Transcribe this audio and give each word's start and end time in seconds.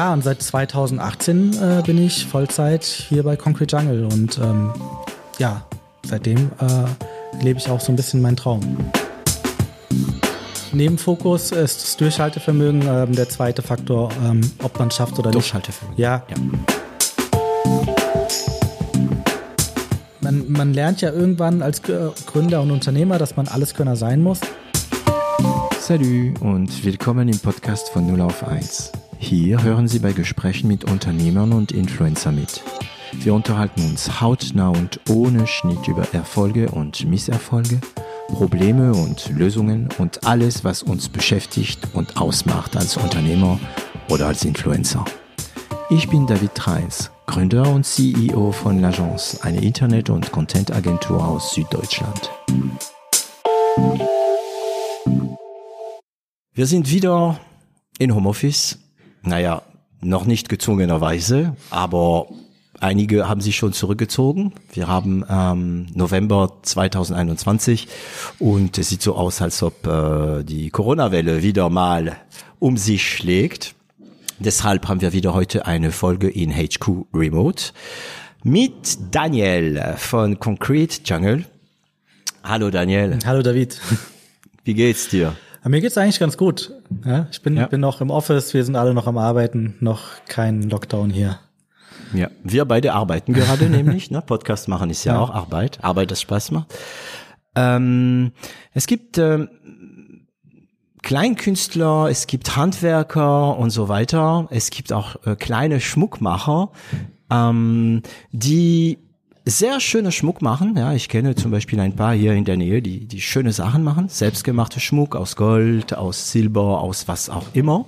Ja, 0.00 0.14
und 0.14 0.24
seit 0.24 0.40
2018 0.40 1.52
äh, 1.62 1.82
bin 1.84 2.02
ich 2.02 2.24
Vollzeit 2.24 2.84
hier 2.84 3.22
bei 3.22 3.36
Concrete 3.36 3.76
Jungle 3.76 4.06
und 4.06 4.38
ähm, 4.38 4.72
ja, 5.38 5.66
seitdem 6.06 6.50
äh, 6.58 7.44
lebe 7.44 7.58
ich 7.58 7.68
auch 7.68 7.80
so 7.80 7.92
ein 7.92 7.96
bisschen 7.96 8.22
meinen 8.22 8.38
Traum. 8.38 8.62
Nebenfokus 10.72 11.52
ist 11.52 11.82
das 11.82 11.96
Durchhaltevermögen, 11.98 12.80
ähm, 12.88 13.14
der 13.14 13.28
zweite 13.28 13.60
Faktor, 13.60 14.08
ähm, 14.24 14.40
ob 14.62 14.78
man 14.78 14.88
es 14.88 14.94
schafft 14.94 15.18
oder 15.18 15.26
nicht. 15.28 15.34
Durchhaltevermögen. 15.34 16.02
Ja. 16.02 16.22
Ja. 16.30 16.36
Man, 20.22 20.50
man 20.50 20.72
lernt 20.72 21.02
ja 21.02 21.12
irgendwann 21.12 21.60
als 21.60 21.82
G- 21.82 22.08
Gründer 22.24 22.62
und 22.62 22.70
Unternehmer, 22.70 23.18
dass 23.18 23.36
man 23.36 23.48
Alleskönner 23.48 23.96
sein 23.96 24.22
muss. 24.22 24.40
Salut 25.78 26.40
und 26.40 26.84
willkommen 26.86 27.28
im 27.28 27.38
Podcast 27.38 27.90
von 27.90 28.06
0 28.06 28.22
auf 28.22 28.48
1. 28.48 28.92
Hier 29.22 29.62
hören 29.62 29.86
Sie 29.86 29.98
bei 29.98 30.12
Gesprächen 30.12 30.66
mit 30.66 30.90
Unternehmern 30.90 31.52
und 31.52 31.72
Influencer 31.72 32.32
mit. 32.32 32.62
Wir 33.12 33.34
unterhalten 33.34 33.82
uns 33.82 34.22
hautnah 34.22 34.70
und 34.70 34.98
ohne 35.10 35.46
Schnitt 35.46 35.86
über 35.88 36.08
Erfolge 36.14 36.70
und 36.70 37.04
Misserfolge, 37.04 37.80
Probleme 38.28 38.92
und 38.94 39.28
Lösungen 39.28 39.90
und 39.98 40.26
alles, 40.26 40.64
was 40.64 40.82
uns 40.82 41.10
beschäftigt 41.10 41.88
und 41.92 42.16
ausmacht 42.16 42.76
als 42.78 42.96
Unternehmer 42.96 43.60
oder 44.08 44.26
als 44.26 44.44
Influencer. 44.44 45.04
Ich 45.90 46.08
bin 46.08 46.26
David 46.26 46.54
Treis, 46.54 47.10
Gründer 47.26 47.70
und 47.70 47.84
CEO 47.84 48.52
von 48.52 48.80
L'Agence, 48.80 49.42
eine 49.42 49.60
Internet- 49.60 50.08
und 50.08 50.32
Content-Agentur 50.32 51.22
aus 51.22 51.54
Süddeutschland. 51.54 52.30
Wir 56.54 56.66
sind 56.66 56.90
wieder 56.90 57.38
in 57.98 58.14
Homeoffice. 58.14 58.78
Naja, 59.22 59.62
noch 60.00 60.24
nicht 60.24 60.48
gezwungenerweise, 60.48 61.56
aber 61.70 62.28
einige 62.80 63.28
haben 63.28 63.40
sich 63.40 63.56
schon 63.56 63.72
zurückgezogen. 63.72 64.52
Wir 64.72 64.88
haben 64.88 65.24
ähm, 65.28 65.86
November 65.94 66.58
2021 66.62 67.88
und 68.38 68.78
es 68.78 68.88
sieht 68.88 69.02
so 69.02 69.14
aus, 69.14 69.42
als 69.42 69.62
ob 69.62 69.86
äh, 69.86 70.42
die 70.42 70.70
Corona-Welle 70.70 71.42
wieder 71.42 71.68
mal 71.68 72.16
um 72.58 72.76
sich 72.76 73.06
schlägt. 73.06 73.74
Deshalb 74.38 74.88
haben 74.88 75.02
wir 75.02 75.12
wieder 75.12 75.34
heute 75.34 75.66
eine 75.66 75.92
Folge 75.92 76.28
in 76.30 76.50
HQ 76.54 77.06
Remote 77.12 77.72
mit 78.42 78.98
Daniel 79.10 79.94
von 79.98 80.38
Concrete 80.38 81.02
Jungle. 81.04 81.44
Hallo 82.42 82.70
Daniel, 82.70 83.18
Hallo 83.26 83.42
David. 83.42 83.78
wie 84.64 84.72
geht's 84.72 85.08
dir? 85.08 85.36
Aber 85.60 85.70
Mir 85.70 85.80
geht's 85.80 85.98
eigentlich 85.98 86.18
ganz 86.20 86.36
gut. 86.36 86.72
Ja, 87.04 87.26
ich 87.30 87.42
bin, 87.42 87.56
Ja. 87.56 87.66
bin 87.66 87.80
noch 87.80 88.00
im 88.00 88.10
Office, 88.10 88.54
wir 88.54 88.64
sind 88.64 88.76
alle 88.76 88.94
noch 88.94 89.06
am 89.06 89.18
Arbeiten, 89.18 89.76
noch 89.80 90.02
kein 90.28 90.62
Lockdown 90.62 91.10
hier. 91.10 91.38
Ja, 92.14 92.28
wir 92.42 92.64
beide 92.64 92.92
arbeiten 92.94 93.32
gerade 93.34 93.64
nämlich. 93.70 94.10
Ne? 94.10 94.22
Podcast 94.22 94.68
machen 94.68 94.90
ist 94.90 95.04
ja, 95.04 95.14
Ja. 95.14 95.20
auch 95.20 95.30
Arbeit. 95.30 95.78
Arbeit, 95.82 96.10
das 96.10 96.20
Spaß 96.22 96.50
macht. 96.52 96.74
Ähm, 97.54 98.32
es 98.72 98.86
gibt 98.86 99.18
ähm, 99.18 99.48
Kleinkünstler, 101.02 102.08
es 102.10 102.26
gibt 102.26 102.56
Handwerker 102.56 103.56
und 103.58 103.70
so 103.70 103.88
weiter. 103.88 104.48
Es 104.50 104.70
gibt 104.70 104.92
auch 104.92 105.16
äh, 105.26 105.34
kleine 105.36 105.80
Schmuckmacher, 105.80 106.70
ähm, 107.30 108.02
die 108.32 108.98
sehr 109.44 109.80
schöne 109.80 110.12
Schmuck 110.12 110.42
machen. 110.42 110.76
Ja, 110.76 110.92
ich 110.92 111.08
kenne 111.08 111.34
zum 111.34 111.50
Beispiel 111.50 111.80
ein 111.80 111.96
paar 111.96 112.14
hier 112.14 112.34
in 112.34 112.44
der 112.44 112.56
Nähe, 112.56 112.82
die 112.82 113.06
die 113.06 113.20
schöne 113.20 113.52
Sachen 113.52 113.82
machen. 113.82 114.08
Selbstgemachte 114.08 114.80
Schmuck 114.80 115.16
aus 115.16 115.36
Gold, 115.36 115.94
aus 115.94 116.30
Silber, 116.32 116.80
aus 116.80 117.08
was 117.08 117.30
auch 117.30 117.46
immer, 117.54 117.86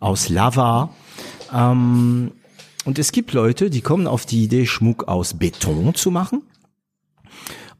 aus 0.00 0.28
Lava. 0.28 0.90
Ähm, 1.52 2.32
und 2.84 2.98
es 2.98 3.12
gibt 3.12 3.32
Leute, 3.32 3.70
die 3.70 3.80
kommen 3.80 4.06
auf 4.06 4.26
die 4.26 4.44
Idee, 4.44 4.66
Schmuck 4.66 5.08
aus 5.08 5.34
Beton 5.34 5.94
zu 5.94 6.10
machen 6.10 6.42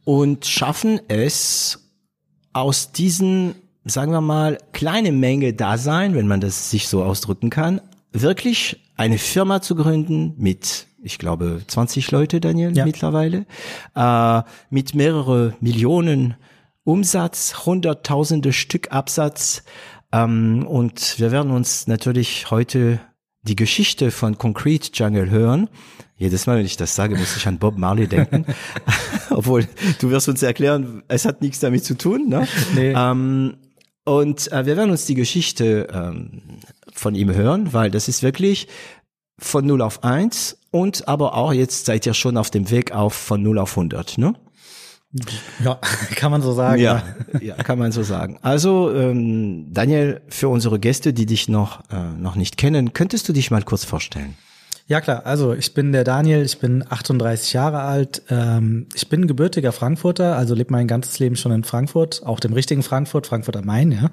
und 0.04 0.46
schaffen 0.46 1.00
es 1.08 1.90
aus 2.52 2.92
diesen, 2.92 3.54
sagen 3.84 4.12
wir 4.12 4.20
mal, 4.20 4.58
kleine 4.72 5.12
Menge 5.12 5.52
Dasein, 5.52 6.14
wenn 6.14 6.28
man 6.28 6.40
das 6.40 6.70
sich 6.70 6.88
so 6.88 7.02
ausdrücken 7.02 7.50
kann, 7.50 7.80
wirklich 8.12 8.80
eine 8.96 9.18
Firma 9.18 9.60
zu 9.60 9.74
gründen 9.74 10.34
mit, 10.38 10.86
ich 11.04 11.18
glaube, 11.18 11.60
20 11.66 12.10
Leute, 12.10 12.40
Daniel, 12.40 12.76
Ja. 12.76 12.84
mittlerweile, 12.84 13.46
äh, 13.94 14.42
mit 14.70 14.94
mehrere 14.94 15.54
Millionen 15.60 16.34
Umsatz, 16.82 17.66
hunderttausende 17.66 18.52
Stück 18.52 18.90
Absatz. 18.92 19.62
Ähm, 20.12 20.66
und 20.66 21.18
wir 21.18 21.30
werden 21.30 21.50
uns 21.52 21.86
natürlich 21.86 22.50
heute 22.50 23.00
die 23.42 23.56
Geschichte 23.56 24.10
von 24.10 24.38
Concrete 24.38 24.90
Jungle 24.94 25.30
hören. 25.30 25.68
Jedes 26.16 26.46
Mal, 26.46 26.58
wenn 26.58 26.64
ich 26.66 26.76
das 26.76 26.94
sage, 26.94 27.16
muss 27.16 27.36
ich 27.36 27.46
an 27.46 27.58
Bob 27.58 27.76
Marley 27.76 28.06
denken. 28.06 28.46
Obwohl, 29.30 29.66
du 30.00 30.10
wirst 30.10 30.28
uns 30.28 30.42
erklären, 30.42 31.02
es 31.08 31.24
hat 31.24 31.42
nichts 31.42 31.60
damit 31.60 31.84
zu 31.84 31.96
tun. 31.98 32.28
Ne? 32.28 32.46
Nee. 32.74 32.94
Ähm, 32.96 33.56
und 34.04 34.52
äh, 34.52 34.66
wir 34.66 34.76
werden 34.76 34.90
uns 34.90 35.06
die 35.06 35.14
Geschichte 35.14 35.88
ähm, 35.92 36.42
von 36.92 37.14
ihm 37.14 37.34
hören, 37.34 37.72
weil 37.72 37.90
das 37.90 38.06
ist 38.08 38.22
wirklich 38.22 38.68
von 39.38 39.66
0 39.66 39.82
auf 39.82 40.04
1 40.04 40.58
und 40.70 41.08
aber 41.08 41.34
auch 41.34 41.52
jetzt 41.52 41.86
seid 41.86 42.06
ihr 42.06 42.14
schon 42.14 42.36
auf 42.36 42.50
dem 42.50 42.70
Weg 42.70 42.92
auf 42.92 43.14
von 43.14 43.42
0 43.42 43.58
auf 43.58 43.72
100, 43.72 44.18
ne? 44.18 44.34
Ja, 45.62 45.78
kann 46.16 46.32
man 46.32 46.42
so 46.42 46.52
sagen. 46.52 46.80
Ja, 46.80 47.02
ja, 47.40 47.54
kann 47.54 47.78
man 47.78 47.92
so 47.92 48.02
sagen. 48.02 48.38
Also 48.42 48.92
ähm, 48.92 49.72
Daniel, 49.72 50.22
für 50.28 50.48
unsere 50.48 50.80
Gäste, 50.80 51.12
die 51.12 51.26
dich 51.26 51.48
noch 51.48 51.82
äh, 51.90 52.12
noch 52.18 52.34
nicht 52.34 52.56
kennen, 52.56 52.92
könntest 52.92 53.28
du 53.28 53.32
dich 53.32 53.50
mal 53.50 53.62
kurz 53.62 53.84
vorstellen? 53.84 54.36
Ja 54.86 55.00
klar, 55.00 55.24
also 55.24 55.54
ich 55.54 55.72
bin 55.72 55.92
der 55.92 56.04
Daniel, 56.04 56.42
ich 56.44 56.58
bin 56.58 56.84
38 56.86 57.54
Jahre 57.54 57.80
alt, 57.80 58.20
ähm, 58.28 58.86
ich 58.94 59.08
bin 59.08 59.26
gebürtiger 59.26 59.72
Frankfurter, 59.72 60.36
also 60.36 60.54
lebe 60.54 60.72
mein 60.72 60.86
ganzes 60.86 61.18
Leben 61.18 61.36
schon 61.36 61.52
in 61.52 61.64
Frankfurt, 61.64 62.22
auch 62.26 62.38
dem 62.38 62.52
richtigen 62.52 62.82
Frankfurt, 62.82 63.26
Frankfurt 63.26 63.56
am 63.56 63.64
Main, 63.64 63.92
ja. 63.92 64.10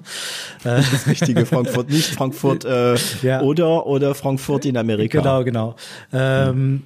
Das 0.64 1.06
richtige 1.06 1.44
Frankfurt, 1.44 1.90
nicht 1.90 2.06
Frankfurt 2.14 2.64
äh, 2.64 2.94
Ja. 3.20 3.42
oder 3.42 3.86
oder 3.86 4.14
Frankfurt 4.14 4.64
in 4.64 4.78
Amerika. 4.78 5.18
Genau, 5.18 5.44
genau. 5.44 5.76
Ähm, 6.10 6.84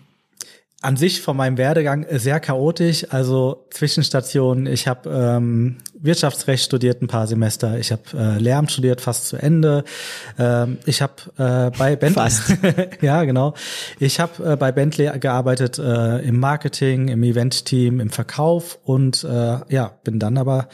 an 0.83 0.97
sich 0.97 1.21
von 1.21 1.37
meinem 1.37 1.57
Werdegang 1.57 2.07
sehr 2.11 2.41
chaotisch, 2.41 3.07
also 3.11 3.67
Zwischenstationen. 3.71 4.67
Ich 4.67 4.89
habe 4.89 5.09
ähm, 5.11 5.77
Wirtschaftsrecht 6.06 6.65
studiert 6.65 7.03
ein 7.03 7.09
paar 7.09 7.27
Semester. 7.27 7.78
Ich 7.78 7.93
habe 7.93 8.03
äh, 8.15 8.39
Lehramt 8.39 8.72
studiert 8.72 9.00
fast 9.00 9.28
zu 9.28 9.37
Ende. 9.37 9.84
Ähm, 10.39 10.78
ich 10.87 11.03
habe 11.03 11.15
äh, 11.37 11.71
bei 11.77 11.97
Bentley 11.97 12.22
Fast. 12.22 12.56
ja 13.03 13.25
genau. 13.25 13.55
Ich 13.99 14.21
habe 14.21 14.53
äh, 14.53 14.56
bei 14.56 14.72
Bentley 14.72 15.19
gearbeitet 15.19 15.78
äh, 15.78 16.19
im 16.21 16.41
Marketing, 16.41 17.09
im 17.09 17.22
Event-Team, 17.22 18.00
im 18.00 18.11
Verkauf 18.11 18.78
und 18.84 19.25
äh, 19.25 19.59
ja 19.69 19.93
bin 20.05 20.19
dann 20.19 20.39
aber 20.39 20.69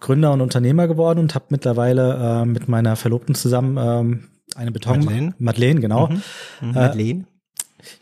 Gründer 0.00 0.32
und 0.32 0.40
Unternehmer 0.40 0.88
geworden 0.88 1.18
und 1.18 1.34
habe 1.34 1.46
mittlerweile 1.50 2.42
äh, 2.42 2.44
mit 2.46 2.68
meiner 2.68 2.96
Verlobten 2.96 3.34
zusammen 3.34 3.76
ähm, 3.78 4.28
eine 4.56 4.72
Beton 4.72 5.00
Madeleine? 5.00 5.34
Madeleine 5.38 5.80
genau. 5.80 6.08
Mhm, 6.08 6.22
Madeleine. 6.72 7.24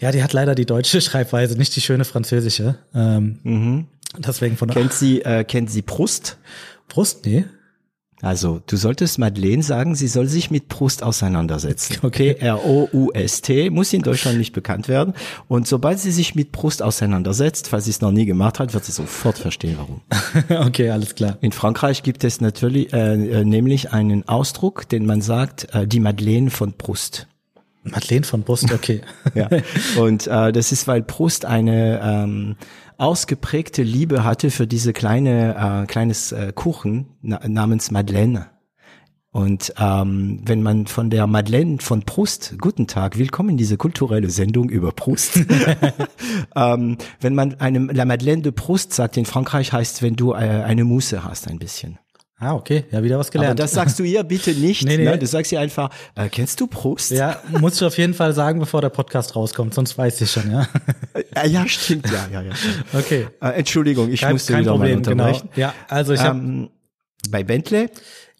Ja, 0.00 0.10
die 0.12 0.22
hat 0.22 0.32
leider 0.32 0.54
die 0.54 0.66
deutsche 0.66 1.00
Schreibweise, 1.00 1.56
nicht 1.56 1.74
die 1.76 1.80
schöne 1.80 2.04
französische. 2.04 2.76
Ähm, 2.94 3.38
Mhm. 3.42 3.86
Deswegen 4.16 4.56
von 4.56 4.70
Kennt 4.70 4.92
sie 4.92 5.22
äh, 5.22 5.44
kennt 5.44 5.70
sie 5.70 5.82
Brust? 5.82 6.38
Brust, 6.88 7.26
nee. 7.26 7.44
Also, 8.20 8.60
du 8.66 8.76
solltest 8.76 9.18
Madeleine 9.18 9.62
sagen, 9.62 9.94
sie 9.94 10.08
soll 10.08 10.26
sich 10.26 10.50
mit 10.50 10.68
Brust 10.68 11.02
auseinandersetzen. 11.02 11.98
Okay. 12.08 12.36
R-O-U-S-T, 12.38 13.70
muss 13.70 13.92
in 13.92 14.02
Deutschland 14.02 14.38
nicht 14.38 14.52
bekannt 14.52 14.88
werden. 14.88 15.14
Und 15.46 15.68
sobald 15.68 15.98
sie 15.98 16.10
sich 16.10 16.34
mit 16.34 16.52
Brust 16.52 16.82
auseinandersetzt, 16.82 17.68
falls 17.68 17.84
sie 17.84 17.90
es 17.90 18.00
noch 18.00 18.12
nie 18.12 18.24
gemacht 18.24 18.58
hat, 18.58 18.72
wird 18.72 18.84
sie 18.84 18.92
sofort 18.92 19.36
verstehen, 19.36 19.76
warum. 19.78 20.00
okay, 20.66 20.90
alles 20.90 21.14
klar. 21.14 21.36
In 21.42 21.52
Frankreich 21.52 22.02
gibt 22.02 22.24
es 22.24 22.40
natürlich 22.40 22.92
äh, 22.92 23.14
äh, 23.14 23.44
nämlich 23.44 23.92
einen 23.92 24.26
Ausdruck, 24.26 24.88
den 24.88 25.06
man 25.06 25.20
sagt, 25.20 25.74
äh, 25.74 25.86
die 25.86 26.00
Madeleine 26.00 26.50
von 26.50 26.72
Brust. 26.72 27.26
Madeleine 27.82 28.24
von 28.24 28.42
Brust, 28.42 28.72
okay. 28.72 29.02
Ja. 29.34 29.48
Und 29.98 30.26
äh, 30.26 30.52
das 30.52 30.72
ist, 30.72 30.88
weil 30.88 31.02
Proust 31.02 31.44
eine 31.44 32.00
ähm, 32.02 32.56
ausgeprägte 32.98 33.82
Liebe 33.82 34.24
hatte 34.24 34.50
für 34.50 34.66
diese 34.66 34.92
kleine 34.92 35.82
äh, 35.82 35.86
kleines 35.86 36.32
äh, 36.32 36.52
Kuchen 36.54 37.16
na, 37.22 37.40
namens 37.48 37.90
Madeleine. 37.90 38.50
Und 39.30 39.74
ähm, 39.78 40.40
wenn 40.44 40.62
man 40.62 40.86
von 40.86 41.10
der 41.10 41.26
Madeleine 41.26 41.78
von 41.78 42.02
Proust, 42.02 42.56
guten 42.58 42.86
Tag, 42.86 43.18
willkommen 43.18 43.50
in 43.50 43.56
diese 43.56 43.76
kulturelle 43.76 44.30
Sendung 44.30 44.68
über 44.68 44.90
Proust. 44.90 45.40
ähm, 46.56 46.96
wenn 47.20 47.34
man 47.34 47.60
einem 47.60 47.88
La 47.90 48.04
Madeleine 48.04 48.42
de 48.42 48.52
Proust 48.52 48.92
sagt 48.94 49.16
in 49.16 49.26
Frankreich, 49.26 49.72
heißt, 49.72 50.02
wenn 50.02 50.16
du 50.16 50.32
äh, 50.32 50.36
eine 50.36 50.84
Muße 50.84 51.22
hast, 51.22 51.46
ein 51.46 51.58
bisschen. 51.58 51.98
Ah, 52.40 52.54
okay, 52.54 52.84
ja, 52.92 53.02
wieder 53.02 53.18
was 53.18 53.28
Aber 53.28 53.38
gelernt. 53.40 53.58
das 53.58 53.72
sagst 53.72 53.98
du 53.98 54.04
ihr 54.04 54.22
bitte 54.22 54.52
nicht. 54.52 54.84
Nee, 54.86 54.96
nee. 54.96 55.04
Ne? 55.04 55.18
Du 55.18 55.26
sagst 55.26 55.50
ihr 55.50 55.58
einfach, 55.60 55.90
äh, 56.14 56.28
kennst 56.28 56.60
du 56.60 56.66
Proust? 56.68 57.10
ja, 57.10 57.40
muss 57.58 57.74
ich 57.76 57.84
auf 57.84 57.98
jeden 57.98 58.14
Fall 58.14 58.32
sagen, 58.32 58.60
bevor 58.60 58.80
der 58.80 58.90
Podcast 58.90 59.34
rauskommt, 59.34 59.74
sonst 59.74 59.98
weiß 59.98 60.20
ich 60.20 60.30
schon, 60.30 60.50
ja. 60.50 60.68
Äh, 61.34 61.48
ja, 61.48 61.66
stimmt, 61.66 62.06
ja, 62.10 62.28
ja, 62.32 62.42
ja. 62.42 62.52
Okay. 62.92 63.26
Äh, 63.42 63.48
Entschuldigung, 63.58 64.08
ich 64.10 64.20
Kein, 64.20 64.32
musste 64.32 64.52
kein 64.52 64.62
wieder 64.62 64.70
Problem, 64.72 65.00
mal 65.00 65.02
genau. 65.02 65.24
unterbrechen. 65.24 65.48
Ja, 65.56 65.74
also 65.88 66.12
ich 66.12 66.20
habe 66.20 66.38
Ähm, 66.38 66.70
bei 67.30 67.42
Bentley? 67.42 67.88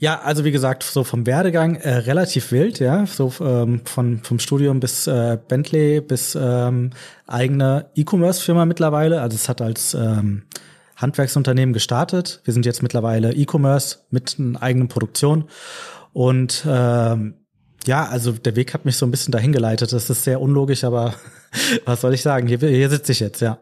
Ja, 0.01 0.21
also 0.21 0.45
wie 0.45 0.53
gesagt, 0.53 0.85
so 0.85 1.03
vom 1.03 1.27
Werdegang 1.27 1.75
äh, 1.75 1.91
relativ 1.93 2.53
wild, 2.53 2.79
ja, 2.79 3.05
so 3.05 3.33
ähm, 3.41 3.81
von 3.85 4.21
vom 4.23 4.39
Studium 4.39 4.79
bis 4.79 5.09
äh, 5.09 5.37
Bentley 5.49 6.01
bis 6.01 6.39
ähm, 6.41 6.91
eigene 7.27 7.87
E-Commerce-Firma 7.97 8.65
mittlerweile. 8.65 9.21
Also 9.21 9.35
es 9.35 9.49
hat 9.49 9.61
als 9.61 9.95
ähm, 9.95 10.45
Handwerksunternehmen 10.99 11.73
gestartet. 11.73 12.41
Wir 12.45 12.53
sind 12.53 12.67
jetzt 12.67 12.83
mittlerweile 12.83 13.33
E-Commerce 13.33 14.01
mit 14.11 14.37
einer 14.39 14.63
eigenen 14.63 14.89
Produktion 14.89 15.45
und 16.13 16.65
ähm, 16.69 17.35
ja, 17.87 18.05
also 18.05 18.33
der 18.33 18.57
Weg 18.57 18.75
hat 18.75 18.85
mich 18.85 18.97
so 18.97 19.07
ein 19.07 19.11
bisschen 19.11 19.33
dahin 19.33 19.53
geleitet. 19.53 19.93
Das 19.93 20.11
ist 20.11 20.25
sehr 20.25 20.41
unlogisch, 20.41 20.85
aber 20.85 21.15
was 21.85 22.01
soll 22.01 22.15
ich 22.15 22.23
sagen? 22.23 22.49
Hier, 22.49 22.59
hier 22.59 22.91
sitze 22.91 23.13
ich 23.13 23.21
jetzt, 23.21 23.41
ja. 23.41 23.59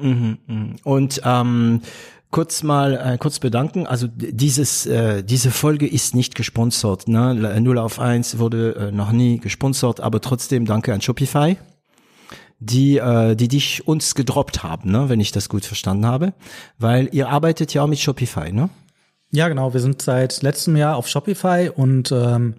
Mhm, 0.00 0.38
mhm. 0.46 0.76
Und 0.84 1.20
ähm, 1.24 1.82
kurz 2.30 2.62
mal 2.62 2.94
äh, 2.94 3.18
kurz 3.18 3.38
bedanken. 3.38 3.86
Also 3.86 4.06
dieses 4.08 4.86
äh, 4.86 5.22
diese 5.22 5.50
Folge 5.50 5.86
ist 5.86 6.14
nicht 6.14 6.34
gesponsert. 6.34 7.08
Ne? 7.08 7.60
0 7.60 7.78
auf 7.78 7.98
1 7.98 8.38
wurde 8.38 8.74
äh, 8.76 8.92
noch 8.92 9.12
nie 9.12 9.38
gesponsert, 9.38 10.00
aber 10.00 10.20
trotzdem 10.20 10.64
danke 10.64 10.92
an 10.92 11.00
Shopify, 11.00 11.56
die 12.60 12.98
äh, 12.98 13.34
die 13.36 13.48
dich 13.48 13.86
uns 13.86 14.14
gedroppt 14.14 14.62
haben, 14.62 14.90
ne? 14.90 15.08
wenn 15.08 15.20
ich 15.20 15.32
das 15.32 15.48
gut 15.48 15.64
verstanden 15.64 16.06
habe, 16.06 16.32
weil 16.78 17.08
ihr 17.12 17.28
arbeitet 17.28 17.72
ja 17.74 17.82
auch 17.82 17.86
mit 17.86 17.98
Shopify, 17.98 18.52
ne? 18.52 18.68
Ja, 19.30 19.48
genau. 19.48 19.74
Wir 19.74 19.80
sind 19.80 20.00
seit 20.00 20.40
letztem 20.42 20.74
Jahr 20.76 20.96
auf 20.96 21.06
Shopify 21.06 21.70
und 21.74 22.10
ähm, 22.12 22.54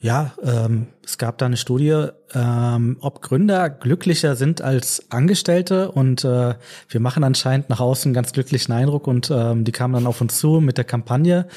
ja, 0.00 0.32
ähm, 0.44 0.88
es 1.04 1.18
gab 1.18 1.38
da 1.38 1.46
eine 1.46 1.56
Studie, 1.56 2.08
ähm, 2.32 2.98
ob 3.00 3.20
Gründer 3.20 3.68
glücklicher 3.68 4.36
sind 4.36 4.60
als 4.60 5.10
Angestellte 5.10 5.90
und 5.90 6.24
äh, 6.24 6.54
wir 6.88 7.00
machen 7.00 7.24
anscheinend 7.24 7.68
nach 7.68 7.80
außen 7.80 8.10
einen 8.10 8.14
ganz 8.14 8.32
glücklichen 8.32 8.72
Eindruck 8.72 9.08
und 9.08 9.30
ähm, 9.32 9.64
die 9.64 9.72
kamen 9.72 9.94
dann 9.94 10.06
auf 10.06 10.20
uns 10.20 10.38
zu 10.38 10.60
mit 10.60 10.76
der 10.76 10.84
Kampagne. 10.84 11.48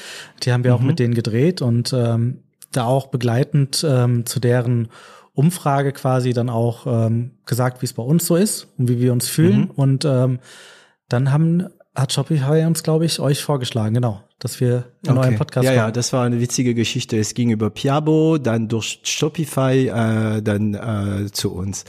Die 0.42 0.52
haben 0.52 0.64
wir 0.64 0.72
mhm. 0.72 0.76
auch 0.76 0.82
mit 0.82 0.98
denen 0.98 1.14
gedreht 1.14 1.62
und 1.62 1.92
ähm, 1.92 2.38
da 2.72 2.86
auch 2.86 3.08
begleitend 3.08 3.86
ähm, 3.88 4.26
zu 4.26 4.40
deren 4.40 4.88
Umfrage 5.34 5.92
quasi 5.92 6.32
dann 6.32 6.50
auch 6.50 6.86
ähm, 6.86 7.32
gesagt, 7.46 7.82
wie 7.82 7.86
es 7.86 7.92
bei 7.92 8.02
uns 8.02 8.26
so 8.26 8.36
ist 8.36 8.68
und 8.78 8.88
wie 8.88 9.00
wir 9.00 9.12
uns 9.12 9.28
fühlen. 9.28 9.60
Mhm. 9.60 9.70
Und 9.70 10.04
ähm, 10.04 10.40
dann 11.08 11.32
haben 11.32 11.68
hat 11.94 12.12
Shopify 12.12 12.64
uns, 12.64 12.82
glaube 12.82 13.04
ich, 13.04 13.20
euch 13.20 13.42
vorgeschlagen, 13.42 13.94
genau, 13.94 14.22
dass 14.38 14.60
wir 14.60 14.86
einen 15.06 15.18
okay. 15.18 15.28
neuen 15.28 15.38
Podcast 15.38 15.64
Ja, 15.66 15.72
machen. 15.72 15.76
ja, 15.76 15.90
das 15.90 16.12
war 16.12 16.24
eine 16.24 16.40
witzige 16.40 16.74
Geschichte. 16.74 17.18
Es 17.18 17.34
ging 17.34 17.50
über 17.50 17.68
Piabo, 17.68 18.38
dann 18.38 18.68
durch 18.68 19.00
Shopify, 19.02 19.88
äh, 19.88 20.42
dann 20.42 20.74
äh, 20.74 21.30
zu 21.30 21.52
uns. 21.52 21.84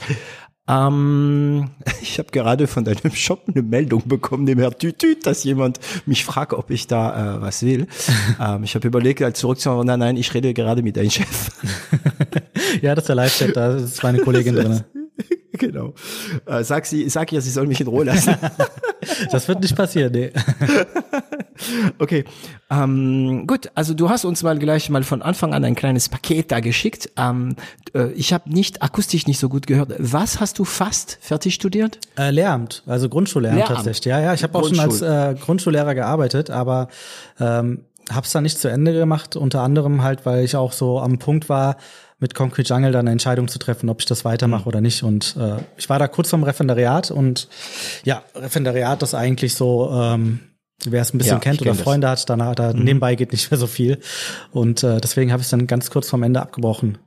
Ähm, 0.66 1.70
ich 2.02 2.18
habe 2.18 2.30
gerade 2.30 2.66
von 2.66 2.84
deinem 2.84 3.14
Shop 3.14 3.44
eine 3.48 3.62
Meldung 3.62 4.02
bekommen, 4.06 4.46
dem 4.46 4.58
Herr 4.58 4.76
Tütüt, 4.76 5.26
dass 5.26 5.44
jemand 5.44 5.78
mich 6.06 6.24
fragt, 6.24 6.52
ob 6.52 6.70
ich 6.70 6.86
da 6.86 7.36
äh, 7.36 7.40
was 7.42 7.62
will. 7.62 7.86
ähm, 8.40 8.64
ich 8.64 8.74
habe 8.74 8.88
überlegt, 8.88 9.22
als 9.22 9.40
zurückzuhauen, 9.40 9.86
nein, 9.86 9.98
nein, 9.98 10.16
ich 10.16 10.32
rede 10.32 10.54
gerade 10.54 10.82
mit 10.82 10.96
deinem 10.96 11.10
Chef. 11.10 11.50
ja, 12.82 12.94
das 12.94 13.04
ist 13.04 13.08
der 13.08 13.16
Live-Chat, 13.16 13.56
da 13.56 13.76
ist 13.76 14.02
meine 14.02 14.18
Kollegin 14.20 14.54
drin. 14.54 14.84
genau. 15.52 15.94
Äh, 16.46 16.64
sag 16.64 16.86
sie, 16.86 17.08
sag 17.08 17.30
ihr, 17.32 17.40
sie 17.40 17.50
soll 17.50 17.66
mich 17.66 17.80
in 17.80 17.86
Ruhe 17.86 18.04
lassen. 18.04 18.34
das 19.30 19.46
wird 19.48 19.60
nicht 19.60 19.76
passieren, 19.76 20.12
nee. 20.12 20.32
okay. 21.98 22.24
Ähm, 22.70 23.46
gut, 23.46 23.70
also 23.74 23.94
du 23.94 24.08
hast 24.08 24.24
uns 24.24 24.42
mal 24.42 24.58
gleich 24.58 24.90
mal 24.90 25.02
von 25.02 25.22
Anfang 25.22 25.54
an 25.54 25.64
ein 25.64 25.74
kleines 25.74 26.08
Paket 26.08 26.50
da 26.52 26.60
geschickt. 26.60 27.10
Ähm, 27.16 27.56
äh, 27.94 28.10
ich 28.12 28.32
habe 28.32 28.50
nicht 28.52 28.82
akustisch 28.82 29.26
nicht 29.26 29.38
so 29.38 29.48
gut 29.48 29.66
gehört. 29.66 29.94
Was 29.98 30.40
hast 30.40 30.58
du 30.58 30.64
fast 30.64 31.18
fertig 31.20 31.54
studiert? 31.54 31.98
Äh, 32.18 32.30
Lehramt, 32.30 32.82
also 32.86 33.08
Grundschullehramt 33.08 33.60
Lehramt. 33.60 33.76
tatsächlich. 33.76 34.06
Ja, 34.06 34.20
ja, 34.20 34.34
ich 34.34 34.42
habe 34.42 34.58
auch 34.58 34.68
schon 34.68 34.80
als 34.80 35.02
äh, 35.02 35.34
Grundschullehrer 35.40 35.94
gearbeitet, 35.94 36.50
aber 36.50 36.88
ähm, 37.38 37.84
habe 38.10 38.26
es 38.26 38.32
dann 38.32 38.42
nicht 38.42 38.58
zu 38.58 38.68
Ende 38.68 38.92
gemacht. 38.92 39.36
Unter 39.36 39.62
anderem 39.62 40.02
halt, 40.02 40.26
weil 40.26 40.44
ich 40.44 40.56
auch 40.56 40.72
so 40.72 41.00
am 41.00 41.18
Punkt 41.18 41.48
war, 41.48 41.76
mit 42.18 42.34
Concrete 42.34 42.72
Jungle 42.72 42.92
dann 42.92 43.00
eine 43.00 43.12
Entscheidung 43.12 43.48
zu 43.48 43.58
treffen, 43.58 43.88
ob 43.88 44.00
ich 44.00 44.06
das 44.06 44.24
weitermache 44.24 44.62
mhm. 44.62 44.68
oder 44.68 44.80
nicht. 44.80 45.02
Und 45.02 45.36
äh, 45.38 45.56
ich 45.76 45.88
war 45.90 45.98
da 45.98 46.08
kurz 46.08 46.30
vorm 46.30 46.42
Referendariat 46.42 47.10
und 47.10 47.48
ja, 48.04 48.22
Referendariat 48.34 49.02
ist 49.02 49.14
eigentlich 49.14 49.54
so, 49.54 49.90
ähm, 49.92 50.40
wer 50.84 51.02
es 51.02 51.14
ein 51.14 51.18
bisschen 51.18 51.34
ja, 51.34 51.40
kennt 51.40 51.62
oder 51.62 51.74
Freunde 51.74 52.06
das. 52.06 52.22
hat, 52.22 52.30
danach 52.30 52.54
da 52.54 52.72
mhm. 52.72 52.84
nebenbei 52.84 53.14
geht 53.14 53.32
nicht 53.32 53.50
mehr 53.50 53.58
so 53.58 53.66
viel. 53.66 54.00
Und 54.52 54.82
äh, 54.82 55.00
deswegen 55.00 55.32
habe 55.32 55.40
ich 55.40 55.46
es 55.46 55.50
dann 55.50 55.66
ganz 55.66 55.90
kurz 55.90 56.08
vorm 56.08 56.22
Ende 56.22 56.40
abgebrochen. 56.40 56.98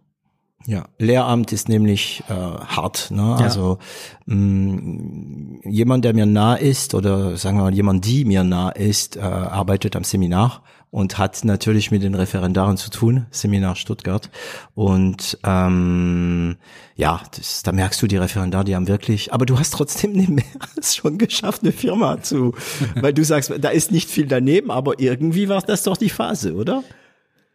Ja, 0.66 0.86
Lehramt 0.98 1.54
ist 1.54 1.70
nämlich 1.70 2.24
äh, 2.28 2.34
hart. 2.34 3.10
Ne? 3.12 3.22
Ja. 3.22 3.36
Also 3.38 3.78
mh, 4.26 4.36
mm, 4.36 5.62
jemand, 5.64 6.04
der 6.04 6.14
mir 6.14 6.26
nah 6.26 6.56
ist 6.56 6.94
oder 6.94 7.38
sagen 7.38 7.58
wir 7.58 7.64
mal 7.64 7.74
jemand, 7.74 8.06
die 8.06 8.26
mir 8.26 8.44
nah 8.44 8.70
ist, 8.70 9.16
äh, 9.16 9.22
arbeitet 9.22 9.96
am 9.96 10.04
Seminar 10.04 10.64
und 10.98 11.20
hat 11.20 11.46
natürlich 11.46 11.92
mit 11.92 12.02
den 12.02 12.16
Referendaren 12.16 12.76
zu 12.76 12.90
tun, 12.90 13.28
Seminar 13.30 13.76
Stuttgart. 13.76 14.32
Und 14.74 15.38
ähm, 15.44 16.58
ja, 16.96 17.22
das, 17.36 17.62
da 17.62 17.72
merkst 17.72 18.02
du, 18.02 18.08
die 18.08 18.18
Referendare, 18.18 18.64
die 18.64 18.76
haben 18.76 18.88
wirklich, 18.88 19.32
aber 19.32 19.46
du 19.46 19.60
hast 19.60 19.74
trotzdem 19.74 20.14
mehr 20.14 20.44
es 20.76 20.96
schon 20.96 21.20
geschafft, 21.20 21.62
eine 21.62 21.72
Firma 21.72 22.24
zu, 22.24 22.56
weil 22.96 23.14
du 23.14 23.24
sagst, 23.24 23.54
da 23.60 23.70
ist 23.70 23.92
nicht 23.92 24.10
viel 24.10 24.26
daneben, 24.26 24.72
aber 24.72 25.00
irgendwie 25.00 25.50
war 25.50 25.62
das 25.62 25.84
doch 25.84 25.98
die 25.98 26.10
Phase, 26.10 26.56
oder? 26.56 26.84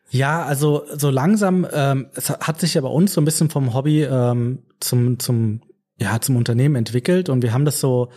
Ja, 0.08 0.44
also 0.44 0.84
so 0.96 1.10
langsam, 1.10 1.66
ähm, 1.72 2.10
es 2.14 2.30
hat 2.30 2.60
sich 2.60 2.74
ja 2.74 2.80
bei 2.80 2.90
uns 2.90 3.12
so 3.12 3.20
ein 3.20 3.24
bisschen 3.24 3.50
vom 3.50 3.74
Hobby 3.74 4.04
ähm, 4.04 4.60
zum, 4.78 5.18
zum, 5.18 5.62
ja, 5.98 6.20
zum 6.20 6.36
Unternehmen 6.36 6.76
entwickelt 6.76 7.28
und 7.28 7.42
wir 7.42 7.52
haben 7.52 7.64
das 7.64 7.80
so 7.80 8.08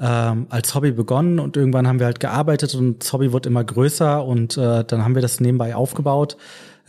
ähm, 0.00 0.46
als 0.48 0.74
Hobby 0.74 0.92
begonnen 0.92 1.38
und 1.38 1.56
irgendwann 1.56 1.86
haben 1.86 1.98
wir 1.98 2.06
halt 2.06 2.20
gearbeitet 2.20 2.74
und 2.74 3.02
das 3.02 3.12
Hobby 3.12 3.32
wurde 3.32 3.48
immer 3.48 3.62
größer 3.62 4.24
und 4.24 4.56
äh, 4.56 4.84
dann 4.84 5.04
haben 5.04 5.14
wir 5.14 5.22
das 5.22 5.40
nebenbei 5.40 5.74
aufgebaut. 5.74 6.36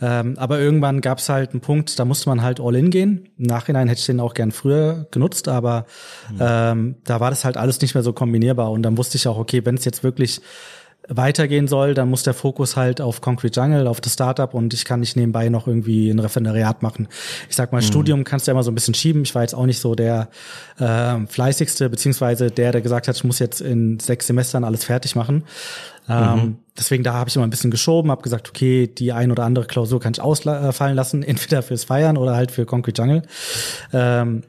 Ähm, 0.00 0.34
aber 0.36 0.58
irgendwann 0.58 1.00
gab 1.00 1.18
es 1.18 1.28
halt 1.28 1.52
einen 1.52 1.60
Punkt, 1.60 1.96
da 1.98 2.04
musste 2.04 2.28
man 2.28 2.42
halt 2.42 2.58
all 2.58 2.74
in 2.74 2.90
gehen. 2.90 3.28
Im 3.38 3.46
Nachhinein 3.46 3.86
hätte 3.86 4.00
ich 4.00 4.06
den 4.06 4.18
auch 4.18 4.34
gern 4.34 4.50
früher 4.50 5.06
genutzt, 5.12 5.46
aber 5.46 5.86
mhm. 6.30 6.38
ähm, 6.40 6.94
da 7.04 7.20
war 7.20 7.30
das 7.30 7.44
halt 7.44 7.56
alles 7.56 7.80
nicht 7.80 7.94
mehr 7.94 8.02
so 8.02 8.12
kombinierbar. 8.12 8.72
Und 8.72 8.82
dann 8.82 8.98
wusste 8.98 9.16
ich 9.16 9.28
auch, 9.28 9.38
okay, 9.38 9.64
wenn 9.64 9.76
es 9.76 9.84
jetzt 9.84 10.02
wirklich 10.02 10.40
weitergehen 11.16 11.68
soll, 11.68 11.94
dann 11.94 12.08
muss 12.08 12.22
der 12.22 12.34
Fokus 12.34 12.76
halt 12.76 13.00
auf 13.00 13.20
Concrete 13.20 13.60
Jungle, 13.60 13.86
auf 13.86 14.00
das 14.00 14.14
Startup 14.14 14.52
und 14.54 14.74
ich 14.74 14.84
kann 14.84 15.00
nicht 15.00 15.16
nebenbei 15.16 15.48
noch 15.48 15.66
irgendwie 15.66 16.10
ein 16.10 16.18
Referendariat 16.18 16.82
machen. 16.82 17.08
Ich 17.48 17.56
sag 17.56 17.72
mal, 17.72 17.80
mhm. 17.80 17.86
Studium 17.86 18.24
kannst 18.24 18.46
du 18.46 18.50
ja 18.50 18.52
immer 18.52 18.62
so 18.62 18.70
ein 18.70 18.74
bisschen 18.74 18.94
schieben. 18.94 19.22
Ich 19.22 19.34
war 19.34 19.42
jetzt 19.42 19.54
auch 19.54 19.66
nicht 19.66 19.80
so 19.80 19.94
der 19.94 20.28
äh, 20.78 21.26
fleißigste, 21.26 21.88
beziehungsweise 21.90 22.50
der, 22.50 22.72
der 22.72 22.80
gesagt 22.80 23.08
hat, 23.08 23.16
ich 23.16 23.24
muss 23.24 23.38
jetzt 23.38 23.60
in 23.60 23.98
sechs 24.00 24.26
Semestern 24.26 24.64
alles 24.64 24.84
fertig 24.84 25.16
machen. 25.16 25.44
Ähm, 26.08 26.34
mhm. 26.34 26.56
Deswegen 26.76 27.04
da 27.04 27.12
habe 27.14 27.28
ich 27.28 27.36
immer 27.36 27.46
ein 27.46 27.50
bisschen 27.50 27.70
geschoben, 27.70 28.10
habe 28.10 28.22
gesagt, 28.22 28.48
okay, 28.48 28.86
die 28.86 29.12
ein 29.12 29.30
oder 29.30 29.44
andere 29.44 29.66
Klausur 29.66 30.00
kann 30.00 30.12
ich 30.14 30.20
ausfallen 30.20 30.96
lassen, 30.96 31.22
entweder 31.22 31.62
fürs 31.62 31.84
Feiern 31.84 32.16
oder 32.16 32.34
halt 32.34 32.50
für 32.50 32.66
Concrete 32.66 33.00
Jungle. 33.00 33.22
Ähm, 33.92 34.42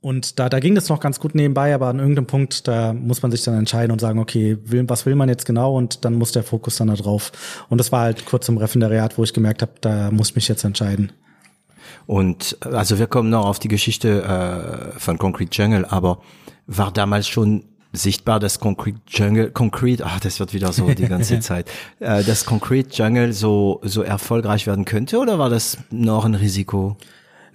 und 0.00 0.38
da, 0.38 0.48
da 0.48 0.60
ging 0.60 0.74
das 0.74 0.88
noch 0.88 1.00
ganz 1.00 1.20
gut 1.20 1.34
nebenbei, 1.34 1.74
aber 1.74 1.88
an 1.88 1.98
irgendeinem 1.98 2.26
Punkt, 2.26 2.68
da 2.68 2.92
muss 2.92 3.22
man 3.22 3.30
sich 3.30 3.42
dann 3.44 3.58
entscheiden 3.58 3.92
und 3.92 4.00
sagen, 4.00 4.18
okay, 4.18 4.58
will, 4.64 4.88
was 4.88 5.06
will 5.06 5.14
man 5.14 5.28
jetzt 5.28 5.46
genau? 5.46 5.76
Und 5.76 6.04
dann 6.04 6.14
muss 6.14 6.32
der 6.32 6.42
Fokus 6.42 6.76
dann 6.76 6.88
da 6.88 6.94
drauf. 6.94 7.32
Und 7.68 7.78
das 7.78 7.92
war 7.92 8.02
halt 8.02 8.26
kurz 8.26 8.48
im 8.48 8.58
Referendariat, 8.58 9.18
wo 9.18 9.24
ich 9.24 9.32
gemerkt 9.32 9.62
habe, 9.62 9.72
da 9.80 10.10
muss 10.10 10.30
ich 10.30 10.36
mich 10.36 10.48
jetzt 10.48 10.64
entscheiden. 10.64 11.12
Und 12.06 12.58
also 12.64 12.98
wir 12.98 13.06
kommen 13.06 13.30
noch 13.30 13.46
auf 13.46 13.58
die 13.58 13.68
Geschichte 13.68 14.22
äh, 14.22 14.98
von 14.98 15.18
Concrete 15.18 15.50
Jungle, 15.60 15.84
aber 15.84 16.20
war 16.66 16.92
damals 16.92 17.28
schon 17.28 17.64
sichtbar, 17.92 18.38
dass 18.40 18.60
Concrete 18.60 19.00
Jungle, 19.08 19.50
Concrete, 19.50 20.04
ach, 20.04 20.20
das 20.20 20.38
wird 20.38 20.52
wieder 20.52 20.72
so 20.72 20.88
die 20.88 21.06
ganze 21.06 21.40
Zeit, 21.40 21.70
äh, 22.00 22.22
dass 22.22 22.44
Concrete 22.44 22.90
Jungle 22.92 23.32
so 23.32 23.80
so 23.82 24.02
erfolgreich 24.02 24.66
werden 24.66 24.84
könnte 24.84 25.18
oder 25.18 25.38
war 25.38 25.50
das 25.50 25.78
noch 25.90 26.24
ein 26.24 26.34
Risiko? 26.34 26.96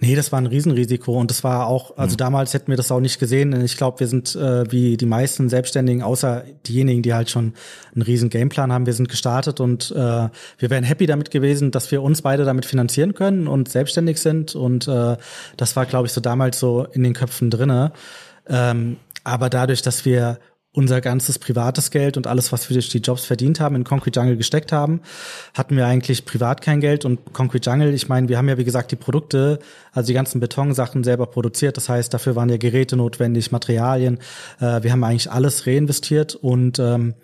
Nee, 0.02 0.16
das 0.16 0.32
war 0.32 0.40
ein 0.40 0.46
Riesenrisiko 0.46 1.16
und 1.16 1.30
das 1.30 1.44
war 1.44 1.68
auch, 1.68 1.96
also 1.96 2.14
mhm. 2.14 2.16
damals 2.16 2.52
hätten 2.54 2.72
wir 2.72 2.76
das 2.76 2.90
auch 2.90 2.98
nicht 2.98 3.20
gesehen. 3.20 3.52
Ich 3.64 3.76
glaube, 3.76 4.00
wir 4.00 4.08
sind 4.08 4.34
äh, 4.34 4.70
wie 4.72 4.96
die 4.96 5.06
meisten 5.06 5.48
Selbstständigen, 5.48 6.02
außer 6.02 6.42
diejenigen, 6.66 7.02
die 7.02 7.14
halt 7.14 7.30
schon 7.30 7.54
einen 7.94 8.02
riesen 8.02 8.28
Gameplan 8.28 8.72
haben, 8.72 8.84
wir 8.84 8.94
sind 8.94 9.08
gestartet 9.08 9.60
und 9.60 9.92
äh, 9.92 9.94
wir 9.94 10.70
wären 10.70 10.82
happy 10.82 11.06
damit 11.06 11.30
gewesen, 11.30 11.70
dass 11.70 11.92
wir 11.92 12.02
uns 12.02 12.20
beide 12.20 12.44
damit 12.44 12.66
finanzieren 12.66 13.14
können 13.14 13.46
und 13.46 13.68
selbstständig 13.68 14.18
sind 14.18 14.56
und 14.56 14.88
äh, 14.88 15.16
das 15.56 15.76
war, 15.76 15.86
glaube 15.86 16.08
ich, 16.08 16.12
so 16.12 16.20
damals 16.20 16.58
so 16.58 16.84
in 16.84 17.04
den 17.04 17.12
Köpfen 17.12 17.48
drinne. 17.48 17.92
Ähm, 18.48 18.96
aber 19.22 19.50
dadurch, 19.50 19.82
dass 19.82 20.04
wir 20.04 20.40
unser 20.74 21.02
ganzes 21.02 21.38
privates 21.38 21.90
Geld 21.90 22.16
und 22.16 22.26
alles, 22.26 22.50
was 22.50 22.68
wir 22.70 22.74
durch 22.74 22.88
die 22.88 22.98
Jobs 22.98 23.26
verdient 23.26 23.60
haben, 23.60 23.76
in 23.76 23.84
Concrete 23.84 24.18
Jungle 24.18 24.38
gesteckt 24.38 24.72
haben, 24.72 25.02
hatten 25.52 25.76
wir 25.76 25.86
eigentlich 25.86 26.24
privat 26.24 26.62
kein 26.62 26.80
Geld. 26.80 27.04
Und 27.04 27.34
Concrete 27.34 27.68
Jungle, 27.68 27.92
ich 27.92 28.08
meine, 28.08 28.28
wir 28.30 28.38
haben 28.38 28.48
ja 28.48 28.56
wie 28.56 28.64
gesagt 28.64 28.90
die 28.90 28.96
Produkte, 28.96 29.58
also 29.92 30.06
die 30.06 30.14
ganzen 30.14 30.40
Betonsachen 30.40 31.04
selber 31.04 31.26
produziert, 31.26 31.76
das 31.76 31.90
heißt, 31.90 32.14
dafür 32.14 32.36
waren 32.36 32.48
ja 32.48 32.56
Geräte 32.56 32.96
notwendig, 32.96 33.52
Materialien, 33.52 34.18
äh, 34.60 34.82
wir 34.82 34.92
haben 34.92 35.04
eigentlich 35.04 35.30
alles 35.30 35.66
reinvestiert. 35.66 36.34
Und 36.34 36.78
ähm, 36.78 37.14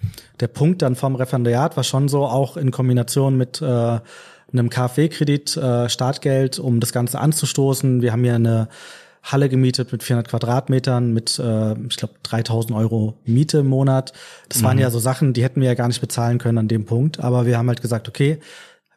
der 0.40 0.48
Punkt 0.48 0.82
dann 0.82 0.94
vom 0.94 1.14
Referendariat 1.14 1.76
war 1.76 1.84
schon 1.84 2.08
so, 2.08 2.26
auch 2.26 2.58
in 2.58 2.70
Kombination 2.70 3.38
mit 3.38 3.62
äh, 3.62 3.64
einem 4.52 4.68
KfW-Kredit, 4.68 5.56
äh, 5.56 5.88
Startgeld, 5.88 6.58
um 6.58 6.80
das 6.80 6.92
Ganze 6.92 7.18
anzustoßen. 7.18 8.02
Wir 8.02 8.12
haben 8.12 8.24
ja 8.26 8.34
eine 8.34 8.68
Halle 9.32 9.48
gemietet 9.48 9.92
mit 9.92 10.02
400 10.02 10.28
Quadratmetern, 10.28 11.12
mit, 11.12 11.38
äh, 11.38 11.72
ich 11.88 11.96
glaube, 11.96 12.14
3000 12.22 12.76
Euro 12.76 13.18
Miete 13.24 13.58
im 13.58 13.68
Monat. 13.68 14.12
Das 14.48 14.62
waren 14.62 14.78
ja 14.78 14.90
so 14.90 14.98
Sachen, 14.98 15.32
die 15.34 15.42
hätten 15.42 15.60
wir 15.60 15.68
ja 15.68 15.74
gar 15.74 15.88
nicht 15.88 16.00
bezahlen 16.00 16.38
können 16.38 16.58
an 16.58 16.68
dem 16.68 16.86
Punkt. 16.86 17.20
Aber 17.20 17.44
wir 17.44 17.58
haben 17.58 17.68
halt 17.68 17.82
gesagt, 17.82 18.08
okay, 18.08 18.38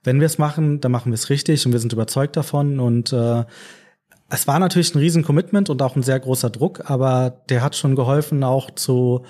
wenn 0.04 0.20
wir 0.20 0.26
es 0.26 0.38
machen, 0.38 0.80
dann 0.80 0.92
machen 0.92 1.12
wir 1.12 1.16
es 1.16 1.30
richtig 1.30 1.66
und 1.66 1.74
wir 1.74 1.80
sind 1.80 1.94
überzeugt 1.94 2.38
davon. 2.38 2.80
Und 2.80 3.12
äh, 3.12 3.44
es 4.30 4.48
war 4.48 4.60
natürlich 4.60 4.96
ein 4.96 5.00
riesen 5.00 5.24
Commitment 5.24 5.70
und 5.70 5.82
auch 5.82 5.96
ein 5.96 6.04
sehr 6.04 6.20
großer 6.20 6.50
Druck, 6.50 6.90
aber 6.90 7.42
der 7.50 7.62
hat 7.62 7.76
schon 7.76 7.96
geholfen, 7.96 8.44
auch 8.44 8.72
zu 8.72 9.24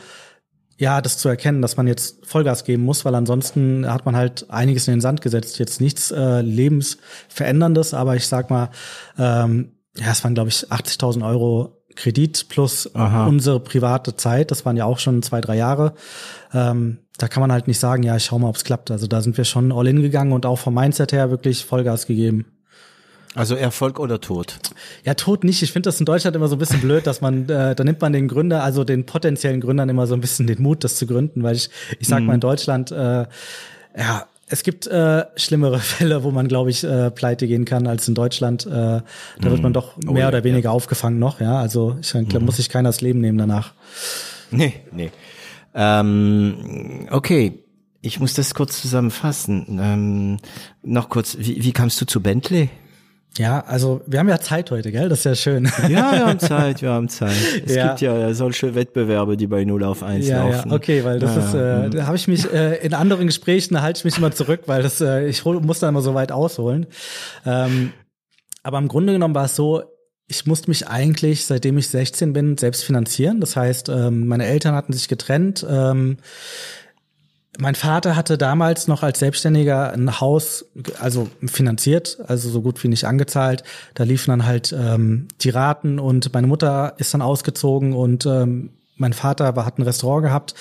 ja, 0.78 1.00
das 1.00 1.20
zu 1.20 1.30
erkennen, 1.30 1.62
dass 1.62 1.78
man 1.78 1.86
jetzt 1.86 2.26
Vollgas 2.26 2.64
geben 2.64 2.84
muss, 2.84 3.06
weil 3.06 3.14
ansonsten 3.14 3.88
hat 3.88 4.04
man 4.08 4.16
halt 4.16 4.50
einiges 4.50 4.88
in 4.88 4.96
den 4.96 5.02
Sand 5.02 5.22
gesetzt. 5.22 5.60
Jetzt 5.60 5.80
nichts 5.80 6.10
äh, 6.10 6.42
lebensveränderndes, 6.42 7.94
aber 7.94 8.16
ich 8.16 8.26
sag 8.26 8.50
mal, 8.50 8.72
ähm, 9.16 9.74
ja, 9.98 10.12
es 10.12 10.24
waren 10.24 10.34
glaube 10.34 10.50
ich 10.50 10.72
80.000 10.72 11.28
Euro 11.28 11.78
Kredit 11.96 12.48
plus 12.50 12.94
Aha. 12.96 13.28
unsere 13.28 13.60
private 13.60 14.16
Zeit. 14.16 14.52
Das 14.52 14.66
waren 14.66 14.78
ja 14.78 14.86
auch 14.86 15.00
schon 15.00 15.22
zwei, 15.24 15.42
drei 15.42 15.58
Jahre. 15.58 15.94
Ähm, 16.54 17.00
da 17.18 17.28
kann 17.28 17.42
man 17.42 17.52
halt 17.52 17.68
nicht 17.68 17.80
sagen, 17.80 18.04
ja, 18.04 18.16
ich 18.16 18.26
schau 18.26 18.40
mal, 18.40 18.50
ob's 18.50 18.64
klappt. 18.64 18.92
Also 18.92 19.08
da 19.08 19.22
sind 19.22 19.38
wir 19.38 19.46
schon 19.46 19.72
all 19.72 19.88
in 19.88 20.02
gegangen 20.02 20.32
und 20.32 20.46
auch 20.46 20.58
vom 20.58 20.74
Mindset 20.74 21.12
her 21.12 21.30
wirklich 21.30 21.66
Vollgas 21.66 22.08
gegeben. 22.08 22.46
Also 23.34 23.56
Erfolg 23.56 24.00
oder 24.00 24.20
Tod? 24.20 24.60
Ja, 25.06 25.14
Tod 25.14 25.46
nicht. 25.46 25.62
Ich 25.62 25.72
finde 25.72 25.88
das 25.88 26.00
in 26.00 26.06
Deutschland 26.06 26.36
immer 26.36 26.50
so 26.50 26.56
ein 26.56 26.60
bisschen 26.60 26.82
blöd, 26.82 27.08
dass 27.08 27.22
man, 27.22 27.48
äh, 27.48 27.76
da 27.76 27.84
nimmt 27.84 28.02
man 28.02 28.12
den 28.12 28.28
Gründer, 28.28 28.62
also 28.64 28.84
den 28.84 29.06
potenziellen 29.06 29.62
Gründern 29.62 29.88
immer 29.88 30.06
so 30.06 30.16
ein 30.16 30.22
bisschen 30.22 30.48
den 30.48 30.62
Mut, 30.62 30.84
das 30.84 30.96
zu 30.96 31.08
gründen, 31.08 31.42
weil 31.44 31.56
ich, 31.56 31.70
ich 32.00 32.08
sag 32.08 32.24
mal 32.24 32.34
in 32.34 32.42
Deutschland, 32.42 32.92
äh, 32.92 33.26
ja, 33.98 34.26
es 34.52 34.64
gibt 34.64 34.86
äh, 34.88 35.26
schlimmere 35.36 35.80
Fälle, 35.80 36.24
wo 36.24 36.32
man, 36.32 36.48
glaube 36.48 36.70
ich, 36.70 36.84
äh, 36.84 37.10
pleite 37.10 37.48
gehen 37.48 37.66
kann 37.66 37.88
als 37.88 38.08
in 38.08 38.16
Deutschland. 38.16 38.66
Äh, 38.66 38.70
da 38.70 39.04
wird 39.42 39.62
man 39.62 39.74
doch 39.74 39.96
Oh 40.08 40.12
mehr 40.12 40.24
ja, 40.24 40.28
oder 40.28 40.44
weniger 40.44 40.72
aufgefangen 40.72 41.20
noch, 41.20 41.40
ja. 41.40 41.60
Also 41.60 41.98
ich 42.02 42.12
glaube, 42.12 42.42
muss 42.42 42.58
sich 42.58 42.70
keiner 42.70 42.90
das 42.90 43.02
Leben 43.02 43.22
nehmen 43.22 43.38
danach. 43.38 43.74
Nee, 44.52 44.74
nee. 44.92 45.12
Ähm, 45.74 47.08
okay, 47.10 47.64
ich 48.02 48.20
muss 48.20 48.34
das 48.34 48.54
kurz 48.54 48.82
zusammenfassen. 48.82 49.80
Ähm, 49.82 50.38
noch 50.84 51.10
kurz, 51.10 51.38
wie, 51.40 51.64
wie 51.64 51.72
kamst 51.72 52.02
du 52.02 52.06
zu 52.06 52.22
Bentley? 52.22 52.70
Ja, 53.38 53.62
also 53.62 54.02
wir 54.08 54.20
haben 54.20 54.28
ja 54.28 54.40
Zeit 54.42 54.72
heute, 54.72 54.92
gell? 54.92 55.08
Das 55.08 55.20
ist 55.20 55.24
ja 55.26 55.36
schön. 55.36 55.72
Ja, 55.88 56.12
wir 56.12 56.26
haben 56.26 56.40
Zeit, 56.40 56.82
wir 56.82 56.90
haben 56.92 57.08
Zeit. 57.08 57.32
Es 57.66 57.76
Ja. 57.76 57.88
gibt 57.90 58.02
ja 58.02 58.34
solche 58.34 58.76
Wettbewerbe, 58.76 59.38
die 59.38 59.48
bei 59.48 59.64
0 59.64 59.84
auf 59.86 60.04
1 60.04 60.28
Ja, 60.28 60.46
ja, 60.50 60.56
laufen. 60.58 60.72
okay, 60.74 61.04
weil 61.06 61.20
das 61.20 61.36
Ja, 61.36 61.46
ist, 61.46 61.54
äh, 61.54 61.90
da 61.98 62.06
habe 62.08 62.18
ich 62.18 62.28
mich 62.28 62.52
äh, 62.52 62.86
in 62.86 62.94
anderen 62.94 63.28
Gesprächen, 63.28 63.76
da 63.76 63.82
halte 63.84 64.00
ich 64.00 64.04
mich 64.06 64.18
immer 64.18 64.32
zurück, 64.32 64.64
weil 64.66 64.84
das, 64.84 65.00
äh, 65.00 65.28
ich 65.28 65.46
hol, 65.46 65.62
muss 65.62 65.80
da 65.80 65.88
immer 65.88 66.02
so 66.02 66.14
weit 66.14 66.34
ausholen. 66.34 66.88
Ähm, 67.46 67.94
aber 68.64 68.80
im 68.80 68.90
Grunde 68.90 69.14
genommen 69.14 69.34
war 69.34 69.46
es 69.46 69.56
so, 69.56 69.82
ich 70.28 70.46
musste 70.46 70.70
mich 70.70 70.88
eigentlich, 70.88 71.46
seitdem 71.46 71.78
ich 71.78 71.88
16 71.88 72.34
bin, 72.34 72.58
selbst 72.58 72.84
finanzieren. 72.84 73.40
Das 73.40 73.56
heißt, 73.56 73.88
ähm, 73.90 74.28
meine 74.28 74.46
Eltern 74.46 74.76
hatten 74.76 74.92
sich 74.94 75.08
getrennt. 75.08 75.66
Ähm, 75.70 76.18
mein 77.60 77.76
Vater 77.76 78.16
hatte 78.16 78.38
damals 78.38 78.88
noch 78.88 79.04
als 79.04 79.20
Selbstständiger 79.20 79.92
ein 79.92 80.22
Haus, 80.22 80.66
also 81.00 81.28
finanziert, 81.46 82.18
also 82.26 82.50
so 82.50 82.62
gut 82.62 82.82
wie 82.84 82.88
nicht 82.88 83.06
angezahlt. 83.06 83.64
Da 83.94 84.04
liefen 84.04 84.32
dann 84.32 84.46
halt 84.46 84.74
ähm, 84.78 85.28
die 85.42 85.50
Raten 85.50 86.00
und 86.00 86.34
meine 86.34 86.48
Mutter 86.48 86.94
ist 86.98 87.14
dann 87.14 87.22
ausgezogen 87.22 87.94
und 87.94 88.26
ähm, 88.26 88.72
mein 88.96 89.14
Vater 89.14 89.56
war, 89.56 89.66
hat 89.66 89.80
ein 89.80 89.82
Restaurant 89.82 90.24
gehabt, 90.24 90.54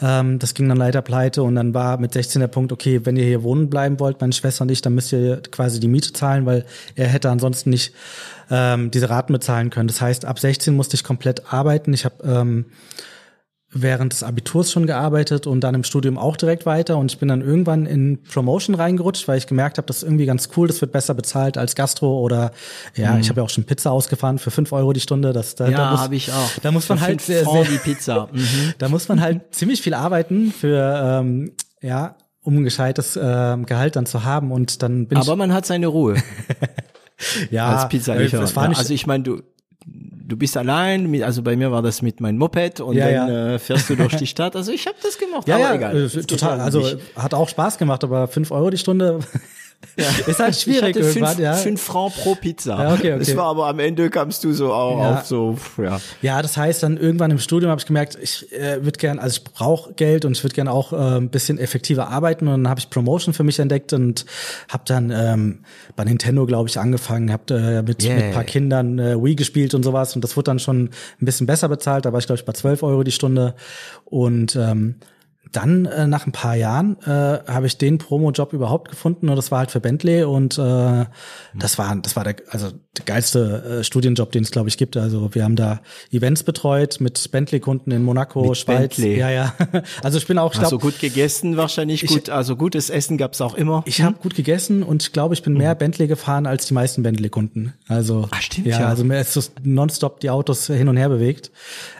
ähm, 0.00 0.38
das 0.38 0.54
ging 0.54 0.68
dann 0.68 0.78
leider 0.78 1.02
pleite 1.02 1.42
und 1.42 1.56
dann 1.56 1.74
war 1.74 1.98
mit 1.98 2.12
16 2.12 2.40
der 2.40 2.48
Punkt, 2.48 2.72
okay, 2.72 3.04
wenn 3.04 3.16
ihr 3.16 3.24
hier 3.24 3.42
wohnen 3.42 3.68
bleiben 3.68 4.00
wollt, 4.00 4.20
meine 4.20 4.32
Schwester 4.32 4.62
und 4.62 4.70
ich, 4.70 4.80
dann 4.80 4.94
müsst 4.94 5.12
ihr 5.12 5.42
quasi 5.50 5.80
die 5.80 5.88
Miete 5.88 6.12
zahlen, 6.12 6.46
weil 6.46 6.64
er 6.94 7.08
hätte 7.08 7.28
ansonsten 7.28 7.70
nicht 7.70 7.92
ähm, 8.50 8.90
diese 8.90 9.10
Raten 9.10 9.32
bezahlen 9.32 9.70
können. 9.70 9.88
Das 9.88 10.00
heißt, 10.00 10.24
ab 10.24 10.38
16 10.38 10.74
musste 10.74 10.94
ich 10.94 11.04
komplett 11.04 11.52
arbeiten. 11.52 11.92
Ich 11.92 12.04
habe 12.04 12.16
ähm, 12.24 12.66
während 13.70 14.12
des 14.14 14.22
Abiturs 14.22 14.72
schon 14.72 14.86
gearbeitet 14.86 15.46
und 15.46 15.60
dann 15.60 15.74
im 15.74 15.84
Studium 15.84 16.16
auch 16.16 16.36
direkt 16.36 16.64
weiter 16.64 16.96
und 16.96 17.12
ich 17.12 17.18
bin 17.18 17.28
dann 17.28 17.42
irgendwann 17.42 17.84
in 17.84 18.22
Promotion 18.22 18.74
reingerutscht, 18.74 19.28
weil 19.28 19.36
ich 19.36 19.46
gemerkt 19.46 19.76
habe, 19.76 19.86
das 19.86 19.98
ist 19.98 20.02
irgendwie 20.04 20.24
ganz 20.24 20.48
cool, 20.56 20.68
das 20.68 20.80
wird 20.80 20.92
besser 20.92 21.12
bezahlt 21.12 21.58
als 21.58 21.74
Gastro 21.74 22.20
oder 22.20 22.52
ja, 22.94 23.18
ich 23.18 23.28
habe 23.28 23.40
ja 23.40 23.44
auch 23.44 23.50
schon 23.50 23.64
Pizza 23.64 23.90
ausgefahren 23.90 24.38
für 24.38 24.50
fünf 24.50 24.72
Euro 24.72 24.92
die 24.94 25.00
Stunde. 25.00 25.32
Das, 25.34 25.54
da, 25.54 25.66
da 25.66 25.70
Ja, 25.70 25.90
muss, 25.90 26.00
habe 26.00 26.16
ich 26.16 26.32
auch. 26.32 26.50
Da 26.62 26.72
muss 26.72 26.88
man 26.88 27.00
halt 27.00 27.20
sehr, 27.20 27.44
sehr, 27.44 27.64
die 27.64 27.78
Pizza. 27.78 28.28
Mhm. 28.38 28.74
da 28.78 28.88
muss 28.88 29.08
man 29.08 29.20
halt 29.20 29.54
ziemlich 29.54 29.80
viel 29.82 29.94
arbeiten 29.94 30.52
für 30.52 31.20
ähm, 31.20 31.52
ja, 31.80 32.16
um 32.42 32.58
ein 32.58 32.64
gescheites 32.64 33.18
ähm, 33.20 33.66
Gehalt 33.66 33.96
dann 33.96 34.06
zu 34.06 34.24
haben 34.24 34.52
und 34.52 34.82
dann 34.82 35.06
bin 35.06 35.18
Aber 35.18 35.34
man 35.36 35.52
hat 35.52 35.66
seine 35.66 35.86
Ruhe 35.86 36.16
ich 36.16 37.50
ja 37.50 37.76
als 37.76 37.92
es 37.94 38.56
war 38.56 38.70
Ja, 38.70 38.78
also 38.78 38.94
ich 38.94 39.06
meine, 39.06 39.24
du 39.24 39.42
du 40.28 40.36
bist 40.36 40.56
allein, 40.56 41.10
mit- 41.10 41.22
also 41.22 41.42
bei 41.42 41.56
mir 41.56 41.72
war 41.72 41.82
das 41.82 42.02
mit 42.02 42.20
meinem 42.20 42.38
Moped 42.38 42.80
und 42.80 42.94
Ja, 42.96 43.06
dann 43.10 43.14
ja. 43.28 43.54
Äh, 43.54 43.58
fährst 43.58 43.88
du 43.90 43.96
durch 43.96 44.14
die 44.16 44.26
Stadt. 44.34 44.54
Also 44.54 44.70
ich 44.72 44.86
habe 44.86 44.96
das 45.02 45.18
gemacht, 45.18 45.48
Ja, 45.48 45.56
aber 45.56 45.64
ja, 45.64 45.74
egal. 45.74 45.96
äh, 45.96 46.08
total. 46.22 46.60
Also 46.60 46.80
mich. 46.80 46.96
hat 47.16 47.34
auch 47.34 47.48
Spaß 47.48 47.78
gemacht, 47.78 48.04
aber 48.04 48.28
fünf 48.28 48.50
Euro 48.50 48.70
die 48.70 48.78
Stunde 48.78 49.18
ist 50.26 50.38
halt 50.38 50.54
schwierig 50.56 50.96
ich 50.96 51.02
irgendwann, 51.02 51.36
fünf, 51.36 51.38
ja. 51.40 51.52
fünf 51.54 51.80
Franc 51.82 52.14
pro 52.14 52.34
Pizza. 52.34 52.70
Ja, 52.82 52.92
okay, 52.94 53.14
okay. 53.14 53.18
Das 53.18 53.36
war 53.36 53.46
aber 53.46 53.66
am 53.66 53.78
Ende 53.78 54.10
kamst 54.10 54.44
du 54.44 54.52
so 54.52 54.72
auch 54.72 55.00
Ja. 55.00 55.14
auf 55.18 55.26
so, 55.26 55.56
ja. 55.76 56.00
Ja, 56.22 56.42
das 56.42 56.56
heißt 56.56 56.82
dann 56.82 56.96
irgendwann 56.96 57.30
im 57.30 57.38
Studium 57.38 57.70
habe 57.70 57.80
ich 57.80 57.86
gemerkt, 57.86 58.16
ich 58.20 58.52
äh, 58.52 58.84
würde 58.84 58.98
gern, 58.98 59.18
also 59.18 59.38
ich 59.40 59.44
brauche 59.44 59.92
Geld 59.94 60.24
und 60.24 60.36
ich 60.36 60.42
würde 60.44 60.54
gerne 60.54 60.72
auch 60.72 60.92
äh, 60.92 60.96
ein 60.96 61.30
bisschen 61.30 61.58
effektiver 61.58 62.08
arbeiten 62.08 62.46
und 62.48 62.62
dann 62.64 62.68
habe 62.70 62.80
ich 62.80 62.90
Promotion 62.90 63.34
für 63.34 63.44
mich 63.44 63.58
entdeckt 63.58 63.92
und 63.92 64.24
habe 64.68 64.82
dann 64.86 65.10
ähm, 65.10 65.60
bei 65.96 66.04
Nintendo 66.04 66.46
glaube 66.46 66.68
ich 66.68 66.78
angefangen, 66.78 67.32
habe 67.32 67.54
äh, 67.54 67.82
mit, 67.82 68.02
Yeah. 68.04 68.14
mit 68.16 68.24
ein 68.24 68.32
paar 68.32 68.44
Kindern 68.44 68.98
äh, 68.98 69.22
Wii 69.22 69.34
gespielt 69.34 69.74
und 69.74 69.82
sowas 69.82 70.14
und 70.14 70.22
das 70.22 70.36
wurde 70.36 70.44
dann 70.44 70.58
schon 70.58 70.90
ein 71.20 71.24
bisschen 71.24 71.46
besser 71.46 71.68
bezahlt, 71.68 72.04
da 72.04 72.12
war 72.12 72.18
ich 72.20 72.26
glaube 72.26 72.38
ich 72.40 72.44
bei 72.44 72.52
12 72.52 72.82
Euro 72.82 73.02
die 73.02 73.12
Stunde 73.12 73.54
und 74.04 74.54
ähm, 74.56 74.96
dann 75.52 75.86
äh, 75.86 76.06
nach 76.06 76.26
ein 76.26 76.32
paar 76.32 76.54
Jahren 76.56 76.96
äh, 77.02 77.08
habe 77.46 77.66
ich 77.66 77.78
den 77.78 77.98
Promo-Job 77.98 78.52
überhaupt 78.52 78.90
gefunden 78.90 79.28
und 79.28 79.36
das 79.36 79.50
war 79.50 79.60
halt 79.60 79.70
für 79.70 79.80
Bentley 79.80 80.24
und 80.24 80.58
äh, 80.58 81.06
das 81.54 81.78
war 81.78 81.96
das 81.96 82.16
war 82.16 82.24
der 82.24 82.36
also 82.50 82.70
der 82.96 83.04
geilste 83.04 83.78
äh, 83.80 83.84
Studienjob, 83.84 84.32
den 84.32 84.42
es 84.42 84.50
glaube 84.50 84.68
ich 84.68 84.76
gibt. 84.76 84.96
Also 84.96 85.34
wir 85.34 85.44
haben 85.44 85.56
da 85.56 85.80
Events 86.10 86.42
betreut 86.42 87.00
mit 87.00 87.30
Bentley-Kunden 87.30 87.90
in 87.92 88.02
Monaco, 88.02 88.48
Mit 88.48 88.56
Schweiz. 88.58 88.96
Bentley. 88.96 89.18
Ja 89.18 89.30
ja. 89.30 89.54
Also 90.02 90.18
ich 90.18 90.26
bin 90.26 90.38
auch 90.38 90.52
ich 90.54 90.60
Hast 90.60 90.68
glaub, 90.70 90.80
du 90.82 90.86
gut 90.90 90.98
gegessen 91.00 91.56
wahrscheinlich 91.56 92.02
Ich- 92.02 92.10
gut, 92.10 92.30
also 92.30 92.56
gutes 92.56 92.90
Essen 92.90 93.16
gab's 93.18 93.40
auch 93.40 93.54
immer. 93.54 93.82
ich 93.86 94.02
habe 94.02 94.16
gut 94.20 94.34
gegessen 94.34 94.82
und 94.82 95.02
ich 95.02 95.12
glaube, 95.12 95.34
ich 95.34 95.42
bin 95.42 95.54
mehr 95.54 95.74
Bentley 95.74 96.06
gefahren 96.08 96.46
als 96.46 96.66
die 96.66 96.74
meisten 96.74 97.02
Bentley-Kunden. 97.02 97.74
Also 97.88 98.28
Ah, 98.30 98.40
stimmt, 98.40 98.66
ja, 98.66 98.80
ja. 98.80 98.88
also 98.88 99.04
mir 99.04 99.20
ist 99.20 99.32
so 99.32 99.40
nonstop 99.62 100.20
die 100.20 100.30
Autos 100.30 100.66
hin 100.66 100.88
und 100.88 100.96
her 100.96 101.08
bewegt. 101.08 101.50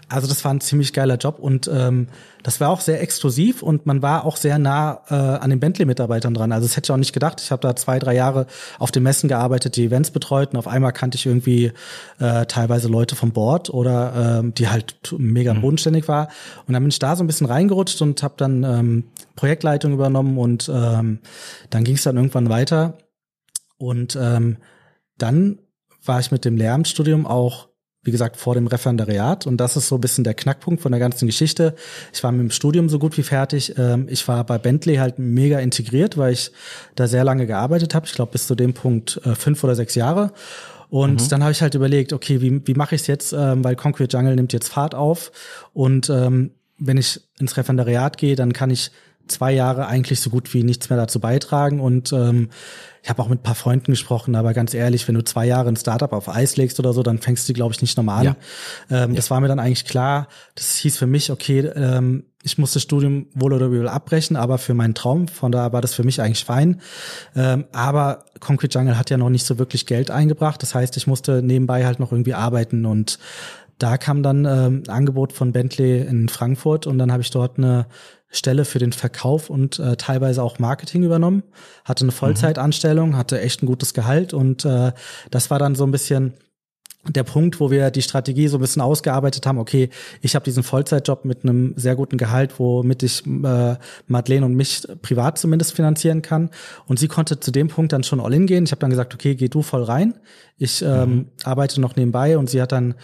Also 0.08 0.26
das 0.26 0.44
war 0.44 0.52
ein 0.54 0.60
ziemlich 0.60 0.92
geiler 0.92 1.16
Job 1.16 1.38
und 1.38 1.70
ähm, 1.72 2.08
das 2.48 2.60
war 2.60 2.70
auch 2.70 2.80
sehr 2.80 3.02
exklusiv 3.02 3.62
und 3.62 3.84
man 3.84 4.00
war 4.00 4.24
auch 4.24 4.38
sehr 4.38 4.58
nah 4.58 5.02
äh, 5.10 5.14
an 5.14 5.50
den 5.50 5.60
Bentley-Mitarbeitern 5.60 6.32
dran. 6.32 6.50
Also 6.50 6.66
das 6.66 6.78
hätte 6.78 6.86
ich 6.86 6.90
auch 6.90 6.96
nicht 6.96 7.12
gedacht. 7.12 7.42
Ich 7.42 7.50
habe 7.50 7.60
da 7.60 7.76
zwei, 7.76 7.98
drei 7.98 8.14
Jahre 8.14 8.46
auf 8.78 8.90
den 8.90 9.02
Messen 9.02 9.28
gearbeitet, 9.28 9.76
die 9.76 9.84
Events 9.84 10.10
betreut 10.12 10.52
und 10.52 10.56
auf 10.56 10.66
einmal 10.66 10.94
kannte 10.94 11.16
ich 11.16 11.26
irgendwie 11.26 11.72
äh, 12.18 12.46
teilweise 12.46 12.88
Leute 12.88 13.16
vom 13.16 13.32
Board 13.32 13.68
oder 13.68 14.38
ähm, 14.38 14.54
die 14.54 14.70
halt 14.70 14.96
mega 15.18 15.52
bodenständig 15.52 16.08
war. 16.08 16.28
Und 16.66 16.72
dann 16.72 16.82
bin 16.82 16.88
ich 16.88 16.98
da 16.98 17.16
so 17.16 17.22
ein 17.22 17.26
bisschen 17.26 17.46
reingerutscht 17.46 18.00
und 18.00 18.22
habe 18.22 18.32
dann 18.38 18.64
ähm, 18.64 19.04
Projektleitung 19.36 19.92
übernommen 19.92 20.38
und 20.38 20.70
ähm, 20.72 21.18
dann 21.68 21.84
ging 21.84 21.96
es 21.96 22.04
dann 22.04 22.16
irgendwann 22.16 22.48
weiter. 22.48 22.96
Und 23.76 24.16
ähm, 24.18 24.56
dann 25.18 25.58
war 26.02 26.18
ich 26.18 26.30
mit 26.30 26.46
dem 26.46 26.56
Lehramtsstudium 26.56 27.26
auch, 27.26 27.67
wie 28.08 28.10
gesagt, 28.10 28.38
vor 28.38 28.54
dem 28.54 28.66
Referendariat. 28.66 29.46
Und 29.46 29.58
das 29.58 29.76
ist 29.76 29.88
so 29.88 29.96
ein 29.96 30.00
bisschen 30.00 30.24
der 30.24 30.32
Knackpunkt 30.32 30.80
von 30.80 30.92
der 30.92 30.98
ganzen 30.98 31.26
Geschichte. 31.26 31.74
Ich 32.10 32.24
war 32.24 32.32
mit 32.32 32.40
dem 32.40 32.50
Studium 32.50 32.88
so 32.88 32.98
gut 32.98 33.18
wie 33.18 33.22
fertig. 33.22 33.74
Ähm, 33.76 34.06
ich 34.08 34.26
war 34.26 34.44
bei 34.44 34.56
Bentley 34.56 34.96
halt 34.96 35.18
mega 35.18 35.58
integriert, 35.58 36.16
weil 36.16 36.32
ich 36.32 36.50
da 36.94 37.06
sehr 37.06 37.22
lange 37.22 37.46
gearbeitet 37.46 37.94
habe. 37.94 38.06
Ich 38.06 38.14
glaube, 38.14 38.32
bis 38.32 38.46
zu 38.46 38.54
dem 38.54 38.72
Punkt 38.72 39.20
äh, 39.24 39.34
fünf 39.34 39.62
oder 39.62 39.74
sechs 39.74 39.94
Jahre. 39.94 40.32
Und 40.88 41.30
dann 41.32 41.42
habe 41.42 41.52
ich 41.52 41.60
halt 41.60 41.74
überlegt, 41.74 42.14
okay, 42.14 42.40
wie, 42.40 42.66
wie 42.66 42.72
mache 42.72 42.94
ich 42.94 43.02
es 43.02 43.06
jetzt, 43.08 43.34
ähm, 43.34 43.62
weil 43.62 43.76
Concrete 43.76 44.16
Jungle 44.16 44.34
nimmt 44.36 44.54
jetzt 44.54 44.68
Fahrt 44.68 44.94
auf. 44.94 45.30
Und 45.74 46.08
ähm, 46.08 46.52
wenn 46.78 46.96
ich 46.96 47.20
ins 47.38 47.58
Referendariat 47.58 48.16
gehe, 48.16 48.36
dann 48.36 48.54
kann 48.54 48.70
ich 48.70 48.90
zwei 49.28 49.52
Jahre 49.52 49.86
eigentlich 49.86 50.20
so 50.20 50.30
gut 50.30 50.52
wie 50.54 50.64
nichts 50.64 50.90
mehr 50.90 50.98
dazu 50.98 51.20
beitragen. 51.20 51.80
Und 51.80 52.12
ähm, 52.12 52.50
ich 53.02 53.10
habe 53.10 53.22
auch 53.22 53.28
mit 53.28 53.40
ein 53.40 53.42
paar 53.42 53.54
Freunden 53.54 53.92
gesprochen, 53.92 54.34
aber 54.34 54.52
ganz 54.54 54.74
ehrlich, 54.74 55.06
wenn 55.08 55.14
du 55.14 55.24
zwei 55.24 55.46
Jahre 55.46 55.68
ein 55.68 55.76
Startup 55.76 56.12
auf 56.12 56.28
Eis 56.28 56.56
legst 56.56 56.78
oder 56.78 56.92
so, 56.92 57.02
dann 57.02 57.18
fängst 57.18 57.48
du, 57.48 57.52
glaube 57.52 57.72
ich, 57.72 57.80
nicht 57.80 57.96
nochmal 57.96 58.26
an. 58.26 58.36
Ähm, 58.90 59.14
Das 59.14 59.30
war 59.30 59.40
mir 59.40 59.48
dann 59.48 59.60
eigentlich 59.60 59.84
klar. 59.84 60.28
Das 60.54 60.76
hieß 60.76 60.98
für 60.98 61.06
mich, 61.06 61.30
okay, 61.30 61.60
ähm, 61.60 62.24
ich 62.42 62.58
muss 62.58 62.72
das 62.72 62.82
Studium 62.82 63.26
wohl 63.34 63.52
oder 63.52 63.66
übel 63.66 63.88
abbrechen, 63.88 64.36
aber 64.36 64.58
für 64.58 64.74
meinen 64.74 64.94
Traum, 64.94 65.28
von 65.28 65.52
daher 65.52 65.72
war 65.72 65.80
das 65.80 65.94
für 65.94 66.04
mich 66.04 66.20
eigentlich 66.20 66.44
fein. 66.44 66.80
Ähm, 67.34 67.64
aber 67.72 68.24
Concrete 68.40 68.78
Jungle 68.78 68.98
hat 68.98 69.10
ja 69.10 69.16
noch 69.16 69.30
nicht 69.30 69.44
so 69.44 69.58
wirklich 69.58 69.86
Geld 69.86 70.10
eingebracht. 70.10 70.62
Das 70.62 70.74
heißt, 70.74 70.96
ich 70.96 71.06
musste 71.06 71.42
nebenbei 71.42 71.84
halt 71.84 72.00
noch 72.00 72.12
irgendwie 72.12 72.34
arbeiten 72.34 72.84
und 72.84 73.18
da 73.78 73.96
kam 73.96 74.22
dann 74.22 74.44
ähm, 74.44 74.82
ein 74.86 74.88
Angebot 74.88 75.32
von 75.32 75.52
Bentley 75.52 76.00
in 76.00 76.28
Frankfurt 76.28 76.86
und 76.86 76.98
dann 76.98 77.12
habe 77.12 77.22
ich 77.22 77.30
dort 77.30 77.58
eine 77.58 77.86
Stelle 78.30 78.64
für 78.64 78.78
den 78.78 78.92
Verkauf 78.92 79.48
und 79.48 79.78
äh, 79.78 79.96
teilweise 79.96 80.42
auch 80.42 80.58
Marketing 80.58 81.02
übernommen, 81.02 81.42
hatte 81.84 82.04
eine 82.04 82.12
Vollzeitanstellung, 82.12 83.16
hatte 83.16 83.40
echt 83.40 83.62
ein 83.62 83.66
gutes 83.66 83.94
Gehalt 83.94 84.34
und 84.34 84.64
äh, 84.64 84.92
das 85.30 85.50
war 85.50 85.58
dann 85.58 85.74
so 85.74 85.84
ein 85.84 85.90
bisschen 85.90 86.34
der 87.06 87.22
Punkt, 87.22 87.60
wo 87.60 87.70
wir 87.70 87.90
die 87.90 88.02
Strategie 88.02 88.48
so 88.48 88.58
ein 88.58 88.60
bisschen 88.60 88.82
ausgearbeitet 88.82 89.46
haben, 89.46 89.58
okay, 89.58 89.88
ich 90.20 90.34
habe 90.34 90.44
diesen 90.44 90.62
Vollzeitjob 90.62 91.24
mit 91.24 91.42
einem 91.42 91.74
sehr 91.76 91.96
guten 91.96 92.18
Gehalt, 92.18 92.58
womit 92.58 93.02
ich 93.02 93.24
äh, 93.26 93.76
Madeleine 94.06 94.44
und 94.44 94.54
mich 94.54 94.86
privat 95.02 95.38
zumindest 95.38 95.74
finanzieren 95.74 96.22
kann. 96.22 96.50
Und 96.86 96.98
sie 96.98 97.08
konnte 97.08 97.40
zu 97.40 97.50
dem 97.50 97.68
Punkt 97.68 97.92
dann 97.92 98.02
schon 98.02 98.20
all 98.20 98.34
in 98.34 98.46
gehen. 98.46 98.64
Ich 98.64 98.72
habe 98.72 98.80
dann 98.80 98.90
gesagt, 98.90 99.14
okay, 99.14 99.36
geh 99.36 99.48
du 99.48 99.62
voll 99.62 99.84
rein. 99.84 100.14
Ich 100.56 100.82
ähm, 100.82 101.10
mhm. 101.10 101.26
arbeite 101.44 101.80
noch 101.80 101.96
nebenbei 101.96 102.36
und 102.36 102.50
sie 102.50 102.60
hat 102.60 102.72
dann 102.72 102.94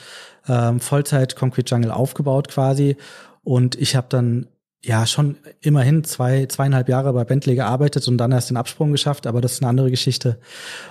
ähm, 0.48 0.80
Vollzeit 0.80 1.36
Concrete 1.36 1.72
Jungle 1.72 1.92
aufgebaut 1.92 2.48
quasi. 2.48 2.96
Und 3.42 3.76
ich 3.76 3.94
habe 3.96 4.08
dann 4.10 4.48
ja 4.84 5.06
schon 5.06 5.36
immerhin 5.60 6.04
zwei, 6.04 6.46
zweieinhalb 6.46 6.88
Jahre 6.88 7.12
bei 7.12 7.24
Bentley 7.24 7.54
gearbeitet 7.54 8.06
und 8.08 8.18
dann 8.18 8.32
erst 8.32 8.50
den 8.50 8.56
Absprung 8.56 8.92
geschafft, 8.92 9.26
aber 9.26 9.40
das 9.40 9.52
ist 9.52 9.62
eine 9.62 9.70
andere 9.70 9.90
Geschichte. 9.90 10.38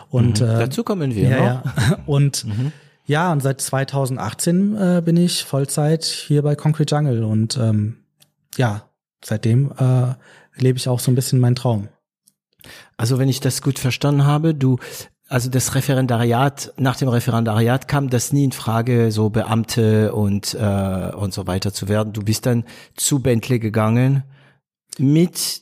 Und 0.10 0.42
mhm. 0.42 0.48
äh, 0.48 0.60
dazu 0.60 0.84
kommen 0.84 1.16
wir. 1.16 1.30
Ja, 1.30 1.38
noch. 1.38 1.66
ja. 1.90 2.00
Und 2.06 2.46
mhm. 2.46 2.72
ja, 3.06 3.32
und 3.32 3.42
seit 3.42 3.60
2018 3.62 4.76
äh, 4.76 5.02
bin 5.04 5.18
ich 5.18 5.44
Vollzeit 5.44 6.04
hier 6.06 6.42
bei 6.42 6.56
Concrete 6.56 6.96
Jungle 6.96 7.24
und 7.24 7.58
ähm, 7.58 7.98
ja, 8.56 8.90
seitdem 9.24 9.72
äh, 9.78 10.14
lebe 10.56 10.78
ich 10.78 10.88
auch 10.88 11.00
so 11.00 11.12
ein 11.12 11.16
bisschen 11.16 11.40
meinen 11.40 11.56
Traum. 11.56 11.90
Also 12.96 13.20
wenn 13.20 13.28
ich 13.28 13.42
das 13.42 13.62
gut 13.62 13.80
verstanden 13.80 14.26
habe, 14.26 14.56
du 14.56 14.78
also 15.30 15.50
das 15.50 15.74
Referendariat, 15.74 16.74
nach 16.78 16.96
dem 16.96 17.08
Referendariat 17.08 17.88
kam 17.88 18.10
das 18.10 18.34
nie 18.34 18.44
in 18.44 18.52
Frage, 18.52 19.12
so 19.12 19.30
Beamte 19.30 20.14
und, 20.14 20.54
äh, 20.54 21.12
und 21.16 21.34
so 21.34 21.48
weiter 21.48 21.74
zu 21.74 21.88
werden. 21.88 22.14
Du 22.14 22.24
bist 22.24 22.46
dann 22.46 22.66
zu 22.96 23.20
Bentley 23.20 23.60
gegangen 23.60 24.24
mit 24.98 25.62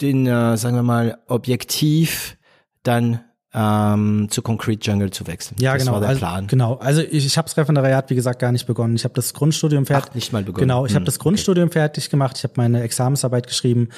den, 0.00 0.26
äh, 0.26 0.56
sagen 0.56 0.76
wir 0.76 0.82
mal, 0.82 1.18
objektiv 1.26 2.36
dann 2.82 3.20
ähm, 3.54 4.28
zu 4.30 4.42
Concrete 4.42 4.88
Jungle 4.88 5.10
zu 5.10 5.26
wechseln. 5.26 5.56
Ja, 5.60 5.74
das 5.74 5.82
genau. 5.82 5.94
war 5.94 6.00
der 6.00 6.10
also, 6.10 6.18
Plan. 6.18 6.46
Genau. 6.46 6.74
Also 6.74 7.00
ich, 7.00 7.24
ich 7.24 7.38
habe 7.38 7.46
das 7.46 7.56
Referendariat, 7.56 8.10
wie 8.10 8.14
gesagt, 8.14 8.38
gar 8.40 8.52
nicht 8.52 8.66
begonnen. 8.66 8.94
Ich 8.94 9.04
habe 9.04 9.14
das 9.14 9.32
Grundstudium 9.32 9.86
fertig. 9.86 10.10
Ach, 10.10 10.14
nicht 10.14 10.32
mal 10.32 10.42
begonnen. 10.42 10.68
Genau, 10.68 10.84
ich 10.84 10.92
hm, 10.92 10.96
habe 10.96 11.04
das 11.06 11.18
Grundstudium 11.18 11.66
okay. 11.66 11.80
fertig 11.80 12.10
gemacht. 12.10 12.36
Ich 12.36 12.44
habe 12.44 12.54
meine 12.56 12.82
Examensarbeit 12.82 13.46
geschrieben. 13.46 13.88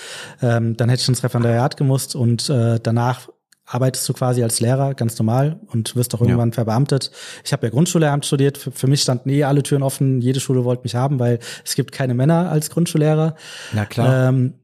Ähm, 0.41 0.77
dann 0.77 0.89
hätte 0.89 1.03
ich 1.03 1.09
ins 1.09 1.23
Referendariat 1.23 1.77
gemusst 1.77 2.15
und 2.15 2.49
äh, 2.49 2.79
danach 2.81 3.29
arbeitest 3.71 4.09
du 4.09 4.13
quasi 4.13 4.43
als 4.43 4.61
Lehrer 4.61 4.95
ganz 4.95 5.17
normal 5.19 5.61
und 5.69 5.95
wirst 5.95 6.13
auch 6.15 6.21
irgendwann 6.21 6.49
ja. 6.49 6.55
verbeamtet. 6.55 7.13
Ich 7.45 7.53
habe 7.53 7.67
ja 7.67 7.71
Grundschullehramt 7.71 8.27
studiert. 8.27 8.59
Für, 8.59 8.73
für, 8.73 8.89
mich 8.89 9.01
standen 9.01 9.31
eh 9.31 9.45
alle 9.45 9.63
Türen 9.63 9.85
offen. 9.85 10.21
Jede 10.21 10.41
Schule 10.41 10.65
wollte 10.65 10.83
mich 10.83 10.97
haben, 10.97 11.21
weil 11.21 11.39
es 11.65 11.77
gibt 11.77 11.93
keine 11.93 12.15
Männer 12.15 12.51
als 12.51 12.71
Grundschullehrer. 12.71 13.37
Na 13.73 13.87
klar. 13.87 14.29
Ähm, 14.29 14.55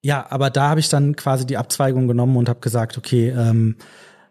ja, 0.00 0.26
aber 0.30 0.50
da 0.50 0.68
habe 0.68 0.80
ich 0.80 0.88
dann 0.88 1.16
quasi 1.16 1.44
die 1.44 1.56
Abzweigung 1.56 2.06
genommen 2.06 2.36
und 2.36 2.48
habe 2.48 2.60
gesagt, 2.60 2.98
okay, 2.98 3.30
ähm, 3.30 3.76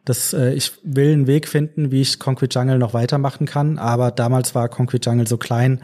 das, 0.05 0.31
äh, 0.33 0.53
ich 0.53 0.71
will 0.83 1.11
einen 1.11 1.27
Weg 1.27 1.47
finden, 1.49 1.91
wie 1.91 2.01
ich 2.01 2.19
Concrete 2.19 2.57
Jungle 2.57 2.77
noch 2.77 2.93
weitermachen 2.93 3.45
kann. 3.45 3.77
Aber 3.79 4.11
damals 4.11 4.55
war 4.55 4.69
Concrete 4.69 5.09
Jungle 5.09 5.27
so 5.27 5.37
klein, 5.37 5.81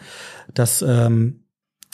dass 0.54 0.82
ähm, 0.82 1.44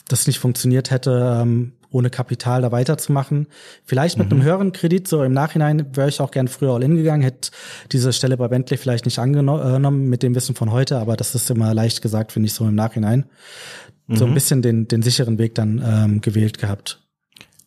das 0.08 0.28
nicht 0.28 0.38
funktioniert 0.38 0.90
hätte, 0.92 1.40
ähm, 1.42 1.72
ohne 1.96 2.10
Kapital 2.10 2.62
da 2.62 2.70
weiterzumachen. 2.72 3.48
Vielleicht 3.84 4.18
mit 4.18 4.28
mhm. 4.28 4.34
einem 4.34 4.42
höheren 4.42 4.72
Kredit, 4.72 5.08
so 5.08 5.24
im 5.24 5.32
Nachhinein 5.32 5.96
wäre 5.96 6.08
ich 6.08 6.20
auch 6.20 6.30
gern 6.30 6.46
früher 6.48 6.74
all 6.74 6.82
in 6.82 6.96
gegangen, 6.96 7.22
hätte 7.22 7.50
diese 7.90 8.12
Stelle 8.12 8.36
bei 8.36 8.48
Bentley 8.48 8.76
vielleicht 8.76 9.06
nicht 9.06 9.18
angenommen 9.18 10.08
mit 10.08 10.22
dem 10.22 10.34
Wissen 10.34 10.54
von 10.54 10.70
heute, 10.70 10.98
aber 10.98 11.16
das 11.16 11.34
ist 11.34 11.50
immer 11.50 11.72
leicht 11.74 12.02
gesagt, 12.02 12.32
finde 12.32 12.48
ich, 12.48 12.54
so 12.54 12.66
im 12.66 12.74
Nachhinein. 12.74 13.24
Mhm. 14.06 14.16
So 14.16 14.24
ein 14.24 14.30
mhm. 14.30 14.34
bisschen 14.34 14.62
den, 14.62 14.88
den 14.88 15.02
sicheren 15.02 15.38
Weg 15.38 15.54
dann 15.54 15.82
ähm, 15.84 16.20
gewählt 16.20 16.58
gehabt. 16.58 17.02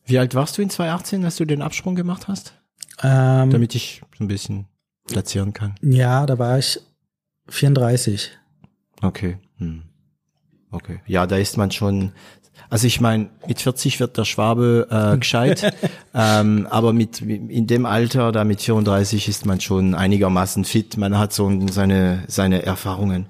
Wie 0.05 0.17
alt 0.17 0.35
warst 0.35 0.57
du 0.57 0.61
in 0.61 0.69
2018, 0.69 1.25
als 1.25 1.35
du 1.35 1.45
den 1.45 1.61
Absprung 1.61 1.95
gemacht 1.95 2.27
hast? 2.27 2.53
Ähm, 3.01 3.49
Damit 3.49 3.75
ich 3.75 4.01
so 4.17 4.23
ein 4.23 4.27
bisschen 4.27 4.65
platzieren 5.07 5.53
kann. 5.53 5.75
Ja, 5.81 6.25
da 6.25 6.37
war 6.37 6.57
ich 6.57 6.79
34. 7.47 8.31
Okay. 9.01 9.37
Hm. 9.57 9.83
Okay. 10.71 11.01
Ja, 11.07 11.25
da 11.25 11.37
ist 11.37 11.57
man 11.57 11.71
schon 11.71 12.11
also 12.69 12.85
ich 12.85 13.01
meine, 13.01 13.29
mit 13.47 13.61
40 13.61 13.99
wird 13.99 14.17
der 14.17 14.25
Schwabe 14.25 14.87
äh, 14.91 15.17
gescheit, 15.17 15.73
ähm, 16.13 16.67
aber 16.69 16.93
mit 16.93 17.21
in 17.21 17.65
dem 17.67 17.85
Alter, 17.85 18.31
da 18.31 18.43
mit 18.43 18.61
34 18.61 19.27
ist 19.27 19.45
man 19.45 19.59
schon 19.59 19.95
einigermaßen 19.95 20.65
fit. 20.65 20.97
Man 20.97 21.17
hat 21.17 21.33
so 21.33 21.51
seine 21.71 22.23
seine 22.27 22.63
Erfahrungen. 22.63 23.25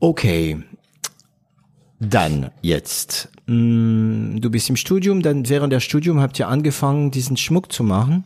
Okay, 0.00 0.62
dann 1.98 2.50
jetzt. 2.60 3.30
Mm, 3.46 4.38
du 4.40 4.50
bist 4.50 4.68
im 4.68 4.76
Studium, 4.76 5.22
dann 5.22 5.48
während 5.48 5.72
der 5.72 5.80
Studium 5.80 6.20
habt 6.20 6.38
ihr 6.38 6.48
angefangen, 6.48 7.10
diesen 7.10 7.36
Schmuck 7.36 7.72
zu 7.72 7.84
machen. 7.84 8.24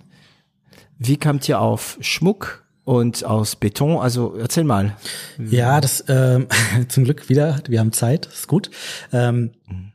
Wie 0.98 1.16
kamt 1.16 1.48
ihr 1.48 1.60
auf 1.60 1.98
Schmuck 2.00 2.64
und 2.84 3.24
aus 3.24 3.56
Beton? 3.56 3.98
Also 3.98 4.34
erzähl 4.36 4.64
mal. 4.64 4.96
Ja, 5.38 5.80
das 5.80 6.04
ähm, 6.08 6.48
zum 6.88 7.04
Glück 7.04 7.28
wieder. 7.28 7.62
Wir 7.68 7.80
haben 7.80 7.92
Zeit, 7.92 8.26
ist 8.26 8.48
gut. 8.48 8.70
Ähm, 9.12 9.52
mhm 9.68 9.89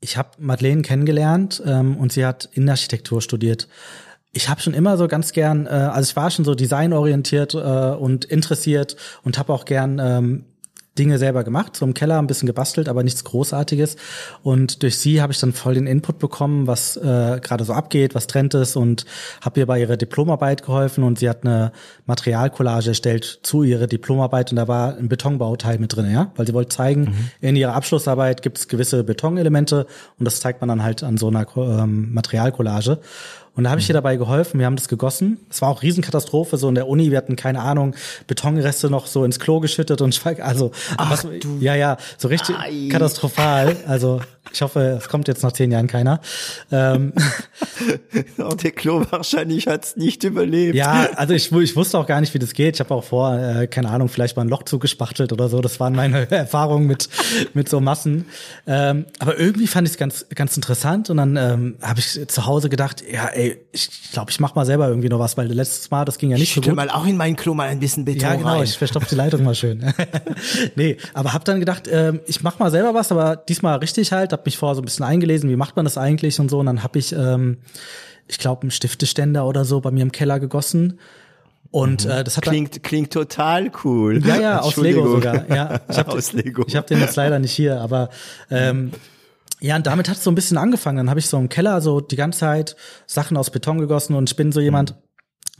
ich 0.00 0.16
habe 0.16 0.30
Madeleine 0.38 0.82
kennengelernt 0.82 1.62
ähm, 1.66 1.96
und 1.96 2.12
sie 2.12 2.24
hat 2.24 2.48
Innenarchitektur 2.52 3.20
studiert. 3.20 3.68
Ich 4.32 4.48
habe 4.48 4.60
schon 4.60 4.74
immer 4.74 4.96
so 4.96 5.08
ganz 5.08 5.32
gern, 5.32 5.66
äh, 5.66 5.70
also 5.70 6.10
ich 6.10 6.16
war 6.16 6.30
schon 6.30 6.44
so 6.44 6.54
designorientiert 6.54 7.54
äh, 7.54 7.58
und 7.58 8.24
interessiert 8.24 8.96
und 9.24 9.38
habe 9.38 9.52
auch 9.52 9.64
gern 9.64 9.98
ähm, 10.00 10.44
Dinge 10.98 11.18
selber 11.18 11.44
gemacht, 11.44 11.76
so 11.76 11.84
im 11.84 11.94
Keller 11.94 12.18
ein 12.18 12.26
bisschen 12.26 12.46
gebastelt, 12.46 12.88
aber 12.88 13.02
nichts 13.02 13.24
Großartiges. 13.24 13.96
Und 14.42 14.82
durch 14.82 14.98
sie 14.98 15.22
habe 15.22 15.32
ich 15.32 15.38
dann 15.38 15.52
voll 15.52 15.74
den 15.74 15.86
Input 15.86 16.18
bekommen, 16.18 16.66
was 16.66 16.96
äh, 16.96 17.40
gerade 17.42 17.64
so 17.64 17.72
abgeht, 17.72 18.14
was 18.14 18.26
Trend 18.26 18.54
ist 18.54 18.76
und 18.76 19.04
habe 19.40 19.60
ihr 19.60 19.66
bei 19.66 19.80
ihrer 19.80 19.96
Diplomarbeit 19.96 20.64
geholfen 20.64 21.04
und 21.04 21.18
sie 21.18 21.28
hat 21.28 21.44
eine 21.44 21.72
Materialcollage 22.06 22.90
erstellt 22.90 23.40
zu 23.42 23.62
ihrer 23.62 23.86
Diplomarbeit 23.86 24.50
und 24.50 24.56
da 24.56 24.68
war 24.68 24.96
ein 24.96 25.08
Betonbauteil 25.08 25.78
mit 25.78 25.94
drin, 25.94 26.10
ja, 26.10 26.32
weil 26.36 26.46
sie 26.46 26.54
wollte 26.54 26.74
zeigen, 26.74 27.02
mhm. 27.02 27.30
in 27.40 27.56
ihrer 27.56 27.74
Abschlussarbeit 27.74 28.42
gibt 28.42 28.58
es 28.58 28.68
gewisse 28.68 29.04
Betonelemente 29.04 29.86
und 30.18 30.24
das 30.24 30.40
zeigt 30.40 30.60
man 30.60 30.68
dann 30.68 30.82
halt 30.82 31.02
an 31.02 31.16
so 31.16 31.28
einer 31.28 31.46
ähm, 31.56 32.12
Materialcollage. 32.12 32.98
Und 33.58 33.64
da 33.64 33.70
habe 33.70 33.80
ich 33.80 33.88
ihr 33.88 33.92
dabei 33.92 34.14
geholfen. 34.14 34.60
Wir 34.60 34.66
haben 34.66 34.76
das 34.76 34.86
gegossen. 34.86 35.36
Es 35.50 35.60
war 35.62 35.68
auch 35.68 35.82
Riesenkatastrophe. 35.82 36.56
So 36.58 36.68
in 36.68 36.76
der 36.76 36.86
Uni, 36.86 37.10
wir 37.10 37.18
hatten 37.18 37.34
keine 37.34 37.60
Ahnung, 37.60 37.96
Betonreste 38.28 38.88
noch 38.88 39.08
so 39.08 39.24
ins 39.24 39.40
Klo 39.40 39.58
geschüttet 39.58 40.00
und 40.00 40.24
also 40.38 40.70
Ach, 40.96 41.10
was, 41.10 41.22
du. 41.22 41.58
ja, 41.58 41.74
ja, 41.74 41.96
so 42.18 42.28
richtig 42.28 42.56
Ei. 42.56 42.88
katastrophal. 42.88 43.74
Also 43.88 44.20
ich 44.52 44.62
hoffe, 44.62 44.98
es 44.98 45.08
kommt 45.08 45.28
jetzt 45.28 45.42
nach 45.42 45.52
zehn 45.52 45.70
Jahren 45.70 45.86
keiner. 45.86 46.20
Ähm, 46.70 47.12
der 48.62 48.70
Klo 48.72 49.04
wahrscheinlich 49.10 49.66
hat's 49.66 49.96
nicht 49.96 50.24
überlebt. 50.24 50.74
Ja, 50.74 51.08
also 51.16 51.34
ich, 51.34 51.52
ich 51.52 51.76
wusste 51.76 51.98
auch 51.98 52.06
gar 52.06 52.20
nicht, 52.20 52.34
wie 52.34 52.38
das 52.38 52.52
geht. 52.52 52.76
Ich 52.76 52.80
habe 52.80 52.94
auch 52.94 53.04
vor, 53.04 53.36
äh, 53.38 53.66
keine 53.66 53.90
Ahnung, 53.90 54.08
vielleicht 54.08 54.36
mal 54.36 54.42
ein 54.42 54.48
Loch 54.48 54.62
zugespachtelt 54.64 55.32
oder 55.32 55.48
so. 55.48 55.60
Das 55.60 55.80
waren 55.80 55.94
meine 55.94 56.30
Erfahrungen 56.30 56.86
mit 56.86 57.08
mit 57.54 57.68
so 57.68 57.80
Massen. 57.80 58.26
Ähm, 58.66 59.06
aber 59.18 59.38
irgendwie 59.38 59.66
fand 59.66 59.86
ich 59.86 59.94
es 59.94 59.98
ganz 59.98 60.26
ganz 60.34 60.56
interessant 60.56 61.10
und 61.10 61.18
dann 61.18 61.36
ähm, 61.36 61.76
habe 61.82 62.00
ich 62.00 62.26
zu 62.28 62.46
Hause 62.46 62.68
gedacht, 62.68 63.02
ja, 63.10 63.26
ey, 63.26 63.60
ich 63.72 63.90
glaube, 64.12 64.30
ich 64.30 64.40
mach 64.40 64.54
mal 64.54 64.66
selber 64.66 64.88
irgendwie 64.88 65.08
noch 65.08 65.18
was, 65.18 65.36
weil 65.36 65.46
letztes 65.48 65.90
Mal, 65.90 66.04
das 66.04 66.18
ging 66.18 66.30
ja 66.30 66.36
nicht 66.36 66.48
ich 66.48 66.54
so 66.54 66.60
gut. 66.60 66.74
mal 66.74 66.90
auch 66.90 67.06
in 67.06 67.16
mein 67.16 67.36
Klo 67.36 67.54
mal 67.54 67.68
ein 67.68 67.80
bisschen 67.80 68.04
Beton 68.04 68.20
Ja, 68.22 68.34
genau, 68.34 68.48
rein. 68.56 68.64
ich 68.64 68.76
verstopfe 68.78 69.06
die 69.10 69.14
Leitung 69.14 69.44
mal 69.44 69.54
schön. 69.54 69.92
nee, 70.76 70.96
aber 71.14 71.32
hab 71.32 71.44
dann 71.44 71.60
gedacht, 71.60 71.88
ähm, 71.90 72.20
ich 72.26 72.42
mach 72.42 72.58
mal 72.58 72.70
selber 72.70 72.94
was, 72.94 73.12
aber 73.12 73.36
diesmal 73.36 73.78
richtig 73.78 74.12
halt 74.12 74.32
habe 74.38 74.46
mich 74.46 74.58
vorher 74.58 74.74
so 74.74 74.82
ein 74.82 74.84
bisschen 74.84 75.04
eingelesen, 75.04 75.50
wie 75.50 75.56
macht 75.56 75.76
man 75.76 75.84
das 75.84 75.98
eigentlich 75.98 76.40
und 76.40 76.50
so. 76.50 76.58
Und 76.60 76.66
dann 76.66 76.82
habe 76.82 76.98
ich, 76.98 77.12
ähm, 77.12 77.58
ich 78.26 78.38
glaube, 78.38 78.62
einen 78.62 78.70
Stifteständer 78.70 79.46
oder 79.46 79.64
so 79.64 79.80
bei 79.80 79.90
mir 79.90 80.02
im 80.02 80.12
Keller 80.12 80.40
gegossen. 80.40 80.98
Und 81.70 82.06
mhm. 82.06 82.10
äh, 82.10 82.24
das 82.24 82.36
hat 82.36 82.44
klingt 82.44 82.76
dann, 82.76 82.82
klingt 82.82 83.12
total 83.12 83.70
cool. 83.84 84.24
Ja, 84.26 84.40
ja, 84.40 84.60
aus 84.60 84.76
Lego 84.76 85.06
sogar. 85.06 85.48
Ja, 85.50 85.80
ich 85.88 85.98
hab, 85.98 86.08
aus 86.08 86.32
Lego. 86.32 86.64
Ich 86.66 86.76
habe 86.76 86.86
den 86.86 87.00
jetzt 87.00 87.16
leider 87.16 87.38
nicht 87.38 87.52
hier, 87.52 87.80
aber 87.80 88.08
ähm, 88.50 88.92
ja, 89.60 89.76
und 89.76 89.86
damit 89.86 90.08
hat 90.08 90.16
es 90.16 90.24
so 90.24 90.30
ein 90.30 90.34
bisschen 90.34 90.56
angefangen. 90.56 90.98
Dann 90.98 91.10
habe 91.10 91.20
ich 91.20 91.26
so 91.26 91.36
im 91.36 91.48
Keller 91.48 91.80
so 91.80 92.00
die 92.00 92.16
ganze 92.16 92.40
Zeit 92.40 92.76
Sachen 93.06 93.36
aus 93.36 93.50
Beton 93.50 93.78
gegossen 93.78 94.14
und 94.14 94.30
ich 94.30 94.36
bin 94.36 94.52
so 94.52 94.60
jemand, 94.60 94.92
mhm 94.92 95.07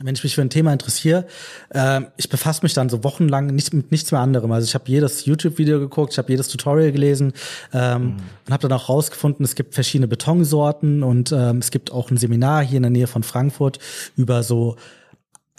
wenn 0.01 0.15
ich 0.15 0.23
mich 0.23 0.35
für 0.35 0.41
ein 0.41 0.49
Thema 0.49 0.71
interessiere, 0.71 1.25
äh, 1.69 2.01
ich 2.17 2.29
befasse 2.29 2.63
mich 2.63 2.73
dann 2.73 2.89
so 2.89 3.03
wochenlang 3.03 3.47
nicht 3.47 3.73
mit 3.73 3.91
nichts 3.91 4.11
mehr 4.11 4.21
anderem. 4.21 4.51
Also 4.51 4.65
ich 4.65 4.73
habe 4.73 4.85
jedes 4.87 5.25
YouTube-Video 5.25 5.79
geguckt, 5.79 6.13
ich 6.13 6.17
habe 6.17 6.31
jedes 6.31 6.47
Tutorial 6.47 6.91
gelesen 6.91 7.33
ähm, 7.73 8.01
mhm. 8.01 8.17
und 8.47 8.53
habe 8.53 8.67
dann 8.67 8.77
auch 8.77 8.89
rausgefunden, 8.89 9.43
es 9.43 9.55
gibt 9.55 9.73
verschiedene 9.73 10.07
Betonsorten 10.07 11.03
und 11.03 11.31
ähm, 11.31 11.57
es 11.57 11.71
gibt 11.71 11.91
auch 11.91 12.11
ein 12.11 12.17
Seminar 12.17 12.63
hier 12.63 12.77
in 12.77 12.83
der 12.83 12.91
Nähe 12.91 13.07
von 13.07 13.23
Frankfurt 13.23 13.79
über 14.15 14.41
so, 14.43 14.77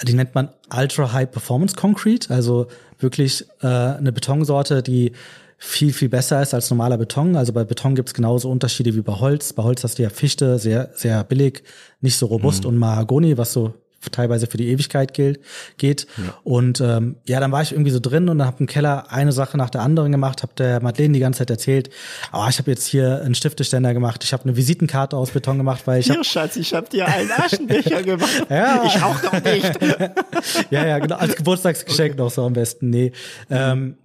die 0.02 0.14
nennt 0.14 0.35
man 0.35 0.48
Ultra 0.74 1.12
High 1.12 1.30
Performance 1.30 1.76
Concrete, 1.76 2.33
also 2.33 2.66
wirklich 2.98 3.44
äh, 3.61 3.66
eine 3.66 4.12
Betonsorte, 4.12 4.83
die 4.83 5.12
viel, 5.59 5.92
viel 5.92 6.09
besser 6.09 6.40
ist 6.40 6.54
als 6.54 6.70
normaler 6.70 6.96
Beton. 6.96 7.37
Also 7.37 7.52
bei 7.52 7.64
Beton 7.64 7.94
gibt's 7.94 8.14
genauso 8.14 8.50
Unterschiede 8.50 8.94
wie 8.94 9.02
bei 9.02 9.12
Holz. 9.12 9.52
Bei 9.52 9.62
Holz 9.62 9.85
hast 9.85 9.98
du 9.98 10.02
ja 10.02 10.09
Fichte, 10.09 10.59
sehr, 10.59 10.88
sehr 10.94 11.22
billig, 11.22 11.62
nicht 12.00 12.16
so 12.16 12.24
robust 12.24 12.62
mhm. 12.62 12.70
und 12.70 12.78
Mahagoni, 12.78 13.37
was 13.37 13.52
so 13.52 13.74
teilweise 14.10 14.46
für 14.46 14.56
die 14.56 14.68
Ewigkeit 14.68 15.12
gilt, 15.12 15.40
geht. 15.76 16.06
Ja. 16.16 16.34
Und 16.42 16.80
ähm, 16.80 17.16
ja, 17.26 17.38
dann 17.38 17.52
war 17.52 17.60
ich 17.60 17.72
irgendwie 17.72 17.90
so 17.90 18.00
drin 18.00 18.28
und 18.28 18.44
habe 18.44 18.56
im 18.60 18.66
Keller 18.66 19.12
eine 19.12 19.32
Sache 19.32 19.58
nach 19.58 19.68
der 19.68 19.82
anderen 19.82 20.10
gemacht, 20.10 20.42
habe 20.42 20.52
der 20.56 20.82
Madeleine 20.82 21.14
die 21.14 21.20
ganze 21.20 21.40
Zeit 21.40 21.50
erzählt, 21.50 21.90
oh, 22.32 22.46
ich 22.48 22.58
habe 22.58 22.70
jetzt 22.70 22.86
hier 22.86 23.20
einen 23.22 23.34
Stifteständer 23.34 23.92
gemacht, 23.92 24.24
ich 24.24 24.32
habe 24.32 24.44
eine 24.44 24.56
Visitenkarte 24.56 25.16
aus 25.16 25.32
Beton 25.32 25.58
gemacht, 25.58 25.82
weil 25.86 26.00
ich 26.00 26.06
Hier, 26.06 26.16
hab, 26.16 26.24
Schatz, 26.24 26.56
ich 26.56 26.72
habe 26.72 26.88
dir 26.88 27.06
einen 27.06 27.30
Aschenbecher 27.30 28.02
gemacht. 28.02 28.30
ja. 28.48 28.84
Ich 28.86 29.02
auch 29.02 29.20
doch 29.20 29.32
nicht. 29.44 29.78
ja, 30.70 30.86
ja, 30.86 30.98
genau, 30.98 31.16
als 31.16 31.36
Geburtstagsgeschenk 31.36 32.14
okay. 32.14 32.22
noch 32.22 32.30
so 32.30 32.44
am 32.44 32.54
besten. 32.54 32.88
Nee. 32.88 33.12
Ähm, 33.50 33.96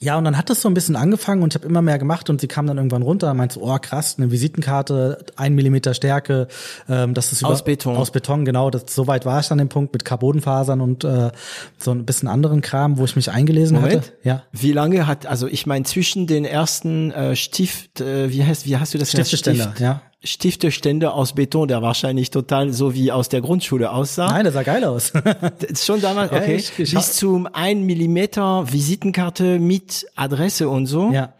ja, 0.00 0.16
und 0.16 0.24
dann 0.24 0.38
hat 0.38 0.48
das 0.48 0.62
so 0.62 0.68
ein 0.68 0.74
bisschen 0.74 0.94
angefangen 0.94 1.42
und 1.42 1.54
ich 1.54 1.60
habe 1.60 1.66
immer 1.66 1.82
mehr 1.82 1.98
gemacht 1.98 2.30
und 2.30 2.40
sie 2.40 2.46
kam 2.46 2.68
dann 2.68 2.76
irgendwann 2.76 3.02
runter 3.02 3.32
und 3.32 3.36
meinte 3.36 3.60
oh 3.60 3.76
krass, 3.80 4.14
eine 4.16 4.30
Visitenkarte, 4.30 5.24
ein 5.34 5.54
Millimeter 5.54 5.92
Stärke, 5.92 6.46
ähm, 6.88 7.14
das 7.14 7.32
ist 7.32 7.40
über, 7.40 7.50
aus 7.50 7.64
Beton. 7.64 7.96
Aus 7.96 8.12
Beton, 8.12 8.44
genau. 8.44 8.70
Das, 8.70 8.84
so 8.94 9.08
weit 9.08 9.26
war 9.26 9.40
ich 9.40 9.48
dann 9.48 9.58
dem 9.58 9.68
Punkt 9.68 9.92
mit 9.92 10.04
Carbonfasern 10.04 10.80
und 10.80 11.02
äh, 11.02 11.32
so 11.78 11.90
ein 11.90 12.04
bisschen 12.04 12.28
anderen 12.28 12.60
Kram, 12.60 12.98
wo 12.98 13.04
ich 13.04 13.16
mich 13.16 13.30
eingelesen 13.30 13.76
Moment. 13.76 14.02
hatte. 14.02 14.12
Ja. 14.22 14.44
Wie 14.52 14.72
lange 14.72 15.08
hat, 15.08 15.26
also 15.26 15.48
ich 15.48 15.66
meine 15.66 15.84
zwischen 15.84 16.28
den 16.28 16.44
ersten 16.44 17.10
äh, 17.10 17.34
Stift, 17.34 18.00
äh, 18.00 18.30
wie 18.30 18.44
heißt, 18.44 18.66
wie 18.66 18.76
hast 18.76 18.94
du 18.94 18.98
das? 18.98 19.10
Stifteständer, 19.10 19.64
Stift, 19.64 19.80
ja. 19.80 20.02
Stiftestände 20.24 21.12
aus 21.12 21.34
Beton, 21.34 21.68
der 21.68 21.80
wahrscheinlich 21.80 22.30
total 22.30 22.72
so 22.72 22.92
wie 22.92 23.12
aus 23.12 23.28
der 23.28 23.40
Grundschule 23.40 23.92
aussah. 23.92 24.26
Nein, 24.30 24.44
der 24.44 24.52
sah 24.52 24.64
geil 24.64 24.84
aus. 24.84 25.12
schon 25.74 26.00
damals, 26.00 26.32
okay. 26.32 26.52
Ja, 26.52 26.56
ich, 26.56 26.78
ich 26.78 26.92
Bis 26.92 27.12
zum 27.14 27.46
1 27.46 27.86
Millimeter 27.86 28.72
Visitenkarte 28.72 29.60
mit 29.60 30.06
Adresse 30.16 30.68
und 30.68 30.86
so. 30.86 31.12
Ja. 31.12 31.34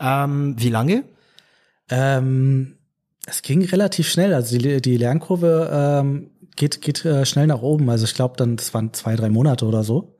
Ähm, 0.00 0.54
wie 0.58 0.70
lange? 0.70 1.04
Ähm, 1.90 2.78
es 3.26 3.42
ging 3.42 3.62
relativ 3.64 4.08
schnell. 4.08 4.32
Also 4.32 4.56
die, 4.56 4.80
die 4.80 4.96
Lernkurve 4.96 5.70
ähm, 5.72 6.30
geht, 6.56 6.80
geht 6.80 7.04
äh, 7.04 7.26
schnell 7.26 7.46
nach 7.46 7.60
oben. 7.60 7.90
Also 7.90 8.06
ich 8.06 8.14
glaube 8.14 8.34
dann, 8.38 8.56
das 8.56 8.72
waren 8.72 8.94
zwei, 8.94 9.14
drei 9.14 9.28
Monate 9.28 9.66
oder 9.66 9.84
so. 9.84 10.16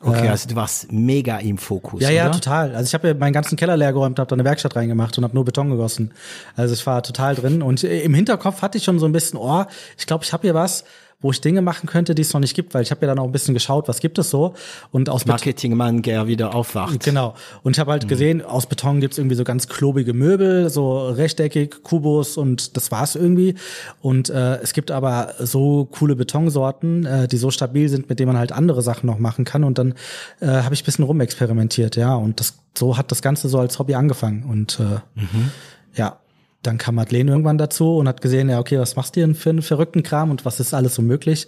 Okay, 0.00 0.26
äh, 0.26 0.30
also 0.30 0.48
du 0.48 0.54
warst 0.54 0.92
mega 0.92 1.38
im 1.38 1.58
Fokus. 1.58 2.00
Ja, 2.00 2.08
oder? 2.08 2.16
ja, 2.16 2.28
total. 2.30 2.74
Also 2.74 2.86
ich 2.88 2.94
habe 2.94 3.08
ja 3.08 3.14
meinen 3.14 3.32
ganzen 3.32 3.56
Keller 3.56 3.76
leer 3.76 3.92
geräumt, 3.92 4.18
habe 4.18 4.28
da 4.28 4.34
eine 4.34 4.44
Werkstatt 4.44 4.76
reingemacht 4.76 5.18
und 5.18 5.24
habe 5.24 5.34
nur 5.34 5.44
Beton 5.44 5.70
gegossen. 5.70 6.12
Also 6.56 6.74
ich 6.74 6.86
war 6.86 7.02
total 7.02 7.34
drin 7.34 7.62
und 7.62 7.82
im 7.82 8.14
Hinterkopf 8.14 8.62
hatte 8.62 8.78
ich 8.78 8.84
schon 8.84 8.98
so 8.98 9.06
ein 9.06 9.12
bisschen, 9.12 9.38
oh, 9.38 9.64
ich 9.96 10.06
glaube, 10.06 10.24
ich 10.24 10.32
habe 10.32 10.42
hier 10.42 10.54
was, 10.54 10.84
wo 11.20 11.32
ich 11.32 11.40
Dinge 11.40 11.62
machen 11.62 11.88
könnte, 11.88 12.14
die 12.14 12.22
es 12.22 12.32
noch 12.32 12.40
nicht 12.40 12.54
gibt, 12.54 12.74
weil 12.74 12.82
ich 12.82 12.92
habe 12.92 13.00
ja 13.04 13.08
dann 13.08 13.18
auch 13.18 13.24
ein 13.24 13.32
bisschen 13.32 13.54
geschaut, 13.54 13.88
was 13.88 14.00
gibt 14.00 14.18
es 14.18 14.30
so 14.30 14.54
und 14.92 15.08
aus 15.08 15.26
Marketingmann, 15.26 16.02
der 16.02 16.28
wieder 16.28 16.54
aufwacht. 16.54 17.02
Genau. 17.04 17.34
Und 17.64 17.76
ich 17.76 17.80
habe 17.80 17.90
halt 17.90 18.04
mhm. 18.04 18.08
gesehen, 18.08 18.42
aus 18.42 18.66
Beton 18.66 19.00
gibt's 19.00 19.18
irgendwie 19.18 19.34
so 19.34 19.42
ganz 19.42 19.66
klobige 19.66 20.14
Möbel, 20.14 20.70
so 20.70 21.08
rechteckig, 21.08 21.82
Kubus 21.82 22.36
und 22.36 22.76
das 22.76 22.92
war's 22.92 23.16
irgendwie. 23.16 23.56
Und 24.00 24.30
äh, 24.30 24.56
es 24.58 24.72
gibt 24.72 24.90
aber 24.90 25.34
so 25.40 25.88
coole 25.90 26.14
Betonsorten, 26.14 27.04
äh, 27.04 27.26
die 27.28 27.36
so 27.36 27.50
stabil 27.50 27.88
sind, 27.88 28.08
mit 28.08 28.20
denen 28.20 28.28
man 28.28 28.38
halt 28.38 28.52
andere 28.52 28.82
Sachen 28.82 29.06
noch 29.06 29.18
machen 29.18 29.44
kann. 29.44 29.64
Und 29.64 29.78
dann 29.78 29.94
äh, 30.40 30.46
habe 30.46 30.74
ich 30.74 30.84
bisschen 30.84 31.04
rumexperimentiert, 31.04 31.96
ja. 31.96 32.14
Und 32.14 32.40
das 32.40 32.58
so 32.76 32.96
hat 32.96 33.10
das 33.10 33.22
Ganze 33.22 33.48
so 33.48 33.58
als 33.58 33.78
Hobby 33.78 33.94
angefangen. 33.94 34.44
Und 34.44 34.78
äh, 34.80 35.00
mhm. 35.20 35.50
ja, 35.94 36.18
dann 36.62 36.78
kam 36.78 36.96
Madeleine 36.96 37.30
irgendwann 37.30 37.58
dazu 37.58 37.96
und 37.96 38.08
hat 38.08 38.20
gesehen, 38.20 38.48
ja, 38.48 38.58
okay, 38.58 38.78
was 38.78 38.96
machst 38.96 39.16
du 39.16 39.20
denn 39.20 39.34
für 39.34 39.50
einen 39.50 39.62
verrückten 39.62 40.02
Kram 40.02 40.30
und 40.30 40.44
was 40.44 40.60
ist 40.60 40.74
alles 40.74 40.94
so 40.94 41.02
möglich? 41.02 41.46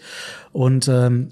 Und 0.53 0.89
ähm, 0.89 1.31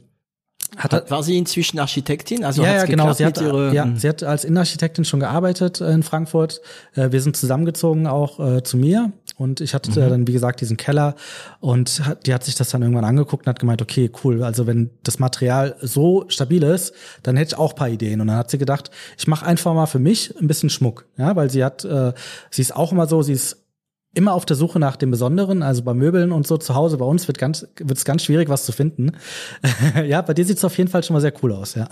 hat, 0.77 0.93
hat, 0.93 1.11
war 1.11 1.23
sie 1.23 1.39
inzwischen 1.39 1.79
Architektin? 1.79 2.45
Also 2.45 2.63
ja, 2.63 2.75
ja 2.75 2.85
genau. 2.85 3.13
Sie 3.13 3.25
hat, 3.25 3.41
ja, 3.41 3.85
hm. 3.85 3.97
sie 3.97 4.09
hat 4.09 4.23
als 4.23 4.45
Innenarchitektin 4.45 5.05
schon 5.05 5.21
gearbeitet 5.21 5.81
äh, 5.81 5.91
in 5.93 6.03
Frankfurt. 6.03 6.61
Äh, 6.95 7.11
wir 7.11 7.23
sind 7.23 7.37
zusammengezogen 7.37 8.07
auch 8.07 8.39
äh, 8.39 8.63
zu 8.63 8.77
mir 8.77 9.13
und 9.37 9.61
ich 9.63 9.73
hatte 9.73 9.91
mhm. 9.91 10.11
dann, 10.11 10.27
wie 10.27 10.33
gesagt, 10.33 10.61
diesen 10.61 10.77
Keller 10.77 11.15
und 11.61 12.05
hat, 12.05 12.27
die 12.27 12.35
hat 12.35 12.45
sich 12.45 12.55
das 12.55 12.69
dann 12.69 12.83
irgendwann 12.83 13.05
angeguckt 13.05 13.47
und 13.47 13.51
hat 13.51 13.61
gemeint, 13.61 13.81
okay, 13.81 14.11
cool, 14.23 14.43
also 14.43 14.67
wenn 14.67 14.91
das 15.05 15.19
Material 15.19 15.77
so 15.81 16.27
stabil 16.29 16.63
ist, 16.63 16.93
dann 17.23 17.37
hätte 17.37 17.55
ich 17.55 17.59
auch 17.59 17.75
paar 17.75 17.89
Ideen. 17.89 18.21
Und 18.21 18.27
dann 18.27 18.37
hat 18.37 18.51
sie 18.51 18.59
gedacht, 18.59 18.91
ich 19.17 19.27
mache 19.27 19.47
einfach 19.47 19.73
mal 19.73 19.87
für 19.87 20.01
mich 20.01 20.35
ein 20.39 20.49
bisschen 20.49 20.71
Schmuck, 20.71 21.07
ja, 21.17 21.35
weil 21.35 21.51
sie 21.51 21.65
hat, 21.65 21.85
äh, 21.85 22.13
sie 22.51 22.63
ist 22.63 22.77
auch 22.77 22.93
immer 22.93 23.07
so, 23.07 23.23
sie 23.23 23.33
ist 23.33 23.68
immer 24.15 24.33
auf 24.33 24.47
der 24.47 24.57
Suche 24.57 24.79
nach 24.79 24.97
dem 24.97 25.11
Besonderen, 25.11 25.63
also 25.63 25.83
bei 25.83 25.95
Möbeln 25.95 26.33
und 26.33 26.47
so 26.47 26.57
zu 26.57 26.75
Hause 26.75 26.97
bei 26.97 27.05
uns 27.05 27.29
wird 27.29 27.39
ganz 27.39 27.67
wird 27.77 27.99
es 27.99 28.05
ganz 28.05 28.25
schwierig 28.25 28.49
was 28.49 28.65
zu 28.65 28.73
finden. 28.73 29.13
ja, 30.07 30.23
bei 30.23 30.35
dir 30.35 30.45
sieht 30.45 30.57
es 30.57 30.65
auf 30.65 30.77
jeden 30.79 30.91
Fall 30.91 31.03
schon 31.05 31.15
mal 31.15 31.21
sehr 31.21 31.33
cool 31.43 31.53
aus, 31.53 31.75
ja. 31.75 31.89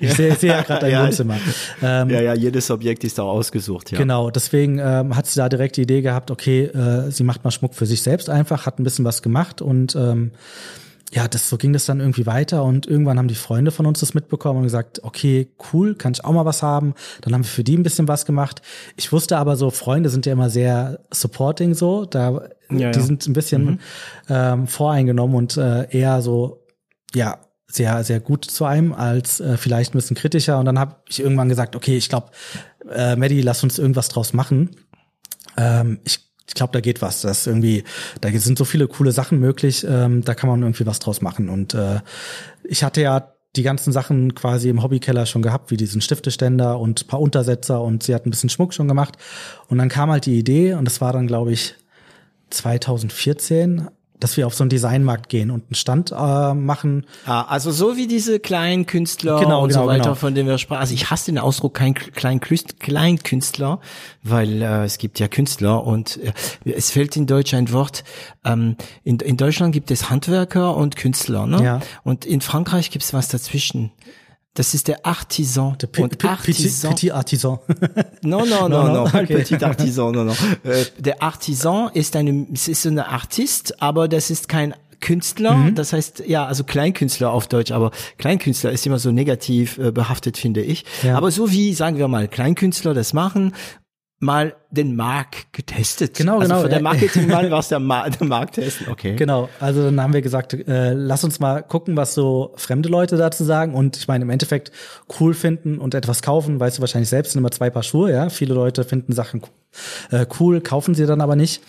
Ich 0.00 0.14
sehe 0.14 0.34
seh 0.34 0.48
ja 0.48 0.62
gerade 0.62 0.80
dein 0.80 0.90
ja, 0.92 1.04
Wohnzimmer. 1.04 1.38
Ähm, 1.82 2.10
ja, 2.10 2.20
ja, 2.20 2.34
jedes 2.34 2.70
Objekt 2.70 3.04
ist 3.04 3.18
auch 3.20 3.30
ausgesucht, 3.30 3.90
ja. 3.90 3.98
Genau, 3.98 4.30
deswegen 4.30 4.78
ähm, 4.78 5.16
hat 5.16 5.26
sie 5.26 5.38
da 5.38 5.48
direkt 5.48 5.76
die 5.76 5.82
Idee 5.82 6.02
gehabt, 6.02 6.30
okay, 6.30 6.64
äh, 6.64 7.10
sie 7.10 7.24
macht 7.24 7.44
mal 7.44 7.50
Schmuck 7.50 7.74
für 7.74 7.86
sich 7.86 8.02
selbst 8.02 8.28
einfach, 8.28 8.66
hat 8.66 8.78
ein 8.78 8.84
bisschen 8.84 9.04
was 9.04 9.22
gemacht 9.22 9.62
und 9.62 9.94
ähm, 9.94 10.32
ja, 11.14 11.28
das, 11.28 11.50
so 11.50 11.58
ging 11.58 11.74
das 11.74 11.84
dann 11.84 12.00
irgendwie 12.00 12.24
weiter 12.24 12.64
und 12.64 12.86
irgendwann 12.86 13.18
haben 13.18 13.28
die 13.28 13.34
Freunde 13.34 13.70
von 13.70 13.84
uns 13.84 14.00
das 14.00 14.14
mitbekommen 14.14 14.58
und 14.58 14.64
gesagt, 14.64 15.04
okay, 15.04 15.52
cool, 15.72 15.94
kann 15.94 16.12
ich 16.12 16.24
auch 16.24 16.32
mal 16.32 16.46
was 16.46 16.62
haben. 16.62 16.94
Dann 17.20 17.34
haben 17.34 17.42
wir 17.42 17.48
für 17.48 17.64
die 17.64 17.76
ein 17.76 17.82
bisschen 17.82 18.08
was 18.08 18.24
gemacht. 18.24 18.62
Ich 18.96 19.12
wusste 19.12 19.36
aber 19.36 19.56
so, 19.56 19.70
Freunde 19.70 20.08
sind 20.08 20.24
ja 20.24 20.32
immer 20.32 20.48
sehr 20.48 21.00
supporting 21.10 21.74
so, 21.74 22.06
da, 22.06 22.30
ja, 22.70 22.90
die 22.90 22.98
ja. 22.98 23.00
sind 23.00 23.26
ein 23.26 23.34
bisschen 23.34 23.64
mhm. 23.64 23.78
ähm, 24.30 24.66
voreingenommen 24.66 25.36
und 25.36 25.58
äh, 25.58 25.86
eher 25.90 26.22
so, 26.22 26.64
ja, 27.14 27.40
sehr, 27.66 28.04
sehr 28.04 28.20
gut 28.20 28.46
zu 28.46 28.64
einem 28.64 28.94
als 28.94 29.40
äh, 29.40 29.58
vielleicht 29.58 29.94
ein 29.94 29.98
bisschen 29.98 30.16
kritischer. 30.16 30.58
Und 30.58 30.64
dann 30.64 30.78
habe 30.78 30.96
ich 31.08 31.20
irgendwann 31.20 31.50
gesagt, 31.50 31.76
okay, 31.76 31.96
ich 31.96 32.08
glaube, 32.08 32.30
äh, 32.90 33.16
Maddie, 33.16 33.42
lass 33.42 33.62
uns 33.62 33.78
irgendwas 33.78 34.08
draus 34.08 34.32
machen. 34.32 34.70
Ähm, 35.58 36.00
ich 36.04 36.31
ich 36.52 36.54
glaube, 36.54 36.74
da 36.74 36.80
geht 36.80 37.00
was. 37.00 37.22
Das 37.22 37.40
ist 37.40 37.46
irgendwie, 37.46 37.82
da 38.20 38.28
sind 38.30 38.58
so 38.58 38.66
viele 38.66 38.86
coole 38.86 39.10
Sachen 39.10 39.40
möglich, 39.40 39.86
ähm, 39.88 40.22
da 40.22 40.34
kann 40.34 40.50
man 40.50 40.60
irgendwie 40.60 40.84
was 40.84 40.98
draus 40.98 41.22
machen. 41.22 41.48
Und 41.48 41.72
äh, 41.72 42.00
ich 42.62 42.84
hatte 42.84 43.00
ja 43.00 43.32
die 43.56 43.62
ganzen 43.62 43.90
Sachen 43.90 44.34
quasi 44.34 44.68
im 44.68 44.82
Hobbykeller 44.82 45.24
schon 45.24 45.40
gehabt, 45.40 45.70
wie 45.70 45.78
diesen 45.78 46.02
Stifteständer 46.02 46.78
und 46.78 47.06
paar 47.06 47.20
Untersetzer 47.20 47.80
und 47.80 48.02
sie 48.02 48.14
hat 48.14 48.26
ein 48.26 48.30
bisschen 48.30 48.50
Schmuck 48.50 48.74
schon 48.74 48.86
gemacht. 48.86 49.16
Und 49.68 49.78
dann 49.78 49.88
kam 49.88 50.10
halt 50.10 50.26
die 50.26 50.38
Idee 50.38 50.74
und 50.74 50.84
das 50.84 51.00
war 51.00 51.14
dann, 51.14 51.26
glaube 51.26 51.52
ich, 51.52 51.74
2014 52.50 53.88
dass 54.22 54.36
wir 54.36 54.46
auf 54.46 54.54
so 54.54 54.62
einen 54.62 54.70
Designmarkt 54.70 55.28
gehen 55.28 55.50
und 55.50 55.64
einen 55.64 55.74
Stand 55.74 56.12
äh, 56.12 56.54
machen. 56.54 57.06
Ah, 57.26 57.42
also 57.42 57.72
so 57.72 57.96
wie 57.96 58.06
diese 58.06 58.38
kleinen 58.38 58.86
Künstler 58.86 59.40
genau, 59.40 59.62
und 59.62 59.70
genau, 59.70 59.82
so 59.82 59.86
weiter, 59.88 60.02
genau. 60.04 60.14
von 60.14 60.34
denen 60.34 60.48
wir 60.48 60.58
sprachen. 60.58 60.80
Also 60.80 60.94
ich 60.94 61.10
hasse 61.10 61.26
den 61.32 61.38
Ausdruck 61.38 61.74
kein 61.74 61.94
klein 61.94 62.40
Kleinkünstler, 62.40 63.80
weil 64.22 64.62
äh, 64.62 64.84
es 64.84 64.98
gibt 64.98 65.18
ja 65.18 65.26
Künstler 65.26 65.84
und 65.84 66.20
äh, 66.22 66.32
es 66.70 66.90
fällt 66.90 67.16
in 67.16 67.26
Deutsch 67.26 67.52
ein 67.54 67.72
Wort. 67.72 68.04
Ähm, 68.44 68.76
in, 69.02 69.18
in 69.18 69.36
Deutschland 69.36 69.72
gibt 69.72 69.90
es 69.90 70.08
Handwerker 70.08 70.76
und 70.76 70.94
Künstler, 70.96 71.46
ne? 71.46 71.62
Ja. 71.62 71.80
Und 72.04 72.24
in 72.24 72.40
Frankreich 72.40 72.90
gibt 72.90 73.04
es 73.04 73.12
was 73.12 73.28
dazwischen. 73.28 73.90
Das 74.54 74.74
ist 74.74 74.88
der 74.88 75.06
Artisan. 75.06 75.78
Der 75.78 75.86
P 75.86 76.02
und 76.02 76.22
Artisan. 76.24 76.90
Petit, 76.90 77.10
Artisan. 77.12 77.58
non, 78.22 78.46
non, 78.48 78.70
non, 78.70 78.92
non, 78.92 79.06
okay. 79.06 79.26
Petit 79.26 79.62
Artisan, 79.62 80.12
non, 80.12 80.26
non. 80.26 80.36
Äh, 80.64 80.84
der 80.98 81.22
Artisan 81.22 81.90
ist 81.94 82.14
eine, 82.16 82.46
es 82.52 82.68
ist 82.68 82.86
eine 82.86 83.08
Artist, 83.08 83.80
aber 83.82 84.08
das 84.08 84.30
ist 84.30 84.48
kein 84.48 84.74
Künstler, 85.00 85.54
mhm. 85.54 85.74
das 85.74 85.92
heißt, 85.92 86.24
ja, 86.26 86.46
also 86.46 86.64
Kleinkünstler 86.64 87.30
auf 87.30 87.48
Deutsch, 87.48 87.72
aber 87.72 87.90
Kleinkünstler 88.18 88.70
ist 88.70 88.86
immer 88.86 88.98
so 88.98 89.10
negativ 89.10 89.76
äh, 89.78 89.90
behaftet, 89.90 90.38
finde 90.38 90.62
ich. 90.62 90.84
Ja. 91.02 91.16
Aber 91.16 91.30
so 91.30 91.50
wie, 91.50 91.74
sagen 91.74 91.98
wir 91.98 92.06
mal, 92.08 92.28
Kleinkünstler 92.28 92.94
das 92.94 93.12
machen 93.12 93.52
mal 94.22 94.54
den 94.70 94.94
Markt 94.94 95.52
getestet. 95.52 96.14
Genau, 96.16 96.38
also 96.38 96.54
genau. 96.54 96.68
Der 96.68 96.80
Marketingmann 96.80 97.50
war 97.50 97.58
es 97.58 97.68
der, 97.68 97.80
Ma 97.80 98.08
der 98.20 98.26
Markt 98.26 98.54
testen, 98.54 98.88
okay. 98.88 99.16
Genau, 99.16 99.48
also 99.58 99.82
dann 99.84 100.00
haben 100.00 100.14
wir 100.14 100.22
gesagt, 100.22 100.54
äh, 100.54 100.92
lass 100.94 101.24
uns 101.24 101.40
mal 101.40 101.62
gucken, 101.62 101.96
was 101.96 102.14
so 102.14 102.52
fremde 102.56 102.88
Leute 102.88 103.16
dazu 103.16 103.42
sagen 103.42 103.74
und 103.74 103.96
ich 103.96 104.06
meine 104.06 104.24
im 104.24 104.30
Endeffekt 104.30 104.70
cool 105.18 105.34
finden 105.34 105.78
und 105.78 105.94
etwas 105.94 106.22
kaufen, 106.22 106.60
weißt 106.60 106.78
du 106.78 106.80
wahrscheinlich 106.82 107.08
selbst, 107.08 107.32
sind 107.32 107.40
immer 107.40 107.50
zwei 107.50 107.68
Paar 107.68 107.82
Schuhe, 107.82 108.12
ja. 108.12 108.28
Viele 108.28 108.54
Leute 108.54 108.84
finden 108.84 109.12
Sachen 109.12 109.42
äh, 110.10 110.24
cool, 110.38 110.60
kaufen 110.60 110.94
sie 110.94 111.06
dann 111.06 111.20
aber 111.20 111.34
nicht. 111.34 111.60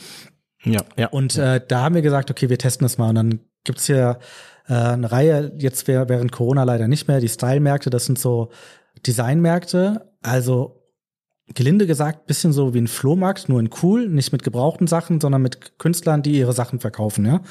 Ja, 0.63 0.81
ja. 0.95 1.07
Und 1.07 1.35
äh, 1.37 1.59
da 1.67 1.81
haben 1.81 1.95
wir 1.95 2.03
gesagt, 2.03 2.29
okay, 2.29 2.49
wir 2.49 2.59
testen 2.59 2.85
das 2.85 2.99
mal 2.99 3.09
und 3.09 3.15
dann 3.15 3.39
gibt's 3.63 3.87
hier 3.87 4.19
äh, 4.69 4.73
eine 4.73 5.11
Reihe, 5.11 5.53
jetzt 5.57 5.87
während 5.87 6.31
Corona 6.31 6.63
leider 6.63 6.87
nicht 6.87 7.07
mehr, 7.07 7.19
die 7.19 7.29
Style-Märkte, 7.29 7.89
das 7.89 8.05
sind 8.05 8.19
so 8.19 8.51
Designmärkte, 9.05 10.07
also 10.21 10.82
gelinde 11.53 11.85
gesagt, 11.87 12.25
bisschen 12.25 12.53
so 12.53 12.73
wie 12.73 12.79
ein 12.79 12.87
Flohmarkt, 12.87 13.49
nur 13.49 13.59
in 13.59 13.69
cool, 13.81 14.07
nicht 14.07 14.31
mit 14.31 14.43
gebrauchten 14.43 14.87
Sachen, 14.87 15.19
sondern 15.19 15.41
mit 15.41 15.77
Künstlern, 15.77 16.21
die 16.23 16.37
ihre 16.37 16.53
Sachen 16.53 16.79
verkaufen, 16.79 17.25
ja. 17.25 17.41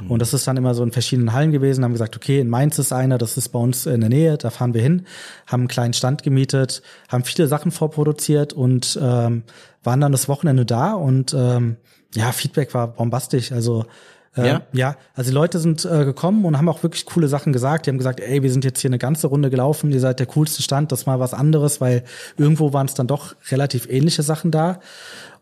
Mhm. 0.00 0.10
Und 0.10 0.20
das 0.20 0.34
ist 0.34 0.46
dann 0.46 0.56
immer 0.58 0.74
so 0.74 0.82
in 0.82 0.92
verschiedenen 0.92 1.32
Hallen 1.32 1.50
gewesen, 1.50 1.82
haben 1.82 1.92
gesagt, 1.92 2.14
okay, 2.14 2.40
in 2.40 2.50
Mainz 2.50 2.78
ist 2.78 2.92
einer, 2.92 3.16
das 3.16 3.36
ist 3.36 3.48
bei 3.48 3.58
uns 3.58 3.86
in 3.86 4.00
der 4.00 4.10
Nähe, 4.10 4.36
da 4.36 4.50
fahren 4.50 4.74
wir 4.74 4.82
hin, 4.82 5.06
haben 5.46 5.62
einen 5.62 5.68
kleinen 5.68 5.94
Stand 5.94 6.22
gemietet, 6.22 6.82
haben 7.08 7.24
viele 7.24 7.48
Sachen 7.48 7.70
vorproduziert 7.70 8.52
und 8.52 8.98
ähm, 9.00 9.44
waren 9.82 10.00
dann 10.00 10.12
das 10.12 10.28
Wochenende 10.28 10.66
da 10.66 10.92
und 10.92 11.34
ähm, 11.34 11.78
ja, 12.14 12.32
Feedback 12.32 12.74
war 12.74 12.88
bombastisch. 12.88 13.52
Also 13.52 13.86
ja? 14.36 14.62
ja, 14.72 14.96
also 15.14 15.30
die 15.30 15.34
Leute 15.34 15.58
sind 15.58 15.84
äh, 15.84 16.04
gekommen 16.04 16.44
und 16.44 16.56
haben 16.58 16.68
auch 16.68 16.82
wirklich 16.82 17.06
coole 17.06 17.28
Sachen 17.28 17.52
gesagt. 17.52 17.86
Die 17.86 17.90
haben 17.90 17.98
gesagt, 17.98 18.20
ey, 18.20 18.42
wir 18.42 18.50
sind 18.50 18.64
jetzt 18.64 18.80
hier 18.80 18.88
eine 18.88 18.98
ganze 18.98 19.26
Runde 19.26 19.50
gelaufen, 19.50 19.90
ihr 19.90 20.00
seid 20.00 20.20
der 20.20 20.26
coolste 20.26 20.62
Stand, 20.62 20.92
das 20.92 21.06
mal 21.06 21.18
was 21.18 21.34
anderes, 21.34 21.80
weil 21.80 22.04
irgendwo 22.36 22.72
waren 22.72 22.86
es 22.86 22.94
dann 22.94 23.06
doch 23.06 23.34
relativ 23.50 23.88
ähnliche 23.88 24.22
Sachen 24.22 24.50
da. 24.50 24.80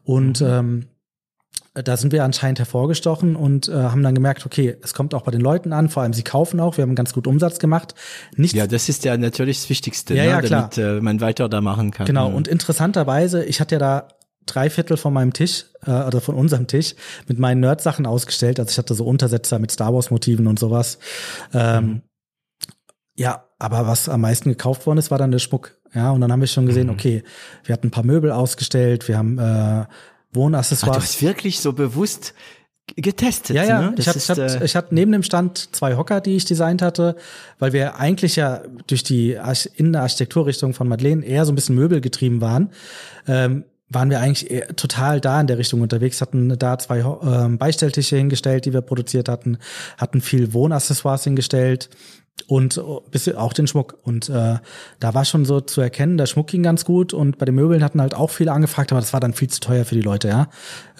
Und 0.05 0.41
mhm. 0.41 0.47
ähm, 0.47 0.87
da 1.75 1.97
sind 1.97 2.13
wir 2.13 2.25
anscheinend 2.25 2.59
hervorgestochen 2.59 3.37
und 3.37 3.69
äh, 3.69 3.75
haben 3.75 4.03
dann 4.03 4.15
gemerkt, 4.15 4.47
okay, 4.47 4.77
es 4.83 4.95
kommt 4.95 5.13
auch 5.15 5.23
bei 5.23 5.31
den 5.31 5.43
Leuten 5.43 5.73
an, 5.73 5.91
vor 5.91 6.03
allem 6.03 6.15
sie 6.15 6.23
kaufen 6.23 6.59
auch, 6.59 6.79
wir 6.79 6.83
haben 6.83 6.95
ganz 6.95 7.13
gut 7.13 7.27
Umsatz 7.27 7.59
gemacht. 7.59 7.95
Nicht 8.35 8.55
ja, 8.55 8.67
das 8.67 8.89
ist 8.89 9.05
ja 9.05 9.17
natürlich 9.17 9.61
das 9.61 9.69
Wichtigste, 9.69 10.15
ja, 10.15 10.23
ne? 10.23 10.29
ja, 10.31 10.43
damit 10.43 10.79
äh, 10.79 11.01
man 11.01 11.21
weiter 11.21 11.49
da 11.49 11.61
machen 11.61 11.91
kann. 11.91 12.07
Genau, 12.07 12.31
und 12.31 12.49
interessanterweise, 12.49 13.45
ich 13.45 13.61
hatte 13.61 13.75
ja 13.75 13.79
da 13.79 14.09
drei 14.47 14.71
Viertel 14.71 14.97
von 14.97 15.13
meinem 15.13 15.33
Tisch 15.33 15.67
äh, 15.85 15.91
oder 15.91 16.21
von 16.21 16.35
unserem 16.35 16.67
Tisch 16.67 16.95
mit 17.29 17.39
meinen 17.39 17.61
Nerd-Sachen 17.61 18.07
ausgestellt. 18.07 18.59
Also 18.59 18.71
ich 18.71 18.79
hatte 18.79 18.95
so 18.95 19.05
Untersetzer 19.05 19.59
mit 19.59 19.71
Star 19.71 19.93
Wars-Motiven 19.93 20.47
und 20.47 20.59
sowas. 20.59 20.99
Ähm, 21.53 21.85
mhm. 21.85 22.03
Ja, 23.19 23.45
aber 23.59 23.87
was 23.87 24.09
am 24.09 24.21
meisten 24.21 24.51
gekauft 24.51 24.87
worden 24.87 24.99
ist, 24.99 25.11
war 25.11 25.19
dann 25.19 25.31
der 25.31 25.39
Schmuck. 25.39 25.77
Ja, 25.95 26.11
und 26.11 26.21
dann 26.21 26.31
haben 26.31 26.41
wir 26.41 26.47
schon 26.47 26.67
gesehen, 26.67 26.89
mhm. 26.89 26.93
okay, 26.93 27.23
wir 27.65 27.73
hatten 27.73 27.89
ein 27.89 27.91
paar 27.91 28.05
Möbel 28.05 28.31
ausgestellt, 28.31 29.09
wir 29.09 29.17
haben 29.17 29.39
äh, 29.39 29.87
Wohnaccessoires. 30.33 30.97
Ach, 30.97 31.01
du 31.01 31.05
hast 31.05 31.23
wirklich 31.23 31.61
so 31.61 31.73
bewusst 31.73 32.35
getestet. 32.95 33.57
Ja, 33.57 33.65
ja. 33.65 33.83
Ne? 33.83 33.95
Ich, 33.99 34.07
hatte, 34.07 34.19
ich, 34.19 34.29
hatte, 34.29 34.61
ich 34.65 34.77
hatte 34.77 34.95
neben 34.95 35.11
dem 35.13 35.23
Stand 35.23 35.75
zwei 35.75 35.97
Hocker, 35.97 36.21
die 36.21 36.37
ich 36.37 36.45
designt 36.45 36.83
hatte, 36.83 37.17
weil 37.59 37.73
wir 37.73 37.97
eigentlich 37.97 38.37
ja 38.37 38.63
durch 38.87 39.03
die 39.03 39.39
Arch 39.39 39.69
Innenarchitekturrichtung 39.75 40.73
von 40.73 40.87
Madeleine 40.87 41.25
eher 41.25 41.45
so 41.45 41.53
ein 41.53 41.57
bisschen 41.57 41.75
Möbel 41.75 42.01
getrieben 42.01 42.41
waren. 42.41 42.71
Ähm, 43.27 43.65
waren 43.89 44.11
wir 44.11 44.21
eigentlich 44.21 44.63
total 44.77 45.21
da 45.21 45.41
in 45.41 45.47
der 45.47 45.59
Richtung 45.59 45.81
unterwegs, 45.81 46.21
hatten 46.21 46.59
da 46.59 46.79
zwei 46.79 47.01
ähm, 47.01 47.59
Beistelltische 47.59 48.17
hingestellt, 48.17 48.65
die 48.65 48.73
wir 48.73 48.81
produziert 48.81 49.29
hatten, 49.29 49.59
hatten 49.97 50.21
viel 50.21 50.53
Wohnaccessoires 50.53 51.25
hingestellt 51.25 51.89
und 52.49 52.83
bisschen 53.11 53.37
auch 53.37 53.53
den 53.53 53.67
Schmuck. 53.67 53.99
Und 54.03 54.29
äh, 54.29 54.57
da 55.01 55.15
war 55.15 55.25
schon 55.25 55.45
so 55.45 55.61
zu 55.61 55.81
erkennen, 55.81 56.19
der 56.19 56.27
Schmuck 56.27 56.49
ging 56.49 56.63
ganz 56.63 56.85
gut 56.85 57.13
und 57.15 57.39
bei 57.39 57.47
den 57.47 57.55
Möbeln 57.55 57.83
hatten 57.83 58.01
halt 58.01 58.15
auch 58.15 58.31
viele 58.31 58.53
angefragt, 58.53 58.93
aber 58.93 59.01
das 59.01 59.13
war 59.13 59.21
dann 59.21 59.33
viel 59.33 59.49
zu 59.49 59.61
teuer 59.61 59.85
für 59.85 59.95
die 59.95 60.03
Leute, 60.03 60.29
ja. 60.29 60.49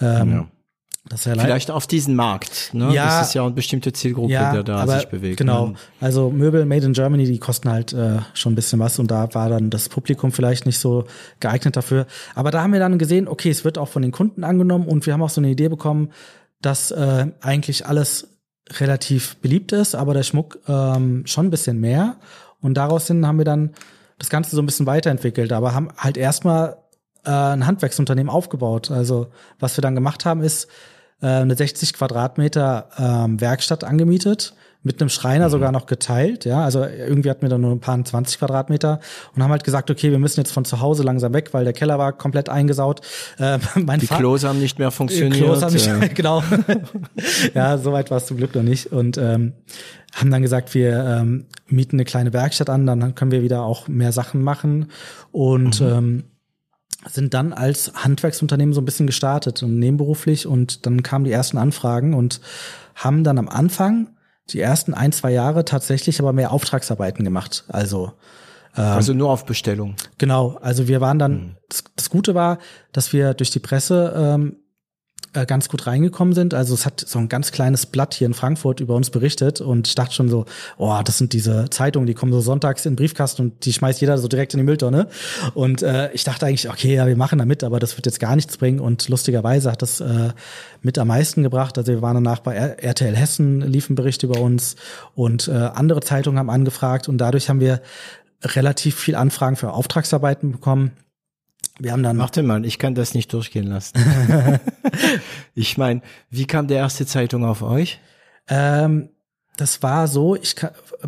Ähm, 0.01 0.31
ja. 0.31 0.47
Das 1.09 1.21
ist 1.21 1.25
ja 1.25 1.41
Vielleicht 1.41 1.71
auf 1.71 1.87
diesen 1.87 2.15
Markt, 2.15 2.71
ne? 2.73 2.93
Ja, 2.93 3.19
das 3.19 3.29
ist 3.29 3.33
ja 3.33 3.43
eine 3.43 3.51
bestimmte 3.51 3.93
Zielgruppe, 3.93 4.33
ja, 4.33 4.51
der 4.51 4.63
da 4.63 4.77
aber 4.77 4.99
sich 4.99 5.07
bewegt. 5.07 5.37
Genau. 5.37 5.67
Ne? 5.67 5.75
Also 6.01 6.29
Möbel 6.29 6.65
made 6.65 6.85
in 6.85 6.93
Germany, 6.93 7.25
die 7.25 7.39
kosten 7.39 7.69
halt 7.69 7.93
äh, 7.93 8.19
schon 8.33 8.53
ein 8.53 8.55
bisschen 8.55 8.79
was 8.79 8.99
und 8.99 9.09
da 9.09 9.33
war 9.33 9.49
dann 9.49 9.69
das 9.69 9.89
Publikum 9.89 10.31
vielleicht 10.31 10.65
nicht 10.65 10.79
so 10.79 11.05
geeignet 11.39 11.77
dafür. 11.77 12.07
Aber 12.35 12.51
da 12.51 12.61
haben 12.61 12.73
wir 12.73 12.79
dann 12.79 12.97
gesehen, 12.97 13.27
okay, 13.27 13.49
es 13.49 13.63
wird 13.63 13.77
auch 13.77 13.87
von 13.87 14.01
den 14.01 14.11
Kunden 14.11 14.43
angenommen 14.43 14.87
und 14.87 15.05
wir 15.05 15.13
haben 15.13 15.21
auch 15.21 15.29
so 15.29 15.39
eine 15.39 15.49
Idee 15.49 15.69
bekommen, 15.69 16.11
dass 16.61 16.91
äh, 16.91 17.27
eigentlich 17.41 17.85
alles 17.85 18.27
relativ 18.71 19.37
beliebt 19.37 19.71
ist, 19.71 19.95
aber 19.95 20.13
der 20.13 20.23
Schmuck 20.23 20.59
ähm, 20.67 21.25
schon 21.25 21.47
ein 21.47 21.51
bisschen 21.51 21.79
mehr. 21.79 22.17
Und 22.61 22.73
daraus 22.75 23.07
hin 23.07 23.25
haben 23.25 23.37
wir 23.37 23.45
dann 23.45 23.73
das 24.19 24.29
Ganze 24.29 24.55
so 24.55 24.61
ein 24.61 24.65
bisschen 24.65 24.87
weiterentwickelt, 24.87 25.53
aber 25.53 25.73
haben 25.73 25.89
halt 25.95 26.17
erstmal 26.17 26.77
äh, 27.23 27.31
ein 27.31 27.65
Handwerksunternehmen 27.65 28.29
aufgebaut. 28.29 28.91
Also 28.91 29.27
was 29.59 29.77
wir 29.77 29.81
dann 29.81 29.95
gemacht 29.95 30.25
haben, 30.25 30.41
ist, 30.41 30.67
äh, 31.21 31.27
eine 31.27 31.55
60 31.55 31.93
Quadratmeter 31.93 32.89
ähm, 32.97 33.41
Werkstatt 33.41 33.83
angemietet, 33.83 34.53
mit 34.83 35.01
einem 35.01 35.09
Schreiner 35.09 35.47
mhm. 35.47 35.51
sogar 35.51 35.71
noch 35.71 35.85
geteilt, 35.85 36.45
ja, 36.45 36.63
also 36.63 36.83
irgendwie 36.83 37.29
hatten 37.29 37.41
wir 37.41 37.49
dann 37.49 37.61
nur 37.61 37.71
ein 37.71 37.79
paar 37.79 38.03
20 38.03 38.39
Quadratmeter 38.39 38.99
und 39.35 39.43
haben 39.43 39.51
halt 39.51 39.63
gesagt, 39.63 39.91
okay, 39.91 40.11
wir 40.11 40.19
müssen 40.19 40.39
jetzt 40.39 40.51
von 40.51 40.65
zu 40.65 40.79
Hause 40.79 41.03
langsam 41.03 41.33
weg, 41.33 41.49
weil 41.53 41.63
der 41.63 41.73
Keller 41.73 41.99
war 41.99 42.13
komplett 42.13 42.49
eingesaut. 42.49 43.01
Äh, 43.37 43.59
mein 43.75 43.99
Die 43.99 44.07
Klos 44.07 44.43
haben 44.43 44.59
nicht 44.59 44.79
mehr 44.79 44.91
funktioniert. 44.91 45.35
Die 45.35 45.41
Klos 45.41 45.61
haben 45.61 45.73
nicht, 45.73 45.87
ja. 45.87 45.97
genau. 46.13 46.43
ja, 47.53 47.77
soweit 47.77 48.09
war 48.09 48.17
es 48.17 48.27
zum 48.27 48.37
Glück 48.37 48.55
noch 48.55 48.63
nicht 48.63 48.91
und 48.91 49.17
ähm, 49.17 49.53
haben 50.15 50.31
dann 50.31 50.41
gesagt, 50.41 50.73
wir 50.73 51.03
ähm, 51.19 51.45
mieten 51.67 51.97
eine 51.97 52.05
kleine 52.05 52.33
Werkstatt 52.33 52.69
an, 52.69 52.85
dann 52.85 53.13
können 53.15 53.31
wir 53.31 53.41
wieder 53.41 53.63
auch 53.63 53.87
mehr 53.87 54.11
Sachen 54.11 54.41
machen 54.41 54.89
und 55.31 55.81
mhm. 55.81 55.87
ähm, 55.87 56.23
sind 57.09 57.33
dann 57.33 57.53
als 57.53 57.91
Handwerksunternehmen 57.95 58.73
so 58.73 58.81
ein 58.81 58.85
bisschen 58.85 59.07
gestartet 59.07 59.63
und 59.63 59.79
nebenberuflich 59.79 60.47
und 60.47 60.85
dann 60.85 61.03
kamen 61.03 61.25
die 61.25 61.31
ersten 61.31 61.57
Anfragen 61.57 62.13
und 62.13 62.41
haben 62.95 63.23
dann 63.23 63.37
am 63.37 63.49
Anfang 63.49 64.09
die 64.49 64.59
ersten 64.59 64.93
ein, 64.93 65.11
zwei 65.11 65.31
Jahre 65.31 65.65
tatsächlich 65.65 66.19
aber 66.19 66.33
mehr 66.33 66.51
Auftragsarbeiten 66.51 67.23
gemacht. 67.23 67.65
Also 67.67 68.13
ähm, 68.77 68.83
also 68.83 69.13
nur 69.13 69.29
auf 69.29 69.45
Bestellung. 69.45 69.95
Genau, 70.17 70.57
also 70.61 70.87
wir 70.87 71.01
waren 71.01 71.19
dann, 71.19 71.31
mhm. 71.31 71.55
das, 71.69 71.83
das, 71.95 72.09
Gute 72.09 72.35
war, 72.35 72.59
dass 72.91 73.11
wir 73.11 73.33
durch 73.33 73.49
die 73.49 73.59
Presse 73.59 74.13
ähm, 74.15 74.57
äh, 75.33 75.45
ganz 75.45 75.69
gut 75.69 75.87
reingekommen 75.87 76.33
sind. 76.33 76.53
Also 76.53 76.73
es 76.73 76.85
hat 76.85 77.03
so 77.05 77.19
ein 77.19 77.29
ganz 77.29 77.51
kleines 77.51 77.85
Blatt 77.85 78.13
hier 78.13 78.27
in 78.27 78.33
Frankfurt 78.33 78.79
über 78.79 78.95
uns 78.95 79.09
berichtet 79.09 79.61
und 79.61 79.87
ich 79.87 79.95
dachte 79.95 80.13
schon 80.13 80.29
so, 80.29 80.45
oh, 80.77 80.99
das 81.03 81.17
sind 81.17 81.33
diese 81.33 81.69
Zeitungen, 81.69 82.07
die 82.07 82.13
kommen 82.13 82.31
so 82.31 82.41
sonntags 82.41 82.85
in 82.85 82.93
den 82.93 82.95
Briefkasten 82.97 83.41
und 83.41 83.65
die 83.65 83.73
schmeißt 83.73 84.01
jeder 84.01 84.17
so 84.17 84.27
direkt 84.27 84.53
in 84.53 84.59
die 84.59 84.63
Mülltonne. 84.63 85.07
Und 85.53 85.81
äh, 85.81 86.11
ich 86.13 86.23
dachte 86.23 86.45
eigentlich, 86.45 86.69
okay, 86.69 86.95
ja, 86.95 87.07
wir 87.07 87.17
machen 87.17 87.39
da 87.39 87.45
mit, 87.45 87.63
aber 87.63 87.79
das 87.79 87.97
wird 87.97 88.05
jetzt 88.05 88.19
gar 88.19 88.35
nichts 88.35 88.57
bringen. 88.57 88.79
Und 88.79 89.09
lustigerweise 89.09 89.71
hat 89.71 89.81
das 89.81 89.99
äh, 89.99 90.29
mit 90.81 90.97
am 90.97 91.07
meisten 91.07 91.43
gebracht. 91.43 91.77
Also 91.77 91.91
wir 91.91 92.01
waren 92.01 92.15
danach 92.15 92.39
bei 92.39 92.55
RTL 92.55 93.15
Hessen, 93.15 93.61
liefen 93.61 93.95
Berichte 93.95 94.27
über 94.27 94.39
uns 94.39 94.75
und 95.15 95.47
äh, 95.47 95.51
andere 95.51 96.01
Zeitungen 96.01 96.39
haben 96.39 96.49
angefragt 96.49 97.07
und 97.09 97.17
dadurch 97.17 97.49
haben 97.49 97.59
wir 97.59 97.81
relativ 98.43 98.95
viel 98.95 99.15
Anfragen 99.15 99.55
für 99.55 99.73
Auftragsarbeiten 99.73 100.51
bekommen 100.51 100.91
wir 101.79 101.91
haben 101.91 102.03
dann. 102.03 102.17
Warte 102.17 102.43
mal, 102.43 102.65
ich 102.65 102.79
kann 102.79 102.95
das 102.95 103.13
nicht 103.13 103.31
durchgehen 103.33 103.67
lassen. 103.67 103.97
ich 105.55 105.77
meine, 105.77 106.01
wie 106.29 106.45
kam 106.45 106.67
der 106.67 106.77
erste 106.77 107.05
Zeitung 107.05 107.45
auf 107.45 107.61
euch? 107.61 107.99
Ähm, 108.47 109.09
das 109.57 109.81
war 109.81 110.07
so, 110.07 110.35
ich 110.35 110.55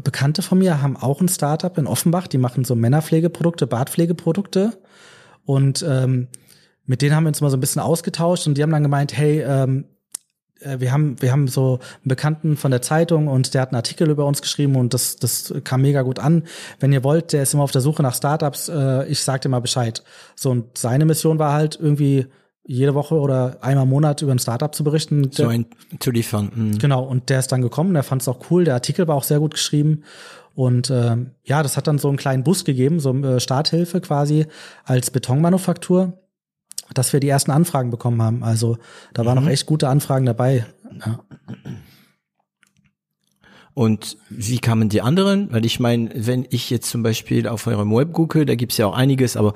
Bekannte 0.04 0.42
von 0.42 0.58
mir 0.58 0.82
haben 0.82 0.98
auch 0.98 1.22
ein 1.22 1.30
Startup 1.30 1.78
in 1.78 1.88
Offenbach, 1.88 2.28
die 2.28 2.38
machen 2.38 2.64
so 2.66 2.76
Männerpflegeprodukte, 2.76 3.68
Bartpflegeprodukte. 3.68 4.80
Und 5.46 5.86
ähm, 5.88 6.28
mit 6.86 7.02
denen 7.02 7.16
haben 7.16 7.24
wir 7.24 7.30
uns 7.30 7.42
mal 7.42 7.52
so 7.52 7.58
ein 7.58 7.62
bisschen 7.62 7.82
ausgetauscht 7.82 8.48
und 8.48 8.58
die 8.58 8.64
haben 8.64 8.72
dann 8.72 8.84
gemeint, 8.84 9.16
hey, 9.16 9.42
ähm, 9.42 9.86
äh, 9.86 9.99
wir 10.62 10.92
haben, 10.92 11.22
wir 11.22 11.32
haben 11.32 11.48
so 11.48 11.80
einen 11.82 12.10
Bekannten 12.10 12.58
von 12.58 12.72
der 12.72 12.82
Zeitung 12.82 13.28
und 13.28 13.54
der 13.54 13.62
hat 13.62 13.70
einen 13.70 13.78
Artikel 13.78 14.10
über 14.10 14.26
uns 14.26 14.42
geschrieben 14.42 14.76
und 14.76 14.94
das, 14.94 15.16
das 15.18 15.54
kam 15.64 15.82
mega 15.82 16.02
gut 16.02 16.20
an. 16.20 16.44
Wenn 16.80 16.92
ihr 16.92 17.04
wollt, 17.04 17.34
der 17.34 17.44
ist 17.44 17.54
immer 17.54 17.64
auf 17.64 17.72
der 17.72 17.82
Suche 17.82 18.04
nach 18.04 18.16
Startups, 18.16 18.70
äh, 18.70 19.08
ich 19.08 19.22
sag 19.22 19.42
dir 19.42 19.50
mal 19.50 19.62
Bescheid. 19.62 20.04
So, 20.36 20.52
und 20.52 20.78
seine 20.78 21.06
Mission 21.06 21.40
war 21.40 21.54
halt 21.54 21.78
irgendwie 21.82 22.28
jede 22.66 22.94
Woche 22.94 23.16
oder 23.16 23.58
einmal 23.62 23.86
im 23.86 23.90
Monat 23.90 24.22
über 24.22 24.32
ein 24.32 24.40
Startup 24.40 24.74
zu 24.74 24.84
berichten. 24.84 25.32
So 25.32 25.48
ein 25.48 25.66
zu 26.00 26.12
liefern. 26.12 26.52
Mhm. 26.54 26.78
Genau, 26.78 27.04
und 27.04 27.30
der 27.30 27.40
ist 27.40 27.52
dann 27.52 27.62
gekommen, 27.62 27.94
der 27.94 28.04
fand 28.04 28.22
es 28.22 28.28
auch 28.28 28.52
cool, 28.52 28.64
der 28.64 28.76
Artikel 28.76 29.08
war 29.08 29.16
auch 29.16 29.24
sehr 29.24 29.40
gut 29.40 29.56
geschrieben. 29.56 30.04
Und 30.54 30.90
äh, 30.90 31.16
ja, 31.46 31.64
das 31.64 31.78
hat 31.78 31.88
dann 31.88 32.00
so 32.00 32.10
einen 32.10 32.18
kleinen 32.18 32.44
Bus 32.44 32.66
gegeben, 32.66 33.00
so 33.00 33.16
äh, 33.16 33.40
Starthilfe 33.40 34.02
quasi 34.02 34.46
als 34.84 35.10
Betonmanufaktur 35.10 36.14
dass 36.94 37.14
wir 37.14 37.20
die 37.20 37.30
ersten 37.30 37.52
Anfragen 37.52 37.92
bekommen 37.92 38.22
haben. 38.22 38.44
Also 38.44 38.78
da 39.14 39.26
waren 39.26 39.38
mhm. 39.38 39.46
noch 39.46 39.52
echt 39.52 39.66
gute 39.66 39.90
Anfragen 39.90 40.26
dabei. 40.26 40.66
Ja. 41.06 41.20
Und 43.74 44.18
wie 44.30 44.60
kamen 44.60 44.90
die 44.90 45.02
anderen? 45.02 45.54
Weil 45.54 45.66
ich 45.66 45.80
meine, 45.80 46.10
wenn 46.14 46.46
ich 46.50 46.70
jetzt 46.70 46.90
zum 46.90 47.02
Beispiel 47.02 47.48
auf 47.48 47.66
eurem 47.66 47.96
Web 47.96 48.12
gucke, 48.12 48.46
da 48.46 48.56
gibt's 48.56 48.78
ja 48.78 48.88
auch 48.88 48.94
einiges, 48.94 49.38
aber 49.38 49.54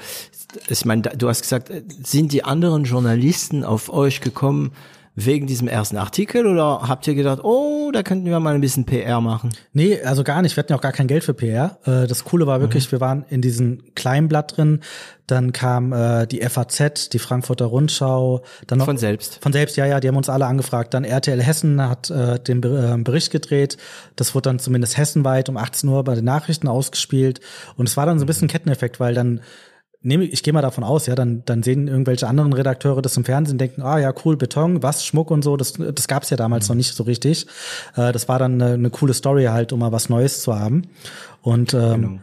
ich 0.69 0.85
meine, 0.85 1.01
du 1.01 1.27
hast 1.27 1.41
gesagt, 1.41 1.71
sind 2.03 2.31
die 2.31 2.45
anderen 2.45 2.85
Journalisten 2.85 3.65
auf 3.65 3.91
euch 3.91 4.21
gekommen, 4.21 4.71
wegen 5.15 5.45
diesem 5.45 5.67
ersten 5.67 5.97
Artikel 5.97 6.47
oder 6.47 6.87
habt 6.87 7.07
ihr 7.07 7.13
gedacht, 7.13 7.43
oh, 7.43 7.91
da 7.91 8.01
könnten 8.01 8.25
wir 8.25 8.39
mal 8.39 8.55
ein 8.55 8.61
bisschen 8.61 8.85
PR 8.85 9.21
machen? 9.21 9.51
Nee, 9.71 10.01
also 10.01 10.23
gar 10.23 10.41
nicht. 10.41 10.55
Wir 10.55 10.63
hatten 10.63 10.71
ja 10.71 10.77
auch 10.77 10.81
gar 10.81 10.91
kein 10.91 11.07
Geld 11.07 11.23
für 11.23 11.35
PR. 11.35 11.77
Äh, 11.85 12.07
das 12.07 12.23
Coole 12.23 12.47
war 12.47 12.61
wirklich, 12.61 12.87
mhm. 12.87 12.91
wir 12.93 13.01
waren 13.01 13.25
in 13.29 13.41
diesem 13.41 13.83
kleinen 13.93 14.27
Blatt 14.27 14.57
drin. 14.57 14.79
Dann 15.27 15.53
kam 15.53 15.93
äh, 15.93 16.25
die 16.25 16.41
FAZ, 16.41 17.09
die 17.09 17.19
Frankfurter 17.19 17.65
Rundschau. 17.65 18.41
Dann 18.65 18.79
noch, 18.79 18.85
von 18.85 18.97
selbst. 18.97 19.39
Von 19.41 19.53
selbst, 19.53 19.77
ja, 19.77 19.85
ja, 19.85 19.99
die 19.99 20.07
haben 20.07 20.17
uns 20.17 20.29
alle 20.29 20.47
angefragt. 20.47 20.93
Dann 20.95 21.03
RTL 21.03 21.41
Hessen 21.41 21.81
hat 21.87 22.09
äh, 22.09 22.39
den 22.39 22.63
äh, 22.63 22.97
Bericht 23.03 23.31
gedreht. 23.31 23.77
Das 24.15 24.33
wurde 24.33 24.49
dann 24.49 24.59
zumindest 24.59 24.97
hessenweit 24.97 25.47
um 25.47 25.57
18 25.57 25.89
Uhr 25.89 26.03
bei 26.03 26.15
den 26.15 26.25
Nachrichten 26.25 26.67
ausgespielt. 26.67 27.39
Und 27.77 27.87
es 27.87 27.97
war 27.97 28.07
dann 28.07 28.17
so 28.17 28.25
ein 28.25 28.27
bisschen 28.27 28.47
Ketteneffekt, 28.47 28.99
weil 28.99 29.13
dann 29.13 29.41
nehme 30.03 30.25
ich 30.25 30.43
gehe 30.43 30.53
mal 30.53 30.61
davon 30.61 30.83
aus, 30.83 31.07
ja, 31.07 31.15
dann 31.15 31.43
dann 31.45 31.63
sehen 31.63 31.87
irgendwelche 31.87 32.27
anderen 32.27 32.53
Redakteure 32.53 33.01
das 33.01 33.17
im 33.17 33.25
Fernsehen, 33.25 33.57
denken, 33.57 33.81
ah 33.81 33.97
ja, 33.97 34.13
cool, 34.23 34.37
Beton, 34.37 34.83
was 34.83 35.05
Schmuck 35.05 35.31
und 35.31 35.43
so, 35.43 35.57
das 35.57 35.73
das 35.73 36.07
gab's 36.07 36.29
ja 36.29 36.37
damals 36.37 36.67
mhm. 36.67 36.73
noch 36.73 36.77
nicht 36.77 36.93
so 36.93 37.03
richtig. 37.03 37.47
Äh, 37.95 38.11
das 38.11 38.27
war 38.27 38.37
dann 38.37 38.61
eine, 38.61 38.73
eine, 38.73 38.89
coole 38.89 39.13
Story 39.13 39.45
halt, 39.45 39.73
um 39.73 39.79
mal 39.79 39.91
was 39.91 40.09
Neues 40.09 40.41
zu 40.41 40.57
haben. 40.57 40.83
Und 41.41 41.73
ähm, 41.73 42.01
genau. 42.01 42.19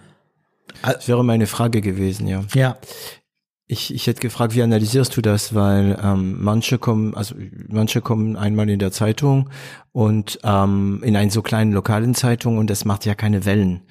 Das 0.82 1.08
wäre 1.08 1.24
meine 1.24 1.46
Frage 1.46 1.80
gewesen, 1.80 2.26
ja. 2.26 2.44
Ja. 2.54 2.76
Ich, 3.66 3.94
ich 3.94 4.08
hätte 4.08 4.20
gefragt, 4.20 4.56
wie 4.56 4.62
analysierst 4.62 5.16
du 5.16 5.20
das? 5.20 5.54
Weil 5.54 5.96
ähm, 6.02 6.42
manche 6.42 6.78
kommen, 6.78 7.14
also 7.14 7.36
manche 7.68 8.00
kommen 8.00 8.36
einmal 8.36 8.68
in 8.68 8.80
der 8.80 8.90
Zeitung 8.90 9.48
und 9.92 10.40
ähm, 10.42 11.00
in 11.04 11.16
einen 11.16 11.30
so 11.30 11.40
kleinen 11.40 11.72
lokalen 11.72 12.16
Zeitung 12.16 12.58
und 12.58 12.68
das 12.68 12.84
macht 12.84 13.04
ja 13.04 13.14
keine 13.14 13.44
Wellen. 13.44 13.82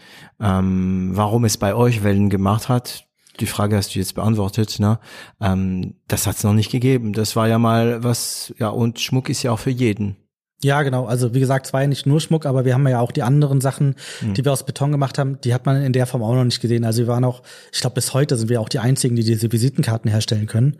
Ähm, 0.41 1.11
warum 1.13 1.45
es 1.45 1.57
bei 1.57 1.73
euch 1.73 2.03
Wellen 2.03 2.29
gemacht 2.29 2.67
hat, 2.67 3.08
die 3.39 3.45
Frage 3.45 3.77
hast 3.77 3.95
du 3.95 3.99
jetzt 3.99 4.15
beantwortet, 4.15 4.79
ne? 4.79 4.99
Ähm, 5.41 5.95
das 6.07 6.27
hat 6.27 6.37
es 6.37 6.43
noch 6.43 6.53
nicht 6.53 6.71
gegeben. 6.71 7.13
Das 7.13 7.35
war 7.35 7.47
ja 7.47 7.59
mal 7.59 8.03
was, 8.03 8.53
ja, 8.57 8.69
und 8.69 8.99
Schmuck 8.99 9.29
ist 9.29 9.43
ja 9.43 9.51
auch 9.51 9.59
für 9.59 9.69
jeden. 9.69 10.17
Ja, 10.61 10.83
genau. 10.83 11.05
Also 11.05 11.33
wie 11.33 11.39
gesagt, 11.39 11.67
es 11.67 11.73
war 11.73 11.81
ja 11.81 11.87
nicht 11.87 12.05
nur 12.05 12.19
Schmuck, 12.19 12.45
aber 12.45 12.65
wir 12.65 12.73
haben 12.73 12.85
ja 12.87 12.99
auch 12.99 13.13
die 13.13 13.23
anderen 13.23 13.61
Sachen, 13.61 13.95
mhm. 14.21 14.33
die 14.33 14.43
wir 14.43 14.51
aus 14.51 14.65
Beton 14.65 14.91
gemacht 14.91 15.17
haben, 15.17 15.39
die 15.41 15.53
hat 15.53 15.65
man 15.65 15.81
in 15.81 15.93
der 15.93 16.05
Form 16.05 16.21
auch 16.21 16.33
noch 16.33 16.43
nicht 16.43 16.59
gesehen. 16.59 16.83
Also 16.83 16.99
wir 17.03 17.07
waren 17.07 17.23
auch, 17.23 17.43
ich 17.71 17.79
glaube, 17.79 17.93
bis 17.93 18.13
heute 18.13 18.35
sind 18.35 18.49
wir 18.49 18.59
auch 18.59 18.67
die 18.67 18.79
einzigen, 18.79 19.15
die 19.15 19.23
diese 19.23 19.49
Visitenkarten 19.49 20.11
herstellen 20.11 20.47
können. 20.47 20.77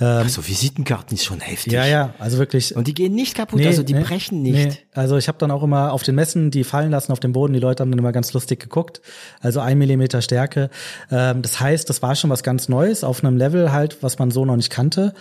Ähm, 0.00 0.06
also 0.06 0.46
Visitenkarten 0.46 1.16
ist 1.16 1.24
schon 1.24 1.38
heftig. 1.38 1.72
Ja, 1.72 1.86
ja, 1.86 2.14
also 2.18 2.38
wirklich. 2.38 2.74
Und 2.74 2.88
die 2.88 2.94
gehen 2.94 3.14
nicht 3.14 3.36
kaputt, 3.36 3.60
nee, 3.60 3.68
also 3.68 3.84
die 3.84 3.94
nee, 3.94 4.02
brechen 4.02 4.42
nicht. 4.42 4.68
Nee. 4.68 4.78
Also 4.94 5.16
ich 5.16 5.28
habe 5.28 5.38
dann 5.38 5.52
auch 5.52 5.62
immer 5.62 5.92
auf 5.92 6.02
den 6.02 6.16
Messen 6.16 6.50
die 6.50 6.64
fallen 6.64 6.90
lassen 6.90 7.12
auf 7.12 7.20
dem 7.20 7.32
Boden. 7.32 7.52
Die 7.52 7.60
Leute 7.60 7.82
haben 7.82 7.90
dann 7.92 7.98
immer 8.00 8.12
ganz 8.12 8.32
lustig 8.32 8.58
geguckt. 8.58 9.00
Also 9.40 9.60
ein 9.60 9.78
Millimeter 9.78 10.22
Stärke. 10.22 10.70
Ähm, 11.08 11.42
das 11.42 11.60
heißt, 11.60 11.88
das 11.88 12.02
war 12.02 12.16
schon 12.16 12.30
was 12.30 12.42
ganz 12.42 12.68
Neues 12.68 13.04
auf 13.04 13.22
einem 13.22 13.36
Level 13.36 13.70
halt, 13.70 14.02
was 14.02 14.18
man 14.18 14.32
so 14.32 14.44
noch 14.44 14.56
nicht 14.56 14.70
kannte. 14.70 15.14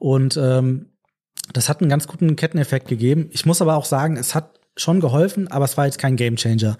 Und 0.00 0.36
ähm, 0.36 0.86
das 1.52 1.68
hat 1.68 1.80
einen 1.80 1.90
ganz 1.90 2.06
guten 2.06 2.36
Ketteneffekt 2.36 2.88
gegeben. 2.88 3.28
Ich 3.32 3.46
muss 3.46 3.60
aber 3.60 3.76
auch 3.76 3.84
sagen, 3.84 4.16
es 4.16 4.34
hat 4.34 4.58
schon 4.76 5.00
geholfen, 5.00 5.48
aber 5.48 5.64
es 5.64 5.76
war 5.76 5.86
jetzt 5.86 5.98
kein 5.98 6.16
Gamechanger. 6.16 6.76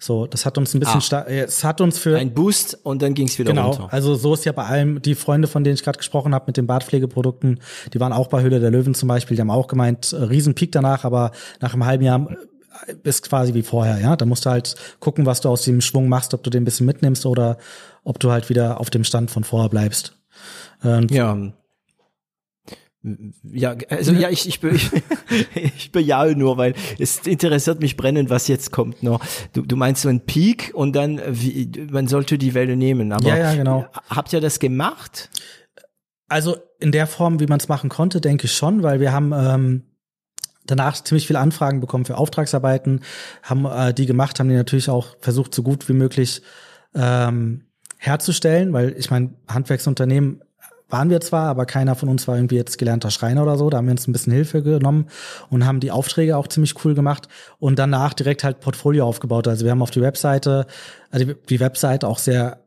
So, 0.00 0.28
das 0.28 0.46
hat 0.46 0.56
uns 0.58 0.74
ein 0.74 0.80
bisschen 0.80 1.02
ah, 1.18 1.24
es 1.26 1.64
hat 1.64 1.80
uns 1.80 1.98
für 1.98 2.16
ein 2.16 2.32
Boost 2.32 2.78
und 2.84 3.02
dann 3.02 3.14
ging 3.14 3.26
es 3.26 3.36
wieder 3.36 3.50
genau, 3.50 3.70
runter. 3.70 3.88
Also 3.90 4.14
so 4.14 4.32
ist 4.32 4.44
ja 4.44 4.52
bei 4.52 4.64
allem 4.64 5.02
die 5.02 5.16
Freunde, 5.16 5.48
von 5.48 5.64
denen 5.64 5.74
ich 5.74 5.82
gerade 5.82 5.98
gesprochen 5.98 6.34
habe 6.36 6.44
mit 6.46 6.56
den 6.56 6.68
Bartpflegeprodukten, 6.68 7.58
die 7.92 7.98
waren 7.98 8.12
auch 8.12 8.28
bei 8.28 8.40
Höhle 8.42 8.60
der 8.60 8.70
Löwen 8.70 8.94
zum 8.94 9.08
Beispiel, 9.08 9.36
die 9.36 9.40
haben 9.40 9.50
auch 9.50 9.66
gemeint, 9.66 10.12
äh, 10.12 10.22
Riesenpeak 10.22 10.70
danach, 10.70 11.04
aber 11.04 11.32
nach 11.60 11.72
einem 11.72 11.84
halben 11.84 12.04
Jahr 12.04 12.30
äh, 12.86 12.94
ist 13.02 13.28
quasi 13.28 13.54
wie 13.54 13.62
vorher, 13.62 14.00
ja. 14.00 14.14
Da 14.14 14.24
musst 14.24 14.46
du 14.46 14.50
halt 14.50 14.76
gucken, 15.00 15.26
was 15.26 15.40
du 15.40 15.48
aus 15.48 15.64
dem 15.64 15.80
Schwung 15.80 16.08
machst, 16.08 16.32
ob 16.32 16.44
du 16.44 16.50
den 16.50 16.62
ein 16.62 16.64
bisschen 16.64 16.86
mitnimmst 16.86 17.26
oder 17.26 17.58
ob 18.04 18.20
du 18.20 18.30
halt 18.30 18.48
wieder 18.50 18.78
auf 18.78 18.90
dem 18.90 19.02
Stand 19.02 19.32
von 19.32 19.42
vorher 19.42 19.68
bleibst. 19.68 20.16
Und 20.80 21.10
ja, 21.10 21.36
ja, 23.44 23.76
also 23.90 24.12
ja, 24.12 24.28
ich, 24.28 24.48
ich, 24.48 24.62
ich, 24.62 24.90
ich 25.54 25.92
bejahe 25.92 26.34
nur, 26.34 26.56
weil 26.56 26.74
es 26.98 27.26
interessiert 27.26 27.80
mich 27.80 27.96
brennend, 27.96 28.28
was 28.28 28.48
jetzt 28.48 28.72
kommt 28.72 29.02
noch. 29.02 29.20
Du, 29.52 29.62
du 29.62 29.76
meinst 29.76 30.02
so 30.02 30.08
ein 30.08 30.26
Peak 30.26 30.72
und 30.74 30.94
dann, 30.96 31.20
wie, 31.28 31.70
man 31.90 32.08
sollte 32.08 32.38
die 32.38 32.54
Welle 32.54 32.76
nehmen. 32.76 33.12
Aber 33.12 33.28
ja, 33.28 33.36
ja, 33.36 33.54
genau. 33.54 33.86
Habt 34.10 34.32
ihr 34.32 34.40
das 34.40 34.58
gemacht? 34.58 35.30
Also 36.28 36.56
in 36.80 36.92
der 36.92 37.06
Form, 37.06 37.40
wie 37.40 37.46
man 37.46 37.60
es 37.60 37.68
machen 37.68 37.88
konnte, 37.88 38.20
denke 38.20 38.46
ich 38.46 38.52
schon, 38.52 38.82
weil 38.82 39.00
wir 39.00 39.12
haben 39.12 39.32
ähm, 39.32 39.82
danach 40.66 41.02
ziemlich 41.02 41.26
viele 41.26 41.38
Anfragen 41.38 41.80
bekommen 41.80 42.04
für 42.04 42.18
Auftragsarbeiten, 42.18 43.00
haben 43.42 43.64
äh, 43.64 43.94
die 43.94 44.06
gemacht, 44.06 44.38
haben 44.40 44.48
die 44.48 44.56
natürlich 44.56 44.90
auch 44.90 45.16
versucht, 45.20 45.54
so 45.54 45.62
gut 45.62 45.88
wie 45.88 45.94
möglich 45.94 46.42
ähm, 46.94 47.64
herzustellen, 47.96 48.72
weil 48.72 48.94
ich 48.98 49.10
meine, 49.10 49.34
Handwerksunternehmen 49.48 50.42
waren 50.88 51.10
wir 51.10 51.20
zwar, 51.20 51.48
aber 51.48 51.66
keiner 51.66 51.94
von 51.94 52.08
uns 52.08 52.26
war 52.28 52.36
irgendwie 52.36 52.56
jetzt 52.56 52.78
gelernter 52.78 53.10
Schreiner 53.10 53.42
oder 53.42 53.56
so. 53.56 53.68
Da 53.68 53.78
haben 53.78 53.86
wir 53.86 53.92
uns 53.92 54.06
ein 54.08 54.12
bisschen 54.12 54.32
Hilfe 54.32 54.62
genommen 54.62 55.06
und 55.50 55.66
haben 55.66 55.80
die 55.80 55.90
Aufträge 55.90 56.36
auch 56.36 56.48
ziemlich 56.48 56.84
cool 56.84 56.94
gemacht 56.94 57.28
und 57.58 57.78
danach 57.78 58.14
direkt 58.14 58.44
halt 58.44 58.60
Portfolio 58.60 59.06
aufgebaut. 59.06 59.48
Also 59.48 59.64
wir 59.64 59.70
haben 59.70 59.82
auf 59.82 59.90
die 59.90 60.00
Webseite, 60.00 60.66
also 61.10 61.32
die 61.48 61.60
Webseite 61.60 62.08
auch 62.08 62.18
sehr 62.18 62.60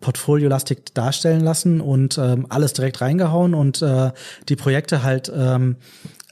portfoliolastig 0.00 0.94
darstellen 0.94 1.40
lassen 1.40 1.80
und 1.80 2.18
ähm, 2.18 2.46
alles 2.48 2.72
direkt 2.72 3.00
reingehauen 3.00 3.54
und 3.54 3.82
äh, 3.82 4.12
die 4.48 4.56
Projekte 4.56 5.02
halt 5.02 5.30
ähm, 5.34 5.76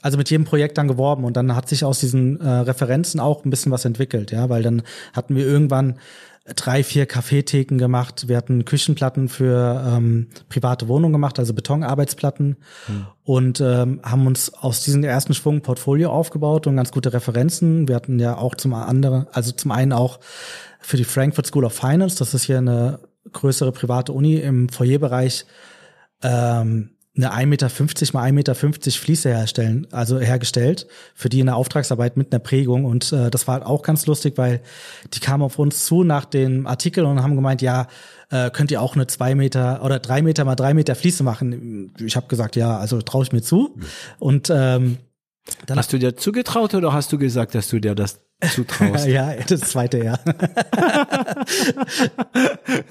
also 0.01 0.17
mit 0.17 0.29
jedem 0.29 0.45
Projekt 0.45 0.77
dann 0.77 0.87
geworben 0.87 1.25
und 1.25 1.35
dann 1.35 1.55
hat 1.55 1.67
sich 1.67 1.83
aus 1.83 1.99
diesen 1.99 2.39
äh, 2.39 2.49
Referenzen 2.49 3.19
auch 3.19 3.43
ein 3.43 3.49
bisschen 3.49 3.71
was 3.71 3.85
entwickelt, 3.85 4.31
ja, 4.31 4.49
weil 4.49 4.63
dann 4.63 4.81
hatten 5.13 5.35
wir 5.35 5.45
irgendwann 5.45 5.99
drei, 6.55 6.83
vier 6.83 7.05
Kaffeetheken 7.05 7.77
gemacht. 7.77 8.27
Wir 8.27 8.37
hatten 8.37 8.65
Küchenplatten 8.65 9.29
für 9.29 9.83
ähm, 9.87 10.27
private 10.49 10.87
Wohnungen 10.87 11.13
gemacht, 11.13 11.39
also 11.39 11.53
Betonarbeitsplatten 11.53 12.57
hm. 12.85 13.05
und 13.23 13.61
ähm, 13.61 14.01
haben 14.03 14.27
uns 14.27 14.53
aus 14.53 14.83
diesem 14.83 15.03
ersten 15.03 15.33
Schwung 15.33 15.61
Portfolio 15.61 16.11
aufgebaut 16.11 16.67
und 16.67 16.75
ganz 16.75 16.91
gute 16.91 17.13
Referenzen. 17.13 17.87
Wir 17.87 17.95
hatten 17.95 18.19
ja 18.19 18.37
auch 18.37 18.55
zum 18.55 18.73
anderen, 18.73 19.27
also 19.31 19.51
zum 19.51 19.71
einen 19.71 19.93
auch 19.93 20.19
für 20.79 20.97
die 20.97 21.03
Frankfurt 21.03 21.47
School 21.47 21.65
of 21.65 21.73
Finance, 21.73 22.17
das 22.17 22.33
ist 22.33 22.43
hier 22.43 22.57
eine 22.57 22.99
größere 23.31 23.71
private 23.71 24.13
Uni 24.13 24.35
im 24.37 24.69
Foyerbereich, 24.69 25.45
ähm, 26.23 26.91
eine 27.23 27.33
1,50 27.33 27.45
Meter 27.45 27.67
mal 28.13 28.29
1,50 28.29 28.31
Meter 28.33 28.55
Fliese 28.55 29.29
herstellen, 29.29 29.87
also 29.91 30.19
hergestellt, 30.19 30.87
für 31.13 31.29
die 31.29 31.39
in 31.39 31.47
der 31.47 31.55
Auftragsarbeit 31.55 32.17
mit 32.17 32.31
einer 32.31 32.39
Prägung. 32.39 32.85
Und 32.85 33.11
äh, 33.11 33.29
das 33.29 33.47
war 33.47 33.67
auch 33.67 33.81
ganz 33.81 34.05
lustig, 34.05 34.37
weil 34.37 34.61
die 35.13 35.19
kamen 35.19 35.43
auf 35.43 35.59
uns 35.59 35.85
zu 35.85 36.03
nach 36.03 36.25
dem 36.25 36.65
Artikel 36.67 37.05
und 37.05 37.21
haben 37.21 37.35
gemeint, 37.35 37.61
ja, 37.61 37.87
äh, 38.29 38.49
könnt 38.51 38.71
ihr 38.71 38.81
auch 38.81 38.95
eine 38.95 39.07
zwei 39.07 39.35
Meter 39.35 39.83
oder 39.83 39.99
drei 39.99 40.21
Meter 40.21 40.45
mal 40.45 40.55
drei 40.55 40.73
Meter 40.73 40.95
Fliese 40.95 41.23
machen? 41.23 41.93
Ich 41.99 42.15
habe 42.15 42.27
gesagt, 42.27 42.55
ja, 42.55 42.77
also 42.77 43.01
traue 43.01 43.23
ich 43.23 43.31
mir 43.31 43.41
zu. 43.41 43.77
Und 44.19 44.49
ähm, 44.49 44.97
dann 45.65 45.77
hast 45.77 45.91
du 45.93 45.97
dir 45.97 46.15
zugetraut 46.15 46.73
oder 46.73 46.93
hast 46.93 47.11
du 47.11 47.17
gesagt, 47.17 47.55
dass 47.55 47.69
du 47.69 47.79
dir 47.79 47.95
das 47.95 48.19
zutraust. 48.41 49.07
ja, 49.09 49.33
das 49.47 49.61
zweite, 49.61 50.03
ja. 50.03 50.19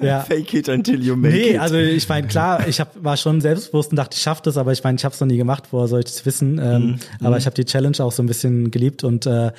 ja. 0.00 0.20
Fake 0.20 0.54
it 0.54 0.68
until 0.68 1.02
you 1.02 1.16
make 1.16 1.34
nee, 1.34 1.50
it. 1.54 1.60
also 1.60 1.76
ich 1.76 2.08
meine, 2.08 2.26
klar, 2.26 2.68
ich 2.68 2.80
hab, 2.80 3.02
war 3.02 3.16
schon 3.16 3.40
selbstbewusst 3.40 3.90
und 3.90 3.96
dachte, 3.96 4.14
ich 4.16 4.22
schaff 4.22 4.42
das, 4.42 4.56
aber 4.56 4.72
ich 4.72 4.84
meine, 4.84 4.96
ich 4.96 5.04
habe 5.04 5.14
es 5.14 5.20
noch 5.20 5.26
nie 5.26 5.38
gemacht, 5.38 5.64
woher 5.70 5.88
soll 5.88 6.00
ich 6.00 6.06
das 6.06 6.26
wissen? 6.26 6.58
Ähm, 6.58 6.82
mhm. 6.82 6.98
Aber 7.20 7.30
mhm. 7.30 7.36
ich 7.38 7.46
habe 7.46 7.54
die 7.54 7.64
Challenge 7.64 7.96
auch 8.00 8.12
so 8.12 8.22
ein 8.22 8.26
bisschen 8.26 8.70
geliebt 8.70 9.04
und 9.04 9.26
äh, 9.26 9.52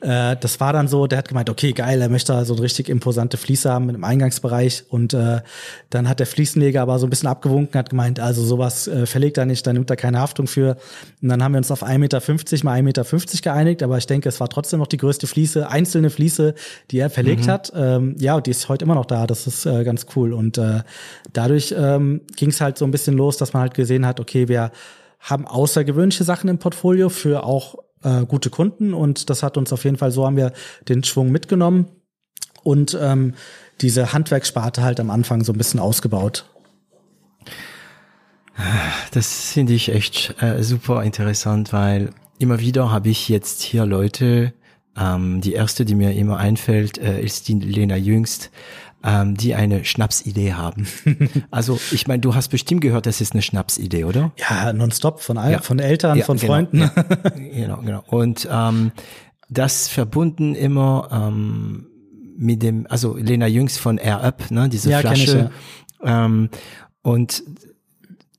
äh, 0.00 0.36
das 0.40 0.60
war 0.60 0.72
dann 0.72 0.88
so, 0.88 1.06
der 1.06 1.18
hat 1.18 1.28
gemeint, 1.28 1.50
okay, 1.50 1.72
geil, 1.72 2.00
er 2.00 2.08
möchte 2.08 2.44
so 2.44 2.54
eine 2.54 2.62
richtig 2.62 2.88
imposante 2.88 3.36
Fliese 3.36 3.70
haben 3.70 3.90
im 3.90 4.04
Eingangsbereich 4.04 4.84
und 4.88 5.12
äh, 5.12 5.40
dann 5.90 6.08
hat 6.08 6.20
der 6.20 6.26
Fliesenleger 6.26 6.82
aber 6.82 6.98
so 6.98 7.06
ein 7.06 7.10
bisschen 7.10 7.28
abgewunken, 7.28 7.78
hat 7.78 7.90
gemeint, 7.90 8.18
also 8.18 8.42
sowas 8.42 8.88
äh, 8.88 9.06
verlegt 9.06 9.36
er 9.36 9.44
nicht, 9.44 9.66
da 9.66 9.72
nimmt 9.72 9.90
er 9.90 9.96
keine 9.96 10.20
Haftung 10.20 10.46
für. 10.46 10.76
Und 11.22 11.28
dann 11.28 11.42
haben 11.42 11.52
wir 11.52 11.58
uns 11.58 11.70
auf 11.70 11.82
1,50 11.82 11.98
Meter 11.98 12.20
mal 12.64 12.80
1,50 12.80 12.82
Meter 12.82 13.04
geeinigt, 13.42 13.82
aber 13.82 13.98
ich 13.98 14.06
denke, 14.06 14.28
es 14.28 14.40
war 14.40 14.48
trotzdem 14.48 14.78
noch 14.78 14.86
die 14.86 14.96
größte 14.96 15.26
Fliese, 15.34 15.68
einzelne 15.68 16.10
Fliese, 16.10 16.54
die 16.92 16.98
er 16.98 17.10
verlegt 17.10 17.46
mhm. 17.46 17.50
hat. 17.50 17.72
Ähm, 17.74 18.14
ja, 18.20 18.36
und 18.36 18.46
die 18.46 18.52
ist 18.52 18.68
heute 18.68 18.84
immer 18.84 18.94
noch 18.94 19.04
da. 19.04 19.26
Das 19.26 19.48
ist 19.48 19.66
äh, 19.66 19.82
ganz 19.82 20.06
cool. 20.14 20.32
Und 20.32 20.58
äh, 20.58 20.82
dadurch 21.32 21.74
ähm, 21.76 22.20
ging 22.36 22.50
es 22.50 22.60
halt 22.60 22.78
so 22.78 22.84
ein 22.84 22.92
bisschen 22.92 23.16
los, 23.16 23.36
dass 23.36 23.52
man 23.52 23.62
halt 23.62 23.74
gesehen 23.74 24.06
hat, 24.06 24.20
okay, 24.20 24.46
wir 24.48 24.70
haben 25.18 25.46
außergewöhnliche 25.46 26.22
Sachen 26.22 26.48
im 26.48 26.58
Portfolio 26.58 27.08
für 27.08 27.42
auch 27.44 27.74
äh, 28.04 28.24
gute 28.26 28.48
Kunden. 28.50 28.94
Und 28.94 29.28
das 29.28 29.42
hat 29.42 29.56
uns 29.56 29.72
auf 29.72 29.82
jeden 29.84 29.96
Fall, 29.96 30.12
so 30.12 30.24
haben 30.24 30.36
wir 30.36 30.52
den 30.88 31.02
Schwung 31.02 31.32
mitgenommen 31.32 31.88
und 32.62 32.96
ähm, 33.00 33.34
diese 33.80 34.12
Handwerkssparte 34.12 34.82
halt 34.82 35.00
am 35.00 35.10
Anfang 35.10 35.42
so 35.42 35.52
ein 35.52 35.58
bisschen 35.58 35.80
ausgebaut. 35.80 36.44
Das 39.10 39.50
finde 39.50 39.72
ich 39.72 39.92
echt 39.92 40.36
äh, 40.40 40.62
super 40.62 41.02
interessant, 41.02 41.72
weil 41.72 42.10
immer 42.38 42.60
wieder 42.60 42.90
habe 42.90 43.08
ich 43.08 43.28
jetzt 43.28 43.62
hier 43.62 43.84
Leute, 43.84 44.52
ähm, 44.96 45.40
die 45.40 45.52
erste, 45.52 45.84
die 45.84 45.94
mir 45.94 46.12
immer 46.12 46.38
einfällt, 46.38 46.98
äh, 46.98 47.20
ist 47.20 47.48
die 47.48 47.54
Lena 47.54 47.96
Jüngst, 47.96 48.50
ähm, 49.04 49.36
die 49.36 49.54
eine 49.54 49.84
Schnapsidee 49.84 50.54
haben. 50.54 50.86
also 51.50 51.78
ich 51.90 52.06
meine, 52.06 52.20
du 52.20 52.34
hast 52.34 52.48
bestimmt 52.48 52.80
gehört, 52.80 53.06
das 53.06 53.20
ist 53.20 53.32
eine 53.32 53.42
Schnapsidee, 53.42 54.04
oder? 54.04 54.32
Ja, 54.38 54.72
nonstop 54.72 55.20
von 55.20 55.36
allen, 55.36 55.52
ja. 55.52 55.60
von 55.60 55.78
Eltern, 55.78 56.18
ja, 56.18 56.24
von 56.24 56.38
genau, 56.38 56.52
Freunden. 56.52 56.78
Ja. 56.80 56.88
genau, 57.36 57.76
genau. 57.78 58.04
Und 58.06 58.48
ähm, 58.50 58.92
das 59.50 59.88
verbunden 59.88 60.54
immer 60.54 61.08
ähm, 61.12 61.86
mit 62.36 62.62
dem, 62.62 62.86
also 62.88 63.16
Lena 63.16 63.46
Jüngst 63.46 63.78
von 63.78 63.98
Air 63.98 64.22
Up, 64.22 64.50
ne, 64.50 64.68
diese 64.68 64.90
Flasche. 64.98 65.50
Ich, 66.02 66.08
ähm, 66.08 66.48
und 67.02 67.44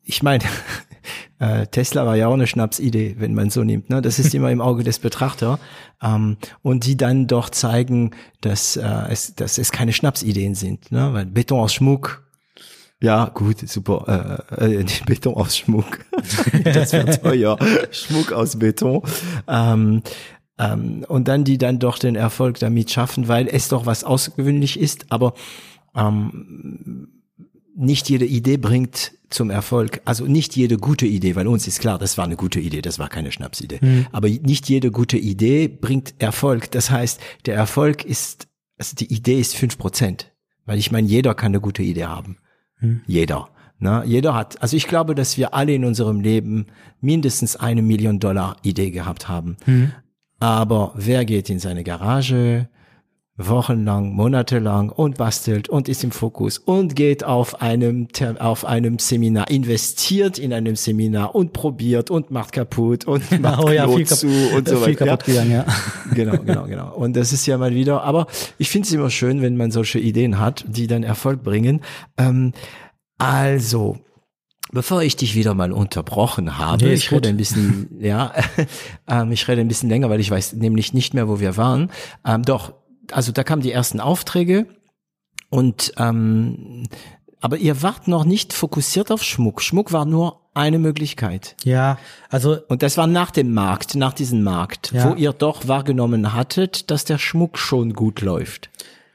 ich 0.04 0.24
meine, 0.24 0.44
äh, 1.40 1.68
Tesla 1.68 2.06
war 2.06 2.16
ja 2.16 2.28
auch 2.28 2.34
eine 2.34 2.48
Schnapsidee, 2.48 3.16
wenn 3.20 3.34
man 3.34 3.50
so 3.50 3.64
nimmt. 3.64 3.90
Ne? 3.90 4.02
Das 4.02 4.20
ist 4.20 4.34
immer 4.36 4.52
im 4.52 4.62
Auge 4.62 4.84
des 4.84 5.00
Betrachter. 5.00 5.60
Ähm, 6.02 6.38
und 6.62 6.86
die 6.86 6.98
dann 6.98 7.28
doch 7.28 7.50
zeigen, 7.50 8.12
dass, 8.42 8.78
äh, 8.78 8.88
es, 9.10 9.36
dass 9.36 9.58
es 9.58 9.72
keine 9.72 9.94
Schnapsideen 9.94 10.56
sind. 10.56 10.92
Ne? 10.92 11.14
Weil 11.14 11.26
Beton 11.26 11.60
aus 11.60 11.74
Schmuck, 11.74 12.26
ja, 13.02 13.26
gut, 13.26 13.68
super. 13.68 14.42
Äh, 14.58 14.82
äh, 14.82 14.86
Beton 15.06 15.36
aus 15.36 15.58
Schmuck. 15.58 16.06
das 16.64 16.94
wird 16.94 17.22
teuer. 17.22 17.58
Schmuck 17.92 18.32
aus 18.32 18.58
Beton. 18.58 19.02
Ähm, 19.48 20.02
ähm, 20.58 21.06
und 21.08 21.28
dann 21.28 21.44
die 21.44 21.58
dann 21.58 21.80
doch 21.80 22.00
den 22.00 22.16
Erfolg 22.16 22.60
damit 22.60 22.92
schaffen, 22.92 23.28
weil 23.28 23.48
es 23.48 23.68
doch 23.68 23.86
was 23.86 24.04
außergewöhnlich 24.04 24.80
ist, 24.80 25.08
aber 25.10 25.34
ähm, 25.96 27.10
nicht 27.76 28.10
jede 28.10 28.26
Idee 28.26 28.58
bringt 28.58 29.14
zum 29.30 29.50
Erfolg. 29.50 30.02
Also 30.06 30.26
nicht 30.26 30.56
jede 30.56 30.78
gute 30.78 31.06
Idee, 31.06 31.36
weil 31.36 31.48
uns 31.48 31.68
ist 31.68 31.80
klar, 31.80 31.98
das 32.00 32.18
war 32.18 32.26
eine 32.26 32.38
gute 32.38 32.60
Idee, 32.60 32.82
das 32.82 33.00
war 33.00 33.10
keine 33.10 33.32
Schnapsidee. 33.32 33.80
Mhm. 33.82 34.08
Aber 34.12 34.30
nicht 34.30 34.70
jede 34.70 34.92
gute 34.92 35.18
Idee 35.18 35.68
bringt 35.68 36.16
Erfolg. 36.20 36.72
Das 36.72 36.90
heißt, 36.90 37.20
der 37.46 37.56
Erfolg 37.56 38.06
ist, 38.06 38.48
also 38.78 38.96
die 38.96 39.14
Idee 39.14 39.40
ist 39.40 39.56
fünf 39.56 39.78
Prozent. 39.78 40.32
Weil 40.66 40.80
ich 40.80 40.92
meine, 40.92 41.08
jeder 41.08 41.36
kann 41.36 41.52
eine 41.52 41.62
gute 41.62 41.84
Idee 41.84 42.06
haben. 42.06 42.38
Mhm. 42.80 43.02
Jeder. 43.06 43.50
Na, 43.78 44.06
jeder 44.06 44.34
hat, 44.34 44.62
also 44.62 44.78
ich 44.78 44.88
glaube, 44.88 45.16
dass 45.16 45.38
wir 45.38 45.54
alle 45.54 45.74
in 45.74 45.84
unserem 45.84 46.22
Leben 46.22 46.68
mindestens 47.02 47.58
eine 47.58 47.82
Million 47.82 48.20
Dollar 48.20 48.56
Idee 48.64 48.90
gehabt 48.90 49.28
haben. 49.28 49.58
Mhm. 49.66 49.92
Aber 50.40 50.94
wer 50.96 51.26
geht 51.26 51.50
in 51.50 51.60
seine 51.60 51.84
Garage, 51.84 52.70
wochenlang, 53.38 54.14
monatelang 54.14 54.90
und 54.90 55.18
bastelt 55.18 55.68
und 55.68 55.90
ist 55.90 56.04
im 56.06 56.12
Fokus 56.12 56.58
und 56.58 56.96
geht 56.96 57.26
auf 57.26 57.62
einem, 57.62 58.08
auf 58.40 58.64
einem 58.64 58.98
Seminar, 58.98 59.50
investiert 59.50 60.40
in 60.40 60.54
einem 60.54 60.78
Seminar 60.78 61.36
und 61.36 61.52
probiert 61.52 62.10
und 62.10 62.32
macht 62.32 62.54
kaputt 62.54 63.06
und 63.06 63.30
macht 63.42 63.64
oh 63.64 63.70
ja, 63.70 63.88
viel 63.90 64.06
zu 64.06 64.28
und 64.56 64.70
so 64.70 64.78
viel 64.78 64.94
weiter. 64.94 65.06
kaputt 65.06 65.26
gegangen, 65.26 65.52
ja. 65.52 65.66
Genau, 66.14 66.38
genau, 66.38 66.64
genau. 66.66 66.96
Und 66.96 67.16
das 67.18 67.34
ist 67.34 67.46
ja 67.46 67.58
mal 67.58 67.76
wieder, 67.76 68.04
aber 68.04 68.28
ich 68.58 68.70
finde 68.70 68.88
es 68.88 68.94
immer 68.94 69.10
schön, 69.10 69.42
wenn 69.42 69.58
man 69.58 69.72
solche 69.72 70.00
Ideen 70.00 70.40
hat, 70.40 70.64
die 70.68 70.88
dann 70.88 71.04
Erfolg 71.04 71.44
bringen. 71.44 71.82
Ähm, 72.18 72.54
also, 73.18 73.98
Bevor 74.72 75.04
ich 75.04 75.16
dich 75.16 75.36
wieder 75.36 75.54
mal 75.54 75.72
unterbrochen 75.72 76.58
habe, 76.58 76.86
Nee, 76.86 76.94
ich 76.94 77.12
rede 77.12 77.30
ein 77.30 77.38
bisschen, 77.38 77.88
ja, 78.02 78.34
ähm, 79.08 79.32
ich 79.32 79.48
rede 79.48 79.62
ein 79.62 79.68
bisschen 79.68 79.90
länger, 79.90 80.10
weil 80.10 80.20
ich 80.20 80.32
weiß 80.32 80.54
nämlich 80.54 80.92
nicht 80.92 81.14
mehr, 81.14 81.30
wo 81.30 81.40
wir 81.40 81.56
waren. 81.56 81.92
Ähm, 82.26 82.42
doch, 82.42 82.74
also 83.12 83.32
da 83.32 83.44
kamen 83.44 83.62
die 83.62 83.72
ersten 83.72 84.00
Aufträge 84.00 84.68
und 85.50 85.94
ähm, 85.98 86.84
aber 87.42 87.58
ihr 87.58 87.82
wart 87.84 88.08
noch 88.08 88.26
nicht 88.26 88.54
fokussiert 88.54 89.12
auf 89.12 89.22
Schmuck. 89.24 89.62
Schmuck 89.62 89.92
war 89.92 90.06
nur 90.06 90.42
eine 90.56 90.80
Möglichkeit. 90.80 91.56
Ja, 91.64 92.00
also 92.30 92.58
Und 92.70 92.82
das 92.82 92.98
war 92.98 93.08
nach 93.08 93.30
dem 93.30 93.54
Markt, 93.54 93.94
nach 93.96 94.14
diesem 94.14 94.42
Markt, 94.42 94.92
Ja. 94.94 95.10
wo 95.10 95.16
ihr 95.16 95.34
doch 95.34 95.68
wahrgenommen 95.68 96.34
hattet, 96.34 96.90
dass 96.90 97.04
der 97.06 97.18
Schmuck 97.20 97.58
schon 97.60 97.94
gut 97.94 98.22
läuft. 98.22 98.70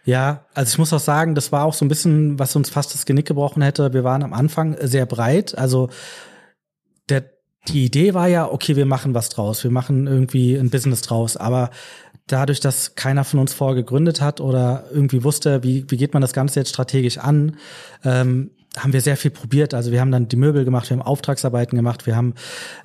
Ja, 0.05 0.45
also 0.55 0.71
ich 0.73 0.79
muss 0.79 0.93
auch 0.93 1.01
sagen, 1.01 1.35
das 1.35 1.51
war 1.51 1.65
auch 1.65 1.75
so 1.75 1.85
ein 1.85 1.89
bisschen, 1.89 2.39
was 2.39 2.55
uns 2.57 2.71
fast 2.71 2.95
das 2.95 3.05
Genick 3.07 3.27
gebrochen 3.27 3.63
hätte. 3.63 3.93
Wir 3.93 4.05
waren 4.05 4.23
am 4.23 4.33
Anfang 4.33 4.77
sehr 4.81 5.07
breit. 5.07 5.57
Also 5.59 5.89
der, 7.09 7.25
die 7.69 7.85
Idee 7.85 8.15
war 8.15 8.29
ja, 8.29 8.51
okay, 8.51 8.77
wir 8.77 8.87
machen 8.87 9.15
was 9.15 9.29
draus, 9.31 9.65
wir 9.65 9.71
machen 9.71 10.07
irgendwie 10.07 10.55
ein 10.57 10.71
Business 10.71 11.03
draus. 11.03 11.37
Aber 11.37 11.71
dadurch, 12.27 12.61
dass 12.61 12.95
keiner 12.95 13.25
von 13.25 13.41
uns 13.41 13.53
vorher 13.53 13.77
gegründet 13.77 14.21
hat 14.21 14.41
oder 14.41 14.85
irgendwie 14.93 15.25
wusste, 15.25 15.63
wie, 15.63 15.85
wie 15.89 15.97
geht 15.97 16.13
man 16.13 16.23
das 16.23 16.33
Ganze 16.33 16.61
jetzt 16.61 16.71
strategisch 16.71 17.19
an, 17.19 17.57
ähm, 18.05 18.51
haben 18.77 18.93
wir 18.93 19.01
sehr 19.01 19.17
viel 19.17 19.33
probiert. 19.33 19.75
Also 19.75 19.91
wir 19.91 20.01
haben 20.01 20.13
dann 20.13 20.29
die 20.29 20.37
Möbel 20.37 20.65
gemacht, 20.65 20.89
wir 20.89 20.97
haben 20.97 21.05
Auftragsarbeiten 21.05 21.77
gemacht, 21.77 22.07
wir 22.07 22.15
haben 22.15 22.35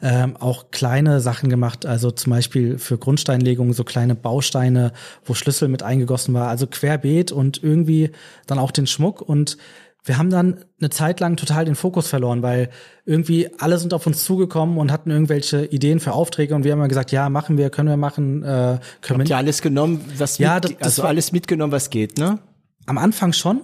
ähm, 0.02 0.36
auch 0.38 0.72
kleine 0.72 1.20
Sachen 1.20 1.50
gemacht, 1.50 1.86
also 1.86 2.10
zum 2.10 2.32
Beispiel 2.32 2.80
für 2.80 2.98
Grundsteinlegungen 2.98 3.74
so 3.74 3.84
kleine 3.84 4.16
Bausteine, 4.16 4.94
wo 5.24 5.36
Schlüssel 5.36 5.68
mit 5.68 5.84
eingegossen 5.84 6.34
war, 6.34 6.48
also 6.48 6.66
querbeet 6.66 7.32
und 7.32 7.62
irgendwie 7.62 8.12
dann 8.48 8.58
auch 8.58 8.72
den 8.72 8.88
Schmuck. 8.88 9.22
Und 9.22 9.58
wir 10.06 10.18
haben 10.18 10.30
dann 10.30 10.64
eine 10.80 10.90
Zeit 10.92 11.20
lang 11.20 11.36
total 11.36 11.66
den 11.66 11.76
Fokus 11.76 12.08
verloren, 12.08 12.42
weil 12.44 12.70
irgendwie 13.06 13.50
alle 13.60 13.78
sind 13.80 13.94
auf 13.94 14.06
uns 14.08 14.24
zugekommen 14.24 14.78
und 14.78 14.92
hatten 14.92 15.10
irgendwelche 15.12 15.66
Ideen 15.66 16.00
für 16.00 16.14
Aufträge 16.14 16.54
und 16.56 16.64
wir 16.64 16.72
haben 16.72 16.80
immer 16.80 16.88
gesagt, 16.88 17.12
ja, 17.12 17.28
machen 17.30 17.58
wir, 17.58 17.70
können 17.72 17.90
wir 17.90 17.98
machen, 17.98 18.44
äh, 18.44 18.46
können 18.46 18.80
Habt 19.20 19.20
wir 19.20 19.26
ihr 19.36 19.38
alles 19.38 19.62
genommen, 19.62 20.02
was 20.18 20.38
Ja, 20.38 20.56
mit, 20.56 20.64
das- 20.66 20.72
das 20.74 20.82
also 20.84 21.02
war- 21.04 21.10
alles 21.10 21.32
mitgenommen, 21.32 21.72
was 21.72 21.90
geht, 21.90 22.18
ne? 22.18 22.40
Am 22.86 22.98
Anfang 23.00 23.34
schon, 23.34 23.62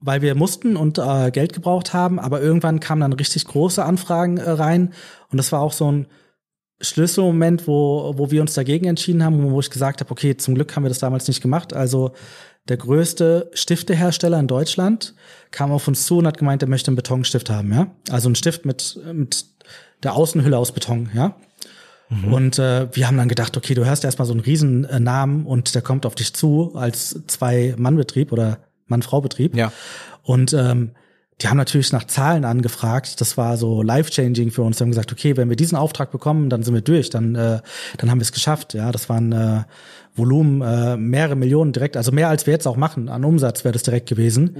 weil 0.00 0.22
wir 0.22 0.34
mussten 0.34 0.76
und 0.76 0.98
äh, 0.98 1.30
Geld 1.30 1.52
gebraucht 1.52 1.92
haben, 1.92 2.18
aber 2.18 2.40
irgendwann 2.40 2.80
kamen 2.80 3.02
dann 3.02 3.12
richtig 3.12 3.44
große 3.44 3.84
Anfragen 3.84 4.38
äh, 4.38 4.48
rein 4.50 4.92
und 5.30 5.36
das 5.38 5.52
war 5.52 5.60
auch 5.60 5.72
so 5.74 5.92
ein 5.92 6.06
Schlüsselmoment, 6.80 7.66
wo, 7.68 8.14
wo 8.16 8.30
wir 8.30 8.40
uns 8.40 8.54
dagegen 8.54 8.86
entschieden 8.86 9.22
haben, 9.24 9.50
wo 9.50 9.60
ich 9.60 9.70
gesagt 9.70 10.00
habe, 10.00 10.10
okay, 10.10 10.36
zum 10.36 10.54
Glück 10.54 10.74
haben 10.74 10.82
wir 10.84 10.88
das 10.88 10.98
damals 10.98 11.28
nicht 11.28 11.40
gemacht. 11.40 11.74
Also 11.74 12.12
der 12.68 12.76
größte 12.76 13.50
Stiftehersteller 13.54 14.38
in 14.40 14.48
Deutschland 14.48 15.14
kam 15.52 15.70
auf 15.70 15.86
uns 15.86 16.06
zu 16.06 16.18
und 16.18 16.26
hat 16.26 16.38
gemeint, 16.38 16.62
er 16.62 16.68
möchte 16.68 16.88
einen 16.88 16.96
Betonstift 16.96 17.50
haben, 17.50 17.72
ja. 17.72 17.86
Also 18.10 18.28
einen 18.28 18.34
Stift 18.34 18.64
mit, 18.64 18.98
mit 19.12 19.46
der 20.02 20.14
Außenhülle 20.14 20.58
aus 20.58 20.72
Beton, 20.72 21.10
ja. 21.14 21.36
Und 22.30 22.58
äh, 22.58 22.94
wir 22.94 23.06
haben 23.06 23.16
dann 23.16 23.28
gedacht, 23.28 23.56
okay, 23.56 23.74
du 23.74 23.86
hörst 23.86 24.04
erstmal 24.04 24.26
so 24.26 24.32
einen 24.32 24.40
riesen 24.40 24.84
äh, 24.84 25.00
Namen 25.00 25.46
und 25.46 25.74
der 25.74 25.82
kommt 25.82 26.04
auf 26.04 26.14
dich 26.14 26.34
zu 26.34 26.72
als 26.74 27.20
Zwei-Mann-Betrieb 27.26 28.32
oder 28.32 28.58
Mann-Frau-Betrieb. 28.86 29.56
Ja. 29.56 29.72
Und 30.22 30.52
ähm, 30.52 30.90
die 31.40 31.48
haben 31.48 31.56
natürlich 31.56 31.90
nach 31.90 32.06
Zahlen 32.06 32.44
angefragt. 32.44 33.20
Das 33.20 33.36
war 33.38 33.56
so 33.56 33.82
life-changing 33.82 34.50
für 34.50 34.62
uns. 34.62 34.78
Wir 34.78 34.84
haben 34.84 34.90
gesagt, 34.90 35.10
okay, 35.10 35.36
wenn 35.36 35.48
wir 35.48 35.56
diesen 35.56 35.76
Auftrag 35.76 36.10
bekommen, 36.12 36.50
dann 36.50 36.62
sind 36.62 36.74
wir 36.74 36.82
durch. 36.82 37.08
Dann, 37.08 37.34
äh, 37.34 37.60
dann 37.96 38.10
haben 38.10 38.18
wir 38.18 38.24
es 38.24 38.32
geschafft. 38.32 38.74
Ja, 38.74 38.92
das 38.92 39.08
waren 39.08 39.32
äh, 39.32 39.62
Volumen 40.14 40.60
äh, 40.60 40.96
mehrere 40.96 41.36
Millionen 41.36 41.72
direkt, 41.72 41.96
also 41.96 42.12
mehr 42.12 42.28
als 42.28 42.46
wir 42.46 42.52
jetzt 42.52 42.66
auch 42.66 42.76
machen 42.76 43.08
an 43.08 43.24
Umsatz 43.24 43.64
wäre 43.64 43.72
das 43.72 43.82
direkt 43.82 44.08
gewesen. 44.08 44.56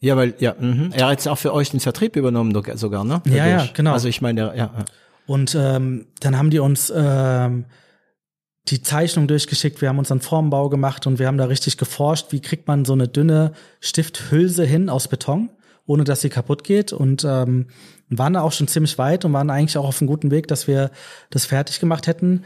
Ja, 0.00 0.16
weil, 0.16 0.34
ja, 0.38 0.54
mhm. 0.58 0.90
er 0.92 1.06
hat 1.06 1.12
jetzt 1.12 1.28
auch 1.28 1.38
für 1.38 1.52
euch 1.52 1.70
den 1.70 1.80
Vertrieb 1.80 2.14
übernommen 2.16 2.54
sogar, 2.76 3.04
ne? 3.04 3.20
Ja, 3.26 3.34
ja, 3.34 3.56
Dadurch. 3.56 3.74
genau. 3.74 3.92
Also 3.92 4.08
ich 4.08 4.20
meine, 4.20 4.40
ja, 4.40 4.54
ja. 4.54 4.84
Und 5.26 5.56
ähm, 5.58 6.06
dann 6.20 6.38
haben 6.38 6.50
die 6.50 6.60
uns 6.60 6.92
ähm, 6.94 7.66
die 8.68 8.82
Zeichnung 8.82 9.26
durchgeschickt, 9.26 9.80
wir 9.80 9.88
haben 9.88 9.98
unseren 9.98 10.20
Formbau 10.20 10.68
gemacht 10.68 11.06
und 11.06 11.18
wir 11.18 11.26
haben 11.26 11.38
da 11.38 11.46
richtig 11.46 11.78
geforscht, 11.78 12.26
wie 12.30 12.40
kriegt 12.40 12.68
man 12.68 12.84
so 12.84 12.92
eine 12.92 13.08
dünne 13.08 13.52
Stifthülse 13.80 14.64
hin 14.64 14.88
aus 14.88 15.08
Beton, 15.08 15.50
ohne 15.86 16.04
dass 16.04 16.20
sie 16.20 16.28
kaputt 16.28 16.64
geht. 16.64 16.92
Und 16.92 17.24
ähm, 17.24 17.66
waren 18.08 18.34
da 18.34 18.42
auch 18.42 18.52
schon 18.52 18.68
ziemlich 18.68 18.98
weit 18.98 19.24
und 19.24 19.32
waren 19.32 19.50
eigentlich 19.50 19.76
auch 19.78 19.86
auf 19.86 20.00
einem 20.00 20.08
guten 20.08 20.30
Weg, 20.30 20.48
dass 20.48 20.66
wir 20.68 20.90
das 21.30 21.44
fertig 21.44 21.80
gemacht 21.80 22.06
hätten. 22.06 22.44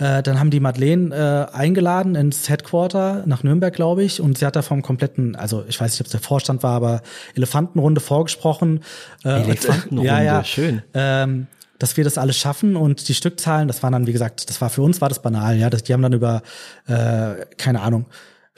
Äh, 0.00 0.22
dann 0.22 0.40
haben 0.40 0.50
die 0.50 0.60
Madeleine 0.60 1.48
äh, 1.52 1.56
eingeladen 1.56 2.14
ins 2.14 2.48
Headquarter 2.48 3.22
nach 3.26 3.42
Nürnberg, 3.42 3.74
glaube 3.74 4.02
ich, 4.02 4.20
und 4.20 4.38
sie 4.38 4.46
hat 4.46 4.56
da 4.56 4.62
vom 4.62 4.82
kompletten, 4.82 5.36
also 5.36 5.64
ich 5.68 5.78
weiß 5.78 5.92
nicht, 5.92 6.00
ob 6.00 6.06
es 6.06 6.12
der 6.12 6.20
Vorstand 6.20 6.62
war, 6.62 6.72
aber 6.72 7.02
Elefantenrunde 7.34 8.00
vorgesprochen. 8.00 8.80
Äh, 9.24 9.42
Elefantenrunde, 9.42 10.04
ja, 10.04 10.22
ja, 10.22 10.42
schön. 10.42 10.82
ähm, 10.94 11.46
dass 11.78 11.96
wir 11.96 12.04
das 12.04 12.18
alles 12.18 12.38
schaffen 12.38 12.76
und 12.76 13.08
die 13.08 13.14
Stückzahlen, 13.14 13.68
das 13.68 13.82
waren 13.82 13.92
dann, 13.92 14.06
wie 14.06 14.12
gesagt, 14.12 14.48
das 14.48 14.60
war 14.60 14.70
für 14.70 14.82
uns 14.82 15.00
war 15.00 15.08
das 15.10 15.20
banal, 15.20 15.56
ja, 15.56 15.68
das, 15.68 15.82
die 15.82 15.92
haben 15.92 16.02
dann 16.02 16.14
über, 16.14 16.42
äh, 16.86 17.46
keine 17.58 17.82
Ahnung, 17.82 18.06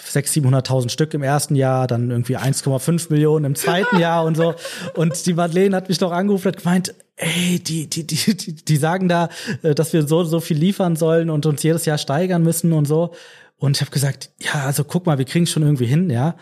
600.000, 0.00 0.66
700.000 0.66 0.88
Stück 0.90 1.14
im 1.14 1.22
ersten 1.22 1.54
Jahr, 1.54 1.86
dann 1.86 2.10
irgendwie 2.10 2.36
1,5 2.36 3.10
Millionen 3.10 3.44
im 3.44 3.54
zweiten 3.54 3.98
Jahr 3.98 4.24
und 4.24 4.36
so. 4.36 4.54
Und 4.94 5.26
die 5.26 5.34
Madeleine 5.34 5.76
hat 5.76 5.88
mich 5.88 5.98
doch 5.98 6.12
angerufen 6.12 6.48
und 6.48 6.56
hat 6.56 6.62
gemeint, 6.62 6.94
ey, 7.16 7.58
die, 7.58 7.88
die, 7.88 8.06
die, 8.06 8.36
die, 8.36 8.54
die 8.54 8.76
sagen 8.76 9.08
da, 9.08 9.28
äh, 9.62 9.74
dass 9.74 9.92
wir 9.92 10.06
so, 10.06 10.24
so 10.24 10.40
viel 10.40 10.56
liefern 10.56 10.96
sollen 10.96 11.30
und 11.30 11.46
uns 11.46 11.62
jedes 11.62 11.84
Jahr 11.84 11.98
steigern 11.98 12.42
müssen 12.42 12.72
und 12.72 12.86
so. 12.86 13.12
Und 13.58 13.76
ich 13.76 13.80
habe 13.80 13.92
gesagt, 13.92 14.30
ja, 14.40 14.64
also 14.64 14.84
guck 14.84 15.06
mal, 15.06 15.18
wir 15.18 15.24
kriegen 15.24 15.46
schon 15.46 15.62
irgendwie 15.62 15.86
hin, 15.86 16.10
ja. 16.10 16.34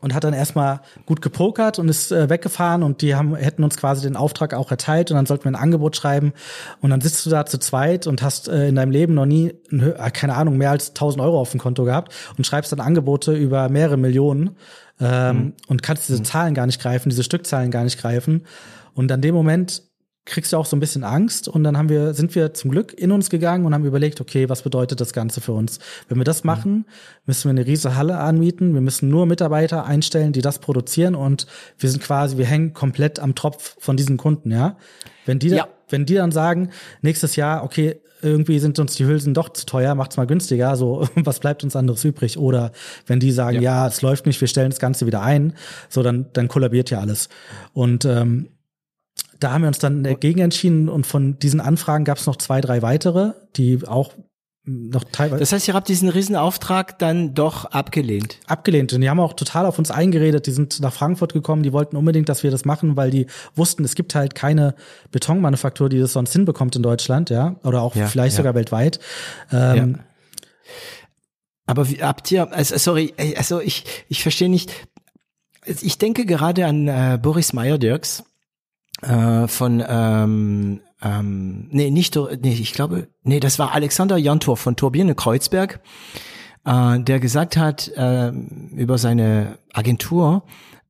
Und 0.00 0.14
hat 0.14 0.24
dann 0.24 0.34
erstmal 0.34 0.80
gut 1.06 1.22
gepokert 1.22 1.78
und 1.78 1.88
ist 1.88 2.12
äh, 2.12 2.28
weggefahren 2.28 2.82
und 2.82 3.00
die 3.00 3.14
haben 3.14 3.36
hätten 3.36 3.64
uns 3.64 3.78
quasi 3.78 4.06
den 4.06 4.16
Auftrag 4.16 4.52
auch 4.52 4.70
erteilt 4.70 5.10
und 5.10 5.16
dann 5.16 5.24
sollten 5.24 5.44
wir 5.44 5.52
ein 5.52 5.62
Angebot 5.62 5.96
schreiben. 5.96 6.34
Und 6.82 6.90
dann 6.90 7.00
sitzt 7.00 7.24
du 7.24 7.30
da 7.30 7.46
zu 7.46 7.58
zweit 7.58 8.06
und 8.06 8.20
hast 8.22 8.48
äh, 8.48 8.68
in 8.68 8.74
deinem 8.74 8.90
Leben 8.90 9.14
noch 9.14 9.24
nie 9.24 9.54
äh, 9.70 10.10
keine 10.10 10.34
Ahnung 10.34 10.58
mehr 10.58 10.70
als 10.70 10.90
1000 10.90 11.22
Euro 11.22 11.40
auf 11.40 11.52
dem 11.52 11.60
Konto 11.60 11.84
gehabt 11.84 12.12
und 12.36 12.46
schreibst 12.46 12.70
dann 12.72 12.80
Angebote 12.80 13.34
über 13.34 13.70
mehrere 13.70 13.96
Millionen 13.96 14.56
ähm, 15.00 15.54
und 15.68 15.82
kannst 15.82 16.08
diese 16.08 16.22
Zahlen 16.22 16.52
gar 16.52 16.66
nicht 16.66 16.82
greifen, 16.82 17.08
diese 17.08 17.24
Stückzahlen 17.24 17.70
gar 17.70 17.84
nicht 17.84 17.98
greifen 17.98 18.44
und 18.94 19.10
an 19.12 19.20
dem 19.20 19.34
Moment 19.34 19.82
kriegst 20.26 20.54
du 20.54 20.56
auch 20.56 20.64
so 20.64 20.74
ein 20.74 20.80
bisschen 20.80 21.04
Angst 21.04 21.48
und 21.48 21.64
dann 21.64 21.76
haben 21.76 21.90
wir 21.90 22.14
sind 22.14 22.34
wir 22.34 22.54
zum 22.54 22.70
Glück 22.70 22.94
in 22.94 23.12
uns 23.12 23.28
gegangen 23.28 23.66
und 23.66 23.74
haben 23.74 23.84
überlegt, 23.84 24.22
okay, 24.22 24.48
was 24.48 24.62
bedeutet 24.62 25.00
das 25.00 25.12
Ganze 25.12 25.42
für 25.42 25.52
uns? 25.52 25.80
Wenn 26.08 26.16
wir 26.16 26.24
das 26.24 26.44
machen, 26.44 26.86
müssen 27.26 27.44
wir 27.44 27.50
eine 27.50 27.66
riesige 27.66 27.94
Halle 27.96 28.16
anmieten, 28.18 28.72
wir 28.72 28.80
müssen 28.80 29.10
nur 29.10 29.26
Mitarbeiter 29.26 29.84
einstellen, 29.84 30.32
die 30.32 30.40
das 30.40 30.60
produzieren 30.60 31.14
und 31.14 31.46
wir 31.78 31.90
sind 31.90 32.02
quasi, 32.02 32.38
wir 32.38 32.46
hängen 32.46 32.72
komplett 32.72 33.18
am 33.20 33.34
Tropf 33.34 33.76
von 33.78 33.98
diesen 33.98 34.16
Kunden, 34.16 34.50
ja? 34.50 34.78
Wenn 35.26 35.38
die 35.38 35.48
Ja. 35.48 35.68
wenn 35.90 36.06
die 36.06 36.14
dann 36.14 36.32
sagen, 36.32 36.70
nächstes 37.02 37.36
Jahr, 37.36 37.62
okay, 37.62 38.00
irgendwie 38.22 38.58
sind 38.58 38.78
uns 38.78 38.94
die 38.94 39.04
Hülsen 39.04 39.34
doch 39.34 39.50
zu 39.50 39.66
teuer, 39.66 39.94
macht's 39.94 40.16
mal 40.16 40.26
günstiger, 40.26 40.74
so 40.76 41.06
was 41.16 41.38
bleibt 41.40 41.62
uns 41.64 41.76
anderes 41.76 42.02
übrig? 42.02 42.38
Oder 42.38 42.72
wenn 43.06 43.20
die 43.20 43.30
sagen, 43.30 43.56
Ja. 43.56 43.82
ja, 43.82 43.88
es 43.88 44.00
läuft 44.00 44.24
nicht, 44.24 44.40
wir 44.40 44.48
stellen 44.48 44.70
das 44.70 44.78
Ganze 44.80 45.04
wieder 45.04 45.20
ein, 45.20 45.52
so 45.90 46.02
dann 46.02 46.30
dann 46.32 46.48
kollabiert 46.48 46.88
ja 46.88 47.00
alles. 47.00 47.28
Und 47.74 48.06
ähm, 48.06 48.48
da 49.40 49.52
haben 49.52 49.62
wir 49.62 49.68
uns 49.68 49.78
dann 49.78 50.02
dagegen 50.04 50.40
entschieden 50.40 50.88
und 50.88 51.06
von 51.06 51.38
diesen 51.38 51.60
Anfragen 51.60 52.04
gab 52.04 52.18
es 52.18 52.26
noch 52.26 52.36
zwei, 52.36 52.60
drei 52.60 52.82
weitere, 52.82 53.32
die 53.56 53.86
auch 53.86 54.12
noch 54.66 55.04
teilweise 55.12 55.40
Das 55.40 55.52
heißt, 55.52 55.68
ihr 55.68 55.74
habt 55.74 55.88
diesen 55.88 56.08
Riesenauftrag 56.08 56.98
dann 56.98 57.34
doch 57.34 57.66
abgelehnt. 57.66 58.38
abgelehnt. 58.46 58.94
Und 58.94 59.02
die 59.02 59.10
haben 59.10 59.20
auch 59.20 59.34
total 59.34 59.66
auf 59.66 59.78
uns 59.78 59.90
eingeredet. 59.90 60.46
Die 60.46 60.52
sind 60.52 60.80
nach 60.80 60.92
Frankfurt 60.92 61.34
gekommen, 61.34 61.62
die 61.62 61.74
wollten 61.74 61.96
unbedingt, 61.96 62.30
dass 62.30 62.42
wir 62.42 62.50
das 62.50 62.64
machen, 62.64 62.96
weil 62.96 63.10
die 63.10 63.26
wussten, 63.54 63.84
es 63.84 63.94
gibt 63.94 64.14
halt 64.14 64.34
keine 64.34 64.74
Betonmanufaktur, 65.10 65.90
die 65.90 65.98
das 65.98 66.14
sonst 66.14 66.32
hinbekommt 66.32 66.76
in 66.76 66.82
Deutschland, 66.82 67.28
ja, 67.28 67.56
oder 67.62 67.82
auch 67.82 67.94
Ja, 67.94 68.06
vielleicht 68.06 68.34
ja. 68.34 68.36
sogar 68.38 68.54
weltweit. 68.54 69.00
Ähm, 69.52 69.98
Aber 71.66 71.90
wie 71.90 72.02
habt 72.02 72.30
ihr, 72.30 72.50
also, 72.50 72.78
sorry, 72.78 73.12
also 73.36 73.60
ich, 73.60 73.84
ich 74.08 74.22
verstehe 74.22 74.48
nicht, 74.48 74.72
ich 75.66 75.98
denke 75.98 76.24
gerade 76.24 76.64
an 76.64 76.88
äh, 76.88 77.18
Boris 77.20 77.52
Meyer-Dirks 77.52 78.24
äh, 79.04 79.48
von, 79.48 79.82
ähm, 79.86 80.80
ähm, 81.02 81.68
nee, 81.70 81.90
nicht, 81.90 82.16
nee, 82.16 82.52
ich 82.52 82.72
glaube, 82.72 83.08
nee, 83.22 83.40
das 83.40 83.58
war 83.58 83.72
Alexander 83.72 84.16
Jantor 84.16 84.56
von 84.56 84.76
Turbine 84.76 85.14
Kreuzberg, 85.14 85.80
äh, 86.64 87.00
der 87.00 87.20
gesagt 87.20 87.56
hat 87.56 87.88
äh, 87.96 88.30
über 88.30 88.98
seine 88.98 89.58
Agentur, 89.72 90.44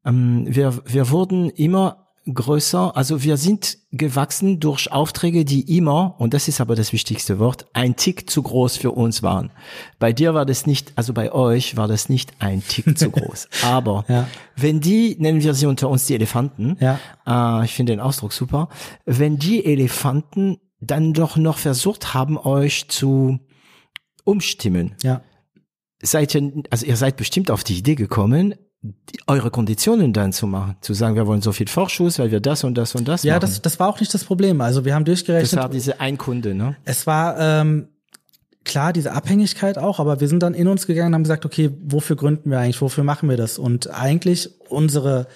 ähm, 0.04 0.44
wir, 0.48 0.80
wir 0.86 1.10
wurden 1.10 1.50
immer 1.50 2.03
größer. 2.32 2.96
Also 2.96 3.22
wir 3.22 3.36
sind 3.36 3.78
gewachsen 3.92 4.60
durch 4.60 4.90
Aufträge, 4.90 5.44
die 5.44 5.76
immer, 5.76 6.14
und 6.18 6.32
das 6.34 6.48
ist 6.48 6.60
aber 6.60 6.74
das 6.74 6.92
wichtigste 6.92 7.38
Wort, 7.38 7.66
ein 7.74 7.96
Tick 7.96 8.30
zu 8.30 8.42
groß 8.42 8.76
für 8.78 8.92
uns 8.92 9.22
waren. 9.22 9.50
Bei 9.98 10.12
dir 10.12 10.32
war 10.34 10.46
das 10.46 10.66
nicht, 10.66 10.92
also 10.96 11.12
bei 11.12 11.32
euch 11.32 11.76
war 11.76 11.86
das 11.88 12.08
nicht 12.08 12.32
ein 12.38 12.62
Tick 12.66 12.98
zu 12.98 13.10
groß. 13.10 13.48
Aber 13.62 14.04
Ja. 14.08 14.26
wenn 14.56 14.80
die, 14.80 15.16
nennen 15.18 15.42
wir 15.42 15.54
sie 15.54 15.66
unter 15.66 15.88
uns 15.90 16.06
die 16.06 16.14
Elefanten, 16.14 16.76
Ja. 16.80 16.98
äh, 17.26 17.64
ich 17.64 17.72
finde 17.74 17.92
den 17.92 18.00
Ausdruck 18.00 18.32
super, 18.32 18.68
wenn 19.04 19.38
die 19.38 19.64
Elefanten 19.64 20.58
dann 20.80 21.12
doch 21.12 21.36
noch 21.36 21.58
versucht 21.58 22.14
haben, 22.14 22.36
euch 22.38 22.88
zu 22.88 23.38
umstimmen, 24.24 24.94
Ja. 25.02 25.22
seid 26.02 26.34
ihr, 26.34 26.52
also 26.70 26.86
ihr 26.86 26.96
seid 26.96 27.16
bestimmt 27.16 27.50
auf 27.50 27.64
die 27.64 27.76
Idee 27.78 27.94
gekommen, 27.94 28.54
eure 29.26 29.50
Konditionen 29.50 30.12
dann 30.12 30.32
zu 30.32 30.46
machen, 30.46 30.76
zu 30.80 30.94
sagen, 30.94 31.16
wir 31.16 31.26
wollen 31.26 31.40
so 31.40 31.52
viel 31.52 31.68
Vorschuss, 31.68 32.18
weil 32.18 32.30
wir 32.30 32.40
das 32.40 32.64
und 32.64 32.74
das 32.76 32.94
und 32.94 33.08
das 33.08 33.22
Ja, 33.22 33.34
machen. 33.34 33.40
das, 33.42 33.62
das 33.62 33.80
war 33.80 33.88
auch 33.88 34.00
nicht 34.00 34.12
das 34.12 34.24
Problem. 34.24 34.60
Also 34.60 34.84
wir 34.84 34.94
haben 34.94 35.04
das 35.04 35.20
durchgerechnet, 35.20 35.60
war 35.60 35.68
diese 35.68 36.00
ein 36.00 36.18
Kunde, 36.18 36.54
ne? 36.54 36.76
es 36.84 37.06
war 37.06 37.38
ähm, 37.38 37.88
klar 38.64 38.92
diese 38.92 39.12
Abhängigkeit 39.12 39.78
auch, 39.78 40.00
aber 40.00 40.20
wir 40.20 40.28
sind 40.28 40.42
dann 40.42 40.54
in 40.54 40.68
uns 40.68 40.86
gegangen 40.86 41.08
und 41.08 41.14
haben 41.14 41.22
gesagt, 41.22 41.46
okay, 41.46 41.70
wofür 41.82 42.16
gründen 42.16 42.50
wir 42.50 42.58
eigentlich, 42.58 42.80
wofür 42.82 43.04
machen 43.04 43.28
wir 43.28 43.36
das? 43.36 43.58
Und 43.58 43.90
eigentlich 43.90 44.50
unsere 44.68 45.26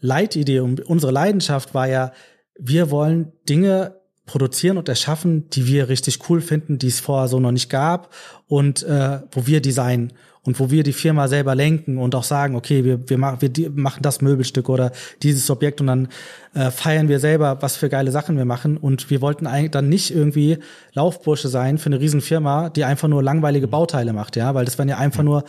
Leitidee 0.00 0.60
und 0.60 0.80
unsere 0.80 1.12
Leidenschaft 1.12 1.74
war 1.74 1.86
ja, 1.88 2.12
wir 2.58 2.90
wollen 2.90 3.32
Dinge 3.48 3.96
produzieren 4.26 4.78
und 4.78 4.88
erschaffen, 4.88 5.48
die 5.50 5.66
wir 5.66 5.88
richtig 5.88 6.28
cool 6.28 6.40
finden, 6.40 6.78
die 6.78 6.88
es 6.88 7.00
vorher 7.00 7.28
so 7.28 7.40
noch 7.40 7.52
nicht 7.52 7.70
gab 7.70 8.12
und 8.46 8.82
äh, 8.82 9.20
wo 9.30 9.46
wir 9.46 9.60
designen 9.60 10.12
und 10.44 10.58
wo 10.58 10.70
wir 10.70 10.82
die 10.82 10.92
Firma 10.92 11.28
selber 11.28 11.54
lenken 11.54 11.98
und 11.98 12.14
auch 12.14 12.24
sagen, 12.24 12.56
okay, 12.56 12.84
wir, 12.84 13.08
wir, 13.08 13.18
machen, 13.18 13.38
wir 13.40 13.70
machen 13.70 14.02
das 14.02 14.20
Möbelstück 14.20 14.68
oder 14.68 14.90
dieses 15.22 15.48
Objekt 15.50 15.80
und 15.80 15.86
dann 15.86 16.08
äh, 16.54 16.70
feiern 16.70 17.08
wir 17.08 17.20
selber, 17.20 17.62
was 17.62 17.76
für 17.76 17.88
geile 17.88 18.10
Sachen 18.10 18.36
wir 18.36 18.44
machen 18.44 18.76
und 18.76 19.08
wir 19.08 19.20
wollten 19.20 19.46
eigentlich 19.46 19.70
dann 19.70 19.88
nicht 19.88 20.14
irgendwie 20.14 20.58
Laufbursche 20.94 21.48
sein 21.48 21.78
für 21.78 21.86
eine 21.86 22.00
riesen 22.00 22.20
Firma, 22.20 22.70
die 22.70 22.84
einfach 22.84 23.08
nur 23.08 23.22
langweilige 23.22 23.68
Bauteile 23.68 24.12
macht, 24.12 24.36
ja, 24.36 24.54
weil 24.54 24.64
das 24.64 24.78
wären 24.78 24.88
ja 24.88 24.98
einfach 24.98 25.22
nur 25.22 25.44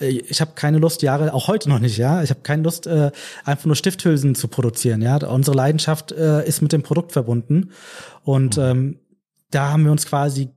äh, 0.00 0.08
ich 0.08 0.40
habe 0.40 0.52
keine 0.54 0.78
Lust, 0.78 1.02
Jahre, 1.02 1.34
auch 1.34 1.48
heute 1.48 1.68
noch 1.68 1.80
nicht, 1.80 1.98
ja. 1.98 2.22
Ich 2.22 2.30
habe 2.30 2.40
keine 2.40 2.62
Lust, 2.62 2.86
äh, 2.86 3.10
einfach 3.44 3.66
nur 3.66 3.76
Stifthülsen 3.76 4.34
zu 4.34 4.48
produzieren, 4.48 5.02
ja. 5.02 5.16
Unsere 5.26 5.56
Leidenschaft 5.56 6.12
äh, 6.12 6.46
ist 6.46 6.62
mit 6.62 6.72
dem 6.72 6.82
Produkt 6.82 7.12
verbunden. 7.12 7.70
Und 8.22 8.56
ähm, 8.58 8.98
da 9.50 9.72
haben 9.72 9.84
wir 9.84 9.92
uns 9.92 10.06
quasi 10.06 10.50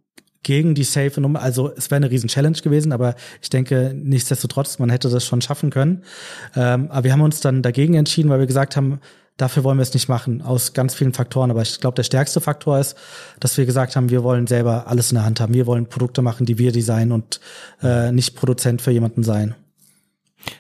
gegen 0.43 0.73
die 0.75 0.83
safe 0.83 1.21
Nummer, 1.21 1.41
also 1.41 1.71
es 1.75 1.91
wäre 1.91 1.97
eine 1.97 2.11
riesen 2.11 2.27
Challenge 2.27 2.57
gewesen, 2.57 2.91
aber 2.91 3.15
ich 3.41 3.49
denke, 3.49 3.93
nichtsdestotrotz, 3.95 4.79
man 4.79 4.89
hätte 4.89 5.09
das 5.09 5.25
schon 5.25 5.41
schaffen 5.41 5.69
können. 5.69 6.03
Ähm, 6.55 6.89
aber 6.89 7.03
wir 7.05 7.13
haben 7.13 7.21
uns 7.21 7.41
dann 7.41 7.61
dagegen 7.61 7.93
entschieden, 7.93 8.29
weil 8.29 8.39
wir 8.39 8.47
gesagt 8.47 8.75
haben, 8.75 8.99
dafür 9.37 9.63
wollen 9.63 9.77
wir 9.77 9.83
es 9.83 9.93
nicht 9.93 10.09
machen, 10.09 10.41
aus 10.41 10.73
ganz 10.73 10.95
vielen 10.95 11.13
Faktoren. 11.13 11.51
Aber 11.51 11.61
ich 11.61 11.79
glaube, 11.79 11.95
der 11.95 12.03
stärkste 12.03 12.41
Faktor 12.41 12.79
ist, 12.79 12.95
dass 13.39 13.57
wir 13.57 13.65
gesagt 13.65 13.95
haben, 13.95 14.09
wir 14.09 14.23
wollen 14.23 14.47
selber 14.47 14.87
alles 14.87 15.11
in 15.11 15.15
der 15.15 15.25
Hand 15.25 15.39
haben. 15.39 15.53
Wir 15.53 15.67
wollen 15.67 15.87
Produkte 15.87 16.21
machen, 16.21 16.45
die 16.45 16.57
wir 16.57 16.71
designen 16.71 17.11
und 17.11 17.39
äh, 17.81 18.11
nicht 18.11 18.35
Produzent 18.35 18.81
für 18.81 18.91
jemanden 18.91 19.23
sein. 19.23 19.55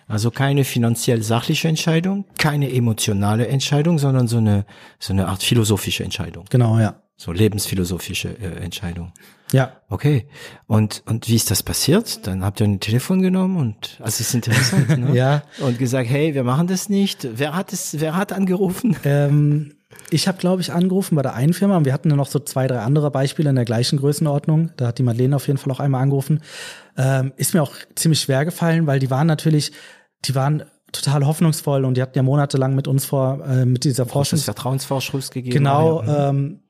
Also 0.07 0.29
keine 0.29 0.63
finanziell 0.63 1.23
sachliche 1.23 1.67
Entscheidung, 1.67 2.25
keine 2.37 2.71
emotionale 2.71 3.47
Entscheidung, 3.47 3.97
sondern 3.97 4.27
so 4.27 4.37
eine 4.37 4.65
so 4.99 5.11
eine 5.11 5.27
Art 5.27 5.41
philosophische 5.41 6.03
Entscheidung, 6.03 6.45
Genau, 6.51 6.77
ja. 6.77 7.01
so 7.17 7.31
lebensphilosophische 7.31 8.29
äh, 8.29 8.63
Entscheidung. 8.63 9.11
Ja, 9.53 9.73
Okay. 9.89 10.27
Und 10.67 11.03
und 11.05 11.27
wie 11.27 11.35
ist 11.35 11.51
das 11.51 11.63
passiert? 11.63 12.25
Dann 12.25 12.43
habt 12.45 12.61
ihr 12.61 12.67
ein 12.67 12.79
Telefon 12.79 13.21
genommen 13.21 13.57
und 13.57 13.97
also 13.99 14.07
es 14.07 14.21
ist 14.21 14.33
interessant, 14.35 14.89
ne? 14.97 15.13
Ja. 15.15 15.43
Und 15.59 15.77
gesagt, 15.77 16.09
hey, 16.09 16.33
wir 16.33 16.43
machen 16.45 16.67
das 16.67 16.87
nicht. 16.87 17.27
Wer 17.33 17.53
hat 17.55 17.73
es? 17.73 17.99
Wer 17.99 18.15
hat 18.15 18.31
angerufen? 18.31 18.95
Ähm, 19.03 19.73
ich 20.09 20.29
habe, 20.29 20.37
glaube 20.37 20.61
ich, 20.61 20.71
angerufen 20.71 21.15
bei 21.15 21.21
der 21.21 21.33
einen 21.33 21.53
Firma 21.53 21.75
und 21.75 21.83
wir 21.85 21.91
hatten 21.91 22.09
ja 22.09 22.15
noch 22.15 22.27
so 22.27 22.39
zwei, 22.39 22.67
drei 22.67 22.79
andere 22.79 23.11
Beispiele 23.11 23.49
in 23.49 23.55
der 23.57 23.65
gleichen 23.65 23.99
Größenordnung. 23.99 24.71
Da 24.77 24.87
hat 24.87 24.97
die 24.99 25.03
Madeleine 25.03 25.35
auf 25.35 25.47
jeden 25.47 25.57
Fall 25.59 25.71
auch 25.73 25.81
einmal 25.81 26.01
angerufen. 26.01 26.41
Ähm, 26.97 27.33
ist 27.35 27.53
mir 27.53 27.61
auch 27.61 27.73
ziemlich 27.95 28.21
schwer 28.21 28.45
gefallen, 28.45 28.87
weil 28.87 28.99
die 28.99 29.09
waren 29.09 29.27
natürlich, 29.27 29.73
die 30.25 30.33
waren 30.35 30.63
total 30.93 31.25
hoffnungsvoll 31.25 31.83
und 31.85 31.95
die 31.97 32.01
hatten 32.01 32.17
ja 32.17 32.23
monatelang 32.23 32.75
mit 32.75 32.87
uns 32.87 33.03
vor, 33.05 33.45
äh, 33.45 33.65
mit 33.65 33.83
dieser 33.83 34.03
Das 34.05 34.13
Forschungs... 34.13 34.43
Vertrauensvorschuss 34.45 35.31
gegeben. 35.31 35.53
Genau, 35.53 36.03
Ja. 36.03 36.29
ähm, 36.29 36.60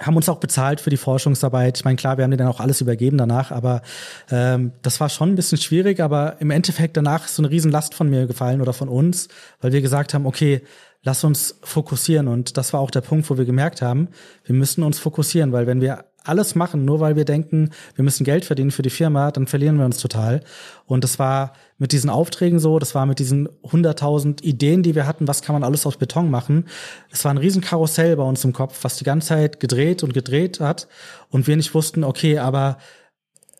haben 0.00 0.16
uns 0.16 0.28
auch 0.28 0.38
bezahlt 0.38 0.80
für 0.80 0.90
die 0.90 0.96
Forschungsarbeit. 0.96 1.78
Ich 1.78 1.84
meine, 1.84 1.96
klar, 1.96 2.16
wir 2.16 2.24
haben 2.24 2.30
denen 2.30 2.46
dann 2.46 2.48
auch 2.48 2.60
alles 2.60 2.80
übergeben 2.80 3.16
danach, 3.16 3.50
aber 3.50 3.82
ähm, 4.30 4.72
das 4.82 5.00
war 5.00 5.08
schon 5.08 5.30
ein 5.30 5.34
bisschen 5.36 5.58
schwierig, 5.58 6.00
aber 6.00 6.40
im 6.40 6.50
Endeffekt 6.50 6.96
danach 6.96 7.26
ist 7.26 7.36
so 7.36 7.42
eine 7.42 7.50
Riesenlast 7.50 7.94
von 7.94 8.10
mir 8.10 8.26
gefallen 8.26 8.60
oder 8.60 8.72
von 8.72 8.88
uns, 8.88 9.28
weil 9.60 9.72
wir 9.72 9.82
gesagt 9.82 10.14
haben, 10.14 10.26
okay, 10.26 10.62
lass 11.04 11.22
uns 11.22 11.58
fokussieren. 11.62 12.26
Und 12.28 12.56
das 12.56 12.72
war 12.72 12.80
auch 12.80 12.90
der 12.90 13.02
Punkt, 13.02 13.30
wo 13.30 13.38
wir 13.38 13.44
gemerkt 13.44 13.82
haben, 13.82 14.08
wir 14.44 14.54
müssen 14.54 14.82
uns 14.82 14.98
fokussieren, 14.98 15.52
weil 15.52 15.66
wenn 15.66 15.80
wir 15.80 16.04
alles 16.24 16.54
machen, 16.54 16.84
nur 16.84 17.00
weil 17.00 17.16
wir 17.16 17.24
denken, 17.24 17.70
wir 17.94 18.04
müssen 18.04 18.24
Geld 18.24 18.44
verdienen 18.44 18.70
für 18.70 18.82
die 18.82 18.90
Firma, 18.90 19.30
dann 19.30 19.46
verlieren 19.46 19.78
wir 19.78 19.84
uns 19.84 19.98
total. 19.98 20.40
Und 20.86 21.04
das 21.04 21.18
war 21.18 21.52
mit 21.78 21.92
diesen 21.92 22.10
Aufträgen 22.10 22.58
so, 22.58 22.78
das 22.78 22.94
war 22.94 23.06
mit 23.06 23.18
diesen 23.18 23.48
100.000 23.62 24.42
Ideen, 24.42 24.82
die 24.82 24.94
wir 24.94 25.06
hatten, 25.06 25.28
was 25.28 25.42
kann 25.42 25.54
man 25.54 25.64
alles 25.64 25.86
aus 25.86 25.98
Beton 25.98 26.30
machen. 26.30 26.66
Es 27.10 27.24
war 27.24 27.32
ein 27.32 27.38
riesen 27.38 27.62
bei 27.70 28.22
uns 28.22 28.44
im 28.44 28.52
Kopf, 28.52 28.78
was 28.82 28.96
die 28.96 29.04
ganze 29.04 29.28
Zeit 29.28 29.60
gedreht 29.60 30.02
und 30.02 30.14
gedreht 30.14 30.60
hat 30.60 30.88
und 31.30 31.46
wir 31.46 31.56
nicht 31.56 31.74
wussten, 31.74 32.04
okay, 32.04 32.38
aber 32.38 32.78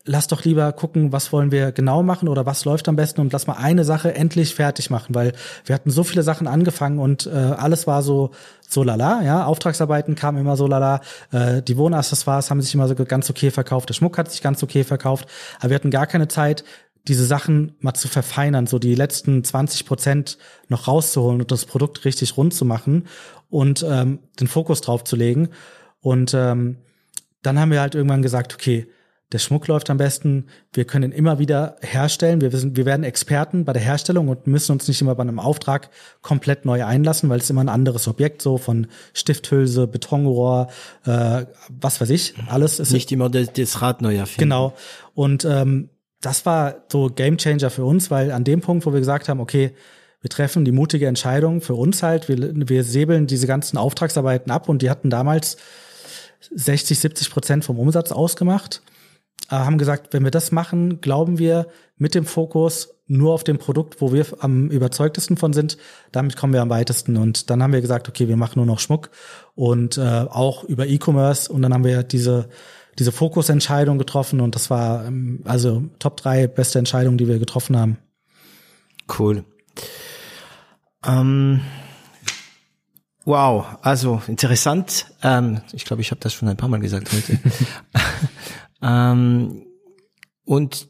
lass 0.07 0.27
doch 0.27 0.45
lieber 0.45 0.71
gucken, 0.73 1.13
was 1.13 1.33
wollen 1.33 1.51
wir 1.51 1.73
genau 1.73 2.03
machen 2.03 2.29
oder 2.29 2.45
was 2.45 2.65
läuft 2.65 2.89
am 2.89 2.97
besten 2.97 3.23
und 3.23 3.33
lass 3.33 3.47
mal 3.47 3.55
eine 3.55 3.85
Sache 3.85 4.15
endlich 4.15 4.55
fertig 4.55 4.91
machen, 4.91 5.15
weil 5.15 5.33
wir 5.65 5.75
hatten 5.75 5.91
so 5.91 6.05
viele 6.05 6.23
Sachen 6.23 6.47
angefangen 6.47 6.99
und 6.99 7.27
äh, 7.27 7.31
alles 7.31 7.87
war 7.87 8.03
so 8.03 8.31
so 8.69 8.83
lala, 8.83 9.23
ja, 9.23 9.45
Auftragsarbeiten 9.45 10.15
kamen 10.15 10.39
immer 10.39 10.57
so 10.57 10.67
lala, 10.67 11.01
äh, 11.33 11.63
die 11.63 11.77
Wohnaccessoires 11.77 12.51
haben 12.51 12.61
sich 12.61 12.75
immer 12.75 12.89
so 12.89 12.95
ganz 12.95 13.31
okay 13.31 13.51
verkauft, 13.51 13.89
der 13.89 13.95
Schmuck 13.95 14.19
hat 14.19 14.31
sich 14.31 14.43
ganz 14.43 14.63
okay 14.63 14.85
verkauft, 14.85 15.29
aber 15.61 15.71
wir 15.71 15.77
hatten 15.77 15.91
gar 15.91 16.07
keine 16.07 16.29
Zeit, 16.29 16.65
diese 17.09 17.25
Sachen 17.25 17.77
mal 17.81 17.95
zu 17.95 18.09
verfeinern, 18.09 18.67
so 18.67 18.79
die 18.79 18.95
letzten 18.95 19.45
20 19.45 19.87
Prozent 19.87 20.39
noch 20.69 20.89
rauszuholen 20.89 21.41
und 21.43 21.51
das 21.51 21.67
Produkt 21.67 22.05
richtig 22.05 22.37
rund 22.37 22.55
zu 22.55 22.65
machen 22.65 23.07
und 23.51 23.85
ähm, 23.89 24.21
den 24.41 24.49
Fokus 24.49 24.81
drauf 24.81 25.05
zu 25.05 25.15
legen. 25.15 25.51
Und 26.01 26.33
ähm, 26.33 26.79
dann 27.43 27.61
haben 27.61 27.71
wir 27.71 27.83
halt 27.83 27.95
irgendwann 27.95 28.23
gesagt, 28.23 28.55
okay, 28.55 28.87
der 29.33 29.39
Schmuck 29.39 29.67
läuft 29.67 29.91
am 29.91 29.97
besten, 29.97 30.47
wir 30.73 30.85
können 30.85 31.11
ihn 31.11 31.17
immer 31.17 31.39
wieder 31.39 31.77
herstellen, 31.81 32.41
wir, 32.41 32.53
wissen, 32.53 32.77
wir 32.77 32.85
werden 32.85 33.05
Experten 33.05 33.65
bei 33.65 33.73
der 33.73 33.83
Herstellung 33.83 34.29
und 34.29 34.47
müssen 34.47 34.73
uns 34.73 34.87
nicht 34.87 35.01
immer 35.01 35.15
bei 35.15 35.23
einem 35.23 35.41
Auftrag 35.41 35.91
komplett 36.23 36.65
neu 36.65 36.85
einlassen, 36.85 37.29
weil 37.31 37.41
es 37.41 37.51
immer 37.51 37.63
ein 37.63 37.69
anderes 37.69 38.07
Objekt 38.07 38.43
so 38.43 38.59
von 38.59 38.87
Stifthülse, 39.13 39.87
Betonrohr, 39.87 40.69
äh, 41.05 41.47
was 41.69 42.01
weiß 42.01 42.11
ich, 42.11 42.35
alles 42.49 42.79
ist 42.79 42.93
Nicht 42.93 43.11
immer 43.13 43.31
das, 43.31 43.53
das 43.53 43.83
Rad 43.83 44.03
neu 44.03 44.15
erfinden. 44.15 44.41
Genau. 44.41 44.75
Und 45.15 45.45
ähm, 45.45 45.89
das 46.21 46.47
war 46.47 46.85
so 46.91 47.09
Game 47.09 47.37
Changer 47.39 47.71
für 47.71 47.85
uns, 47.85 48.11
weil 48.11 48.31
an 48.31 48.45
dem 48.45 48.61
Punkt, 48.61 48.87
wo 48.87 48.93
wir 48.93 49.01
gesagt 49.01 49.29
haben, 49.29 49.41
okay, 49.41 49.75
wir 50.21 50.31
treffen 50.31 50.65
die 50.65 50.73
mutige 50.73 51.07
Entscheidung 51.07 51.61
für 51.61 51.75
uns 51.75 52.03
halt, 52.03 52.29
wir, 52.29 52.39
wir 52.55 52.83
säbeln 52.85 53.27
diese 53.27 53.47
ganzen 53.47 53.77
Auftragsarbeiten 53.77 54.51
ab 54.51 54.69
und 54.69 54.81
die 54.81 54.89
hatten 54.89 55.11
damals 55.11 55.59
60, 56.55 56.99
70 56.99 57.31
Prozent 57.31 57.65
vom 57.65 57.79
Umsatz 57.79 58.13
ausgemacht. 58.13 58.83
Aber 59.49 59.67
haben 59.67 59.79
gesagt, 59.79 60.13
wenn 60.13 60.25
wir 60.25 60.31
das 60.31 60.53
machen, 60.53 61.01
glauben 61.01 61.39
wir 61.39 61.69
mit 61.97 62.15
dem 62.15 62.25
Fokus 62.25 62.91
nur 63.07 63.35
auf 63.35 63.45
dem 63.45 63.59
Produkt, 63.59 64.01
wo 64.01 64.13
wir 64.13 64.27
am 64.41 64.69
überzeugtesten 64.69 65.37
von 65.37 65.53
sind, 65.53 65.77
damit 66.13 66.37
kommen 66.37 66.55
wir 66.55 66.63
am 66.63 66.71
weitesten. 66.71 67.17
Und 67.17 67.51
dann 67.51 67.63
haben 67.63 67.73
wir 67.73 67.83
gesagt, 67.83 68.09
okay, 68.09 68.29
wir 68.29 68.39
machen 68.39 68.55
nur 68.57 68.67
noch 68.67 68.81
Schmuck 68.81 69.11
und 69.55 69.99
äh, 69.99 70.27
auch 70.31 70.65
über 70.65 70.87
E-Commerce. 70.87 71.53
Und 71.53 71.63
dann 71.63 71.75
haben 71.75 71.85
wir 71.85 72.03
diese 72.03 72.49
diese 72.99 73.13
Fokusentscheidung 73.13 73.99
getroffen 73.99 74.41
und 74.41 74.55
das 74.55 74.71
war 74.71 75.07
ähm, 75.07 75.41
also 75.45 75.85
Top 75.99 76.17
drei 76.17 76.47
beste 76.47 76.79
Entscheidung, 76.79 77.19
die 77.19 77.29
wir 77.29 77.39
getroffen 77.39 77.77
haben. 77.77 77.99
Cool. 79.19 79.45
Ähm, 81.05 81.61
wow, 83.25 83.67
also 83.83 84.23
interessant. 84.27 85.07
Ähm, 85.23 85.61
ich 85.73 85.85
glaube, 85.85 86.03
ich 86.03 86.11
habe 86.11 86.21
das 86.21 86.33
schon 86.33 86.49
ein 86.49 86.57
paar 86.57 86.69
Mal 86.69 86.81
gesagt 86.81 87.11
heute. 87.13 87.39
ähm, 88.85 89.63
und 90.45 90.89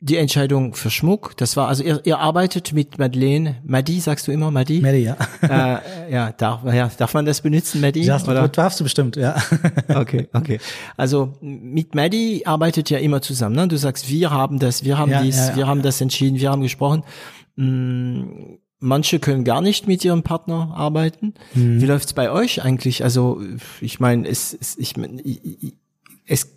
die 0.00 0.16
Entscheidung 0.18 0.74
für 0.74 0.90
Schmuck, 0.90 1.36
das 1.38 1.56
war, 1.56 1.68
also 1.68 1.82
ihr, 1.82 2.00
ihr 2.04 2.18
arbeitet 2.18 2.72
mit 2.74 2.98
Madeleine, 2.98 3.62
Madi, 3.64 3.98
sagst 3.98 4.28
du 4.28 4.32
immer, 4.32 4.50
Madi? 4.50 4.80
Medi, 4.80 4.98
ja. 5.04 5.16
äh, 5.42 6.12
ja, 6.12 6.32
darf, 6.32 6.62
ja, 6.72 6.90
darf 6.98 7.14
man 7.14 7.24
das 7.24 7.40
benutzen, 7.40 7.80
Madi? 7.80 8.04
Das 8.04 8.28
oder? 8.28 8.46
darfst 8.46 8.78
du 8.78 8.84
bestimmt, 8.84 9.16
ja. 9.16 9.36
Okay, 9.88 10.28
okay. 10.34 10.58
Also 10.98 11.34
mit 11.40 11.94
Maddie 11.94 12.44
arbeitet 12.46 12.90
ja 12.90 12.98
immer 12.98 13.22
zusammen. 13.22 13.56
Ne? 13.56 13.68
Du 13.68 13.78
sagst, 13.78 14.08
wir 14.10 14.30
haben 14.30 14.58
das, 14.58 14.84
wir 14.84 14.98
haben 14.98 15.10
Ja, 15.10 15.22
dies, 15.22 15.36
ja, 15.38 15.48
ja. 15.50 15.56
wir 15.56 15.66
haben 15.66 15.80
das 15.82 16.00
entschieden, 16.02 16.38
wir 16.40 16.50
haben 16.50 16.62
gesprochen. 16.62 17.02
Mm, 17.56 18.58
Manche 18.78 19.18
können 19.18 19.44
gar 19.44 19.62
nicht 19.62 19.88
mit 19.88 20.04
ihrem 20.04 20.22
Partner 20.22 20.74
arbeiten. 20.76 21.32
Mhm. 21.54 21.80
Wie 21.80 21.86
läuft's 21.86 22.12
bei 22.12 22.30
euch 22.30 22.62
eigentlich? 22.62 23.02
Also 23.02 23.40
ich 23.80 23.98
meine, 24.00 24.28
es, 24.28 24.52
es, 24.60 24.76
ich 24.76 24.98
mein, 24.98 25.18
i- 25.18 25.40
i- 25.62 25.74
es, 26.26 26.55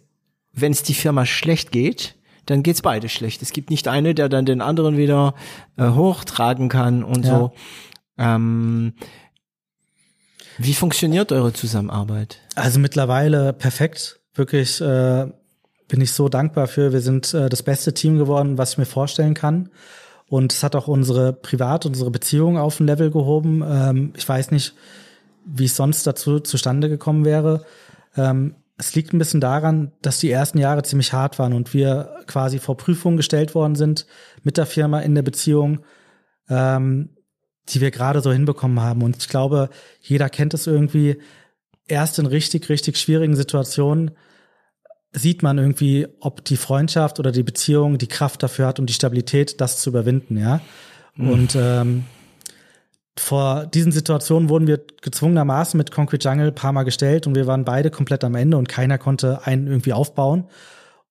wenn 0.62 0.72
es 0.72 0.84
die 0.84 0.94
Firma 0.94 1.26
schlecht 1.26 1.72
geht, 1.72 2.16
dann 2.46 2.64
geht's 2.64 2.82
beide 2.82 3.10
schlecht. 3.10 3.42
Es 3.42 3.52
gibt 3.54 3.70
nicht 3.70 3.88
eine, 3.88 4.16
der 4.16 4.30
dann 4.30 4.46
den 4.46 4.62
anderen 4.62 4.98
wieder 4.98 5.36
äh, 5.78 5.90
hochtragen 5.90 6.70
kann 6.70 7.04
und 7.04 7.26
Ja. 7.26 7.38
so. 7.40 7.52
Ähm, 8.18 8.94
Wie 10.58 10.74
funktioniert 10.74 11.32
eure 11.32 11.54
Zusammenarbeit? 11.54 12.40
Also 12.56 12.80
mittlerweile 12.80 13.54
perfekt. 13.54 14.20
Wirklich 14.34 14.82
äh, 14.82 15.28
bin 15.88 16.02
ich 16.02 16.12
so 16.12 16.28
dankbar 16.28 16.68
für. 16.68 16.92
Wir 16.92 17.02
sind 17.02 17.34
äh, 17.34 17.50
das 17.50 17.64
beste 17.64 17.94
Team 17.94 18.18
geworden, 18.18 18.58
was 18.58 18.74
ich 18.74 18.78
mir 18.78 18.86
vorstellen 18.86 19.34
kann. 19.36 19.70
Und 20.28 20.54
es 20.54 20.62
hat 20.64 20.76
auch 20.76 20.88
unsere 20.88 21.34
Privat, 21.34 21.86
unsere 21.86 22.12
Beziehung 22.12 22.58
auf 22.58 22.80
ein 22.80 22.88
Level 22.88 23.10
gehoben. 23.10 23.64
Ähm, 23.66 24.14
ich 24.18 24.28
weiß 24.28 24.52
nicht, 24.52 24.74
wie 25.46 25.66
es 25.66 25.76
sonst 25.76 26.06
dazu 26.06 26.40
zustande 26.40 26.90
gekommen 26.90 27.26
wäre. 27.26 27.66
Ähm, 28.18 28.56
es 28.80 28.96
liegt 28.96 29.14
ein 29.14 29.20
bisschen 29.20 29.42
daran, 29.42 29.92
dass 30.02 30.20
die 30.20 30.32
ersten 30.32 30.58
Jahre 30.58 30.84
ziemlich 30.84 31.12
hart 31.12 31.38
waren 31.38 31.52
und 31.52 31.74
wir 31.74 32.16
quasi 32.28 32.60
vor 32.60 32.78
Prüfungen 32.78 33.18
gestellt 33.18 33.54
worden 33.54 33.76
sind 33.76 34.08
mit 34.42 34.56
der 34.56 34.66
Firma 34.66 35.02
in 35.02 35.16
der 35.16 35.22
Beziehung, 35.22 35.82
ähm, 36.48 37.10
die 37.68 37.82
wir 37.82 37.92
gerade 37.92 38.22
so 38.22 38.32
hinbekommen 38.32 38.80
haben. 38.80 39.04
Und 39.04 39.18
ich 39.18 39.28
glaube, 39.28 39.70
jeder 40.00 40.30
kennt 40.30 40.54
es 40.54 40.66
irgendwie. 40.66 41.18
Erst 41.88 42.20
in 42.20 42.26
richtig, 42.26 42.70
richtig 42.70 42.98
schwierigen 42.98 43.36
Situationen 43.36 44.12
sieht 45.12 45.44
man 45.44 45.58
irgendwie, 45.58 46.08
ob 46.22 46.46
die 46.46 46.58
Freundschaft 46.58 47.20
oder 47.20 47.34
die 47.34 47.44
Beziehung 47.44 47.98
die 47.98 48.08
Kraft 48.08 48.42
dafür 48.44 48.68
hat 48.68 48.80
und 48.80 48.86
die 48.86 48.94
Stabilität, 48.94 49.60
das 49.60 49.82
zu 49.82 49.90
überwinden, 49.90 50.38
ja. 50.38 50.62
Mhm. 51.16 51.30
Und 51.30 51.58
ähm, 51.60 52.06
vor 53.20 53.66
diesen 53.68 53.92
Situationen 53.92 54.50
wurden 54.50 54.68
wir 54.68 54.80
gezwungenermaßen 55.02 55.78
mit 55.78 55.92
Concrete 55.92 56.28
Jungle 56.28 56.52
paar 56.52 56.72
Mal 56.72 56.84
gestellt 56.84 57.28
und 57.28 57.36
wir 57.36 57.48
waren 57.48 57.66
beide 57.66 57.92
komplett 57.92 58.24
am 58.24 58.36
Ende 58.36 58.58
und 58.58 58.70
keiner 58.70 58.98
konnte 58.98 59.46
einen 59.46 59.68
irgendwie 59.68 59.94
aufbauen. 59.94 60.46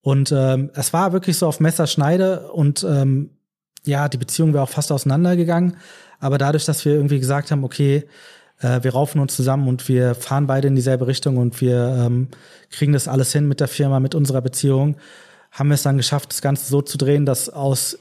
Und 0.00 0.32
ähm, 0.32 0.70
es 0.74 0.92
war 0.92 1.12
wirklich 1.12 1.36
so 1.38 1.46
auf 1.46 1.60
Messerschneide 1.60 2.50
und 2.52 2.84
ähm, 2.88 3.30
ja, 3.84 4.08
die 4.08 4.16
Beziehung 4.16 4.54
wäre 4.54 4.62
auch 4.62 4.68
fast 4.68 4.90
auseinandergegangen. 4.92 5.76
Aber 6.18 6.38
dadurch, 6.38 6.64
dass 6.64 6.84
wir 6.84 6.94
irgendwie 6.94 7.20
gesagt 7.20 7.50
haben, 7.50 7.64
okay, 7.64 8.04
äh, 8.60 8.82
wir 8.82 8.92
raufen 8.92 9.20
uns 9.20 9.36
zusammen 9.36 9.68
und 9.68 9.88
wir 9.88 10.14
fahren 10.14 10.46
beide 10.46 10.68
in 10.68 10.74
dieselbe 10.74 11.06
Richtung 11.06 11.36
und 11.36 11.60
wir 11.60 12.06
ähm, 12.06 12.28
kriegen 12.70 12.92
das 12.92 13.08
alles 13.08 13.32
hin 13.32 13.48
mit 13.48 13.60
der 13.60 13.68
Firma, 13.68 14.00
mit 14.00 14.14
unserer 14.14 14.40
Beziehung, 14.40 14.96
haben 15.50 15.68
wir 15.68 15.74
es 15.74 15.82
dann 15.82 15.96
geschafft, 15.96 16.30
das 16.30 16.42
Ganze 16.42 16.68
so 16.68 16.82
zu 16.82 16.98
drehen, 16.98 17.26
dass 17.26 17.48
aus, 17.48 17.98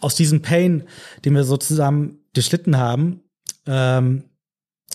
aus 0.00 0.14
diesem 0.14 0.42
Pain, 0.42 0.84
den 1.24 1.34
wir 1.34 1.44
so 1.44 1.56
zusammen 1.56 2.18
durchlitten 2.32 2.78
haben, 2.78 3.20
ähm, 3.66 4.24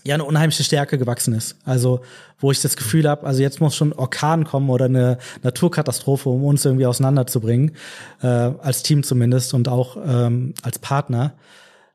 ja 0.04 0.16
eine 0.16 0.24
unheimliche 0.24 0.64
Stärke 0.64 0.98
gewachsen 0.98 1.34
ist. 1.34 1.58
Also 1.66 2.02
wo 2.38 2.52
ich 2.52 2.62
das 2.62 2.78
Gefühl 2.78 3.08
habe, 3.08 3.26
also 3.26 3.42
jetzt 3.42 3.60
muss 3.60 3.76
schon 3.76 3.94
Orkan 3.94 4.46
kommen 4.46 4.70
oder 4.70 4.86
eine 4.86 5.18
Naturkatastrophe, 5.44 6.30
um 6.30 6.44
uns 6.46 6.64
irgendwie 6.66 6.86
auseinanderzubringen, 6.86 7.76
äh, 8.22 8.28
als 8.28 8.84
Team 8.84 9.04
zumindest 9.04 9.54
und 9.54 9.68
auch 9.68 9.98
ähm, 9.98 10.54
als 10.64 10.80
Partner 10.80 11.34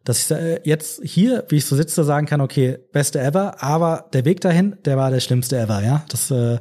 dass 0.05 0.31
ich 0.31 0.37
äh, 0.37 0.61
jetzt 0.65 1.01
hier, 1.03 1.45
wie 1.49 1.57
ich 1.57 1.65
so 1.65 1.77
sitze, 1.77 2.05
sagen 2.05 2.27
kann, 2.27 2.41
okay, 2.41 2.79
beste 2.93 3.21
ever, 3.21 3.63
aber 3.63 4.07
der 4.13 4.25
Weg 4.25 4.41
dahin, 4.41 4.77
der 4.85 4.97
war 4.97 5.11
der 5.11 5.21
schlimmste 5.21 5.59
ever, 5.59 5.83
ja. 5.83 6.05
Das 6.09 6.31
äh, 6.31 6.55
mhm. 6.55 6.59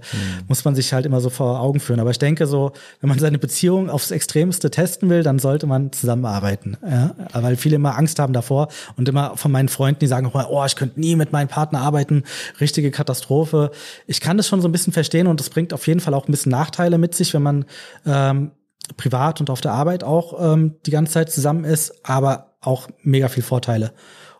muss 0.48 0.64
man 0.64 0.76
sich 0.76 0.94
halt 0.94 1.06
immer 1.06 1.20
so 1.20 1.30
vor 1.30 1.60
Augen 1.60 1.80
führen. 1.80 2.00
Aber 2.00 2.12
ich 2.12 2.20
denke 2.20 2.48
so, 2.48 2.72
wenn 3.02 3.10
man 3.10 3.20
seine 3.20 3.38
Beziehung 3.38 3.90
aufs 3.90 4.12
Extremste 4.12 4.72
testen 4.72 5.10
will, 5.10 5.24
dann 5.24 5.40
sollte 5.40 5.68
man 5.68 5.92
zusammenarbeiten, 5.92 6.78
ja. 6.90 7.16
Weil 7.34 7.58
viele 7.58 7.76
immer 7.76 7.98
Angst 7.98 8.18
haben 8.20 8.34
davor 8.34 8.70
und 8.96 9.10
immer 9.10 9.36
von 9.36 9.52
meinen 9.52 9.70
Freunden, 9.70 10.00
die 10.00 10.08
sagen, 10.08 10.32
oh, 10.34 10.64
ich 10.66 10.76
könnte 10.76 11.00
nie 11.00 11.16
mit 11.16 11.34
meinem 11.34 11.50
Partner 11.50 11.82
arbeiten, 11.82 12.24
richtige 12.62 12.92
Katastrophe. 12.92 13.72
Ich 14.08 14.22
kann 14.22 14.38
das 14.38 14.48
schon 14.48 14.62
so 14.62 14.70
ein 14.70 14.72
bisschen 14.72 14.94
verstehen 14.94 15.28
und 15.28 15.40
das 15.40 15.50
bringt 15.50 15.74
auf 15.74 15.86
jeden 15.88 16.00
Fall 16.00 16.14
auch 16.14 16.28
ein 16.28 16.32
bisschen 16.32 16.52
Nachteile 16.52 16.98
mit 16.98 17.14
sich, 17.14 17.34
wenn 17.34 17.44
man 17.44 17.66
ähm, 18.06 18.52
privat 18.98 19.40
und 19.40 19.50
auf 19.50 19.62
der 19.62 19.74
Arbeit 19.74 20.04
auch 20.04 20.54
ähm, 20.54 20.76
die 20.86 20.92
ganze 20.92 21.14
Zeit 21.14 21.32
zusammen 21.32 21.64
ist, 21.64 22.06
aber 22.06 22.53
auch 22.64 22.88
mega 23.02 23.28
viel 23.28 23.44
Vorteile. 23.44 23.94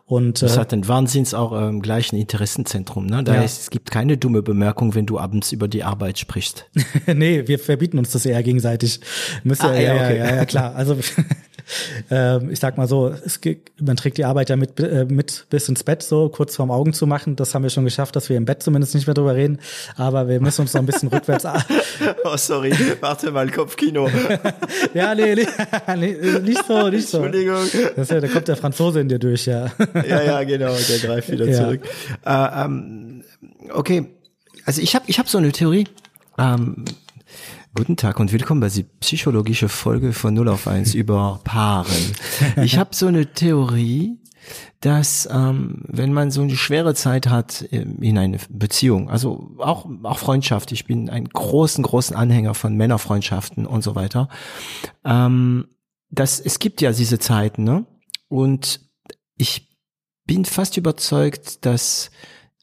Und, 0.06 0.42
das 0.42 0.56
äh, 0.56 0.60
hat 0.60 0.72
ein 0.74 0.86
Wahnsinns 0.86 1.32
auch 1.32 1.52
im 1.52 1.80
gleichen 1.80 2.16
Interessenzentrum. 2.16 3.06
Ne? 3.06 3.24
Da 3.24 3.34
ja. 3.34 3.40
heißt, 3.40 3.62
es 3.62 3.70
gibt 3.70 3.90
keine 3.90 4.18
dumme 4.18 4.42
Bemerkung, 4.42 4.94
wenn 4.94 5.06
du 5.06 5.18
abends 5.18 5.50
über 5.52 5.66
die 5.66 5.82
Arbeit 5.82 6.18
sprichst. 6.18 6.68
nee, 7.06 7.46
wir 7.46 7.58
verbieten 7.58 7.98
uns 7.98 8.10
das 8.10 8.26
eher 8.26 8.42
gegenseitig. 8.42 9.00
Müsste, 9.44 9.68
ah, 9.68 9.74
ja, 9.74 9.80
ja, 9.80 9.94
okay. 9.94 10.18
ja, 10.18 10.34
ja, 10.36 10.44
klar. 10.44 10.74
Also 10.74 10.98
ähm, 12.10 12.50
ich 12.50 12.60
sag 12.60 12.76
mal 12.76 12.88
so, 12.88 13.08
es 13.08 13.40
man 13.80 13.96
trägt 13.96 14.18
die 14.18 14.24
Arbeit 14.24 14.50
ja 14.50 14.56
mit, 14.56 14.78
äh, 14.80 15.06
mit 15.08 15.46
bis 15.50 15.68
ins 15.68 15.84
Bett, 15.84 16.02
so 16.02 16.28
kurz 16.28 16.56
vorm 16.56 16.70
Augen 16.70 16.92
zu 16.92 17.06
machen. 17.06 17.36
Das 17.36 17.54
haben 17.54 17.62
wir 17.62 17.70
schon 17.70 17.84
geschafft, 17.84 18.16
dass 18.16 18.28
wir 18.28 18.36
im 18.36 18.44
Bett 18.44 18.62
zumindest 18.62 18.94
nicht 18.94 19.06
mehr 19.06 19.14
drüber 19.14 19.34
reden. 19.34 19.58
Aber 19.96 20.28
wir 20.28 20.40
müssen 20.40 20.62
uns 20.62 20.74
noch 20.74 20.82
ein 20.82 20.86
bisschen 20.86 21.08
rückwärts. 21.12 21.44
oh, 22.24 22.36
sorry, 22.36 22.72
warte 23.00 23.30
mal, 23.30 23.50
Kopfkino. 23.50 24.08
ja, 24.94 25.14
nee, 25.14 25.34
nee, 25.34 25.46
nee, 25.96 26.16
nicht 26.40 26.64
so, 26.66 26.88
nicht 26.88 27.08
so. 27.08 27.22
Entschuldigung. 27.22 27.66
Das 27.96 28.10
ja, 28.10 28.20
da 28.20 28.28
kommt 28.28 28.48
der 28.48 28.56
Franzose 28.56 29.00
in 29.00 29.08
dir 29.08 29.18
durch, 29.18 29.46
ja. 29.46 29.70
ja, 30.08 30.22
ja, 30.22 30.44
genau, 30.44 30.74
der 30.74 30.98
greift 30.98 31.30
wieder 31.30 31.46
ja. 31.46 31.58
zurück. 31.58 31.82
Äh, 32.24 32.64
ähm, 32.64 33.24
okay, 33.72 34.06
also 34.64 34.80
ich 34.80 34.94
habe 34.94 35.04
ich 35.08 35.18
hab 35.18 35.28
so 35.28 35.38
eine 35.38 35.52
Theorie. 35.52 35.86
Ähm, 36.38 36.84
Guten 37.76 37.96
Tag 37.96 38.20
und 38.20 38.30
willkommen 38.30 38.60
bei 38.60 38.68
die 38.68 38.84
psychologische 38.84 39.68
Folge 39.68 40.12
von 40.12 40.32
0 40.32 40.48
auf 40.48 40.68
1 40.68 40.94
über 40.94 41.40
Paaren. 41.42 42.14
Ich 42.62 42.78
habe 42.78 42.94
so 42.94 43.08
eine 43.08 43.32
Theorie, 43.32 44.20
dass 44.80 45.28
ähm, 45.28 45.82
wenn 45.88 46.12
man 46.12 46.30
so 46.30 46.42
eine 46.42 46.54
schwere 46.54 46.94
Zeit 46.94 47.26
hat 47.26 47.62
in 47.62 48.16
eine 48.16 48.38
Beziehung, 48.48 49.10
also 49.10 49.56
auch 49.58 49.88
auch 50.04 50.18
Freundschaft, 50.18 50.70
ich 50.70 50.84
bin 50.84 51.10
ein 51.10 51.24
großen 51.24 51.82
großen 51.82 52.14
Anhänger 52.14 52.54
von 52.54 52.76
Männerfreundschaften 52.76 53.66
und 53.66 53.82
so 53.82 53.96
weiter, 53.96 54.28
ähm, 55.04 55.66
dass 56.10 56.38
es 56.38 56.60
gibt 56.60 56.80
ja 56.80 56.92
diese 56.92 57.18
Zeiten, 57.18 57.64
ne? 57.64 57.86
Und 58.28 58.88
ich 59.36 59.76
bin 60.26 60.44
fast 60.44 60.76
überzeugt, 60.76 61.66
dass 61.66 62.12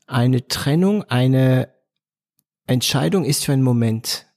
eine 0.07 0.47
Trennung 0.47 1.03
eine 1.03 1.67
Entscheidung 2.65 3.25
ist 3.25 3.43
für 3.43 3.51
einen 3.51 3.63
Moment 3.63 4.30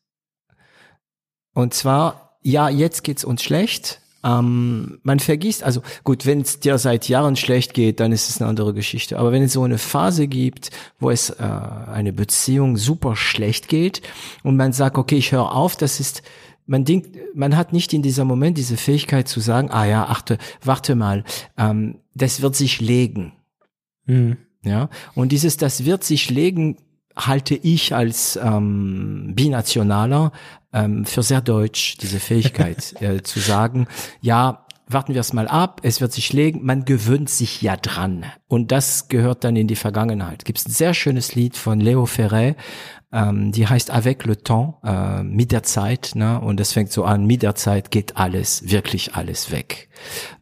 und 1.55 1.75
zwar, 1.75 2.37
ja, 2.43 2.69
jetzt 2.69 3.05
geht's 3.05 3.25
uns 3.25 3.43
schlecht. 3.43 4.01
Ähm, 4.23 5.01
man 5.03 5.21
vergisst, 5.21 5.63
also 5.63 5.83
gut, 6.03 6.25
wenn 6.25 6.41
es 6.41 6.61
dir 6.61 6.79
seit 6.79 7.09
Jahren 7.09 7.37
schlecht 7.37 7.75
geht, 7.75 8.01
dann 8.01 8.11
ist 8.11 8.31
es 8.31 8.41
eine 8.41 8.49
andere 8.49 8.73
Geschichte. 8.73 9.19
Aber 9.19 9.33
wenn 9.33 9.43
es 9.43 9.53
so 9.53 9.63
eine 9.63 9.79
Phase 9.79 10.29
gibt, 10.29 10.71
wo 10.99 11.11
es 11.11 11.31
äh, 11.31 11.43
eine 11.43 12.13
Beziehung 12.13 12.77
super 12.77 13.17
schlecht 13.17 13.69
geht 13.69 14.03
und 14.43 14.57
man 14.57 14.73
sagt, 14.73 14.97
okay, 14.97 15.17
ich 15.17 15.33
höre 15.33 15.53
auf, 15.53 15.77
das 15.77 16.01
ist 16.01 16.23
man 16.67 16.85
denkt, 16.85 17.19
man 17.35 17.57
hat 17.57 17.73
nicht 17.73 17.93
in 17.93 18.03
dieser 18.03 18.25
Moment 18.25 18.57
diese 18.57 18.77
Fähigkeit 18.77 19.29
zu 19.29 19.41
sagen, 19.41 19.71
ah 19.71 19.85
ja, 19.85 20.07
achte, 20.07 20.39
warte 20.63 20.95
mal, 20.95 21.25
ähm, 21.59 21.99
das 22.15 22.41
wird 22.41 22.57
sich 22.57 22.81
legen. 22.81 23.33
Mhm. 24.07 24.39
Ja, 24.63 24.89
und 25.15 25.31
dieses, 25.33 25.59
das 25.59 25.85
wird 25.85 26.05
sich 26.05 26.31
legen, 26.31 26.79
halte 27.17 27.55
ich 27.55 27.95
als 27.95 28.37
ähm, 28.37 29.33
Binationaler 29.35 30.33
ähm, 30.73 31.05
für 31.05 31.23
sehr 31.23 31.41
deutsch, 31.41 31.97
diese 31.99 32.21
Fähigkeit 32.21 32.95
äh, 33.01 33.23
zu 33.23 33.41
sagen, 33.41 33.87
ja, 34.21 34.67
warten 34.87 35.15
wir 35.15 35.21
es 35.21 35.33
mal 35.33 35.49
ab, 35.49 35.81
es 35.83 36.01
wird 36.01 36.13
sich 36.13 36.33
legen, 36.33 36.65
man 36.65 36.85
gewöhnt 36.85 37.31
sich 37.31 37.63
ja 37.63 37.77
dran. 37.77 38.27
Und 38.49 38.71
das 38.71 39.09
gehört 39.09 39.45
dann 39.45 39.57
in 39.57 39.67
die 39.67 39.77
Vergangenheit. 39.77 40.45
Gibt 40.45 40.59
es 40.59 40.67
ein 40.67 40.73
sehr 40.73 40.95
schönes 40.95 41.35
Lied 41.35 41.57
von 41.57 41.81
Leo 41.81 42.07
Ferret, 42.07 42.57
ähm, 43.13 43.53
die 43.53 43.67
heißt 43.67 43.91
Avec 43.91 44.25
le 44.25 44.37
temps, 44.37 44.79
äh, 44.85 45.23
mit 45.23 45.53
der 45.53 45.63
Zeit, 45.63 46.13
ne? 46.15 46.41
und 46.41 46.61
das 46.61 46.73
fängt 46.73 46.93
so 46.93 47.05
an, 47.05 47.27
mit 47.27 47.43
der 47.43 47.55
Zeit 47.55 47.91
geht 47.91 48.17
alles, 48.17 48.71
wirklich 48.71 49.15
alles 49.15 49.51
weg. 49.51 49.89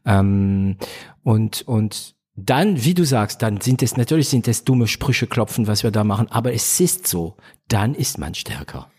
Ähm, 0.05 0.77
und, 1.23 1.63
und 1.63 2.17
dann, 2.35 2.83
wie 2.83 2.95
du 2.95 3.05
sagst, 3.05 3.43
dann 3.43 3.61
sind 3.61 3.83
es, 3.83 3.97
natürlich 3.97 4.29
sind 4.29 4.49
es 4.49 4.65
dumme 4.65 4.87
Sprüche 4.87 5.27
klopfen, 5.27 5.67
was 5.67 5.83
wir 5.83 5.91
da 5.91 6.05
machen, 6.05 6.29
aber 6.31 6.53
es 6.53 6.81
ist 6.81 7.07
so, 7.07 7.37
dann 7.69 7.95
ist 7.95 8.19
man 8.19 8.35
stärker. 8.35 8.91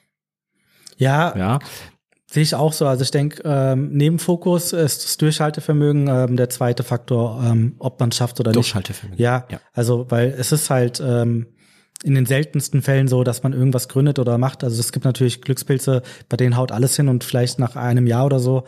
Ja, 0.97 1.35
ja. 1.35 1.59
Sehe 2.27 2.43
ich 2.43 2.55
auch 2.55 2.73
so. 2.73 2.87
Also 2.87 3.03
ich 3.03 3.11
denke, 3.11 3.43
ähm, 3.45 3.91
Nebenfokus 3.91 4.73
ist 4.73 5.03
das 5.03 5.17
Durchhaltevermögen 5.17 6.07
ähm, 6.07 6.35
der 6.35 6.49
zweite 6.49 6.83
Faktor, 6.83 7.43
ähm, 7.43 7.75
ob 7.77 7.99
man 7.99 8.11
schafft 8.11 8.39
oder 8.39 8.49
nicht. 8.49 8.57
Durchhaltevermögen. 8.57 9.21
Ja, 9.21 9.45
ja, 9.51 9.59
also 9.71 10.07
weil 10.09 10.33
es 10.35 10.51
ist 10.51 10.71
halt 10.71 10.99
ähm, 10.99 11.47
in 12.03 12.15
den 12.15 12.25
seltensten 12.25 12.81
Fällen 12.81 13.07
so, 13.07 13.23
dass 13.23 13.43
man 13.43 13.53
irgendwas 13.53 13.87
gründet 13.87 14.17
oder 14.17 14.37
macht. 14.37 14.63
Also 14.63 14.79
es 14.79 14.91
gibt 14.91 15.05
natürlich 15.05 15.41
Glückspilze, 15.41 16.01
bei 16.27 16.37
denen 16.37 16.57
haut 16.57 16.71
alles 16.71 16.95
hin 16.95 17.07
und 17.07 17.23
vielleicht 17.23 17.59
nach 17.59 17.75
einem 17.75 18.07
Jahr 18.07 18.25
oder 18.25 18.39
so 18.39 18.63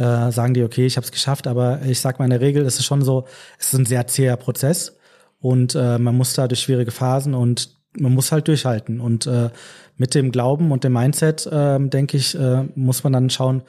äh, 0.00 0.32
sagen 0.32 0.54
die, 0.54 0.64
okay, 0.64 0.86
ich 0.86 0.96
habe 0.96 1.04
es 1.04 1.12
geschafft. 1.12 1.46
Aber 1.46 1.82
ich 1.82 2.00
sag 2.00 2.18
mal 2.18 2.24
in 2.24 2.30
der 2.30 2.40
Regel 2.40 2.64
ist 2.64 2.78
es 2.78 2.84
schon 2.84 3.02
so, 3.02 3.26
es 3.58 3.72
ist 3.72 3.78
ein 3.78 3.86
sehr 3.86 4.06
zäher 4.06 4.36
Prozess 4.36 4.96
und 5.40 5.74
äh, 5.74 5.98
man 5.98 6.16
muss 6.16 6.34
da 6.34 6.48
durch 6.48 6.60
schwierige 6.60 6.90
Phasen 6.90 7.34
und 7.34 7.76
man 7.98 8.12
muss 8.12 8.32
halt 8.32 8.48
durchhalten. 8.48 9.00
Und 9.00 9.26
äh, 9.26 9.50
mit 9.96 10.14
dem 10.14 10.32
Glauben 10.32 10.72
und 10.72 10.84
dem 10.84 10.92
Mindset, 10.92 11.46
äh, 11.46 11.78
denke 11.80 12.16
ich, 12.16 12.34
äh, 12.34 12.64
muss 12.74 13.04
man 13.04 13.12
dann 13.12 13.30
schauen, 13.30 13.62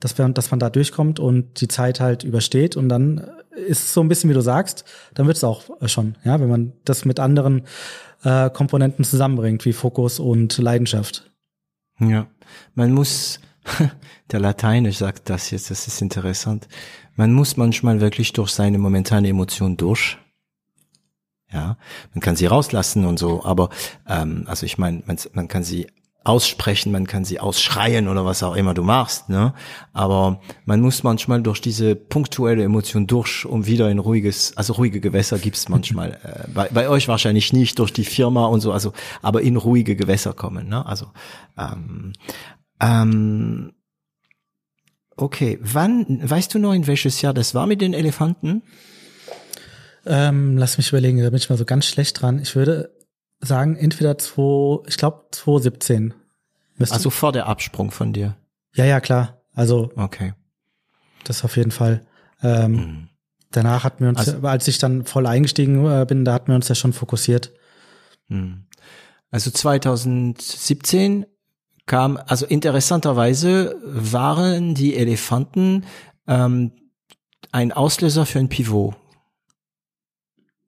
dass, 0.00 0.16
wir, 0.18 0.28
dass 0.28 0.50
man 0.50 0.60
da 0.60 0.70
durchkommt 0.70 1.18
und 1.18 1.60
die 1.60 1.68
Zeit 1.68 2.00
halt 2.00 2.24
übersteht. 2.24 2.76
Und 2.76 2.88
dann 2.88 3.18
ist 3.66 3.84
es 3.84 3.94
so 3.94 4.00
ein 4.00 4.08
bisschen, 4.08 4.30
wie 4.30 4.34
du 4.34 4.40
sagst, 4.40 4.84
dann 5.14 5.26
wird 5.26 5.36
es 5.36 5.44
auch 5.44 5.64
schon, 5.86 6.16
ja, 6.24 6.40
wenn 6.40 6.48
man 6.48 6.72
das 6.84 7.04
mit 7.04 7.20
anderen 7.20 7.62
äh, 8.22 8.50
Komponenten 8.50 9.04
zusammenbringt, 9.04 9.64
wie 9.64 9.72
Fokus 9.72 10.18
und 10.20 10.58
Leidenschaft. 10.58 11.30
Ja, 12.00 12.26
man 12.74 12.92
muss, 12.92 13.40
der 14.30 14.40
Lateinisch 14.40 14.98
sagt 14.98 15.30
das 15.30 15.50
jetzt, 15.50 15.70
das 15.70 15.86
ist 15.86 16.00
interessant. 16.02 16.68
Man 17.16 17.32
muss 17.32 17.56
manchmal 17.56 18.00
wirklich 18.00 18.32
durch 18.32 18.50
seine 18.50 18.78
momentane 18.78 19.28
Emotion 19.28 19.76
durch 19.76 20.18
Ja, 21.52 21.76
man 22.12 22.20
kann 22.20 22.36
sie 22.36 22.46
rauslassen 22.46 23.04
und 23.04 23.18
so, 23.18 23.44
aber 23.44 23.70
ähm, 24.08 24.44
also 24.46 24.66
ich 24.66 24.78
meine, 24.78 25.02
man, 25.06 25.18
man 25.32 25.48
kann 25.48 25.64
sie 25.64 25.86
aussprechen, 26.24 26.90
man 26.90 27.06
kann 27.06 27.24
sie 27.24 27.38
ausschreien 27.38 28.08
oder 28.08 28.24
was 28.24 28.42
auch 28.42 28.56
immer 28.56 28.72
du 28.72 28.82
machst, 28.82 29.28
ne? 29.28 29.52
Aber 29.92 30.40
man 30.64 30.80
muss 30.80 31.02
manchmal 31.02 31.42
durch 31.42 31.60
diese 31.60 31.94
punktuelle 31.94 32.64
Emotion 32.64 33.06
durch, 33.06 33.44
um 33.44 33.66
wieder 33.66 33.90
in 33.90 33.98
ruhiges, 33.98 34.56
also 34.56 34.72
ruhige 34.72 35.00
Gewässer 35.00 35.38
gibt's 35.38 35.68
manchmal. 35.68 36.12
äh, 36.22 36.50
bei, 36.52 36.68
bei 36.72 36.88
euch 36.88 37.08
wahrscheinlich 37.08 37.52
nicht 37.52 37.78
durch 37.78 37.92
die 37.92 38.04
Firma 38.04 38.46
und 38.46 38.62
so, 38.62 38.72
also 38.72 38.94
aber 39.20 39.42
in 39.42 39.56
ruhige 39.56 39.96
Gewässer 39.96 40.32
kommen, 40.32 40.68
ne? 40.68 40.84
Also 40.86 41.08
ähm, 41.58 42.14
ähm, 42.84 43.72
okay, 45.16 45.58
wann 45.62 46.28
weißt 46.28 46.52
du 46.54 46.58
noch 46.58 46.72
in 46.72 46.86
welches 46.86 47.20
Jahr 47.22 47.34
das 47.34 47.54
war 47.54 47.66
mit 47.66 47.80
den 47.80 47.94
Elefanten? 47.94 48.62
Ähm, 50.06 50.58
lass 50.58 50.76
mich 50.76 50.88
überlegen, 50.90 51.18
da 51.22 51.30
bin 51.30 51.38
ich 51.38 51.48
mal 51.48 51.56
so 51.56 51.64
ganz 51.64 51.86
schlecht 51.86 52.20
dran. 52.20 52.38
Ich 52.38 52.54
würde 52.56 52.94
sagen, 53.40 53.76
entweder 53.76 54.18
zwei, 54.18 54.82
ich 54.86 54.96
glaube 54.96 55.26
2017. 55.30 56.14
Müsste. 56.76 56.94
Also 56.94 57.10
vor 57.10 57.32
der 57.32 57.46
Absprung 57.46 57.90
von 57.90 58.12
dir. 58.12 58.36
Ja, 58.74 58.84
ja, 58.84 59.00
klar. 59.00 59.40
Also 59.54 59.90
Okay. 59.96 60.34
das 61.24 61.44
auf 61.44 61.56
jeden 61.56 61.70
Fall. 61.70 62.06
Ähm, 62.42 62.72
Mhm. 62.72 63.08
Danach 63.52 63.84
hatten 63.84 64.00
wir 64.02 64.08
uns, 64.08 64.18
Also- 64.18 64.40
als 64.46 64.66
ich 64.66 64.78
dann 64.78 65.04
voll 65.04 65.28
eingestiegen 65.28 65.86
äh, 65.86 66.04
bin, 66.08 66.24
da 66.24 66.32
hatten 66.34 66.48
wir 66.48 66.56
uns 66.56 66.66
ja 66.68 66.74
schon 66.74 66.92
fokussiert. 66.92 67.52
Hm. 68.26 68.66
Also 69.30 69.52
2017 69.52 71.24
kam, 71.86 72.18
also 72.26 72.46
interessanterweise 72.46 73.76
waren 73.84 74.74
die 74.74 74.96
Elefanten 74.96 75.84
ähm, 76.26 76.72
ein 77.52 77.72
Auslöser 77.72 78.26
für 78.26 78.38
ein 78.38 78.48
Pivot. 78.48 78.94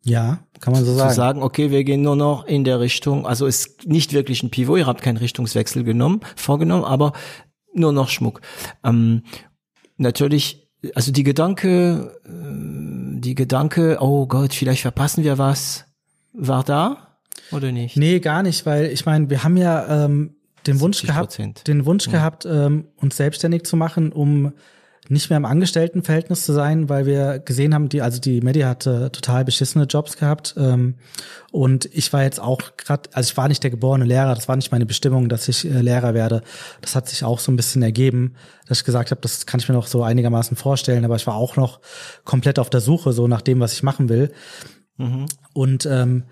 Ja, 0.05 0.39
kann 0.61 0.73
man 0.73 0.85
so 0.85 0.93
Zu 0.93 0.99
sagen. 0.99 1.15
sagen, 1.15 1.43
okay, 1.43 1.71
wir 1.73 1.83
gehen 1.83 2.03
nur 2.03 2.15
noch 2.15 2.47
in 2.47 2.63
der 2.63 2.79
Richtung, 2.79 3.27
also 3.27 3.47
ist 3.47 3.87
nicht 3.89 4.13
wirklich 4.13 4.43
ein 4.43 4.51
Pivot, 4.51 4.79
ihr 4.79 4.87
habt 4.87 5.03
keinen 5.03 5.17
Richtungswechsel 5.17 5.83
genommen, 5.83 6.21
vorgenommen, 6.37 6.85
aber 6.85 7.13
nur 7.75 7.93
noch 7.93 8.09
Schmuck. 8.09 8.41
Ähm, 8.85 9.25
natürlich, 9.97 10.71
also 10.95 11.11
die 11.11 11.25
Gedanke, 11.25 12.21
äh, 12.25 13.21
die 13.21 13.35
Gedanke, 13.35 13.99
oh 14.01 14.27
Gott, 14.27 14.55
vielleicht 14.55 14.83
verpassen 14.83 15.25
wir 15.25 15.39
was, 15.39 15.87
war 16.33 16.63
da 16.63 17.19
oder 17.51 17.73
nicht? 17.73 17.97
Nee, 17.97 18.21
gar 18.21 18.43
nicht, 18.43 18.65
weil 18.67 18.87
ich 18.87 19.07
meine, 19.07 19.29
wir 19.31 19.45
haben 19.45 19.57
ja 19.57 20.05
ähm, 20.05 20.36
den 20.67 20.81
Wunsch 20.81 21.03
70%. 21.03 21.07
gehabt, 21.07 21.69
den 21.69 21.85
Wunsch 21.87 22.11
gehabt, 22.11 22.47
ähm, 22.47 22.87
uns 22.97 23.17
selbstständig 23.17 23.65
zu 23.65 23.77
machen, 23.77 24.13
um 24.13 24.53
nicht 25.09 25.31
mehr 25.31 25.37
im 25.37 25.45
Angestelltenverhältnis 25.45 26.45
zu 26.45 26.53
sein, 26.53 26.89
weil 26.89 27.07
wir 27.07 27.39
gesehen 27.39 27.75
haben, 27.75 27.89
die, 27.89 28.03
also 28.03 28.21
die 28.21 28.41
Medi 28.41 28.61
hatte 28.61 29.11
total 29.13 29.45
beschissene 29.45 29.85
Jobs 29.85 30.17
gehabt. 30.17 30.55
Ähm, 30.57 30.97
und 31.53 31.87
ich 31.93 32.13
war 32.13 32.23
jetzt 32.23 32.41
auch 32.41 32.77
gerade, 32.77 33.09
also 33.13 33.31
ich 33.31 33.37
war 33.37 33.49
nicht 33.49 33.63
der 33.63 33.71
geborene 33.71 34.05
Lehrer, 34.05 34.35
das 34.35 34.49
war 34.49 34.57
nicht 34.57 34.73
meine 34.73 34.87
Bestimmung, 34.87 35.29
dass 35.29 35.49
ich 35.49 35.65
äh, 35.65 35.81
Lehrer 35.81 36.15
werde. 36.15 36.43
Das 36.81 36.97
hat 36.97 37.09
sich 37.09 37.25
auch 37.25 37.39
so 37.39 37.53
ein 37.53 37.57
bisschen 37.57 37.83
ergeben, 37.83 38.35
dass 38.67 38.79
ich 38.79 38.85
gesagt 38.85 39.11
habe, 39.11 39.21
das 39.21 39.47
kann 39.47 39.61
ich 39.61 39.69
mir 39.69 39.75
noch 39.75 39.87
so 39.87 40.03
einigermaßen 40.03 40.57
vorstellen, 40.57 41.05
aber 41.05 41.17
ich 41.17 41.27
war 41.27 41.37
auch 41.37 41.57
noch 41.57 41.81
komplett 42.25 42.59
auf 42.59 42.71
der 42.71 42.81
Suche, 42.81 43.13
so 43.13 43.29
nach 43.29 43.43
dem, 43.43 43.61
was 43.61 43.73
ich 43.73 43.83
machen 43.83 44.09
will. 44.09 44.33
Und 45.53 45.87
ähm, 45.87 46.25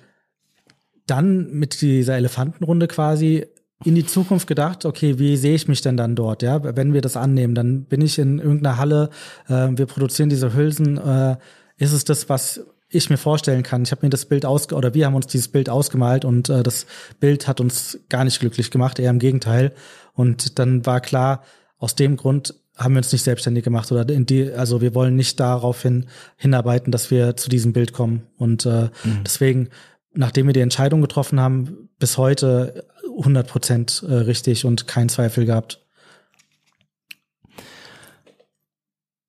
dann 1.06 1.50
mit 1.52 1.80
dieser 1.80 2.16
Elefantenrunde 2.16 2.88
quasi 2.88 3.46
in 3.84 3.94
die 3.94 4.06
Zukunft 4.06 4.46
gedacht, 4.46 4.84
okay, 4.84 5.18
wie 5.18 5.36
sehe 5.36 5.54
ich 5.54 5.68
mich 5.68 5.82
denn 5.82 5.96
dann 5.96 6.16
dort, 6.16 6.42
ja, 6.42 6.76
wenn 6.76 6.92
wir 6.94 7.00
das 7.00 7.16
annehmen, 7.16 7.54
dann 7.54 7.84
bin 7.84 8.00
ich 8.00 8.18
in 8.18 8.38
irgendeiner 8.38 8.78
Halle, 8.78 9.10
äh, 9.48 9.68
wir 9.70 9.86
produzieren 9.86 10.30
diese 10.30 10.54
Hülsen, 10.54 10.96
äh, 10.96 11.36
ist 11.76 11.92
es 11.92 12.04
das, 12.04 12.28
was 12.28 12.64
ich 12.88 13.10
mir 13.10 13.16
vorstellen 13.16 13.62
kann. 13.62 13.82
Ich 13.82 13.90
habe 13.90 14.06
mir 14.06 14.10
das 14.10 14.24
Bild 14.24 14.46
aus 14.46 14.72
oder 14.72 14.94
wir 14.94 15.06
haben 15.06 15.14
uns 15.14 15.26
dieses 15.26 15.48
Bild 15.48 15.68
ausgemalt 15.68 16.24
und 16.24 16.48
äh, 16.48 16.62
das 16.62 16.86
Bild 17.20 17.48
hat 17.48 17.60
uns 17.60 17.98
gar 18.08 18.24
nicht 18.24 18.40
glücklich 18.40 18.70
gemacht, 18.70 18.98
eher 18.98 19.10
im 19.10 19.18
Gegenteil. 19.18 19.72
Und 20.14 20.58
dann 20.58 20.86
war 20.86 21.00
klar, 21.00 21.42
aus 21.78 21.94
dem 21.94 22.16
Grund 22.16 22.54
haben 22.76 22.94
wir 22.94 22.98
uns 22.98 23.12
nicht 23.12 23.22
selbstständig 23.22 23.64
gemacht 23.64 23.90
oder 23.92 24.08
in 24.08 24.26
die, 24.26 24.50
also 24.52 24.80
wir 24.80 24.94
wollen 24.94 25.16
nicht 25.16 25.38
darauf 25.38 25.82
hin, 25.82 26.06
hinarbeiten, 26.36 26.90
dass 26.90 27.10
wir 27.10 27.36
zu 27.36 27.48
diesem 27.48 27.72
Bild 27.72 27.92
kommen. 27.92 28.22
Und 28.36 28.66
äh, 28.66 28.88
deswegen, 29.24 29.68
nachdem 30.12 30.46
wir 30.46 30.54
die 30.54 30.60
Entscheidung 30.60 31.00
getroffen 31.00 31.40
haben, 31.40 31.88
bis 31.98 32.18
heute 32.18 32.84
100 33.16 33.46
Prozent 33.46 34.04
äh, 34.06 34.12
richtig 34.12 34.64
und 34.64 34.86
kein 34.86 35.08
Zweifel 35.08 35.46
gehabt. 35.46 35.80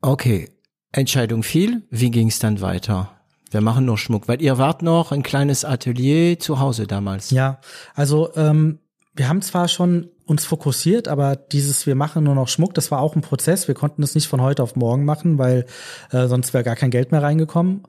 Okay, 0.02 0.50
Entscheidung 0.92 1.44
fiel. 1.44 1.84
Wie 1.90 2.12
ging 2.12 2.28
es 2.28 2.40
dann 2.40 2.62
weiter? 2.62 3.12
Wir 3.52 3.62
machen 3.62 3.86
nur 3.86 3.98
Schmuck, 3.98 4.28
weil 4.28 4.42
ihr 4.42 4.58
wart 4.58 4.82
noch 4.82 5.12
ein 5.12 5.24
kleines 5.24 5.66
Atelier 5.66 6.40
zu 6.40 6.60
Hause 6.60 6.88
damals. 6.88 7.32
Ja, 7.32 7.60
also 7.94 8.36
ähm, 8.36 8.80
wir 9.14 9.30
haben 9.30 9.42
zwar 9.42 9.68
schon 9.68 10.10
uns 10.26 10.46
fokussiert, 10.46 11.08
aber 11.08 11.36
dieses 11.36 11.86
wir 11.86 11.96
machen 11.96 12.24
nur 12.24 12.36
noch 12.36 12.48
Schmuck, 12.48 12.74
das 12.74 12.92
war 12.92 13.00
auch 13.00 13.16
ein 13.16 13.22
Prozess. 13.22 13.68
Wir 13.68 13.76
konnten 13.76 14.02
das 14.02 14.16
nicht 14.16 14.28
von 14.28 14.42
heute 14.42 14.64
auf 14.64 14.76
morgen 14.76 15.06
machen, 15.06 15.38
weil 15.38 15.66
äh, 16.12 16.28
sonst 16.28 16.54
wäre 16.54 16.64
gar 16.64 16.76
kein 16.76 16.92
Geld 16.92 17.12
mehr 17.12 17.22
reingekommen. 17.22 17.84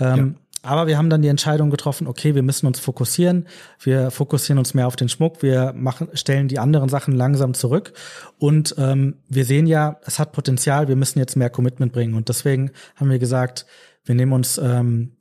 Ähm, 0.00 0.36
Aber 0.62 0.86
wir 0.86 0.96
haben 0.96 1.10
dann 1.10 1.22
die 1.22 1.28
Entscheidung 1.28 1.70
getroffen, 1.70 2.06
okay, 2.06 2.36
wir 2.36 2.42
müssen 2.42 2.66
uns 2.66 2.78
fokussieren. 2.78 3.48
Wir 3.80 4.12
fokussieren 4.12 4.58
uns 4.58 4.74
mehr 4.74 4.86
auf 4.86 4.94
den 4.94 5.08
Schmuck. 5.08 5.42
Wir 5.42 5.72
machen, 5.74 6.08
stellen 6.14 6.46
die 6.46 6.60
anderen 6.60 6.88
Sachen 6.88 7.14
langsam 7.14 7.52
zurück. 7.52 7.92
Und 8.38 8.76
ähm, 8.78 9.16
wir 9.28 9.44
sehen 9.44 9.66
ja, 9.66 9.98
es 10.06 10.20
hat 10.20 10.32
Potenzial. 10.32 10.86
Wir 10.86 10.96
müssen 10.96 11.18
jetzt 11.18 11.36
mehr 11.36 11.50
Commitment 11.50 11.92
bringen. 11.92 12.14
Und 12.14 12.28
deswegen 12.28 12.70
haben 12.94 13.10
wir 13.10 13.18
gesagt, 13.18 13.66
wir 14.04 14.14
nehmen 14.14 14.32
uns 14.32 14.56
ähm, 14.58 15.16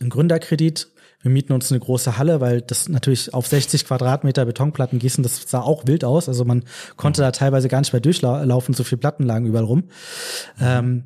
einen 0.00 0.10
Gründerkredit. 0.10 0.88
Wir 1.20 1.32
mieten 1.32 1.52
uns 1.52 1.70
eine 1.72 1.80
große 1.80 2.16
Halle, 2.16 2.40
weil 2.40 2.60
das 2.62 2.88
natürlich 2.88 3.34
auf 3.34 3.46
60 3.46 3.84
Quadratmeter 3.86 4.44
Betonplatten 4.44 5.00
gießen, 5.00 5.22
das 5.24 5.50
sah 5.50 5.60
auch 5.60 5.86
wild 5.86 6.04
aus. 6.04 6.28
Also 6.28 6.44
man 6.44 6.64
konnte 6.96 7.22
da 7.22 7.32
teilweise 7.32 7.68
gar 7.68 7.80
nicht 7.80 7.92
mehr 7.92 8.00
durchlaufen, 8.00 8.72
so 8.72 8.84
viele 8.84 9.00
Platten 9.00 9.24
lagen 9.24 9.46
überall 9.46 9.64
rum. 9.64 9.84
Ähm, 10.60 11.04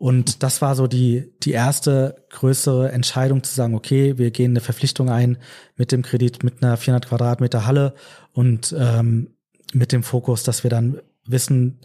und 0.00 0.42
das 0.42 0.62
war 0.62 0.76
so 0.76 0.86
die, 0.86 1.30
die 1.42 1.50
erste 1.50 2.24
größere 2.30 2.90
Entscheidung 2.90 3.42
zu 3.42 3.54
sagen, 3.54 3.74
okay, 3.74 4.16
wir 4.16 4.30
gehen 4.30 4.52
eine 4.52 4.62
Verpflichtung 4.62 5.10
ein 5.10 5.36
mit 5.76 5.92
dem 5.92 6.00
Kredit, 6.00 6.42
mit 6.42 6.62
einer 6.62 6.78
400 6.78 7.06
Quadratmeter 7.06 7.66
Halle 7.66 7.92
und 8.32 8.74
ähm, 8.78 9.34
mit 9.74 9.92
dem 9.92 10.02
Fokus, 10.02 10.42
dass 10.42 10.62
wir 10.62 10.70
dann 10.70 11.02
wissen, 11.26 11.80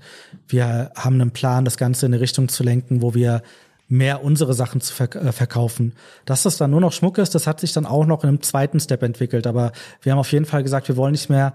wir 0.48 0.94
haben 0.96 1.20
einen 1.20 1.32
Plan, 1.32 1.66
das 1.66 1.76
Ganze 1.76 2.06
in 2.06 2.14
eine 2.14 2.22
Richtung 2.22 2.48
zu 2.48 2.64
lenken, 2.64 3.02
wo 3.02 3.14
wir 3.16 3.44
mehr 3.90 4.24
unsere 4.24 4.54
Sachen 4.54 4.80
zu 4.80 4.94
verk 4.94 5.16
äh, 5.16 5.34
verkaufen. 5.34 5.92
Dass 6.24 6.44
das 6.44 6.56
dann 6.56 6.72
nur 6.72 6.80
noch 6.80 6.94
Schmuck 6.94 7.18
ist, 7.18 7.36
das 7.36 7.48
hat 7.48 7.60
sich 7.60 7.74
dann 7.74 7.86
auch 7.86 8.06
noch 8.06 8.24
in 8.24 8.30
einem 8.30 8.42
zweiten 8.42 8.80
Step 8.80 9.04
entwickelt. 9.04 9.46
Aber 9.46 9.74
wir 10.02 10.14
haben 10.14 10.20
auf 10.20 10.32
jeden 10.32 10.46
Fall 10.46 10.64
gesagt, 10.64 10.88
wir 10.88 10.96
wollen 10.96 11.12
nicht 11.12 11.30
mehr 11.30 11.54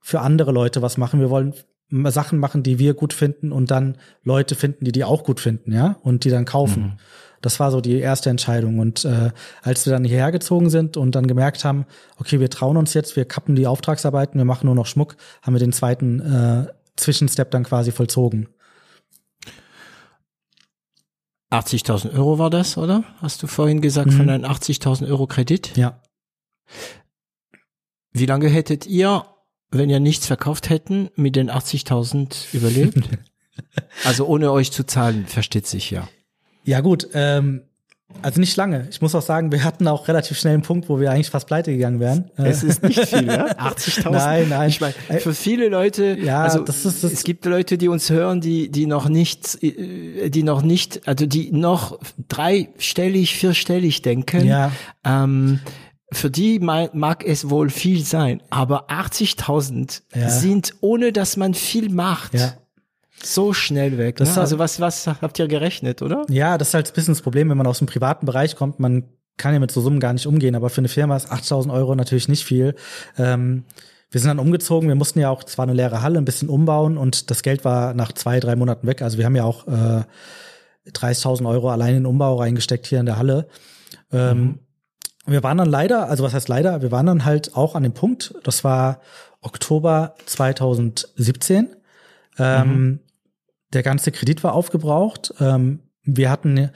für 0.00 0.20
andere 0.20 0.52
Leute 0.52 0.80
was 0.80 0.96
machen. 0.96 1.20
Wir 1.20 1.28
wollen 1.28 1.52
Sachen 1.90 2.38
machen, 2.38 2.62
die 2.62 2.78
wir 2.78 2.94
gut 2.94 3.12
finden 3.12 3.50
und 3.50 3.70
dann 3.70 3.96
Leute 4.22 4.54
finden, 4.54 4.84
die 4.84 4.92
die 4.92 5.04
auch 5.04 5.24
gut 5.24 5.40
finden, 5.40 5.72
ja, 5.72 5.96
und 6.02 6.24
die 6.24 6.30
dann 6.30 6.44
kaufen. 6.44 6.82
Mhm. 6.82 6.92
Das 7.40 7.60
war 7.60 7.70
so 7.70 7.80
die 7.80 7.98
erste 7.98 8.30
Entscheidung. 8.30 8.78
Und 8.78 9.04
äh, 9.04 9.30
als 9.62 9.86
wir 9.86 9.92
dann 9.92 10.04
hierher 10.04 10.32
gezogen 10.32 10.70
sind 10.70 10.96
und 10.96 11.14
dann 11.14 11.26
gemerkt 11.26 11.64
haben, 11.64 11.86
okay, 12.18 12.40
wir 12.40 12.50
trauen 12.50 12.76
uns 12.76 12.94
jetzt, 12.94 13.16
wir 13.16 13.24
kappen 13.24 13.54
die 13.54 13.66
Auftragsarbeiten, 13.66 14.38
wir 14.38 14.44
machen 14.44 14.66
nur 14.66 14.74
noch 14.74 14.86
Schmuck, 14.86 15.16
haben 15.42 15.54
wir 15.54 15.60
den 15.60 15.72
zweiten 15.72 16.20
äh, 16.20 16.66
Zwischenstep 16.96 17.50
dann 17.50 17.64
quasi 17.64 17.92
vollzogen. 17.92 18.48
80.000 21.50 22.12
Euro 22.12 22.38
war 22.38 22.50
das, 22.50 22.76
oder? 22.76 23.04
Hast 23.22 23.42
du 23.42 23.46
vorhin 23.46 23.80
gesagt, 23.80 24.12
von 24.12 24.28
einem 24.28 24.44
80.000 24.44 25.08
Euro 25.08 25.26
Kredit? 25.26 25.76
Ja. 25.76 26.02
Wie 28.12 28.26
lange 28.26 28.48
hättet 28.48 28.86
ihr, 28.86 29.24
wenn 29.70 29.90
ihr 29.90 30.00
nichts 30.00 30.26
verkauft 30.26 30.70
hätten, 30.70 31.10
mit 31.16 31.36
den 31.36 31.50
80.000 31.50 32.54
überlebt? 32.54 32.96
also 34.04 34.26
ohne 34.26 34.50
euch 34.52 34.70
zu 34.72 34.84
zahlen, 34.84 35.26
versteht 35.26 35.66
sich 35.66 35.90
ja. 35.90 36.08
Ja, 36.64 36.80
gut, 36.80 37.08
ähm, 37.14 37.62
also 38.22 38.40
nicht 38.40 38.56
lange. 38.56 38.86
Ich 38.90 39.02
muss 39.02 39.14
auch 39.14 39.22
sagen, 39.22 39.52
wir 39.52 39.64
hatten 39.64 39.86
auch 39.86 40.08
relativ 40.08 40.38
schnell 40.38 40.54
einen 40.54 40.62
Punkt, 40.62 40.88
wo 40.88 40.98
wir 40.98 41.10
eigentlich 41.10 41.28
fast 41.28 41.46
pleite 41.46 41.72
gegangen 41.72 42.00
wären. 42.00 42.30
Es 42.36 42.62
ist 42.62 42.82
nicht 42.82 43.04
viel, 43.06 43.26
ja? 43.26 43.46
80.000? 43.58 44.10
Nein, 44.10 44.48
nein. 44.48 44.68
Ich 44.70 44.80
meine, 44.80 44.94
für 45.20 45.34
viele 45.34 45.68
Leute, 45.68 46.16
Ja, 46.18 46.42
also 46.42 46.60
das 46.60 46.86
ist- 46.86 47.04
das- 47.04 47.12
es 47.12 47.22
gibt 47.24 47.44
Leute, 47.44 47.76
die 47.76 47.88
uns 47.88 48.08
hören, 48.08 48.40
die, 48.40 48.70
die 48.70 48.86
noch 48.86 49.08
nicht, 49.10 49.62
äh, 49.62 50.30
die 50.30 50.42
noch 50.42 50.62
nicht, 50.62 51.06
also 51.06 51.26
die 51.26 51.52
noch 51.52 51.98
dreistellig, 52.28 53.34
vierstellig 53.36 54.00
denken. 54.02 54.46
Ja. 54.46 54.72
Ähm, 55.04 55.60
für 56.12 56.30
die 56.30 56.58
mag, 56.58 57.24
es 57.24 57.50
wohl 57.50 57.68
viel 57.70 58.02
sein, 58.04 58.42
aber 58.50 58.90
80.000 58.90 60.02
Ja. 60.14 60.28
sind, 60.30 60.74
ohne 60.80 61.12
dass 61.12 61.36
man 61.36 61.54
viel 61.54 61.90
macht, 61.90 62.34
Ja. 62.34 62.54
so 63.22 63.52
schnell 63.52 63.98
weg. 63.98 64.18
Ne? 64.20 64.26
hat- 64.28 64.38
Also 64.38 64.58
was, 64.58 64.80
was 64.80 65.06
habt 65.06 65.38
ihr 65.38 65.48
gerechnet, 65.48 66.00
oder? 66.02 66.24
Ja, 66.30 66.56
das 66.56 66.68
ist 66.68 66.74
halt 66.74 66.88
ein 66.88 66.94
bisschen 66.94 67.14
das 67.14 67.22
Problem, 67.22 67.50
wenn 67.50 67.58
man 67.58 67.66
aus 67.66 67.78
dem 67.78 67.86
privaten 67.86 68.24
Bereich 68.26 68.56
kommt. 68.56 68.80
Man 68.80 69.04
kann 69.36 69.52
ja 69.54 69.60
mit 69.60 69.70
so 69.70 69.80
Summen 69.80 70.00
gar 70.00 70.12
nicht 70.12 70.26
umgehen, 70.26 70.54
aber 70.56 70.70
für 70.70 70.78
eine 70.80 70.88
Firma 70.88 71.16
ist 71.16 71.30
8000 71.30 71.72
Euro 71.74 71.94
natürlich 71.94 72.28
nicht 72.28 72.44
viel. 72.44 72.74
Ähm, 73.18 73.64
wir 74.10 74.20
sind 74.20 74.28
dann 74.28 74.38
umgezogen. 74.38 74.88
Wir 74.88 74.94
mussten 74.96 75.20
ja 75.20 75.28
auch 75.28 75.44
zwar 75.44 75.64
eine 75.64 75.74
leere 75.74 76.00
Halle 76.02 76.18
ein 76.18 76.24
bisschen 76.24 76.48
umbauen 76.48 76.96
und 76.96 77.30
das 77.30 77.42
Geld 77.42 77.64
war 77.64 77.92
nach 77.92 78.12
zwei, 78.12 78.40
drei 78.40 78.56
Monaten 78.56 78.86
weg. 78.86 79.02
Also 79.02 79.18
wir 79.18 79.26
haben 79.26 79.36
ja 79.36 79.44
auch 79.44 79.66
äh, 79.68 80.02
30.000 80.90 81.46
Euro 81.46 81.70
allein 81.70 81.90
in 81.90 81.94
den 82.02 82.06
Umbau 82.06 82.36
reingesteckt 82.36 82.86
hier 82.86 83.00
in 83.00 83.06
der 83.06 83.18
Halle. 83.18 83.46
Ähm, 84.10 84.60
wir 85.28 85.42
waren 85.42 85.58
dann 85.58 85.68
leider, 85.68 86.08
also 86.08 86.24
was 86.24 86.34
heißt 86.34 86.48
leider, 86.48 86.82
wir 86.82 86.90
waren 86.90 87.06
dann 87.06 87.24
halt 87.24 87.56
auch 87.56 87.74
an 87.74 87.82
dem 87.82 87.92
Punkt, 87.92 88.34
das 88.44 88.64
war 88.64 89.00
Oktober 89.40 90.14
2017. 90.26 91.68
Ähm, 92.38 92.68
mhm. 92.68 93.00
Der 93.72 93.82
ganze 93.82 94.12
Kredit 94.12 94.42
war 94.42 94.54
aufgebraucht. 94.54 95.34
Ähm, 95.40 95.80
wir 96.02 96.30
hatten, 96.30 96.70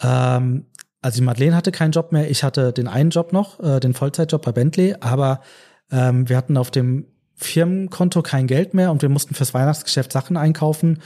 ähm, 0.00 0.66
also 1.00 1.16
die 1.16 1.24
Madeleine 1.24 1.56
hatte 1.56 1.72
keinen 1.72 1.92
Job 1.92 2.12
mehr, 2.12 2.30
ich 2.30 2.42
hatte 2.42 2.72
den 2.72 2.88
einen 2.88 3.10
Job 3.10 3.32
noch, 3.32 3.60
äh, 3.60 3.80
den 3.80 3.94
Vollzeitjob 3.94 4.42
bei 4.42 4.52
Bentley, 4.52 4.96
aber 5.00 5.40
ähm, 5.90 6.28
wir 6.28 6.36
hatten 6.36 6.56
auf 6.56 6.70
dem 6.70 7.11
Firmenkonto 7.44 8.22
kein 8.22 8.46
Geld 8.46 8.74
mehr 8.74 8.90
und 8.90 9.02
wir 9.02 9.08
mussten 9.08 9.34
fürs 9.34 9.54
Weihnachtsgeschäft 9.54 10.12
Sachen 10.12 10.36
einkaufen. 10.36 11.02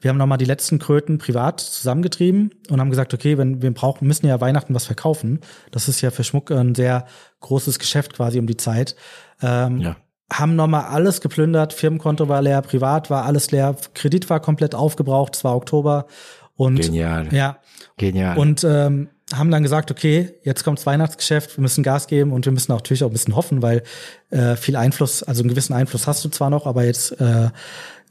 Wir 0.00 0.10
haben 0.10 0.18
nochmal 0.18 0.38
die 0.38 0.44
letzten 0.44 0.78
Kröten 0.78 1.18
privat 1.18 1.60
zusammengetrieben 1.60 2.50
und 2.68 2.80
haben 2.80 2.90
gesagt, 2.90 3.14
okay, 3.14 3.38
wenn 3.38 3.62
wir 3.62 3.72
brauchen, 3.72 4.06
müssen 4.06 4.26
ja 4.26 4.40
Weihnachten 4.40 4.74
was 4.74 4.86
verkaufen. 4.86 5.40
Das 5.70 5.88
ist 5.88 6.00
ja 6.00 6.10
für 6.10 6.24
Schmuck 6.24 6.50
ein 6.50 6.74
sehr 6.74 7.06
großes 7.40 7.78
Geschäft 7.78 8.14
quasi 8.14 8.38
um 8.38 8.46
die 8.46 8.56
Zeit. 8.56 8.96
Ähm, 9.42 9.80
ja. 9.80 9.96
Haben 10.32 10.54
nochmal 10.54 10.84
alles 10.84 11.20
geplündert, 11.20 11.72
Firmenkonto 11.72 12.28
war 12.28 12.40
leer, 12.40 12.62
privat 12.62 13.10
war 13.10 13.24
alles 13.24 13.50
leer, 13.50 13.74
Kredit 13.94 14.30
war 14.30 14.40
komplett 14.40 14.74
aufgebraucht, 14.74 15.34
es 15.34 15.44
war 15.44 15.56
Oktober. 15.56 16.06
Und, 16.54 16.80
Genial. 16.80 17.32
Ja. 17.32 17.58
Genial. 17.96 18.38
Und 18.38 18.64
ähm, 18.64 19.08
haben 19.34 19.50
dann 19.50 19.62
gesagt, 19.62 19.90
okay, 19.90 20.34
jetzt 20.42 20.64
kommt's 20.64 20.86
Weihnachtsgeschäft, 20.86 21.56
wir 21.56 21.62
müssen 21.62 21.84
Gas 21.84 22.06
geben 22.06 22.32
und 22.32 22.44
wir 22.44 22.52
müssen 22.52 22.72
natürlich 22.72 23.04
auch 23.04 23.08
ein 23.10 23.12
bisschen 23.12 23.36
hoffen, 23.36 23.62
weil 23.62 23.82
äh, 24.30 24.56
viel 24.56 24.76
Einfluss, 24.76 25.22
also 25.22 25.42
einen 25.42 25.50
gewissen 25.50 25.72
Einfluss 25.72 26.06
hast 26.06 26.24
du 26.24 26.28
zwar 26.28 26.50
noch, 26.50 26.66
aber 26.66 26.84
jetzt 26.84 27.20
äh, 27.20 27.50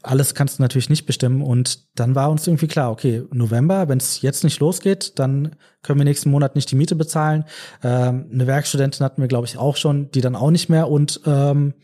alles 0.02 0.34
kannst 0.34 0.58
du 0.58 0.62
natürlich 0.62 0.88
nicht 0.88 1.06
bestimmen. 1.06 1.42
Und 1.42 1.98
dann 1.98 2.14
war 2.14 2.30
uns 2.30 2.46
irgendwie 2.46 2.68
klar, 2.68 2.90
okay, 2.90 3.22
November, 3.32 3.88
wenn 3.88 3.98
es 3.98 4.22
jetzt 4.22 4.44
nicht 4.44 4.60
losgeht, 4.60 5.18
dann 5.18 5.56
können 5.82 5.98
wir 5.98 6.04
nächsten 6.04 6.30
Monat 6.30 6.54
nicht 6.54 6.70
die 6.70 6.76
Miete 6.76 6.96
bezahlen. 6.96 7.44
Ähm, 7.82 8.26
eine 8.32 8.46
Werkstudentin 8.46 9.04
hatten 9.04 9.20
wir, 9.20 9.28
glaube 9.28 9.46
ich, 9.46 9.58
auch 9.58 9.76
schon, 9.76 10.10
die 10.12 10.20
dann 10.20 10.36
auch 10.36 10.50
nicht 10.50 10.68
mehr. 10.68 10.88
Und 10.88 11.20
ähm, 11.26 11.74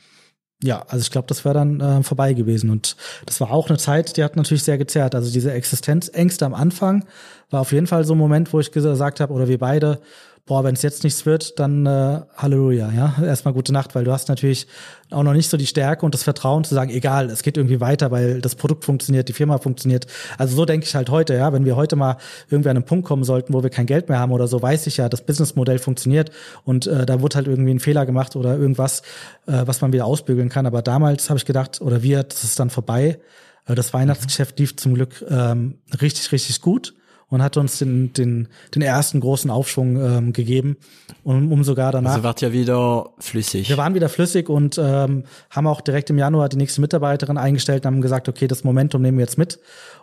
ja, 0.63 0.85
also 0.89 1.03
ich 1.03 1.11
glaube, 1.11 1.29
das 1.29 1.45
wäre 1.45 1.55
dann 1.55 1.81
äh, 1.81 2.03
vorbei 2.03 2.33
gewesen. 2.33 2.71
Und 2.71 2.97
das 3.27 3.41
war 3.41 3.51
auch 3.51 3.69
eine 3.69 3.79
Zeit, 3.79 4.17
die 4.17 4.25
hat 4.25 4.37
natürlich 4.37 4.63
sehr 4.63 4.79
gezerrt. 4.79 5.15
Also 5.15 5.31
diese 5.31 5.53
Existenzängste 5.53 6.47
am 6.47 6.55
Anfang 6.55 7.05
war 7.51 7.61
auf 7.61 7.73
jeden 7.73 7.87
Fall 7.87 8.05
so 8.05 8.15
ein 8.15 8.19
Moment, 8.19 8.53
wo 8.53 8.61
ich 8.61 8.73
gesagt 8.73 9.21
habe, 9.21 9.33
oder 9.33 9.49
wir 9.49 9.59
beide, 9.59 10.01
boah, 10.47 10.63
wenn 10.63 10.75
es 10.75 10.83
jetzt 10.83 11.03
nichts 11.03 11.27
wird, 11.27 11.59
dann 11.59 11.87
äh, 11.87 12.21
Halleluja, 12.37 12.93
ja. 12.93 13.17
Erstmal 13.23 13.53
gute 13.53 13.73
Nacht, 13.73 13.97
weil 13.97 14.05
du 14.05 14.13
hast 14.13 14.29
natürlich 14.29 14.69
auch 15.11 15.25
noch 15.25 15.33
nicht 15.33 15.51
so 15.51 15.57
die 15.57 15.67
Stärke 15.67 16.07
und 16.07 16.15
das 16.15 16.23
Vertrauen 16.23 16.63
zu 16.63 16.75
sagen, 16.75 16.91
egal, 16.91 17.31
es 17.31 17.43
geht 17.43 17.57
irgendwie 17.57 17.81
weiter, 17.81 18.13
weil 18.13 18.41
das 18.41 18.55
Produkt 18.55 18.85
funktioniert, 18.85 19.29
die 19.29 19.33
Firma 19.33 19.59
funktioniert. 19.59 20.07
Also 20.39 20.55
so 20.55 20.65
denke 20.65 20.87
ich 20.87 20.95
halt 20.95 21.11
heute, 21.11 21.35
ja. 21.35 21.53
Wenn 21.53 21.65
wir 21.65 21.75
heute 21.75 21.97
mal 21.97 22.17
irgendwie 22.49 22.71
an 22.71 22.77
einen 22.77 22.85
Punkt 22.85 23.07
kommen 23.07 23.25
sollten, 23.25 23.53
wo 23.55 23.63
wir 23.65 23.71
kein 23.71 23.87
Geld 23.87 24.09
mehr 24.09 24.21
haben 24.21 24.31
oder 24.31 24.47
so, 24.47 24.63
weiß 24.63 24.87
ich 24.87 24.99
ja, 24.99 25.09
das 25.09 25.23
Businessmodell 25.23 25.81
funktioniert 25.81 26.31
und 26.65 26.87
äh, 26.87 27.05
da 27.05 27.21
wurde 27.21 27.37
halt 27.37 27.49
irgendwie 27.49 27.73
ein 27.73 27.81
Fehler 27.81 28.07
gemacht 28.07 28.37
oder 28.37 28.57
irgendwas, 28.57 29.03
äh, 29.47 29.63
was 29.67 29.81
man 29.81 29.93
wieder 29.93 30.07
ausbügeln 30.07 30.49
kann. 30.49 30.67
Aber 30.67 30.81
damals 30.81 31.29
habe 31.29 31.39
ich 31.39 31.45
gedacht, 31.45 31.81
oder 31.81 32.03
wir, 32.03 32.23
das 32.23 32.45
ist 32.45 32.61
dann 32.61 32.71
vorbei. 32.71 33.19
Äh, 33.67 33.75
das 33.75 33.93
Weihnachtsgeschäft 33.93 34.59
lief 34.61 34.77
zum 34.77 34.95
Glück 34.95 35.25
ähm, 35.29 35.79
richtig, 36.01 36.31
richtig 36.31 36.61
gut 36.61 36.95
und 37.29 37.43
hat 37.43 37.57
uns 37.57 37.79
den, 37.79 38.13
den, 38.13 38.49
den 38.75 38.83
ersten 38.83 39.21
großen 39.21 39.51
Aufschwung 39.51 39.97
ähm, 39.97 40.33
gegeben. 40.33 40.77
Und 41.25 41.51
um 41.51 41.65
sogar 41.65 41.93
danach. 41.93 42.13
Also 42.13 42.23
wart 42.23 42.41
ja 42.41 42.53
wieder 42.53 43.11
flüssig. 43.19 43.69
Wir 43.69 43.77
waren 43.77 43.95
wieder 43.95 44.09
flüssig 44.09 44.49
und 44.49 44.79
ähm, 44.79 45.25
haben 45.51 45.67
auch 45.67 45.81
direkt 45.81 46.11
im 46.11 46.19
Januar 46.19 46.49
die 46.49 46.57
nächste 46.57 46.81
Mitarbeiterin 46.81 47.37
eingestellt 47.37 47.85
und 47.85 47.95
haben 47.95 48.01
gesagt, 48.01 48.29
okay, 48.29 48.47
das 48.47 48.63
Momentum 48.63 49.03
nehmen 49.03 49.19
wir 49.19 49.25
jetzt 49.25 49.39
mit 49.39 49.59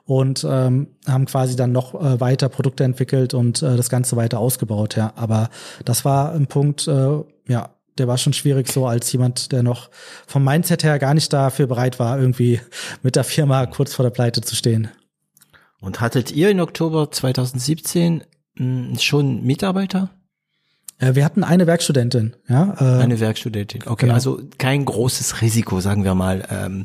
und 0.06 0.46
ähm, 0.50 0.88
haben 1.08 1.26
quasi 1.26 1.56
dann 1.56 1.72
noch 1.72 1.94
äh, 1.94 2.20
weiter 2.20 2.50
Produkte 2.50 2.84
entwickelt 2.84 3.34
und 3.34 3.62
äh, 3.62 3.78
das 3.78 3.90
Ganze 3.90 4.18
weiter 4.18 4.40
ausgebaut, 4.40 4.98
ja. 4.98 5.14
Aber 5.16 5.50
das 5.86 6.04
war 6.04 6.34
ein 6.34 6.48
Punkt, 6.48 6.88
äh, 6.88 7.24
ja, 7.48 7.70
der 7.98 8.08
war 8.08 8.18
schon 8.18 8.34
schwierig 8.34 8.72
so 8.72 8.88
als 8.88 9.12
jemand, 9.12 9.52
der 9.52 9.64
noch 9.64 9.90
vom 10.26 10.44
Mindset 10.44 10.84
her 10.84 11.00
gar 11.00 11.14
nicht 11.14 11.32
dafür 11.32 11.68
bereit 11.68 12.00
war, 12.00 12.20
irgendwie 12.20 12.60
mit 13.02 13.16
der 13.16 13.24
Firma 13.24 13.66
kurz 13.68 13.94
vor 13.94 14.04
der 14.04 14.10
Pleite 14.10 14.42
zu 14.42 14.56
stehen. 14.56 14.90
Und 15.84 16.00
hattet 16.00 16.32
ihr 16.32 16.50
in 16.50 16.62
Oktober 16.62 17.12
2017 17.12 18.24
hm, 18.56 18.98
schon 19.00 19.44
Mitarbeiter? 19.44 20.12
Äh, 20.98 21.16
wir 21.16 21.26
hatten 21.26 21.44
eine 21.44 21.68
Werkstudentin, 21.68 22.38
ja. 22.48 22.74
Äh, 22.80 23.04
eine 23.04 23.20
Werkstudentin, 23.20 23.82
okay. 23.86 24.06
Genau. 24.06 24.14
Also 24.14 24.40
kein 24.58 24.86
großes 24.86 25.42
Risiko, 25.42 25.82
sagen 25.82 26.06
wir 26.06 26.16
mal. 26.16 26.48
Ähm, 26.50 26.84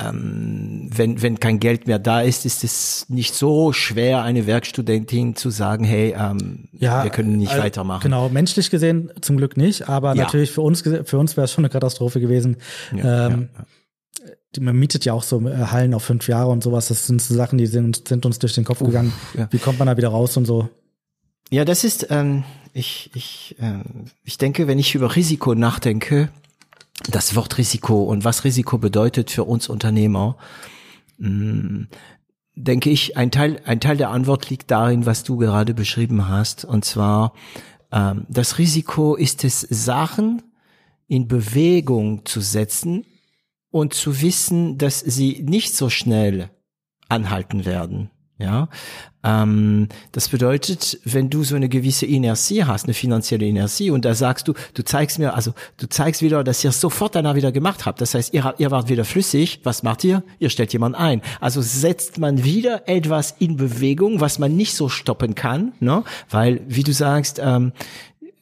ähm, 0.00 0.88
wenn, 0.94 1.22
wenn 1.22 1.40
kein 1.40 1.58
Geld 1.58 1.88
mehr 1.88 1.98
da 1.98 2.20
ist, 2.20 2.46
ist 2.46 2.62
es 2.62 3.06
nicht 3.08 3.34
so 3.34 3.72
schwer, 3.72 4.22
eine 4.22 4.46
Werkstudentin 4.46 5.34
zu 5.34 5.50
sagen, 5.50 5.84
hey, 5.84 6.14
ähm, 6.16 6.68
ja, 6.72 7.02
wir 7.02 7.10
können 7.10 7.36
nicht 7.36 7.50
also, 7.50 7.64
weitermachen. 7.64 8.02
Genau, 8.02 8.28
menschlich 8.28 8.70
gesehen 8.70 9.10
zum 9.22 9.38
Glück 9.38 9.56
nicht, 9.56 9.88
aber 9.88 10.14
ja. 10.14 10.22
natürlich 10.22 10.52
für 10.52 10.60
uns, 10.62 10.82
für 10.82 11.18
uns 11.18 11.36
wäre 11.36 11.46
es 11.46 11.52
schon 11.52 11.64
eine 11.64 11.70
Katastrophe 11.70 12.20
gewesen. 12.20 12.58
Ja, 12.94 13.26
ähm, 13.26 13.48
ja, 13.56 13.64
man 14.60 14.76
mietet 14.76 15.04
ja 15.04 15.12
auch 15.12 15.22
so 15.22 15.40
äh, 15.48 15.66
Hallen 15.66 15.94
auf 15.94 16.04
fünf 16.04 16.28
Jahre 16.28 16.50
und 16.50 16.62
sowas. 16.62 16.88
Das 16.88 17.06
sind 17.06 17.20
so 17.20 17.34
Sachen, 17.34 17.58
die 17.58 17.66
sind, 17.66 18.08
sind 18.08 18.24
uns 18.26 18.38
durch 18.38 18.54
den 18.54 18.64
Kopf 18.64 18.80
gegangen. 18.80 19.12
ja. 19.36 19.48
Wie 19.50 19.58
kommt 19.58 19.78
man 19.78 19.86
da 19.86 19.96
wieder 19.96 20.08
raus 20.08 20.36
und 20.36 20.46
so? 20.46 20.68
Ja, 21.50 21.64
das 21.64 21.84
ist, 21.84 22.08
ähm, 22.10 22.44
ich, 22.72 23.10
ich, 23.14 23.56
äh, 23.60 23.84
ich 24.24 24.38
denke, 24.38 24.66
wenn 24.66 24.78
ich 24.78 24.94
über 24.94 25.14
Risiko 25.14 25.54
nachdenke, 25.54 26.30
das 27.10 27.36
Wort 27.36 27.58
Risiko 27.58 28.04
und 28.04 28.24
was 28.24 28.44
Risiko 28.44 28.78
bedeutet 28.78 29.30
für 29.30 29.44
uns 29.44 29.68
Unternehmer, 29.68 30.36
mh, 31.18 31.28
mm, 31.28 31.88
denke 32.56 32.90
ich, 32.90 33.16
ein 33.16 33.30
Teil, 33.30 33.60
ein 33.64 33.80
Teil 33.80 33.96
der 33.96 34.10
Antwort 34.10 34.48
liegt 34.48 34.70
darin, 34.70 35.06
was 35.06 35.24
du 35.24 35.36
gerade 35.36 35.74
beschrieben 35.74 36.28
hast. 36.28 36.64
Und 36.64 36.84
zwar, 36.84 37.32
ähm, 37.92 38.26
das 38.28 38.58
Risiko 38.58 39.16
ist 39.16 39.44
es, 39.44 39.60
Sachen 39.60 40.42
in 41.08 41.28
Bewegung 41.28 42.24
zu 42.24 42.40
setzen, 42.40 43.04
und 43.74 43.92
zu 43.92 44.22
wissen, 44.22 44.78
dass 44.78 45.00
sie 45.00 45.42
nicht 45.42 45.74
so 45.74 45.90
schnell 45.90 46.48
anhalten 47.08 47.64
werden. 47.64 48.08
Ja, 48.38 48.68
ähm, 49.24 49.88
das 50.12 50.28
bedeutet, 50.28 51.00
wenn 51.04 51.30
du 51.30 51.42
so 51.44 51.56
eine 51.56 51.68
gewisse 51.68 52.04
Inertie 52.06 52.64
hast, 52.64 52.84
eine 52.84 52.94
finanzielle 52.94 53.46
Inertie, 53.46 53.90
und 53.90 54.04
da 54.04 54.14
sagst 54.14 54.46
du, 54.46 54.54
du 54.74 54.84
zeigst 54.84 55.18
mir, 55.18 55.34
also 55.34 55.54
du 55.76 55.88
zeigst 55.88 56.20
wieder, 56.22 56.44
dass 56.44 56.62
ihr 56.62 56.70
sofort 56.72 57.14
danach 57.16 57.34
wieder 57.34 57.50
gemacht 57.50 57.86
habt. 57.86 58.00
Das 58.00 58.14
heißt, 58.14 58.34
ihr, 58.34 58.54
ihr 58.58 58.70
wart 58.70 58.88
wieder 58.88 59.04
flüssig. 59.04 59.60
Was 59.64 59.82
macht 59.82 60.04
ihr? 60.04 60.22
Ihr 60.38 60.50
stellt 60.50 60.72
jemand 60.72 60.94
ein. 60.96 61.22
Also 61.40 61.60
setzt 61.60 62.18
man 62.18 62.44
wieder 62.44 62.88
etwas 62.88 63.34
in 63.38 63.56
Bewegung, 63.56 64.20
was 64.20 64.38
man 64.38 64.56
nicht 64.56 64.74
so 64.74 64.88
stoppen 64.88 65.34
kann, 65.34 65.72
ne? 65.80 66.04
Weil, 66.28 66.60
wie 66.68 66.82
du 66.82 66.92
sagst, 66.92 67.40
ähm, 67.42 67.72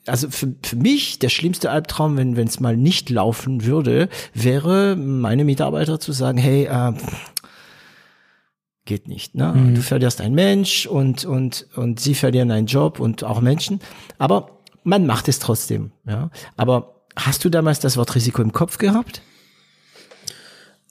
also 0.07 0.31
für, 0.31 0.55
für 0.63 0.77
mich 0.77 1.19
der 1.19 1.29
schlimmste 1.29 1.71
Albtraum, 1.71 2.17
wenn 2.17 2.37
wenn 2.37 2.49
es 2.49 2.61
mal 2.61 2.77
nicht 2.77 3.11
laufen 3.11 3.65
würde, 3.65 4.09
wäre 4.35 4.97
meine 4.97 5.45
Mitarbeiter 5.45 6.01
zu 6.01 6.13
sagen, 6.13 6.39
hey, 6.39 6.65
äh, 6.65 6.93
geht 8.85 9.09
nicht. 9.09 9.35
Ne? 9.35 9.53
Mhm. 9.53 9.75
Du 9.77 9.83
verlierst 9.83 10.21
einen 10.21 10.35
Mensch 10.35 10.87
und 10.87 11.25
und 11.25 11.69
und 11.77 12.01
sie 12.01 12.15
verlieren 12.15 12.51
einen 12.51 12.67
Job 12.67 13.01
und 13.01 13.25
auch 13.25 13.41
Menschen, 13.41 13.81
aber 14.19 14.59
man 14.85 15.07
macht 15.07 15.29
es 15.29 15.39
trotzdem. 15.39 15.93
Ja, 16.07 16.31
aber 16.57 17.05
hast 17.17 17.45
du 17.45 17.49
damals 17.49 17.79
das 17.79 17.97
Wort 17.97 18.15
Risiko 18.15 18.43
im 18.43 18.53
Kopf 18.53 18.79
gehabt? 18.79 19.23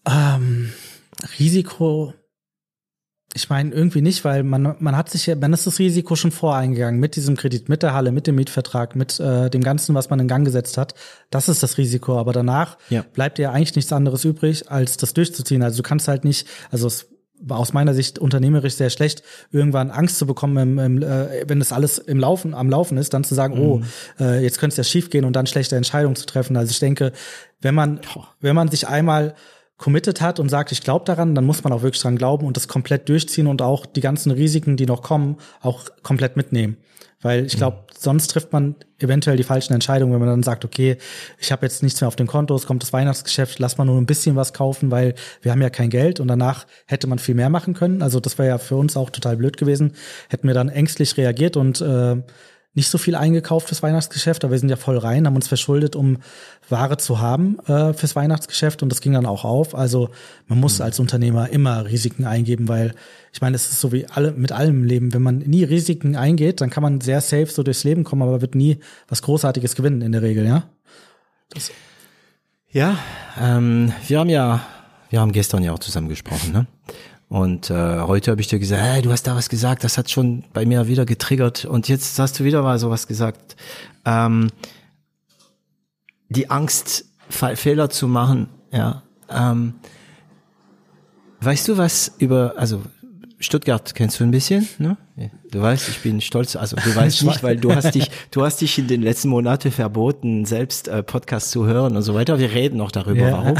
Ähm, 0.05 0.71
Risiko 1.39 2.13
ich 3.33 3.49
meine, 3.49 3.73
irgendwie 3.73 4.01
nicht, 4.01 4.25
weil 4.25 4.43
man, 4.43 4.75
man 4.79 4.97
hat 4.97 5.09
sich 5.09 5.25
ja, 5.25 5.35
man 5.35 5.53
ist 5.53 5.65
das 5.65 5.79
Risiko 5.79 6.15
schon 6.15 6.31
voreingegangen 6.31 6.99
mit 6.99 7.15
diesem 7.15 7.37
Kredit, 7.37 7.69
mit 7.69 7.81
der 7.81 7.93
Halle, 7.93 8.11
mit 8.11 8.27
dem 8.27 8.35
Mietvertrag, 8.35 8.95
mit 8.95 9.19
äh, 9.19 9.49
dem 9.49 9.63
Ganzen, 9.63 9.95
was 9.95 10.09
man 10.09 10.19
in 10.19 10.27
Gang 10.27 10.43
gesetzt 10.43 10.77
hat. 10.77 10.95
Das 11.29 11.47
ist 11.47 11.63
das 11.63 11.77
Risiko. 11.77 12.17
Aber 12.17 12.33
danach 12.33 12.77
ja. 12.89 13.05
bleibt 13.13 13.39
ja 13.39 13.51
eigentlich 13.51 13.75
nichts 13.75 13.93
anderes 13.93 14.25
übrig, 14.25 14.69
als 14.69 14.97
das 14.97 15.13
durchzuziehen. 15.13 15.63
Also 15.63 15.77
du 15.77 15.83
kannst 15.83 16.09
halt 16.09 16.25
nicht, 16.25 16.45
also 16.71 16.87
es 16.87 17.07
war 17.41 17.57
aus 17.57 17.73
meiner 17.73 17.93
Sicht 17.93 18.19
unternehmerisch 18.19 18.75
sehr 18.75 18.89
schlecht, 18.89 19.23
irgendwann 19.51 19.91
Angst 19.91 20.17
zu 20.17 20.27
bekommen, 20.27 20.57
im, 20.57 20.79
im, 20.79 21.01
äh, 21.01 21.47
wenn 21.47 21.59
das 21.59 21.71
alles 21.71 21.97
im 21.99 22.19
Laufen, 22.19 22.53
am 22.53 22.69
Laufen 22.69 22.97
ist, 22.97 23.13
dann 23.13 23.23
zu 23.23 23.33
sagen, 23.33 23.57
oh, 23.57 23.77
mhm. 23.77 23.85
oh, 24.19 24.23
äh, 24.23 24.43
jetzt 24.43 24.59
könnte 24.59 24.73
es 24.73 24.77
ja 24.77 24.83
schief 24.83 25.09
gehen 25.09 25.25
und 25.25 25.35
dann 25.35 25.47
schlechte 25.47 25.77
Entscheidungen 25.77 26.15
zu 26.15 26.25
treffen. 26.25 26.57
Also 26.57 26.71
ich 26.71 26.79
denke, 26.79 27.13
wenn 27.61 27.75
man, 27.75 28.01
wenn 28.41 28.55
man 28.55 28.69
sich 28.69 28.87
einmal 28.87 29.35
committed 29.81 30.21
hat 30.21 30.39
und 30.39 30.49
sagt, 30.49 30.71
ich 30.71 30.81
glaube 30.81 31.05
daran, 31.05 31.35
dann 31.35 31.43
muss 31.43 31.63
man 31.63 31.73
auch 31.73 31.81
wirklich 31.81 32.01
dran 32.01 32.15
glauben 32.15 32.45
und 32.45 32.55
das 32.55 32.67
komplett 32.67 33.09
durchziehen 33.09 33.47
und 33.47 33.61
auch 33.61 33.85
die 33.85 33.99
ganzen 33.99 34.31
Risiken, 34.31 34.77
die 34.77 34.85
noch 34.85 35.01
kommen, 35.01 35.37
auch 35.61 35.85
komplett 36.03 36.37
mitnehmen. 36.37 36.77
Weil 37.23 37.45
ich 37.45 37.55
glaube, 37.55 37.77
mhm. 37.77 37.95
sonst 37.97 38.27
trifft 38.29 38.51
man 38.51 38.75
eventuell 38.99 39.37
die 39.37 39.43
falschen 39.43 39.73
Entscheidungen, 39.73 40.13
wenn 40.13 40.19
man 40.19 40.29
dann 40.29 40.43
sagt, 40.43 40.65
okay, 40.65 40.97
ich 41.39 41.51
habe 41.51 41.65
jetzt 41.65 41.83
nichts 41.83 42.01
mehr 42.01 42.07
auf 42.07 42.15
dem 42.15 42.27
Konto, 42.27 42.55
es 42.55 42.65
kommt 42.65 42.81
das 42.81 42.93
Weihnachtsgeschäft, 42.93 43.59
lass 43.59 43.77
mal 43.77 43.85
nur 43.85 43.97
ein 43.97 44.05
bisschen 44.05 44.35
was 44.35 44.53
kaufen, 44.53 44.91
weil 44.91 45.15
wir 45.41 45.51
haben 45.51 45.61
ja 45.61 45.69
kein 45.69 45.89
Geld 45.89 46.19
und 46.19 46.27
danach 46.27 46.65
hätte 46.85 47.07
man 47.07 47.19
viel 47.19 47.35
mehr 47.35 47.49
machen 47.49 47.73
können. 47.73 48.01
Also 48.01 48.19
das 48.19 48.37
wäre 48.37 48.49
ja 48.49 48.57
für 48.57 48.75
uns 48.75 48.97
auch 48.97 49.09
total 49.09 49.37
blöd 49.37 49.57
gewesen. 49.57 49.93
Hätten 50.29 50.47
wir 50.47 50.55
dann 50.55 50.69
ängstlich 50.69 51.17
reagiert 51.17 51.57
und 51.57 51.81
äh, 51.81 52.17
nicht 52.73 52.89
so 52.89 52.97
viel 52.97 53.15
eingekauft 53.15 53.67
fürs 53.67 53.83
Weihnachtsgeschäft, 53.83 54.43
aber 54.43 54.51
wir 54.51 54.59
sind 54.59 54.69
ja 54.69 54.77
voll 54.77 54.97
rein, 54.97 55.27
haben 55.27 55.35
uns 55.35 55.47
verschuldet, 55.47 55.95
um 55.95 56.17
Ware 56.69 56.97
zu 56.97 57.19
haben 57.19 57.59
äh, 57.67 57.93
fürs 57.93 58.15
Weihnachtsgeschäft 58.15 58.81
und 58.81 58.89
das 58.89 59.01
ging 59.01 59.11
dann 59.11 59.25
auch 59.25 59.43
auf. 59.43 59.75
Also 59.75 60.09
man 60.47 60.59
muss 60.59 60.79
mhm. 60.79 60.85
als 60.85 60.99
Unternehmer 60.99 61.49
immer 61.49 61.85
Risiken 61.85 62.25
eingeben, 62.25 62.69
weil 62.69 62.93
ich 63.33 63.41
meine, 63.41 63.55
es 63.55 63.69
ist 63.69 63.81
so 63.81 63.91
wie 63.91 64.07
alle 64.07 64.31
mit 64.31 64.53
allem 64.53 64.81
im 64.81 64.83
Leben. 64.85 65.13
Wenn 65.13 65.21
man 65.21 65.39
nie 65.39 65.65
Risiken 65.65 66.15
eingeht, 66.15 66.61
dann 66.61 66.69
kann 66.69 66.83
man 66.83 67.01
sehr 67.01 67.19
safe 67.19 67.47
so 67.47 67.63
durchs 67.63 67.83
Leben 67.83 68.05
kommen, 68.05 68.21
aber 68.21 68.41
wird 68.41 68.55
nie 68.55 68.79
was 69.09 69.21
Großartiges 69.21 69.75
gewinnen 69.75 70.01
in 70.01 70.13
der 70.13 70.21
Regel, 70.21 70.45
ja. 70.45 70.69
Das 71.49 71.71
ja, 72.73 72.97
ähm, 73.37 73.91
wir 74.07 74.19
haben 74.19 74.29
ja, 74.29 74.65
wir 75.09 75.19
haben 75.19 75.33
gestern 75.33 75.61
ja 75.61 75.73
auch 75.73 75.79
zusammen 75.79 76.07
gesprochen, 76.07 76.53
ne? 76.53 76.67
Und 77.31 77.69
äh, 77.69 78.01
heute 78.01 78.31
habe 78.31 78.41
ich 78.41 78.47
dir 78.47 78.59
gesagt, 78.59 78.81
hey, 78.81 79.01
du 79.01 79.09
hast 79.09 79.23
da 79.23 79.37
was 79.37 79.47
gesagt, 79.47 79.85
das 79.85 79.97
hat 79.97 80.11
schon 80.11 80.43
bei 80.51 80.65
mir 80.65 80.89
wieder 80.89 81.05
getriggert. 81.05 81.63
Und 81.63 81.87
jetzt 81.87 82.19
hast 82.19 82.37
du 82.37 82.43
wieder 82.43 82.61
mal 82.61 82.77
sowas 82.77 83.07
gesagt. 83.07 83.55
Ähm, 84.03 84.49
die 86.27 86.49
Angst, 86.49 87.05
Fehler 87.29 87.89
zu 87.89 88.09
machen, 88.09 88.49
ja. 88.73 89.03
Ähm, 89.29 89.75
weißt 91.39 91.69
du 91.69 91.77
was 91.77 92.11
über, 92.17 92.55
also 92.57 92.81
Stuttgart 93.41 93.93
kennst 93.95 94.19
du 94.19 94.23
ein 94.23 94.31
bisschen, 94.31 94.67
ne? 94.77 94.97
Du 95.51 95.61
weißt, 95.61 95.89
ich 95.89 95.99
bin 95.99 96.21
stolz, 96.21 96.55
also 96.55 96.75
du 96.75 96.95
weißt 96.95 97.23
nicht, 97.23 97.43
weil 97.43 97.57
du 97.57 97.75
hast 97.75 97.93
dich, 97.93 98.09
du 98.31 98.43
hast 98.43 98.61
dich 98.61 98.77
in 98.77 98.87
den 98.87 99.01
letzten 99.01 99.29
Monaten 99.29 99.71
verboten, 99.71 100.45
selbst 100.45 100.87
äh, 100.87 101.03
Podcasts 101.03 101.51
zu 101.51 101.65
hören 101.65 101.95
und 101.95 102.01
so 102.03 102.13
weiter. 102.13 102.39
Wir 102.39 102.51
reden 102.51 102.77
noch 102.77 102.91
darüber, 102.91 103.21
yeah. 103.21 103.31
warum. 103.31 103.57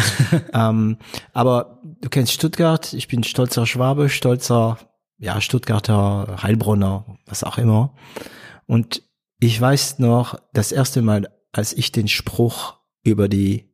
ähm, 0.54 0.98
aber 1.34 1.80
du 2.02 2.10
kennst 2.10 2.32
Stuttgart, 2.32 2.94
ich 2.94 3.08
bin 3.08 3.24
stolzer 3.24 3.66
Schwabe, 3.66 4.10
stolzer, 4.10 4.78
ja, 5.18 5.42
Stuttgarter, 5.42 6.38
Heilbronner, 6.42 7.06
was 7.26 7.44
auch 7.44 7.58
immer. 7.58 7.94
Und 8.68 9.04
ich 9.40 9.60
weiß 9.60 10.00
noch, 10.00 10.36
das 10.54 10.72
erste 10.72 11.02
Mal, 11.02 11.28
als 11.52 11.74
ich 11.74 11.92
den 11.92 12.08
Spruch 12.08 12.78
über 13.04 13.28
die 13.28 13.71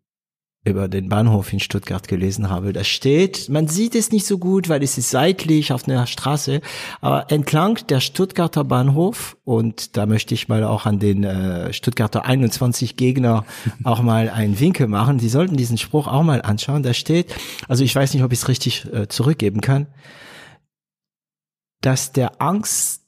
über 0.68 0.88
den 0.88 1.10
Bahnhof 1.10 1.52
in 1.54 1.60
Stuttgart 1.60 2.08
gelesen 2.08 2.50
habe. 2.50 2.74
Da 2.74 2.84
steht, 2.84 3.50
man 3.50 3.68
sieht 3.68 3.96
es 3.96 4.12
nicht 4.12 4.26
so 4.26 4.38
gut, 4.38 4.70
weil 4.70 4.84
es 4.84 4.98
ist 4.98 5.10
seitlich 5.10 5.72
auf 5.72 5.88
einer 5.88 6.06
Straße, 6.08 6.62
aber 7.02 7.32
entlang 7.32 7.80
der 7.88 8.00
Stuttgarter 8.00 8.64
Bahnhof 8.64 9.38
und 9.44 9.98
da 9.98 10.06
möchte 10.06 10.34
ich 10.34 10.48
mal 10.48 10.64
auch 10.64 10.86
an 10.86 11.00
den 11.00 11.24
äh, 11.24 11.72
Stuttgarter 11.74 12.26
21 12.26 12.98
Gegner 12.98 13.46
auch 13.84 14.02
mal 14.02 14.30
einen 14.30 14.60
Winkel 14.60 14.88
machen. 14.88 15.18
Die 15.18 15.30
sollten 15.30 15.58
diesen 15.58 15.78
Spruch 15.78 16.08
auch 16.08 16.24
mal 16.24 16.42
anschauen. 16.42 16.84
Da 16.84 16.94
steht, 16.94 17.34
also 17.68 17.84
ich 17.84 17.96
weiß 17.96 18.14
nicht, 18.14 18.24
ob 18.24 18.32
ich 18.32 18.40
es 18.40 18.48
richtig 18.48 18.86
äh, 18.94 19.08
zurückgeben 19.08 19.62
kann, 19.62 19.88
dass 21.82 22.12
der 22.12 22.42
Angst 22.42 23.04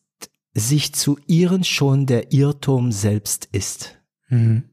sich 0.53 0.93
zu 0.93 1.17
ihren 1.27 1.63
schon 1.63 2.05
der 2.05 2.31
Irrtum 2.31 2.91
selbst 2.91 3.47
ist. 3.51 3.97
Mhm. 4.29 4.68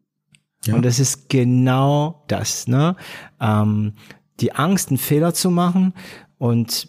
Ja. 0.65 0.75
Und 0.75 0.85
das 0.85 0.99
ist 0.99 1.29
genau 1.29 2.25
das, 2.29 2.67
ne? 2.67 2.97
Ähm, 3.41 3.95
die 4.41 4.53
Angst, 4.55 4.89
einen 4.89 4.99
Fehler 4.99 5.33
zu 5.35 5.51
machen 5.51 5.95
und 6.39 6.89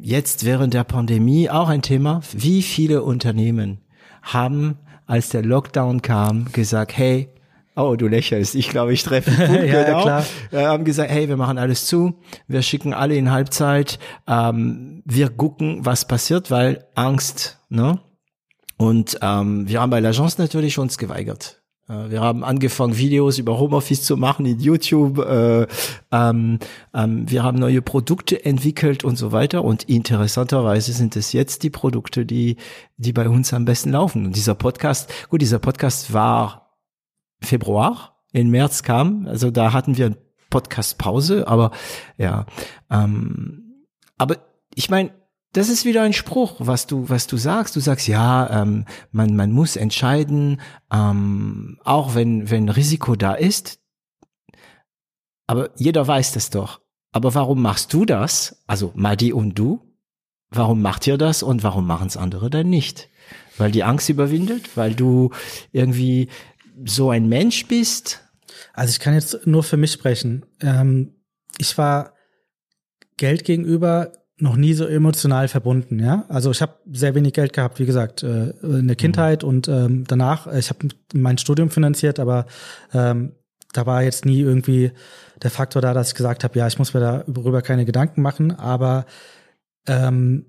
jetzt 0.00 0.44
während 0.44 0.74
der 0.74 0.84
Pandemie 0.84 1.50
auch 1.50 1.68
ein 1.68 1.82
Thema. 1.82 2.22
Wie 2.32 2.62
viele 2.62 3.02
Unternehmen 3.02 3.80
haben, 4.22 4.78
als 5.06 5.30
der 5.30 5.42
Lockdown 5.42 6.02
kam, 6.02 6.50
gesagt, 6.52 6.96
hey, 6.96 7.28
oh, 7.76 7.94
du 7.96 8.08
lächelst, 8.08 8.54
ich 8.54 8.68
glaube, 8.68 8.92
ich 8.92 9.02
treffe 9.02 9.30
ja, 9.66 9.84
genau. 9.84 10.02
Klar. 10.02 10.26
Wir 10.50 10.68
haben 10.68 10.84
gesagt, 10.84 11.10
hey, 11.10 11.28
wir 11.28 11.36
machen 11.36 11.58
alles 11.58 11.86
zu, 11.86 12.20
wir 12.46 12.62
schicken 12.62 12.92
alle 12.92 13.16
in 13.16 13.30
Halbzeit, 13.30 13.98
ähm, 14.26 15.02
wir 15.04 15.30
gucken, 15.30 15.84
was 15.84 16.06
passiert, 16.06 16.50
weil 16.50 16.84
Angst, 16.94 17.58
ne? 17.68 18.00
Und 18.76 19.18
ähm, 19.22 19.68
wir 19.68 19.80
haben 19.80 19.90
bei 19.90 19.98
l'Agence 19.98 20.38
natürlich 20.38 20.78
uns 20.78 20.98
geweigert. 20.98 21.57
Äh, 21.88 22.10
wir 22.10 22.20
haben 22.20 22.44
angefangen, 22.44 22.96
Videos 22.96 23.38
über 23.38 23.58
Homeoffice 23.58 24.02
zu 24.02 24.16
machen 24.16 24.46
in 24.46 24.60
YouTube. 24.60 25.18
Äh, 25.18 25.66
ähm, 26.12 26.58
ähm, 26.94 27.30
wir 27.30 27.42
haben 27.42 27.58
neue 27.58 27.82
Produkte 27.82 28.44
entwickelt 28.44 29.04
und 29.04 29.16
so 29.16 29.32
weiter. 29.32 29.64
Und 29.64 29.84
interessanterweise 29.84 30.92
sind 30.92 31.16
es 31.16 31.32
jetzt 31.32 31.62
die 31.62 31.70
Produkte, 31.70 32.24
die, 32.26 32.56
die 32.96 33.12
bei 33.12 33.28
uns 33.28 33.52
am 33.52 33.64
besten 33.64 33.90
laufen. 33.90 34.26
Und 34.26 34.36
dieser 34.36 34.54
Podcast, 34.54 35.10
gut, 35.30 35.40
dieser 35.40 35.58
Podcast 35.58 36.12
war 36.12 36.76
Februar. 37.40 38.14
In 38.32 38.50
März 38.50 38.82
kam, 38.82 39.26
also 39.26 39.50
da 39.50 39.72
hatten 39.72 39.96
wir 39.96 40.14
Podcast-Pause, 40.50 41.48
aber 41.48 41.70
ja, 42.18 42.44
ähm, 42.90 43.86
aber 44.18 44.36
ich 44.74 44.90
meine, 44.90 45.12
das 45.58 45.68
ist 45.68 45.84
wieder 45.84 46.02
ein 46.02 46.12
Spruch, 46.12 46.54
was 46.58 46.86
du, 46.86 47.08
was 47.08 47.26
du 47.26 47.36
sagst. 47.36 47.74
Du 47.74 47.80
sagst, 47.80 48.06
ja, 48.06 48.62
ähm, 48.62 48.84
man, 49.10 49.34
man 49.34 49.50
muss 49.50 49.74
entscheiden, 49.74 50.60
ähm, 50.92 51.80
auch 51.84 52.14
wenn, 52.14 52.48
wenn 52.48 52.68
Risiko 52.68 53.16
da 53.16 53.34
ist. 53.34 53.80
Aber 55.48 55.70
jeder 55.76 56.06
weiß 56.06 56.32
das 56.32 56.50
doch. 56.50 56.80
Aber 57.10 57.34
warum 57.34 57.60
machst 57.60 57.92
du 57.92 58.04
das? 58.04 58.62
Also 58.68 58.92
Madi 58.94 59.32
und 59.32 59.58
du? 59.58 59.80
Warum 60.50 60.80
macht 60.80 61.06
ihr 61.06 61.18
das 61.18 61.42
und 61.42 61.64
warum 61.64 61.86
machen 61.86 62.06
es 62.06 62.16
andere 62.16 62.50
dann 62.50 62.70
nicht? 62.70 63.08
Weil 63.56 63.72
die 63.72 63.82
Angst 63.82 64.08
überwindet? 64.08 64.76
Weil 64.76 64.94
du 64.94 65.30
irgendwie 65.72 66.28
so 66.84 67.10
ein 67.10 67.28
Mensch 67.28 67.66
bist? 67.66 68.20
Also 68.74 68.92
ich 68.92 69.00
kann 69.00 69.14
jetzt 69.14 69.46
nur 69.46 69.64
für 69.64 69.76
mich 69.76 69.90
sprechen. 69.90 70.46
Ähm, 70.60 71.16
ich 71.58 71.76
war 71.76 72.14
Geld 73.16 73.44
gegenüber 73.44 74.12
noch 74.40 74.56
nie 74.56 74.74
so 74.74 74.86
emotional 74.86 75.48
verbunden, 75.48 75.98
ja. 75.98 76.24
Also 76.28 76.50
ich 76.50 76.62
habe 76.62 76.74
sehr 76.92 77.14
wenig 77.14 77.32
Geld 77.32 77.52
gehabt, 77.52 77.78
wie 77.78 77.86
gesagt, 77.86 78.22
äh, 78.22 78.50
in 78.62 78.86
der 78.86 78.96
Kindheit 78.96 79.42
mhm. 79.42 79.48
und 79.48 79.68
ähm, 79.68 80.04
danach. 80.06 80.46
Äh, 80.46 80.58
ich 80.58 80.70
habe 80.70 80.88
mein 81.12 81.38
Studium 81.38 81.70
finanziert, 81.70 82.20
aber 82.20 82.46
ähm, 82.92 83.32
da 83.72 83.86
war 83.86 84.02
jetzt 84.02 84.24
nie 84.24 84.40
irgendwie 84.40 84.92
der 85.42 85.50
Faktor 85.50 85.82
da, 85.82 85.92
dass 85.92 86.08
ich 86.08 86.14
gesagt 86.14 86.44
habe, 86.44 86.58
ja, 86.58 86.66
ich 86.66 86.78
muss 86.78 86.94
mir 86.94 87.24
darüber 87.26 87.62
keine 87.62 87.84
Gedanken 87.84 88.22
machen. 88.22 88.52
Aber 88.52 89.06
ähm, 89.86 90.46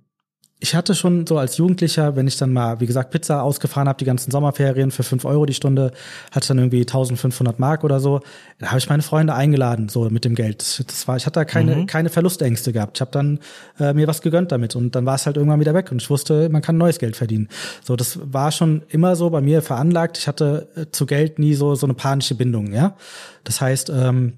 ich 0.61 0.75
hatte 0.75 0.93
schon 0.93 1.25
so 1.25 1.37
als 1.37 1.55
Jugendlicher, 1.55 2.17
wenn 2.17 2.27
ich 2.27 2.35
dann 2.35 2.51
mal, 2.51 2.81
wie 2.81 2.85
gesagt, 2.85 3.11
Pizza 3.11 3.43
ausgefahren 3.43 3.87
habe, 3.87 3.97
die 3.97 4.03
ganzen 4.05 4.29
Sommerferien 4.29 4.91
für 4.91 5.03
fünf 5.03 5.23
Euro 5.23 5.45
die 5.45 5.53
Stunde, 5.53 5.91
hatte 6.33 6.49
dann 6.49 6.57
irgendwie 6.57 6.81
1500 6.81 7.59
Mark 7.59 7.85
oder 7.85 8.01
so, 8.01 8.19
da 8.59 8.67
habe 8.67 8.77
ich 8.77 8.89
meine 8.89 9.01
Freunde 9.01 9.33
eingeladen, 9.33 9.87
so 9.87 10.09
mit 10.09 10.25
dem 10.25 10.35
Geld. 10.35 10.83
Das 10.85 11.07
war, 11.07 11.15
ich 11.15 11.25
hatte 11.25 11.39
da 11.39 11.45
keine, 11.45 11.75
mhm. 11.77 11.85
keine 11.85 12.09
Verlustängste 12.09 12.73
gehabt. 12.73 12.97
Ich 12.97 13.01
habe 13.01 13.11
dann 13.11 13.39
äh, 13.79 13.93
mir 13.93 14.07
was 14.07 14.21
gegönnt 14.21 14.51
damit 14.51 14.75
und 14.75 14.95
dann 14.95 15.05
war 15.05 15.15
es 15.15 15.25
halt 15.25 15.37
irgendwann 15.37 15.61
wieder 15.61 15.73
weg 15.73 15.93
und 15.93 16.01
ich 16.01 16.09
wusste, 16.09 16.49
man 16.49 16.61
kann 16.61 16.77
neues 16.77 16.99
Geld 16.99 17.15
verdienen. 17.15 17.47
So, 17.81 17.95
das 17.95 18.19
war 18.21 18.51
schon 18.51 18.83
immer 18.89 19.15
so 19.15 19.29
bei 19.29 19.39
mir 19.39 19.61
veranlagt. 19.61 20.17
Ich 20.17 20.27
hatte 20.27 20.67
äh, 20.75 20.85
zu 20.91 21.05
Geld 21.05 21.39
nie 21.39 21.53
so, 21.53 21.75
so 21.75 21.85
eine 21.85 21.93
panische 21.93 22.35
Bindung, 22.35 22.73
ja. 22.73 22.97
Das 23.45 23.61
heißt, 23.61 23.89
ähm, 23.91 24.33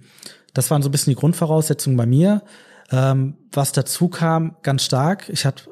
das 0.54 0.70
waren 0.70 0.84
so 0.84 0.90
ein 0.90 0.92
bisschen 0.92 1.12
die 1.12 1.20
Grundvoraussetzungen 1.20 1.98
bei 1.98 2.06
mir. 2.06 2.44
Ähm, 2.92 3.38
was 3.52 3.72
dazu 3.72 4.08
kam, 4.08 4.58
ganz 4.62 4.84
stark, 4.84 5.28
ich 5.30 5.46
hatte 5.46 5.72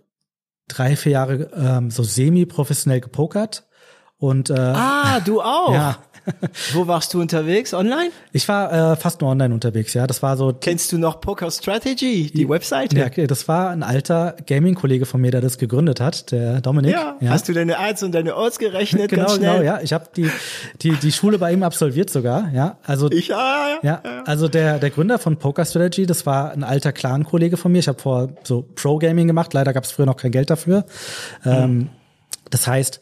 drei, 0.69 0.95
vier 0.95 1.11
Jahre 1.13 1.51
ähm, 1.53 1.91
so 1.91 2.03
semi-professionell 2.03 3.01
gepokert. 3.01 3.67
Und, 4.19 4.49
äh, 4.49 4.53
ah, 4.53 5.19
du 5.21 5.41
auch? 5.41 5.73
Ja. 5.73 5.97
Wo 6.73 6.87
warst 6.87 7.13
du 7.13 7.21
unterwegs? 7.21 7.73
Online? 7.73 8.11
Ich 8.31 8.47
war 8.47 8.91
äh, 8.91 8.95
fast 8.95 9.21
nur 9.21 9.29
online 9.29 9.53
unterwegs, 9.53 9.93
ja. 9.93 10.07
Das 10.07 10.21
war 10.21 10.37
so. 10.37 10.53
Kennst 10.53 10.91
du 10.91 10.97
noch 10.97 11.21
Poker 11.21 11.49
Strategy, 11.49 12.31
die 12.31 12.47
Webseite? 12.47 12.97
Ja, 12.97 13.09
das 13.25 13.47
war 13.47 13.69
ein 13.69 13.81
alter 13.81 14.35
Gaming-Kollege 14.45 15.05
von 15.05 15.21
mir, 15.21 15.31
der 15.31 15.41
das 15.41 15.57
gegründet 15.57 16.01
hat, 16.01 16.31
der 16.31 16.61
Dominik. 16.61 16.91
Ja. 16.91 17.15
ja. 17.19 17.31
Hast 17.31 17.47
du 17.47 17.53
deine 17.53 17.79
Ads 17.79 18.03
und 18.03 18.13
deine 18.13 18.35
Odds 18.35 18.59
gerechnet? 18.59 19.09
genau, 19.09 19.35
genau, 19.35 19.61
ja. 19.61 19.79
Ich 19.81 19.93
habe 19.93 20.05
die, 20.15 20.29
die 20.81 20.91
die 20.91 21.11
Schule 21.11 21.39
bei 21.39 21.53
ihm 21.53 21.63
absolviert 21.63 22.09
sogar, 22.09 22.51
ja. 22.53 22.77
Also 22.85 23.09
ich 23.11 23.29
ja, 23.29 23.79
ja. 23.81 24.01
ja. 24.03 24.23
Also 24.25 24.47
der 24.47 24.79
der 24.79 24.89
Gründer 24.89 25.19
von 25.19 25.37
Poker 25.37 25.65
Strategy, 25.65 26.05
das 26.05 26.25
war 26.25 26.51
ein 26.51 26.63
alter 26.63 26.91
Clan-Kollege 26.91 27.57
von 27.57 27.71
mir. 27.71 27.79
Ich 27.79 27.87
habe 27.87 27.99
vor 27.99 28.29
so 28.43 28.65
Pro 28.75 28.97
Gaming 28.97 29.27
gemacht. 29.27 29.53
Leider 29.53 29.73
gab 29.73 29.85
es 29.85 29.91
früher 29.91 30.05
noch 30.05 30.17
kein 30.17 30.31
Geld 30.31 30.49
dafür. 30.49 30.85
Mhm. 31.43 31.51
Ähm, 31.51 31.89
das 32.49 32.67
heißt, 32.67 32.99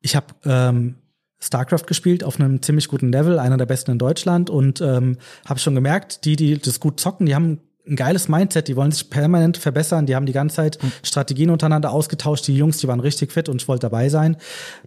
ich 0.00 0.16
habe 0.16 0.26
ähm, 0.44 0.96
StarCraft 1.40 1.86
gespielt 1.86 2.24
auf 2.24 2.40
einem 2.40 2.62
ziemlich 2.62 2.88
guten 2.88 3.12
Level, 3.12 3.38
einer 3.38 3.56
der 3.56 3.66
besten 3.66 3.92
in 3.92 3.98
Deutschland 3.98 4.50
und 4.50 4.80
ähm, 4.80 5.18
habe 5.46 5.60
schon 5.60 5.74
gemerkt, 5.74 6.24
die, 6.24 6.36
die 6.36 6.58
das 6.58 6.80
gut 6.80 6.98
zocken, 6.98 7.26
die 7.26 7.34
haben 7.34 7.60
ein 7.88 7.96
geiles 7.96 8.28
Mindset, 8.28 8.68
die 8.68 8.76
wollen 8.76 8.92
sich 8.92 9.08
permanent 9.08 9.56
verbessern, 9.56 10.06
die 10.06 10.14
haben 10.14 10.26
die 10.26 10.32
ganze 10.32 10.56
Zeit 10.56 10.82
mhm. 10.82 10.92
Strategien 11.02 11.50
untereinander 11.50 11.90
ausgetauscht, 11.90 12.46
die 12.46 12.56
Jungs, 12.56 12.78
die 12.78 12.88
waren 12.88 13.00
richtig 13.00 13.32
fit 13.32 13.48
und 13.48 13.62
ich 13.62 13.68
wollte 13.68 13.82
dabei 13.82 14.08
sein. 14.08 14.36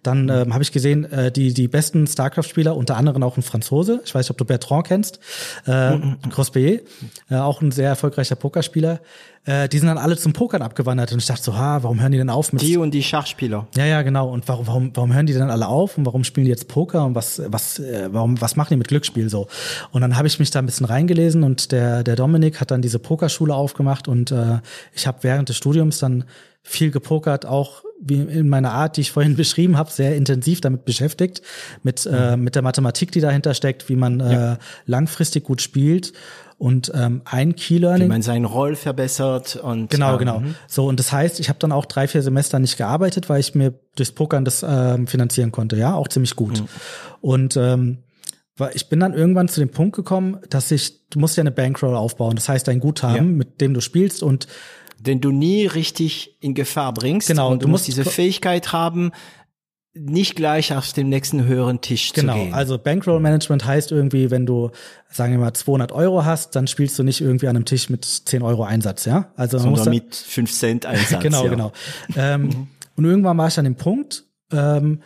Dann 0.03 0.29
ähm, 0.29 0.53
habe 0.53 0.63
ich 0.63 0.71
gesehen, 0.71 1.11
äh, 1.11 1.31
die 1.31 1.53
die 1.53 1.67
besten 1.67 2.05
StarCraft-Spieler, 2.05 2.75
unter 2.75 2.97
anderem 2.97 3.23
auch 3.23 3.37
ein 3.37 3.43
Franzose, 3.43 4.01
ich 4.05 4.13
weiß 4.13 4.25
nicht, 4.25 4.31
ob 4.31 4.37
du 4.37 4.45
Bertrand 4.45 4.87
kennst, 4.87 5.19
äh, 5.65 5.95
mhm. 5.95 6.17
Crosbier, 6.29 6.81
äh, 7.29 7.35
auch 7.35 7.61
ein 7.61 7.71
sehr 7.71 7.89
erfolgreicher 7.89 8.35
Pokerspieler, 8.35 8.99
äh, 9.45 9.67
die 9.67 9.79
sind 9.79 9.87
dann 9.87 9.97
alle 9.97 10.17
zum 10.17 10.33
Pokern 10.33 10.61
abgewandert 10.61 11.11
und 11.11 11.19
ich 11.19 11.25
dachte 11.25 11.41
so, 11.41 11.57
ha, 11.57 11.81
warum 11.81 11.99
hören 11.99 12.11
die 12.11 12.19
denn 12.19 12.29
auf 12.29 12.53
mit 12.53 12.61
Die 12.61 12.77
und 12.77 12.91
die 12.93 13.01
Schachspieler. 13.01 13.67
Ja, 13.75 13.85
ja, 13.85 14.03
genau. 14.03 14.29
Und 14.29 14.47
warum, 14.47 14.67
warum, 14.67 14.91
warum 14.93 15.13
hören 15.13 15.25
die 15.25 15.33
denn 15.33 15.49
alle 15.49 15.67
auf 15.67 15.97
und 15.97 16.05
warum 16.05 16.23
spielen 16.23 16.45
die 16.45 16.51
jetzt 16.51 16.67
Poker 16.67 17.05
und 17.05 17.15
was, 17.15 17.41
was, 17.47 17.79
äh, 17.79 18.09
warum, 18.11 18.39
was 18.39 18.55
machen 18.55 18.69
die 18.71 18.77
mit 18.77 18.87
Glücksspiel 18.87 19.29
so? 19.29 19.47
Und 19.91 20.01
dann 20.01 20.15
habe 20.15 20.27
ich 20.27 20.37
mich 20.37 20.51
da 20.51 20.59
ein 20.59 20.67
bisschen 20.67 20.85
reingelesen 20.85 21.43
und 21.43 21.71
der, 21.71 22.03
der 22.03 22.15
Dominik 22.15 22.61
hat 22.61 22.69
dann 22.69 22.83
diese 22.83 22.99
Pokerschule 22.99 23.55
aufgemacht 23.55 24.07
und 24.07 24.31
äh, 24.31 24.59
ich 24.93 25.07
habe 25.07 25.19
während 25.21 25.49
des 25.49 25.57
Studiums 25.57 25.97
dann 25.97 26.25
viel 26.63 26.91
gepokert, 26.91 27.45
auch 27.47 27.83
wie 27.99 28.21
in 28.21 28.49
meiner 28.49 28.71
Art, 28.71 28.97
die 28.97 29.01
ich 29.01 29.11
vorhin 29.11 29.35
beschrieben 29.37 29.77
habe, 29.77 29.91
sehr 29.91 30.15
intensiv 30.15 30.61
damit 30.61 30.85
beschäftigt, 30.85 31.41
mit, 31.83 32.05
mhm. 32.05 32.13
äh, 32.13 32.37
mit 32.37 32.55
der 32.55 32.61
Mathematik, 32.61 33.11
die 33.11 33.21
dahinter 33.21 33.53
steckt, 33.53 33.89
wie 33.89 33.95
man 33.95 34.19
ja. 34.19 34.53
äh, 34.53 34.57
langfristig 34.85 35.43
gut 35.43 35.61
spielt. 35.61 36.13
Und 36.61 36.91
ähm, 36.93 37.23
ein 37.25 37.55
Key 37.55 37.79
Learning. 37.79 38.03
Wie 38.03 38.09
man 38.09 38.21
seinen 38.21 38.45
Roll 38.45 38.75
verbessert 38.75 39.55
und 39.55 39.89
genau, 39.89 40.13
ähm, 40.13 40.19
genau. 40.19 40.39
Mhm. 40.41 40.53
So 40.67 40.85
und 40.85 40.99
das 40.99 41.11
heißt, 41.11 41.39
ich 41.39 41.49
habe 41.49 41.57
dann 41.57 41.71
auch 41.71 41.87
drei, 41.87 42.07
vier 42.07 42.21
Semester 42.21 42.59
nicht 42.59 42.77
gearbeitet, 42.77 43.29
weil 43.29 43.39
ich 43.39 43.55
mir 43.55 43.73
durchs 43.95 44.11
Pokern 44.11 44.45
das 44.45 44.63
ähm, 44.63 45.07
finanzieren 45.07 45.51
konnte. 45.51 45.75
Ja, 45.75 45.95
auch 45.95 46.07
ziemlich 46.07 46.35
gut. 46.35 46.61
Mhm. 46.61 46.67
Und 47.19 47.57
ähm, 47.57 48.03
ich 48.75 48.89
bin 48.89 48.99
dann 48.99 49.15
irgendwann 49.15 49.47
zu 49.47 49.59
dem 49.59 49.69
Punkt 49.69 49.95
gekommen, 49.95 50.37
dass 50.51 50.69
ich, 50.69 51.07
du 51.09 51.17
musst 51.17 51.35
ja 51.35 51.41
eine 51.41 51.49
Bankroll 51.49 51.95
aufbauen. 51.95 52.35
Das 52.35 52.47
heißt, 52.47 52.69
ein 52.69 52.79
Guthaben, 52.79 53.15
ja. 53.15 53.23
mit 53.23 53.59
dem 53.59 53.73
du 53.73 53.81
spielst 53.81 54.21
und 54.21 54.45
den 54.99 55.19
du 55.19 55.31
nie 55.31 55.65
richtig 55.65 56.37
in 56.41 56.53
Gefahr 56.53 56.93
bringst. 56.93 57.27
Genau. 57.27 57.49
Und 57.49 57.63
du, 57.63 57.65
du 57.65 57.71
musst 57.71 57.87
diese 57.87 58.05
Fähigkeit 58.05 58.71
haben, 58.71 59.13
nicht 59.93 60.35
gleich 60.35 60.73
auf 60.73 60.93
dem 60.93 61.09
nächsten 61.09 61.45
höheren 61.45 61.81
Tisch 61.81 62.13
genau, 62.13 62.33
zu 62.33 62.39
gehen. 62.39 62.45
Genau, 62.47 62.57
also 62.57 62.77
Bankroll 62.77 63.19
Management 63.19 63.65
heißt 63.65 63.91
irgendwie, 63.91 64.31
wenn 64.31 64.45
du, 64.45 64.71
sagen 65.09 65.33
wir 65.33 65.39
mal, 65.39 65.53
200 65.53 65.91
Euro 65.91 66.23
hast, 66.23 66.55
dann 66.55 66.67
spielst 66.67 66.97
du 66.97 67.03
nicht 67.03 67.19
irgendwie 67.19 67.47
an 67.47 67.55
einem 67.57 67.65
Tisch 67.65 67.89
mit 67.89 68.05
10 68.05 68.41
Euro 68.41 68.63
Einsatz, 68.63 69.05
ja? 69.05 69.31
Also 69.35 69.57
man 69.57 69.75
Sondern 69.75 69.93
mit 69.95 70.15
5 70.15 70.51
Cent 70.51 70.85
Einsatz. 70.85 71.21
genau, 71.21 71.43
ja. 71.43 71.49
genau. 71.49 71.71
Ähm, 72.15 72.41
mhm. 72.43 72.67
Und 72.95 73.05
irgendwann 73.05 73.37
war 73.37 73.47
ich 73.47 73.57
an 73.57 73.65
dem 73.65 73.75
Punkt, 73.75 74.23
ähm, 74.51 75.01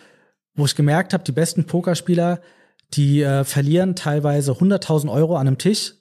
wo 0.53 0.65
ich 0.65 0.75
gemerkt 0.75 1.13
habe, 1.13 1.23
die 1.23 1.31
besten 1.31 1.65
Pokerspieler, 1.65 2.39
die 2.93 3.23
äh, 3.23 3.43
verlieren 3.43 3.95
teilweise 3.95 4.51
100.000 4.51 5.11
Euro 5.11 5.35
an 5.35 5.47
einem 5.47 5.57
Tisch 5.57 5.95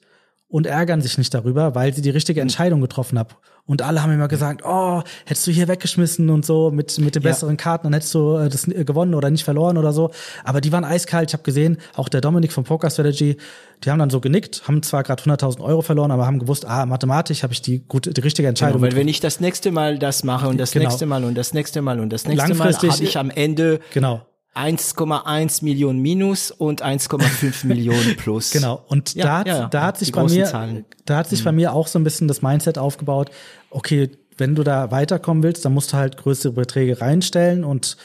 und 0.47 0.67
ärgern 0.67 1.01
sich 1.01 1.17
nicht 1.17 1.33
darüber, 1.33 1.75
weil 1.75 1.93
sie 1.93 2.01
die 2.01 2.11
richtige 2.11 2.39
mhm. 2.39 2.43
Entscheidung 2.43 2.81
getroffen 2.81 3.17
haben. 3.17 3.35
Und 3.67 3.81
alle 3.81 4.03
haben 4.03 4.11
immer 4.11 4.27
gesagt, 4.27 4.61
oh, 4.63 5.01
hättest 5.25 5.47
du 5.47 5.51
hier 5.51 5.67
weggeschmissen 5.67 6.29
und 6.29 6.45
so 6.45 6.69
mit, 6.69 6.99
mit 6.99 7.15
den 7.15 7.23
besseren 7.23 7.55
ja. 7.55 7.63
Karten, 7.63 7.85
dann 7.85 7.93
hättest 7.93 8.13
du 8.13 8.35
äh, 8.35 8.47
das 8.47 8.65
gewonnen 8.65 9.15
oder 9.15 9.31
nicht 9.31 9.43
verloren 9.43 9.77
oder 9.77 9.91
so. 9.91 10.11
Aber 10.43 10.61
die 10.61 10.71
waren 10.71 10.85
eiskalt. 10.85 11.31
Ich 11.31 11.33
habe 11.33 11.41
gesehen, 11.41 11.77
auch 11.95 12.07
der 12.07 12.21
Dominik 12.21 12.51
von 12.51 12.63
Poker 12.63 12.91
Strategy, 12.91 13.37
die 13.83 13.89
haben 13.89 13.97
dann 13.97 14.11
so 14.11 14.21
genickt, 14.21 14.67
haben 14.67 14.83
zwar 14.83 15.01
gerade 15.01 15.23
100.000 15.23 15.61
Euro 15.61 15.81
verloren, 15.81 16.11
aber 16.11 16.27
haben 16.27 16.37
gewusst, 16.37 16.65
ah, 16.65 16.85
mathematisch 16.85 17.41
habe 17.41 17.53
ich 17.53 17.63
die 17.63 17.79
gute, 17.79 18.11
die 18.11 18.21
richtige 18.21 18.47
Entscheidung. 18.47 18.81
Genau, 18.81 18.91
weil 18.91 18.99
wenn 18.99 19.07
ich 19.07 19.19
das 19.19 19.39
nächste 19.39 19.71
Mal 19.71 19.97
das 19.97 20.23
mache 20.23 20.47
und 20.47 20.59
das 20.59 20.71
genau. 20.71 20.85
nächste 20.85 21.07
Mal 21.07 21.23
und 21.23 21.35
das 21.35 21.53
nächste 21.53 21.81
Mal 21.81 21.99
und 21.99 22.13
das 22.13 22.27
nächste 22.27 22.53
Mal, 22.53 22.71
habe 22.71 23.03
ich 23.03 23.17
am 23.17 23.31
Ende 23.31 23.79
genau 23.93 24.21
1,1 24.55 25.63
Millionen 25.63 25.99
minus 26.01 26.49
und 26.49 26.83
1,5 26.83 27.65
Millionen 27.67 28.15
plus. 28.15 28.51
Genau. 28.51 28.83
Und 28.87 29.13
ja, 29.13 29.25
da, 29.25 29.37
hat, 29.39 29.47
ja, 29.47 29.67
da 29.67 29.81
hat 29.83 29.97
sich 29.97 30.11
bei 30.11 30.23
mir, 30.23 30.45
Zahlen. 30.45 30.85
da 31.05 31.17
hat 31.17 31.29
sich 31.29 31.41
mhm. 31.41 31.45
bei 31.45 31.51
mir 31.51 31.73
auch 31.73 31.87
so 31.87 31.99
ein 31.99 32.03
bisschen 32.03 32.27
das 32.27 32.41
Mindset 32.41 32.77
aufgebaut. 32.77 33.31
Okay, 33.69 34.11
wenn 34.37 34.55
du 34.55 34.63
da 34.63 34.91
weiterkommen 34.91 35.43
willst, 35.43 35.65
dann 35.65 35.73
musst 35.73 35.93
du 35.93 35.97
halt 35.97 36.17
größere 36.17 36.53
Beträge 36.53 37.01
reinstellen 37.01 37.63
und 37.63 37.97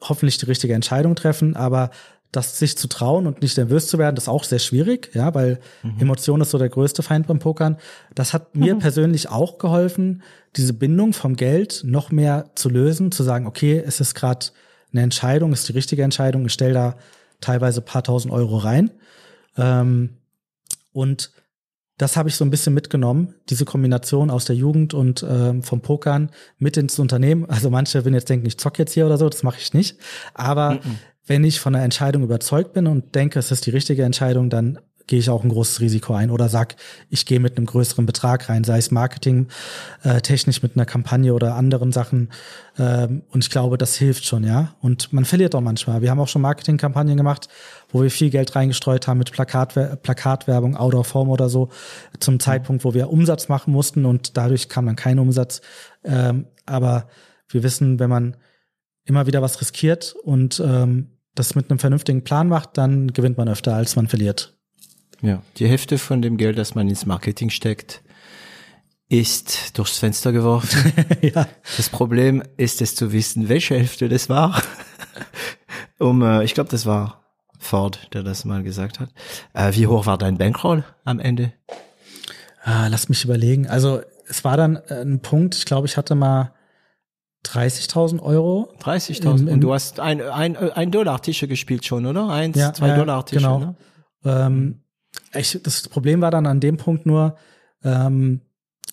hoffentlich 0.00 0.38
die 0.38 0.46
richtige 0.46 0.74
Entscheidung 0.74 1.14
treffen. 1.14 1.56
Aber 1.56 1.90
das 2.32 2.58
sich 2.58 2.78
zu 2.78 2.88
trauen 2.88 3.26
und 3.26 3.42
nicht 3.42 3.58
nervös 3.58 3.88
zu 3.88 3.98
werden, 3.98 4.14
das 4.14 4.24
ist 4.24 4.28
auch 4.28 4.44
sehr 4.44 4.58
schwierig, 4.58 5.10
ja, 5.12 5.34
weil 5.34 5.60
mhm. 5.82 6.00
Emotion 6.00 6.40
ist 6.40 6.50
so 6.50 6.58
der 6.58 6.70
größte 6.70 7.02
Feind 7.02 7.26
beim 7.26 7.38
Pokern. 7.38 7.76
Das 8.14 8.32
hat 8.32 8.56
mir 8.56 8.74
mhm. 8.74 8.78
persönlich 8.78 9.28
auch 9.28 9.58
geholfen, 9.58 10.22
diese 10.56 10.72
Bindung 10.72 11.12
vom 11.12 11.36
Geld 11.36 11.82
noch 11.84 12.10
mehr 12.10 12.46
zu 12.54 12.70
lösen, 12.70 13.12
zu 13.12 13.22
sagen, 13.22 13.46
okay, 13.46 13.82
es 13.86 14.00
ist 14.00 14.14
gerade 14.14 14.46
eine 14.92 15.02
Entscheidung, 15.02 15.52
ist 15.52 15.68
die 15.68 15.72
richtige 15.72 16.02
Entscheidung. 16.02 16.46
Ich 16.46 16.52
stelle 16.52 16.74
da 16.74 16.96
teilweise 17.40 17.80
paar 17.80 18.02
tausend 18.02 18.32
Euro 18.32 18.58
rein. 18.58 18.90
Ähm, 19.56 20.16
und 20.92 21.32
das 21.98 22.16
habe 22.16 22.28
ich 22.28 22.34
so 22.34 22.44
ein 22.44 22.50
bisschen 22.50 22.74
mitgenommen, 22.74 23.34
diese 23.48 23.64
Kombination 23.64 24.30
aus 24.30 24.44
der 24.44 24.56
Jugend 24.56 24.94
und 24.94 25.24
ähm, 25.28 25.62
vom 25.62 25.82
Pokern 25.82 26.30
mit 26.58 26.76
ins 26.76 26.98
Unternehmen. 26.98 27.44
Also 27.48 27.70
manche 27.70 28.04
würden 28.04 28.14
jetzt 28.14 28.28
denken, 28.28 28.46
ich 28.46 28.58
zock 28.58 28.78
jetzt 28.78 28.92
hier 28.92 29.06
oder 29.06 29.18
so, 29.18 29.28
das 29.28 29.42
mache 29.42 29.58
ich 29.60 29.72
nicht. 29.72 29.98
Aber 30.34 30.72
mm 30.72 30.78
-mm. 30.78 30.96
wenn 31.26 31.44
ich 31.44 31.60
von 31.60 31.74
der 31.74 31.82
Entscheidung 31.82 32.22
überzeugt 32.22 32.72
bin 32.72 32.86
und 32.86 33.14
denke, 33.14 33.38
es 33.38 33.52
ist 33.52 33.66
die 33.66 33.70
richtige 33.70 34.04
Entscheidung, 34.04 34.50
dann 34.50 34.78
gehe 35.12 35.18
ich 35.18 35.28
auch 35.28 35.44
ein 35.44 35.50
großes 35.50 35.80
Risiko 35.80 36.14
ein 36.14 36.30
oder 36.30 36.48
sag, 36.48 36.74
ich 37.10 37.26
gehe 37.26 37.38
mit 37.38 37.58
einem 37.58 37.66
größeren 37.66 38.06
Betrag 38.06 38.48
rein, 38.48 38.64
sei 38.64 38.78
es 38.78 38.90
Marketing, 38.90 39.48
äh, 40.04 40.22
technisch 40.22 40.62
mit 40.62 40.74
einer 40.74 40.86
Kampagne 40.86 41.34
oder 41.34 41.54
anderen 41.54 41.92
Sachen. 41.92 42.30
Ähm, 42.78 43.20
und 43.28 43.44
ich 43.44 43.50
glaube, 43.50 43.76
das 43.76 43.94
hilft 43.94 44.24
schon, 44.24 44.42
ja. 44.42 44.74
Und 44.80 45.12
man 45.12 45.26
verliert 45.26 45.54
auch 45.54 45.60
manchmal. 45.60 46.00
Wir 46.00 46.10
haben 46.10 46.18
auch 46.18 46.28
schon 46.28 46.40
Marketingkampagnen 46.40 47.18
gemacht, 47.18 47.48
wo 47.90 48.02
wir 48.02 48.10
viel 48.10 48.30
Geld 48.30 48.56
reingestreut 48.56 49.06
haben 49.06 49.18
mit 49.18 49.32
Plakat, 49.32 50.02
Plakatwerbung, 50.02 50.78
Outdoor-Form 50.78 51.28
oder 51.28 51.50
so, 51.50 51.68
zum 52.18 52.40
Zeitpunkt, 52.40 52.82
wo 52.82 52.94
wir 52.94 53.10
Umsatz 53.10 53.50
machen 53.50 53.70
mussten 53.70 54.06
und 54.06 54.38
dadurch 54.38 54.70
kam 54.70 54.86
dann 54.86 54.96
kein 54.96 55.18
Umsatz. 55.18 55.60
Ähm, 56.04 56.46
aber 56.64 57.08
wir 57.48 57.62
wissen, 57.62 57.98
wenn 57.98 58.08
man 58.08 58.38
immer 59.04 59.26
wieder 59.26 59.42
was 59.42 59.60
riskiert 59.60 60.16
und 60.24 60.58
ähm, 60.64 61.18
das 61.34 61.54
mit 61.54 61.68
einem 61.68 61.78
vernünftigen 61.78 62.24
Plan 62.24 62.48
macht, 62.48 62.78
dann 62.78 63.12
gewinnt 63.12 63.36
man 63.36 63.50
öfter, 63.50 63.74
als 63.74 63.94
man 63.94 64.08
verliert. 64.08 64.56
Ja, 65.22 65.42
die 65.56 65.68
Hälfte 65.68 65.98
von 65.98 66.20
dem 66.20 66.36
Geld, 66.36 66.58
das 66.58 66.74
man 66.74 66.88
ins 66.88 67.06
Marketing 67.06 67.50
steckt, 67.50 68.02
ist 69.08 69.78
durchs 69.78 69.98
Fenster 69.98 70.32
geworfen. 70.32 70.92
ja. 71.22 71.46
Das 71.76 71.88
Problem 71.88 72.42
ist 72.56 72.82
es 72.82 72.94
zu 72.94 73.12
wissen, 73.12 73.48
welche 73.48 73.76
Hälfte 73.76 74.08
das 74.08 74.28
war. 74.28 74.60
um, 75.98 76.22
äh, 76.22 76.42
ich 76.44 76.54
glaube, 76.54 76.70
das 76.70 76.86
war 76.86 77.22
Ford, 77.58 78.08
der 78.14 78.22
das 78.22 78.44
mal 78.44 78.62
gesagt 78.62 78.98
hat. 79.00 79.10
Äh, 79.54 79.74
wie 79.74 79.86
hoch 79.86 80.06
war 80.06 80.18
dein 80.18 80.38
Bankroll 80.38 80.84
am 81.04 81.20
Ende? 81.20 81.52
Ah, 82.64 82.88
lass 82.88 83.08
mich 83.08 83.24
überlegen. 83.24 83.68
Also 83.68 84.00
es 84.28 84.44
war 84.44 84.56
dann 84.56 84.76
äh, 84.88 85.02
ein 85.02 85.20
Punkt, 85.20 85.54
ich 85.54 85.66
glaube, 85.66 85.86
ich 85.86 85.96
hatte 85.96 86.14
mal 86.14 86.52
30.000 87.46 88.20
Euro. 88.20 88.72
30.000. 88.82 89.50
Und 89.50 89.60
du 89.60 89.72
hast 89.72 90.00
ein, 90.00 90.20
ein, 90.20 90.56
ein 90.56 90.90
Dollar 90.90 91.20
Tische 91.22 91.48
gespielt 91.48 91.84
schon, 91.84 92.06
oder? 92.06 92.28
Eins, 92.28 92.56
ja, 92.56 92.72
zwei 92.72 92.96
Dollar 92.96 93.26
Tische. 93.26 93.42
Genau. 93.42 93.58
Ne? 93.58 93.76
Ähm, 94.24 94.81
ich, 95.34 95.58
das 95.62 95.88
Problem 95.88 96.20
war 96.20 96.30
dann 96.30 96.46
an 96.46 96.60
dem 96.60 96.76
Punkt 96.76 97.06
nur, 97.06 97.36
ähm, 97.84 98.40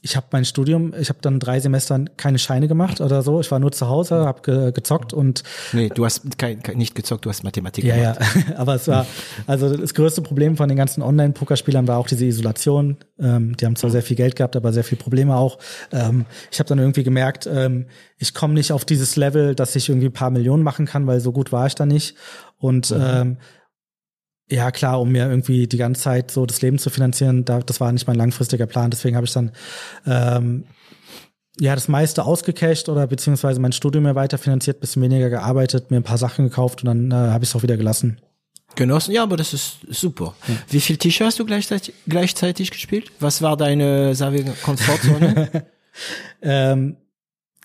ich 0.02 0.16
habe 0.16 0.28
mein 0.32 0.46
Studium, 0.46 0.94
ich 0.98 1.10
habe 1.10 1.20
dann 1.22 1.40
drei 1.40 1.60
Semester 1.60 2.00
keine 2.16 2.40
Scheine 2.40 2.68
gemacht 2.68 3.02
oder 3.02 3.22
so. 3.22 3.42
Ich 3.42 3.52
war 3.52 3.60
nur 3.60 3.72
zu 3.72 3.90
Hause, 3.90 4.26
habe 4.26 4.42
ge 4.42 4.72
gezockt 4.72 5.12
und 5.12 5.44
nee, 5.74 5.90
du 5.90 6.06
hast 6.06 6.38
kein, 6.38 6.62
nicht 6.76 6.96
gezockt, 6.96 7.26
du 7.26 7.30
hast 7.30 7.44
Mathematik 7.44 7.84
ja, 7.84 8.14
gemacht. 8.14 8.20
Ja, 8.48 8.56
aber 8.58 8.76
es 8.76 8.88
war 8.88 9.06
also 9.46 9.76
das 9.76 9.94
größte 9.94 10.22
Problem 10.22 10.56
von 10.56 10.70
den 10.70 10.78
ganzen 10.78 11.02
Online-Pokerspielern 11.02 11.88
war 11.88 11.98
auch 11.98 12.08
diese 12.08 12.26
Isolation. 12.26 12.98
Ähm, 13.20 13.58
die 13.58 13.66
haben 13.66 13.76
zwar 13.76 13.90
sehr 13.90 14.02
viel 14.02 14.16
Geld 14.16 14.38
gehabt, 14.38 14.56
aber 14.56 14.72
sehr 14.72 14.86
viele 14.86 15.02
Probleme 15.02 15.36
auch. 15.36 15.60
Ähm, 15.92 16.26
ich 16.50 16.60
habe 16.60 16.70
dann 16.70 16.80
irgendwie 16.80 17.04
gemerkt, 17.04 17.50
ähm, 17.52 17.88
ich 18.18 18.34
komme 18.34 18.54
nicht 18.54 18.72
auf 18.72 18.86
dieses 18.86 19.18
Level, 19.18 19.54
dass 19.54 19.76
ich 19.76 19.90
irgendwie 19.90 20.08
ein 20.08 20.14
paar 20.14 20.32
Millionen 20.32 20.64
machen 20.64 20.86
kann, 20.86 21.08
weil 21.08 21.20
so 21.20 21.34
gut 21.34 21.52
war 21.52 21.68
ich 21.68 21.76
da 21.76 21.86
nicht. 21.86 22.16
Und 22.58 22.92
mhm. 22.92 23.02
ähm, 23.02 23.38
ja, 24.50 24.72
klar, 24.72 25.00
um 25.00 25.12
mir 25.12 25.30
irgendwie 25.30 25.68
die 25.68 25.78
ganze 25.78 26.02
Zeit 26.02 26.32
so 26.32 26.46
das 26.46 26.62
Leben 26.62 26.80
zu 26.80 26.90
finanzieren, 26.90 27.46
da, 27.46 27.60
das 27.60 27.80
war 27.80 27.92
nicht 27.92 28.08
mein 28.08 28.16
langfristiger 28.16 28.66
Plan. 28.66 28.90
Deswegen 28.90 29.16
habe 29.16 29.26
ich 29.26 29.34
dann 29.34 29.52
ähm, 30.08 30.64
ja 31.60 31.76
das 31.76 31.88
meiste 31.88 32.26
ausgecasht 32.26 32.90
oder 32.90 33.06
beziehungsweise 33.08 33.60
mein 33.60 33.74
Studium 33.74 34.06
mehr 34.06 34.16
weiterfinanziert, 34.16 34.80
bisschen 34.80 35.04
weniger 35.04 35.30
gearbeitet, 35.30 35.92
mir 35.92 35.98
ein 35.98 36.04
paar 36.04 36.18
Sachen 36.18 36.46
gekauft 36.46 36.84
und 36.84 36.88
dann 36.88 37.12
äh, 37.12 37.32
habe 37.32 37.44
ich 37.44 37.50
es 37.50 37.56
auch 37.56 37.64
wieder 37.64 37.78
gelassen. 37.78 38.20
Genossen, 38.76 39.14
ja, 39.14 39.24
aber 39.24 39.36
das 39.36 39.54
ist 39.54 39.80
super. 39.90 40.36
Ja. 40.48 40.56
Wie 40.70 40.80
viel 40.80 40.98
Tische 40.98 41.26
hast 41.26 41.40
du 41.40 41.46
gleichzeitig, 41.46 41.94
gleichzeitig 42.08 42.72
gespielt? 42.72 43.12
Was 43.20 43.42
war 43.42 43.58
deine, 43.58 44.16
sagen 44.16 44.36
wir, 44.36 44.54
Komfortzone? 44.64 45.66
ähm, 46.42 46.98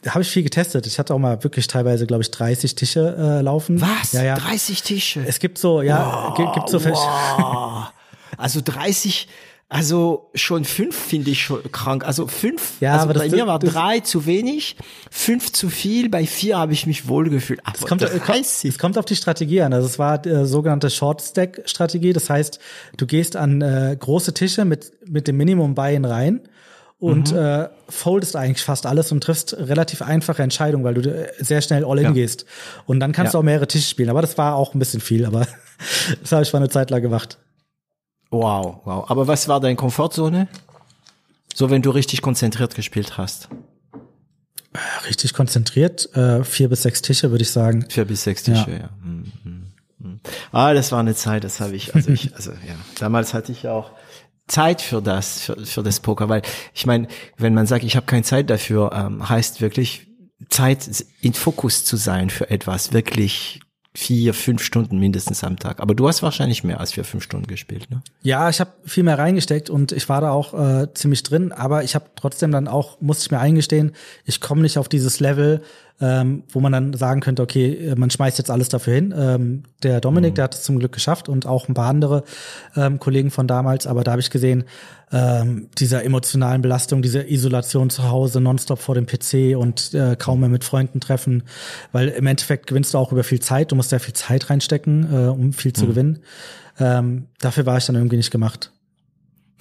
habe 0.09 0.23
ich 0.23 0.31
viel 0.31 0.43
getestet. 0.43 0.87
Ich 0.87 0.99
hatte 0.99 1.15
auch 1.15 1.19
mal 1.19 1.43
wirklich 1.43 1.67
teilweise, 1.67 2.07
glaube 2.07 2.23
ich, 2.23 2.31
30 2.31 2.75
Tische 2.75 3.17
äh, 3.19 3.41
laufen. 3.43 3.81
Was? 3.81 4.13
Ja, 4.13 4.23
ja. 4.23 4.35
30 4.37 4.83
Tische? 4.83 5.25
Es 5.27 5.39
gibt 5.39 5.59
so, 5.59 5.83
ja, 5.83 6.35
wow, 6.37 6.55
gibt 6.55 6.69
so 6.69 6.85
wow. 6.85 7.93
Also 8.37 8.61
30, 8.65 9.29
also 9.69 10.31
schon 10.35 10.65
fünf 10.65 10.97
finde 10.97 11.31
ich 11.31 11.43
schon 11.43 11.61
krank. 11.73 12.05
Also 12.07 12.27
fünf, 12.27 12.81
ja, 12.81 12.93
also 12.93 13.09
aber 13.09 13.19
bei 13.19 13.29
mir 13.29 13.47
war 13.47 13.59
drei 13.59 14.01
zu 14.01 14.27
wenig, 14.27 14.77
fünf 15.11 15.53
zu 15.53 15.71
viel, 15.71 16.09
bei 16.09 16.27
vier 16.27 16.59
habe 16.59 16.73
ich 16.73 16.87
mich 16.87 17.09
wohl 17.09 17.31
gefühlt. 17.31 17.61
Aber 17.65 17.77
es 17.77 17.87
kommt, 17.87 18.03
30. 18.03 18.71
es 18.71 18.79
kommt 18.79 18.99
auf 18.99 19.05
die 19.05 19.17
Strategie 19.17 19.63
an. 19.63 19.73
Also 19.73 19.87
es 19.87 19.99
war 19.99 20.25
äh, 20.27 20.47
sogenannte 20.47 20.91
Short 20.91 21.23
Stack 21.23 21.63
Strategie. 21.65 22.13
Das 22.13 22.29
heißt, 22.29 22.59
du 22.97 23.07
gehst 23.07 23.37
an 23.37 23.63
äh, 23.63 23.97
große 23.99 24.35
Tische 24.35 24.65
mit, 24.65 24.93
mit 25.09 25.29
dem 25.29 25.37
Minimum 25.37 25.75
Buy-in 25.75 26.05
rein 26.05 26.41
und 27.05 27.33
mhm. 27.33 27.39
äh, 27.39 27.69
foldest 27.87 28.35
eigentlich 28.35 28.65
fast 28.65 28.87
alles 28.87 29.13
und 29.13 29.23
triffst 29.23 29.55
relativ 29.59 30.01
einfache 30.01 30.43
Entscheidungen, 30.43 30.85
weil 30.85 30.95
du 30.95 31.03
äh, 31.03 31.31
sehr 31.39 31.61
schnell 31.61 31.85
all 31.85 31.99
in 31.99 32.05
ja. 32.05 32.11
gehst. 32.13 32.47
Und 32.87 32.99
dann 32.99 33.13
kannst 33.13 33.35
ja. 33.35 33.39
du 33.39 33.39
auch 33.41 33.45
mehrere 33.45 33.69
Tische 33.69 33.91
spielen. 33.91 34.09
Aber 34.09 34.23
das 34.23 34.39
war 34.39 34.55
auch 34.55 34.73
ein 34.73 34.79
bisschen 34.79 35.03
viel, 35.03 35.27
aber 35.27 35.47
das 36.23 36.33
habe 36.33 36.43
ich 36.43 36.53
mal 36.55 36.61
eine 36.61 36.71
Zeit 36.71 36.89
lang 36.89 37.03
gemacht. 37.03 37.37
Wow, 38.31 38.81
wow. 38.85 39.11
Aber 39.11 39.27
was 39.27 39.49
war 39.49 39.61
deine 39.61 39.77
Komfortzone? 39.77 40.49
So, 41.55 41.69
wenn 41.69 41.83
du 41.83 41.91
richtig 41.91 42.23
konzentriert 42.23 42.75
gespielt 42.75 43.19
hast. 43.19 43.51
Äh, 44.73 44.79
richtig 45.07 45.35
konzentriert, 45.35 46.09
äh, 46.17 46.43
vier 46.43 46.71
bis 46.71 46.85
sechs 46.85 47.03
Tische, 47.03 47.31
würde 47.31 47.43
ich 47.43 47.51
sagen. 47.51 47.85
Vier 47.91 48.07
bis 48.07 48.25
sechs 48.25 48.45
Tische, 48.45 48.71
ja. 48.71 48.77
ja. 48.79 48.91
Hm, 49.03 49.33
hm, 49.43 49.67
hm. 50.01 50.21
Ah, 50.53 50.73
das 50.73 50.91
war 50.91 51.01
eine 51.01 51.15
Zeit, 51.15 51.45
das 51.45 51.61
habe 51.61 51.77
ich, 51.77 51.95
also 51.95 52.11
ich, 52.11 52.35
also 52.35 52.53
ja, 52.53 52.77
damals 52.99 53.35
hatte 53.35 53.53
ich 53.53 53.69
auch 53.69 53.91
Zeit 54.47 54.83
für 54.83 55.01
das, 55.01 55.41
für, 55.41 55.65
für 55.65 55.83
das 55.83 56.01
Poker, 56.01 56.29
weil 56.29 56.43
ich 56.75 56.87
meine, 56.87 57.09
wenn 57.37 57.55
man 57.55 57.67
sagt, 57.67 57.85
ich 57.85 57.97
habe 57.97 58.07
keine 58.07 58.23
Zeit 58.23 58.51
dafür, 58.51 58.93
ähm, 58.93 59.29
heißt 59.29 59.61
wirklich, 59.61 60.07
Zeit 60.49 60.89
in 61.21 61.33
Fokus 61.33 61.85
zu 61.85 61.97
sein 61.97 62.29
für 62.29 62.51
etwas 62.51 62.93
wirklich 62.93 63.61
vier, 63.97 64.35
fünf 64.35 64.63
Stunden 64.63 64.99
mindestens 64.99 65.45
am 65.45 65.57
Tag. 65.57 65.81
Aber 65.81 65.95
du 65.95 66.09
hast 66.09 66.23
wahrscheinlich 66.23 66.65
mehr 66.65 66.81
als 66.81 66.93
vier, 66.93 67.05
fünf 67.05 67.23
Stunden 67.23 67.47
gespielt, 67.47 67.91
ne? 67.91 68.03
Ja, 68.23 68.51
ich 68.51 68.59
habe 68.59 68.73
viel 68.85 69.05
mehr 69.05 69.19
reingesteckt 69.19 69.71
und 69.71 69.93
ich 69.93 70.09
war 70.09 70.21
da 70.21 70.31
auch 70.31 70.53
äh, 70.53 70.93
ziemlich 70.95 71.23
drin, 71.23 71.53
aber 71.53 71.85
ich 71.85 71.95
habe 71.95 72.07
trotzdem 72.17 72.51
dann 72.51 72.67
auch, 72.67 73.01
musste 73.01 73.27
ich 73.27 73.31
mir 73.31 73.39
eingestehen, 73.39 73.93
ich 74.25 74.41
komme 74.41 74.63
nicht 74.63 74.79
auf 74.79 74.89
dieses 74.89 75.21
Level, 75.21 75.63
ähm, 76.01 76.43
wo 76.51 76.61
man 76.61 76.73
dann 76.73 76.93
sagen 76.93 77.21
könnte, 77.21 77.43
okay, 77.43 77.95
man 77.97 78.11
schmeißt 78.11 78.39
jetzt 78.39 78.51
alles 78.51 78.69
dafür 78.69 78.95
hin. 78.95 79.15
Ähm, 79.17 79.63
der 79.83 80.01
Dominik, 80.01 80.33
mhm. 80.33 80.35
der 80.35 80.45
hat 80.45 80.55
es 80.55 80.63
zum 80.63 80.79
Glück 80.79 80.93
geschafft 80.93 81.29
und 81.29 81.47
auch 81.47 81.69
ein 81.69 81.75
paar 81.75 81.89
andere 81.89 82.25
ähm, 82.75 82.99
Kollegen 82.99 83.31
von 83.31 83.47
damals, 83.47 83.87
aber 83.87 84.03
da 84.03 84.13
habe 84.13 84.21
ich 84.21 84.31
gesehen, 84.31 84.65
ähm, 85.13 85.69
dieser 85.79 86.03
emotionalen 86.03 86.63
Belastung, 86.63 87.01
diese 87.01 87.23
Isolation 87.23 87.91
zu 87.91 88.11
Hause, 88.11 88.41
nonstop 88.41 88.81
vor 88.81 88.97
dem 88.97 89.07
PC 89.07 89.57
und 89.57 89.95
äh, 89.95 90.17
kaum 90.19 90.41
mehr 90.41 90.49
mit 90.49 90.65
Freunden 90.65 90.99
treffen, 90.99 91.45
weil 91.93 92.09
im 92.09 92.27
Endeffekt 92.27 92.67
gewinnst 92.67 92.95
du 92.95 92.99
auch 92.99 93.13
über 93.13 93.23
viel 93.23 93.41
Zeit, 93.41 93.71
du 93.71 93.77
musst 93.77 93.91
sehr 93.91 94.01
viel 94.01 94.15
Zeit 94.15 94.51
reinstecken, 94.51 95.09
äh, 95.13 95.29
um 95.29 95.53
viel 95.53 95.73
zu 95.73 95.85
mhm. 95.85 95.89
gewinnen. 95.89 96.19
Ähm, 96.81 97.27
dafür 97.39 97.67
war 97.67 97.77
ich 97.77 97.87
dann 97.87 97.95
irgendwie 97.95 98.17
nicht 98.17 98.33
gemacht. 98.33 98.73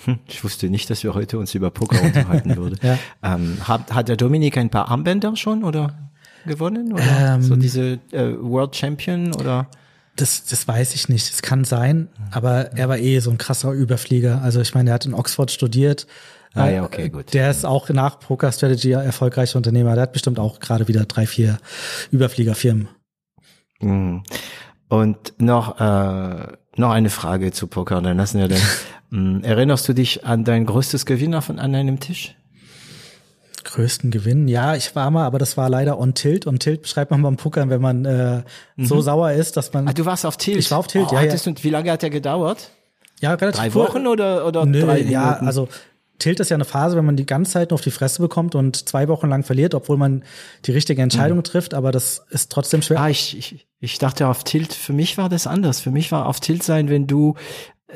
Hm, 0.06 0.20
ich 0.28 0.44
wusste 0.44 0.70
nicht, 0.70 0.90
dass 0.90 1.04
wir 1.04 1.14
heute 1.14 1.38
uns 1.38 1.54
über 1.54 1.70
Poker 1.70 2.02
unterhalten 2.04 2.56
würden. 2.56 2.80
ja. 2.82 2.98
ähm, 3.22 3.58
hat, 3.68 3.94
hat 3.94 4.10
der 4.10 4.18
Dominik 4.18 4.58
ein 4.58 4.72
paar 4.72 4.90
Armbänder 4.90 5.36
schon 5.36 5.64
oder? 5.64 6.12
Gewonnen? 6.46 6.94
Oder 6.94 7.36
ähm, 7.36 7.42
so 7.42 7.56
diese 7.56 8.00
äh, 8.12 8.34
World 8.40 8.76
Champion 8.76 9.34
oder? 9.34 9.68
Das, 10.16 10.46
das 10.46 10.68
weiß 10.68 10.94
ich 10.94 11.10
nicht. 11.10 11.32
Es 11.32 11.42
kann 11.42 11.64
sein, 11.64 12.08
aber 12.32 12.74
er 12.74 12.88
war 12.88 13.00
eh 13.00 13.20
so 13.20 13.32
ein 13.32 13.40
krasser 13.40 13.72
Überflieger. 13.72 14.42
Also 14.44 14.62
ich 14.62 14.76
meine, 14.76 14.92
er 14.92 14.94
hat 14.94 15.06
in 15.06 15.14
Oxford 15.16 15.50
studiert. 15.50 16.06
Ah 16.54 16.70
ja, 16.70 16.84
okay, 16.84 17.10
gut. 17.10 17.34
Der 17.34 17.50
ist 17.50 17.66
auch 17.66 17.90
nach 17.90 18.20
Poker 18.20 18.52
Strategy 18.52 18.92
erfolgreicher 18.92 19.58
Unternehmer. 19.58 19.96
Der 19.96 20.04
hat 20.04 20.14
bestimmt 20.14 20.38
auch 20.38 20.60
gerade 20.60 20.88
wieder 20.88 21.06
drei, 21.06 21.26
vier 21.26 21.58
Überfliegerfirmen. 22.12 22.90
Mhm. 23.82 24.24
Und 24.88 25.34
noch, 25.40 25.80
äh, 25.80 26.48
noch 26.76 26.92
eine 26.92 27.10
Frage 27.10 27.52
zu 27.52 27.66
Poker. 27.66 28.02
Dann 28.02 28.18
lassen 28.18 28.40
wir 28.40 28.48
dann. 28.48 28.62
Hm, 29.10 29.44
erinnerst 29.44 29.88
du 29.88 29.94
dich 29.94 30.26
an 30.26 30.44
dein 30.44 30.66
größtes 30.66 31.06
Gewinner 31.06 31.44
von 31.44 31.60
an 31.60 31.76
einem 31.76 32.00
Tisch? 32.00 32.36
Größten 33.64 34.12
Gewinn? 34.12 34.48
Ja, 34.48 34.76
ich 34.76 34.96
war 34.96 35.10
mal, 35.12 35.26
aber 35.26 35.40
das 35.40 35.58
war 35.58 35.70
leider 35.70 36.00
on 36.00 36.14
Tilt. 36.14 36.48
On 36.48 36.60
Tilt 36.60 36.82
beschreibt 36.84 37.12
man 37.12 37.22
beim 37.22 37.38
Pokern, 37.38 37.70
wenn 37.70 37.82
man 37.82 38.06
äh, 38.06 38.44
mhm. 38.76 38.86
so 38.86 39.02
sauer 39.02 39.32
ist, 39.32 39.58
dass 39.58 39.74
man. 39.74 39.88
Ah, 39.88 39.94
du 39.94 40.06
warst 40.06 40.26
auf 40.26 40.38
Tilt. 40.38 40.58
Ich 40.58 40.72
war 40.72 40.80
auf 40.80 40.88
Tilt, 40.88 41.08
oh, 41.12 41.16
ja, 41.16 41.24
ja. 41.24 41.36
Und 41.46 41.64
wie 41.64 41.70
lange 41.70 41.92
hat 41.92 42.02
der 42.02 42.10
gedauert? 42.10 42.70
Ja, 43.20 43.34
relativ 43.34 43.62
Drei 43.62 43.74
Wochen 43.74 44.08
oder 44.08 44.46
oder 44.46 44.66
Nö, 44.66 44.82
drei 44.82 44.96
Minuten? 44.96 45.12
Ja, 45.12 45.38
also 45.38 45.70
Tilt 46.20 46.40
ist 46.40 46.50
ja 46.50 46.56
eine 46.56 46.66
Phase, 46.66 46.96
wenn 46.96 47.06
man 47.06 47.18
die 47.18 47.26
ganze 47.26 47.54
Zeit 47.54 47.72
nur 47.72 47.76
auf 47.76 47.82
die 47.82 47.92
Fresse 47.92 48.22
bekommt 48.22 48.56
und 48.56 48.88
zwei 48.88 49.08
Wochen 49.08 49.28
lang 49.28 49.44
verliert, 49.44 49.76
obwohl 49.76 49.98
man 49.98 50.24
die 50.66 50.72
richtige 50.72 51.02
Entscheidung 51.02 51.40
mhm. 51.40 51.44
trifft, 51.44 51.74
aber 51.74 51.92
das 51.92 52.26
ist 52.30 52.52
trotzdem 52.52 52.82
schwer. 52.82 53.00
Ah, 53.00 53.10
ich, 53.10 53.38
ich, 53.38 53.68
ich 53.80 53.98
dachte 53.98 54.28
auf 54.28 54.44
Tilt, 54.44 54.74
für 54.74 54.94
mich 54.94 55.18
war 55.18 55.30
das 55.30 55.48
anders. 55.48 55.82
Für 55.82 55.92
mich 55.92 56.12
war 56.12 56.28
auf 56.28 56.40
Tilt 56.40 56.64
sein, 56.64 56.90
wenn 56.90 57.08
du 57.08 57.36
äh, 57.88 57.96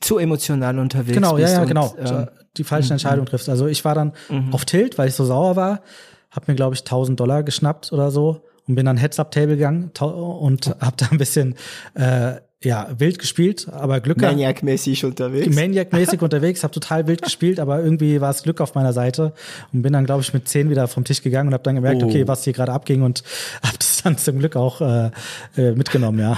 zu 0.00 0.18
emotional 0.18 0.78
unterwegs 0.78 1.14
genau, 1.14 1.34
bist. 1.34 1.56
Genau, 1.66 1.96
ja, 1.96 2.02
ja, 2.02 2.04
genau. 2.04 2.20
Ähm, 2.20 2.28
die 2.56 2.64
falschen 2.64 2.88
mhm. 2.88 2.94
Entscheidungen 2.94 3.26
triffst. 3.26 3.48
Also 3.48 3.66
ich 3.66 3.84
war 3.84 3.94
dann 3.94 4.12
mhm. 4.28 4.52
auf 4.52 4.64
Tilt, 4.64 4.98
weil 4.98 5.08
ich 5.08 5.14
so 5.14 5.24
sauer 5.24 5.56
war, 5.56 5.82
habe 6.30 6.46
mir 6.48 6.56
glaube 6.56 6.74
ich 6.74 6.80
1000 6.80 7.18
Dollar 7.18 7.42
geschnappt 7.42 7.92
oder 7.92 8.10
so 8.10 8.42
und 8.66 8.74
bin 8.74 8.86
dann 8.86 8.96
Heads 8.96 9.18
Up 9.18 9.30
Table 9.30 9.56
gegangen 9.56 9.90
und 10.00 10.74
habe 10.80 10.96
da 10.96 11.08
ein 11.10 11.18
bisschen 11.18 11.54
äh, 11.94 12.34
ja 12.62 12.88
wild 12.98 13.18
gespielt, 13.20 13.68
aber 13.70 14.00
Glück 14.00 14.20
Maniac-mäßig 14.20 15.04
unterwegs. 15.04 15.54
Maniac-mäßig 15.54 16.20
unterwegs, 16.22 16.64
habe 16.64 16.74
total 16.74 17.06
wild 17.06 17.22
gespielt, 17.22 17.60
aber 17.60 17.82
irgendwie 17.82 18.20
war 18.20 18.30
es 18.30 18.42
Glück 18.42 18.60
auf 18.60 18.74
meiner 18.74 18.92
Seite 18.92 19.32
und 19.72 19.82
bin 19.82 19.92
dann 19.92 20.06
glaube 20.06 20.22
ich 20.22 20.34
mit 20.34 20.48
10 20.48 20.68
wieder 20.68 20.88
vom 20.88 21.04
Tisch 21.04 21.22
gegangen 21.22 21.48
und 21.48 21.54
habe 21.54 21.62
dann 21.62 21.76
gemerkt, 21.76 22.02
oh. 22.02 22.06
okay, 22.06 22.26
was 22.26 22.44
hier 22.44 22.52
gerade 22.52 22.72
abging 22.72 23.02
und 23.02 23.22
habe 23.62 23.78
das 23.78 24.02
dann 24.02 24.18
zum 24.18 24.38
Glück 24.38 24.56
auch 24.56 24.80
äh, 24.80 25.10
äh 25.56 25.72
mitgenommen, 25.72 26.18
ja 26.18 26.36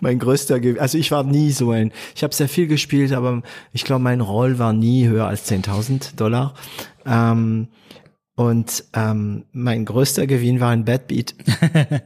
mein 0.00 0.18
größter 0.18 0.60
Gewinn. 0.60 0.80
Also 0.80 0.98
ich 0.98 1.10
war 1.10 1.24
nie 1.24 1.50
so 1.52 1.70
ein, 1.70 1.92
ich 2.14 2.22
habe 2.22 2.34
sehr 2.34 2.48
viel 2.48 2.66
gespielt, 2.66 3.12
aber 3.12 3.42
ich 3.72 3.84
glaube, 3.84 4.02
mein 4.02 4.20
Roll 4.20 4.58
war 4.58 4.72
nie 4.72 5.06
höher 5.06 5.26
als 5.26 5.50
10.000 5.50 6.16
Dollar. 6.16 6.54
Ähm, 7.06 7.68
und 8.36 8.84
ähm, 8.94 9.44
mein 9.52 9.84
größter 9.84 10.26
Gewinn 10.26 10.60
war 10.60 10.70
ein 10.70 10.84
Bad 10.84 11.06
Beat. 11.08 11.34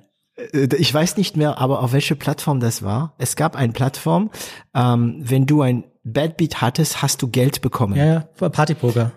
Ich 0.54 0.92
weiß 0.92 1.18
nicht 1.18 1.36
mehr, 1.36 1.58
aber 1.58 1.82
auf 1.82 1.92
welche 1.92 2.16
Plattform 2.16 2.58
das 2.58 2.82
war. 2.82 3.14
Es 3.18 3.36
gab 3.36 3.54
eine 3.54 3.74
Plattform, 3.74 4.30
ähm, 4.74 5.16
wenn 5.20 5.44
du 5.44 5.60
ein 5.60 5.84
Bad 6.04 6.38
Beat 6.38 6.62
hattest, 6.62 7.02
hast 7.02 7.20
du 7.20 7.28
Geld 7.28 7.60
bekommen. 7.60 7.94
Ja, 7.94 8.26
ja, 8.40 8.48
Partypoker 8.48 9.12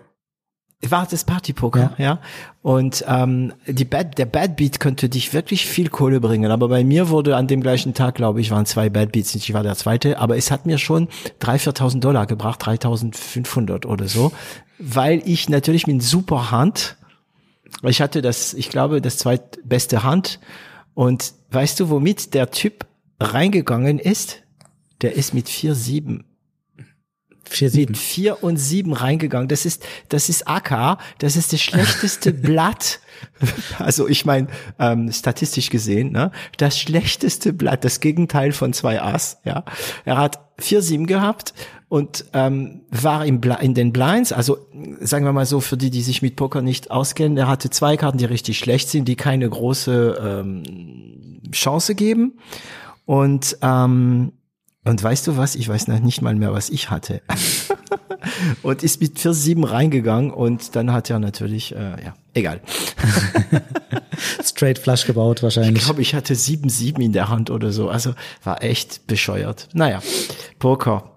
war 0.82 1.06
das 1.10 1.24
Partypoker, 1.24 1.94
ja. 1.98 2.04
ja. 2.04 2.18
Und 2.62 3.04
ähm, 3.08 3.52
die 3.66 3.84
Bad, 3.84 4.18
der 4.18 4.26
Bad 4.26 4.56
Beat 4.56 4.78
könnte 4.80 5.08
dich 5.08 5.32
wirklich 5.32 5.66
viel 5.66 5.88
Kohle 5.88 6.20
bringen. 6.20 6.50
Aber 6.50 6.68
bei 6.68 6.84
mir 6.84 7.08
wurde 7.08 7.36
an 7.36 7.46
dem 7.46 7.62
gleichen 7.62 7.94
Tag, 7.94 8.16
glaube 8.16 8.40
ich, 8.40 8.50
waren 8.50 8.66
zwei 8.66 8.90
Bad 8.90 9.12
Beats, 9.12 9.34
ich 9.34 9.52
war 9.54 9.62
der 9.62 9.76
zweite, 9.76 10.18
aber 10.18 10.36
es 10.36 10.50
hat 10.50 10.66
mir 10.66 10.78
schon 10.78 11.08
3.000, 11.40 11.76
4.000 11.76 12.00
Dollar 12.00 12.26
gebracht, 12.26 12.62
3.500 12.62 13.86
oder 13.86 14.08
so, 14.08 14.32
weil 14.78 15.22
ich 15.24 15.48
natürlich 15.48 15.86
mit 15.86 16.02
super 16.02 16.50
Hand, 16.50 16.96
ich 17.82 18.00
hatte 18.00 18.22
das, 18.22 18.54
ich 18.54 18.68
glaube, 18.68 19.00
das 19.00 19.18
zweitbeste 19.18 20.02
Hand. 20.02 20.40
Und 20.94 21.34
weißt 21.50 21.80
du, 21.80 21.90
womit 21.90 22.34
der 22.34 22.50
Typ 22.50 22.86
reingegangen 23.20 23.98
ist? 23.98 24.42
Der 25.02 25.14
ist 25.14 25.34
mit 25.34 25.46
4,7 25.46 26.24
Vier, 27.48 27.70
sieben. 27.70 27.92
Mit 27.92 28.00
vier 28.00 28.42
und 28.42 28.56
sieben 28.56 28.92
reingegangen. 28.92 29.48
Das 29.48 29.64
ist, 29.66 29.84
das 30.08 30.28
ist 30.28 30.48
AK, 30.48 30.98
das 31.18 31.36
ist 31.36 31.52
das 31.52 31.60
schlechteste 31.60 32.32
Blatt. 32.32 33.00
Also 33.78 34.08
ich 34.08 34.24
meine, 34.24 34.48
ähm, 34.78 35.10
statistisch 35.12 35.70
gesehen, 35.70 36.12
ne, 36.12 36.32
das 36.58 36.78
schlechteste 36.78 37.52
Blatt, 37.52 37.84
das 37.84 38.00
Gegenteil 38.00 38.52
von 38.52 38.72
zwei 38.72 39.00
Ass. 39.00 39.38
Ja, 39.44 39.64
er 40.04 40.18
hat 40.18 40.40
vier 40.58 40.82
sieben 40.82 41.06
gehabt 41.06 41.54
und 41.88 42.24
ähm, 42.32 42.82
war 42.90 43.24
im 43.24 43.40
in 43.60 43.74
den 43.74 43.92
Blinds. 43.92 44.32
Also 44.32 44.58
sagen 45.00 45.24
wir 45.24 45.32
mal 45.32 45.46
so 45.46 45.60
für 45.60 45.76
die, 45.76 45.90
die 45.90 46.02
sich 46.02 46.22
mit 46.22 46.36
Poker 46.36 46.62
nicht 46.62 46.90
auskennen, 46.90 47.38
er 47.38 47.48
hatte 47.48 47.70
zwei 47.70 47.96
Karten, 47.96 48.18
die 48.18 48.24
richtig 48.24 48.58
schlecht 48.58 48.88
sind, 48.88 49.06
die 49.06 49.16
keine 49.16 49.48
große 49.48 50.18
ähm, 50.20 51.40
Chance 51.52 51.94
geben 51.94 52.38
und 53.04 53.56
ähm, 53.62 54.32
und 54.86 55.02
weißt 55.02 55.26
du 55.26 55.36
was? 55.36 55.56
Ich 55.56 55.68
weiß 55.68 55.88
noch 55.88 55.98
nicht 55.98 56.22
mal 56.22 56.34
mehr, 56.34 56.52
was 56.52 56.70
ich 56.70 56.90
hatte. 56.90 57.20
und 58.62 58.82
ist 58.82 59.00
mit 59.00 59.18
4-7 59.18 59.68
reingegangen 59.68 60.30
und 60.30 60.76
dann 60.76 60.92
hat 60.92 61.10
er 61.10 61.18
natürlich, 61.18 61.74
äh, 61.74 62.04
ja, 62.04 62.14
egal. 62.34 62.60
Straight 64.42 64.78
Flush 64.78 65.06
gebaut 65.06 65.42
wahrscheinlich. 65.42 65.78
Ich 65.78 65.84
glaube, 65.84 66.02
ich 66.02 66.14
hatte 66.14 66.34
7-7 66.34 67.00
in 67.00 67.12
der 67.12 67.28
Hand 67.28 67.50
oder 67.50 67.72
so. 67.72 67.88
Also 67.88 68.14
war 68.44 68.62
echt 68.62 69.06
bescheuert. 69.06 69.68
Naja, 69.72 70.00
Poker. 70.58 71.10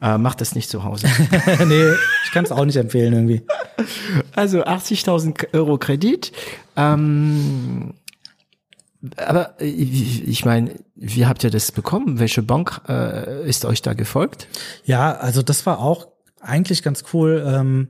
Äh, 0.00 0.18
macht 0.18 0.40
das 0.40 0.54
nicht 0.54 0.70
zu 0.70 0.84
Hause. 0.84 1.08
nee, 1.66 1.92
ich 2.24 2.30
kann 2.32 2.44
es 2.44 2.52
auch 2.52 2.64
nicht 2.64 2.76
empfehlen 2.76 3.12
irgendwie. 3.12 3.42
Also 4.34 4.64
80.000 4.64 5.54
Euro 5.54 5.78
Kredit. 5.78 6.32
Ähm, 6.76 7.94
aber 9.16 9.60
äh, 9.60 9.66
ich 9.66 10.44
meine, 10.44 10.74
wie 10.94 11.26
habt 11.26 11.44
ihr 11.44 11.50
das 11.50 11.72
bekommen? 11.72 12.18
Welche 12.18 12.42
Bank 12.42 12.80
äh, 12.88 13.48
ist 13.48 13.64
euch 13.64 13.82
da 13.82 13.94
gefolgt? 13.94 14.48
Ja, 14.84 15.14
also 15.16 15.42
das 15.42 15.66
war 15.66 15.78
auch 15.80 16.08
eigentlich 16.40 16.82
ganz 16.82 17.04
cool. 17.12 17.44
Ähm, 17.46 17.88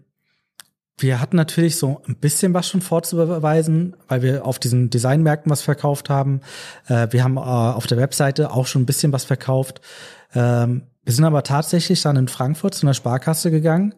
wir 0.98 1.20
hatten 1.20 1.36
natürlich 1.36 1.76
so 1.76 2.00
ein 2.08 2.16
bisschen 2.16 2.54
was 2.54 2.68
schon 2.68 2.80
vorzubeweisen, 2.80 3.96
weil 4.08 4.22
wir 4.22 4.46
auf 4.46 4.58
diesen 4.58 4.88
Designmärkten 4.88 5.50
was 5.50 5.60
verkauft 5.60 6.08
haben. 6.08 6.40
Äh, 6.88 7.08
wir 7.10 7.22
haben 7.22 7.36
äh, 7.36 7.40
auf 7.40 7.86
der 7.86 7.98
Webseite 7.98 8.50
auch 8.50 8.66
schon 8.66 8.82
ein 8.82 8.86
bisschen 8.86 9.12
was 9.12 9.24
verkauft. 9.24 9.80
Ähm, 10.34 10.84
wir 11.04 11.12
sind 11.12 11.24
aber 11.24 11.42
tatsächlich 11.42 12.02
dann 12.02 12.16
in 12.16 12.28
Frankfurt 12.28 12.74
zu 12.74 12.86
einer 12.86 12.94
Sparkasse 12.94 13.50
gegangen 13.50 13.94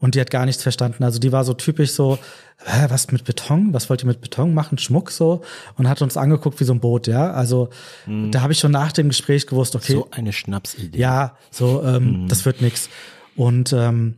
und 0.00 0.14
die 0.14 0.20
hat 0.20 0.30
gar 0.30 0.46
nichts 0.46 0.62
verstanden. 0.62 1.04
Also 1.04 1.18
die 1.18 1.30
war 1.30 1.44
so 1.44 1.54
typisch 1.54 1.92
so, 1.92 2.18
Hä, 2.62 2.86
was 2.88 3.10
mit 3.10 3.24
Beton? 3.24 3.72
Was 3.72 3.88
wollt 3.88 4.02
ihr 4.02 4.06
mit 4.06 4.20
Beton 4.20 4.52
machen? 4.52 4.76
Schmuck 4.76 5.10
so? 5.10 5.42
Und 5.76 5.88
hat 5.88 6.02
uns 6.02 6.18
angeguckt 6.18 6.60
wie 6.60 6.64
so 6.64 6.74
ein 6.74 6.80
Boot, 6.80 7.06
ja. 7.06 7.32
Also 7.32 7.70
mhm. 8.06 8.30
da 8.32 8.42
habe 8.42 8.52
ich 8.52 8.58
schon 8.58 8.72
nach 8.72 8.92
dem 8.92 9.08
Gespräch 9.08 9.46
gewusst, 9.46 9.74
okay. 9.76 9.92
So 9.92 10.08
eine 10.10 10.32
Schnapsidee. 10.32 10.98
Ja, 10.98 11.36
so, 11.50 11.82
ähm, 11.82 12.22
mhm. 12.22 12.28
das 12.28 12.44
wird 12.44 12.60
nix. 12.60 12.90
Und 13.34 13.72
ähm, 13.72 14.16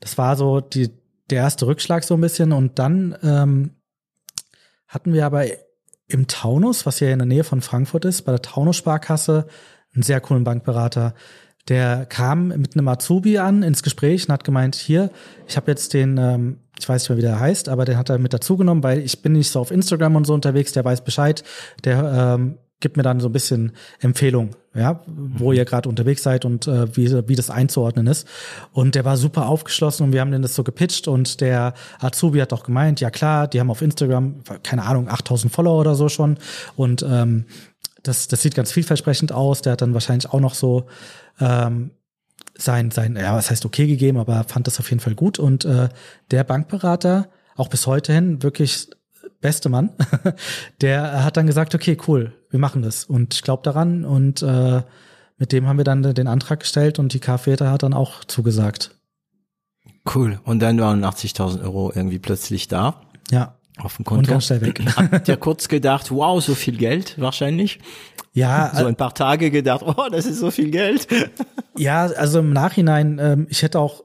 das 0.00 0.18
war 0.18 0.36
so 0.36 0.60
die, 0.60 0.90
der 1.30 1.38
erste 1.38 1.66
Rückschlag 1.66 2.04
so 2.04 2.14
ein 2.14 2.20
bisschen. 2.20 2.52
Und 2.52 2.78
dann 2.78 3.16
ähm, 3.22 3.70
hatten 4.86 5.14
wir 5.14 5.24
aber 5.24 5.46
im 6.08 6.26
Taunus, 6.26 6.84
was 6.84 7.00
ja 7.00 7.08
in 7.08 7.18
der 7.18 7.26
Nähe 7.26 7.44
von 7.44 7.62
Frankfurt 7.62 8.04
ist, 8.04 8.22
bei 8.22 8.32
der 8.32 8.42
Taunus 8.42 8.76
Sparkasse, 8.76 9.46
einen 9.94 10.02
sehr 10.02 10.20
coolen 10.20 10.44
Bankberater, 10.44 11.14
der 11.68 12.06
kam 12.06 12.48
mit 12.48 12.74
einem 12.74 12.88
Azubi 12.88 13.38
an 13.38 13.62
ins 13.62 13.82
Gespräch 13.82 14.26
und 14.28 14.32
hat 14.32 14.44
gemeint, 14.44 14.74
hier, 14.74 15.10
ich 15.46 15.56
habe 15.56 15.70
jetzt 15.70 15.92
den, 15.94 16.16
ähm, 16.16 16.58
ich 16.78 16.88
weiß 16.88 17.02
nicht 17.02 17.10
mehr, 17.10 17.18
wie 17.18 17.22
der 17.22 17.40
heißt, 17.40 17.68
aber 17.68 17.84
den 17.84 17.98
hat 17.98 18.08
er 18.08 18.18
mit 18.18 18.32
dazugenommen, 18.32 18.82
weil 18.82 19.00
ich 19.00 19.22
bin 19.22 19.32
nicht 19.32 19.50
so 19.50 19.60
auf 19.60 19.70
Instagram 19.70 20.16
und 20.16 20.26
so 20.26 20.34
unterwegs, 20.34 20.72
der 20.72 20.84
weiß 20.84 21.02
Bescheid, 21.04 21.44
der 21.84 22.36
ähm, 22.38 22.58
gibt 22.80 22.96
mir 22.96 23.02
dann 23.02 23.18
so 23.18 23.28
ein 23.28 23.32
bisschen 23.32 23.72
Empfehlung, 24.00 24.50
ja, 24.74 25.02
wo 25.06 25.52
ihr 25.52 25.64
gerade 25.64 25.88
unterwegs 25.88 26.22
seid 26.22 26.44
und 26.44 26.68
äh, 26.68 26.96
wie, 26.96 27.28
wie 27.28 27.34
das 27.34 27.50
einzuordnen 27.50 28.06
ist. 28.06 28.28
Und 28.72 28.94
der 28.94 29.04
war 29.04 29.16
super 29.16 29.48
aufgeschlossen 29.48 30.06
und 30.06 30.12
wir 30.12 30.20
haben 30.20 30.30
den 30.30 30.42
das 30.42 30.54
so 30.54 30.62
gepitcht 30.62 31.08
und 31.08 31.40
der 31.40 31.74
Azubi 31.98 32.38
hat 32.38 32.52
auch 32.52 32.62
gemeint, 32.62 33.00
ja 33.00 33.10
klar, 33.10 33.48
die 33.48 33.58
haben 33.58 33.70
auf 33.70 33.82
Instagram, 33.82 34.42
keine 34.62 34.84
Ahnung, 34.84 35.08
8000 35.08 35.52
Follower 35.52 35.80
oder 35.80 35.96
so 35.96 36.08
schon 36.08 36.38
und 36.76 37.02
ähm, 37.02 37.46
das, 38.02 38.28
das 38.28 38.42
sieht 38.42 38.54
ganz 38.54 38.72
vielversprechend 38.72 39.32
aus. 39.32 39.60
Der 39.62 39.72
hat 39.72 39.82
dann 39.82 39.92
wahrscheinlich 39.92 40.30
auch 40.32 40.40
noch 40.40 40.54
so 40.54 40.86
ähm, 41.40 41.90
sein, 42.56 42.90
sein, 42.90 43.16
ja, 43.16 43.34
was 43.34 43.50
heißt 43.50 43.64
okay 43.64 43.86
gegeben, 43.86 44.18
aber 44.18 44.44
fand 44.44 44.66
das 44.66 44.80
auf 44.80 44.90
jeden 44.90 45.00
Fall 45.00 45.14
gut. 45.14 45.38
Und 45.38 45.64
äh, 45.64 45.88
der 46.30 46.44
Bankberater, 46.44 47.28
auch 47.56 47.68
bis 47.68 47.86
heute 47.86 48.12
hin, 48.12 48.42
wirklich 48.42 48.90
beste 49.40 49.68
Mann, 49.68 49.90
der 50.80 51.24
hat 51.24 51.36
dann 51.36 51.46
gesagt, 51.46 51.74
okay, 51.74 51.96
cool, 52.08 52.34
wir 52.50 52.58
machen 52.58 52.82
das. 52.82 53.04
Und 53.04 53.34
ich 53.34 53.42
glaube 53.42 53.62
daran 53.62 54.04
und 54.04 54.42
äh, 54.42 54.82
mit 55.36 55.52
dem 55.52 55.68
haben 55.68 55.78
wir 55.78 55.84
dann 55.84 56.02
den 56.02 56.26
Antrag 56.26 56.60
gestellt 56.60 56.98
und 56.98 57.12
die 57.12 57.20
KfW 57.20 57.56
hat 57.56 57.82
dann 57.84 57.94
auch 57.94 58.24
zugesagt. 58.24 58.98
Cool. 60.14 60.40
Und 60.44 60.60
dann 60.60 60.80
waren 60.80 61.04
80.000 61.04 61.62
Euro 61.62 61.92
irgendwie 61.94 62.18
plötzlich 62.18 62.66
da. 62.66 63.02
Ja. 63.30 63.57
Auf 63.82 63.96
dem 63.96 64.04
Konto. 64.04 64.20
Und 64.20 64.28
ganz 64.28 64.46
schnell 64.46 64.60
weg. 64.60 64.80
Habt 64.96 65.28
ihr 65.28 65.36
kurz 65.36 65.68
gedacht, 65.68 66.10
wow, 66.10 66.42
so 66.42 66.54
viel 66.54 66.76
Geld 66.76 67.14
wahrscheinlich? 67.18 67.78
Ja. 68.32 68.72
So 68.74 68.86
ein 68.86 68.96
paar 68.96 69.14
Tage 69.14 69.50
gedacht, 69.50 69.82
oh, 69.84 70.08
das 70.10 70.26
ist 70.26 70.38
so 70.38 70.50
viel 70.50 70.70
Geld. 70.70 71.06
Ja, 71.76 72.06
also 72.06 72.40
im 72.40 72.52
Nachhinein, 72.52 73.20
ähm, 73.22 73.46
ich 73.50 73.62
hätte 73.62 73.78
auch 73.78 74.02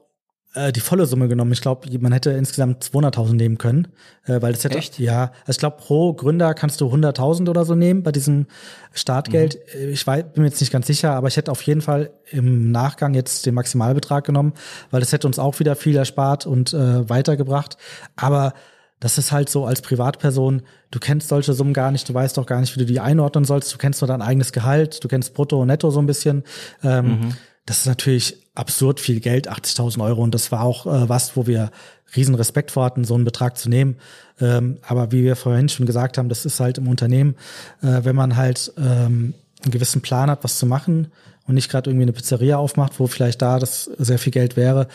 äh, 0.54 0.72
die 0.72 0.80
volle 0.80 1.06
Summe 1.06 1.28
genommen. 1.28 1.52
Ich 1.52 1.60
glaube, 1.60 1.88
man 1.98 2.12
hätte 2.12 2.30
insgesamt 2.30 2.84
200.000 2.84 3.34
nehmen 3.34 3.58
können, 3.58 3.88
äh, 4.26 4.40
weil 4.40 4.52
das 4.52 4.62
hätte 4.62 4.78
Echt? 4.78 4.98
ja, 5.00 5.32
also 5.40 5.50
ich 5.50 5.58
glaube 5.58 5.78
pro 5.78 6.14
Gründer 6.14 6.54
kannst 6.54 6.80
du 6.80 6.86
100.000 6.86 7.50
oder 7.50 7.64
so 7.64 7.74
nehmen 7.74 8.04
bei 8.04 8.12
diesem 8.12 8.46
Startgeld. 8.92 9.58
Mhm. 9.74 9.88
Ich 9.88 10.06
weiß, 10.06 10.24
bin 10.32 10.42
mir 10.42 10.48
jetzt 10.48 10.60
nicht 10.60 10.72
ganz 10.72 10.86
sicher, 10.86 11.12
aber 11.14 11.28
ich 11.28 11.36
hätte 11.36 11.50
auf 11.50 11.62
jeden 11.62 11.80
Fall 11.80 12.12
im 12.30 12.70
Nachgang 12.70 13.14
jetzt 13.14 13.44
den 13.46 13.54
Maximalbetrag 13.54 14.24
genommen, 14.24 14.52
weil 14.90 15.00
das 15.00 15.12
hätte 15.12 15.26
uns 15.26 15.40
auch 15.40 15.58
wieder 15.58 15.74
viel 15.74 15.96
erspart 15.96 16.46
und 16.46 16.72
äh, 16.72 17.08
weitergebracht. 17.08 17.76
Aber 18.14 18.54
das 19.00 19.18
ist 19.18 19.32
halt 19.32 19.48
so 19.48 19.66
als 19.66 19.82
Privatperson, 19.82 20.62
du 20.90 20.98
kennst 20.98 21.28
solche 21.28 21.52
Summen 21.52 21.74
gar 21.74 21.90
nicht, 21.90 22.08
du 22.08 22.14
weißt 22.14 22.38
auch 22.38 22.46
gar 22.46 22.60
nicht, 22.60 22.74
wie 22.74 22.80
du 22.80 22.86
die 22.86 23.00
einordnen 23.00 23.44
sollst, 23.44 23.72
du 23.72 23.78
kennst 23.78 24.00
nur 24.00 24.08
dein 24.08 24.22
eigenes 24.22 24.52
Gehalt, 24.52 25.02
du 25.02 25.08
kennst 25.08 25.34
Brutto 25.34 25.60
und 25.60 25.68
Netto 25.68 25.90
so 25.90 26.00
ein 26.00 26.06
bisschen. 26.06 26.44
Ähm, 26.82 27.04
Mhm. 27.04 27.36
Das 27.66 27.78
ist 27.78 27.86
natürlich 27.86 28.36
absurd 28.54 29.00
viel 29.00 29.20
Geld, 29.20 29.50
80.000 29.50 30.04
Euro. 30.04 30.22
Und 30.22 30.34
das 30.34 30.52
war 30.52 30.62
auch 30.62 30.86
äh, 30.86 31.08
was, 31.08 31.36
wo 31.36 31.46
wir 31.46 31.70
riesen 32.14 32.34
Respekt 32.34 32.70
vor 32.70 32.84
hatten, 32.84 33.04
so 33.04 33.14
einen 33.14 33.24
Betrag 33.24 33.56
zu 33.56 33.70
nehmen. 33.70 33.96
Ähm, 34.38 34.78
aber 34.86 35.12
wie 35.12 35.24
wir 35.24 35.34
vorhin 35.34 35.68
schon 35.68 35.86
gesagt 35.86 36.18
haben, 36.18 36.28
das 36.28 36.44
ist 36.44 36.60
halt 36.60 36.78
im 36.78 36.88
Unternehmen, 36.88 37.36
äh, 37.82 38.04
wenn 38.04 38.14
man 38.14 38.36
halt 38.36 38.72
ähm, 38.76 39.34
einen 39.62 39.70
gewissen 39.70 40.02
Plan 40.02 40.30
hat, 40.30 40.44
was 40.44 40.58
zu 40.58 40.66
machen 40.66 41.08
und 41.46 41.54
nicht 41.54 41.70
gerade 41.70 41.88
irgendwie 41.88 42.04
eine 42.04 42.12
Pizzeria 42.12 42.58
aufmacht, 42.58 43.00
wo 43.00 43.06
vielleicht 43.06 43.40
da 43.40 43.58
das 43.58 43.84
sehr 43.84 44.18
viel 44.18 44.32
Geld 44.32 44.56
wäre, 44.56 44.88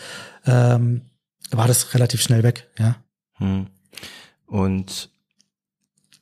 ähm, 0.46 1.02
war 1.50 1.66
das 1.66 1.94
relativ 1.94 2.22
schnell 2.22 2.44
weg, 2.44 2.68
ja. 2.78 2.96
Hm. 3.38 3.66
Und 4.50 5.10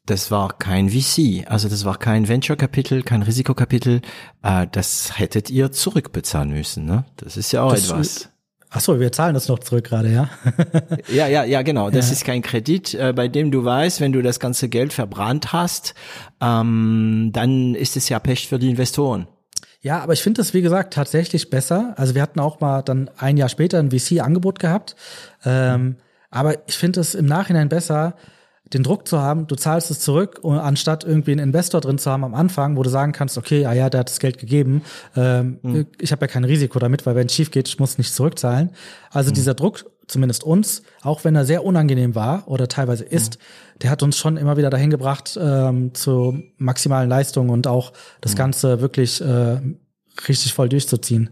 das 0.07 0.31
war 0.31 0.57
kein 0.57 0.89
VC, 0.91 1.45
also 1.49 1.69
das 1.69 1.85
war 1.85 1.99
kein 1.99 2.29
Venture-Kapitel, 2.29 3.03
kein 3.03 3.23
Risikokapitel. 3.23 4.01
Äh, 4.43 4.67
das 4.73 5.19
hättet 5.19 5.51
ihr 5.51 5.71
zurückbezahlen 5.73 6.51
müssen, 6.51 6.85
ne? 6.87 7.05
Das 7.17 7.37
ist 7.37 7.53
ja 7.53 7.63
auch 7.63 7.73
Das- 7.73 7.91
etwas. 7.91 8.29
Ach 8.71 8.81
so, 8.81 9.01
wir 9.01 9.11
zahlen 9.13 9.33
das 9.33 9.49
noch 9.49 9.61
zurück 9.61 9.85
gerade, 9.87 10.13
ja. 10.13 10.29
Ja, 11.09 11.27
ja, 11.27 11.43
ja, 11.45 11.63
genau. 11.63 11.89
Das 11.91 12.09
Ja. 12.09 12.13
ist 12.13 12.25
kein 12.27 12.43
Kredit, 12.43 12.93
äh, 12.93 13.15
bei 13.17 13.27
dem 13.29 13.51
du 13.51 13.65
weißt, 13.65 14.01
wenn 14.03 14.13
du 14.13 14.21
das 14.21 14.41
ganze 14.41 14.69
Geld 14.69 14.93
verbrannt 14.93 15.55
hast, 15.55 15.95
ähm, 16.43 17.31
dann 17.33 17.75
ist 17.75 17.97
es 17.97 18.11
ja 18.11 18.19
Pech 18.19 18.47
für 18.49 18.59
die 18.59 18.69
Investoren. 18.69 19.27
Ja, 19.81 20.01
aber 20.01 20.13
ich 20.13 20.23
finde 20.23 20.43
das, 20.43 20.53
wie 20.53 20.61
gesagt, 20.61 20.93
tatsächlich 20.93 21.49
besser. 21.49 21.95
Also 21.97 22.15
wir 22.15 22.21
hatten 22.21 22.41
auch 22.41 22.61
mal 22.61 22.83
dann 22.83 23.09
ein 23.17 23.39
Jahr 23.39 23.49
später 23.49 23.79
ein 23.79 23.91
VC-Angebot 23.91 24.59
gehabt. 24.59 24.97
Ähm, 25.47 25.97
aber 26.31 26.69
ich 26.69 26.77
finde 26.77 27.01
es 27.01 27.15
im 27.15 27.27
Nachhinein 27.27 27.69
besser, 27.69 28.15
den 28.73 28.83
Druck 28.83 29.09
zu 29.09 29.19
haben, 29.19 29.47
du 29.47 29.55
zahlst 29.55 29.91
es 29.91 30.01
zurück, 30.01 30.41
anstatt 30.45 31.05
irgendwie 31.05 31.33
einen 31.33 31.49
Investor 31.49 31.81
drin 31.81 31.99
zu 31.99 32.11
haben 32.11 32.25
am 32.25 32.35
Anfang, 32.35 32.77
wo 32.77 32.83
du 32.83 32.91
sagen 32.91 33.13
kannst, 33.13 33.39
okay, 33.39 33.65
ah 33.65 33.73
ja, 33.73 33.89
der 33.89 34.01
hat 34.01 34.11
das 34.11 34.21
Geld 34.21 34.39
gegeben, 34.39 34.83
ähm, 35.17 35.87
ich 35.99 36.13
habe 36.13 36.27
ja 36.27 36.27
kein 36.27 36.45
Risiko 36.45 36.79
damit, 36.79 37.07
weil 37.07 37.15
wenn 37.15 37.27
es 37.27 37.35
schief 37.35 37.51
geht, 37.51 37.69
ich 37.69 37.79
muss 37.79 37.99
nicht 37.99 38.13
zurückzahlen. 38.15 38.71
Also 39.11 39.31
dieser 39.31 39.55
Druck, 39.55 39.87
zumindest 40.07 40.45
uns, 40.45 40.83
auch 41.03 41.25
wenn 41.25 41.35
er 41.35 41.45
sehr 41.45 41.65
unangenehm 41.65 42.15
war 42.15 42.47
oder 42.47 42.69
teilweise 42.69 43.05
ist, 43.05 43.39
der 43.81 43.91
hat 43.91 44.03
uns 44.03 44.19
schon 44.19 44.37
immer 44.37 44.57
wieder 44.57 44.71
dahin 44.71 44.91
gebracht 44.91 45.39
ähm, 45.41 45.95
zu 45.95 46.43
maximalen 46.59 47.09
Leistungen 47.09 47.51
und 47.51 47.67
auch 47.67 47.93
das 48.21 48.37
Ganze 48.37 48.81
wirklich 48.81 49.21
äh, 49.21 49.61
richtig 50.29 50.53
voll 50.53 50.69
durchzuziehen. 50.69 51.31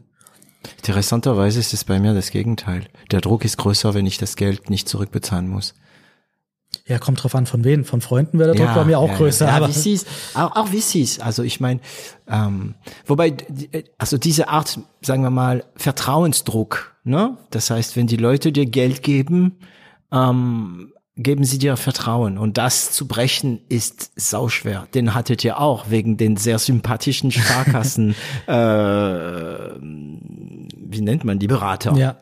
Interessanterweise 0.79 1.61
ist 1.61 1.73
es 1.73 1.85
bei 1.85 1.99
mir 1.99 2.15
das 2.15 2.31
Gegenteil. 2.31 2.87
Der 3.11 3.21
Druck 3.21 3.45
ist 3.45 3.57
größer, 3.57 3.95
wenn 3.95 4.07
ich 4.07 4.19
das 4.19 4.37
Geld 4.37 4.71
nicht 4.71 4.89
zurückbezahlen 4.89 5.49
muss. 5.49 5.75
Ja, 6.87 6.99
kommt 6.99 7.23
drauf 7.23 7.35
an, 7.35 7.47
von 7.47 7.65
wen. 7.65 7.85
Von 7.85 8.01
Freunden 8.01 8.39
wäre 8.39 8.53
der 8.53 8.65
Druck 8.65 8.75
bei 8.75 8.85
mir 8.85 8.99
auch 8.99 9.13
größer. 9.15 9.47
Ja, 9.47 9.57
aber 9.57 9.69
VCs, 9.69 10.07
auch, 10.35 10.55
auch 10.55 10.69
VCs. 10.69 11.21
Also 11.21 11.43
ich 11.43 11.59
meine, 11.59 11.81
ähm, 12.29 12.75
wobei, 13.07 13.37
also 13.99 14.19
diese 14.19 14.49
Art, 14.49 14.79
sagen 15.03 15.23
wir 15.23 15.31
mal, 15.31 15.65
Vertrauensdruck, 15.75 16.97
ne? 17.03 17.39
Das 17.51 17.71
heißt, 17.71 17.97
wenn 17.97 18.07
die 18.07 18.17
Leute 18.17 18.53
dir 18.53 18.67
Geld 18.67 19.03
geben, 19.03 19.59
ähm, 20.13 20.93
geben 21.17 21.45
sie 21.45 21.59
dir 21.59 21.77
Vertrauen. 21.77 22.39
Und 22.39 22.59
das 22.59 22.93
zu 22.93 23.09
brechen 23.09 23.63
ist 23.69 24.13
sauschwer. 24.17 24.87
Den 24.95 25.15
hattet 25.15 25.43
ihr 25.45 25.59
auch 25.59 25.87
wegen 25.89 26.17
den 26.17 26.37
sehr 26.37 26.59
sympathischen 26.59 27.33
Sparkassen, 27.33 28.15
äh, 28.47 29.71
wie 30.89 31.01
nennt 31.01 31.25
man 31.25 31.39
die 31.39 31.49
Berater? 31.49 31.97
ja. 31.97 32.17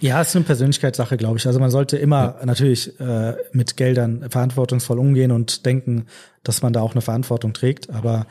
Ja, 0.00 0.20
es 0.20 0.28
ist 0.28 0.36
eine 0.36 0.44
Persönlichkeitssache, 0.44 1.16
glaube 1.16 1.38
ich. 1.38 1.46
Also 1.46 1.58
man 1.58 1.70
sollte 1.70 1.96
immer 1.96 2.36
natürlich 2.44 3.00
äh, 3.00 3.36
mit 3.52 3.78
Geldern 3.78 4.28
verantwortungsvoll 4.28 4.98
umgehen 4.98 5.32
und 5.32 5.64
denken, 5.64 6.04
dass 6.42 6.60
man 6.60 6.74
da 6.74 6.82
auch 6.82 6.92
eine 6.92 7.00
Verantwortung 7.00 7.54
trägt. 7.54 7.88
Aber 7.88 8.26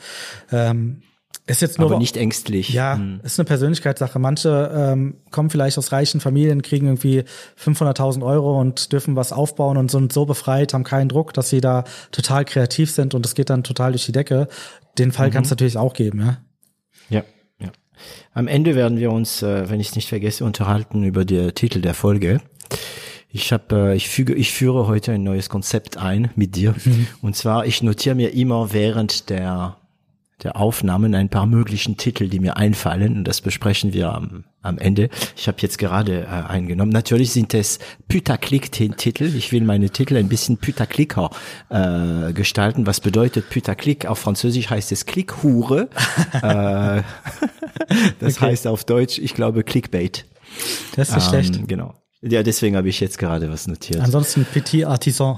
ähm, 0.51 1.01
ist 1.47 1.63
jetzt 1.63 1.79
nur 1.79 1.89
Aber 1.89 1.97
nicht 1.97 2.15
ängstlich. 2.17 2.69
Ja, 2.69 2.97
Hm. 2.97 3.21
ist 3.23 3.39
eine 3.39 3.45
Persönlichkeitssache. 3.45 4.19
Manche 4.19 4.71
ähm, 4.75 5.15
kommen 5.31 5.49
vielleicht 5.49 5.79
aus 5.79 5.91
reichen 5.91 6.21
Familien, 6.21 6.61
kriegen 6.61 6.85
irgendwie 6.85 7.23
500.000 7.59 8.23
Euro 8.23 8.59
und 8.59 8.91
dürfen 8.91 9.15
was 9.15 9.31
aufbauen 9.31 9.77
und 9.77 9.89
sind 9.89 10.13
so 10.13 10.27
befreit, 10.27 10.75
haben 10.75 10.83
keinen 10.83 11.09
Druck, 11.09 11.33
dass 11.33 11.49
sie 11.49 11.59
da 11.61 11.85
total 12.11 12.45
kreativ 12.45 12.91
sind 12.91 13.15
und 13.15 13.25
es 13.25 13.33
geht 13.33 13.49
dann 13.49 13.63
total 13.63 13.93
durch 13.93 14.05
die 14.05 14.11
Decke. 14.11 14.47
Den 14.99 15.11
Fall 15.11 15.31
kann 15.31 15.43
es 15.43 15.49
natürlich 15.49 15.77
auch 15.77 15.93
geben, 15.93 16.19
ja. 16.19 16.37
Ja, 17.09 17.17
ja. 17.17 17.23
Am 18.33 18.47
Ende 18.47 18.75
werden 18.75 18.99
wir 18.99 19.11
uns, 19.11 19.41
äh, 19.41 19.69
wenn 19.69 19.79
ich 19.79 19.89
es 19.89 19.95
nicht 19.95 20.09
vergesse, 20.09 20.45
unterhalten 20.45 21.03
über 21.03 21.25
den 21.25 21.53
Titel 21.53 21.81
der 21.81 21.93
Folge. 21.93 22.41
Ich 23.29 23.51
habe, 23.51 23.91
äh, 23.91 23.95
ich 23.95 24.09
füge, 24.09 24.33
ich 24.33 24.51
führe 24.51 24.87
heute 24.87 25.11
ein 25.11 25.23
neues 25.23 25.49
Konzept 25.49 25.97
ein 25.97 26.31
mit 26.35 26.55
dir. 26.55 26.75
Und 27.21 27.35
zwar, 27.35 27.65
ich 27.65 27.83
notiere 27.83 28.15
mir 28.15 28.33
immer 28.33 28.73
während 28.73 29.29
der 29.29 29.77
der 30.43 30.57
Aufnahmen 30.57 31.15
ein 31.15 31.29
paar 31.29 31.45
möglichen 31.45 31.95
Titel, 31.97 32.27
die 32.27 32.39
mir 32.39 32.57
einfallen 32.57 33.17
und 33.17 33.23
das 33.25 33.39
besprechen 33.41 33.93
wir 33.93 34.13
am, 34.13 34.43
am 34.61 34.77
Ende. 34.77 35.09
Ich 35.37 35.47
habe 35.47 35.57
jetzt 35.61 35.77
gerade 35.77 36.23
äh, 36.23 36.27
eingenommen. 36.27 36.91
Natürlich 36.91 37.31
sind 37.31 37.53
es 37.53 37.79
Putaclic-Titel. 38.09 39.33
Ich 39.35 39.51
will 39.53 39.63
meine 39.63 39.89
Titel 39.89 40.17
ein 40.17 40.27
bisschen 40.27 40.57
Putaclicker 40.57 41.29
äh, 41.69 42.33
gestalten. 42.33 42.85
Was 42.85 42.99
bedeutet 42.99 43.49
Putaclic? 43.49 44.05
Auf 44.07 44.19
Französisch 44.19 44.69
heißt 44.69 44.91
es 44.91 45.05
Klickhure. 45.05 45.87
äh, 46.33 47.01
das 48.19 48.37
Okay. 48.37 48.45
heißt 48.47 48.67
auf 48.67 48.83
Deutsch, 48.83 49.19
ich 49.19 49.33
glaube, 49.35 49.63
Clickbait. 49.63 50.25
Das 50.95 51.09
ist 51.09 51.15
nicht 51.15 51.27
schlecht. 51.29 51.55
Ähm, 51.55 51.67
Genau. 51.67 51.93
Ja, 52.21 52.41
deswegen 52.43 52.75
habe 52.75 52.89
ich 52.89 52.99
jetzt 52.99 53.17
gerade 53.19 53.51
was 53.51 53.67
notiert. 53.67 54.01
Ansonsten 54.01 54.45
Petit 54.45 54.85
Artisan. 54.85 55.37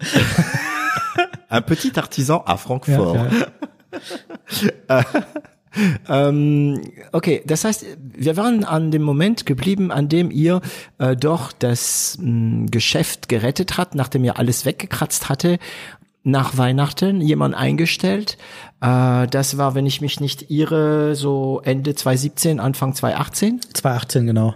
Un 1.50 1.62
petit 1.64 1.96
artisan 1.96 2.42
à 2.44 2.56
Francfort. 2.58 3.14
Ja. 3.16 3.30
Ähm, 6.08 6.80
okay, 7.12 7.42
das 7.46 7.64
heißt, 7.64 7.84
wir 7.98 8.36
waren 8.36 8.64
an 8.64 8.90
dem 8.90 9.02
Moment 9.02 9.46
geblieben, 9.46 9.92
an 9.92 10.08
dem 10.08 10.30
ihr 10.30 10.60
äh, 10.98 11.14
doch 11.14 11.52
das 11.52 12.18
mh, 12.20 12.66
Geschäft 12.70 13.28
gerettet 13.28 13.76
habt, 13.78 13.94
nachdem 13.94 14.24
ihr 14.24 14.38
alles 14.38 14.64
weggekratzt 14.64 15.28
hatte. 15.28 15.58
Nach 16.24 16.58
Weihnachten 16.58 17.20
jemand 17.20 17.54
eingestellt. 17.54 18.38
Äh, 18.80 19.26
das 19.28 19.56
war, 19.56 19.74
wenn 19.74 19.86
ich 19.86 20.00
mich 20.00 20.20
nicht 20.20 20.50
irre, 20.50 21.14
so 21.14 21.60
Ende 21.64 21.94
2017, 21.94 22.60
Anfang 22.60 22.94
2018. 22.94 23.60
2018, 23.74 24.26
genau. 24.26 24.54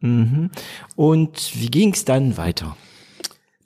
Mhm. 0.00 0.50
Und 0.96 1.50
wie 1.54 1.70
ging's 1.70 2.04
dann 2.04 2.36
weiter? 2.36 2.76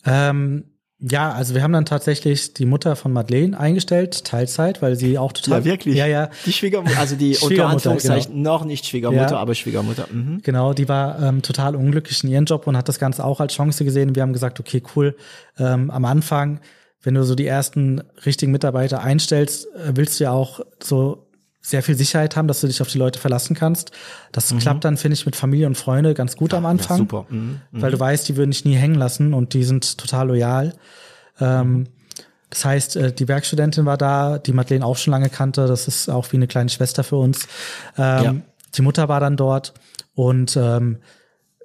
Ähm, 0.04 0.64
ja, 1.02 1.32
also 1.32 1.54
wir 1.54 1.62
haben 1.62 1.72
dann 1.72 1.84
tatsächlich 1.84 2.54
die 2.54 2.64
Mutter 2.64 2.96
von 2.96 3.12
Madeleine 3.12 3.58
eingestellt, 3.58 4.24
Teilzeit, 4.24 4.80
weil 4.82 4.96
sie 4.96 5.18
auch 5.18 5.32
total. 5.32 5.66
Ja, 5.66 6.06
ja. 6.06 6.30
Die 6.46 6.52
Schwiegermutter, 6.52 6.98
also 6.98 7.16
die 7.16 7.30
unter 7.34 7.46
Schwiegermutter, 7.46 7.72
Anführungszeichen 7.74 8.40
noch 8.40 8.64
nicht 8.64 8.86
Schwiegermutter, 8.86 9.32
Ja. 9.32 9.38
aber 9.38 9.54
Schwiegermutter. 9.54 10.06
Mhm. 10.10 10.40
Genau, 10.42 10.72
die 10.72 10.88
war 10.88 11.20
ähm, 11.20 11.42
total 11.42 11.74
unglücklich 11.76 12.22
in 12.22 12.30
ihrem 12.30 12.44
Job 12.44 12.66
und 12.66 12.76
hat 12.76 12.88
das 12.88 12.98
Ganze 12.98 13.24
auch 13.24 13.40
als 13.40 13.54
Chance 13.54 13.84
gesehen. 13.84 14.14
Wir 14.14 14.22
haben 14.22 14.32
gesagt, 14.32 14.60
okay, 14.60 14.82
cool. 14.94 15.16
Ähm, 15.58 15.90
am 15.90 16.04
Anfang 16.04 16.60
wenn 17.02 17.14
du 17.14 17.24
so 17.24 17.34
die 17.34 17.46
ersten 17.46 18.00
richtigen 18.24 18.52
Mitarbeiter 18.52 19.02
einstellst, 19.02 19.66
äh, 19.74 19.92
willst 19.94 20.20
du 20.20 20.24
ja 20.24 20.32
auch 20.32 20.60
so 20.80 21.26
sehr 21.64 21.82
viel 21.82 21.94
Sicherheit 21.94 22.34
haben, 22.36 22.48
dass 22.48 22.60
du 22.60 22.66
dich 22.66 22.82
auf 22.82 22.88
die 22.88 22.98
Leute 22.98 23.18
verlassen 23.20 23.54
kannst. 23.54 23.92
Das 24.32 24.52
klappt 24.58 24.84
dann, 24.84 24.96
finde 24.96 25.14
ich, 25.14 25.24
mit 25.24 25.36
Familie 25.36 25.66
und 25.68 25.76
Freunde 25.76 26.12
ganz 26.12 26.36
gut 26.36 26.52
am 26.54 26.66
Anfang. 26.66 26.98
super. 26.98 27.24
Mhm. 27.30 27.60
Weil 27.70 27.92
du 27.92 28.00
weißt, 28.00 28.28
die 28.28 28.36
würden 28.36 28.50
dich 28.50 28.64
nie 28.64 28.74
hängen 28.74 28.96
lassen 28.96 29.32
und 29.32 29.54
die 29.54 29.62
sind 29.62 29.96
total 29.96 30.26
loyal. 30.28 30.74
Ähm, 31.40 31.86
das 32.50 32.64
heißt, 32.64 32.96
äh, 32.96 33.12
die 33.12 33.28
Werkstudentin 33.28 33.86
war 33.86 33.96
da, 33.96 34.38
die 34.38 34.52
Madeleine 34.52 34.84
auch 34.84 34.96
schon 34.96 35.12
lange 35.12 35.30
kannte. 35.30 35.66
Das 35.66 35.86
ist 35.88 36.10
auch 36.10 36.30
wie 36.32 36.36
eine 36.36 36.48
kleine 36.48 36.68
Schwester 36.68 37.04
für 37.04 37.16
uns. 37.16 37.46
Ähm, 37.96 38.24
Ja. 38.24 38.34
Die 38.76 38.82
Mutter 38.82 39.08
war 39.08 39.20
dann 39.20 39.36
dort 39.36 39.72
und 40.14 40.56
ähm, 40.56 40.98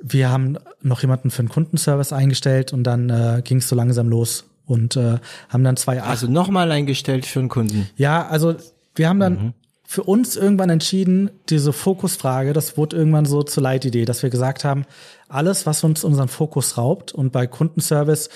wir 0.02 0.30
haben 0.30 0.58
noch 0.82 1.02
jemanden 1.02 1.32
für 1.32 1.42
den 1.42 1.50
Kundenservice 1.50 2.14
eingestellt 2.14 2.72
und 2.72 2.84
dann 2.84 3.10
äh, 3.10 3.42
ging 3.44 3.58
es 3.58 3.68
so 3.70 3.76
langsam 3.76 4.10
los 4.10 4.46
und 4.66 4.96
äh, 4.96 5.18
haben 5.50 5.64
dann 5.64 5.76
zwei 5.78 6.02
Also 6.04 6.28
nochmal 6.28 6.72
eingestellt 6.72 7.26
für 7.26 7.40
einen 7.40 7.50
Kunden. 7.50 7.90
ja, 7.96 8.28
also 8.28 8.56
wir 8.96 9.10
haben 9.10 9.20
dann 9.20 9.34
Mhm. 9.34 9.54
Für 9.90 10.04
uns 10.04 10.36
irgendwann 10.36 10.70
entschieden, 10.70 11.30
diese 11.48 11.72
Fokusfrage, 11.72 12.52
das 12.52 12.76
wurde 12.76 12.98
irgendwann 12.98 13.26
so 13.26 13.42
zur 13.42 13.64
Leitidee, 13.64 14.04
dass 14.04 14.22
wir 14.22 14.30
gesagt 14.30 14.66
haben, 14.66 14.86
alles, 15.30 15.66
was 15.66 15.82
uns 15.86 16.04
unseren 16.04 16.28
Fokus 16.28 16.78
raubt 16.78 17.14
und 17.14 17.32
bei 17.32 17.48
Kundenservice, 17.48 18.30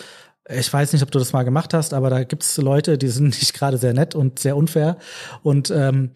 ich 0.49 0.71
weiß 0.71 0.93
nicht, 0.93 1.03
ob 1.03 1.11
du 1.11 1.19
das 1.19 1.33
mal 1.33 1.43
gemacht 1.43 1.73
hast, 1.73 1.93
aber 1.93 2.09
da 2.09 2.23
gibt 2.23 2.43
es 2.43 2.55
Leute, 2.55 2.97
die 2.97 3.09
sind 3.09 3.25
nicht 3.41 3.53
gerade 3.53 3.77
sehr 3.77 3.93
nett 3.93 4.15
und 4.15 4.39
sehr 4.39 4.55
unfair. 4.55 4.97
Und 5.43 5.69
ähm, 5.71 6.11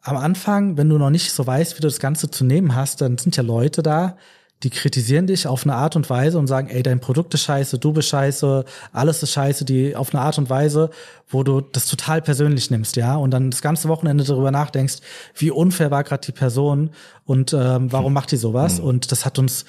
am 0.00 0.16
Anfang, 0.16 0.78
wenn 0.78 0.88
du 0.88 0.96
noch 0.96 1.10
nicht 1.10 1.30
so 1.32 1.46
weißt, 1.46 1.76
wie 1.76 1.82
du 1.82 1.88
das 1.88 2.00
Ganze 2.00 2.30
zu 2.30 2.42
nehmen 2.42 2.74
hast, 2.74 3.02
dann 3.02 3.18
sind 3.18 3.36
ja 3.36 3.42
Leute 3.42 3.82
da, 3.82 4.16
die 4.64 4.70
kritisieren 4.70 5.26
dich 5.26 5.46
auf 5.46 5.64
eine 5.64 5.74
Art 5.74 5.94
und 5.94 6.08
Weise 6.08 6.38
und 6.38 6.46
sagen, 6.46 6.68
ey, 6.68 6.82
dein 6.82 6.98
Produkt 6.98 7.34
ist 7.34 7.42
scheiße, 7.42 7.78
du 7.78 7.92
bist 7.92 8.08
scheiße, 8.08 8.64
alles 8.92 9.22
ist 9.22 9.32
scheiße, 9.32 9.64
die 9.64 9.94
auf 9.94 10.14
eine 10.14 10.22
Art 10.22 10.38
und 10.38 10.50
Weise, 10.50 10.90
wo 11.28 11.42
du 11.42 11.60
das 11.60 11.86
total 11.86 12.22
persönlich 12.22 12.70
nimmst, 12.70 12.96
ja, 12.96 13.16
und 13.16 13.30
dann 13.30 13.50
das 13.50 13.60
ganze 13.60 13.88
Wochenende 13.88 14.24
darüber 14.24 14.50
nachdenkst, 14.50 14.96
wie 15.36 15.50
unfair 15.50 15.90
war 15.90 16.02
gerade 16.02 16.24
die 16.24 16.32
Person 16.32 16.90
und 17.26 17.52
ähm, 17.52 17.92
warum 17.92 18.14
macht 18.14 18.32
die 18.32 18.36
sowas? 18.36 18.80
Und 18.80 19.12
das 19.12 19.24
hat 19.24 19.38
uns 19.38 19.66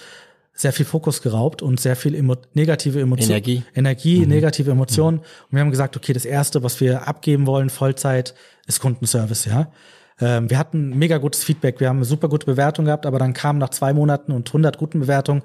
sehr 0.53 0.71
viel 0.71 0.85
Fokus 0.85 1.21
geraubt 1.21 1.61
und 1.61 1.81
sehr 1.81 1.97
viel 1.97 2.15
emo 2.15 2.37
negative 2.53 3.01
Emotionen. 3.01 3.31
Energie. 3.31 3.63
Energie, 3.75 4.25
negative 4.25 4.71
Emotionen. 4.71 5.17
Und 5.19 5.25
wir 5.51 5.59
haben 5.59 5.71
gesagt, 5.71 5.97
okay, 5.97 6.13
das 6.13 6.23
erste, 6.23 6.63
was 6.63 6.79
wir 6.79 7.07
abgeben 7.07 7.45
wollen, 7.45 7.69
Vollzeit, 7.69 8.33
ist 8.65 8.79
Kundenservice, 8.79 9.45
ja. 9.45 9.67
Ähm, 10.19 10.49
wir 10.49 10.57
hatten 10.57 10.97
mega 10.97 11.17
gutes 11.17 11.43
Feedback, 11.43 11.79
wir 11.79 11.89
haben 11.89 11.97
eine 11.97 12.05
super 12.05 12.29
gute 12.29 12.45
Bewertung 12.45 12.85
gehabt, 12.85 13.05
aber 13.05 13.19
dann 13.19 13.33
kam 13.33 13.57
nach 13.57 13.69
zwei 13.69 13.93
Monaten 13.93 14.31
und 14.31 14.47
100 14.49 14.77
guten 14.77 14.99
Bewertungen 14.99 15.43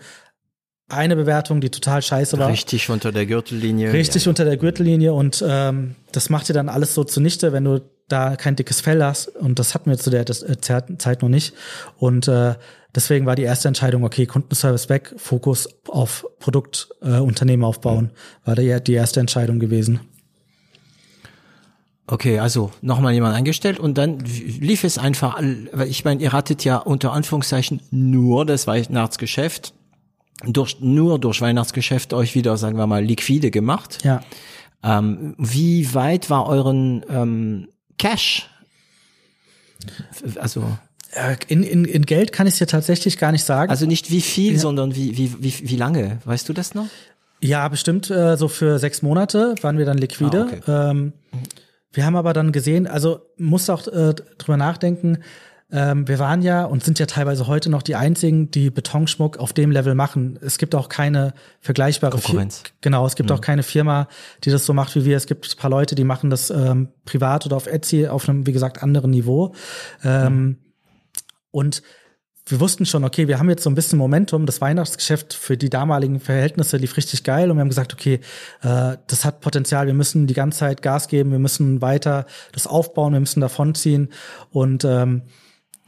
eine 0.89 1.17
Bewertung, 1.17 1.61
die 1.61 1.71
total 1.71 2.03
scheiße 2.03 2.39
war. 2.39 2.49
Richtig 2.49 2.91
unter 2.91 3.13
der 3.13 3.27
Gürtellinie. 3.27 3.93
Richtig 3.93 4.27
unter 4.29 4.45
der 4.45 4.57
Gürtellinie 4.57 5.13
und 5.13 5.45
ähm, 5.47 5.95
das 6.13 6.31
macht 6.31 6.49
dir 6.49 6.53
dann 6.53 6.69
alles 6.69 6.95
so 6.95 7.05
zunichte, 7.05 7.53
wenn 7.53 7.65
du 7.65 7.81
da 8.09 8.35
kein 8.35 8.57
dickes 8.57 8.81
Fell 8.81 9.03
hast 9.03 9.29
und 9.29 9.59
das 9.59 9.75
hatten 9.75 9.91
wir 9.91 9.99
zu 9.99 10.11
der 10.11 10.23
äh, 10.23 10.59
Zeit 10.61 11.23
noch 11.23 11.29
nicht 11.29 11.55
und 11.97 12.27
äh, 12.29 12.55
deswegen 12.95 13.27
war 13.27 13.37
die 13.37 13.45
erste 13.45 13.69
Entscheidung, 13.69 14.05
okay, 14.05 14.27
Kundenservice 14.27 14.89
weg, 14.89 15.15
Fokus 15.17 15.69
auf 15.89 16.27
Produktunternehmen 16.41 17.21
äh, 17.21 17.27
Unternehmen 17.27 17.65
aufbauen, 17.65 18.11
war 18.45 18.57
die, 18.57 18.83
die 18.83 18.95
erste 18.95 19.21
Entscheidung 19.21 19.61
gewesen. 19.61 20.01
Okay, 22.11 22.41
also 22.41 22.73
nochmal 22.83 23.13
jemand 23.15 23.37
eingestellt 23.37 23.79
und 23.79 23.97
dann 23.97 24.19
lief 24.19 24.83
es 24.83 24.99
einfach, 24.99 25.41
weil 25.73 25.89
ich 25.89 26.05
meine, 26.05 26.21
ihr 26.21 26.33
hattet 26.33 26.65
ja 26.65 26.77
unter 26.79 27.13
Anführungszeichen 27.13 27.81
nur 27.93 28.45
das 28.45 28.67
Weihnachtsgeschäft, 28.67 29.75
durch, 30.45 30.81
nur 30.81 31.21
durch 31.21 31.41
Weihnachtsgeschäft 31.41 32.13
euch 32.13 32.35
wieder, 32.35 32.57
sagen 32.57 32.77
wir 32.77 32.87
mal, 32.89 33.05
liquide 33.05 33.51
gemacht. 33.53 33.99
Ja. 34.03 34.23
Ähm, 34.83 35.35
wie 35.39 35.95
weit 35.95 36.31
war 36.31 36.47
euren 36.47 37.05
ähm, 37.09 37.69
Cash? 37.97 38.49
Also, 40.41 40.65
Äh, 41.13 41.37
In, 41.49 41.63
in, 41.63 41.85
in 41.85 42.07
Geld 42.07 42.33
kann 42.33 42.47
ich 42.47 42.55
es 42.55 42.59
dir 42.59 42.67
tatsächlich 42.67 43.19
gar 43.19 43.31
nicht 43.33 43.45
sagen. 43.45 43.71
also 43.71 43.87
nicht 43.87 44.11
wie 44.11 44.21
viel, 44.21 44.59
sondern 44.59 44.95
wie, 44.97 45.17
wie, 45.17 45.35
wie, 45.43 45.55
wie 45.69 45.77
lange? 45.77 46.19
Weißt 46.25 46.49
du 46.49 46.53
das 46.53 46.75
noch? 46.75 46.87
Ja, 47.41 47.69
bestimmt 47.69 48.11
äh, 48.11 48.37
so 48.37 48.49
für 48.49 48.79
sechs 48.79 49.01
Monate 49.03 49.55
waren 49.63 49.79
wir 49.79 49.85
dann 49.87 49.99
liquide. 49.99 50.49
Ah, 50.67 50.73
okay. 50.73 50.91
ähm, 50.91 51.13
wir 51.93 52.07
haben 52.07 52.17
aber 52.17 52.33
dann 52.33 52.53
gesehen, 52.53 52.87
also 52.87 53.21
muss 53.37 53.69
auch 53.71 53.87
äh, 53.87 54.15
drüber 54.39 54.57
nachdenken, 54.57 55.19
ähm, 55.73 56.09
wir 56.09 56.19
waren 56.19 56.43
ja 56.43 56.65
und 56.65 56.83
sind 56.83 56.99
ja 56.99 57.07
teilweise 57.07 57.47
heute 57.47 57.71
noch 57.71 57.83
die 57.83 57.95
einzigen, 57.95 58.51
die 58.51 58.71
Betonschmuck 58.71 59.39
auf 59.39 59.53
dem 59.53 59.71
Level 59.71 59.95
machen. 59.95 60.39
Es 60.43 60.59
gibt 60.59 60.75
auch 60.75 60.89
keine 60.89 61.33
vergleichbare 61.61 62.13
Konkurrenz. 62.13 62.65
Genau, 62.81 63.07
es 63.07 63.15
gibt 63.15 63.31
auch 63.31 63.41
keine 63.41 63.63
Firma, 63.63 64.09
die 64.43 64.51
das 64.51 64.67
so 64.67 64.73
macht 64.73 64.97
wie 64.97 65.05
wir. 65.05 65.17
Es 65.17 65.27
gibt 65.27 65.49
ein 65.49 65.59
paar 65.59 65.71
Leute, 65.71 65.95
die 65.95 66.05
machen 66.05 66.29
das 66.29 66.51
ähm, 66.51 66.89
privat 67.05 67.47
oder 67.47 67.57
auf 67.57 67.69
Etsy 67.69 68.09
auf 68.09 68.29
einem, 68.29 68.47
wie 68.47 68.53
gesagt, 68.53 68.83
anderen 68.83 69.11
Niveau. 69.13 69.55
Ähm, 70.03 70.59
Und 71.53 71.83
wir 72.51 72.61
wussten 72.61 72.87
schon, 72.87 73.05
okay, 73.05 73.29
wir 73.29 73.39
haben 73.39 73.49
jetzt 73.49 73.63
so 73.63 73.71
ein 73.71 73.75
bisschen 73.75 73.99
Momentum. 73.99 74.47
Das 74.47 74.61
Weihnachtsgeschäft 74.61 75.35
für 75.35 75.57
die 75.57 75.71
damaligen 75.71 76.21
Verhältnisse 76.21 76.77
lief 76.77 76.97
richtig 76.97 77.25
geil 77.25 77.51
und 77.51 77.57
wir 77.57 77.61
haben 77.61 77.69
gesagt, 77.69 77.93
okay, 77.93 78.21
äh, 78.63 78.97
das 79.07 79.25
hat 79.25 79.41
Potenzial. 79.41 79.87
Wir 79.87 79.95
müssen 79.95 80.27
die 80.27 80.35
ganze 80.35 80.61
Zeit 80.61 80.83
Gas 80.83 81.09
geben. 81.09 81.31
Wir 81.31 81.39
müssen 81.39 81.81
weiter 81.81 82.27
das 82.53 82.67
aufbauen. 82.67 83.13
Wir 83.13 83.21
müssen 83.21 83.41
davonziehen 83.41 84.09
und 84.51 84.85
ähm, 84.85 85.23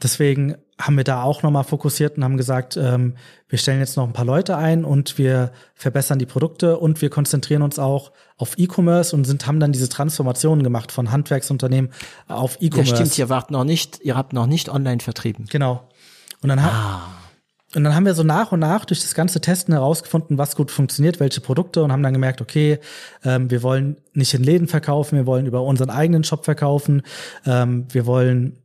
deswegen 0.01 0.55
haben 0.79 0.97
wir 0.97 1.03
da 1.03 1.23
auch 1.23 1.43
nochmal 1.43 1.63
fokussiert 1.63 2.17
und 2.17 2.23
haben 2.23 2.35
gesagt, 2.37 2.77
ähm, 2.77 3.15
wir 3.47 3.59
stellen 3.59 3.79
jetzt 3.79 3.95
noch 3.95 4.05
ein 4.05 4.13
paar 4.13 4.25
Leute 4.25 4.57
ein 4.57 4.83
und 4.85 5.17
wir 5.17 5.51
verbessern 5.75 6.17
die 6.17 6.25
Produkte 6.25 6.77
und 6.77 7.01
wir 7.01 7.09
konzentrieren 7.09 7.61
uns 7.61 7.77
auch 7.77 8.11
auf 8.37 8.57
E-Commerce 8.57 9.15
und 9.15 9.25
sind, 9.25 9.45
haben 9.45 9.59
dann 9.59 9.71
diese 9.71 9.87
Transformationen 9.87 10.63
gemacht 10.63 10.91
von 10.91 11.11
Handwerksunternehmen 11.11 11.91
auf 12.27 12.57
Ja, 12.59 12.67
E-Commerce. 12.67 12.95
stimmt, 12.95 13.17
ihr 13.17 13.29
wart 13.29 13.51
noch 13.51 13.63
nicht, 13.63 13.99
ihr 14.01 14.15
habt 14.15 14.33
noch 14.33 14.47
nicht 14.47 14.69
online 14.69 14.99
vertrieben. 14.99 15.45
Genau. 15.49 15.87
Und 16.43 16.49
dann, 16.49 16.63
ha 16.63 17.13
und 17.75 17.83
dann 17.83 17.95
haben 17.95 18.05
wir 18.05 18.13
so 18.13 18.23
nach 18.23 18.51
und 18.51 18.59
nach 18.59 18.85
durch 18.85 19.01
das 19.01 19.15
ganze 19.15 19.41
Testen 19.41 19.73
herausgefunden, 19.73 20.37
was 20.37 20.55
gut 20.55 20.69
funktioniert, 20.69 21.19
welche 21.19 21.41
Produkte 21.41 21.83
und 21.83 21.91
haben 21.91 22.03
dann 22.03 22.13
gemerkt, 22.13 22.41
okay, 22.41 22.79
ähm, 23.23 23.49
wir 23.49 23.63
wollen 23.63 23.97
nicht 24.13 24.33
in 24.33 24.43
Läden 24.43 24.67
verkaufen, 24.67 25.17
wir 25.17 25.25
wollen 25.25 25.47
über 25.47 25.63
unseren 25.63 25.89
eigenen 25.89 26.23
Shop 26.23 26.45
verkaufen, 26.45 27.01
ähm, 27.45 27.87
wir 27.89 28.05
wollen 28.05 28.63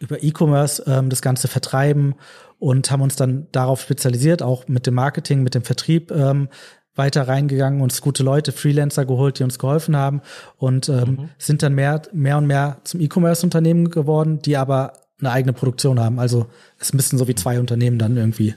über 0.00 0.22
E-Commerce 0.22 0.82
ähm, 0.86 1.10
das 1.10 1.22
Ganze 1.22 1.46
vertreiben 1.46 2.14
und 2.58 2.90
haben 2.90 3.02
uns 3.02 3.16
dann 3.16 3.46
darauf 3.52 3.80
spezialisiert, 3.82 4.42
auch 4.42 4.66
mit 4.66 4.86
dem 4.86 4.94
Marketing, 4.94 5.42
mit 5.42 5.54
dem 5.54 5.62
Vertrieb 5.62 6.10
ähm, 6.10 6.48
weiter 6.96 7.28
reingegangen, 7.28 7.80
uns 7.80 8.00
gute 8.00 8.22
Leute, 8.22 8.52
Freelancer 8.52 9.04
geholt, 9.04 9.38
die 9.38 9.44
uns 9.44 9.58
geholfen 9.58 9.96
haben 9.96 10.22
und 10.56 10.88
ähm, 10.88 11.28
sind 11.38 11.62
dann 11.62 11.74
mehr, 11.74 12.02
mehr 12.12 12.38
und 12.38 12.46
mehr 12.46 12.78
zum 12.84 13.00
E-Commerce-Unternehmen 13.00 13.90
geworden, 13.90 14.40
die 14.40 14.56
aber 14.56 14.94
eine 15.20 15.30
eigene 15.32 15.52
Produktion 15.52 15.98
haben. 16.00 16.18
Also 16.18 16.46
es 16.78 16.88
bisschen 16.98 17.18
so 17.18 17.28
wie 17.28 17.34
zwei 17.34 17.58
Unternehmen 17.60 17.98
dann 17.98 18.16
irgendwie. 18.16 18.54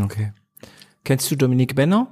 Okay. 0.00 0.32
Kennst 1.04 1.30
du 1.30 1.36
Dominik 1.36 1.74
Benner? 1.74 2.08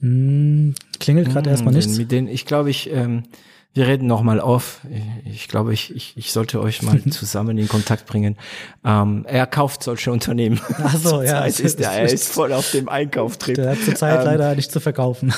Klingelt 0.00 1.28
gerade 1.30 1.50
erstmal 1.50 1.74
Den- 1.74 1.78
nichts. 1.82 1.98
Mit 1.98 2.12
denen, 2.12 2.28
ich 2.28 2.46
glaube, 2.46 2.70
ich, 2.70 2.90
ähm, 2.92 3.24
wir 3.74 3.86
reden 3.86 4.06
noch 4.06 4.22
mal 4.22 4.40
auf. 4.40 4.80
Ich, 5.24 5.32
ich 5.34 5.48
glaube, 5.48 5.72
ich, 5.72 5.94
ich, 5.94 6.16
ich 6.16 6.32
sollte 6.32 6.60
euch 6.60 6.82
mal 6.82 7.00
zusammen 7.10 7.58
in 7.58 7.68
Kontakt 7.68 8.06
bringen. 8.06 8.36
Ähm, 8.84 9.24
er 9.28 9.46
kauft 9.46 9.82
solche 9.82 10.10
Unternehmen. 10.10 10.60
Ach 10.82 10.96
so, 10.96 11.22
ja. 11.22 11.44
Ist 11.44 11.60
er, 11.80 11.92
er 11.92 12.04
ist 12.12 12.32
voll 12.32 12.52
auf 12.52 12.70
dem 12.72 12.88
Einkauftrip. 12.88 13.54
Der 13.54 13.70
hat 13.70 13.78
zurzeit 13.84 14.20
Ähm, 14.20 14.24
leider 14.24 14.54
nicht 14.56 14.72
zu 14.72 14.80
verkaufen. 14.80 15.32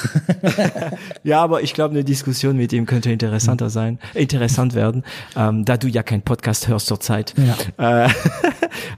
Ja, 1.23 1.43
aber 1.43 1.63
ich 1.63 1.75
glaube, 1.75 1.93
eine 1.95 2.05
Diskussion 2.05 2.57
mit 2.57 2.73
ihm 2.73 2.87
könnte 2.87 3.11
interessanter 3.13 3.67
Mhm. 3.67 3.71
sein, 3.71 3.99
interessant 4.15 4.75
werden, 4.75 5.05
ähm, 5.37 5.65
da 5.65 5.77
du 5.77 5.89
ja 5.89 6.03
keinen 6.03 6.23
Podcast 6.23 6.69
hörst 6.69 6.87
zurzeit. 6.87 7.35
Ja. 7.77 8.05
Äh, 8.05 8.09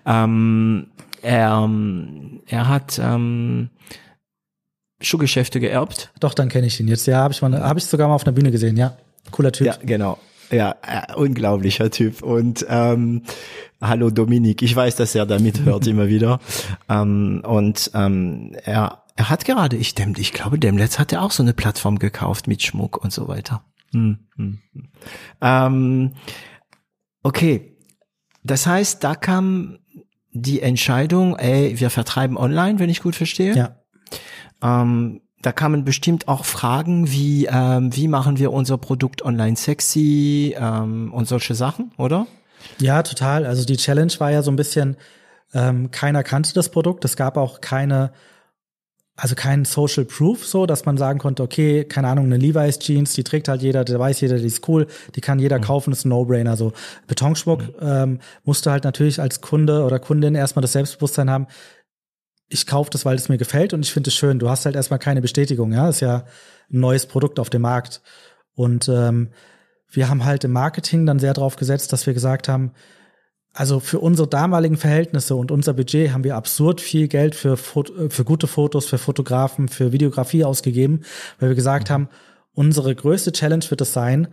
ähm, 0.07 0.87
er, 1.23 1.69
er 2.47 2.69
hat 2.69 3.01
ähm, 3.03 3.71
Schuhgeschäfte 5.01 5.59
geerbt. 5.61 6.13
Doch, 6.21 6.35
dann 6.35 6.49
kenne 6.49 6.67
ich 6.67 6.79
ihn 6.81 6.89
jetzt. 6.89 7.07
Ja, 7.07 7.19
habe 7.19 7.33
ich 7.33 7.43
mal, 7.43 7.53
habe 7.61 7.79
ich 7.79 7.87
sogar 7.87 8.09
mal 8.09 8.15
auf 8.15 8.25
einer 8.25 8.33
Bühne 8.33 8.51
gesehen. 8.51 8.77
Ja, 8.77 8.97
cooler 9.31 9.53
Typ. 9.53 9.67
Ja, 9.67 9.77
genau. 9.83 10.19
Ja, 10.51 10.77
äh, 10.83 11.15
unglaublicher 11.15 11.91
Typ. 11.91 12.23
Und 12.23 12.67
ähm, 12.69 13.23
hallo 13.81 14.11
Dominik, 14.11 14.63
ich 14.63 14.77
weiß, 14.77 14.97
dass 14.97 15.15
er 15.15 15.27
da 15.27 15.39
mithört 15.39 15.87
immer 15.87 16.09
wieder. 16.09 16.41
Ähm, 16.89 17.43
und 17.47 17.91
ähm, 17.95 18.55
er, 18.65 19.05
er 19.17 19.31
hat 19.31 19.45
gerade, 19.45 19.77
ich, 19.77 19.95
dem, 19.95 20.15
ich 20.19 20.33
glaube, 20.33 20.59
Demletz 20.59 20.99
hat 20.99 21.13
er 21.13 21.23
auch 21.23 21.31
so 21.31 21.43
eine 21.43 21.55
Plattform 21.55 21.99
gekauft 21.99 22.49
mit 22.49 22.63
Schmuck 22.63 23.03
und 23.03 23.13
so 23.13 23.29
weiter. 23.29 23.65
Hm, 23.93 24.19
hm, 24.37 24.59
hm. 24.73 24.89
Ähm, 25.41 26.13
okay, 27.23 27.77
das 28.43 28.67
heißt, 28.67 29.03
da 29.03 29.15
kam 29.15 29.79
die 30.33 30.61
Entscheidung, 30.61 31.37
ey, 31.37 31.79
wir 31.79 31.91
vertreiben 31.91 32.37
online, 32.37 32.79
wenn 32.79 32.91
ich 32.91 33.03
gut 33.03 33.15
verstehe. 33.15 33.55
Ja. 33.55 33.77
Ähm, 34.63 35.21
da 35.43 35.53
kamen 35.53 35.85
bestimmt 35.85 36.29
auch 36.29 36.45
Fragen 36.45 37.11
wie, 37.11 37.47
ähm, 37.47 37.95
wie 37.95 38.09
machen 38.09 38.39
wir 38.39 38.53
unser 38.53 38.79
Produkt 38.79 39.23
online 39.23 39.57
sexy 39.57 40.55
ähm, 40.59 41.13
und 41.13 41.29
solche 41.29 41.55
Sachen, 41.55 41.93
oder? 41.99 42.27
Ja, 42.79 43.03
total. 43.03 43.45
Also 43.45 43.65
die 43.65 43.77
Challenge 43.77 44.13
war 44.19 44.31
ja 44.31 44.43
so 44.43 44.51
ein 44.51 44.57
bisschen, 44.57 44.97
ähm, 45.53 45.91
keiner 45.91 46.23
kannte 46.23 46.55
das 46.55 46.71
Produkt. 46.71 47.05
Es 47.05 47.17
gab 47.17 47.37
auch 47.37 47.61
keine 47.61 48.13
also 49.15 49.35
kein 49.35 49.65
Social 49.65 50.05
Proof, 50.05 50.47
so, 50.47 50.65
dass 50.65 50.87
man 50.87 50.97
sagen 50.97 51.19
konnte, 51.19 51.43
okay, 51.43 51.85
keine 51.85 52.09
Ahnung, 52.09 52.27
eine 52.27 52.39
Levi's 52.39 52.79
Jeans, 52.79 53.13
die 53.13 53.25
trägt 53.25 53.47
halt 53.49 53.63
jeder, 53.63 53.85
der 53.85 53.99
weiß 53.99 54.21
jeder, 54.23 54.39
die 54.39 54.47
ist 54.47 54.67
cool, 54.69 54.87
die 55.15 55.21
kann 55.21 55.39
jeder 55.39 55.59
mhm. 55.59 55.63
kaufen, 55.63 55.93
ist 55.93 56.05
ein 56.07 56.09
No-Brainer. 56.09 56.57
So 56.57 56.73
Betonschmuck 57.07 57.61
mhm. 57.61 57.75
ähm, 57.83 58.19
musste 58.45 58.71
halt 58.71 58.85
natürlich 58.85 59.21
als 59.21 59.41
Kunde 59.41 59.85
oder 59.85 59.99
Kundin 59.99 60.35
erstmal 60.35 60.63
das 60.63 60.73
Selbstbewusstsein 60.73 61.31
haben, 61.31 61.47
ich 62.53 62.67
kaufe 62.67 62.91
das, 62.91 63.05
weil 63.05 63.17
es 63.17 63.29
mir 63.29 63.39
gefällt 63.39 63.73
und 63.73 63.85
ich 63.85 63.93
finde 63.93 64.09
es 64.09 64.15
schön. 64.15 64.39
Du 64.39 64.49
hast 64.49 64.65
halt 64.65 64.77
erstmal 64.77 64.99
keine 64.99 65.23
Bestätigung, 65.23 65.73
ja, 65.73 65.87
das 65.87 65.97
ist 65.97 66.01
ja 66.01 66.25
ein 66.71 66.81
neues 66.81 67.07
Produkt 67.07 67.39
auf 67.39 67.51
dem 67.51 67.63
Markt. 67.63 68.03
Und 68.55 68.89
ähm, 68.89 69.31
wir 69.91 70.09
haben 70.09 70.25
halt 70.25 70.45
im 70.45 70.53
Marketing 70.53 71.07
dann 71.07 71.19
sehr 71.19 71.35
drauf 71.35 71.57
gesetzt, 71.57 71.93
dass 71.93 72.07
wir 72.07 72.15
gesagt 72.15 72.49
haben, 72.49 72.73
also 73.55 73.81
für 73.81 73.99
unsere 73.99 74.29
damaligen 74.29 74.77
Verhältnisse 74.77 75.37
und 75.37 75.51
unser 75.51 75.75
Budget 75.75 76.13
haben 76.13 76.25
wir 76.25 76.37
absurd 76.37 76.81
viel 76.81 77.09
Geld 77.09 77.35
für, 77.35 77.55
äh, 77.55 78.11
für 78.11 78.25
gute 78.25 78.47
Fotos, 78.47 78.87
für 78.87 78.99
Fotografen, 78.99 79.69
für 79.69 79.93
Videografie 79.93 80.45
ausgegeben, 80.45 81.03
weil 81.39 81.51
wir 81.51 81.57
gesagt 81.57 81.91
haben, 81.91 82.09
unsere 82.53 82.95
größte 82.95 83.33
Challenge 83.33 83.65
wird 83.69 83.81
es 83.81 83.93
sein, 83.93 84.29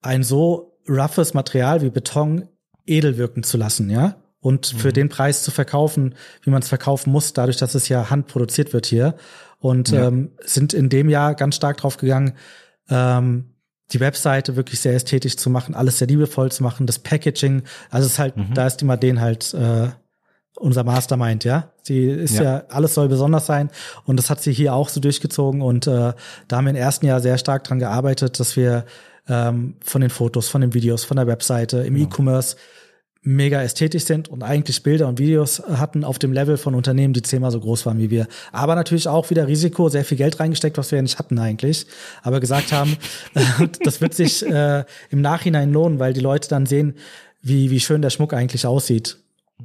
ein 0.00 0.22
so 0.22 0.78
roughes 0.88 1.34
Material 1.34 1.82
wie 1.82 1.90
Beton 1.90 2.48
edel 2.86 3.16
wirken 3.18 3.42
zu 3.42 3.56
lassen, 3.56 3.90
ja? 3.90 4.16
Und 4.40 4.72
mhm. 4.72 4.78
für 4.78 4.92
den 4.92 5.08
Preis 5.08 5.42
zu 5.42 5.50
verkaufen, 5.50 6.14
wie 6.42 6.50
man 6.50 6.62
es 6.62 6.68
verkaufen 6.68 7.10
muss, 7.10 7.32
dadurch, 7.32 7.56
dass 7.56 7.74
es 7.74 7.88
ja 7.88 8.10
handproduziert 8.10 8.72
wird 8.72 8.86
hier. 8.86 9.16
Und 9.58 9.90
ja. 9.90 10.08
ähm, 10.08 10.30
sind 10.40 10.72
in 10.72 10.88
dem 10.88 11.08
Jahr 11.08 11.34
ganz 11.34 11.56
stark 11.56 11.78
drauf 11.78 11.96
gegangen, 11.96 12.34
ähm, 12.88 13.54
die 13.92 14.00
Webseite 14.00 14.56
wirklich 14.56 14.80
sehr 14.80 14.94
ästhetisch 14.94 15.36
zu 15.36 15.50
machen, 15.50 15.74
alles 15.74 15.98
sehr 15.98 16.08
liebevoll 16.08 16.52
zu 16.52 16.62
machen, 16.62 16.86
das 16.86 16.98
Packaging, 16.98 17.62
also 17.90 18.06
es 18.06 18.12
ist 18.12 18.18
halt, 18.18 18.36
mhm. 18.36 18.54
da 18.54 18.66
ist 18.66 18.76
die 18.78 18.84
Madeleine 18.84 19.20
halt 19.20 19.54
äh, 19.54 19.88
unser 20.56 20.84
Mastermind, 20.84 21.44
ja. 21.44 21.72
Sie 21.82 22.04
ist 22.04 22.36
ja. 22.36 22.42
ja. 22.42 22.62
alles 22.68 22.94
soll 22.94 23.08
besonders 23.08 23.46
sein 23.46 23.70
und 24.04 24.18
das 24.18 24.28
hat 24.28 24.42
sie 24.42 24.52
hier 24.52 24.74
auch 24.74 24.88
so 24.88 25.00
durchgezogen 25.00 25.62
und 25.62 25.86
äh, 25.86 26.12
da 26.48 26.56
haben 26.56 26.66
wir 26.66 26.70
im 26.70 26.76
ersten 26.76 27.06
Jahr 27.06 27.20
sehr 27.20 27.38
stark 27.38 27.64
dran 27.64 27.78
gearbeitet, 27.78 28.38
dass 28.40 28.56
wir 28.56 28.84
ähm, 29.28 29.76
von 29.82 30.00
den 30.00 30.10
Fotos, 30.10 30.48
von 30.48 30.60
den 30.60 30.74
Videos, 30.74 31.04
von 31.04 31.16
der 31.16 31.26
Webseite, 31.26 31.78
im 31.78 31.94
genau. 31.94 32.08
E-Commerce 32.08 32.56
mega 33.22 33.62
ästhetisch 33.62 34.04
sind 34.04 34.28
und 34.28 34.42
eigentlich 34.42 34.82
Bilder 34.82 35.08
und 35.08 35.18
Videos 35.18 35.62
hatten 35.68 36.04
auf 36.04 36.18
dem 36.18 36.32
Level 36.32 36.56
von 36.56 36.74
Unternehmen, 36.74 37.14
die 37.14 37.22
zehnmal 37.22 37.50
so 37.50 37.60
groß 37.60 37.84
waren 37.86 37.98
wie 37.98 38.10
wir. 38.10 38.26
Aber 38.52 38.74
natürlich 38.74 39.08
auch 39.08 39.28
wieder 39.30 39.46
Risiko, 39.46 39.88
sehr 39.88 40.04
viel 40.04 40.16
Geld 40.16 40.40
reingesteckt, 40.40 40.78
was 40.78 40.90
wir 40.90 40.96
ja 40.96 41.02
nicht 41.02 41.18
hatten 41.18 41.38
eigentlich. 41.38 41.86
Aber 42.22 42.40
gesagt 42.40 42.72
haben, 42.72 42.96
das 43.82 44.00
wird 44.00 44.14
sich 44.14 44.46
äh, 44.46 44.84
im 45.10 45.20
Nachhinein 45.20 45.72
lohnen, 45.72 45.98
weil 45.98 46.12
die 46.12 46.20
Leute 46.20 46.48
dann 46.48 46.66
sehen, 46.66 46.94
wie, 47.42 47.70
wie 47.70 47.80
schön 47.80 48.02
der 48.02 48.10
Schmuck 48.10 48.34
eigentlich 48.34 48.66
aussieht. 48.66 49.18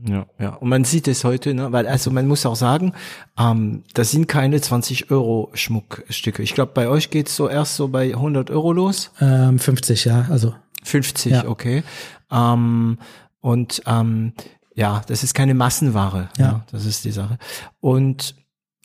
Ja, 0.08 0.26
ja. 0.40 0.50
Und 0.56 0.70
man 0.70 0.84
sieht 0.86 1.08
es 1.08 1.24
heute, 1.24 1.54
ne? 1.54 1.72
weil 1.72 1.88
also 1.88 2.10
man 2.10 2.28
muss 2.28 2.46
auch 2.46 2.56
sagen, 2.56 2.94
ähm, 3.38 3.84
das 3.94 4.12
sind 4.12 4.28
keine 4.28 4.60
20 4.60 5.12
Euro 5.12 5.52
Schmuckstücke. 5.54 6.42
Ich 6.42 6.56
glaube, 6.56 6.72
bei 6.74 6.88
euch 6.88 7.12
geht's 7.12 7.36
so 7.36 7.48
erst 7.48 7.76
so 7.76 7.88
bei 7.90 8.14
100 8.14 8.50
Euro 8.50 8.72
los. 8.72 9.12
Ähm, 9.22 9.60
50, 9.60 10.06
ja, 10.06 10.26
also 10.30 10.56
50, 10.84 11.32
ja. 11.32 11.48
okay. 11.48 11.84
Ähm, 12.32 12.98
und 13.44 13.82
ähm, 13.88 14.32
ja, 14.74 15.02
das 15.06 15.22
ist 15.22 15.34
keine 15.34 15.54
Massenware. 15.54 16.30
Ja. 16.38 16.46
ja. 16.46 16.66
Das 16.72 16.86
ist 16.86 17.04
die 17.04 17.12
Sache. 17.12 17.38
Und 17.82 18.36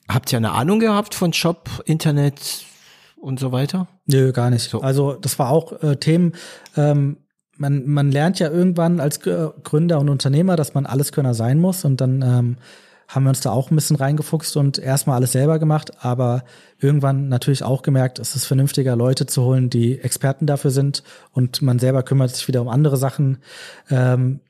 habt 0.09 0.33
ihr 0.33 0.37
eine 0.39 0.51
Ahnung 0.51 0.81
gehabt 0.81 1.15
von 1.15 1.33
Shop, 1.33 1.71
Internet 1.87 2.65
und 3.17 3.39
so 3.39 3.53
weiter? 3.53 3.87
Nö, 4.07 4.33
gar 4.33 4.51
nicht. 4.51 4.69
So. 4.69 4.81
Also 4.81 5.13
das 5.13 5.39
war 5.39 5.51
auch 5.51 5.81
äh, 5.81 5.97
Themen. 5.97 6.33
Ähm, 6.77 7.19
man, 7.57 7.87
man 7.87 8.11
lernt 8.11 8.41
ja 8.41 8.51
irgendwann 8.51 8.99
als 8.99 9.21
Gründer 9.21 10.01
und 10.01 10.09
Unternehmer, 10.09 10.57
dass 10.57 10.75
man 10.75 10.87
Alleskönner 10.87 11.35
sein 11.35 11.61
muss 11.61 11.85
und 11.85 12.01
dann 12.01 12.23
ähm, 12.23 12.57
haben 13.09 13.25
wir 13.25 13.31
uns 13.31 13.41
da 13.41 13.51
auch 13.51 13.71
ein 13.71 13.75
bisschen 13.75 13.97
reingefuchst 13.97 14.57
und 14.57 14.79
erstmal 14.79 15.17
alles 15.17 15.33
selber 15.33 15.59
gemacht, 15.59 16.05
aber 16.05 16.45
irgendwann 16.79 17.29
natürlich 17.29 17.63
auch 17.63 17.81
gemerkt, 17.83 18.19
es 18.19 18.37
ist 18.37 18.45
vernünftiger, 18.45 18.97
Leute 18.97 19.25
zu 19.25 19.43
holen, 19.43 19.71
die 19.71 19.99
Experten 19.99 20.47
dafür 20.47 20.71
sind 20.71 21.03
und 21.33 21.63
man 21.63 21.79
selber 21.79 22.03
kümmert 22.03 22.37
sich 22.37 22.47
wieder 22.49 22.61
um 22.61 22.69
andere 22.69 22.99
Sachen. 22.99 23.39
Ähm, 23.89 24.41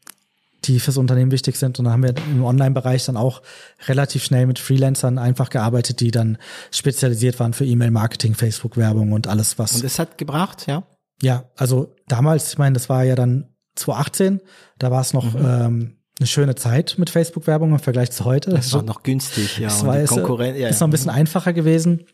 die 0.68 0.80
fürs 0.80 0.96
Unternehmen 0.96 1.30
wichtig 1.30 1.56
sind. 1.56 1.78
Und 1.78 1.86
dann 1.86 1.92
haben 1.94 2.02
wir 2.02 2.14
im 2.30 2.44
Online-Bereich 2.44 3.06
dann 3.06 3.16
auch 3.16 3.42
relativ 3.86 4.24
schnell 4.24 4.46
mit 4.46 4.58
Freelancern 4.58 5.18
einfach 5.18 5.50
gearbeitet, 5.50 6.00
die 6.00 6.10
dann 6.10 6.38
spezialisiert 6.70 7.40
waren 7.40 7.54
für 7.54 7.64
E-Mail-Marketing, 7.64 8.34
Facebook-Werbung 8.34 9.12
und 9.12 9.26
alles 9.26 9.58
was. 9.58 9.76
Und 9.76 9.84
es 9.84 9.98
hat 9.98 10.18
gebracht, 10.18 10.66
ja? 10.66 10.84
Ja, 11.20 11.44
also 11.56 11.94
damals, 12.06 12.52
ich 12.52 12.58
meine, 12.58 12.74
das 12.74 12.88
war 12.88 13.02
ja 13.02 13.16
dann 13.16 13.48
2018, 13.74 14.40
da 14.78 14.90
war 14.90 15.00
es 15.00 15.12
noch 15.12 15.34
mhm. 15.34 15.44
ähm, 15.44 15.96
eine 16.20 16.26
schöne 16.26 16.54
Zeit 16.54 16.96
mit 16.98 17.10
Facebook-Werbung 17.10 17.72
im 17.72 17.78
Vergleich 17.78 18.10
zu 18.10 18.24
heute. 18.24 18.50
Das 18.50 18.72
war 18.72 18.82
noch 18.82 19.02
günstig, 19.02 19.58
ja. 19.58 19.68
Das 19.68 19.84
war, 19.84 19.98
ist, 19.98 20.14
ja, 20.14 20.68
ist 20.68 20.80
noch 20.80 20.88
ein 20.88 20.90
bisschen 20.90 21.10
einfacher 21.10 21.52
gewesen. 21.52 22.06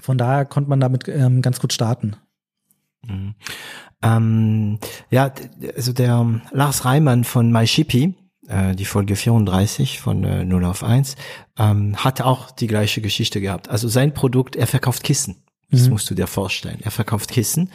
Von 0.00 0.18
daher 0.18 0.44
konnte 0.44 0.68
man 0.68 0.80
damit 0.80 1.08
ähm, 1.08 1.42
ganz 1.42 1.60
gut 1.60 1.72
starten. 1.72 2.16
Mhm. 3.06 3.34
Ähm, 4.04 4.78
ja, 5.10 5.32
also 5.74 5.92
der 5.92 6.40
Lars 6.52 6.84
Reimann 6.84 7.24
von 7.24 7.50
MyShippy, 7.50 8.14
äh, 8.48 8.74
die 8.74 8.84
Folge 8.84 9.16
34 9.16 10.00
von 10.00 10.24
äh, 10.24 10.44
0 10.44 10.64
auf 10.66 10.84
1, 10.84 11.16
ähm, 11.58 11.96
hat 11.96 12.20
auch 12.20 12.50
die 12.50 12.66
gleiche 12.66 13.00
Geschichte 13.00 13.40
gehabt. 13.40 13.68
Also 13.68 13.88
sein 13.88 14.12
Produkt, 14.12 14.56
er 14.56 14.66
verkauft 14.66 15.02
Kissen. 15.02 15.36
Das 15.70 15.86
mhm. 15.86 15.90
musst 15.90 16.10
du 16.10 16.14
dir 16.14 16.26
vorstellen. 16.26 16.78
Er 16.82 16.90
verkauft 16.90 17.30
Kissen 17.30 17.70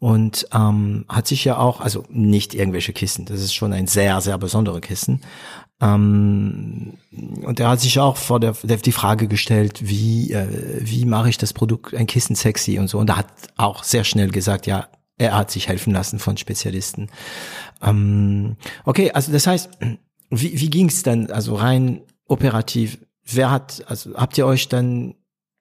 und 0.00 0.48
ähm, 0.52 1.04
hat 1.08 1.28
sich 1.28 1.44
ja 1.44 1.58
auch, 1.58 1.80
also 1.80 2.04
nicht 2.08 2.54
irgendwelche 2.54 2.92
Kissen, 2.92 3.24
das 3.24 3.40
ist 3.40 3.54
schon 3.54 3.72
ein 3.72 3.86
sehr, 3.86 4.20
sehr 4.20 4.38
besonderer 4.38 4.80
Kissen. 4.80 5.20
Ähm, 5.80 6.94
und 7.42 7.60
er 7.60 7.68
hat 7.68 7.80
sich 7.80 8.00
auch 8.00 8.16
vor 8.16 8.40
der, 8.40 8.56
der 8.64 8.78
die 8.78 8.92
Frage 8.92 9.28
gestellt, 9.28 9.88
wie, 9.88 10.32
äh, 10.32 10.80
wie 10.80 11.04
mache 11.04 11.28
ich 11.28 11.38
das 11.38 11.52
Produkt, 11.52 11.94
ein 11.94 12.08
Kissen 12.08 12.34
sexy 12.34 12.78
und 12.80 12.88
so. 12.88 12.98
Und 12.98 13.10
er 13.10 13.18
hat 13.18 13.28
auch 13.56 13.84
sehr 13.84 14.02
schnell 14.02 14.30
gesagt, 14.30 14.66
ja, 14.66 14.88
er 15.18 15.36
hat 15.36 15.50
sich 15.50 15.68
helfen 15.68 15.92
lassen 15.92 16.18
von 16.18 16.36
Spezialisten. 16.36 17.10
Ähm, 17.82 18.56
okay, 18.84 19.10
also 19.10 19.32
das 19.32 19.46
heißt, 19.46 19.70
wie, 20.30 20.60
wie 20.60 20.70
ging 20.70 20.88
es 20.88 21.02
dann, 21.02 21.30
also 21.30 21.56
rein 21.56 22.02
operativ? 22.26 22.98
Wer 23.24 23.50
hat, 23.50 23.84
also 23.88 24.14
habt 24.14 24.38
ihr 24.38 24.46
euch 24.46 24.68
dann 24.68 25.14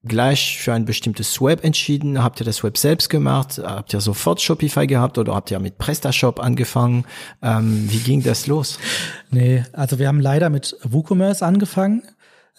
gleich 0.03 0.59
für 0.59 0.73
ein 0.73 0.85
bestimmtes 0.85 1.41
Web 1.41 1.63
entschieden? 1.63 2.23
Habt 2.23 2.39
ihr 2.39 2.45
das 2.45 2.63
Web 2.63 2.77
selbst 2.77 3.09
gemacht? 3.09 3.59
Habt 3.63 3.93
ihr 3.93 4.01
sofort 4.01 4.41
Shopify 4.41 4.87
gehabt 4.87 5.17
oder 5.17 5.35
habt 5.35 5.51
ihr 5.51 5.59
mit 5.59 5.77
PrestaShop 5.77 6.39
angefangen? 6.39 7.05
Ähm, 7.41 7.87
wie 7.91 7.99
ging 7.99 8.23
das 8.23 8.47
los? 8.47 8.79
Nee, 9.31 9.65
also 9.73 9.99
wir 9.99 10.07
haben 10.07 10.21
leider 10.21 10.49
mit 10.49 10.77
WooCommerce 10.83 11.43
angefangen. 11.43 12.03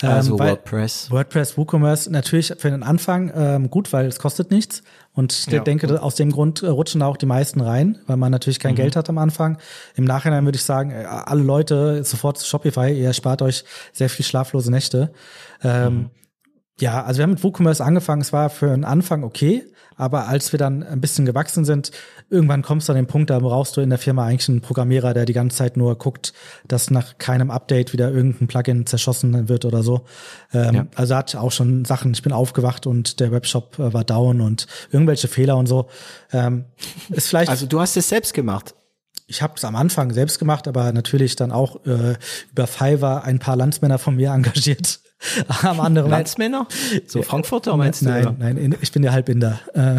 Also 0.02 0.34
ähm, 0.34 0.38
WordPress. 0.38 1.10
WordPress, 1.10 1.58
WooCommerce 1.58 2.10
natürlich 2.10 2.54
für 2.56 2.70
den 2.70 2.84
Anfang 2.84 3.32
ähm, 3.34 3.70
gut, 3.70 3.92
weil 3.92 4.06
es 4.06 4.20
kostet 4.20 4.50
nichts. 4.50 4.82
Und 5.12 5.32
ich 5.32 5.52
ja, 5.52 5.60
denke, 5.60 5.88
gut. 5.88 5.98
aus 5.98 6.14
dem 6.14 6.30
Grund 6.30 6.62
äh, 6.62 6.68
rutschen 6.68 7.00
da 7.00 7.06
auch 7.06 7.16
die 7.16 7.26
meisten 7.26 7.60
rein, 7.60 7.98
weil 8.06 8.16
man 8.16 8.30
natürlich 8.30 8.60
kein 8.60 8.72
mhm. 8.72 8.76
Geld 8.76 8.96
hat 8.96 9.08
am 9.08 9.18
Anfang. 9.18 9.58
Im 9.96 10.04
Nachhinein 10.04 10.44
würde 10.44 10.56
ich 10.56 10.62
sagen, 10.62 10.92
äh, 10.92 11.04
alle 11.04 11.42
Leute 11.42 12.04
sofort 12.04 12.38
zu 12.38 12.46
Shopify, 12.46 12.92
ihr 12.92 13.12
spart 13.12 13.42
euch 13.42 13.64
sehr 13.92 14.08
viel 14.08 14.24
schlaflose 14.24 14.70
Nächte. 14.70 15.12
Ähm, 15.64 15.94
mhm. 15.94 16.10
Ja, 16.80 17.02
also 17.02 17.18
wir 17.18 17.24
haben 17.24 17.32
mit 17.32 17.42
WooCommerce 17.42 17.80
angefangen, 17.80 18.22
es 18.22 18.32
war 18.32 18.50
für 18.50 18.70
einen 18.70 18.84
Anfang 18.84 19.24
okay, 19.24 19.64
aber 19.98 20.28
als 20.28 20.52
wir 20.52 20.58
dann 20.58 20.82
ein 20.82 21.00
bisschen 21.00 21.26
gewachsen 21.26 21.64
sind, 21.66 21.90
irgendwann 22.30 22.62
kommst 22.62 22.88
du 22.88 22.92
an 22.92 22.96
den 22.96 23.06
Punkt, 23.06 23.30
da 23.30 23.38
brauchst 23.40 23.76
du 23.76 23.82
in 23.82 23.90
der 23.90 23.98
Firma 23.98 24.24
eigentlich 24.24 24.48
einen 24.48 24.62
Programmierer, 24.62 25.12
der 25.12 25.26
die 25.26 25.34
ganze 25.34 25.58
Zeit 25.58 25.76
nur 25.76 25.98
guckt, 25.98 26.32
dass 26.66 26.90
nach 26.90 27.18
keinem 27.18 27.50
Update 27.50 27.92
wieder 27.92 28.10
irgendein 28.10 28.48
Plugin 28.48 28.86
zerschossen 28.86 29.48
wird 29.48 29.64
oder 29.64 29.82
so. 29.82 30.06
Ähm, 30.54 30.74
ja. 30.74 30.86
Also 30.94 31.18
ich 31.18 31.36
auch 31.36 31.52
schon 31.52 31.84
Sachen, 31.84 32.12
ich 32.12 32.22
bin 32.22 32.32
aufgewacht 32.32 32.86
und 32.86 33.20
der 33.20 33.32
Webshop 33.32 33.78
äh, 33.78 33.92
war 33.92 34.04
down 34.04 34.40
und 34.40 34.66
irgendwelche 34.90 35.28
Fehler 35.28 35.56
und 35.56 35.66
so. 35.66 35.88
Ähm, 36.32 36.64
ist 37.10 37.28
vielleicht. 37.28 37.50
Also 37.50 37.66
du 37.66 37.80
hast 37.80 37.96
es 37.96 38.08
selbst 38.08 38.32
gemacht 38.32 38.74
ich 39.28 39.42
habe 39.42 39.52
es 39.56 39.64
am 39.64 39.76
Anfang 39.76 40.12
selbst 40.12 40.38
gemacht, 40.38 40.66
aber 40.66 40.90
natürlich 40.92 41.36
dann 41.36 41.52
auch 41.52 41.84
äh, 41.84 42.16
über 42.50 42.66
Fiverr 42.66 43.24
ein 43.24 43.38
paar 43.38 43.56
Landsmänner 43.56 43.98
von 43.98 44.16
mir 44.16 44.30
engagiert, 44.34 45.00
am 45.62 45.80
anderen 45.80 46.10
Landsmänner? 46.10 46.66
So 47.06 47.22
Frankfurter 47.22 47.76
meinst 47.76 48.02
nein, 48.02 48.22
du? 48.22 48.34
Nein, 48.38 48.56
nein, 48.56 48.76
ich 48.80 48.92
bin 48.92 49.02
ja 49.02 49.12
Halbinder. 49.12 49.60
Äh, 49.74 49.96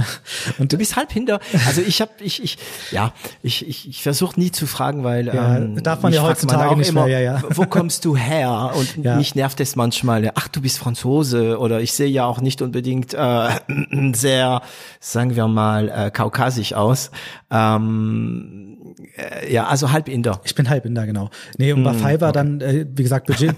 und 0.60 0.72
du 0.72 0.78
bist 0.78 0.96
Halbinder? 0.96 1.40
Also 1.68 1.82
ich 1.82 2.02
habe, 2.02 2.12
ich, 2.20 2.42
ich, 2.44 2.58
ja, 2.92 3.14
ich, 3.44 3.68
ich, 3.68 3.90
ich 3.90 4.02
versuche 4.04 4.40
nie 4.40 4.52
zu 4.52 4.66
fragen, 4.66 5.04
weil 5.04 5.28
ja, 5.28 5.58
ähm, 5.58 5.82
darf 5.84 6.02
man 6.02 6.14
ja 6.14 6.24
heutzutage 6.24 6.76
nicht 6.78 6.90
immer, 6.90 7.06
mehr, 7.06 7.20
ja, 7.20 7.34
ja. 7.36 7.44
Wo 7.50 7.66
kommst 7.66 8.06
du 8.06 8.16
her? 8.16 8.72
Und 8.76 9.04
ja. 9.04 9.16
mich 9.18 9.36
nervt 9.36 9.60
es 9.60 9.76
manchmal. 9.76 10.32
Ach, 10.36 10.48
du 10.48 10.62
bist 10.62 10.78
Franzose 10.80 11.60
oder 11.60 11.82
ich 11.82 11.94
sehe 11.94 12.10
ja 12.10 12.26
auch 12.26 12.42
nicht 12.42 12.62
unbedingt 12.62 13.14
äh, 13.14 13.50
sehr, 14.14 14.62
sagen 15.00 15.36
wir 15.36 15.48
mal, 15.48 15.90
äh, 15.90 16.12
kaukasisch 16.12 16.74
aus. 16.74 17.12
Ähm, 17.52 18.78
äh, 19.16 19.52
ja, 19.52 19.68
also 19.68 19.92
Halbinder. 19.92 20.42
Ich 20.44 20.56
bin 20.56 20.70
Halbinder, 20.70 21.06
genau. 21.06 21.30
Nee, 21.58 21.74
und 21.74 21.84
bei 21.84 21.94
mm, 21.94 21.96
Fiverr 21.96 22.30
okay. 22.30 22.32
dann, 22.34 22.62
äh, 22.62 22.86
wie 22.94 23.04
gesagt, 23.04 23.28
Budget. 23.28 23.56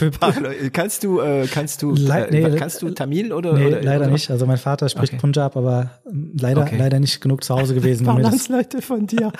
kannst 0.73 1.03
du, 1.03 1.19
äh, 1.19 1.47
kannst 1.51 1.81
du, 1.81 1.91
Le 1.91 2.27
äh, 2.27 2.49
nee, 2.49 2.57
kannst 2.57 2.81
du 2.81 2.89
Tamil 2.89 3.31
oder? 3.33 3.53
Nee, 3.53 3.67
oder, 3.67 3.81
leider 3.81 4.05
oder? 4.05 4.11
nicht. 4.11 4.31
Also 4.31 4.45
mein 4.45 4.57
Vater 4.57 4.89
spricht 4.89 5.13
okay. 5.13 5.21
Punjab, 5.21 5.55
aber 5.55 5.91
leider, 6.37 6.61
okay. 6.61 6.77
leider 6.77 6.99
nicht 6.99 7.21
genug 7.21 7.43
zu 7.43 7.55
Hause 7.55 7.75
gewesen. 7.75 8.07
Ein 8.07 8.21
paar 8.21 8.33
Leute 8.49 8.81
von 8.81 9.07
dir. 9.07 9.31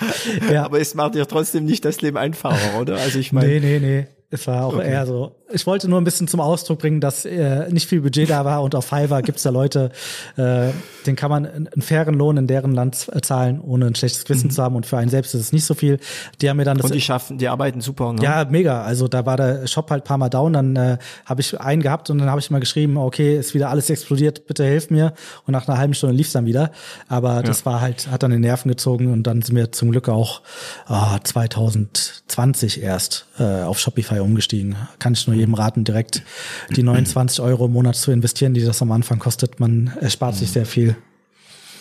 ja. 0.52 0.64
Aber 0.64 0.80
es 0.80 0.94
macht 0.94 1.14
dir 1.14 1.26
trotzdem 1.26 1.64
nicht 1.64 1.84
das 1.84 2.00
Leben 2.00 2.16
einfacher, 2.16 2.80
oder? 2.80 2.96
Also 2.96 3.18
ich 3.18 3.32
meine. 3.32 3.48
Nee, 3.48 3.60
nee, 3.60 3.78
nee. 3.80 4.06
Es 4.30 4.46
war 4.46 4.64
auch 4.64 4.74
okay. 4.74 4.88
eher 4.88 5.04
so, 5.04 5.36
ich 5.52 5.66
wollte 5.66 5.88
nur 5.88 6.00
ein 6.00 6.04
bisschen 6.04 6.28
zum 6.28 6.40
Ausdruck 6.40 6.80
bringen, 6.80 7.00
dass 7.00 7.24
äh, 7.24 7.68
nicht 7.70 7.88
viel 7.88 8.00
Budget 8.00 8.30
da 8.30 8.44
war 8.44 8.62
und 8.62 8.74
auf 8.74 8.86
Fiverr 8.86 9.22
gibt's 9.22 9.42
da 9.42 9.50
Leute, 9.50 9.90
äh, 10.36 10.68
den 11.06 11.16
kann 11.16 11.30
man 11.30 11.46
einen 11.46 11.82
fairen 11.82 12.14
Lohn 12.14 12.36
in 12.36 12.46
deren 12.46 12.72
Land 12.72 13.10
zahlen, 13.22 13.60
ohne 13.60 13.86
ein 13.86 13.94
schlechtes 13.94 14.24
Gewissen 14.24 14.48
mhm. 14.48 14.52
zu 14.52 14.62
haben 14.62 14.76
und 14.76 14.86
für 14.86 14.98
einen 14.98 15.10
selbst 15.10 15.34
ist 15.34 15.40
es 15.40 15.52
nicht 15.52 15.64
so 15.64 15.74
viel. 15.74 15.98
Die 16.40 16.48
haben 16.48 16.56
mir 16.56 16.64
dann 16.64 16.76
das, 16.76 16.86
Und 16.86 16.94
die 16.94 17.00
schaffen, 17.00 17.38
die 17.38 17.48
arbeiten 17.48 17.80
super, 17.80 18.12
ne? 18.12 18.22
Ja, 18.22 18.46
mega. 18.48 18.82
Also 18.82 19.08
da 19.08 19.26
war 19.26 19.36
der 19.36 19.66
Shop 19.66 19.90
halt 19.90 20.04
paar 20.04 20.18
Mal 20.18 20.28
down, 20.28 20.52
dann 20.52 20.76
äh, 20.76 20.98
habe 21.24 21.40
ich 21.40 21.60
einen 21.60 21.82
gehabt 21.82 22.10
und 22.10 22.18
dann 22.18 22.30
habe 22.30 22.40
ich 22.40 22.50
mal 22.50 22.60
geschrieben, 22.60 22.96
okay, 22.96 23.38
ist 23.38 23.54
wieder 23.54 23.70
alles 23.70 23.90
explodiert, 23.90 24.46
bitte 24.46 24.64
hilf 24.64 24.90
mir. 24.90 25.14
Und 25.46 25.52
nach 25.52 25.68
einer 25.68 25.78
halben 25.78 25.94
Stunde 25.94 26.16
lief's 26.16 26.32
dann 26.32 26.46
wieder. 26.46 26.70
Aber 27.08 27.42
das 27.42 27.60
ja. 27.60 27.66
war 27.66 27.80
halt, 27.80 28.08
hat 28.10 28.22
dann 28.22 28.30
den 28.30 28.40
Nerven 28.40 28.68
gezogen 28.68 29.12
und 29.12 29.24
dann 29.24 29.42
sind 29.42 29.56
wir 29.56 29.72
zum 29.72 29.90
Glück 29.90 30.08
auch 30.08 30.42
oh, 30.88 31.16
2020 31.22 32.82
erst 32.82 33.26
äh, 33.38 33.62
auf 33.62 33.78
Shopify 33.78 34.20
umgestiegen. 34.20 34.76
Kann 34.98 35.12
ich 35.14 35.26
nur 35.26 35.36
jedem 35.42 35.54
raten, 35.54 35.84
direkt 35.84 36.22
die 36.70 36.82
29 36.82 37.40
Euro 37.40 37.66
im 37.66 37.72
Monat 37.72 37.96
zu 37.96 38.10
investieren, 38.10 38.54
die 38.54 38.64
das 38.64 38.80
am 38.82 38.92
Anfang 38.92 39.18
kostet. 39.18 39.60
Man 39.60 39.92
erspart 40.00 40.34
sich 40.34 40.50
sehr 40.50 40.66
viel. 40.66 40.96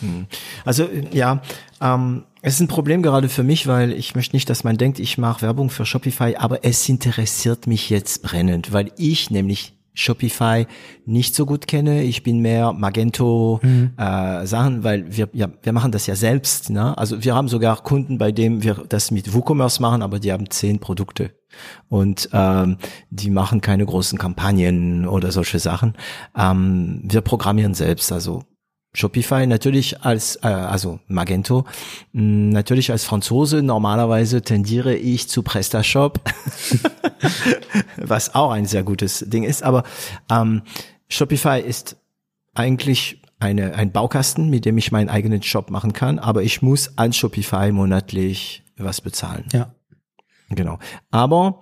Hm. 0.02 0.26
Also 0.66 0.90
ja, 1.12 1.42
ähm, 1.80 2.26
es 2.42 2.56
ist 2.56 2.62
ein 2.62 2.68
Problem 2.68 3.04
gerade 3.04 3.30
für 3.30 3.44
mich, 3.44 3.68
weil 3.68 3.92
ich 3.94 4.16
möchte 4.16 4.36
nicht, 4.36 4.50
dass 4.50 4.64
man 4.64 4.78
denkt, 4.78 5.00
ich 5.00 5.18
mache 5.18 5.44
Werbung 5.44 5.70
für 5.70 5.86
Shopify, 5.86 6.36
aber 6.38 6.66
es 6.66 6.88
interessiert 6.90 7.68
mich 7.68 7.90
jetzt 7.90 8.24
brennend, 8.24 8.74
weil 8.74 8.92
ich 8.98 9.30
nämlich 9.30 9.74
Shopify 9.94 10.66
nicht 11.06 11.36
so 11.36 11.46
gut 11.46 11.68
kenne. 11.68 12.04
Ich 12.04 12.24
bin 12.24 12.40
mehr 12.40 12.74
Magento 12.74 13.60
mhm. 13.62 13.92
äh, 13.98 14.46
Sachen, 14.46 14.84
weil 14.84 15.16
wir 15.16 15.30
ja 15.34 15.48
wir 15.62 15.74
machen 15.74 15.92
das 15.92 16.08
ja 16.08 16.16
selbst. 16.16 16.70
Ne? 16.70 16.98
Also 16.98 17.24
wir 17.24 17.36
haben 17.36 17.48
sogar 17.48 17.84
Kunden, 17.84 18.18
bei 18.18 18.32
denen 18.32 18.64
wir 18.64 18.84
das 18.88 19.12
mit 19.12 19.34
WooCommerce 19.34 19.82
machen, 19.82 20.02
aber 20.02 20.20
die 20.20 20.32
haben 20.32 20.50
zehn 20.50 20.80
Produkte 20.80 21.32
und 21.90 22.30
ähm, 22.32 22.78
die 23.10 23.30
machen 23.30 23.62
keine 23.62 23.86
großen 23.86 24.18
Kampagnen 24.18 25.08
oder 25.08 25.32
solche 25.32 25.60
Sachen. 25.60 25.96
Ähm, 26.38 27.02
wir 27.04 27.22
programmieren 27.22 27.74
selbst, 27.74 28.12
also 28.12 28.44
Shopify 28.94 29.48
natürlich 29.48 30.02
als, 30.02 30.38
äh, 30.38 30.48
also 30.48 31.00
Magento, 31.08 31.66
mh, 32.12 32.22
mm, 32.22 32.50
natürlich 32.50 32.92
als 32.92 33.06
Franzose 33.06 33.64
normalerweise 33.64 34.42
tendiere 34.42 34.96
ich 34.96 35.30
zu 35.30 35.44
PrestaShop, 35.44 36.20
was 37.98 38.36
auch 38.36 38.52
ein 38.52 38.66
sehr 38.66 38.84
gutes 38.84 39.26
Ding 39.28 39.44
ist, 39.44 39.64
aber 39.64 39.84
ähm, 40.30 40.64
Shopify 41.08 41.62
ist 41.62 41.98
eigentlich 42.54 43.22
eine, 43.40 43.76
ein 43.76 43.92
Baukasten, 43.92 44.50
mit 44.50 44.66
dem 44.66 44.78
ich 44.78 44.92
meinen 44.92 45.10
eigenen 45.10 45.42
Shop 45.42 45.72
machen 45.72 45.94
kann, 45.94 46.20
aber 46.20 46.44
ich 46.44 46.62
muss 46.62 46.98
an 46.98 47.14
Shopify 47.14 47.72
monatlich 47.72 48.64
was 48.78 49.02
bezahlen. 49.02 49.46
Ja. 49.54 49.74
Genau. 50.50 50.80
Aber 51.12 51.62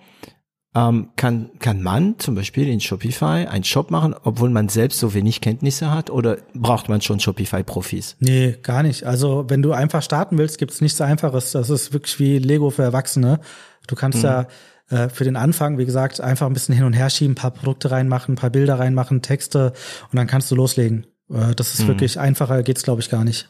ähm, 0.76 1.10
kann, 1.16 1.50
kann 1.60 1.82
man 1.82 2.20
zum 2.20 2.36
Beispiel 2.36 2.68
in 2.68 2.80
Shopify 2.80 3.48
einen 3.48 3.64
Shop 3.64 3.90
machen, 3.90 4.14
obwohl 4.24 4.52
man 4.52 4.70
selbst 4.70 5.00
so 5.00 5.14
wenig 5.16 5.42
Kenntnisse 5.42 5.92
hat 5.92 6.12
oder 6.12 6.38
braucht 6.54 6.90
man 6.90 7.02
schon 7.02 7.20
Shopify-Profis? 7.20 8.18
Nee, 8.20 8.58
gar 8.62 8.84
nicht. 8.84 9.04
Also 9.04 9.46
wenn 9.48 9.64
du 9.64 9.72
einfach 9.72 10.04
starten 10.04 10.38
willst, 10.38 10.60
gibt's 10.60 10.82
nichts 10.82 11.02
Einfaches. 11.02 11.54
Das 11.54 11.72
ist 11.72 11.92
wirklich 11.94 12.20
wie 12.20 12.38
Lego 12.38 12.70
für 12.70 12.84
Erwachsene. 12.84 13.40
Du 13.88 13.96
kannst 13.96 14.20
mhm. 14.20 14.24
da 14.24 14.48
äh, 14.90 15.10
für 15.10 15.24
den 15.24 15.36
Anfang, 15.36 15.80
wie 15.80 15.86
gesagt, 15.86 16.22
einfach 16.22 16.46
ein 16.46 16.54
bisschen 16.54 16.76
hin 16.76 16.86
und 16.86 16.94
her 16.94 17.10
schieben, 17.10 17.32
ein 17.32 17.36
paar 17.36 17.52
Produkte 17.52 17.90
reinmachen, 17.90 18.34
ein 18.34 18.38
paar 18.38 18.52
Bilder 18.52 18.78
reinmachen, 18.78 19.24
Texte 19.24 19.74
und 20.12 20.18
dann 20.18 20.28
kannst 20.28 20.52
du 20.52 20.56
loslegen. 20.56 21.08
Äh, 21.32 21.56
das 21.56 21.74
ist 21.74 21.84
mhm. 21.84 21.88
wirklich 21.88 22.20
einfacher, 22.20 22.62
geht's 22.62 22.84
glaube 22.84 23.02
ich 23.02 23.10
gar 23.10 23.24
nicht. 23.24 23.50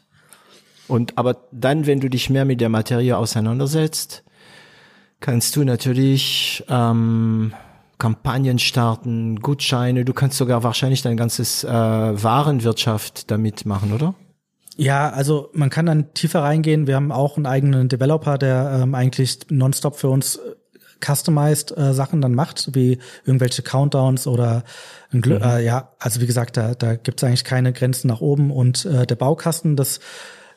Und 0.88 1.18
aber 1.18 1.48
dann, 1.52 1.86
wenn 1.86 2.00
du 2.00 2.10
dich 2.10 2.30
mehr 2.30 2.46
mit 2.46 2.62
der 2.62 2.70
Materie 2.70 3.18
auseinandersetzt, 3.18 4.24
kannst 5.20 5.56
du 5.56 5.64
natürlich 5.64 6.64
ähm, 6.70 7.54
Kampagnen 7.98 8.60
starten, 8.60 9.40
Gutscheine. 9.42 10.06
Du 10.06 10.14
kannst 10.14 10.38
sogar 10.38 10.64
wahrscheinlich 10.64 11.02
dein 11.02 11.18
ganzes 11.18 11.64
äh, 11.64 11.70
Warenwirtschaft 11.70 13.30
damit 13.30 13.66
machen, 13.66 13.94
oder? 13.94 14.16
Ja, 14.78 15.10
also 15.10 15.50
man 15.54 15.70
kann 15.70 15.88
dann 15.88 16.14
tiefer 16.14 16.42
reingehen. 16.42 16.88
Wir 16.88 16.96
haben 16.96 17.12
auch 17.12 17.36
einen 17.36 17.46
eigenen 17.46 17.90
Developer, 17.90 18.38
der 18.38 18.80
ähm, 18.82 18.96
eigentlich 18.96 19.40
nonstop 19.50 19.98
für 19.98 20.08
uns 20.08 20.38
äh, 20.38 20.56
customized 21.06 21.78
äh, 21.78 21.94
Sachen 21.94 22.22
dann 22.22 22.34
macht, 22.34 22.74
wie 22.74 23.00
irgendwelche 23.26 23.62
Countdowns 23.62 24.26
oder. 24.26 24.64
Mhm. 25.12 25.24
Äh, 25.26 25.66
ja, 25.66 25.92
also 26.00 26.22
wie 26.22 26.28
gesagt, 26.28 26.56
da, 26.56 26.76
da 26.76 26.96
gibt 26.96 27.22
es 27.22 27.28
eigentlich 27.28 27.44
keine 27.44 27.74
Grenzen 27.74 28.08
nach 28.08 28.22
oben 28.22 28.52
und 28.52 28.86
äh, 28.86 29.06
der 29.06 29.16
Baukasten, 29.16 29.76
das 29.76 30.00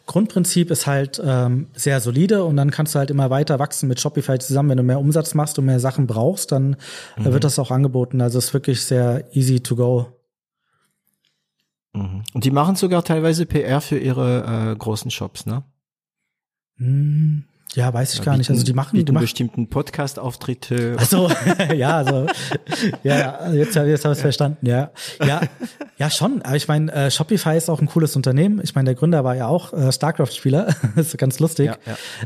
Grundprinzip 0.06 0.70
ist 0.70 0.86
halt 0.86 1.20
ähm, 1.24 1.68
sehr 1.74 2.00
solide 2.00 2.44
und 2.44 2.56
dann 2.56 2.70
kannst 2.70 2.94
du 2.94 2.98
halt 2.98 3.10
immer 3.10 3.30
weiter 3.30 3.58
wachsen 3.58 3.88
mit 3.88 4.00
Shopify 4.00 4.38
zusammen. 4.38 4.70
Wenn 4.70 4.76
du 4.78 4.82
mehr 4.82 5.00
Umsatz 5.00 5.34
machst 5.34 5.58
und 5.58 5.66
mehr 5.66 5.80
Sachen 5.80 6.06
brauchst, 6.06 6.52
dann 6.52 6.76
äh, 7.16 7.20
mhm. 7.20 7.32
wird 7.32 7.44
das 7.44 7.58
auch 7.58 7.70
angeboten. 7.70 8.20
Also 8.20 8.38
es 8.38 8.46
ist 8.46 8.54
wirklich 8.54 8.82
sehr 8.84 9.24
easy 9.34 9.60
to 9.60 9.76
go. 9.76 10.06
Mhm. 11.92 12.24
Und 12.34 12.44
die 12.44 12.50
machen 12.50 12.76
sogar 12.76 13.04
teilweise 13.04 13.46
PR 13.46 13.80
für 13.80 13.98
ihre 13.98 14.72
äh, 14.72 14.76
großen 14.76 15.10
Shops, 15.10 15.46
ne? 15.46 15.62
Hm, 16.78 17.44
ja, 17.74 17.92
weiß 17.92 18.12
ich 18.12 18.18
ja, 18.18 18.24
gar 18.24 18.36
nicht. 18.36 18.50
Also 18.50 18.64
die 18.64 18.74
machen 18.74 19.04
die 19.04 19.10
machen 19.10 19.22
bestimmten 19.22 19.68
Podcast-Auftritte. 19.68 20.96
Also 20.98 21.30
ja, 21.74 21.96
also 21.96 22.26
ja, 23.02 23.50
jetzt 23.52 23.74
jetzt 23.74 23.76
habe 23.76 23.88
ich 23.88 24.04
ja. 24.04 24.14
verstanden. 24.14 24.66
Ja, 24.66 24.90
ja, 25.24 25.40
ja 25.96 26.10
schon. 26.10 26.42
Aber 26.42 26.56
ich 26.56 26.68
meine, 26.68 26.92
äh, 26.92 27.10
Shopify 27.10 27.56
ist 27.56 27.70
auch 27.70 27.80
ein 27.80 27.86
cooles 27.86 28.14
Unternehmen. 28.16 28.60
Ich 28.62 28.74
meine, 28.74 28.86
der 28.86 28.94
Gründer 28.94 29.24
war 29.24 29.36
ja 29.36 29.46
auch 29.46 29.72
äh, 29.72 29.90
Starcraft-Spieler. 29.90 30.74
ist 30.96 31.16
ganz 31.16 31.38
lustig. 31.40 31.66
Ja, 31.66 31.76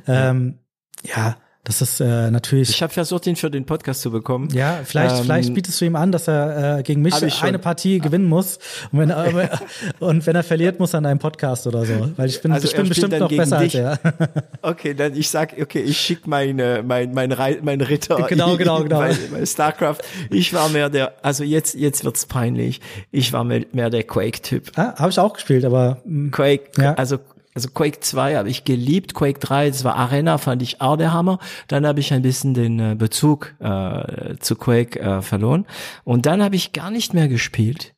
ja. 0.07 0.31
Ähm, 0.31 0.59
ja 1.05 1.37
das 1.67 1.83
ist 1.83 2.01
äh, 2.01 2.31
natürlich. 2.31 2.71
Ich 2.71 2.81
habe 2.81 2.93
versucht, 2.93 3.27
ihn 3.27 3.35
für 3.35 3.51
den 3.51 3.67
Podcast 3.67 4.01
zu 4.01 4.13
bekommen. 4.13 4.49
Ja, 4.53 4.83
vielleicht, 4.85 5.17
ähm, 5.17 5.25
vielleicht 5.25 5.53
bietest 5.53 5.81
du 5.81 5.87
ihm 5.87 5.97
an, 5.97 6.13
dass 6.13 6.29
er 6.29 6.79
äh, 6.79 6.83
gegen 6.85 7.03
mich 7.03 7.43
eine 7.43 7.59
Partie 7.59 7.99
gewinnen 7.99 8.27
muss. 8.27 8.61
Und 8.93 9.01
wenn, 9.01 9.11
er, 9.11 9.61
und 9.99 10.25
wenn 10.25 10.37
er 10.37 10.45
verliert, 10.45 10.79
muss 10.79 10.95
er 10.95 10.99
an 10.99 11.07
einem 11.07 11.19
Podcast 11.19 11.67
oder 11.67 11.85
so. 11.85 12.13
Weil 12.17 12.29
ich 12.29 12.41
bin, 12.41 12.53
also 12.53 12.69
ich 12.69 12.77
bin 12.77 12.89
bestimmt 12.89 13.19
noch 13.19 13.29
besser 13.29 13.59
dich. 13.59 13.83
als 13.85 13.99
er. 14.05 14.15
Okay, 14.63 14.95
dann 14.95 15.17
ich 15.17 15.29
sag, 15.29 15.55
okay, 15.61 15.81
ich 15.81 15.99
schick 15.99 16.29
meine, 16.29 16.85
mein, 16.87 17.13
mein, 17.13 17.35
mein 17.63 17.81
Ritter. 17.81 18.17
Genau, 18.29 18.57
genau, 18.57 18.85
genau. 18.85 18.99
Bei, 19.01 19.17
bei 19.33 19.45
StarCraft. 19.45 19.99
Ich 20.31 20.55
war 20.55 20.69
mehr 20.69 20.89
der, 20.89 21.15
also 21.23 21.43
jetzt, 21.43 21.75
jetzt 21.75 22.05
wird's 22.05 22.27
peinlich. 22.27 22.81
Ich 23.11 23.33
war 23.33 23.43
mehr, 23.43 23.65
mehr 23.73 23.91
der 23.91 24.05
Quake-Typ. 24.05 24.71
Ah, 24.77 24.95
habe 24.97 25.11
ich 25.11 25.19
auch 25.19 25.35
gespielt, 25.35 25.65
aber. 25.65 25.99
Quake, 26.31 26.71
ja. 26.79 26.95
also 26.95 27.19
also 27.57 27.71
Quake 27.71 28.01
2 28.01 28.37
habe 28.37 28.51
ich 28.51 28.65
geliebt, 28.65 29.15
Quake 29.15 29.41
3, 29.41 29.71
das 29.71 29.83
war 29.83 29.97
Arena, 29.97 30.37
fand 30.37 30.61
ich 30.61 30.83
auch 30.83 30.99
der 30.99 31.15
Hammer. 31.15 31.39
Dann 31.69 31.87
habe 31.87 32.01
ich 32.01 32.13
ein 32.13 32.21
bisschen 32.21 32.53
den 32.53 32.79
äh, 32.79 32.95
Bezug 32.95 33.55
äh, 33.61 34.37
zu 34.41 34.57
Quake 34.57 35.01
äh, 35.01 35.23
verloren. 35.23 35.65
Und 36.05 36.27
dann 36.27 36.43
habe 36.43 36.55
ich 36.55 36.73
gar 36.73 36.91
nicht 36.91 37.15
mehr 37.15 37.29
gespielt. 37.29 37.95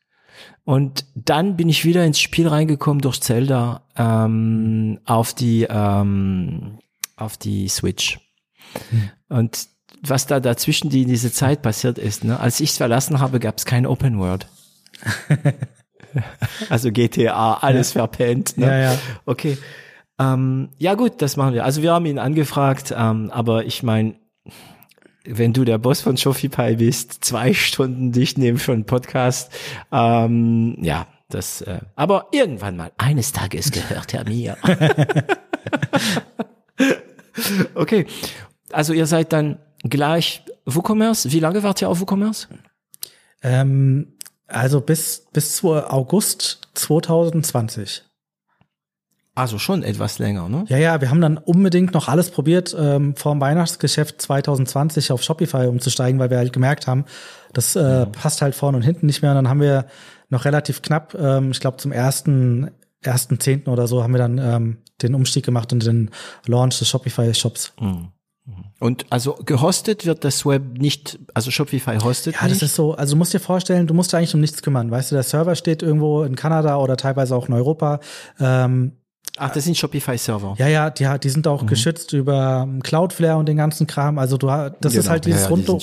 Und 0.62 1.06
dann 1.16 1.56
bin 1.56 1.68
ich 1.68 1.84
wieder 1.84 2.04
ins 2.04 2.20
Spiel 2.20 2.46
reingekommen 2.46 3.00
durch 3.00 3.20
Zelda 3.20 3.82
ähm, 3.96 5.00
auf 5.04 5.34
die 5.34 5.66
ähm, 5.68 6.78
auf 7.16 7.36
die 7.36 7.68
Switch. 7.68 8.20
Hm. 8.90 9.10
Und 9.28 9.66
was 10.02 10.28
da 10.28 10.38
dazwischen 10.38 10.88
die 10.88 11.04
diese 11.04 11.32
Zeit 11.32 11.62
passiert 11.62 11.98
ist, 11.98 12.22
ne? 12.22 12.38
als 12.38 12.60
ich 12.60 12.70
es 12.70 12.76
verlassen 12.76 13.18
habe, 13.18 13.40
gab 13.40 13.58
es 13.58 13.64
kein 13.64 13.86
Open 13.86 14.20
World. 14.20 14.46
Also 16.70 16.92
GTA, 16.92 17.54
alles 17.54 17.94
ja. 17.94 18.00
verpennt. 18.00 18.58
Ne? 18.58 18.66
Ja, 18.66 18.92
ja. 18.92 18.98
Okay. 19.26 19.58
Ähm, 20.18 20.70
ja 20.78 20.94
gut, 20.94 21.22
das 21.22 21.36
machen 21.36 21.54
wir. 21.54 21.64
Also 21.64 21.82
wir 21.82 21.92
haben 21.92 22.06
ihn 22.06 22.18
angefragt, 22.18 22.94
ähm, 22.96 23.30
aber 23.30 23.64
ich 23.64 23.82
meine, 23.82 24.16
wenn 25.24 25.52
du 25.52 25.64
der 25.64 25.78
Boss 25.78 26.00
von 26.00 26.16
Shopify 26.16 26.76
bist, 26.76 27.24
zwei 27.24 27.52
Stunden 27.52 28.12
dich 28.12 28.36
nehmen 28.36 28.58
für 28.58 28.72
einen 28.72 28.84
Podcast, 28.84 29.52
ähm, 29.92 30.76
ja, 30.80 31.06
das, 31.28 31.60
äh, 31.60 31.80
aber 31.94 32.28
irgendwann 32.32 32.76
mal, 32.76 32.90
eines 32.96 33.32
Tages 33.32 33.70
gehört 33.70 34.14
er 34.14 34.24
mir. 34.24 34.56
okay, 37.74 38.06
also 38.72 38.92
ihr 38.92 39.06
seid 39.06 39.32
dann 39.32 39.58
gleich 39.82 40.42
WooCommerce. 40.64 41.30
Wie 41.30 41.40
lange 41.40 41.62
wart 41.62 41.82
ihr 41.82 41.88
auf 41.88 42.00
WooCommerce? 42.00 42.48
Ähm, 43.42 44.14
also 44.48 44.80
bis, 44.80 45.26
bis 45.32 45.56
zu 45.56 45.74
August 45.74 46.68
2020. 46.74 48.04
Also 49.38 49.58
schon 49.58 49.84
etwas 49.84 50.18
länger, 50.18 50.48
ne? 50.48 50.64
Ja, 50.66 50.78
ja, 50.78 51.00
wir 51.00 51.10
haben 51.10 51.20
dann 51.20 51.38
unbedingt 51.38 51.94
noch 51.94 52.08
alles 52.08 52.30
probiert, 52.30 52.74
ähm, 52.76 53.14
vor 53.14 53.32
dem 53.32 53.40
Weihnachtsgeschäft 53.40 54.20
2020 54.20 55.12
auf 55.12 55.22
Shopify 55.22 55.68
umzusteigen, 55.68 56.18
weil 56.18 56.30
wir 56.30 56.38
halt 56.38 56.52
gemerkt 56.52 56.88
haben, 56.88 57.04
das 57.52 57.76
äh, 57.76 58.06
mhm. 58.06 58.12
passt 58.12 58.42
halt 58.42 58.56
vorne 58.56 58.78
und 58.78 58.82
hinten 58.82 59.06
nicht 59.06 59.22
mehr. 59.22 59.30
Und 59.30 59.36
dann 59.36 59.48
haben 59.48 59.60
wir 59.60 59.86
noch 60.28 60.44
relativ 60.44 60.82
knapp, 60.82 61.14
ähm, 61.14 61.52
ich 61.52 61.60
glaube 61.60 61.76
zum 61.76 61.92
ersten, 61.92 62.72
ersten 63.00 63.38
Zehnten 63.38 63.70
oder 63.70 63.86
so, 63.86 64.02
haben 64.02 64.12
wir 64.12 64.18
dann 64.18 64.38
ähm, 64.38 64.78
den 65.02 65.14
Umstieg 65.14 65.44
gemacht 65.44 65.72
und 65.72 65.86
den 65.86 66.10
Launch 66.46 66.80
des 66.80 66.88
Shopify-Shops. 66.88 67.74
Mhm. 67.80 68.08
Und 68.80 69.06
also 69.10 69.34
gehostet 69.44 70.06
wird 70.06 70.24
das 70.24 70.46
Web 70.46 70.78
nicht, 70.78 71.18
also 71.34 71.50
Shopify 71.50 71.98
hostet 71.98 72.36
Ja, 72.40 72.48
das 72.48 72.62
ist 72.62 72.76
so, 72.76 72.94
also 72.94 73.14
du 73.14 73.18
musst 73.18 73.34
dir 73.34 73.40
vorstellen, 73.40 73.86
du 73.86 73.94
musst 73.94 74.14
eigentlich 74.14 74.34
um 74.34 74.40
nichts 74.40 74.62
kümmern. 74.62 74.90
Weißt 74.90 75.10
du, 75.10 75.16
der 75.16 75.24
Server 75.24 75.56
steht 75.56 75.82
irgendwo 75.82 76.22
in 76.22 76.36
Kanada 76.36 76.76
oder 76.76 76.96
teilweise 76.96 77.34
auch 77.34 77.48
in 77.48 77.54
Europa. 77.54 78.00
Ähm, 78.38 78.92
Ach, 79.36 79.50
das 79.50 79.64
sind 79.64 79.76
Shopify-Server. 79.76 80.56
Ja, 80.58 80.68
ja, 80.68 80.90
die, 80.90 81.08
die 81.22 81.28
sind 81.28 81.46
auch 81.46 81.62
mhm. 81.62 81.66
geschützt 81.66 82.12
über 82.12 82.68
Cloudflare 82.82 83.36
und 83.36 83.46
den 83.46 83.56
ganzen 83.56 83.86
Kram. 83.86 84.18
Also 84.18 84.36
du 84.36 84.46
das 84.46 84.72
genau. 84.80 84.94
ist 84.94 85.08
halt 85.08 85.26
dieses 85.26 85.42
ja, 85.42 85.46
ja, 85.46 85.50
rundlo 85.50 85.80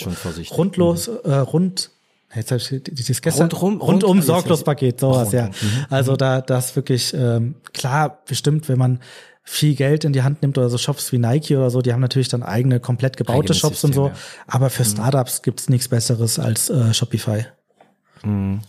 rundlos, 0.51 1.07
mhm. 1.07 1.31
äh, 1.31 1.35
rund, 1.35 1.91
jetzt 2.33 2.51
hab 2.51 2.59
ich 2.59 2.83
dieses 2.83 3.21
gestern, 3.21 3.51
rundum, 3.51 3.81
rundum 3.81 4.09
rund, 4.11 4.23
sorglos 4.23 4.63
Paket, 4.63 4.99
sowas, 4.99 5.31
ja. 5.31 5.47
Mhm. 5.47 5.51
Also 5.89 6.15
da, 6.15 6.41
das 6.41 6.75
wirklich, 6.75 7.13
ähm, 7.13 7.55
klar, 7.73 8.19
bestimmt, 8.25 8.67
wenn 8.67 8.77
man 8.77 8.99
viel 9.45 9.75
Geld 9.75 10.03
in 10.03 10.11
die 10.11 10.23
Hand 10.23 10.41
nimmt 10.41 10.57
oder 10.57 10.69
so 10.69 10.77
Shops 10.77 11.11
wie 11.11 11.19
Nike 11.19 11.55
oder 11.55 11.69
so, 11.69 11.81
die 11.81 11.93
haben 11.93 12.01
natürlich 12.01 12.27
dann 12.27 12.43
eigene 12.43 12.79
komplett 12.79 13.15
gebaute 13.15 13.45
Eigenes 13.45 13.57
Shops 13.59 13.81
System, 13.81 13.89
und 13.89 13.93
so. 13.93 14.07
Ja. 14.07 14.13
Aber 14.47 14.69
für 14.69 14.83
mhm. 14.83 14.87
Startups 14.87 15.43
gibt's 15.43 15.69
nichts 15.69 15.87
Besseres 15.87 16.39
als 16.39 16.69
äh, 16.69 16.93
Shopify. 16.93 17.45
Mhm. 18.23 18.61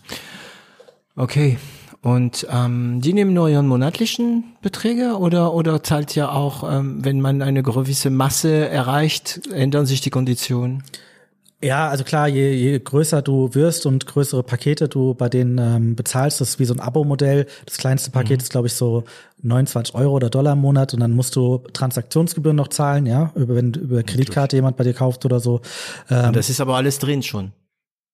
Okay. 1.16 1.58
Und 2.02 2.46
ähm, 2.52 3.00
die 3.00 3.14
nehmen 3.14 3.32
nur 3.32 3.48
ihren 3.48 3.66
monatlichen 3.66 4.44
Beträge 4.60 5.16
oder 5.18 5.54
oder 5.54 5.82
zahlt 5.82 6.14
ja 6.14 6.30
auch, 6.30 6.62
ähm, 6.70 7.04
wenn 7.04 7.20
man 7.20 7.42
eine 7.42 7.62
gewisse 7.62 8.10
Masse 8.10 8.68
erreicht, 8.68 9.40
ändern 9.50 9.86
sich 9.86 10.02
die 10.02 10.10
Konditionen? 10.10 10.84
Ja, 11.66 11.88
also 11.88 12.04
klar, 12.04 12.28
je, 12.28 12.52
je 12.52 12.78
größer 12.78 13.22
du 13.22 13.52
wirst 13.52 13.86
und 13.86 14.06
größere 14.06 14.44
Pakete 14.44 14.88
du 14.88 15.14
bei 15.14 15.28
denen 15.28 15.58
ähm, 15.58 15.96
bezahlst, 15.96 16.40
das 16.40 16.50
ist 16.50 16.58
wie 16.60 16.64
so 16.64 16.72
ein 16.72 16.78
Abo-Modell. 16.78 17.46
Das 17.64 17.76
kleinste 17.78 18.12
Paket 18.12 18.38
mhm. 18.38 18.42
ist, 18.42 18.50
glaube 18.50 18.68
ich, 18.68 18.74
so 18.74 19.02
29 19.42 19.96
Euro 19.96 20.14
oder 20.14 20.30
Dollar 20.30 20.52
im 20.52 20.60
Monat 20.60 20.94
und 20.94 21.00
dann 21.00 21.10
musst 21.10 21.34
du 21.34 21.58
Transaktionsgebühren 21.72 22.56
noch 22.56 22.68
zahlen, 22.68 23.04
ja, 23.06 23.32
über, 23.34 23.56
wenn 23.56 23.74
über 23.74 24.04
Kreditkarte 24.04 24.54
jemand 24.54 24.76
bei 24.76 24.84
dir 24.84 24.94
kauft 24.94 25.24
oder 25.24 25.40
so. 25.40 25.60
Ähm, 26.08 26.32
das 26.32 26.50
ist 26.50 26.60
aber 26.60 26.76
alles 26.76 27.00
drin 27.00 27.24
schon. 27.24 27.50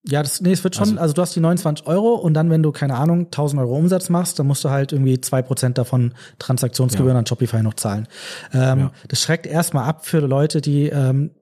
Ja, 0.08 0.22
das, 0.22 0.40
nee, 0.40 0.52
es 0.52 0.64
wird 0.64 0.74
schon, 0.74 0.88
also, 0.88 1.00
also 1.00 1.14
du 1.14 1.22
hast 1.22 1.36
die 1.36 1.40
29 1.40 1.86
Euro 1.86 2.14
und 2.14 2.32
dann, 2.32 2.48
wenn 2.48 2.62
du, 2.62 2.72
keine 2.72 2.96
Ahnung, 2.96 3.26
1000 3.26 3.60
Euro 3.60 3.76
Umsatz 3.76 4.08
machst, 4.08 4.38
dann 4.38 4.46
musst 4.46 4.64
du 4.64 4.70
halt 4.70 4.92
irgendwie 4.92 5.20
zwei 5.20 5.42
Prozent 5.42 5.76
davon 5.76 6.14
Transaktionsgebühren 6.38 7.16
ja. 7.16 7.18
an 7.18 7.26
Shopify 7.26 7.62
noch 7.62 7.74
zahlen. 7.74 8.08
Ähm, 8.54 8.78
ja. 8.78 8.92
Das 9.08 9.20
schreckt 9.20 9.46
erstmal 9.46 9.84
ab 9.84 10.06
für 10.06 10.20
Leute, 10.20 10.62
die 10.62 10.88
ähm, 10.88 11.32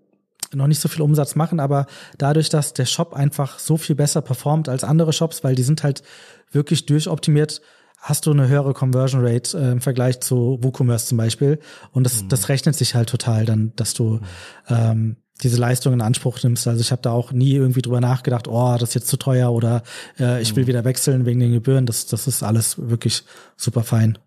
noch 0.54 0.66
nicht 0.66 0.80
so 0.80 0.88
viel 0.88 1.02
Umsatz 1.02 1.36
machen, 1.36 1.60
aber 1.60 1.86
dadurch, 2.18 2.48
dass 2.48 2.72
der 2.72 2.86
Shop 2.86 3.14
einfach 3.14 3.58
so 3.58 3.76
viel 3.76 3.96
besser 3.96 4.22
performt 4.22 4.68
als 4.68 4.84
andere 4.84 5.12
Shops, 5.12 5.44
weil 5.44 5.54
die 5.54 5.62
sind 5.62 5.82
halt 5.82 6.02
wirklich 6.50 6.86
durchoptimiert, 6.86 7.60
hast 7.98 8.26
du 8.26 8.32
eine 8.32 8.48
höhere 8.48 8.72
Conversion 8.72 9.24
Rate 9.24 9.58
äh, 9.58 9.72
im 9.72 9.80
Vergleich 9.80 10.20
zu 10.20 10.58
WooCommerce 10.62 11.06
zum 11.06 11.18
Beispiel. 11.18 11.60
Und 11.92 12.04
das, 12.04 12.22
mhm. 12.22 12.28
das 12.28 12.48
rechnet 12.48 12.74
sich 12.74 12.94
halt 12.94 13.10
total 13.10 13.44
dann, 13.44 13.72
dass 13.76 13.94
du 13.94 14.14
mhm. 14.14 14.20
ähm, 14.68 15.16
diese 15.42 15.58
Leistung 15.58 15.92
in 15.92 16.00
Anspruch 16.00 16.42
nimmst. 16.42 16.66
Also 16.66 16.80
ich 16.80 16.92
habe 16.92 17.02
da 17.02 17.12
auch 17.12 17.32
nie 17.32 17.52
irgendwie 17.52 17.82
drüber 17.82 18.00
nachgedacht, 18.00 18.48
oh, 18.48 18.76
das 18.78 18.90
ist 18.90 18.94
jetzt 18.94 19.08
zu 19.08 19.16
teuer 19.16 19.52
oder 19.52 19.82
äh, 20.18 20.40
ich 20.42 20.56
will 20.56 20.64
mhm. 20.64 20.68
wieder 20.68 20.84
wechseln 20.84 21.26
wegen 21.26 21.40
den 21.40 21.52
Gebühren. 21.52 21.86
Das, 21.86 22.06
das 22.06 22.26
ist 22.26 22.42
alles 22.42 22.76
wirklich 22.78 23.24
super 23.56 23.82
fein. 23.82 24.18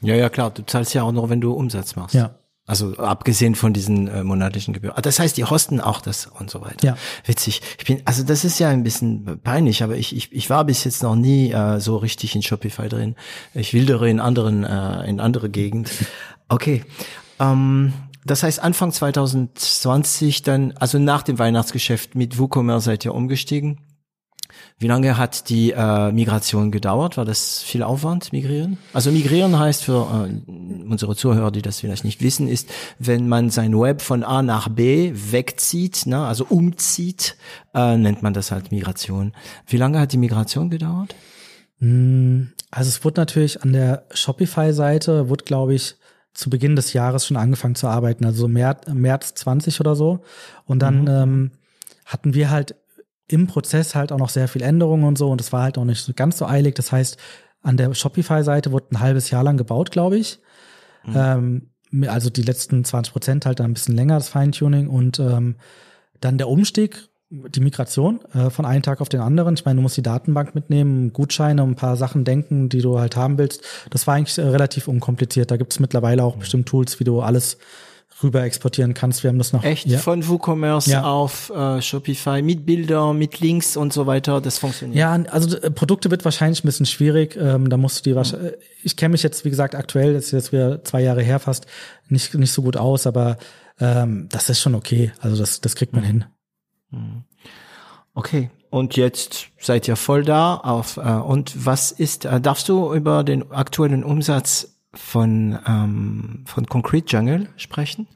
Ja, 0.00 0.14
ja, 0.14 0.28
klar. 0.28 0.50
Du 0.50 0.62
zahlst 0.62 0.94
ja 0.94 1.02
auch 1.02 1.12
noch, 1.12 1.28
wenn 1.28 1.40
du 1.40 1.52
Umsatz 1.52 1.94
machst. 1.96 2.14
Ja. 2.14 2.34
Also 2.64 2.96
abgesehen 2.96 3.56
von 3.56 3.72
diesen 3.72 4.06
äh, 4.06 4.22
monatlichen 4.22 4.72
Gebühren. 4.72 4.94
Ah, 4.96 5.00
das 5.00 5.18
heißt, 5.18 5.36
die 5.36 5.44
hosten 5.44 5.80
auch 5.80 6.00
das 6.00 6.26
und 6.26 6.48
so 6.48 6.60
weiter. 6.60 6.86
Ja. 6.86 6.96
Witzig. 7.24 7.60
Ich 7.78 7.84
bin, 7.86 8.02
also 8.04 8.22
das 8.22 8.44
ist 8.44 8.60
ja 8.60 8.68
ein 8.68 8.84
bisschen 8.84 9.40
peinlich, 9.42 9.82
aber 9.82 9.96
ich, 9.96 10.14
ich, 10.14 10.32
ich 10.32 10.48
war 10.48 10.64
bis 10.64 10.84
jetzt 10.84 11.02
noch 11.02 11.16
nie 11.16 11.50
äh, 11.50 11.80
so 11.80 11.96
richtig 11.96 12.36
in 12.36 12.42
Shopify 12.42 12.88
drin. 12.88 13.16
Ich 13.52 13.74
wildere 13.74 14.08
in 14.08 14.20
anderen, 14.20 14.62
äh, 14.62 15.08
in 15.08 15.20
andere 15.20 15.50
Gegend. 15.50 15.90
Okay. 16.48 16.84
Ähm, 17.40 17.94
das 18.26 18.42
heißt, 18.42 18.60
Anfang 18.60 18.92
2020 18.92 20.42
dann, 20.42 20.72
also 20.72 20.98
nach 20.98 21.22
dem 21.22 21.38
Weihnachtsgeschäft 21.38 22.14
mit 22.14 22.38
WooCommerce 22.38 22.84
seid 22.84 23.04
ihr 23.06 23.14
umgestiegen. 23.14 23.80
Wie 24.78 24.88
lange 24.88 25.16
hat 25.16 25.48
die 25.48 25.70
äh, 25.70 26.10
Migration 26.10 26.70
gedauert? 26.70 27.16
War 27.16 27.24
das 27.24 27.62
viel 27.62 27.82
Aufwand, 27.82 28.32
migrieren? 28.32 28.78
Also 28.92 29.12
migrieren 29.12 29.58
heißt 29.58 29.84
für 29.84 30.28
äh, 30.28 30.52
unsere 30.88 31.14
Zuhörer, 31.14 31.50
die 31.50 31.62
das 31.62 31.80
vielleicht 31.80 32.04
nicht 32.04 32.20
wissen, 32.20 32.48
ist, 32.48 32.68
wenn 32.98 33.28
man 33.28 33.50
sein 33.50 33.78
Web 33.78 34.02
von 34.02 34.24
A 34.24 34.42
nach 34.42 34.68
B 34.68 35.12
wegzieht, 35.14 36.06
ne, 36.06 36.24
also 36.26 36.46
umzieht, 36.48 37.36
äh, 37.74 37.96
nennt 37.96 38.22
man 38.22 38.34
das 38.34 38.50
halt 38.50 38.72
Migration. 38.72 39.32
Wie 39.66 39.76
lange 39.76 40.00
hat 40.00 40.12
die 40.12 40.18
Migration 40.18 40.68
gedauert? 40.68 41.14
Hm, 41.78 42.52
also 42.70 42.88
es 42.88 43.04
wurde 43.04 43.20
natürlich 43.20 43.62
an 43.62 43.72
der 43.72 44.06
Shopify-Seite, 44.12 45.28
wurde 45.28 45.44
glaube 45.44 45.74
ich 45.74 45.96
zu 46.34 46.50
Beginn 46.50 46.76
des 46.76 46.92
Jahres 46.92 47.26
schon 47.26 47.36
angefangen 47.36 47.74
zu 47.74 47.88
arbeiten, 47.88 48.24
also 48.24 48.48
März, 48.48 48.88
März 48.92 49.34
20 49.34 49.80
oder 49.80 49.94
so. 49.94 50.20
Und 50.64 50.80
dann 50.80 51.02
mhm. 51.02 51.08
ähm, 51.08 51.50
hatten 52.06 52.34
wir 52.34 52.50
halt 52.50 52.74
im 53.32 53.46
Prozess 53.46 53.94
halt 53.94 54.12
auch 54.12 54.18
noch 54.18 54.28
sehr 54.28 54.48
viel 54.48 54.62
Änderungen 54.62 55.04
und 55.04 55.18
so 55.18 55.30
und 55.30 55.40
es 55.40 55.52
war 55.52 55.62
halt 55.62 55.78
auch 55.78 55.84
nicht 55.84 56.16
ganz 56.16 56.38
so 56.38 56.46
eilig. 56.46 56.74
Das 56.74 56.92
heißt, 56.92 57.16
an 57.62 57.76
der 57.76 57.94
Shopify-Seite 57.94 58.72
wurde 58.72 58.86
ein 58.92 59.00
halbes 59.00 59.30
Jahr 59.30 59.44
lang 59.44 59.56
gebaut, 59.56 59.90
glaube 59.90 60.16
ich. 60.16 60.40
Mhm. 61.04 61.14
Ähm, 61.92 62.08
also 62.08 62.30
die 62.30 62.42
letzten 62.42 62.84
20 62.84 63.12
Prozent 63.12 63.46
halt 63.46 63.60
dann 63.60 63.70
ein 63.70 63.74
bisschen 63.74 63.94
länger, 63.94 64.14
das 64.14 64.28
Feintuning 64.28 64.88
und 64.88 65.18
ähm, 65.18 65.56
dann 66.20 66.38
der 66.38 66.48
Umstieg 66.48 67.08
die 67.32 67.60
Migration 67.60 68.20
äh, 68.34 68.50
von 68.50 68.66
einem 68.66 68.82
Tag 68.82 69.00
auf 69.00 69.08
den 69.08 69.20
anderen. 69.20 69.54
Ich 69.54 69.64
meine, 69.64 69.76
du 69.76 69.82
musst 69.82 69.96
die 69.96 70.02
Datenbank 70.02 70.54
mitnehmen, 70.54 71.12
Gutscheine, 71.14 71.62
ein 71.62 71.76
paar 71.76 71.96
Sachen 71.96 72.24
denken, 72.24 72.68
die 72.68 72.82
du 72.82 72.98
halt 72.98 73.16
haben 73.16 73.38
willst. 73.38 73.64
Das 73.90 74.06
war 74.06 74.14
eigentlich 74.14 74.36
äh, 74.36 74.42
relativ 74.42 74.86
unkompliziert. 74.86 75.50
Da 75.50 75.56
gibt 75.56 75.72
es 75.72 75.80
mittlerweile 75.80 76.24
auch 76.24 76.36
bestimmt 76.36 76.68
Tools, 76.68 77.00
wie 77.00 77.04
du 77.04 77.22
alles 77.22 77.56
rüber 78.22 78.42
exportieren 78.42 78.94
kannst. 78.94 79.22
Wir 79.22 79.28
haben 79.28 79.38
das 79.38 79.52
noch. 79.52 79.64
Echt? 79.64 79.86
Ja. 79.86 79.98
Von 79.98 80.28
WooCommerce 80.28 80.90
ja. 80.90 81.04
auf 81.04 81.50
äh, 81.50 81.80
Shopify 81.80 82.42
mit 82.42 82.66
Bildern, 82.66 83.18
mit 83.18 83.40
Links 83.40 83.76
und 83.76 83.92
so 83.92 84.06
weiter. 84.06 84.40
Das 84.40 84.58
funktioniert. 84.58 84.98
Ja, 84.98 85.12
also 85.30 85.56
äh, 85.58 85.70
Produkte 85.70 86.10
wird 86.10 86.24
wahrscheinlich 86.24 86.62
ein 86.62 86.66
bisschen 86.66 86.86
schwierig. 86.86 87.36
Ähm, 87.36 87.70
da 87.70 87.76
musst 87.76 87.98
du 87.98 88.10
die 88.10 88.16
wahrscheinlich, 88.16 88.52
mhm. 88.52 88.58
ich 88.82 88.96
kenne 88.96 89.12
mich 89.12 89.22
jetzt, 89.22 89.44
wie 89.44 89.50
gesagt, 89.50 89.74
aktuell, 89.74 90.14
das 90.14 90.26
ist 90.26 90.32
jetzt 90.32 90.52
wieder 90.52 90.82
zwei 90.84 91.02
Jahre 91.02 91.22
her 91.22 91.38
fast, 91.38 91.66
nicht, 92.08 92.34
nicht 92.34 92.52
so 92.52 92.62
gut 92.62 92.76
aus, 92.76 93.06
aber 93.06 93.38
ähm, 93.80 94.28
das 94.30 94.48
ist 94.48 94.60
schon 94.60 94.74
okay. 94.74 95.12
Also 95.20 95.36
das, 95.36 95.60
das 95.60 95.74
kriegt 95.74 95.92
man 95.92 96.02
mhm. 96.02 96.06
hin. 96.06 96.24
Mhm. 96.90 97.24
Okay. 98.14 98.50
Und 98.70 98.96
jetzt 98.96 99.48
seid 99.58 99.86
ihr 99.86 99.96
voll 99.96 100.24
da 100.24 100.56
auf 100.56 100.96
äh, 100.96 101.00
und 101.00 101.66
was 101.66 101.92
ist 101.92 102.24
äh, 102.24 102.40
darfst 102.40 102.70
du 102.70 102.94
über 102.94 103.22
den 103.22 103.52
aktuellen 103.52 104.02
Umsatz 104.02 104.71
von 104.94 105.58
ähm, 105.66 106.44
von 106.46 106.66
Concrete 106.66 107.06
Jungle 107.08 107.48
sprechen? 107.56 108.06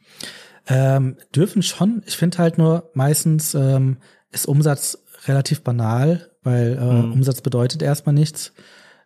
Ähm, 0.68 1.16
dürfen 1.34 1.62
schon. 1.62 2.02
Ich 2.06 2.16
finde 2.16 2.38
halt 2.38 2.58
nur 2.58 2.90
meistens 2.94 3.54
ähm, 3.54 3.98
ist 4.30 4.46
Umsatz 4.46 4.98
relativ 5.26 5.62
banal, 5.62 6.30
weil 6.42 6.78
äh, 6.78 6.84
mhm. 6.84 7.12
Umsatz 7.12 7.40
bedeutet 7.40 7.82
erstmal 7.82 8.14
nichts. 8.14 8.52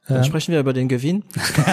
Dann 0.07 0.19
ähm, 0.19 0.25
sprechen 0.25 0.53
wir 0.53 0.61
über 0.61 0.73
den 0.73 0.89
Gewinn. 0.89 1.25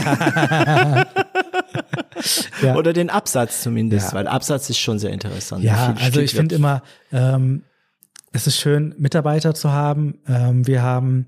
ja. 2.61 2.75
Oder 2.75 2.93
den 2.93 3.09
Absatz 3.09 3.63
zumindest, 3.63 4.09
ja. 4.09 4.13
weil 4.13 4.27
Absatz 4.27 4.69
ist 4.69 4.79
schon 4.79 4.99
sehr 4.99 5.11
interessant. 5.11 5.63
Ja, 5.63 5.95
also 5.99 6.19
ich 6.19 6.33
finde 6.33 6.55
immer, 6.55 6.83
ähm, 7.11 7.63
es 8.33 8.45
ist 8.45 8.57
schön, 8.59 8.93
Mitarbeiter 8.97 9.55
zu 9.55 9.71
haben. 9.71 10.19
Ähm, 10.27 10.67
wir 10.67 10.81
haben 10.81 11.27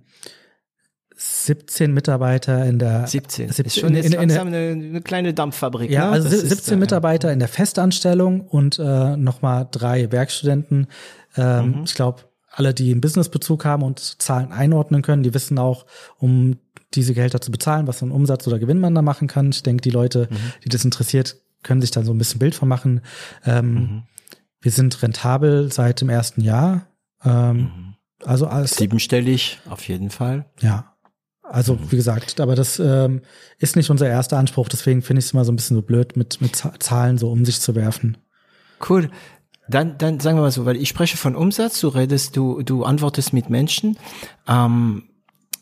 17 1.21 1.93
Mitarbeiter 1.93 2.65
in 2.65 2.79
der 2.79 3.05
17. 3.05 3.49
17 3.49 3.65
ist 3.65 3.79
schon 3.79 3.93
jetzt 3.93 4.05
in, 4.05 4.13
in, 4.13 4.29
in 4.29 4.37
eine, 4.37 4.57
eine, 4.71 5.01
kleine 5.01 5.33
Dampffabrik. 5.33 5.91
Ja, 5.91 6.05
ne? 6.05 6.11
also 6.13 6.29
das 6.29 6.39
17 6.39 6.75
ist, 6.75 6.79
Mitarbeiter 6.79 7.27
ja. 7.27 7.33
in 7.33 7.39
der 7.39 7.49
Festanstellung 7.49 8.39
und 8.41 8.79
äh, 8.79 9.17
nochmal 9.17 9.67
drei 9.69 10.13
Werkstudenten. 10.13 10.87
Ähm, 11.35 11.71
mhm. 11.71 11.83
Ich 11.83 11.93
glaube, 11.93 12.21
alle, 12.51 12.73
die 12.73 12.91
einen 12.91 13.01
Businessbezug 13.01 13.65
haben 13.65 13.83
und 13.83 13.99
Zahlen 13.99 14.53
einordnen 14.53 15.01
können, 15.01 15.23
die 15.23 15.33
wissen 15.33 15.59
auch, 15.59 15.85
um 16.19 16.57
diese 16.93 17.13
Gehälter 17.13 17.41
zu 17.41 17.51
bezahlen, 17.51 17.85
was 17.85 17.99
für 17.99 18.05
einen 18.05 18.13
Umsatz 18.13 18.47
oder 18.47 18.57
Gewinn 18.57 18.79
man 18.79 18.95
da 18.95 19.01
machen 19.01 19.27
kann. 19.27 19.49
Ich 19.49 19.61
denke, 19.61 19.81
die 19.81 19.91
Leute, 19.91 20.29
mhm. 20.31 20.37
die 20.63 20.69
das 20.69 20.85
interessiert, 20.85 21.35
können 21.63 21.81
sich 21.81 21.91
da 21.91 22.03
so 22.03 22.13
ein 22.13 22.17
bisschen 22.17 22.39
Bild 22.39 22.55
von 22.55 22.69
machen. 22.69 23.01
Ähm, 23.45 23.73
mhm. 23.73 24.03
Wir 24.61 24.71
sind 24.71 25.03
rentabel 25.03 25.69
seit 25.69 25.99
dem 25.99 26.09
ersten 26.09 26.39
Jahr. 26.39 26.87
Ähm, 27.25 27.57
mhm. 27.57 27.95
Also 28.23 28.47
als 28.47 28.77
siebenstellig 28.77 29.59
auf 29.69 29.85
jeden 29.87 30.09
Fall. 30.09 30.45
Ja. 30.61 30.95
Also 31.49 31.73
mhm. 31.73 31.91
wie 31.91 31.95
gesagt, 31.95 32.39
aber 32.39 32.55
das 32.55 32.79
ähm, 32.79 33.21
ist 33.57 33.75
nicht 33.75 33.89
unser 33.89 34.07
erster 34.07 34.37
Anspruch, 34.37 34.69
deswegen 34.69 35.01
finde 35.01 35.19
ich 35.19 35.25
es 35.25 35.33
immer 35.33 35.45
so 35.45 35.51
ein 35.51 35.55
bisschen 35.55 35.75
so 35.75 35.81
blöd, 35.81 36.15
mit, 36.15 36.41
mit 36.41 36.55
Zahlen 36.55 37.17
so 37.17 37.31
um 37.31 37.43
sich 37.45 37.59
zu 37.59 37.75
werfen. 37.75 38.17
Cool. 38.87 39.09
Dann, 39.67 39.97
dann 39.97 40.19
sagen 40.19 40.37
wir 40.37 40.41
mal 40.41 40.51
so, 40.51 40.65
weil 40.65 40.77
ich 40.77 40.89
spreche 40.89 41.17
von 41.17 41.35
Umsatz, 41.35 41.79
du 41.81 41.89
redest, 41.89 42.35
du, 42.35 42.63
du 42.63 42.83
antwortest 42.85 43.33
mit 43.33 43.49
Menschen. 43.49 43.97
Ähm, 44.47 45.03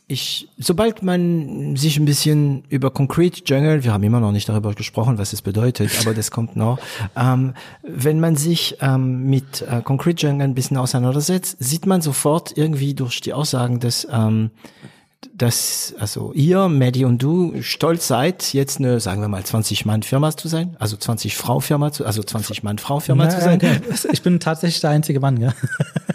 ich, 0.10 0.48
sobald 0.58 1.04
man 1.04 1.76
sich 1.76 1.98
ein 1.98 2.06
bisschen 2.06 2.64
über 2.70 2.92
Concrete 2.92 3.42
Jungle, 3.46 3.84
wir 3.84 3.92
haben 3.92 4.04
immer 4.04 4.22
noch 4.22 4.32
nicht 4.32 4.48
darüber 4.48 4.74
gesprochen, 4.74 5.18
was 5.18 5.34
es 5.34 5.42
bedeutet, 5.42 5.92
aber 6.00 6.14
das 6.14 6.32
kommt 6.32 6.56
noch. 6.56 6.80
Ähm, 7.18 7.54
wenn 7.84 8.22
man 8.22 8.38
sich 8.38 8.78
ähm, 8.80 9.30
mit 9.30 9.64
äh, 9.64 9.82
Concrete 9.82 10.26
Jungle 10.26 10.48
ein 10.48 10.56
bisschen 10.56 10.78
auseinandersetzt, 10.78 11.58
sieht 11.60 11.86
man 11.86 12.02
sofort 12.02 12.58
irgendwie 12.58 12.94
durch 12.94 13.20
die 13.20 13.34
Aussagen, 13.34 13.82
dass 13.82 14.08
ähm, 14.10 14.52
dass 15.34 15.94
also 16.00 16.32
ihr, 16.34 16.68
Maddie 16.68 17.06
und 17.06 17.22
du 17.22 17.62
stolz 17.62 18.08
seid, 18.08 18.54
jetzt 18.54 18.80
eine, 18.80 19.00
sagen 19.00 19.22
wir 19.22 19.28
mal, 19.28 19.44
20 19.44 19.86
Mann 19.86 20.04
Firma 20.04 20.36
zu 20.36 20.48
sein, 20.48 20.76
also 20.80 20.98
20 20.98 21.36
Frau 21.36 21.60
Firma 21.60 21.92
zu, 21.92 22.06
also 22.06 22.24
20 22.24 22.64
Mann 22.64 22.78
Frau 22.78 23.00
Firma 23.00 23.30
zu 23.30 23.42
sein. 23.42 23.56
Okay. 23.56 23.80
Ich 24.12 24.22
bin 24.22 24.40
tatsächlich 24.40 24.82
der 24.82 24.92
einzige 24.92 25.20
Mann, 25.20 25.38
ja. 25.38 25.54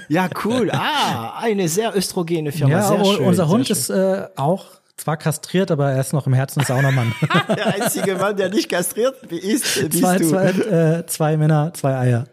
Ja, 0.09 0.29
cool. 0.45 0.71
Ah, 0.71 1.39
eine 1.39 1.71
sehr 1.71 1.97
östrogene 1.97 2.53
Firma. 2.53 2.73
Ja, 2.73 2.83
sehr 2.83 3.03
schön, 3.03 3.25
unser 3.25 3.49
Hund 3.49 3.71
ist 3.71 3.89
äh, 3.89 4.27
auch 4.37 4.67
zwar 4.97 5.17
kastriert, 5.17 5.71
aber 5.71 5.91
er 5.91 6.01
ist 6.01 6.13
noch 6.13 6.27
im 6.27 6.35
Herzen 6.35 6.61
ist 6.61 6.71
auch 6.71 6.83
noch 6.83 6.93
Mann. 6.93 7.15
der 7.49 7.67
einzige 7.75 8.17
Mann, 8.17 8.37
der 8.37 8.51
nicht 8.51 8.69
kastriert 8.69 9.15
ist, 9.33 9.89
bist 9.91 9.99
zwei, 9.99 10.19
du. 10.19 10.29
Zwei, 10.29 10.49
äh, 10.49 11.07
zwei 11.07 11.37
Männer, 11.39 11.73
zwei 11.75 11.97
Eier. 11.97 12.27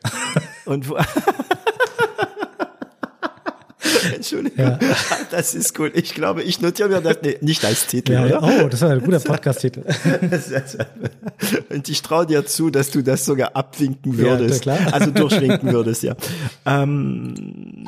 Und 0.65 0.89
wo 0.89 0.97
Entschuldigung, 4.15 4.57
ja. 4.57 4.79
das 5.31 5.55
ist 5.55 5.77
cool. 5.79 5.91
Ich 5.93 6.13
glaube, 6.13 6.43
ich 6.43 6.61
notiere 6.61 6.89
mir 6.89 7.01
das 7.01 7.17
nicht 7.41 7.65
als 7.65 7.87
Titel, 7.87 8.13
ja, 8.13 8.25
oder? 8.25 8.43
Oh, 8.43 8.67
das 8.67 8.81
ist 8.81 8.83
ein 8.83 9.01
guter 9.01 9.19
Podcast-Titel. 9.19 9.83
Und 11.69 11.89
ich 11.89 12.01
traue 12.01 12.25
dir 12.25 12.45
zu, 12.45 12.69
dass 12.69 12.91
du 12.91 13.01
das 13.01 13.25
sogar 13.25 13.55
abwinken 13.55 14.17
würdest. 14.17 14.65
Ja, 14.65 14.75
klar. 14.75 14.93
Also 14.93 15.11
durchwinken 15.11 15.71
würdest, 15.71 16.03
ja. 16.03 16.15
Ähm, 16.65 17.85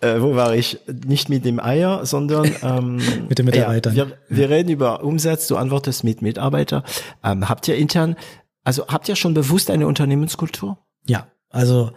äh, 0.00 0.20
wo 0.20 0.34
war 0.34 0.54
ich? 0.54 0.78
Nicht 1.06 1.28
mit 1.28 1.44
dem 1.44 1.58
Eier, 1.60 2.04
sondern 2.04 2.54
ähm, 2.62 3.00
mit 3.28 3.38
den 3.38 3.46
Mitarbeitern. 3.46 3.94
Ja, 3.94 4.06
wir, 4.06 4.18
wir 4.28 4.50
reden 4.50 4.70
über 4.70 5.02
Umsatz, 5.02 5.46
du 5.46 5.56
antwortest 5.56 6.04
mit 6.04 6.22
Mitarbeiter. 6.22 6.84
Ähm, 7.22 7.48
habt 7.48 7.66
ihr 7.68 7.76
intern, 7.76 8.16
also 8.64 8.86
habt 8.88 9.08
ihr 9.08 9.16
schon 9.16 9.34
bewusst 9.34 9.70
eine 9.70 9.86
Unternehmenskultur? 9.86 10.78
Ja, 11.06 11.28
also 11.50 11.92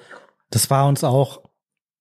das 0.50 0.70
war 0.70 0.88
uns 0.88 1.04
auch 1.04 1.42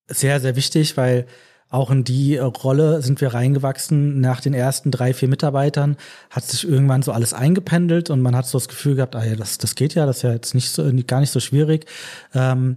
sehr, 0.09 0.41
sehr 0.41 0.57
wichtig, 0.57 0.97
weil 0.97 1.27
auch 1.69 1.91
in 1.91 2.05
die 2.05 2.39
Rolle 2.39 3.03
sind 3.03 3.21
wir 3.21 3.35
reingewachsen. 3.35 4.21
Nach 4.21 4.41
den 4.41 4.55
ersten 4.55 4.91
drei, 4.91 5.13
vier 5.13 5.29
Mitarbeitern 5.29 5.97
hat 6.31 6.45
sich 6.45 6.67
irgendwann 6.67 7.03
so 7.03 7.13
alles 7.13 7.33
eingependelt 7.33 8.09
und 8.09 8.23
man 8.23 8.37
hat 8.37 8.47
so 8.47 8.59
das 8.59 8.69
Gefühl 8.69 8.95
gehabt, 8.95 9.17
ah 9.17 9.25
ja, 9.25 9.35
das, 9.35 9.59
das 9.59 9.75
geht 9.75 9.95
ja, 9.95 10.07
das 10.07 10.19
ist 10.19 10.23
ja 10.23 10.33
jetzt 10.33 10.55
nicht 10.55 10.71
so, 10.71 10.89
gar 11.07 11.21
nicht 11.21 11.33
so 11.33 11.41
schwierig. 11.41 11.87
Ähm, 12.35 12.77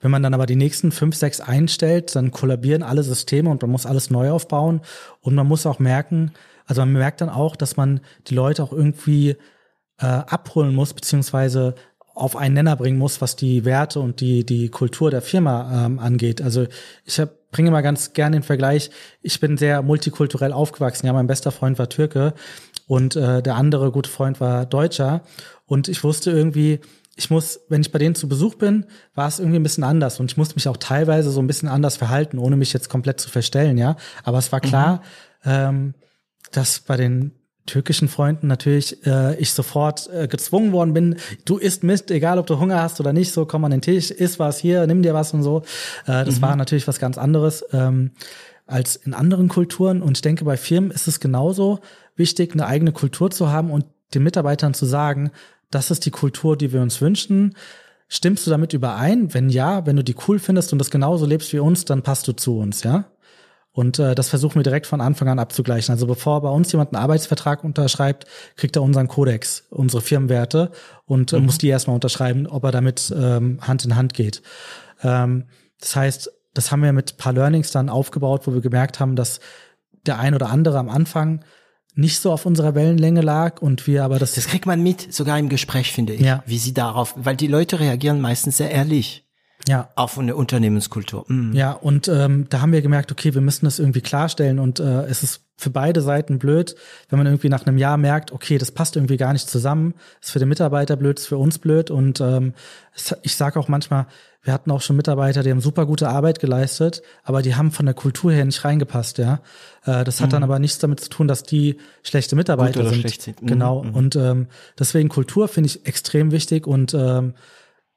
wenn 0.00 0.10
man 0.10 0.22
dann 0.22 0.34
aber 0.34 0.44
die 0.44 0.56
nächsten 0.56 0.92
fünf, 0.92 1.16
sechs 1.16 1.40
einstellt, 1.40 2.14
dann 2.14 2.30
kollabieren 2.30 2.82
alle 2.82 3.02
Systeme 3.02 3.48
und 3.48 3.62
man 3.62 3.70
muss 3.70 3.86
alles 3.86 4.10
neu 4.10 4.30
aufbauen. 4.30 4.82
Und 5.20 5.34
man 5.34 5.46
muss 5.46 5.64
auch 5.64 5.78
merken, 5.78 6.32
also 6.66 6.82
man 6.82 6.92
merkt 6.92 7.22
dann 7.22 7.30
auch, 7.30 7.56
dass 7.56 7.76
man 7.76 8.00
die 8.26 8.34
Leute 8.34 8.62
auch 8.62 8.72
irgendwie 8.72 9.36
äh, 9.98 10.06
abholen 10.06 10.74
muss, 10.74 10.92
beziehungsweise 10.92 11.74
auf 12.16 12.34
einen 12.34 12.54
Nenner 12.54 12.76
bringen 12.76 12.96
muss, 12.96 13.20
was 13.20 13.36
die 13.36 13.66
Werte 13.66 14.00
und 14.00 14.20
die, 14.20 14.44
die 14.44 14.70
Kultur 14.70 15.10
der 15.10 15.20
Firma 15.20 15.84
ähm, 15.84 15.98
angeht. 15.98 16.40
Also 16.40 16.66
ich 17.04 17.20
hab, 17.20 17.50
bringe 17.50 17.70
mal 17.70 17.82
ganz 17.82 18.14
gerne 18.14 18.38
den 18.38 18.42
Vergleich, 18.42 18.90
ich 19.20 19.38
bin 19.38 19.58
sehr 19.58 19.82
multikulturell 19.82 20.50
aufgewachsen. 20.50 21.06
Ja, 21.06 21.12
mein 21.12 21.26
bester 21.26 21.52
Freund 21.52 21.78
war 21.78 21.90
Türke 21.90 22.32
und 22.86 23.16
äh, 23.16 23.42
der 23.42 23.56
andere 23.56 23.92
gute 23.92 24.08
Freund 24.08 24.40
war 24.40 24.64
Deutscher. 24.64 25.24
Und 25.66 25.88
ich 25.88 26.02
wusste 26.04 26.30
irgendwie, 26.30 26.80
ich 27.16 27.28
muss, 27.28 27.60
wenn 27.68 27.82
ich 27.82 27.92
bei 27.92 27.98
denen 27.98 28.14
zu 28.14 28.30
Besuch 28.30 28.54
bin, 28.54 28.86
war 29.14 29.28
es 29.28 29.38
irgendwie 29.38 29.58
ein 29.58 29.62
bisschen 29.62 29.84
anders 29.84 30.18
und 30.18 30.30
ich 30.30 30.38
musste 30.38 30.54
mich 30.54 30.68
auch 30.68 30.78
teilweise 30.78 31.30
so 31.30 31.40
ein 31.40 31.46
bisschen 31.46 31.68
anders 31.68 31.98
verhalten, 31.98 32.38
ohne 32.38 32.56
mich 32.56 32.72
jetzt 32.72 32.88
komplett 32.88 33.20
zu 33.20 33.28
verstellen, 33.28 33.76
ja. 33.76 33.96
Aber 34.24 34.38
es 34.38 34.52
war 34.52 34.60
klar, 34.60 35.02
mhm. 35.44 35.50
ähm, 35.50 35.94
dass 36.50 36.80
bei 36.80 36.96
den 36.96 37.32
türkischen 37.66 38.08
Freunden 38.08 38.46
natürlich 38.46 39.04
äh, 39.06 39.36
ich 39.36 39.52
sofort 39.52 40.08
äh, 40.12 40.28
gezwungen 40.28 40.72
worden 40.72 40.94
bin, 40.94 41.16
du 41.44 41.58
isst 41.58 41.82
Mist, 41.82 42.10
egal 42.10 42.38
ob 42.38 42.46
du 42.46 42.58
Hunger 42.58 42.80
hast 42.80 43.00
oder 43.00 43.12
nicht, 43.12 43.32
so 43.32 43.44
komm 43.46 43.64
an 43.64 43.70
den 43.70 43.82
Tisch, 43.82 44.10
iss 44.10 44.38
was 44.38 44.58
hier, 44.58 44.86
nimm 44.86 45.02
dir 45.02 45.14
was 45.14 45.34
und 45.34 45.42
so. 45.42 45.62
Äh, 46.06 46.24
das 46.24 46.36
mhm. 46.36 46.42
war 46.42 46.56
natürlich 46.56 46.88
was 46.88 46.98
ganz 46.98 47.18
anderes 47.18 47.64
ähm, 47.72 48.12
als 48.66 48.96
in 48.96 49.14
anderen 49.14 49.48
Kulturen 49.48 50.02
und 50.02 50.18
ich 50.18 50.22
denke, 50.22 50.44
bei 50.44 50.56
Firmen 50.56 50.90
ist 50.90 51.06
es 51.06 51.20
genauso 51.20 51.80
wichtig, 52.16 52.52
eine 52.52 52.66
eigene 52.66 52.92
Kultur 52.92 53.30
zu 53.30 53.50
haben 53.50 53.70
und 53.70 53.84
den 54.14 54.22
Mitarbeitern 54.22 54.74
zu 54.74 54.86
sagen, 54.86 55.30
das 55.70 55.90
ist 55.90 56.06
die 56.06 56.10
Kultur, 56.10 56.56
die 56.56 56.72
wir 56.72 56.80
uns 56.80 57.00
wünschen. 57.00 57.56
Stimmst 58.08 58.46
du 58.46 58.50
damit 58.50 58.72
überein? 58.72 59.34
Wenn 59.34 59.50
ja, 59.50 59.84
wenn 59.84 59.96
du 59.96 60.04
die 60.04 60.14
cool 60.28 60.38
findest 60.38 60.72
und 60.72 60.78
das 60.78 60.90
genauso 60.90 61.26
lebst 61.26 61.52
wie 61.52 61.58
uns, 61.58 61.84
dann 61.84 62.02
passt 62.02 62.28
du 62.28 62.32
zu 62.32 62.58
uns, 62.58 62.82
ja? 62.84 63.06
Und 63.76 63.98
äh, 63.98 64.14
das 64.14 64.30
versuchen 64.30 64.54
wir 64.54 64.62
direkt 64.62 64.86
von 64.86 65.02
Anfang 65.02 65.28
an 65.28 65.38
abzugleichen. 65.38 65.92
Also 65.92 66.06
bevor 66.06 66.40
bei 66.40 66.48
uns 66.48 66.72
jemand 66.72 66.94
einen 66.94 67.02
Arbeitsvertrag 67.02 67.62
unterschreibt, 67.62 68.24
kriegt 68.56 68.74
er 68.74 68.82
unseren 68.82 69.06
Kodex, 69.06 69.64
unsere 69.68 70.00
Firmenwerte 70.00 70.70
und 71.04 71.34
äh, 71.34 71.38
mhm. 71.38 71.44
muss 71.44 71.58
die 71.58 71.68
erstmal 71.68 71.92
unterschreiben, 71.92 72.46
ob 72.46 72.64
er 72.64 72.72
damit 72.72 73.14
ähm, 73.14 73.58
Hand 73.60 73.84
in 73.84 73.94
Hand 73.94 74.14
geht. 74.14 74.40
Ähm, 75.02 75.44
das 75.78 75.94
heißt, 75.94 76.32
das 76.54 76.72
haben 76.72 76.82
wir 76.82 76.94
mit 76.94 77.12
ein 77.12 77.16
paar 77.18 77.34
Learnings 77.34 77.70
dann 77.70 77.90
aufgebaut, 77.90 78.46
wo 78.46 78.54
wir 78.54 78.62
gemerkt 78.62 78.98
haben, 78.98 79.14
dass 79.14 79.40
der 80.06 80.18
ein 80.18 80.34
oder 80.34 80.48
andere 80.48 80.78
am 80.78 80.88
Anfang 80.88 81.44
nicht 81.94 82.18
so 82.20 82.32
auf 82.32 82.46
unserer 82.46 82.74
Wellenlänge 82.74 83.20
lag 83.20 83.60
und 83.60 83.86
wir 83.86 84.04
aber 84.04 84.18
das. 84.18 84.36
Das 84.36 84.46
kriegt 84.46 84.64
man 84.64 84.82
mit, 84.82 85.12
sogar 85.12 85.38
im 85.38 85.50
Gespräch, 85.50 85.92
finde 85.92 86.14
ich, 86.14 86.22
ja. 86.22 86.42
wie 86.46 86.56
sie 86.56 86.72
darauf, 86.72 87.12
weil 87.14 87.36
die 87.36 87.46
Leute 87.46 87.78
reagieren 87.78 88.22
meistens 88.22 88.56
sehr 88.56 88.70
ehrlich. 88.70 89.25
Ja. 89.68 89.88
Auf 89.96 90.18
eine 90.18 90.36
Unternehmenskultur. 90.36 91.24
Mhm. 91.28 91.52
Ja, 91.52 91.72
und 91.72 92.08
ähm, 92.08 92.46
da 92.48 92.60
haben 92.60 92.72
wir 92.72 92.82
gemerkt, 92.82 93.10
okay, 93.10 93.34
wir 93.34 93.40
müssen 93.40 93.64
das 93.64 93.78
irgendwie 93.78 94.00
klarstellen 94.00 94.58
und 94.58 94.80
äh, 94.80 95.04
es 95.06 95.22
ist 95.22 95.42
für 95.58 95.70
beide 95.70 96.02
Seiten 96.02 96.38
blöd, 96.38 96.76
wenn 97.08 97.18
man 97.18 97.26
irgendwie 97.26 97.48
nach 97.48 97.66
einem 97.66 97.78
Jahr 97.78 97.96
merkt, 97.96 98.30
okay, 98.30 98.58
das 98.58 98.70
passt 98.70 98.94
irgendwie 98.96 99.16
gar 99.16 99.32
nicht 99.32 99.48
zusammen, 99.48 99.94
ist 100.20 100.30
für 100.30 100.38
den 100.38 100.48
Mitarbeiter 100.48 100.96
blöd, 100.96 101.18
ist 101.18 101.26
für 101.26 101.38
uns 101.38 101.58
blöd 101.58 101.90
und 101.90 102.20
ähm, 102.20 102.52
ich 103.22 103.36
sage 103.36 103.58
auch 103.58 103.68
manchmal, 103.68 104.06
wir 104.42 104.52
hatten 104.52 104.70
auch 104.70 104.80
schon 104.80 104.96
Mitarbeiter, 104.96 105.42
die 105.42 105.50
haben 105.50 105.60
super 105.60 105.86
gute 105.86 106.08
Arbeit 106.08 106.38
geleistet, 106.38 107.02
aber 107.24 107.42
die 107.42 107.56
haben 107.56 107.72
von 107.72 107.86
der 107.86 107.94
Kultur 107.94 108.32
her 108.32 108.44
nicht 108.44 108.64
reingepasst, 108.64 109.18
ja. 109.18 109.40
Äh, 109.84 110.04
das 110.04 110.20
hat 110.20 110.28
mhm. 110.28 110.32
dann 110.32 110.42
aber 110.44 110.58
nichts 110.58 110.78
damit 110.78 111.00
zu 111.00 111.08
tun, 111.08 111.26
dass 111.26 111.42
die 111.42 111.78
schlechte 112.02 112.36
Mitarbeiter 112.36 112.88
sind. 112.88 113.20
sind. 113.20 113.42
Mhm. 113.42 113.46
Genau. 113.46 113.82
Mhm. 113.82 113.94
Und 113.94 114.16
ähm, 114.16 114.46
deswegen 114.78 115.08
Kultur 115.08 115.48
finde 115.48 115.68
ich 115.68 115.86
extrem 115.86 116.30
wichtig 116.30 116.66
und 116.66 116.94
ähm, 116.94 117.34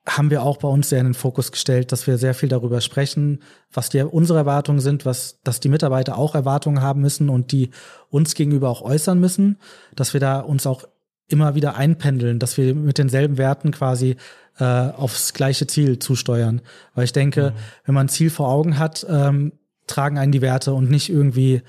haben 0.09 0.31
wir 0.31 0.43
auch 0.43 0.57
bei 0.57 0.67
uns 0.67 0.89
sehr 0.89 0.99
in 0.99 1.07
den 1.07 1.13
Fokus 1.13 1.51
gestellt, 1.51 1.91
dass 1.91 2.07
wir 2.07 2.17
sehr 2.17 2.33
viel 2.33 2.49
darüber 2.49 2.81
sprechen, 2.81 3.41
was 3.71 3.89
die 3.89 4.01
unsere 4.01 4.39
Erwartungen 4.39 4.79
sind, 4.79 5.05
was, 5.05 5.39
dass 5.43 5.59
die 5.59 5.69
Mitarbeiter 5.69 6.17
auch 6.17 6.35
Erwartungen 6.35 6.81
haben 6.81 7.01
müssen 7.01 7.29
und 7.29 7.51
die 7.51 7.69
uns 8.09 8.33
gegenüber 8.33 8.69
auch 8.69 8.81
äußern 8.81 9.19
müssen, 9.19 9.57
dass 9.95 10.13
wir 10.13 10.19
da 10.19 10.39
uns 10.39 10.65
auch 10.65 10.83
immer 11.27 11.55
wieder 11.55 11.75
einpendeln, 11.75 12.39
dass 12.39 12.57
wir 12.57 12.73
mit 12.73 12.97
denselben 12.97 13.37
Werten 13.37 13.71
quasi 13.71 14.15
äh, 14.59 14.63
aufs 14.63 15.33
gleiche 15.33 15.67
Ziel 15.67 15.99
zusteuern. 15.99 16.61
Weil 16.95 17.05
ich 17.05 17.13
denke, 17.13 17.51
mhm. 17.51 17.59
wenn 17.85 17.95
man 17.95 18.05
ein 18.07 18.09
Ziel 18.09 18.29
vor 18.29 18.49
Augen 18.49 18.79
hat, 18.79 19.05
ähm, 19.07 19.53
tragen 19.87 20.17
einen 20.17 20.31
die 20.31 20.41
Werte 20.41 20.73
und 20.73 20.89
nicht 20.89 21.09
irgendwie 21.09 21.53
irgend 21.53 21.63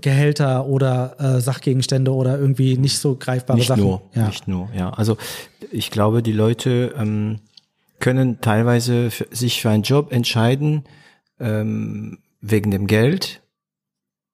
Gehälter 0.00 0.66
oder 0.66 1.16
äh, 1.18 1.40
Sachgegenstände 1.40 2.12
oder 2.12 2.38
irgendwie 2.38 2.78
nicht 2.78 2.98
so 2.98 3.16
greifbare 3.16 3.58
nicht 3.58 3.68
Sachen. 3.68 3.82
Nur, 3.82 4.02
ja. 4.14 4.26
Nicht 4.26 4.48
nur, 4.48 4.70
ja. 4.74 4.90
Also 4.90 5.18
ich 5.70 5.90
glaube, 5.90 6.22
die 6.22 6.32
Leute 6.32 6.94
ähm, 6.96 7.40
können 7.98 8.40
teilweise 8.40 9.10
für, 9.10 9.26
sich 9.30 9.60
für 9.60 9.70
einen 9.70 9.82
Job 9.82 10.12
entscheiden 10.12 10.84
ähm, 11.38 12.18
wegen 12.40 12.70
dem 12.70 12.86
Geld, 12.86 13.42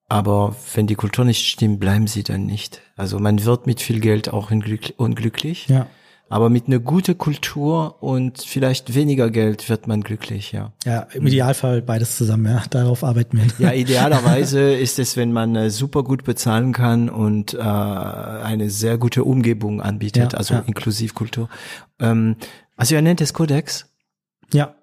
aber 0.07 0.55
wenn 0.73 0.87
die 0.87 0.95
Kultur 0.95 1.25
nicht 1.25 1.45
stimmt, 1.45 1.81
bleiben 1.81 2.07
sie 2.07 2.23
dann 2.23 2.45
nicht. 2.45 2.81
Also 2.95 3.19
man 3.19 3.43
wird 3.43 3.67
mit 3.67 3.81
viel 3.81 3.99
Geld 3.99 4.29
auch 4.29 4.51
unglücklich. 4.51 5.67
Ja. 5.67 5.87
Aber 6.29 6.49
mit 6.49 6.67
einer 6.67 6.79
guten 6.79 7.17
Kultur 7.17 8.03
und 8.03 8.41
vielleicht 8.41 8.93
weniger 8.93 9.29
Geld 9.29 9.69
wird 9.69 9.87
man 9.87 10.01
glücklich, 10.01 10.51
ja. 10.51 10.73
Ja, 10.83 11.07
im 11.13 11.25
Idealfall 11.25 11.81
beides 11.81 12.17
zusammen, 12.17 12.45
ja. 12.45 12.63
Darauf 12.69 13.03
arbeiten 13.03 13.37
wir. 13.37 13.45
Ja, 13.59 13.73
idealerweise 13.75 14.73
ist 14.73 14.99
es, 14.99 15.15
wenn 15.15 15.31
man 15.31 15.55
äh, 15.55 15.69
super 15.69 16.03
gut 16.03 16.25
bezahlen 16.25 16.73
kann 16.73 17.09
und 17.09 17.53
äh, 17.53 17.59
eine 17.59 18.69
sehr 18.69 18.97
gute 18.97 19.23
Umgebung 19.23 19.81
anbietet, 19.81 20.33
ja, 20.33 20.37
also 20.37 20.55
ja. 20.55 20.63
inklusiv 20.67 21.15
Kultur. 21.15 21.47
Ähm, 21.99 22.35
also 22.75 22.95
ihr 22.95 23.01
nennt 23.01 23.21
es 23.21 23.33
Codex? 23.33 23.89
Ja. 24.53 24.75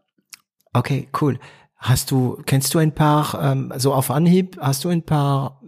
Okay, 0.72 1.08
cool. 1.20 1.38
Hast 1.76 2.10
du, 2.10 2.38
kennst 2.46 2.72
du 2.72 2.78
ein 2.78 2.92
paar, 2.92 3.38
ähm, 3.42 3.72
so 3.76 3.92
auf 3.92 4.10
Anhieb, 4.10 4.56
hast 4.60 4.84
du 4.84 4.88
ein 4.88 5.02
paar? 5.02 5.60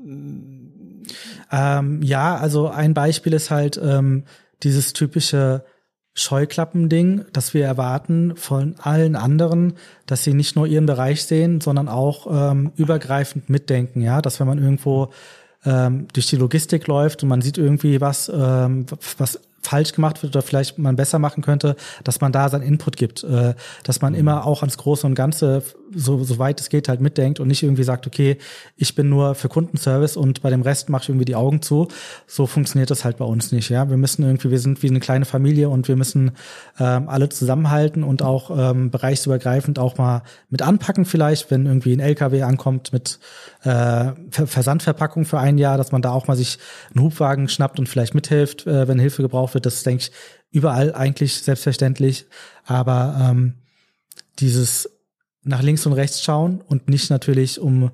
Ähm, 1.52 2.00
ja, 2.02 2.36
also 2.36 2.68
ein 2.68 2.94
Beispiel 2.94 3.34
ist 3.34 3.50
halt, 3.50 3.78
ähm, 3.82 4.24
dieses 4.62 4.92
typische 4.92 5.64
Scheuklappending, 6.14 7.26
dass 7.32 7.52
wir 7.52 7.66
erwarten 7.66 8.36
von 8.36 8.76
allen 8.78 9.16
anderen, 9.16 9.74
dass 10.06 10.24
sie 10.24 10.32
nicht 10.32 10.56
nur 10.56 10.66
ihren 10.66 10.86
Bereich 10.86 11.24
sehen, 11.24 11.60
sondern 11.60 11.88
auch 11.88 12.26
ähm, 12.30 12.72
übergreifend 12.76 13.50
mitdenken, 13.50 14.00
ja, 14.00 14.22
dass 14.22 14.40
wenn 14.40 14.46
man 14.46 14.58
irgendwo 14.58 15.10
ähm, 15.66 16.08
durch 16.14 16.26
die 16.28 16.36
Logistik 16.36 16.86
läuft 16.86 17.22
und 17.22 17.28
man 17.28 17.42
sieht 17.42 17.58
irgendwie 17.58 18.00
was, 18.00 18.30
ähm, 18.34 18.86
was 19.18 19.40
falsch 19.60 19.92
gemacht 19.92 20.22
wird 20.22 20.34
oder 20.34 20.42
vielleicht 20.42 20.78
man 20.78 20.96
besser 20.96 21.18
machen 21.18 21.42
könnte, 21.42 21.76
dass 22.04 22.20
man 22.20 22.32
da 22.32 22.48
seinen 22.48 22.62
Input 22.62 22.96
gibt, 22.96 23.24
äh, 23.24 23.54
dass 23.82 24.00
man 24.00 24.14
immer 24.14 24.46
auch 24.46 24.62
ans 24.62 24.78
Große 24.78 25.06
und 25.06 25.14
Ganze, 25.14 25.62
so, 25.94 26.22
so 26.24 26.38
weit 26.38 26.60
es 26.60 26.68
geht, 26.68 26.88
halt 26.88 27.00
mitdenkt 27.00 27.40
und 27.40 27.48
nicht 27.48 27.62
irgendwie 27.62 27.82
sagt, 27.82 28.06
okay, 28.06 28.38
ich 28.76 28.94
bin 28.94 29.08
nur 29.08 29.34
für 29.34 29.48
Kundenservice 29.48 30.16
und 30.16 30.42
bei 30.42 30.50
dem 30.50 30.62
Rest 30.62 30.88
mache 30.88 31.02
ich 31.04 31.08
irgendwie 31.08 31.24
die 31.24 31.34
Augen 31.34 31.62
zu. 31.62 31.88
So 32.26 32.46
funktioniert 32.46 32.90
das 32.90 33.04
halt 33.04 33.18
bei 33.18 33.24
uns 33.24 33.52
nicht. 33.52 33.68
Ja, 33.68 33.88
wir 33.88 33.96
müssen 33.96 34.24
irgendwie, 34.24 34.50
wir 34.50 34.58
sind 34.58 34.82
wie 34.82 34.88
eine 34.88 35.00
kleine 35.00 35.24
Familie 35.24 35.68
und 35.68 35.88
wir 35.88 35.96
müssen 35.96 36.32
ähm, 36.78 37.08
alle 37.08 37.28
zusammenhalten 37.28 38.02
und 38.02 38.22
auch 38.22 38.50
ähm, 38.56 38.90
bereichsübergreifend 38.90 39.78
auch 39.78 39.98
mal 39.98 40.22
mit 40.50 40.62
anpacken 40.62 41.04
vielleicht, 41.04 41.50
wenn 41.50 41.66
irgendwie 41.66 41.92
ein 41.92 42.00
LKW 42.00 42.42
ankommt 42.42 42.92
mit 42.92 43.18
äh, 43.62 44.12
Versandverpackung 44.30 45.24
für 45.24 45.38
ein 45.38 45.58
Jahr, 45.58 45.78
dass 45.78 45.92
man 45.92 46.02
da 46.02 46.12
auch 46.12 46.26
mal 46.26 46.36
sich 46.36 46.58
einen 46.94 47.04
Hubwagen 47.04 47.48
schnappt 47.48 47.78
und 47.78 47.88
vielleicht 47.88 48.14
mithilft, 48.14 48.66
äh, 48.66 48.88
wenn 48.88 48.98
Hilfe 48.98 49.22
gebraucht 49.22 49.54
wird. 49.54 49.66
Das 49.66 49.82
denke 49.82 50.04
ich, 50.04 50.12
überall 50.50 50.94
eigentlich 50.94 51.42
selbstverständlich. 51.42 52.26
Aber 52.64 53.16
ähm, 53.20 53.54
dieses 54.38 54.95
nach 55.46 55.62
links 55.62 55.86
und 55.86 55.92
rechts 55.92 56.22
schauen 56.22 56.60
und 56.66 56.88
nicht 56.88 57.10
natürlich 57.10 57.60
um 57.60 57.90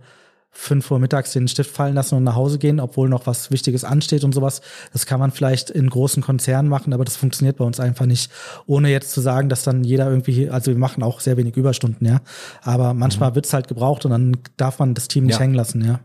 fünf 0.54 0.90
Uhr 0.90 0.98
mittags 0.98 1.32
den 1.32 1.48
Stift 1.48 1.74
fallen 1.74 1.94
lassen 1.94 2.14
und 2.14 2.24
nach 2.24 2.34
Hause 2.34 2.58
gehen, 2.58 2.78
obwohl 2.78 3.08
noch 3.08 3.26
was 3.26 3.50
Wichtiges 3.50 3.84
ansteht 3.84 4.22
und 4.22 4.34
sowas. 4.34 4.60
Das 4.92 5.06
kann 5.06 5.18
man 5.18 5.30
vielleicht 5.30 5.70
in 5.70 5.88
großen 5.88 6.22
Konzernen 6.22 6.68
machen, 6.68 6.92
aber 6.92 7.06
das 7.06 7.16
funktioniert 7.16 7.56
bei 7.56 7.64
uns 7.64 7.80
einfach 7.80 8.04
nicht. 8.04 8.30
Ohne 8.66 8.90
jetzt 8.90 9.12
zu 9.12 9.22
sagen, 9.22 9.48
dass 9.48 9.64
dann 9.64 9.82
jeder 9.82 10.10
irgendwie, 10.10 10.50
also 10.50 10.70
wir 10.70 10.78
machen 10.78 11.02
auch 11.02 11.20
sehr 11.20 11.38
wenig 11.38 11.56
Überstunden, 11.56 12.06
ja. 12.06 12.20
Aber 12.62 12.92
manchmal 12.92 13.30
mhm. 13.30 13.36
wird's 13.36 13.52
halt 13.54 13.66
gebraucht 13.66 14.04
und 14.04 14.10
dann 14.10 14.36
darf 14.58 14.78
man 14.78 14.92
das 14.92 15.08
Team 15.08 15.24
nicht 15.24 15.36
ja. 15.36 15.40
hängen 15.40 15.54
lassen, 15.54 15.82
ja. 15.84 16.00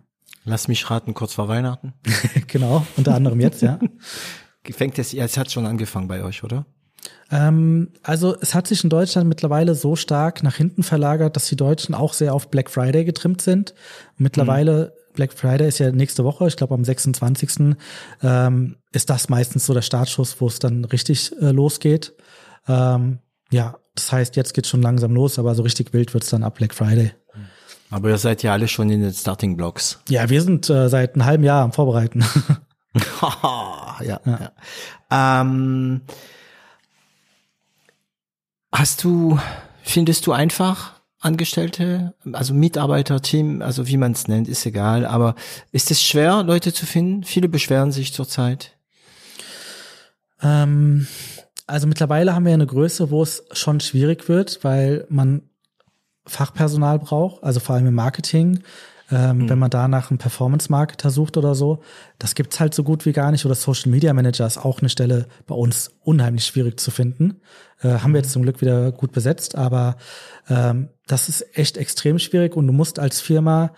Lass 0.45 0.69
mich 0.69 0.89
raten, 0.89 1.13
kurz 1.13 1.33
vor 1.33 1.49
Weihnachten. 1.49 1.93
genau, 2.47 2.87
unter 2.95 3.15
anderem 3.15 3.41
jetzt, 3.41 3.61
ja. 3.61 3.79
Fängt 4.71 4.97
es, 4.97 5.11
ja, 5.11 5.25
es 5.25 5.37
hat 5.37 5.51
schon 5.51 5.65
angefangen 5.65 6.07
bei 6.07 6.23
euch, 6.23 6.43
oder? 6.43 6.65
Ähm, 7.31 7.89
also 8.03 8.35
es 8.39 8.55
hat 8.55 8.67
sich 8.67 8.83
in 8.83 8.89
Deutschland 8.89 9.27
mittlerweile 9.27 9.75
so 9.75 9.95
stark 9.95 10.43
nach 10.43 10.55
hinten 10.55 10.83
verlagert, 10.83 11.35
dass 11.35 11.47
die 11.47 11.55
Deutschen 11.55 11.93
auch 11.93 12.13
sehr 12.13 12.33
auf 12.33 12.49
Black 12.49 12.69
Friday 12.69 13.03
getrimmt 13.05 13.41
sind. 13.41 13.73
Mittlerweile, 14.17 14.93
mhm. 14.93 15.13
Black 15.13 15.33
Friday 15.33 15.67
ist 15.67 15.79
ja 15.79 15.91
nächste 15.91 16.23
Woche, 16.23 16.47
ich 16.47 16.55
glaube 16.55 16.73
am 16.73 16.83
26. 16.83 17.75
Ähm, 18.23 18.77
ist 18.93 19.09
das 19.09 19.29
meistens 19.29 19.65
so 19.65 19.73
der 19.73 19.81
Startschuss, 19.81 20.39
wo 20.39 20.47
es 20.47 20.59
dann 20.59 20.85
richtig 20.85 21.33
äh, 21.41 21.51
losgeht. 21.51 22.13
Ähm, 22.67 23.19
ja, 23.51 23.77
das 23.95 24.11
heißt, 24.11 24.35
jetzt 24.35 24.53
geht 24.53 24.67
schon 24.67 24.81
langsam 24.81 25.13
los, 25.13 25.39
aber 25.39 25.55
so 25.55 25.63
richtig 25.63 25.93
wild 25.93 26.13
wird's 26.13 26.29
dann 26.29 26.43
ab 26.43 26.55
Black 26.55 26.73
Friday. 26.73 27.11
Aber 27.89 28.09
ihr 28.09 28.17
seid 28.17 28.43
ja 28.43 28.53
alle 28.53 28.67
schon 28.67 28.89
in 28.89 29.01
den 29.01 29.13
Starting 29.13 29.55
Blocks. 29.55 29.99
Ja, 30.09 30.29
wir 30.29 30.41
sind 30.41 30.69
äh, 30.69 30.89
seit 30.89 31.15
einem 31.15 31.25
halben 31.25 31.43
Jahr 31.43 31.63
am 31.63 31.71
Vorbereiten. 31.71 32.23
ja, 33.21 33.95
ja. 34.01 34.19
ja. 34.25 34.51
Ähm, 35.41 36.01
Hast 38.77 39.03
du, 39.03 39.39
findest 39.81 40.27
du 40.27 40.33
einfach 40.33 41.01
Angestellte, 41.19 42.13
also 42.31 42.53
Mitarbeiter, 42.53 43.23
Team, 43.23 43.63
also 43.63 43.87
wie 43.87 43.97
man 43.97 44.11
es 44.11 44.27
nennt, 44.27 44.47
ist 44.47 44.67
egal, 44.67 45.03
aber 45.03 45.33
ist 45.71 45.89
es 45.89 46.03
schwer, 46.03 46.43
Leute 46.43 46.71
zu 46.71 46.85
finden? 46.85 47.23
Viele 47.23 47.49
beschweren 47.49 47.91
sich 47.91 48.13
zurzeit. 48.13 48.77
Ähm, 50.43 51.07
also 51.65 51.87
mittlerweile 51.87 52.35
haben 52.35 52.45
wir 52.45 52.53
eine 52.53 52.67
Größe, 52.67 53.09
wo 53.09 53.23
es 53.23 53.45
schon 53.51 53.79
schwierig 53.79 54.29
wird, 54.29 54.63
weil 54.63 55.07
man 55.09 55.41
Fachpersonal 56.27 56.99
braucht, 56.99 57.43
also 57.43 57.59
vor 57.59 57.75
allem 57.75 57.87
im 57.87 57.95
Marketing. 57.95 58.59
Ähm, 59.09 59.37
mhm. 59.37 59.49
Wenn 59.49 59.59
man 59.59 59.69
da 59.69 59.87
nach 59.87 60.09
einem 60.09 60.17
Performance-Marketer 60.17 61.09
sucht 61.09 61.37
oder 61.37 61.55
so, 61.55 61.79
das 62.19 62.35
gibt's 62.35 62.59
halt 62.59 62.73
so 62.73 62.83
gut 62.83 63.05
wie 63.05 63.13
gar 63.13 63.31
nicht. 63.31 63.45
Oder 63.45 63.55
Social 63.55 63.91
Media 63.91 64.13
Manager 64.13 64.45
ist 64.45 64.57
auch 64.57 64.79
eine 64.79 64.89
Stelle 64.89 65.27
bei 65.45 65.55
uns 65.55 65.91
unheimlich 66.03 66.45
schwierig 66.45 66.79
zu 66.79 66.91
finden. 66.91 67.41
Äh, 67.81 67.99
haben 67.99 68.13
wir 68.13 68.21
jetzt 68.21 68.31
zum 68.31 68.43
Glück 68.43 68.61
wieder 68.61 68.91
gut 68.91 69.11
besetzt, 69.11 69.55
aber 69.55 69.97
ähm, 70.49 70.89
das 71.07 71.29
ist 71.29 71.57
echt 71.57 71.77
extrem 71.77 72.19
schwierig 72.19 72.55
und 72.55 72.67
du 72.67 72.73
musst 72.73 72.99
als 72.99 73.21
Firma 73.21 73.71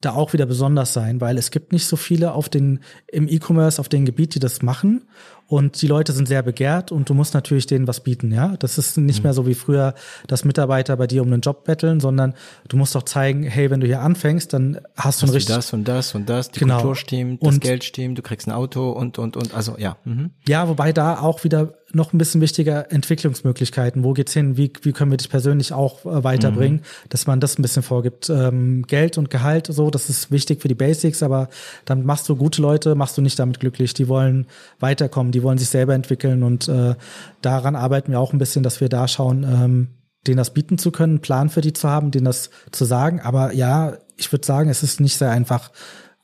da 0.00 0.12
auch 0.12 0.34
wieder 0.34 0.46
besonders 0.46 0.92
sein, 0.92 1.20
weil 1.20 1.38
es 1.38 1.50
gibt 1.50 1.72
nicht 1.72 1.86
so 1.86 1.96
viele 1.96 2.32
auf 2.32 2.48
den 2.48 2.80
im 3.08 3.28
E-Commerce 3.28 3.80
auf 3.80 3.88
dem 3.88 4.04
Gebiet, 4.04 4.34
die 4.34 4.40
das 4.40 4.60
machen 4.62 5.08
und 5.48 5.80
die 5.80 5.86
Leute 5.86 6.12
sind 6.12 6.26
sehr 6.26 6.42
begehrt 6.42 6.90
und 6.90 7.08
du 7.08 7.14
musst 7.14 7.32
natürlich 7.34 7.66
denen 7.66 7.86
was 7.86 8.00
bieten, 8.00 8.32
ja. 8.32 8.56
Das 8.58 8.78
ist 8.78 8.98
nicht 8.98 9.18
mhm. 9.18 9.24
mehr 9.24 9.32
so 9.32 9.46
wie 9.46 9.54
früher, 9.54 9.94
dass 10.26 10.44
Mitarbeiter 10.44 10.96
bei 10.96 11.06
dir 11.06 11.22
um 11.22 11.32
einen 11.32 11.40
Job 11.40 11.64
betteln, 11.64 12.00
sondern 12.00 12.34
du 12.68 12.76
musst 12.76 12.96
auch 12.96 13.04
zeigen, 13.04 13.44
hey, 13.44 13.70
wenn 13.70 13.80
du 13.80 13.86
hier 13.86 14.00
anfängst, 14.00 14.52
dann 14.52 14.80
hast, 14.96 15.22
du 15.22 15.26
ein 15.26 15.30
richtig 15.30 15.54
das 15.54 15.72
und 15.72 15.86
das 15.86 16.14
und 16.14 16.28
das, 16.28 16.50
die 16.50 16.60
genau. 16.60 16.76
Kultur 16.76 16.96
stimmt, 16.96 17.42
das 17.42 17.54
und, 17.54 17.60
Geld 17.60 17.84
stimmt, 17.84 18.18
du 18.18 18.22
kriegst 18.22 18.48
ein 18.48 18.52
Auto 18.52 18.90
und 18.90 19.18
und 19.18 19.36
und 19.36 19.54
also 19.54 19.76
ja. 19.78 19.96
Mhm. 20.04 20.30
Ja, 20.48 20.68
wobei 20.68 20.92
da 20.92 21.20
auch 21.20 21.44
wieder 21.44 21.74
noch 21.92 22.12
ein 22.12 22.18
bisschen 22.18 22.40
wichtiger 22.40 22.90
Entwicklungsmöglichkeiten. 22.90 24.02
Wo 24.02 24.12
geht's 24.12 24.32
hin? 24.32 24.56
Wie, 24.56 24.72
wie 24.82 24.92
können 24.92 25.10
wir 25.10 25.18
dich 25.18 25.30
persönlich 25.30 25.72
auch 25.72 26.04
äh, 26.04 26.24
weiterbringen? 26.24 26.78
Mhm. 26.78 27.08
Dass 27.08 27.26
man 27.26 27.40
das 27.40 27.58
ein 27.58 27.62
bisschen 27.62 27.82
vorgibt. 27.82 28.28
Ähm, 28.28 28.84
Geld 28.86 29.18
und 29.18 29.30
Gehalt, 29.30 29.68
so, 29.68 29.90
das 29.90 30.10
ist 30.10 30.30
wichtig 30.30 30.62
für 30.62 30.68
die 30.68 30.74
Basics, 30.74 31.22
aber 31.22 31.48
dann 31.84 32.04
machst 32.04 32.28
du 32.28 32.36
gute 32.36 32.60
Leute, 32.60 32.94
machst 32.94 33.16
du 33.16 33.22
nicht 33.22 33.38
damit 33.38 33.60
glücklich. 33.60 33.94
Die 33.94 34.08
wollen 34.08 34.46
weiterkommen, 34.80 35.32
die 35.32 35.42
wollen 35.42 35.58
sich 35.58 35.68
selber 35.68 35.94
entwickeln 35.94 36.42
und 36.42 36.68
äh, 36.68 36.94
daran 37.40 37.76
arbeiten 37.76 38.12
wir 38.12 38.20
auch 38.20 38.32
ein 38.32 38.38
bisschen, 38.38 38.62
dass 38.62 38.80
wir 38.80 38.88
da 38.88 39.06
schauen, 39.06 39.44
ähm, 39.44 39.88
denen 40.26 40.38
das 40.38 40.52
bieten 40.52 40.78
zu 40.78 40.90
können, 40.90 41.14
einen 41.14 41.20
Plan 41.20 41.50
für 41.50 41.60
die 41.60 41.72
zu 41.72 41.88
haben, 41.88 42.10
denen 42.10 42.24
das 42.24 42.50
zu 42.72 42.84
sagen. 42.84 43.20
Aber 43.20 43.52
ja, 43.52 43.98
ich 44.16 44.32
würde 44.32 44.46
sagen, 44.46 44.70
es 44.70 44.82
ist 44.82 45.00
nicht 45.00 45.16
sehr 45.16 45.30
einfach, 45.30 45.70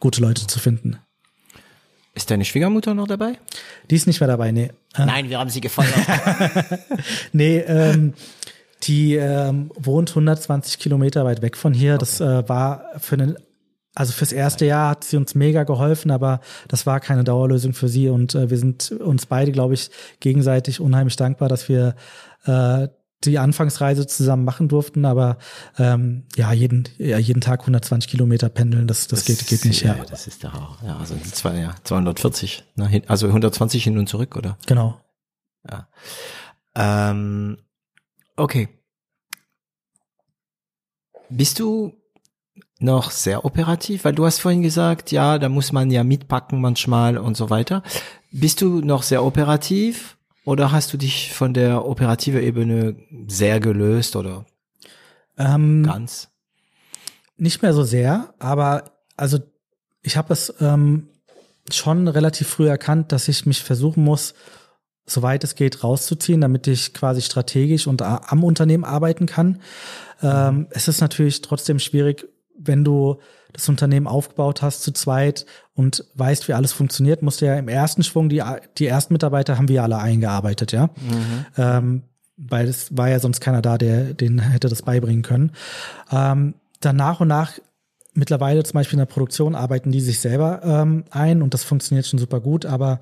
gute 0.01 0.21
Leute 0.21 0.49
zu 0.49 0.59
finden. 0.59 0.99
Ist 2.15 2.31
deine 2.31 2.45
Schwiegermutter 2.45 2.95
noch 2.95 3.07
dabei? 3.07 3.39
Die 3.91 3.97
ist 3.97 4.07
nicht 4.07 4.21
mehr 4.21 4.29
dabei, 4.29 4.53
nee. 4.53 4.71
Äh. 4.95 5.07
Nein, 5.07 5.31
wir 5.31 5.39
haben 5.39 5.49
sie 5.49 5.63
gefeuert. 5.63 5.95
nee, 7.33 7.59
ähm, 7.59 8.13
die 8.83 9.15
ähm, 9.15 9.71
wohnt 9.77 10.11
120 10.11 10.79
Kilometer 10.79 11.25
weit 11.25 11.41
weg 11.41 11.57
von 11.57 11.73
hier. 11.73 11.95
Okay. 11.95 12.01
Das 12.01 12.21
äh, 12.21 12.49
war 12.49 12.85
für 12.99 13.15
einen, 13.15 13.37
also 13.95 14.13
fürs 14.13 14.33
erste 14.33 14.67
Jahr 14.67 14.91
hat 14.91 15.05
sie 15.05 15.17
uns 15.17 15.35
mega 15.35 15.65
geholfen, 15.65 16.11
aber 16.11 16.41
das 16.69 16.85
war 16.85 17.01
keine 17.01 17.25
Dauerlösung 17.25 17.73
für 17.73 17.89
sie 17.89 18.09
und 18.11 18.35
äh, 18.35 18.51
wir 18.51 18.59
sind 18.59 18.91
uns 18.91 19.25
beide, 19.25 19.53
glaube 19.53 19.75
ich, 19.75 19.91
gegenseitig 20.21 20.81
unheimlich 20.81 21.17
dankbar, 21.17 21.49
dass 21.49 21.69
wir 21.71 21.95
äh, 22.45 22.89
die 23.25 23.39
Anfangsreise 23.39 24.07
zusammen 24.07 24.45
machen 24.45 24.69
durften, 24.69 25.05
aber 25.05 25.39
ähm, 25.79 26.25
ja, 26.37 26.53
jeden, 26.53 26.89
ja, 26.99 27.19
jeden 27.19 27.41
Tag 27.41 27.61
120 27.61 28.11
Kilometer 28.11 28.49
pendeln, 28.49 28.87
das, 28.87 29.07
das, 29.09 29.25
das 29.25 29.27
geht, 29.27 29.47
geht 29.47 29.65
nicht. 29.65 29.83
Ja, 29.83 29.97
ja, 29.97 30.05
das 30.05 30.27
ist 30.27 30.43
der 30.43 30.53
Ja, 30.87 30.97
also 30.99 31.17
zwei, 31.33 31.59
ja, 31.59 31.75
240, 31.85 32.65
ne, 32.77 33.03
also 33.07 33.27
120 33.27 33.85
hin 33.85 33.99
und 33.99 34.09
zurück, 34.09 34.37
oder? 34.37 34.59
Genau. 34.67 35.01
Ja. 35.69 35.89
Ähm, 36.75 37.59
okay. 38.37 38.69
Bist 41.29 41.61
du 41.61 41.95
noch 42.79 43.11
sehr 43.11 43.45
operativ? 43.45 44.05
Weil 44.05 44.15
du 44.15 44.27
hast 44.27 44.41
vorhin 44.41 44.63
gesagt, 44.63 45.13
ja, 45.13 45.39
da 45.39 45.49
muss 45.49 45.73
man 45.73 45.91
ja 45.91 46.05
mitpacken 46.05 46.61
manchmal 46.61 47.17
und 47.17 47.37
so 47.37 47.49
weiter. 47.49 47.83
Bist 48.31 48.61
du 48.61 48.81
noch 48.81 49.03
sehr 49.03 49.25
operativ 49.25 50.19
oder 50.45 50.73
hast 50.73 50.93
du 50.93 50.97
dich 50.97 51.33
von 51.33 51.55
der 51.55 51.85
operative 51.85 52.41
Ebene 52.41 52.97
sehr 53.27 53.61
gelöst 53.61 54.17
oder 54.17 54.45
ähm, 55.39 55.85
ganz? 55.85 56.29
Nicht 57.37 57.63
mehr 57.63 57.73
so 57.73 57.83
sehr, 57.85 58.35
aber 58.39 58.85
also 59.17 59.39
ich 60.03 60.17
habe 60.17 60.33
es 60.33 60.53
ähm, 60.61 61.09
schon 61.71 62.09
relativ 62.09 62.49
früh 62.49 62.69
erkannt, 62.69 63.13
dass 63.13 63.29
ich 63.29 63.47
mich 63.47 63.63
versuchen 63.63 64.03
muss, 64.03 64.35
soweit 65.07 65.45
es 65.45 65.55
geht, 65.55 65.83
rauszuziehen, 65.83 66.41
damit 66.41 66.67
ich 66.67 66.93
quasi 66.95 67.23
strategisch 67.23 67.87
und 67.87 68.03
am 68.03 68.45
Unternehmen 68.45 68.85
arbeiten 68.85 69.27
kann. 69.27 69.61
Ähm, 70.23 70.67
es 70.71 70.89
ist 70.89 71.01
natürlich 71.01 71.41
trotzdem 71.43 71.79
schwierig, 71.79 72.27
wenn 72.65 72.85
du 72.85 73.19
das 73.53 73.69
Unternehmen 73.69 74.07
aufgebaut 74.07 74.63
hast 74.63 74.83
zu 74.83 74.93
zweit 74.93 75.47
und 75.75 76.05
weißt, 76.15 76.49
wie 76.49 76.55
alles 76.55 76.73
funktioniert, 76.73 77.23
musst 77.23 77.41
du 77.41 77.47
ja 77.47 77.57
im 77.57 77.69
ersten 77.69 78.03
Schwung, 78.03 78.29
die, 78.29 78.43
die 78.79 78.87
ersten 78.87 79.13
Mitarbeiter 79.13 79.59
haben 79.59 79.69
wir 79.69 79.83
alle 79.83 79.99
eingearbeitet, 79.99 80.73
ja. 80.73 80.87
Mhm. 80.87 81.47
Ähm, 81.57 82.03
weil 82.37 82.67
es 82.67 82.97
war 82.97 83.09
ja 83.09 83.21
sonst 83.21 83.41
keiner 83.41 83.63
da, 83.63 83.79
der 83.79 84.15
den 84.15 84.39
hätte 84.39 84.69
das 84.69 84.83
beibringen 84.83 85.23
können. 85.23 85.53
Ähm, 86.11 86.55
dann 86.81 86.97
nach 86.97 87.21
und 87.21 87.29
nach 87.29 87.59
mittlerweile 88.15 88.63
zum 88.65 88.75
Beispiel 88.75 88.99
in 88.99 89.07
der 89.07 89.13
Produktion 89.13 89.55
arbeiten 89.55 89.93
die 89.93 90.01
sich 90.01 90.21
selber 90.21 90.63
ähm, 90.65 91.05
ein 91.11 91.43
und 91.43 91.55
das 91.55 91.65
funktioniert 91.65 92.07
schon 92.07 92.19
super 92.19 92.41
gut, 92.41 92.67
aber 92.67 93.01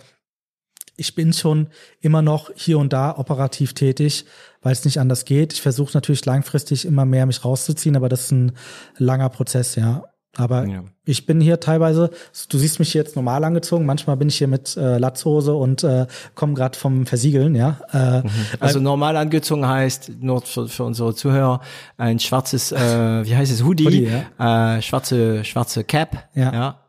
ich 1.01 1.15
bin 1.15 1.33
schon 1.33 1.69
immer 2.01 2.21
noch 2.21 2.51
hier 2.55 2.79
und 2.79 2.93
da 2.93 3.17
operativ 3.17 3.73
tätig, 3.73 4.27
weil 4.61 4.73
es 4.73 4.85
nicht 4.85 5.01
anders 5.01 5.25
geht. 5.25 5.55
Ich 5.55 5.63
versuche 5.63 5.93
natürlich 5.95 6.27
langfristig 6.27 6.85
immer 6.85 7.07
mehr 7.07 7.25
mich 7.25 7.43
rauszuziehen, 7.43 7.97
aber 7.97 8.11
das 8.11 8.25
ist 8.25 8.33
ein 8.33 8.53
langer 8.99 9.31
Prozess, 9.31 9.77
ja. 9.77 10.05
Aber 10.37 10.65
ja. 10.67 10.85
ich 11.05 11.27
bin 11.27 11.41
hier 11.41 11.59
teilweise, 11.59 12.11
du 12.51 12.59
siehst 12.59 12.79
mich 12.79 12.95
jetzt 12.95 13.17
normal 13.17 13.43
angezogen, 13.43 13.85
manchmal 13.85 14.17
bin 14.17 14.29
ich 14.29 14.37
hier 14.37 14.47
mit 14.47 14.77
äh, 14.77 14.99
Latzhose 14.99 15.55
und 15.55 15.83
äh, 15.83 16.07
komme 16.37 16.55
gerade 16.55 16.79
vom 16.79 17.07
Versiegeln, 17.07 17.55
ja. 17.57 17.81
Äh, 17.93 18.21
mhm. 18.21 18.31
Also 18.61 18.79
normal 18.79 19.17
angezogen 19.17 19.67
heißt, 19.67 20.13
nur 20.21 20.43
für, 20.43 20.69
für 20.69 20.85
unsere 20.85 21.15
Zuhörer, 21.15 21.63
ein 21.97 22.21
schwarzes, 22.21 22.73
äh, 22.73 22.77
wie 23.25 23.35
heißt 23.35 23.51
es, 23.51 23.65
Hoodie, 23.65 23.87
Hoodie 23.87 24.11
ja. 24.39 24.77
äh, 24.77 24.83
schwarze, 24.83 25.45
schwarze 25.45 25.83
Cap, 25.83 26.29
ja. 26.35 26.53
ja 26.53 26.81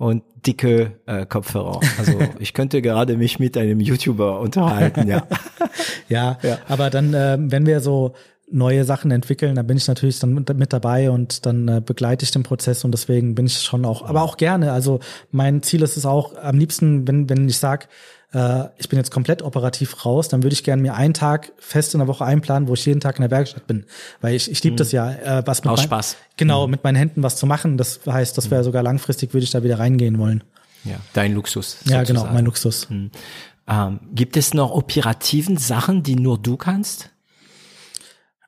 und 0.00 0.22
dicke 0.46 0.92
äh, 1.04 1.26
Kopfhörer. 1.26 1.78
Also 1.98 2.18
ich 2.38 2.54
könnte 2.54 2.80
gerade 2.80 3.18
mich 3.18 3.38
mit 3.38 3.54
einem 3.58 3.80
YouTuber 3.80 4.40
unterhalten, 4.40 5.06
ja. 5.06 5.26
ja, 6.08 6.38
ja, 6.42 6.58
aber 6.68 6.88
dann, 6.88 7.12
äh, 7.12 7.36
wenn 7.38 7.66
wir 7.66 7.80
so 7.80 8.14
neue 8.50 8.84
Sachen 8.84 9.10
entwickeln, 9.10 9.56
dann 9.56 9.66
bin 9.66 9.76
ich 9.76 9.86
natürlich 9.86 10.18
dann 10.18 10.32
mit, 10.32 10.56
mit 10.56 10.72
dabei 10.72 11.10
und 11.10 11.44
dann 11.44 11.68
äh, 11.68 11.82
begleite 11.84 12.24
ich 12.24 12.30
den 12.30 12.44
Prozess 12.44 12.82
und 12.82 12.92
deswegen 12.92 13.34
bin 13.34 13.44
ich 13.44 13.60
schon 13.60 13.84
auch, 13.84 14.02
aber 14.08 14.22
auch 14.22 14.38
gerne. 14.38 14.72
Also 14.72 15.00
mein 15.32 15.62
Ziel 15.62 15.82
ist 15.82 15.98
es 15.98 16.06
auch 16.06 16.34
am 16.34 16.56
liebsten, 16.56 17.06
wenn, 17.06 17.28
wenn 17.28 17.46
ich 17.46 17.58
sage, 17.58 17.86
äh, 18.32 18.68
ich 18.76 18.88
bin 18.88 18.98
jetzt 18.98 19.10
komplett 19.10 19.42
operativ 19.42 20.04
raus, 20.04 20.28
dann 20.28 20.42
würde 20.42 20.54
ich 20.54 20.64
gerne 20.64 20.82
mir 20.82 20.94
einen 20.94 21.14
Tag 21.14 21.52
fest 21.58 21.94
in 21.94 21.98
der 21.98 22.08
Woche 22.08 22.24
einplanen, 22.24 22.68
wo 22.68 22.74
ich 22.74 22.86
jeden 22.86 23.00
Tag 23.00 23.16
in 23.16 23.22
der 23.22 23.30
Werkstatt 23.30 23.66
bin. 23.66 23.86
Weil 24.20 24.34
ich, 24.34 24.50
ich 24.50 24.62
liebe 24.62 24.74
mhm. 24.74 24.78
das 24.78 24.92
ja, 24.92 25.10
äh, 25.10 25.42
was 25.46 25.64
mit 25.64 25.72
Aus 25.72 25.82
Spaß. 25.82 26.16
Genau, 26.36 26.66
mhm. 26.66 26.70
mit 26.72 26.84
meinen 26.84 26.96
Händen 26.96 27.22
was 27.22 27.36
zu 27.36 27.46
machen. 27.46 27.76
Das 27.76 28.00
heißt, 28.06 28.36
das 28.38 28.50
wäre 28.50 28.62
mhm. 28.62 28.66
sogar 28.66 28.82
langfristig, 28.82 29.34
würde 29.34 29.44
ich 29.44 29.50
da 29.50 29.62
wieder 29.62 29.78
reingehen 29.78 30.18
wollen. 30.18 30.44
Ja, 30.84 30.96
dein 31.12 31.34
Luxus. 31.34 31.72
Sozusagen. 31.72 31.92
Ja, 31.92 32.04
genau, 32.04 32.32
mein 32.32 32.44
Luxus. 32.44 32.88
Mhm. 32.88 33.10
Ähm, 33.68 34.00
gibt 34.12 34.36
es 34.36 34.54
noch 34.54 34.70
operativen 34.70 35.56
Sachen, 35.56 36.02
die 36.02 36.16
nur 36.16 36.38
du 36.38 36.56
kannst? 36.56 37.10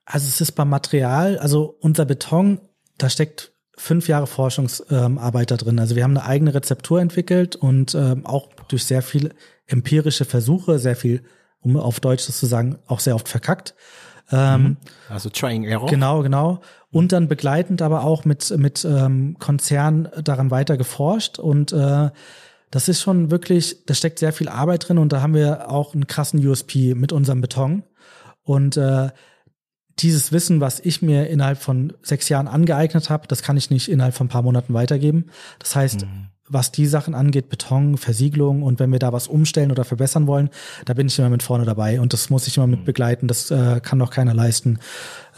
Also 0.04 0.26
es 0.28 0.40
ist 0.40 0.52
beim 0.52 0.68
Material, 0.68 1.38
also 1.38 1.76
unser 1.80 2.04
Beton, 2.04 2.60
da 2.98 3.08
steckt 3.08 3.52
fünf 3.76 4.08
Jahre 4.08 4.26
Forschungsarbeit 4.26 5.50
da 5.50 5.56
drin. 5.56 5.78
Also 5.78 5.96
wir 5.96 6.04
haben 6.04 6.16
eine 6.16 6.26
eigene 6.26 6.54
Rezeptur 6.54 7.00
entwickelt 7.00 7.56
und 7.56 7.94
ähm, 7.94 8.26
auch 8.26 8.48
durch 8.68 8.84
sehr 8.84 9.02
viel 9.02 9.34
empirische 9.66 10.24
Versuche, 10.24 10.78
sehr 10.78 10.96
viel, 10.96 11.22
um 11.60 11.76
auf 11.76 12.00
Deutsch 12.00 12.26
das 12.26 12.38
zu 12.38 12.46
sagen, 12.46 12.78
auch 12.86 13.00
sehr 13.00 13.14
oft 13.14 13.28
verkackt. 13.28 13.74
Ähm, 14.30 14.76
Also 15.08 15.30
Trying 15.30 15.64
Error. 15.64 15.88
Genau, 15.88 16.22
genau. 16.22 16.60
Und 16.90 17.12
dann 17.12 17.28
begleitend 17.28 17.80
aber 17.82 18.04
auch 18.04 18.24
mit, 18.24 18.56
mit 18.58 18.84
ähm, 18.84 19.36
Konzernen 19.38 20.08
daran 20.22 20.50
weiter 20.50 20.76
geforscht. 20.76 21.38
Und 21.38 21.72
äh, 21.72 22.10
das 22.70 22.88
ist 22.88 23.00
schon 23.00 23.30
wirklich, 23.30 23.84
da 23.86 23.94
steckt 23.94 24.18
sehr 24.18 24.32
viel 24.32 24.48
Arbeit 24.48 24.88
drin 24.88 24.98
und 24.98 25.12
da 25.12 25.22
haben 25.22 25.34
wir 25.34 25.70
auch 25.70 25.94
einen 25.94 26.06
krassen 26.06 26.46
USP 26.46 26.94
mit 26.94 27.12
unserem 27.12 27.40
Beton. 27.40 27.84
Und 28.42 28.76
äh, 28.76 29.10
dieses 30.02 30.32
Wissen, 30.32 30.60
was 30.60 30.80
ich 30.80 31.02
mir 31.02 31.28
innerhalb 31.28 31.58
von 31.58 31.92
sechs 32.02 32.28
Jahren 32.28 32.48
angeeignet 32.48 33.10
habe, 33.10 33.26
das 33.28 33.42
kann 33.42 33.56
ich 33.56 33.70
nicht 33.70 33.88
innerhalb 33.88 34.14
von 34.14 34.26
ein 34.26 34.30
paar 34.30 34.42
Monaten 34.42 34.74
weitergeben. 34.74 35.26
Das 35.58 35.76
heißt, 35.76 36.06
was 36.48 36.70
die 36.72 36.86
Sachen 36.86 37.14
angeht, 37.14 37.48
Beton, 37.48 37.96
Versiegelung 37.96 38.62
und 38.62 38.78
wenn 38.78 38.90
wir 38.92 38.98
da 38.98 39.12
was 39.12 39.26
umstellen 39.28 39.70
oder 39.70 39.84
verbessern 39.84 40.26
wollen, 40.26 40.50
da 40.84 40.92
bin 40.94 41.06
ich 41.06 41.18
immer 41.18 41.30
mit 41.30 41.42
vorne 41.42 41.64
dabei 41.64 42.00
und 42.00 42.12
das 42.12 42.28
muss 42.30 42.46
ich 42.46 42.56
immer 42.56 42.66
mit 42.66 42.84
begleiten. 42.84 43.26
Das 43.26 43.50
äh, 43.50 43.80
kann 43.80 43.98
doch 43.98 44.10
keiner 44.10 44.34
leisten. 44.34 44.78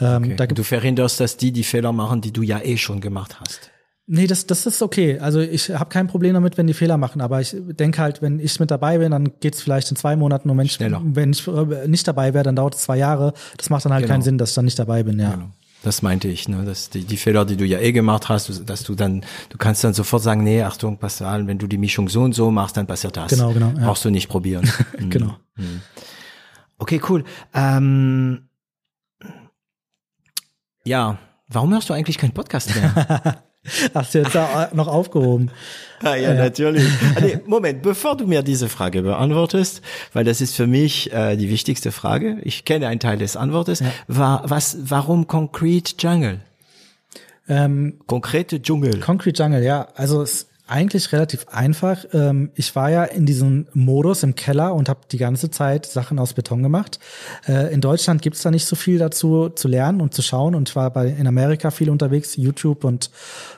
Ähm, 0.01 0.25
Okay. 0.25 0.37
da 0.37 0.47
Du 0.47 0.65
verhinderst, 0.65 1.21
dass 1.21 1.37
die 1.37 1.53
die 1.53 1.65
Fehler 1.65 1.93
machen, 1.93 2.21
die 2.21 2.33
du 2.33 2.43
ja 2.43 2.61
eh 2.61 2.77
schon 2.77 3.01
gemacht 3.01 3.39
hast. 3.41 3.71
Nee, 4.07 4.27
das, 4.27 4.47
das 4.47 4.67
ist 4.67 4.83
okay. 4.83 5.19
Also 5.19 5.41
ich 5.41 5.71
habe 5.71 5.87
kein 5.91 6.07
Problem 6.07 6.35
damit, 6.35 6.57
wenn 6.59 6.67
die 6.67 6.75
Fehler 6.75 6.97
machen, 6.99 7.21
aber 7.21 7.41
ich 7.41 7.57
denke 7.59 8.01
halt, 8.01 8.23
wenn 8.23 8.39
ich 8.41 8.59
mit 8.61 8.71
dabei 8.71 8.99
bin, 8.99 9.11
dann 9.13 9.33
geht's 9.41 9.63
vielleicht 9.63 9.91
in 9.91 9.97
zwei 9.97 10.17
Monaten 10.17 10.51
und 10.51 10.59
wenn 10.59 10.67
ich, 10.67 10.79
wenn 10.81 11.33
ich 11.33 11.47
äh, 11.47 11.89
nicht 11.89 12.07
dabei 12.07 12.35
wäre, 12.35 12.45
dann 12.45 12.57
dauert 12.57 12.75
es 12.75 12.83
zwei 12.83 12.97
Jahre. 12.99 13.33
Das 13.57 13.71
macht 13.71 13.85
dann 13.85 13.93
halt 13.93 14.03
Genau. 14.05 14.15
keinen 14.15 14.23
Sinn, 14.23 14.39
dass 14.39 14.51
ich 14.51 14.55
dann 14.55 14.65
nicht 14.67 14.79
dabei 14.79 15.03
bin, 15.03 15.19
ja. 15.19 15.31
Genau. 15.33 15.51
Das 15.83 16.01
meinte 16.01 16.29
ich, 16.29 16.49
ne, 16.49 16.65
dass 16.65 16.89
die, 16.89 17.05
die 17.05 17.19
Fehler, 17.19 17.45
die 17.45 17.57
du 17.59 17.67
ja 17.67 17.79
eh 17.79 17.93
gemacht 17.93 18.31
hast, 18.31 18.63
dass 18.71 18.85
du 18.85 18.95
dann, 18.95 19.23
du 19.51 19.59
kannst 19.59 19.85
dann 19.85 19.93
sofort 19.93 20.23
sagen, 20.23 20.43
nee, 20.43 20.63
Achtung, 20.63 20.97
pass 20.97 21.21
an, 21.21 21.47
wenn 21.47 21.59
du 21.59 21.67
die 21.67 21.77
Mischung 21.77 22.09
so 22.09 22.23
und 22.23 22.35
so 22.35 22.51
machst, 22.51 22.79
dann 22.79 22.87
passiert 22.87 23.19
das. 23.19 23.29
Genau, 23.31 23.53
genau, 23.53 23.69
ja. 23.77 23.85
Brauchst 23.85 24.03
du 24.05 24.11
nicht 24.11 24.29
probieren. 24.29 24.67
Mhm. 24.99 25.11
Genau. 25.11 25.37
Okay, 26.79 27.01
cool. 27.09 27.25
Ähm, 27.53 28.49
ja, 30.85 31.19
warum 31.49 31.73
hörst 31.73 31.89
du 31.91 31.95
eigentlich 31.95 32.19
keinen 32.19 32.33
Podcast 32.33 32.75
mehr? 32.75 33.43
Hast 33.95 34.15
du 34.15 34.19
jetzt 34.19 34.35
da 34.35 34.71
noch 34.75 34.89
aufgehoben? 34.89 35.51
Ah, 36.03 36.17
ja, 36.17 36.35
natürlich. 36.35 36.85
Ah, 37.17 37.21
nee, 37.21 37.39
Moment, 37.47 37.83
bevor 37.83 38.17
du 38.17 38.27
mir 38.27 38.43
diese 38.43 38.69
Frage 38.69 39.03
beantwortest, 39.03 39.81
weil 40.13 40.25
das 40.25 40.41
ist 40.41 40.55
für 40.55 40.67
mich 40.67 41.13
äh, 41.13 41.37
die 41.37 41.49
wichtigste 41.49 41.93
Frage. 41.93 42.39
Ich 42.43 42.65
kenne 42.65 42.89
einen 42.89 43.01
Teil 43.01 43.19
des 43.19 43.37
Antwortes. 43.37 43.83
War, 44.09 44.43
was, 44.45 44.77
warum 44.81 45.27
Concrete 45.27 45.95
Jungle? 45.99 46.41
Ähm, 47.49 48.01
Konkrete 48.07 48.61
Dschungel. 48.61 49.01
Concrete 49.01 49.43
Jungle, 49.43 49.63
ja. 49.63 49.89
Also 49.95 50.23
es 50.23 50.49
eigentlich 50.67 51.13
relativ 51.13 51.47
einfach. 51.49 52.07
Ähm, 52.15 52.51
ich 52.55 52.75
war 52.75 52.91
ja 52.91 53.05
in 53.05 53.27
diesem 53.27 53.67
Modus 53.75 54.23
im 54.23 54.35
Keller 54.35 54.75
und 54.75 54.89
habe 54.89 55.01
die 55.13 55.19
ganze 55.19 55.51
Zeit 55.51 55.85
Sachen 55.85 56.19
aus 56.19 56.33
Beton 56.33 56.63
gemacht. 56.63 56.99
Äh, 57.47 57.73
in 57.75 57.83
Deutschland 57.83 58.23
gibt's 58.23 58.43
da 58.43 58.51
nicht 58.51 58.65
so 58.65 58.75
viel 58.75 58.99
dazu 58.99 59.51
zu 59.51 59.69
lernen 59.69 60.01
und 60.01 60.15
zu 60.15 60.23
schauen. 60.23 60.55
Und 60.55 60.71
ich 60.71 60.77
war 60.77 60.91
bei 60.91 61.09
in 61.09 61.27
Amerika 61.27 61.71
viel 61.71 61.91
unterwegs, 61.91 62.37
YouTube 62.37 62.85
und 62.85 63.11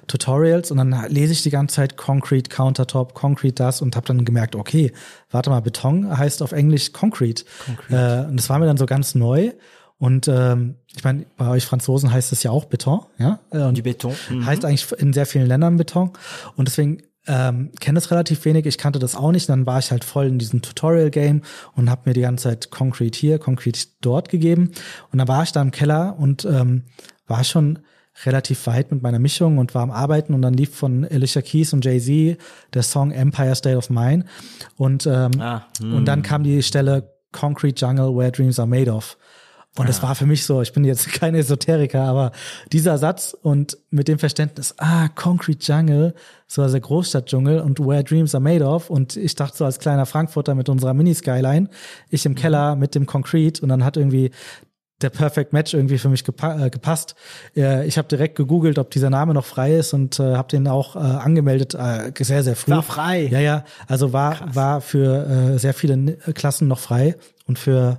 Tutorials. 0.09 0.73
Und 0.73 0.79
dann 0.79 1.07
lese 1.09 1.33
ich 1.33 1.45
die 1.45 1.51
ganze 1.51 1.77
Zeit 1.77 1.97
Concrete 1.97 2.51
Countertop, 2.51 3.15
Concrete 3.15 3.55
das 3.55 3.83
und 3.83 3.95
habe 3.95 4.07
dann 4.09 4.25
gemerkt, 4.25 4.57
okay, 4.57 4.93
warte 5.31 5.51
mal, 5.51 5.61
Beton 5.61 6.19
heißt 6.19 6.43
auf 6.43 6.51
Englisch 6.51 6.93
Concrete. 6.93 7.45
Äh, 7.89 8.25
und 8.27 8.37
das 8.37 8.51
war 8.51 8.59
mir 8.59 8.67
dann 8.67 8.79
so 8.79 8.87
ganz 8.87 9.15
neu. 9.15 9.53
Und 9.99 10.29
ähm, 10.29 10.77
ich 10.95 11.05
meine, 11.05 11.25
bei 11.37 11.49
euch 11.49 11.65
Franzosen 11.65 12.13
heißt 12.13 12.33
es 12.33 12.43
ja 12.43 12.51
auch 12.51 12.67
Beton, 12.67 13.01
ja. 13.19 13.39
Und 13.51 13.79
Du 13.79 13.83
Beton. 13.83 14.15
Mhm. 14.31 14.45
heißt 14.45 14.65
eigentlich 14.65 14.93
in 14.99 15.13
sehr 15.13 15.27
vielen 15.27 15.47
Ländern 15.47 15.77
Beton. 15.79 16.11
Und 16.57 16.69
deswegen 16.69 17.03
ähm, 17.27 17.71
kenne 17.81 17.99
es 17.99 18.11
relativ 18.11 18.45
wenig. 18.45 18.67
Ich 18.67 18.79
kannte 18.79 18.99
das 18.99 19.17
auch 19.17 19.33
nicht. 19.33 19.49
Dann 19.49 19.67
war 19.67 19.79
ich 19.79 19.91
halt 19.91 20.05
voll 20.05 20.27
in 20.27 20.39
diesem 20.39 20.61
Tutorial-Game 20.63 21.43
und 21.75 21.91
habe 21.91 22.03
mir 22.05 22.13
die 22.13 22.21
ganze 22.21 22.45
Zeit 22.51 22.71
Concrete 22.71 23.19
hier, 23.19 23.39
Concrete 23.39 23.81
dort 24.01 24.29
gegeben. 24.29 24.71
Und 25.13 25.19
dann 25.19 25.29
war 25.29 25.43
ich 25.43 25.53
da 25.53 25.63
im 25.63 25.71
Keller 25.71 26.17
und 26.19 26.45
ähm, 26.45 26.85
war 27.27 27.43
schon 27.43 27.81
relativ 28.25 28.67
weit 28.67 28.93
mit 28.93 29.03
meiner 29.03 29.19
Mischung 29.19 29.59
und 29.59 29.75
war 29.75 29.83
am 29.83 29.91
Arbeiten 29.91 30.33
und 30.35 30.43
dann 30.43 30.55
lief 30.55 30.75
von 30.75 31.05
Alicia 31.05 31.43
Keys 31.43 31.73
und 31.73 31.85
Jay-Z 31.85 32.39
der 32.73 32.83
Song 32.83 33.11
Empire 33.11 33.55
State 33.55 33.77
of 33.77 33.91
Mind 33.91 34.25
und 34.77 35.07
ähm, 35.07 35.33
Ah, 35.39 35.67
und 35.83 36.07
dann 36.07 36.23
kam 36.23 36.43
die 36.43 36.63
Stelle 36.63 37.13
Concrete 37.33 37.79
Jungle 37.85 38.17
Where 38.17 38.33
Dreams 38.33 38.59
Are 38.59 38.67
Made 38.69 38.91
Of 38.91 39.19
und 39.79 39.89
es 39.89 40.03
war 40.03 40.15
für 40.15 40.27
mich 40.27 40.45
so, 40.45 40.63
ich 40.63 40.73
bin 40.73 40.85
jetzt 40.85 41.09
kein 41.13 41.35
Esoteriker, 41.35 42.03
aber 42.03 42.33
dieser 42.73 42.99
Satz 42.99 43.37
und 43.41 43.79
mit 43.91 44.09
dem 44.09 44.19
Verständnis, 44.19 44.75
ah, 44.79 45.09
Concrete 45.09 45.61
Jungle, 45.61 46.15
so 46.47 46.63
also 46.63 46.73
der 46.73 46.81
Großstadtdschungel 46.81 47.61
und 47.61 47.79
Where 47.81 48.05
Dreams 48.05 48.35
Are 48.35 48.43
Made 48.43 48.65
Of 48.65 48.91
und 48.91 49.17
ich 49.17 49.35
dachte 49.35 49.57
so 49.57 49.65
als 49.65 49.79
kleiner 49.79 50.07
Frankfurter 50.07 50.55
mit 50.55 50.69
unserer 50.69 50.95
Mini-Skyline, 50.95 51.69
ich 52.11 52.27
im 52.27 52.35
Keller 52.35 52.77
mit 52.77 52.95
dem 52.95 53.07
Concrete 53.07 53.63
und 53.63 53.69
dann 53.69 53.85
hat 53.85 53.97
irgendwie 53.97 54.31
der 55.03 55.11
Perfect 55.11 55.53
Match 55.53 55.75
irgendwie 55.75 55.99
für 55.99 56.09
mich 56.09 56.25
gepa 56.25 56.67
äh, 56.67 56.71
gepasst. 56.71 57.17
Äh, 57.55 57.87
ich 57.87 57.99
habe 57.99 58.09
direkt 58.09 58.35
gegoogelt, 58.35 58.79
ob 58.79 58.91
dieser 58.91 59.11
Name 59.11 59.35
noch 59.35 59.45
frei 59.45 59.77
ist 59.77 59.93
und 59.93 60.19
äh, 60.19 60.37
habe 60.37 60.49
den 60.49 60.67
auch 60.69 60.97
äh, 60.97 61.01
angemeldet, 61.01 61.75
äh, 61.75 62.13
sehr, 62.19 62.43
sehr 62.43 62.57
früh. 62.57 62.73
War 62.73 62.83
frei? 62.83 63.29
Ja, 63.31 63.41
ja, 63.41 63.65
also 63.89 64.15
war, 64.15 64.39
war 64.55 64.81
für 64.81 65.55
äh, 65.55 65.59
sehr 65.59 65.75
viele 65.75 66.17
Klassen 66.35 66.67
noch 66.67 66.79
frei 66.79 67.17
und 67.47 67.59
für 67.59 67.99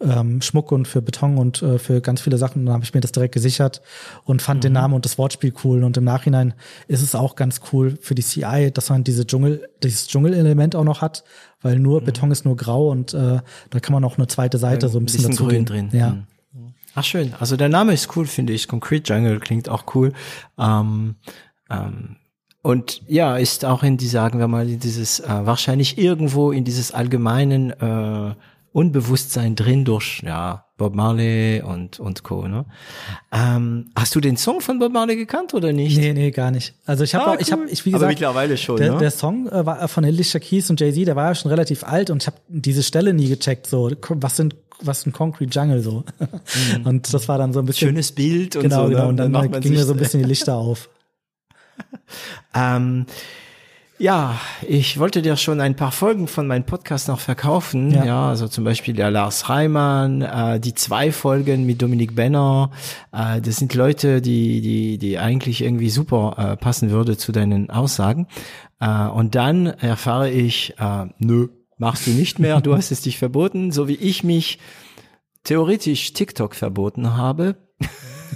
ähm, 0.00 0.42
Schmuck 0.42 0.72
und 0.72 0.86
für 0.86 1.00
Beton 1.00 1.38
und 1.38 1.62
äh, 1.62 1.78
für 1.78 2.00
ganz 2.00 2.20
viele 2.20 2.38
Sachen. 2.38 2.66
Dann 2.66 2.74
habe 2.74 2.84
ich 2.84 2.92
mir 2.92 3.00
das 3.00 3.12
direkt 3.12 3.34
gesichert 3.34 3.82
und 4.24 4.42
fand 4.42 4.64
den 4.64 4.72
Namen 4.72 4.94
und 4.94 5.04
das 5.04 5.18
Wortspiel 5.18 5.52
cool. 5.64 5.84
Und 5.84 5.96
im 5.96 6.04
Nachhinein 6.04 6.54
ist 6.88 7.02
es 7.02 7.14
auch 7.14 7.36
ganz 7.36 7.60
cool 7.72 7.96
für 8.00 8.14
die 8.14 8.22
CI, 8.22 8.70
dass 8.72 8.90
man 8.90 9.04
diese 9.04 9.26
Dschungel, 9.26 9.68
dieses 9.82 10.08
Dschungelelement 10.08 10.76
auch 10.76 10.84
noch 10.84 11.00
hat, 11.00 11.24
weil 11.60 11.78
nur 11.78 12.02
Beton 12.02 12.30
ist 12.30 12.44
nur 12.44 12.56
grau 12.56 12.90
und 12.90 13.14
äh, 13.14 13.40
da 13.70 13.80
kann 13.80 13.92
man 13.92 14.04
auch 14.04 14.18
eine 14.18 14.26
zweite 14.26 14.58
Seite 14.58 14.88
so 14.88 14.98
ein 14.98 15.06
bisschen, 15.06 15.28
bisschen 15.28 15.32
dazu 15.32 15.44
grün 15.44 15.64
geben. 15.64 15.88
drin. 15.88 15.98
Ja. 15.98 16.10
Mhm. 16.10 16.74
Ach 16.94 17.04
schön. 17.04 17.32
Also 17.38 17.56
der 17.56 17.68
Name 17.68 17.94
ist 17.94 18.14
cool, 18.16 18.26
finde 18.26 18.52
ich. 18.52 18.68
Concrete 18.68 19.12
Jungle 19.12 19.40
klingt 19.40 19.68
auch 19.68 19.94
cool. 19.94 20.12
Ähm, 20.58 21.16
ähm, 21.70 22.16
und 22.62 23.02
ja, 23.08 23.36
ist 23.38 23.64
auch 23.64 23.82
in 23.82 23.96
die, 23.96 24.06
sagen 24.06 24.38
wir 24.38 24.46
mal, 24.46 24.68
in 24.68 24.78
dieses 24.78 25.18
äh, 25.18 25.26
wahrscheinlich 25.28 25.98
irgendwo 25.98 26.52
in 26.52 26.64
dieses 26.64 26.92
allgemeinen 26.92 27.70
äh, 27.70 28.34
Unbewusstsein 28.72 29.54
drin 29.54 29.84
durch 29.84 30.22
ja 30.24 30.64
Bob 30.78 30.94
Marley 30.94 31.60
und 31.62 32.00
und 32.00 32.22
Co. 32.22 32.48
Ne? 32.48 32.64
Ähm, 33.30 33.90
hast 33.94 34.14
du 34.14 34.20
den 34.20 34.36
Song 34.36 34.60
von 34.60 34.78
Bob 34.78 34.92
Marley 34.92 35.16
gekannt 35.16 35.52
oder 35.54 35.72
nicht? 35.72 35.96
Nee, 35.98 36.12
nee, 36.14 36.30
gar 36.30 36.50
nicht. 36.50 36.74
Also 36.86 37.04
ich 37.04 37.14
habe 37.14 37.26
Ah, 37.26 37.34
auch, 37.34 37.38
ich 37.38 37.52
habe, 37.52 37.62
cool. 37.62 37.68
ich 37.70 37.84
wie 37.84 37.90
Aber 37.90 37.98
gesagt, 38.06 38.10
mittlerweile 38.20 38.56
schon, 38.56 38.76
der, 38.78 38.92
ne? 38.92 38.98
der 38.98 39.10
Song 39.10 39.46
äh, 39.48 39.66
war 39.66 39.86
von 39.88 40.04
Alicia 40.04 40.40
Keys 40.40 40.70
und 40.70 40.80
Jay 40.80 40.92
Z, 40.92 41.06
der 41.06 41.16
war 41.16 41.28
ja 41.28 41.34
schon 41.34 41.50
relativ 41.50 41.84
alt 41.84 42.10
und 42.10 42.22
ich 42.22 42.26
habe 42.26 42.36
diese 42.48 42.82
Stelle 42.82 43.12
nie 43.12 43.28
gecheckt. 43.28 43.66
So, 43.66 43.90
was 44.08 44.36
sind, 44.36 44.56
was 44.80 45.04
ein 45.06 45.12
Concrete 45.12 45.50
Jungle 45.56 45.80
so? 45.82 46.04
Und 46.84 47.12
das 47.14 47.28
war 47.28 47.38
dann 47.38 47.52
so 47.52 47.60
ein 47.60 47.66
bisschen 47.66 47.88
Mhm. 47.88 47.92
Schönes 47.92 48.12
Bild 48.12 48.56
und 48.56 48.62
genau, 48.62 48.84
so. 48.84 48.88
genau. 48.88 49.02
Ne? 49.02 49.08
Und 49.08 49.16
dann, 49.18 49.30
man 49.30 49.60
ging 49.60 49.72
mir 49.72 49.78
sich- 49.78 49.86
so 49.86 49.92
ein 49.92 49.98
bisschen 49.98 50.20
die 50.22 50.28
Lichter 50.28 50.56
auf. 50.56 50.88
Ähm, 52.54 53.06
ja, 54.02 54.40
ich 54.66 54.98
wollte 54.98 55.22
dir 55.22 55.36
schon 55.36 55.60
ein 55.60 55.76
paar 55.76 55.92
Folgen 55.92 56.26
von 56.26 56.46
meinem 56.48 56.64
Podcast 56.66 57.06
noch 57.06 57.20
verkaufen. 57.20 57.92
Ja, 57.92 58.04
Ja. 58.04 58.28
also 58.30 58.48
zum 58.48 58.64
Beispiel 58.64 58.94
der 58.94 59.10
Lars 59.12 59.48
Reimann, 59.48 60.22
äh, 60.22 60.58
die 60.58 60.74
zwei 60.74 61.12
Folgen 61.12 61.64
mit 61.66 61.80
Dominik 61.80 62.16
Benner. 62.16 62.70
Äh, 63.12 63.40
das 63.40 63.56
sind 63.56 63.74
Leute, 63.74 64.20
die, 64.20 64.60
die, 64.60 64.98
die 64.98 65.18
eigentlich 65.18 65.62
irgendwie 65.62 65.88
super 65.90 66.34
äh, 66.36 66.56
passen 66.56 66.90
würde 66.90 67.16
zu 67.16 67.30
deinen 67.30 67.70
Aussagen. 67.70 68.26
Äh, 68.80 69.06
und 69.06 69.36
dann 69.36 69.66
erfahre 69.66 70.30
ich, 70.30 70.74
äh, 70.78 71.06
nö, 71.18 71.48
machst 71.78 72.06
du 72.08 72.10
nicht 72.10 72.40
mehr. 72.40 72.60
Du 72.60 72.74
hast 72.74 72.90
es 72.90 73.00
dich 73.02 73.18
verboten, 73.18 73.70
so 73.70 73.86
wie 73.86 73.94
ich 73.94 74.24
mich 74.24 74.58
theoretisch 75.44 76.12
TikTok 76.12 76.54
verboten 76.56 77.16
habe. 77.16 77.56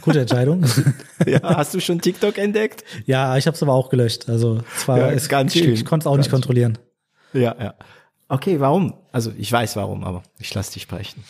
Gute 0.07 0.20
Entscheidung. 0.20 0.65
Ja, 1.27 1.41
hast 1.57 1.74
du 1.74 1.81
schon 1.81 2.01
TikTok 2.01 2.39
entdeckt? 2.39 2.85
ja, 3.07 3.37
ich 3.37 3.47
habe 3.47 3.55
es 3.57 3.62
aber 3.62 3.73
auch 3.74 3.89
gelöscht. 3.91 4.28
Also 4.28 4.61
es 4.77 4.87
war 4.87 4.99
Ja, 4.99 5.11
es, 5.11 5.28
ganz 5.28 5.55
ich, 5.55 5.62
schlimm. 5.62 5.74
ich 5.74 5.85
konnte 5.85 6.05
es 6.05 6.07
auch 6.07 6.16
nicht 6.16 6.27
Ganz 6.31 6.43
kontrollieren. 6.43 6.78
Ja, 7.33 7.55
ja. 7.59 7.74
Okay, 8.28 8.61
warum? 8.61 8.95
Also 9.12 9.33
ich 9.37 9.51
weiß 9.51 9.77
warum, 9.77 10.05
aber 10.05 10.23
ich 10.39 10.53
lasse 10.55 10.73
dich 10.74 10.83
sprechen. 10.83 11.24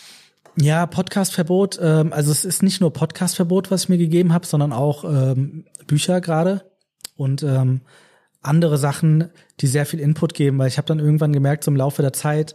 Ja, 0.58 0.86
Podcastverbot. 0.86 1.78
Ähm, 1.80 2.12
also 2.12 2.30
es 2.32 2.44
ist 2.44 2.62
nicht 2.62 2.80
nur 2.80 2.92
Podcastverbot, 2.92 3.70
was 3.70 3.84
ich 3.84 3.88
mir 3.88 3.98
gegeben 3.98 4.32
habe, 4.32 4.46
sondern 4.46 4.72
auch 4.72 5.04
ähm, 5.04 5.64
Bücher 5.86 6.20
gerade 6.20 6.70
und 7.16 7.42
ähm, 7.42 7.82
andere 8.42 8.78
Sachen, 8.78 9.30
die 9.60 9.66
sehr 9.66 9.86
viel 9.86 10.00
Input 10.00 10.34
geben, 10.34 10.58
weil 10.58 10.68
ich 10.68 10.78
habe 10.78 10.86
dann 10.86 10.98
irgendwann 10.98 11.32
gemerkt, 11.32 11.64
so 11.64 11.70
im 11.70 11.76
Laufe 11.76 12.02
der 12.02 12.12
Zeit, 12.12 12.54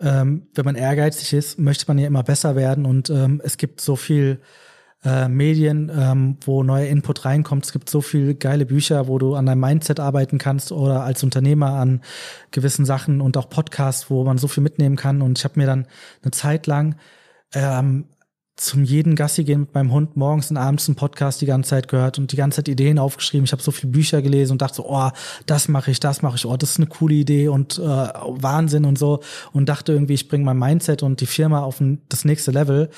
ähm, 0.00 0.46
wenn 0.54 0.64
man 0.64 0.74
ehrgeizig 0.76 1.32
ist, 1.32 1.58
möchte 1.58 1.84
man 1.88 1.98
ja 1.98 2.06
immer 2.06 2.22
besser 2.22 2.56
werden 2.56 2.86
und 2.86 3.10
ähm, 3.10 3.40
es 3.44 3.56
gibt 3.56 3.80
so 3.80 3.96
viel 3.96 4.40
äh, 5.04 5.28
Medien, 5.28 5.90
ähm, 5.94 6.36
wo 6.44 6.62
neuer 6.62 6.86
Input 6.86 7.24
reinkommt. 7.24 7.64
Es 7.64 7.72
gibt 7.72 7.88
so 7.88 8.00
viel 8.00 8.34
geile 8.34 8.66
Bücher, 8.66 9.06
wo 9.08 9.18
du 9.18 9.34
an 9.34 9.46
deinem 9.46 9.60
Mindset 9.60 10.00
arbeiten 10.00 10.38
kannst 10.38 10.72
oder 10.72 11.04
als 11.04 11.22
Unternehmer 11.22 11.72
an 11.74 12.02
gewissen 12.50 12.84
Sachen 12.84 13.20
und 13.20 13.36
auch 13.36 13.48
Podcasts, 13.48 14.10
wo 14.10 14.24
man 14.24 14.38
so 14.38 14.48
viel 14.48 14.62
mitnehmen 14.62 14.96
kann. 14.96 15.22
Und 15.22 15.38
ich 15.38 15.44
habe 15.44 15.58
mir 15.60 15.66
dann 15.66 15.86
eine 16.22 16.32
Zeit 16.32 16.66
lang 16.66 16.96
ähm, 17.54 18.06
zum 18.58 18.82
jeden 18.82 19.14
Gassi 19.14 19.44
gehen 19.44 19.60
mit 19.60 19.74
meinem 19.74 19.92
Hund 19.92 20.16
morgens 20.16 20.50
und 20.50 20.56
abends 20.56 20.88
einen 20.88 20.96
Podcast 20.96 21.40
die 21.40 21.46
ganze 21.46 21.70
Zeit 21.70 21.86
gehört 21.86 22.18
und 22.18 22.32
die 22.32 22.36
ganze 22.36 22.56
Zeit 22.56 22.68
Ideen 22.68 22.98
aufgeschrieben. 22.98 23.44
Ich 23.44 23.52
habe 23.52 23.62
so 23.62 23.70
viele 23.70 23.92
Bücher 23.92 24.20
gelesen 24.20 24.52
und 24.52 24.62
dachte 24.62 24.76
so, 24.76 24.86
oh, 24.88 25.10
das 25.46 25.68
mache 25.68 25.92
ich, 25.92 26.00
das 26.00 26.22
mache 26.22 26.34
ich, 26.34 26.44
oh, 26.44 26.56
das 26.56 26.72
ist 26.72 26.78
eine 26.78 26.88
coole 26.88 27.14
Idee 27.14 27.48
und 27.48 27.78
äh, 27.78 27.82
Wahnsinn 27.82 28.84
und 28.84 28.98
so 28.98 29.20
und 29.52 29.68
dachte 29.68 29.92
irgendwie, 29.92 30.14
ich 30.14 30.28
bringe 30.28 30.44
mein 30.44 30.58
Mindset 30.58 31.04
und 31.04 31.20
die 31.20 31.26
Firma 31.26 31.60
auf 31.60 31.80
ein, 31.80 32.02
das 32.08 32.24
nächste 32.24 32.50
Level 32.50 32.90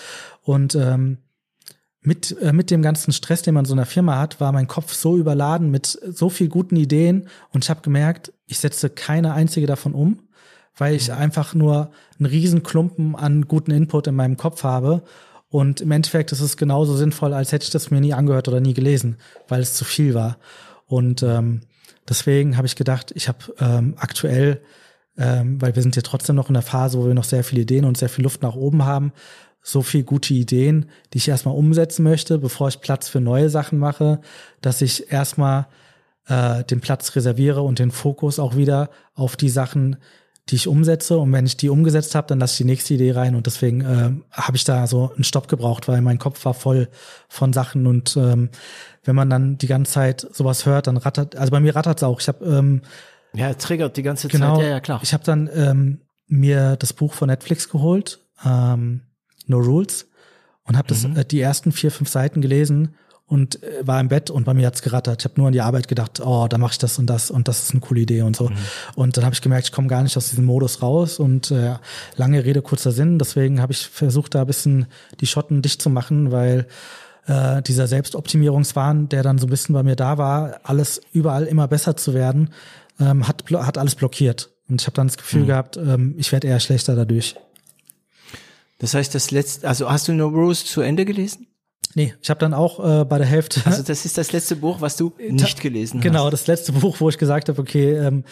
und 0.43 0.74
ähm, 0.74 1.18
mit, 2.02 2.36
äh, 2.40 2.52
mit 2.52 2.70
dem 2.70 2.82
ganzen 2.82 3.12
Stress, 3.12 3.43
den 3.43 3.55
man 3.55 3.64
in 3.64 3.68
so 3.68 3.74
einer 3.74 3.86
Firma 3.86 4.18
hat, 4.18 4.40
war 4.40 4.52
mein 4.52 4.66
Kopf 4.66 4.93
so 4.94 5.16
überladen 5.16 5.70
mit 5.70 5.86
so 5.86 6.31
viel 6.31 6.48
guten 6.48 6.77
Ideen 6.77 7.28
und 7.52 7.64
ich 7.64 7.70
habe 7.70 7.82
gemerkt, 7.82 8.32
ich 8.47 8.59
setze 8.59 8.90
keine 8.90 9.35
einzige 9.35 9.66
davon 9.66 9.94
um, 9.94 10.20
weil 10.77 10.94
ich 10.94 11.09
mhm. 11.09 11.14
einfach 11.14 11.55
nur 11.55 11.90
einen 12.18 12.27
riesen 12.27 12.62
Klumpen 12.62 13.14
an 13.14 13.47
guten 13.47 13.70
Input 13.70 14.06
in 14.06 14.14
meinem 14.14 14.36
Kopf 14.36 14.64
habe 14.64 15.02
und 15.51 15.81
im 15.81 15.90
Endeffekt 15.90 16.32
ist 16.32 16.40
es 16.40 16.56
genauso 16.56 16.97
sinnvoll, 16.97 17.35
als 17.35 17.52
hätte 17.52 17.64
ich 17.64 17.70
das 17.70 17.90
mir 17.90 18.01
nie 18.01 18.14
angehört 18.14 18.48
oder 18.48 18.60
nie 18.60 18.72
gelesen, 18.74 19.16
weil 19.48 19.60
es 19.60 19.74
zu 19.74 19.85
viel 19.85 20.14
war. 20.14 20.39
Und 20.86 21.24
ähm, 21.24 21.62
deswegen 22.09 22.56
habe 22.56 22.68
ich 22.68 22.77
gedacht, 22.77 23.12
ich 23.16 23.27
habe 23.27 23.39
ähm, 23.59 23.94
aktuell, 23.98 24.62
ähm, 25.18 25.60
weil 25.60 25.74
wir 25.74 25.82
sind 25.82 25.97
ja 25.97 26.02
trotzdem 26.02 26.36
noch 26.36 26.48
in 26.48 26.55
der 26.55 26.62
Phase, 26.62 26.98
wo 26.98 27.06
wir 27.06 27.14
noch 27.14 27.24
sehr 27.24 27.43
viele 27.43 27.62
Ideen 27.62 27.85
und 27.85 27.98
sehr 27.98 28.09
viel 28.09 28.22
Luft 28.22 28.43
nach 28.43 28.55
oben 28.55 28.85
haben, 28.85 29.12
so 29.62 29.82
viel 29.82 30.05
gute 30.05 30.35
Ideen, 30.35 30.91
die 31.12 31.19
ich 31.19 31.28
erstmal 31.28 31.57
umsetzen 31.57 32.03
möchte, 32.03 32.39
bevor 32.39 32.69
ich 32.69 32.81
Platz 32.81 33.09
für 33.09 33.20
neue 33.20 33.51
Sachen 33.51 33.78
mache, 33.78 34.20
dass 34.61 34.81
ich 34.81 35.12
erstmal 35.12 35.66
äh, 36.27 36.65
den 36.65 36.81
Platz 36.81 37.15
reserviere 37.15 37.62
und 37.62 37.78
den 37.78 37.91
Fokus 37.91 38.39
auch 38.39 38.57
wieder 38.57 38.91
auf 39.15 39.37
die 39.37 39.51
Sachen 39.51 39.97
die 40.51 40.57
ich 40.57 40.69
umsetze. 40.69 41.19
Und 41.19 41.32
wenn 41.32 41.47
ich 41.47 41.57
die 41.57 41.69
umgesetzt 41.69 42.15
habe, 42.15 42.27
dann 42.27 42.41
lasse 42.41 42.55
ich 42.55 42.59
die 42.59 42.65
nächste 42.65 42.95
Idee 42.95 43.12
rein. 43.12 43.35
Und 43.35 43.47
deswegen 43.47 43.81
äh, 43.82 44.11
habe 44.32 44.57
ich 44.57 44.65
da 44.65 44.87
so 44.87 45.12
einen 45.15 45.24
Stopp 45.24 45.49
gebraucht, 45.49 45.89
weil 45.89 46.01
mein 46.01 46.19
Kopf 46.19 46.45
war 46.45 46.55
voll 46.55 46.89
von 47.28 47.53
Sachen. 47.53 47.87
Und 47.87 48.16
ähm, 48.16 48.51
wenn 49.05 49.15
man 49.15 49.31
dann 49.31 49.59
die 49.59 49.66
ganze 49.66 49.93
Zeit 49.93 50.27
sowas 50.32 50.66
hört, 50.66 50.87
dann 50.87 50.97
rattert, 50.97 51.37
also 51.37 51.51
bei 51.51 51.61
mir 51.61 51.74
rattert 51.77 51.99
es 51.99 52.03
auch. 52.03 52.20
Ich 52.20 52.28
habe 52.28 52.45
ähm, 52.45 52.82
ja 53.32 53.55
triggert 53.55 53.97
die 53.97 54.03
ganze 54.03 54.28
genau, 54.28 54.57
Zeit. 54.57 54.65
Ja, 54.65 54.70
ja 54.70 54.81
klar. 54.81 55.01
Ich 55.03 55.12
habe 55.12 55.24
dann 55.24 55.49
ähm, 55.55 56.01
mir 56.27 56.77
das 56.77 56.93
Buch 56.93 57.15
von 57.15 57.28
Netflix 57.28 57.69
geholt, 57.69 58.20
ähm, 58.45 59.03
No 59.51 59.59
Rules, 59.59 60.06
und 60.64 60.77
habe 60.77 60.89
das 60.89 61.02
mhm. 61.02 61.16
äh, 61.16 61.24
die 61.24 61.40
ersten 61.40 61.72
vier 61.72 61.90
fünf 61.90 62.09
Seiten 62.09 62.40
gelesen 62.40 62.94
und 63.27 63.62
äh, 63.62 63.86
war 63.86 64.01
im 64.01 64.09
Bett 64.09 64.31
und 64.31 64.44
bei 64.44 64.55
mir 64.55 64.66
hat's 64.66 64.82
gerattert. 64.82 65.20
Ich 65.20 65.24
habe 65.24 65.35
nur 65.39 65.48
an 65.48 65.52
die 65.52 65.60
Arbeit 65.60 65.89
gedacht, 65.89 66.20
oh, 66.24 66.47
da 66.48 66.59
mache 66.59 66.72
ich 66.72 66.78
das 66.78 66.98
und 66.98 67.06
das 67.06 67.31
und 67.31 67.48
das 67.48 67.64
ist 67.64 67.72
eine 67.72 67.81
coole 67.81 68.02
Idee 68.02 68.22
und 68.22 68.36
so. 68.36 68.48
Mhm. 68.48 68.56
Und 68.94 69.16
dann 69.16 69.24
habe 69.24 69.35
ich 69.35 69.40
gemerkt, 69.40 69.66
ich 69.66 69.72
komme 69.72 69.89
gar 69.89 70.02
nicht 70.02 70.16
aus 70.16 70.31
diesem 70.31 70.44
Modus 70.44 70.81
raus 70.81 71.18
und 71.18 71.51
äh, 71.51 71.74
lange 72.16 72.44
Rede, 72.44 72.62
kurzer 72.62 72.93
Sinn. 72.93 73.18
Deswegen 73.18 73.60
habe 73.60 73.72
ich 73.72 73.89
versucht, 73.89 74.35
da 74.35 74.43
ein 74.43 74.47
bisschen 74.47 74.86
die 75.20 75.27
Schotten 75.27 75.62
dicht 75.62 75.82
zu 75.82 75.90
machen, 75.90 76.31
weil 76.31 76.66
äh, 77.27 77.62
dieser 77.62 77.86
Selbstoptimierungswahn, 77.86 79.09
der 79.09 79.22
dann 79.22 79.39
so 79.39 79.47
ein 79.47 79.51
bisschen 79.51 79.72
bei 79.72 79.82
mir 79.82 79.97
da 79.97 80.18
war, 80.18 80.60
alles 80.62 81.01
überall 81.12 81.47
immer 81.47 81.66
besser 81.66 81.97
zu 81.97 82.14
werden, 82.14 82.51
ähm, 83.01 83.27
hat, 83.27 83.44
hat 83.51 83.78
alles 83.78 83.97
blockiert. 83.97 84.51
Und 84.68 84.81
ich 84.81 84.86
habe 84.86 84.94
dann 84.94 85.09
das 85.09 85.16
Gefühl 85.16 85.43
mhm. 85.43 85.47
gehabt, 85.47 85.77
ähm, 85.77 86.14
ich 86.16 86.31
werde 86.31 86.47
eher 86.47 86.60
schlechter 86.60 86.94
dadurch. 86.94 87.35
Das 88.81 88.94
heißt, 88.94 89.15
das 89.15 89.31
letzte, 89.31 89.69
also 89.69 89.90
hast 89.90 90.09
du 90.09 90.12
No 90.12 90.28
Rules 90.28 90.65
zu 90.65 90.81
Ende 90.81 91.05
gelesen? 91.05 91.47
Nee, 91.94 92.15
ich 92.20 92.31
habe 92.31 92.40
dann 92.40 92.55
auch 92.55 92.78
äh, 92.78 93.05
bei 93.05 93.19
der 93.19 93.27
Hälfte. 93.27 93.61
Also 93.66 93.82
das 93.82 94.05
ist 94.05 94.19
das 94.19 94.32
letzte 94.32 94.57
Buch, 94.57 94.81
was 94.81 94.97
du 94.97 95.12
nicht 95.19 95.61
gelesen 95.61 96.01
genau, 96.01 96.15
hast. 96.15 96.20
Genau, 96.20 96.31
das 96.31 96.47
letzte 96.47 96.73
Buch, 96.73 96.97
wo 97.01 97.09
ich 97.09 97.19
gesagt 97.19 97.48
habe, 97.48 97.61
okay, 97.61 97.94
ähm, 97.94 98.24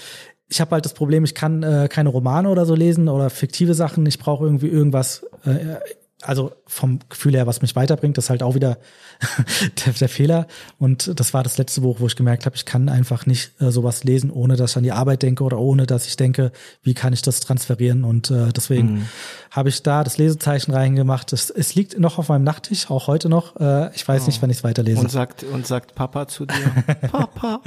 ich 0.49 0.61
habe 0.61 0.71
halt 0.73 0.85
das 0.85 0.95
Problem, 0.95 1.25
ich 1.25 1.35
kann 1.35 1.63
äh, 1.63 1.89
keine 1.91 2.09
Romane 2.09 2.49
oder 2.49 2.65
so 2.65 2.75
lesen 2.75 3.09
oder 3.09 3.31
fiktive 3.31 3.75
Sachen. 3.75 4.07
Ich 4.07 4.19
brauche 4.19 4.45
irgendwie 4.45 4.69
irgendwas 4.69 5.27
äh, 5.45 5.77
also 6.23 6.53
vom 6.67 6.99
Gefühl 7.09 7.35
her, 7.35 7.47
was 7.47 7.63
mich 7.63 7.77
weiterbringt, 7.77 8.19
das 8.19 8.27
ist 8.27 8.31
halt 8.31 8.43
auch 8.43 8.55
wieder 8.55 8.79
der, 9.87 9.93
der, 9.93 10.09
Fehler. 10.09 10.47
Und 10.79 11.19
das 11.19 11.33
war 11.33 11.43
das 11.43 11.59
letzte 11.59 11.83
Buch, 11.83 12.01
wo 12.01 12.07
ich 12.07 12.17
gemerkt 12.17 12.45
habe, 12.45 12.57
ich 12.57 12.65
kann 12.65 12.89
einfach 12.89 13.27
nicht 13.27 13.53
äh, 13.61 13.71
sowas 13.71 14.03
lesen, 14.05 14.31
ohne 14.31 14.57
dass 14.57 14.73
ich 14.73 14.77
an 14.77 14.83
die 14.83 14.93
Arbeit 14.93 15.23
denke 15.23 15.45
oder 15.45 15.59
ohne 15.59 15.87
dass 15.87 16.07
ich 16.07 16.17
denke, 16.17 16.51
wie 16.83 16.95
kann 16.95 17.13
ich 17.13 17.23
das 17.23 17.41
transferieren. 17.41 18.05
Und 18.05 18.31
äh, 18.31 18.53
deswegen 18.53 18.95
mhm. 18.95 19.09
habe 19.53 19.69
ich 19.69 19.83
da 19.83 20.03
das 20.03 20.19
Lesezeichen 20.19 20.73
reingemacht. 20.73 21.33
Es, 21.33 21.51
es 21.51 21.75
liegt 21.75 21.99
noch 21.99 22.19
auf 22.19 22.29
meinem 22.29 22.45
Nachttisch, 22.45 22.91
auch 22.91 23.07
heute 23.07 23.29
noch. 23.29 23.57
Äh, 23.57 23.95
ich 23.95 24.07
weiß 24.07 24.25
oh. 24.25 24.27
nicht, 24.27 24.43
wann 24.43 24.51
ich 24.51 24.59
es 24.59 24.65
weiterlese. 24.65 25.01
Und 25.01 25.11
sagt, 25.11 25.45
und 25.45 25.67
sagt 25.67 25.95
Papa 25.95 26.27
zu 26.27 26.47
dir, 26.47 26.55
Papa. 27.13 27.61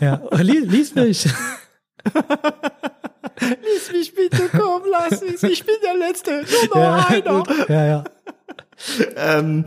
ja, 0.00 0.22
lies, 0.38 0.64
lies 0.66 0.94
mich. 0.94 1.28
Lies 3.40 3.92
mich 3.92 4.14
bitte, 4.14 4.48
komm, 4.50 4.82
lass 4.90 5.20
mich. 5.22 5.42
Ich 5.42 5.64
bin 5.64 5.76
der 5.82 5.96
Letzte, 5.96 6.44
nur 6.70 6.76
noch 6.76 6.76
ja, 6.76 7.06
einer. 7.08 7.44
Ja, 7.68 7.86
ja. 7.86 8.04
ähm, 9.16 9.64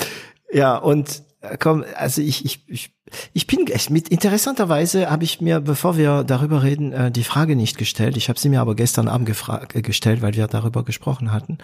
ja, 0.52 0.78
und 0.78 1.24
äh, 1.42 1.58
komm, 1.58 1.84
also 1.96 2.22
ich, 2.22 2.46
ich, 2.46 2.64
ich, 2.68 2.96
ich 3.34 3.48
bin 3.48 3.68
echt 3.68 3.90
mit 3.90 4.10
interessanterweise 4.10 5.10
habe 5.10 5.24
ich 5.24 5.42
mir, 5.42 5.60
bevor 5.60 5.98
wir 5.98 6.24
darüber 6.24 6.64
reden, 6.64 6.94
äh, 6.94 7.12
die 7.12 7.24
Frage 7.24 7.56
nicht 7.56 7.78
gestellt. 7.78 8.18
Ich 8.18 8.30
habe 8.30 8.40
sie 8.40 8.50
mir 8.50 8.62
aber 8.62 8.76
gestern 8.76 9.08
Abend 9.08 9.28
gefragt, 9.28 9.76
äh, 9.76 9.82
gestellt, 9.82 10.22
weil 10.22 10.34
wir 10.34 10.48
darüber 10.48 10.84
gesprochen 10.84 11.32
hatten. 11.32 11.58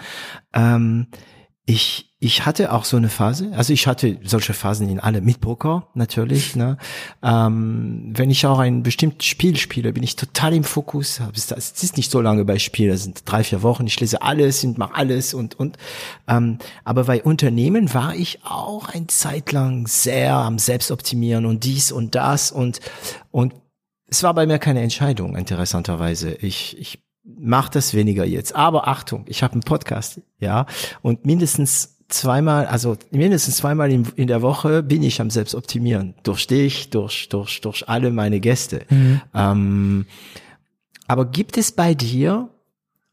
Ähm, 0.54 1.08
ich, 1.70 2.16
ich 2.20 2.48
hatte 2.48 2.74
auch 2.74 2.84
so 2.84 2.98
eine 2.98 3.10
Phase, 3.10 3.52
also 3.56 3.74
ich 3.74 3.86
hatte 3.86 4.18
solche 4.24 4.56
Phasen 4.56 4.90
in 4.90 5.00
alle 5.00 5.22
mit 5.22 5.40
Poker 5.40 5.88
natürlich. 5.94 6.56
Ne? 6.56 6.80
Ähm, 7.22 8.12
wenn 8.12 8.32
ich 8.32 8.48
auch 8.48 8.58
ein 8.58 8.82
bestimmtes 8.82 9.28
Spiel 9.28 9.56
spiele, 9.56 9.94
bin 9.94 10.02
ich 10.02 10.16
total 10.16 10.56
im 10.56 10.64
Fokus. 10.64 11.22
Es 11.32 11.84
ist 11.84 11.96
nicht 11.96 12.10
so 12.10 12.22
lange 12.22 12.44
bei 12.44 12.58
Spielen, 12.58 12.90
das 12.90 13.04
sind 13.04 13.22
drei, 13.24 13.44
vier 13.44 13.62
Wochen. 13.62 13.86
Ich 13.86 14.00
lese 14.00 14.24
alles 14.24 14.64
und 14.64 14.80
mache 14.80 14.96
alles 14.96 15.36
und 15.36 15.60
und. 15.60 15.78
Ähm, 16.28 16.58
aber 16.86 17.04
bei 17.04 17.22
Unternehmen 17.22 17.94
war 17.94 18.16
ich 18.16 18.40
auch 18.44 18.90
ein 18.90 19.08
Zeit 19.08 19.52
lang 19.52 19.86
sehr 19.86 20.34
am 20.38 20.58
Selbstoptimieren 20.58 21.46
und 21.46 21.66
dies 21.66 21.92
und 21.92 22.16
das 22.16 22.52
und 22.52 22.80
und 23.30 23.54
es 24.08 24.24
war 24.24 24.34
bei 24.34 24.48
mir 24.48 24.58
keine 24.58 24.82
Entscheidung 24.82 25.36
interessanterweise. 25.36 26.34
Ich 26.34 26.80
ich 26.80 27.00
mach 27.38 27.70
das 27.70 27.94
weniger 27.94 28.26
jetzt. 28.26 28.56
Aber 28.56 28.88
Achtung, 28.88 29.26
ich 29.28 29.44
habe 29.44 29.54
einen 29.54 29.62
Podcast, 29.62 30.22
ja, 30.40 30.66
und 31.02 31.26
mindestens 31.26 31.98
zweimal, 32.10 32.66
also 32.66 32.98
mindestens 33.12 33.58
zweimal 33.58 33.92
in, 33.92 34.08
in 34.16 34.28
der 34.28 34.42
Woche 34.42 34.84
bin 34.84 35.04
ich 35.04 35.22
am 35.22 35.30
Selbstoptimieren. 35.30 36.16
Durch 36.24 36.48
dich, 36.48 36.90
durch, 36.90 37.30
durch, 37.30 37.62
durch 37.62 37.88
alle 37.88 38.12
meine 38.12 38.40
Gäste. 38.40 38.86
Mhm. 38.90 39.22
Ähm, 39.34 40.06
aber 41.08 41.26
gibt 41.26 41.58
es 41.58 41.72
bei 41.72 41.94
dir, 41.94 42.50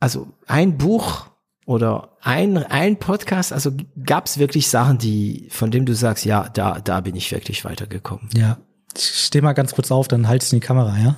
also 0.01 0.29
ein 0.47 0.79
Buch 0.79 1.27
oder 1.67 2.11
ein, 2.23 2.59
ein 2.59 2.99
Podcast, 2.99 3.53
also 3.53 3.73
gab 4.05 4.27
es 4.27 4.39
wirklich 4.39 4.69
Sachen, 4.69 4.99
die, 4.99 5.49
von 5.51 5.71
dem 5.71 5.87
du 5.87 5.95
sagst, 5.95 6.25
ja, 6.25 6.49
da, 6.49 6.81
da 6.81 7.01
bin 7.01 7.17
ich 7.17 7.33
wirklich 7.33 7.65
weitergekommen. 7.65 8.29
Ja. 8.35 8.59
Ich 8.97 9.05
steh 9.05 9.41
mal 9.41 9.53
ganz 9.53 9.75
kurz 9.75 9.91
auf, 9.91 10.09
dann 10.09 10.29
halt's 10.29 10.53
in 10.53 10.61
die 10.61 10.67
Kamera, 10.67 10.97
ja? 10.99 11.17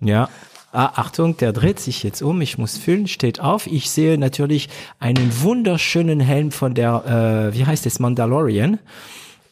ja. 0.00 0.28
Ah, 0.70 0.92
Achtung, 0.96 1.36
der 1.38 1.54
dreht 1.54 1.80
sich 1.80 2.02
jetzt 2.02 2.20
um, 2.20 2.42
ich 2.42 2.58
muss 2.58 2.76
füllen, 2.76 3.08
steht 3.08 3.40
auf. 3.40 3.66
Ich 3.66 3.90
sehe 3.90 4.18
natürlich 4.18 4.68
einen 4.98 5.42
wunderschönen 5.42 6.20
Helm 6.20 6.50
von 6.50 6.74
der, 6.74 7.50
äh, 7.52 7.56
wie 7.56 7.64
heißt 7.64 7.86
es, 7.86 7.98
Mandalorian. 8.00 8.78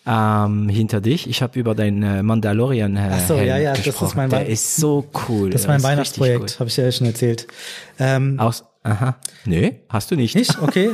Ähm, 0.08 0.68
hinter 0.68 1.00
dich. 1.00 1.28
Ich 1.28 1.42
habe 1.42 1.58
über 1.58 1.74
deinen 1.74 2.02
äh, 2.02 2.22
Mandalorian 2.22 2.96
äh, 2.96 3.10
Ach 3.14 3.26
so, 3.26 3.34
Helm 3.34 3.48
ja, 3.48 3.58
ja, 3.58 3.72
gesprochen. 3.72 3.98
Das 3.98 4.08
ist 4.10 4.14
mein 4.14 4.30
der 4.30 4.46
ist 4.46 4.76
so 4.76 5.08
cool. 5.28 5.50
Das 5.50 5.62
ist 5.62 5.66
mein 5.66 5.82
Weihnachtsprojekt, 5.82 6.60
habe 6.60 6.68
ich 6.68 6.76
ja 6.76 6.92
schon 6.92 7.08
erzählt. 7.08 7.48
Ähm, 7.98 8.38
Aus, 8.38 8.64
aha. 8.84 9.16
Nee, 9.46 9.80
hast 9.88 10.10
du 10.10 10.16
nicht. 10.16 10.36
Nicht? 10.36 10.62
Okay. 10.62 10.90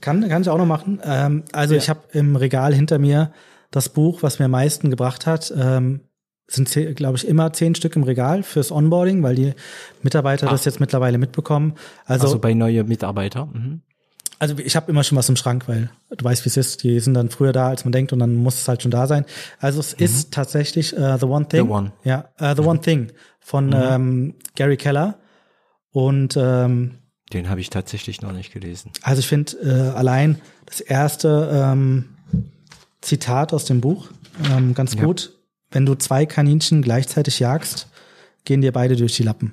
kann, 0.00 0.26
kann 0.28 0.42
ich 0.42 0.48
auch 0.48 0.56
noch 0.56 0.66
machen. 0.66 1.00
Ähm, 1.04 1.42
also 1.52 1.74
ja. 1.74 1.78
ich 1.78 1.90
habe 1.90 2.00
im 2.12 2.36
Regal 2.36 2.72
hinter 2.72 2.98
mir 2.98 3.32
das 3.70 3.90
Buch, 3.90 4.22
was 4.22 4.38
mir 4.38 4.46
am 4.46 4.52
meisten 4.52 4.88
gebracht 4.88 5.26
hat. 5.26 5.52
Ähm, 5.54 6.00
sind, 6.48 6.70
glaube 6.96 7.16
ich, 7.16 7.28
immer 7.28 7.52
zehn 7.52 7.74
Stück 7.74 7.94
im 7.94 8.02
Regal 8.02 8.42
fürs 8.42 8.72
Onboarding, 8.72 9.22
weil 9.22 9.34
die 9.34 9.52
Mitarbeiter 10.02 10.46
Ach. 10.48 10.52
das 10.52 10.64
jetzt 10.64 10.80
mittlerweile 10.80 11.18
mitbekommen. 11.18 11.74
Also, 12.06 12.26
also 12.26 12.38
bei 12.38 12.54
neuen 12.54 12.88
Mitarbeitern. 12.88 13.50
Mhm. 13.52 13.80
Also 14.40 14.56
ich 14.58 14.76
habe 14.76 14.90
immer 14.90 15.02
schon 15.02 15.18
was 15.18 15.28
im 15.28 15.36
Schrank, 15.36 15.66
weil 15.66 15.90
du 16.16 16.24
weißt, 16.24 16.44
wie 16.44 16.48
es 16.48 16.56
ist. 16.56 16.84
Die 16.84 17.00
sind 17.00 17.14
dann 17.14 17.28
früher 17.28 17.52
da, 17.52 17.68
als 17.68 17.84
man 17.84 17.92
denkt, 17.92 18.12
und 18.12 18.20
dann 18.20 18.34
muss 18.36 18.60
es 18.60 18.68
halt 18.68 18.82
schon 18.82 18.90
da 18.90 19.06
sein. 19.06 19.24
Also 19.58 19.80
es 19.80 19.98
mhm. 19.98 20.04
ist 20.04 20.32
tatsächlich 20.32 20.96
uh, 20.96 21.18
The 21.18 21.26
One 21.26 21.48
Thing. 21.48 21.66
The 21.66 21.70
One. 21.70 21.92
Ja, 22.04 22.28
uh, 22.40 22.54
The 22.54 22.62
mhm. 22.62 22.68
One 22.68 22.80
Thing 22.80 23.12
von 23.40 23.66
mhm. 23.66 23.74
ähm, 23.74 24.34
Gary 24.54 24.76
Keller. 24.76 25.18
Und 25.90 26.36
ähm, 26.36 26.98
den 27.32 27.50
habe 27.50 27.60
ich 27.60 27.68
tatsächlich 27.68 28.22
noch 28.22 28.32
nicht 28.32 28.52
gelesen. 28.52 28.92
Also 29.02 29.20
ich 29.20 29.26
finde 29.26 29.56
äh, 29.58 29.96
allein 29.96 30.40
das 30.66 30.80
erste 30.80 31.50
ähm, 31.52 32.16
Zitat 33.00 33.52
aus 33.52 33.64
dem 33.64 33.80
Buch 33.80 34.08
ähm, 34.50 34.72
ganz 34.74 34.94
ja. 34.94 35.02
gut 35.02 35.37
wenn 35.70 35.86
du 35.86 35.94
zwei 35.94 36.26
Kaninchen 36.26 36.82
gleichzeitig 36.82 37.38
jagst, 37.38 37.88
gehen 38.44 38.60
dir 38.60 38.72
beide 38.72 38.96
durch 38.96 39.16
die 39.16 39.22
Lappen. 39.22 39.52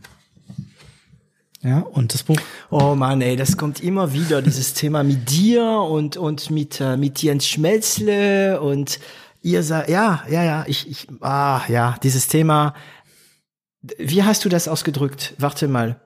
Ja, 1.62 1.80
und 1.80 2.14
das 2.14 2.22
Buch. 2.22 2.40
Oh 2.70 2.94
Mann, 2.94 3.22
ey, 3.22 3.36
das 3.36 3.58
kommt 3.58 3.82
immer 3.82 4.14
wieder, 4.14 4.44
dieses 4.44 4.76
Thema 4.76 5.04
mit 5.04 5.32
dir 5.32 5.66
und, 5.66 6.16
und 6.16 6.52
mit, 6.52 6.80
äh, 6.80 6.96
mit 6.96 7.24
Jens 7.24 7.48
Schmelzle 7.48 8.62
und 8.62 9.00
ihr 9.42 9.64
sagt, 9.64 9.90
ja, 9.90 10.24
ja, 10.30 10.44
ja, 10.44 10.64
ich, 10.68 10.88
ich, 10.88 11.08
ah, 11.22 11.62
ja, 11.68 11.98
dieses 12.04 12.28
Thema. 12.28 12.76
Wie 13.98 14.24
hast 14.24 14.46
du 14.46 14.50
das 14.50 14.68
ausgedrückt? 14.68 15.34
Warte 15.40 15.68
mal. 15.68 16.00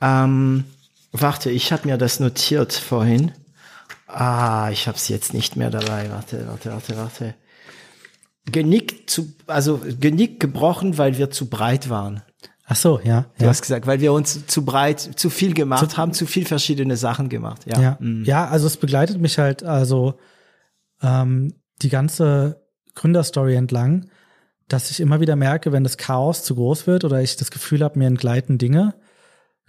Ähm, 0.00 0.64
warte, 1.12 1.50
ich 1.50 1.72
habe 1.72 1.86
mir 1.86 1.96
das 1.96 2.18
notiert 2.18 2.72
vorhin. 2.72 3.32
Ah, 4.08 4.68
ich 4.72 4.88
habe 4.88 4.96
es 4.96 5.06
jetzt 5.06 5.32
nicht 5.32 5.54
mehr 5.54 5.70
dabei. 5.70 6.10
Warte, 6.10 6.48
warte, 6.48 6.72
warte, 6.72 6.96
warte. 6.96 7.34
Genick 8.52 9.08
zu, 9.08 9.32
also 9.46 9.80
Genick 10.00 10.40
gebrochen, 10.40 10.98
weil 10.98 11.18
wir 11.18 11.30
zu 11.30 11.48
breit 11.48 11.90
waren. 11.90 12.22
Ach 12.70 12.76
so, 12.76 13.00
ja. 13.02 13.26
Du 13.38 13.44
ja. 13.44 13.50
hast 13.50 13.62
gesagt, 13.62 13.86
weil 13.86 14.00
wir 14.00 14.12
uns 14.12 14.46
zu 14.46 14.64
breit, 14.64 15.00
zu 15.00 15.30
viel 15.30 15.54
gemacht 15.54 15.96
haben, 15.96 16.12
zu 16.12 16.26
viel 16.26 16.44
verschiedene 16.44 16.98
Sachen 16.98 17.30
gemacht. 17.30 17.62
Ja. 17.64 17.80
Ja, 17.80 17.98
ja 18.00 18.48
also 18.48 18.66
es 18.66 18.76
begleitet 18.76 19.18
mich 19.18 19.38
halt 19.38 19.62
also 19.62 20.18
ähm, 21.02 21.54
die 21.80 21.88
ganze 21.88 22.62
Gründerstory 22.94 23.54
entlang, 23.54 24.10
dass 24.68 24.90
ich 24.90 25.00
immer 25.00 25.20
wieder 25.20 25.34
merke, 25.34 25.72
wenn 25.72 25.82
das 25.82 25.96
Chaos 25.96 26.44
zu 26.44 26.56
groß 26.56 26.86
wird 26.86 27.04
oder 27.04 27.22
ich 27.22 27.36
das 27.36 27.50
Gefühl 27.50 27.82
habe, 27.82 27.98
mir 27.98 28.06
entgleiten 28.06 28.58
Dinge, 28.58 28.94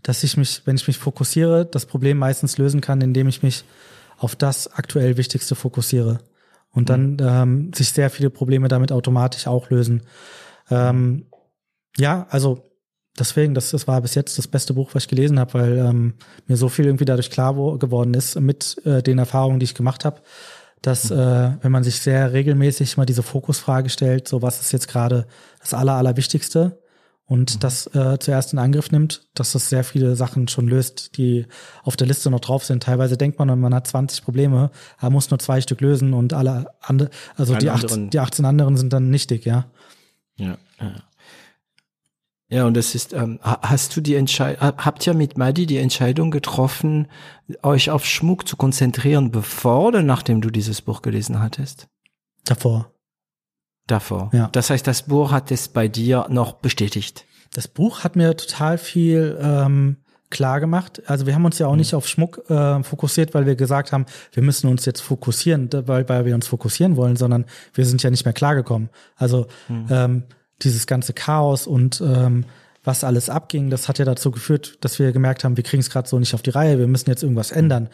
dass 0.04 0.24
ich 0.24 0.36
mich, 0.36 0.64
wenn 0.66 0.76
ich 0.76 0.88
mich 0.88 0.98
fokussiere, 0.98 1.66
das 1.66 1.86
Problem 1.86 2.18
meistens 2.18 2.58
lösen 2.58 2.82
kann, 2.82 3.00
indem 3.00 3.30
ich 3.30 3.44
mich 3.44 3.64
auf 4.18 4.36
das 4.36 4.68
aktuell 4.74 5.16
Wichtigste 5.16 5.56
fokussiere. 5.56 6.20
Und 6.72 6.90
dann 6.90 7.18
ähm, 7.20 7.74
sich 7.74 7.92
sehr 7.92 8.10
viele 8.10 8.30
Probleme 8.30 8.68
damit 8.68 8.92
automatisch 8.92 9.48
auch 9.48 9.70
lösen. 9.70 10.04
Ähm, 10.70 11.26
ja, 11.98 12.28
also 12.30 12.70
deswegen, 13.18 13.54
das, 13.54 13.72
das 13.72 13.88
war 13.88 14.02
bis 14.02 14.16
jetzt 14.16 14.38
das 14.38 14.48
beste 14.48 14.74
Buch, 14.74 14.92
was 14.94 15.04
ich 15.04 15.10
gelesen 15.10 15.40
habe, 15.40 15.54
weil 15.56 15.78
ähm, 15.78 16.14
mir 16.48 16.58
so 16.58 16.70
viel 16.70 16.86
irgendwie 16.86 17.06
dadurch 17.06 17.32
klar 17.32 17.58
wo, 17.58 17.78
geworden 17.78 18.14
ist 18.14 18.40
mit 18.40 18.80
äh, 18.86 19.02
den 19.02 19.18
Erfahrungen, 19.18 19.60
die 19.60 19.66
ich 19.66 19.76
gemacht 19.76 20.06
habe, 20.06 20.22
dass 20.82 21.12
äh, 21.12 21.52
wenn 21.62 21.72
man 21.72 21.84
sich 21.84 22.00
sehr 22.00 22.34
regelmäßig 22.34 22.98
mal 22.98 23.06
diese 23.06 23.24
Fokusfrage 23.24 23.90
stellt, 23.90 24.28
so 24.28 24.42
was 24.42 24.62
ist 24.62 24.72
jetzt 24.72 24.88
gerade 24.88 25.26
das 25.60 25.74
Aller, 25.74 25.94
Allerwichtigste 25.94 26.80
und 27.30 27.64
das 27.64 27.88
äh, 27.96 28.18
zuerst 28.20 28.52
in 28.52 28.60
Angriff 28.60 28.92
nimmt, 28.92 29.28
dass 29.36 29.54
das 29.54 29.70
sehr 29.70 29.84
viele 29.86 30.16
Sachen 30.18 30.48
schon 30.50 30.68
löst, 30.68 31.16
die 31.18 31.46
auf 31.84 31.96
der 31.96 32.08
Liste 32.08 32.30
noch 32.30 32.42
drauf 32.42 32.66
sind. 32.66 32.84
Teilweise 32.84 33.16
denkt 33.18 33.40
man, 33.40 33.58
man 33.60 33.74
hat 33.74 33.88
20 33.88 34.24
Probleme, 34.26 34.72
er 35.00 35.10
muss 35.12 35.30
nur 35.30 35.40
zwei 35.40 35.62
Stück 35.62 35.80
lösen 35.80 36.14
und 36.14 36.34
alle 36.34 36.72
andere, 36.82 37.10
also 37.38 37.54
Alle 37.54 37.62
die, 37.62 37.70
acht, 37.70 38.14
die 38.14 38.20
18 38.20 38.44
anderen 38.46 38.76
sind 38.76 38.92
dann 38.92 39.10
nichtig, 39.10 39.46
ja. 39.46 39.68
Ja, 40.36 40.58
ja. 40.82 40.96
Ja, 42.52 42.66
und 42.66 42.74
das 42.76 42.96
ist, 42.96 43.14
ähm, 43.14 43.40
ha- 43.44 43.60
hast 43.62 43.96
du 43.96 44.02
die 44.02 44.16
Entscheidung, 44.16 44.60
habt 44.78 45.06
ihr 45.06 45.14
mit 45.14 45.38
Madi 45.38 45.68
die 45.68 45.78
Entscheidung 45.78 46.32
getroffen, 46.32 47.08
euch 47.62 47.92
auf 47.92 48.08
Schmuck 48.08 48.48
zu 48.48 48.58
konzentrieren, 48.58 49.30
bevor 49.30 49.86
oder 49.90 50.02
nachdem 50.02 50.42
du 50.42 50.50
dieses 50.50 50.82
Buch 50.82 51.04
gelesen 51.04 51.40
hattest? 51.40 51.88
Davor. 52.46 52.92
Davor. 53.90 54.30
Ja. 54.34 54.50
Das 54.52 54.70
heißt, 54.70 54.86
das 54.86 55.04
Buch 55.04 55.32
hat 55.32 55.52
es 55.52 55.68
bei 55.68 55.88
dir 55.88 56.28
noch 56.30 56.54
bestätigt. 56.54 57.26
Das 57.54 57.68
Buch 57.68 58.04
hat 58.04 58.16
mir 58.16 58.38
total 58.38 58.78
viel 58.78 59.38
ähm, 59.42 59.98
klar 60.30 60.60
gemacht. 60.60 61.02
Also 61.08 61.26
wir 61.26 61.34
haben 61.34 61.46
uns 61.46 61.58
ja 61.58 61.66
auch 61.68 61.76
nicht 61.76 61.96
auf 61.96 62.08
Schmuck 62.08 62.50
äh, 62.50 62.84
fokussiert, 62.84 63.34
weil 63.34 63.48
wir 63.48 63.56
gesagt 63.56 63.92
haben, 63.92 64.06
wir 64.32 64.44
müssen 64.44 64.70
uns 64.70 64.86
jetzt 64.86 65.02
fokussieren, 65.02 65.70
weil, 65.88 66.08
weil 66.08 66.26
wir 66.26 66.36
uns 66.36 66.48
fokussieren 66.48 66.98
wollen, 66.98 67.16
sondern 67.16 67.46
wir 67.74 67.86
sind 67.86 68.04
ja 68.04 68.12
nicht 68.12 68.26
mehr 68.26 68.34
klargekommen. 68.34 68.90
Also 69.16 69.48
ähm, 69.90 70.24
dieses 70.62 70.86
ganze 70.86 71.14
Chaos 71.14 71.66
und 71.66 72.02
ähm, 72.02 72.46
was 72.84 73.04
alles 73.04 73.30
abging, 73.30 73.70
das 73.70 73.88
hat 73.88 74.00
ja 74.00 74.06
dazu 74.06 74.32
geführt, 74.32 74.78
dass 74.82 75.00
wir 75.00 75.12
gemerkt 75.12 75.44
haben, 75.44 75.58
wir 75.58 75.64
kriegen 75.64 75.82
es 75.82 75.90
gerade 75.90 76.08
so 76.08 76.20
nicht 76.20 76.34
auf 76.34 76.42
die 76.42 76.52
Reihe, 76.52 76.80
wir 76.80 76.88
müssen 76.88 77.10
jetzt 77.10 77.24
irgendwas 77.24 77.52
ändern. 77.52 77.90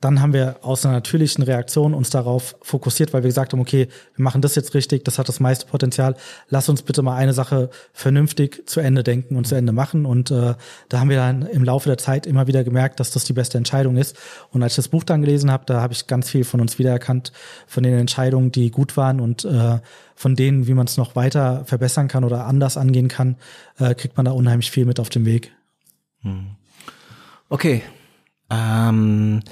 Dann 0.00 0.20
haben 0.20 0.32
wir 0.32 0.58
aus 0.62 0.84
einer 0.84 0.94
natürlichen 0.94 1.42
Reaktion 1.42 1.92
uns 1.92 2.08
darauf 2.10 2.56
fokussiert, 2.62 3.12
weil 3.12 3.24
wir 3.24 3.28
gesagt 3.28 3.52
haben, 3.52 3.60
okay, 3.60 3.88
wir 4.14 4.22
machen 4.22 4.42
das 4.42 4.54
jetzt 4.54 4.74
richtig, 4.74 5.04
das 5.04 5.18
hat 5.18 5.28
das 5.28 5.40
meiste 5.40 5.66
Potenzial. 5.66 6.14
Lass 6.48 6.68
uns 6.68 6.82
bitte 6.82 7.02
mal 7.02 7.16
eine 7.16 7.32
Sache 7.32 7.70
vernünftig 7.92 8.62
zu 8.66 8.78
Ende 8.78 9.02
denken 9.02 9.34
und 9.34 9.48
zu 9.48 9.56
Ende 9.56 9.72
machen. 9.72 10.06
Und 10.06 10.30
äh, 10.30 10.54
da 10.88 11.00
haben 11.00 11.10
wir 11.10 11.16
dann 11.16 11.42
im 11.42 11.64
Laufe 11.64 11.88
der 11.88 11.98
Zeit 11.98 12.26
immer 12.26 12.46
wieder 12.46 12.62
gemerkt, 12.62 13.00
dass 13.00 13.10
das 13.10 13.24
die 13.24 13.32
beste 13.32 13.58
Entscheidung 13.58 13.96
ist. 13.96 14.16
Und 14.52 14.62
als 14.62 14.74
ich 14.74 14.76
das 14.76 14.88
Buch 14.88 15.02
dann 15.02 15.20
gelesen 15.20 15.50
habe, 15.50 15.64
da 15.66 15.80
habe 15.80 15.92
ich 15.92 16.06
ganz 16.06 16.30
viel 16.30 16.44
von 16.44 16.60
uns 16.60 16.78
wiedererkannt, 16.78 17.32
von 17.66 17.82
den 17.82 17.98
Entscheidungen, 17.98 18.52
die 18.52 18.70
gut 18.70 18.96
waren 18.96 19.18
und 19.18 19.44
äh, 19.44 19.80
von 20.14 20.36
denen, 20.36 20.68
wie 20.68 20.74
man 20.74 20.86
es 20.86 20.96
noch 20.96 21.16
weiter 21.16 21.64
verbessern 21.64 22.06
kann 22.06 22.22
oder 22.22 22.46
anders 22.46 22.76
angehen 22.76 23.08
kann, 23.08 23.36
äh, 23.78 23.96
kriegt 23.96 24.16
man 24.16 24.26
da 24.26 24.32
unheimlich 24.32 24.70
viel 24.70 24.84
mit 24.84 25.00
auf 25.00 25.08
dem 25.08 25.24
Weg. 25.24 25.52
Okay. 27.48 27.82
Ähm, 28.50 29.42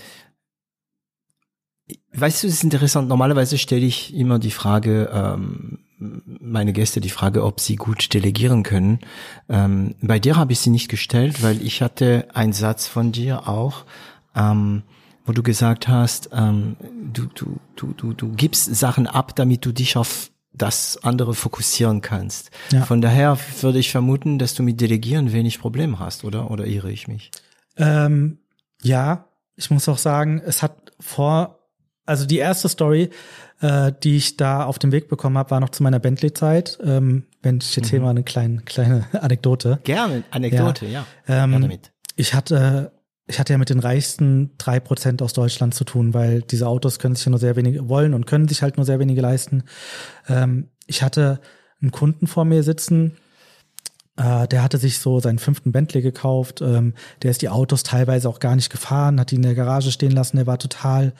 weißt 2.12 2.42
du, 2.42 2.46
es 2.48 2.54
ist 2.54 2.64
interessant. 2.64 3.08
Normalerweise 3.08 3.58
stelle 3.58 3.86
ich 3.86 4.14
immer 4.14 4.38
die 4.38 4.50
Frage, 4.50 5.10
ähm, 5.12 5.78
meine 5.98 6.72
Gäste 6.72 7.00
die 7.00 7.10
Frage, 7.10 7.44
ob 7.44 7.60
sie 7.60 7.76
gut 7.76 8.12
delegieren 8.12 8.62
können. 8.62 9.00
Ähm, 9.48 9.94
bei 10.00 10.18
dir 10.18 10.36
habe 10.36 10.52
ich 10.52 10.60
sie 10.60 10.70
nicht 10.70 10.88
gestellt, 10.88 11.42
weil 11.42 11.62
ich 11.62 11.82
hatte 11.82 12.28
einen 12.34 12.52
Satz 12.52 12.86
von 12.86 13.12
dir 13.12 13.48
auch, 13.48 13.84
ähm, 14.34 14.82
wo 15.24 15.32
du 15.32 15.42
gesagt 15.42 15.88
hast, 15.88 16.30
ähm, 16.32 16.76
du, 17.12 17.26
du, 17.34 17.58
du, 17.76 17.92
du, 17.94 18.12
du 18.12 18.32
gibst 18.32 18.74
Sachen 18.74 19.06
ab, 19.06 19.34
damit 19.34 19.64
du 19.64 19.72
dich 19.72 19.96
auf 19.96 20.30
das 20.52 20.98
andere 21.02 21.34
fokussieren 21.34 22.00
kannst. 22.00 22.50
Ja. 22.72 22.84
Von 22.84 23.00
daher 23.00 23.38
würde 23.60 23.78
ich 23.78 23.90
vermuten, 23.90 24.38
dass 24.38 24.54
du 24.54 24.62
mit 24.62 24.80
Delegieren 24.80 25.32
wenig 25.32 25.60
Problem 25.60 25.98
hast, 25.98 26.24
oder? 26.24 26.50
Oder 26.50 26.66
irre 26.66 26.90
ich 26.90 27.08
mich? 27.08 27.30
Ähm, 27.76 28.38
ja, 28.82 29.28
ich 29.56 29.70
muss 29.70 29.88
auch 29.88 29.98
sagen, 29.98 30.40
es 30.44 30.62
hat 30.62 30.92
vor, 31.00 31.65
also 32.06 32.24
die 32.24 32.38
erste 32.38 32.68
Story, 32.68 33.10
äh, 33.60 33.92
die 34.02 34.16
ich 34.16 34.36
da 34.36 34.64
auf 34.64 34.78
dem 34.78 34.92
Weg 34.92 35.08
bekommen 35.08 35.36
habe, 35.36 35.50
war 35.50 35.60
noch 35.60 35.70
zu 35.70 35.82
meiner 35.82 35.98
Bentley-Zeit. 35.98 36.78
Ähm, 36.82 37.24
wenn 37.42 37.58
ich 37.58 37.76
jetzt 37.76 37.90
hier 37.90 38.00
mal 38.00 38.10
eine 38.10 38.22
kleine, 38.22 38.62
kleine 38.62 39.04
Anekdote. 39.20 39.80
Gerne, 39.84 40.24
Anekdote, 40.30 40.86
ja. 40.86 41.06
Ähm, 41.28 41.62
Ja. 41.62 41.78
Ich 42.18 42.32
hatte, 42.32 42.92
ich 43.26 43.38
hatte 43.38 43.52
ja 43.52 43.58
mit 43.58 43.68
den 43.68 43.80
reichsten 43.80 44.52
drei 44.56 44.80
Prozent 44.80 45.20
aus 45.20 45.34
Deutschland 45.34 45.74
zu 45.74 45.84
tun, 45.84 46.14
weil 46.14 46.40
diese 46.42 46.66
Autos 46.66 46.98
können 46.98 47.14
sich 47.14 47.26
ja 47.26 47.30
nur 47.30 47.38
sehr 47.38 47.56
wenige 47.56 47.88
wollen 47.88 48.14
und 48.14 48.26
können 48.26 48.48
sich 48.48 48.62
halt 48.62 48.78
nur 48.78 48.86
sehr 48.86 48.98
wenige 48.98 49.20
leisten. 49.20 49.64
Ähm, 50.28 50.70
ich 50.86 51.02
hatte 51.02 51.40
einen 51.82 51.90
Kunden 51.90 52.26
vor 52.26 52.46
mir 52.46 52.62
sitzen, 52.62 53.18
äh, 54.16 54.48
der 54.48 54.62
hatte 54.62 54.78
sich 54.78 54.98
so 54.98 55.20
seinen 55.20 55.38
fünften 55.38 55.72
Bentley 55.72 56.00
gekauft. 56.02 56.62
Ähm, 56.62 56.94
der 57.22 57.30
ist 57.30 57.42
die 57.42 57.48
Autos 57.48 57.82
teilweise 57.82 58.28
auch 58.28 58.40
gar 58.40 58.56
nicht 58.56 58.70
gefahren, 58.70 59.20
hat 59.20 59.30
die 59.30 59.36
in 59.36 59.42
der 59.42 59.54
Garage 59.54 59.92
stehen 59.92 60.12
lassen. 60.12 60.36
Der 60.36 60.46
war 60.46 60.58
total 60.58 61.12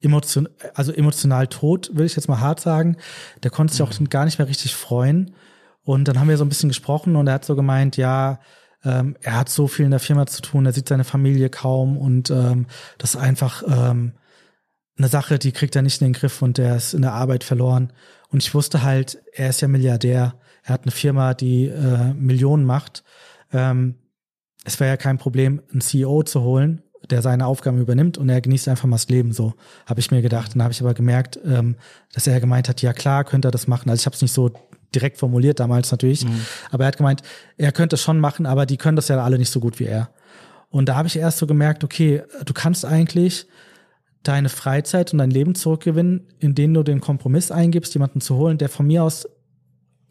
emotion, 0.00 0.48
also 0.74 0.92
emotional 0.92 1.46
tot, 1.46 1.90
will 1.92 2.06
ich 2.06 2.16
jetzt 2.16 2.28
mal 2.28 2.40
hart 2.40 2.60
sagen. 2.60 2.96
Der 3.42 3.50
konnte 3.50 3.72
sich 3.72 3.82
auch 3.82 3.92
gar 4.08 4.24
nicht 4.24 4.38
mehr 4.38 4.48
richtig 4.48 4.74
freuen. 4.74 5.34
Und 5.82 6.08
dann 6.08 6.18
haben 6.20 6.28
wir 6.28 6.36
so 6.36 6.44
ein 6.44 6.48
bisschen 6.48 6.68
gesprochen 6.68 7.16
und 7.16 7.26
er 7.26 7.34
hat 7.34 7.44
so 7.44 7.56
gemeint, 7.56 7.96
ja, 7.96 8.40
ähm, 8.84 9.16
er 9.20 9.36
hat 9.36 9.48
so 9.48 9.66
viel 9.66 9.84
in 9.84 9.90
der 9.90 10.00
Firma 10.00 10.26
zu 10.26 10.42
tun, 10.42 10.66
er 10.66 10.72
sieht 10.72 10.88
seine 10.88 11.04
Familie 11.04 11.50
kaum 11.50 11.98
und 11.98 12.30
ähm, 12.30 12.66
das 12.98 13.14
ist 13.14 13.20
einfach 13.20 13.62
ähm, 13.66 14.12
eine 14.96 15.08
Sache, 15.08 15.38
die 15.38 15.52
kriegt 15.52 15.76
er 15.76 15.82
nicht 15.82 16.00
in 16.00 16.08
den 16.08 16.12
Griff 16.12 16.42
und 16.42 16.58
der 16.58 16.76
ist 16.76 16.94
in 16.94 17.02
der 17.02 17.12
Arbeit 17.12 17.44
verloren. 17.44 17.92
Und 18.28 18.42
ich 18.42 18.54
wusste 18.54 18.82
halt, 18.82 19.22
er 19.32 19.50
ist 19.50 19.60
ja 19.60 19.68
Milliardär, 19.68 20.34
er 20.62 20.74
hat 20.74 20.82
eine 20.82 20.92
Firma, 20.92 21.34
die 21.34 21.66
äh, 21.66 22.12
Millionen 22.14 22.64
macht. 22.64 23.02
Ähm, 23.52 23.96
es 24.64 24.78
wäre 24.78 24.90
ja 24.90 24.96
kein 24.96 25.18
Problem, 25.18 25.62
einen 25.72 25.80
CEO 25.80 26.22
zu 26.22 26.42
holen, 26.42 26.82
der 27.10 27.22
seine 27.22 27.46
Aufgaben 27.46 27.80
übernimmt 27.80 28.18
und 28.18 28.28
er 28.28 28.40
genießt 28.40 28.68
einfach 28.68 28.86
mal 28.86 28.96
das 28.96 29.08
Leben 29.08 29.32
so, 29.32 29.54
habe 29.86 30.00
ich 30.00 30.10
mir 30.10 30.22
gedacht. 30.22 30.52
Und 30.52 30.58
dann 30.58 30.64
habe 30.64 30.72
ich 30.72 30.80
aber 30.80 30.94
gemerkt, 30.94 31.38
ähm, 31.44 31.76
dass 32.12 32.26
er 32.26 32.40
gemeint 32.40 32.68
hat, 32.68 32.82
ja 32.82 32.92
klar, 32.92 33.24
könnte 33.24 33.48
er 33.48 33.52
das 33.52 33.66
machen. 33.66 33.90
Also 33.90 34.00
ich 34.00 34.06
habe 34.06 34.16
es 34.16 34.22
nicht 34.22 34.32
so 34.32 34.50
direkt 34.94 35.18
formuliert 35.18 35.60
damals 35.60 35.90
natürlich, 35.90 36.26
aber 36.70 36.84
er 36.84 36.88
hat 36.88 36.96
gemeint, 36.96 37.22
er 37.56 37.70
könnte 37.70 37.94
es 37.94 38.02
schon 38.02 38.18
machen, 38.18 38.44
aber 38.44 38.66
die 38.66 38.76
können 38.76 38.96
das 38.96 39.08
ja 39.08 39.22
alle 39.22 39.38
nicht 39.38 39.50
so 39.50 39.60
gut 39.60 39.78
wie 39.78 39.84
er. 39.84 40.10
Und 40.68 40.88
da 40.88 40.96
habe 40.96 41.08
ich 41.08 41.16
erst 41.16 41.38
so 41.38 41.46
gemerkt, 41.46 41.84
okay, 41.84 42.22
du 42.44 42.52
kannst 42.52 42.84
eigentlich 42.84 43.46
deine 44.22 44.48
Freizeit 44.48 45.12
und 45.12 45.18
dein 45.18 45.30
Leben 45.30 45.54
zurückgewinnen, 45.54 46.28
indem 46.38 46.74
du 46.74 46.82
den 46.82 47.00
Kompromiss 47.00 47.50
eingibst, 47.50 47.94
jemanden 47.94 48.20
zu 48.20 48.36
holen, 48.36 48.58
der 48.58 48.68
von 48.68 48.86
mir 48.86 49.02
aus 49.02 49.28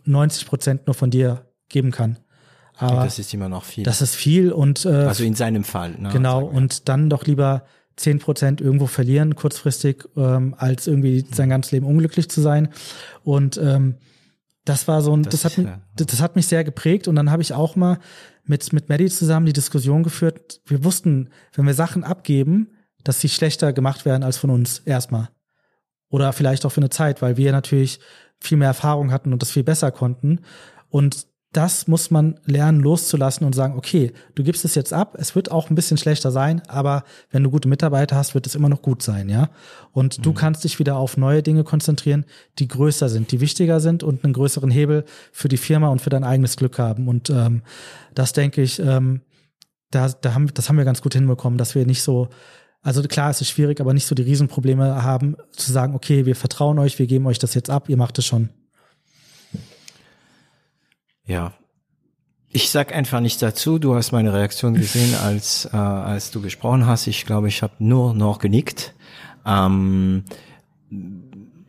90 0.05 0.47
Prozent 0.47 0.87
nur 0.87 0.93
von 0.93 1.11
dir 1.11 1.45
geben 1.69 1.91
kann. 1.91 2.17
Aber 2.79 3.03
das 3.03 3.19
ist 3.19 3.33
immer 3.33 3.49
noch 3.49 3.63
viel. 3.63 3.83
das 3.83 4.01
ist 4.01 4.15
viel 4.15 4.51
und 4.51 4.85
äh, 4.85 4.89
also 4.89 5.23
in 5.23 5.35
seinem 5.35 5.63
Fall. 5.63 5.95
Ne, 5.97 6.09
genau 6.09 6.45
und 6.45 6.87
dann 6.87 7.09
doch 7.09 7.25
lieber 7.25 7.63
10 7.97 8.19
Prozent 8.19 8.61
irgendwo 8.61 8.87
verlieren 8.87 9.35
kurzfristig, 9.35 10.05
ähm, 10.15 10.55
als 10.57 10.87
irgendwie 10.87 11.25
sein 11.31 11.49
ganzes 11.49 11.73
Leben 11.73 11.85
unglücklich 11.85 12.29
zu 12.29 12.41
sein. 12.41 12.69
Und 13.23 13.57
ähm, 13.57 13.95
das 14.63 14.87
war 14.87 15.01
so 15.01 15.15
ein, 15.15 15.23
das, 15.23 15.41
Das 15.41 15.45
hat, 15.45 15.57
ja, 15.57 15.81
das, 15.95 16.07
das 16.07 16.21
hat 16.21 16.35
mich 16.35 16.47
sehr 16.47 16.63
geprägt 16.63 17.07
und 17.07 17.15
dann 17.15 17.31
habe 17.31 17.41
ich 17.41 17.53
auch 17.53 17.75
mal 17.75 17.99
mit 18.45 18.71
mit 18.71 18.87
Maddie 18.89 19.09
zusammen 19.09 19.45
die 19.45 19.53
Diskussion 19.53 20.03
geführt. 20.03 20.61
Wir 20.65 20.83
wussten, 20.83 21.29
wenn 21.53 21.65
wir 21.65 21.73
Sachen 21.73 22.03
abgeben, 22.03 22.69
dass 23.03 23.19
sie 23.19 23.29
schlechter 23.29 23.73
gemacht 23.73 24.05
werden 24.05 24.23
als 24.23 24.37
von 24.37 24.49
uns 24.49 24.79
erstmal 24.79 25.29
oder 26.09 26.33
vielleicht 26.33 26.65
auch 26.65 26.71
für 26.71 26.81
eine 26.81 26.89
Zeit, 26.89 27.21
weil 27.21 27.37
wir 27.37 27.51
natürlich 27.51 27.99
viel 28.39 28.57
mehr 28.57 28.69
Erfahrung 28.69 29.11
hatten 29.11 29.33
und 29.33 29.41
das 29.41 29.51
viel 29.51 29.63
besser 29.63 29.91
konnten. 29.91 30.39
Und 30.89 31.27
das 31.51 31.87
muss 31.87 32.11
man 32.11 32.39
lernen 32.45 32.79
loszulassen 32.79 33.45
und 33.45 33.55
sagen, 33.55 33.75
okay, 33.75 34.13
du 34.35 34.43
gibst 34.43 34.65
es 34.65 34.75
jetzt 34.75 34.93
ab, 34.93 35.15
es 35.17 35.33
wird 35.35 35.49
auch 35.49 35.69
ein 35.69 35.75
bisschen 35.75 35.97
schlechter 35.97 36.29
sein, 36.29 36.61
aber 36.67 37.03
wenn 37.31 37.43
du 37.43 37.49
gute 37.49 37.67
Mitarbeiter 37.67 38.15
hast, 38.15 38.35
wird 38.35 38.45
es 38.45 38.53
immer 38.53 38.69
noch 38.69 38.83
gut 38.83 39.01
sein, 39.01 39.29
ja. 39.29 39.49
Und 39.91 40.23
du 40.25 40.33
kannst 40.33 40.63
dich 40.63 40.77
wieder 40.77 40.97
auf 40.97 41.17
neue 41.17 41.41
Dinge 41.41 41.63
konzentrieren, 41.63 42.25
die 42.59 42.67
größer 42.67 43.09
sind, 43.09 43.31
die 43.31 43.41
wichtiger 43.41 43.79
sind 43.79 44.03
und 44.03 44.23
einen 44.23 44.33
größeren 44.33 44.69
Hebel 44.69 45.05
für 45.31 45.47
die 45.47 45.57
Firma 45.57 45.89
und 45.89 46.01
für 46.01 46.11
dein 46.11 46.23
eigenes 46.23 46.55
Glück 46.55 46.77
haben. 46.77 47.07
Und 47.07 47.31
ähm, 47.31 47.63
das 48.13 48.33
denke 48.33 48.61
ich, 48.61 48.79
ähm, 48.79 49.21
da, 49.89 50.09
da 50.09 50.35
haben, 50.35 50.53
das 50.53 50.69
haben 50.69 50.77
wir 50.77 50.85
ganz 50.85 51.01
gut 51.01 51.15
hinbekommen, 51.15 51.57
dass 51.57 51.73
wir 51.73 51.85
nicht 51.87 52.03
so 52.03 52.29
Also 52.81 53.01
klar, 53.03 53.31
es 53.31 53.41
ist 53.41 53.49
schwierig, 53.49 53.81
aber 53.81 53.93
nicht 53.93 54.05
so 54.05 54.13
die 54.13 54.21
Riesenprobleme 54.21 55.03
haben, 55.03 55.35
zu 55.51 55.71
sagen, 55.71 55.95
okay, 55.95 56.25
wir 56.27 56.35
vertrauen 56.35 56.77
euch, 56.79 56.99
wir 56.99 57.07
geben 57.07 57.25
euch 57.25 57.39
das 57.39 57.55
jetzt 57.55 57.69
ab, 57.71 57.89
ihr 57.89 57.97
macht 57.97 58.19
es 58.19 58.25
schon. 58.25 58.49
Ja. 61.29 61.53
Ich 62.51 62.71
sag 62.71 62.93
einfach 62.93 63.19
nicht 63.19 63.41
dazu. 63.41 63.77
Du 63.77 63.95
hast 63.95 64.11
meine 64.11 64.33
Reaktion 64.33 64.73
gesehen, 64.73 65.13
als 65.23 65.69
äh, 65.71 65.77
als 65.77 66.31
du 66.31 66.41
gesprochen 66.41 66.87
hast. 66.87 67.07
Ich 67.07 67.25
glaube, 67.25 67.47
ich 67.47 67.61
habe 67.61 67.73
nur 67.77 68.13
noch 68.13 68.39
genickt. 68.39 68.95
Ähm, 69.45 70.25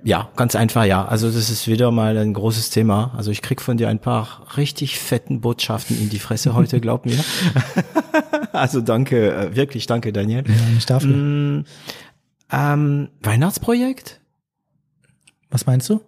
ja, 0.02 0.30
ganz 0.34 0.56
einfach, 0.56 0.84
ja. 0.84 1.04
Also 1.04 1.30
das 1.30 1.50
ist 1.50 1.68
wieder 1.68 1.90
mal 1.90 2.16
ein 2.16 2.32
großes 2.32 2.70
Thema. 2.70 3.12
Also 3.16 3.30
ich 3.30 3.42
krieg 3.42 3.60
von 3.60 3.76
dir 3.76 3.90
ein 3.90 3.98
paar 3.98 4.56
richtig 4.56 4.98
fetten 4.98 5.42
Botschaften 5.42 6.00
in 6.00 6.08
die 6.08 6.18
Fresse 6.18 6.54
heute, 6.54 6.80
glaub 6.80 7.04
mir. 7.04 7.22
also 8.52 8.80
danke, 8.80 9.32
äh, 9.32 9.56
wirklich 9.56 9.86
danke, 9.86 10.10
Daniel. 10.12 10.44
Ja, 10.48 10.74
nicht 10.74 10.88
dafür. 10.88 11.14
Mm, 11.14 11.64
ähm, 12.50 13.08
Weihnachtsprojekt? 13.20 14.22
Was 15.50 15.66
meinst 15.66 15.90
du? 15.90 16.00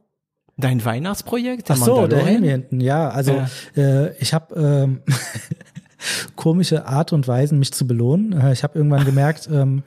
Dein 0.56 0.84
Weihnachtsprojekt? 0.84 1.70
Ach 1.70 1.76
so, 1.76 2.06
der? 2.06 2.24
Helm 2.24 2.42
hier 2.42 2.52
hinten, 2.52 2.80
ja. 2.80 3.08
Also 3.08 3.42
Äh, 3.76 4.14
ich 4.18 4.34
habe 4.34 4.54
ähm, 4.54 5.02
komische 6.36 6.86
Art 6.86 7.12
und 7.12 7.26
Weisen, 7.26 7.58
mich 7.58 7.72
zu 7.72 7.86
belohnen. 7.86 8.32
Äh, 8.38 8.52
Ich 8.52 8.62
habe 8.62 8.78
irgendwann 8.78 9.04
gemerkt, 9.04 9.48
ähm, 9.52 9.82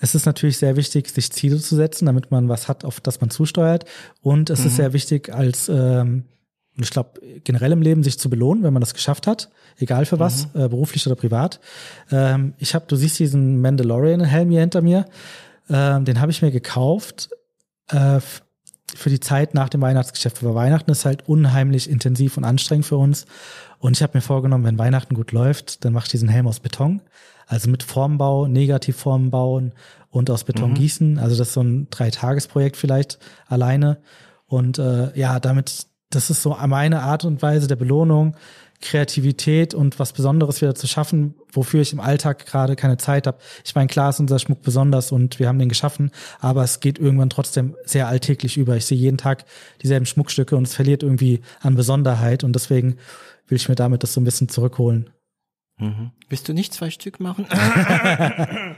es 0.00 0.14
ist 0.14 0.26
natürlich 0.26 0.58
sehr 0.58 0.76
wichtig, 0.76 1.08
sich 1.10 1.30
Ziele 1.32 1.58
zu 1.58 1.76
setzen, 1.76 2.06
damit 2.06 2.30
man 2.30 2.48
was 2.48 2.68
hat, 2.68 2.84
auf 2.84 3.00
das 3.00 3.20
man 3.20 3.30
zusteuert. 3.30 3.84
Und 4.22 4.50
es 4.50 4.64
ist 4.64 4.76
sehr 4.76 4.92
wichtig, 4.92 5.32
als 5.32 5.68
ähm, 5.68 6.24
ich 6.80 6.90
glaube, 6.90 7.20
generell 7.42 7.72
im 7.72 7.82
Leben 7.82 8.02
sich 8.04 8.18
zu 8.18 8.30
belohnen, 8.30 8.62
wenn 8.62 8.72
man 8.72 8.80
das 8.80 8.94
geschafft 8.94 9.26
hat, 9.26 9.50
egal 9.78 10.04
für 10.06 10.20
was, 10.20 10.44
äh, 10.54 10.68
beruflich 10.68 11.04
oder 11.06 11.16
privat. 11.16 11.58
Ähm, 12.12 12.54
ich 12.58 12.74
habe, 12.74 12.84
du 12.86 12.94
siehst 12.94 13.18
diesen 13.18 13.60
Mandalorian-Helm 13.60 14.50
hier 14.50 14.60
hinter 14.60 14.80
mir, 14.80 15.06
ähm, 15.68 16.04
den 16.04 16.20
habe 16.20 16.30
ich 16.30 16.40
mir 16.40 16.52
gekauft 16.52 17.30
äh, 17.90 18.20
für 18.94 19.10
die 19.10 19.20
Zeit 19.20 19.54
nach 19.54 19.68
dem 19.68 19.80
Weihnachtsgeschäft. 19.80 20.42
Weil 20.42 20.54
Weihnachten 20.54 20.90
ist 20.90 21.04
halt 21.04 21.28
unheimlich 21.28 21.90
intensiv 21.90 22.36
und 22.36 22.44
anstrengend 22.44 22.86
für 22.86 22.96
uns. 22.96 23.26
Und 23.78 23.96
ich 23.96 24.02
habe 24.02 24.16
mir 24.16 24.22
vorgenommen, 24.22 24.64
wenn 24.64 24.78
Weihnachten 24.78 25.14
gut 25.14 25.32
läuft, 25.32 25.84
dann 25.84 25.92
mache 25.92 26.06
ich 26.06 26.10
diesen 26.10 26.28
Helm 26.28 26.46
aus 26.46 26.60
Beton. 26.60 27.02
Also 27.46 27.70
mit 27.70 27.82
Formbau, 27.82 28.46
Negativformen 28.46 29.30
bauen 29.30 29.72
und 30.10 30.30
aus 30.30 30.44
Beton 30.44 30.74
gießen. 30.74 31.18
Also 31.18 31.36
das 31.36 31.48
ist 31.48 31.54
so 31.54 31.62
ein 31.62 31.88
Dreitagesprojekt 31.90 32.76
vielleicht 32.76 33.18
alleine. 33.46 33.98
Und 34.46 34.78
äh, 34.78 35.16
ja, 35.18 35.40
damit, 35.40 35.86
das 36.10 36.30
ist 36.30 36.42
so 36.42 36.56
meine 36.66 37.02
Art 37.02 37.24
und 37.24 37.40
Weise 37.42 37.66
der 37.66 37.76
Belohnung, 37.76 38.36
Kreativität 38.80 39.74
und 39.74 39.98
was 39.98 40.12
Besonderes 40.12 40.60
wieder 40.62 40.74
zu 40.74 40.86
schaffen, 40.86 41.34
wofür 41.52 41.80
ich 41.80 41.92
im 41.92 42.00
Alltag 42.00 42.46
gerade 42.46 42.76
keine 42.76 42.96
Zeit 42.96 43.26
habe. 43.26 43.38
Ich 43.64 43.74
meine, 43.74 43.88
klar 43.88 44.10
ist 44.10 44.20
unser 44.20 44.38
Schmuck 44.38 44.62
besonders 44.62 45.10
und 45.10 45.38
wir 45.38 45.48
haben 45.48 45.58
den 45.58 45.68
geschaffen, 45.68 46.12
aber 46.40 46.62
es 46.62 46.80
geht 46.80 46.98
irgendwann 46.98 47.30
trotzdem 47.30 47.76
sehr 47.84 48.06
alltäglich 48.06 48.56
über. 48.56 48.76
Ich 48.76 48.86
sehe 48.86 48.98
jeden 48.98 49.18
Tag 49.18 49.44
dieselben 49.82 50.06
Schmuckstücke 50.06 50.56
und 50.56 50.66
es 50.66 50.74
verliert 50.74 51.02
irgendwie 51.02 51.40
an 51.60 51.74
Besonderheit 51.74 52.44
und 52.44 52.52
deswegen 52.54 52.96
will 53.48 53.56
ich 53.56 53.68
mir 53.68 53.74
damit 53.74 54.02
das 54.02 54.12
so 54.12 54.20
ein 54.20 54.24
bisschen 54.24 54.48
zurückholen. 54.48 55.10
Mhm. 55.78 56.10
Willst 56.28 56.48
du 56.48 56.52
nicht 56.52 56.74
zwei 56.74 56.90
Stück 56.90 57.20
machen? 57.20 57.46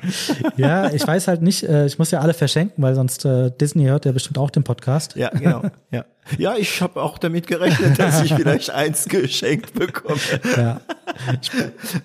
Ja, 0.57 0.91
ich 0.93 1.07
weiß 1.07 1.29
halt 1.29 1.43
nicht, 1.43 1.63
äh, 1.63 1.87
ich 1.87 1.99
muss 1.99 2.11
ja 2.11 2.21
alle 2.21 2.35
verschenken, 2.35 2.83
weil 2.83 2.95
sonst 2.95 3.25
äh, 3.25 3.51
Disney 3.51 3.85
hört 3.85 4.05
ja 4.05 4.13
bestimmt 4.13 4.39
auch 4.39 4.51
den 4.51 4.65
Podcast. 4.65 5.17
ja, 5.17 5.31
genau. 5.31 5.63
Ja, 5.91 6.05
ja 6.39 6.55
ich 6.57 6.81
habe 6.81 7.03
auch 7.03 7.19
damit 7.19 7.47
gerechnet, 7.47 7.99
dass 7.99 8.23
ich 8.23 8.35
vielleicht 8.37 8.71
eins 8.71 9.09
geschenkt 9.09 9.75
bekomme. 9.75 10.21
Ja. 10.57 10.81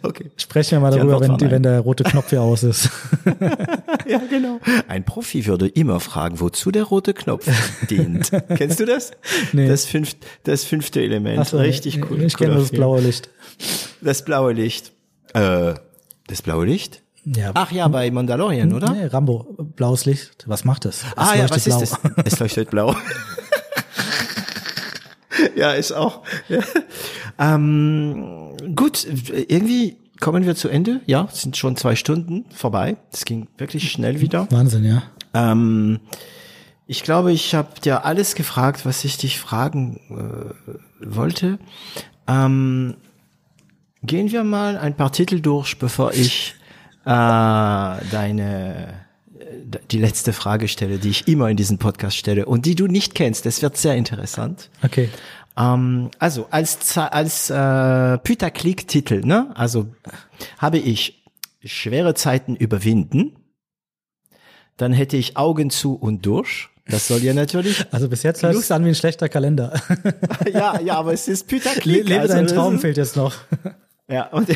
Okay. 0.01 0.31
Sprechen 0.37 0.71
wir 0.71 0.79
mal 0.79 0.91
Die 0.91 0.97
darüber, 0.97 1.19
wenn, 1.21 1.37
die, 1.37 1.49
wenn 1.49 1.63
der 1.63 1.79
rote 1.79 2.03
Knopf 2.03 2.29
hier 2.29 2.41
aus 2.41 2.63
ist. 2.63 2.89
Ja, 4.07 4.19
genau. 4.29 4.59
Ein 4.87 5.03
Profi 5.03 5.47
würde 5.47 5.67
immer 5.67 5.99
fragen, 5.99 6.39
wozu 6.39 6.69
der 6.69 6.83
rote 6.83 7.15
Knopf 7.15 7.47
dient. 7.89 8.31
Kennst 8.55 8.79
du 8.79 8.85
das? 8.85 9.11
Nee. 9.51 9.67
Das, 9.67 9.85
fünft, 9.85 10.17
das 10.43 10.63
fünfte 10.63 11.01
Element. 11.01 11.47
So, 11.47 11.57
Richtig 11.57 11.97
nee, 11.97 12.03
cool. 12.09 12.21
Ich 12.21 12.37
kenne 12.37 12.51
cooler 12.51 12.53
nur 12.53 12.61
das 12.61 12.71
blaue 12.71 13.01
Licht. 13.01 13.29
Das 14.01 14.23
blaue 14.23 14.53
Licht. 14.53 14.91
Äh, 15.33 15.73
das 16.27 16.41
blaue 16.43 16.65
Licht? 16.65 17.01
Ja. 17.25 17.51
Ach 17.55 17.71
ja, 17.71 17.87
bei 17.87 18.11
Mandalorian, 18.11 18.71
oder? 18.73 18.91
Nee, 18.91 19.05
Rambo, 19.07 19.55
blaues 19.75 20.05
Licht. 20.05 20.43
Was 20.45 20.63
macht 20.63 20.85
es? 20.85 20.97
Es 20.97 21.05
Ah 21.15 21.35
ja, 21.35 21.49
was 21.49 21.65
ist 21.65 21.81
das? 21.81 21.99
Es 22.23 22.39
leuchtet 22.39 22.69
blau. 22.69 22.95
ja, 25.55 25.71
ist 25.71 25.91
auch. 25.91 26.23
Ja. 26.49 26.59
Ähm, 27.39 28.55
gut, 28.75 29.05
irgendwie 29.47 29.97
kommen 30.19 30.45
wir 30.45 30.55
zu 30.55 30.69
Ende. 30.69 31.01
Ja, 31.05 31.27
es 31.31 31.41
sind 31.41 31.57
schon 31.57 31.75
zwei 31.75 31.95
Stunden 31.95 32.45
vorbei. 32.53 32.97
Es 33.11 33.25
ging 33.25 33.47
wirklich 33.57 33.91
schnell 33.91 34.21
wieder. 34.21 34.47
Wahnsinn, 34.51 34.85
ja. 34.85 35.03
Ähm, 35.33 35.99
ich 36.87 37.03
glaube, 37.03 37.31
ich 37.31 37.55
habe 37.55 37.79
dir 37.81 38.05
alles 38.05 38.35
gefragt, 38.35 38.85
was 38.85 39.03
ich 39.03 39.17
dich 39.17 39.39
fragen 39.39 39.99
äh, 40.09 41.15
wollte. 41.15 41.59
Ähm, 42.27 42.95
gehen 44.03 44.31
wir 44.31 44.43
mal 44.43 44.77
ein 44.77 44.95
paar 44.95 45.11
Titel 45.11 45.39
durch, 45.41 45.79
bevor 45.79 46.13
ich 46.13 46.55
äh, 47.05 47.07
deine 47.07 49.04
die 49.91 49.97
letzte 49.97 50.33
Frage 50.33 50.67
stelle, 50.67 50.97
die 50.97 51.09
ich 51.09 51.27
immer 51.27 51.49
in 51.49 51.57
diesem 51.57 51.77
Podcast 51.77 52.17
stelle 52.17 52.45
und 52.45 52.65
die 52.65 52.75
du 52.75 52.87
nicht 52.87 53.15
kennst. 53.15 53.45
Das 53.45 53.61
wird 53.61 53.77
sehr 53.77 53.95
interessant. 53.95 54.69
Okay. 54.83 55.09
Ähm, 55.57 56.11
also 56.19 56.47
als 56.51 56.97
als 56.97 57.49
äh, 57.49 58.17
Pütaclic-Titel, 58.17 59.21
ne? 59.25 59.51
Also 59.55 59.87
habe 60.57 60.77
ich 60.77 61.23
schwere 61.63 62.13
Zeiten 62.13 62.55
überwinden. 62.55 63.35
Dann 64.77 64.91
hätte 64.93 65.15
ich 65.17 65.37
Augen 65.37 65.69
zu 65.69 65.95
und 65.95 66.25
durch. 66.25 66.69
Das 66.87 67.07
soll 67.07 67.19
ja 67.19 67.33
natürlich. 67.33 67.85
Also 67.91 68.09
bis 68.09 68.23
jetzt 68.23 68.43
hört 68.43 68.55
es 68.55 68.71
an 68.71 68.83
wie 68.83 68.89
ein 68.89 68.95
schlechter 68.95 69.29
Kalender. 69.29 69.79
ja, 70.53 70.79
ja, 70.81 70.95
aber 70.95 71.13
es 71.13 71.27
ist 71.27 71.49
Le 71.51 71.57
Pütaclic. 71.59 72.07
Lebe 72.07 72.21
also 72.21 72.41
das 72.41 72.53
Traum 72.53 72.79
fehlt 72.79 72.97
jetzt 72.97 73.15
noch. 73.15 73.33
Ja, 74.07 74.27
und 74.27 74.49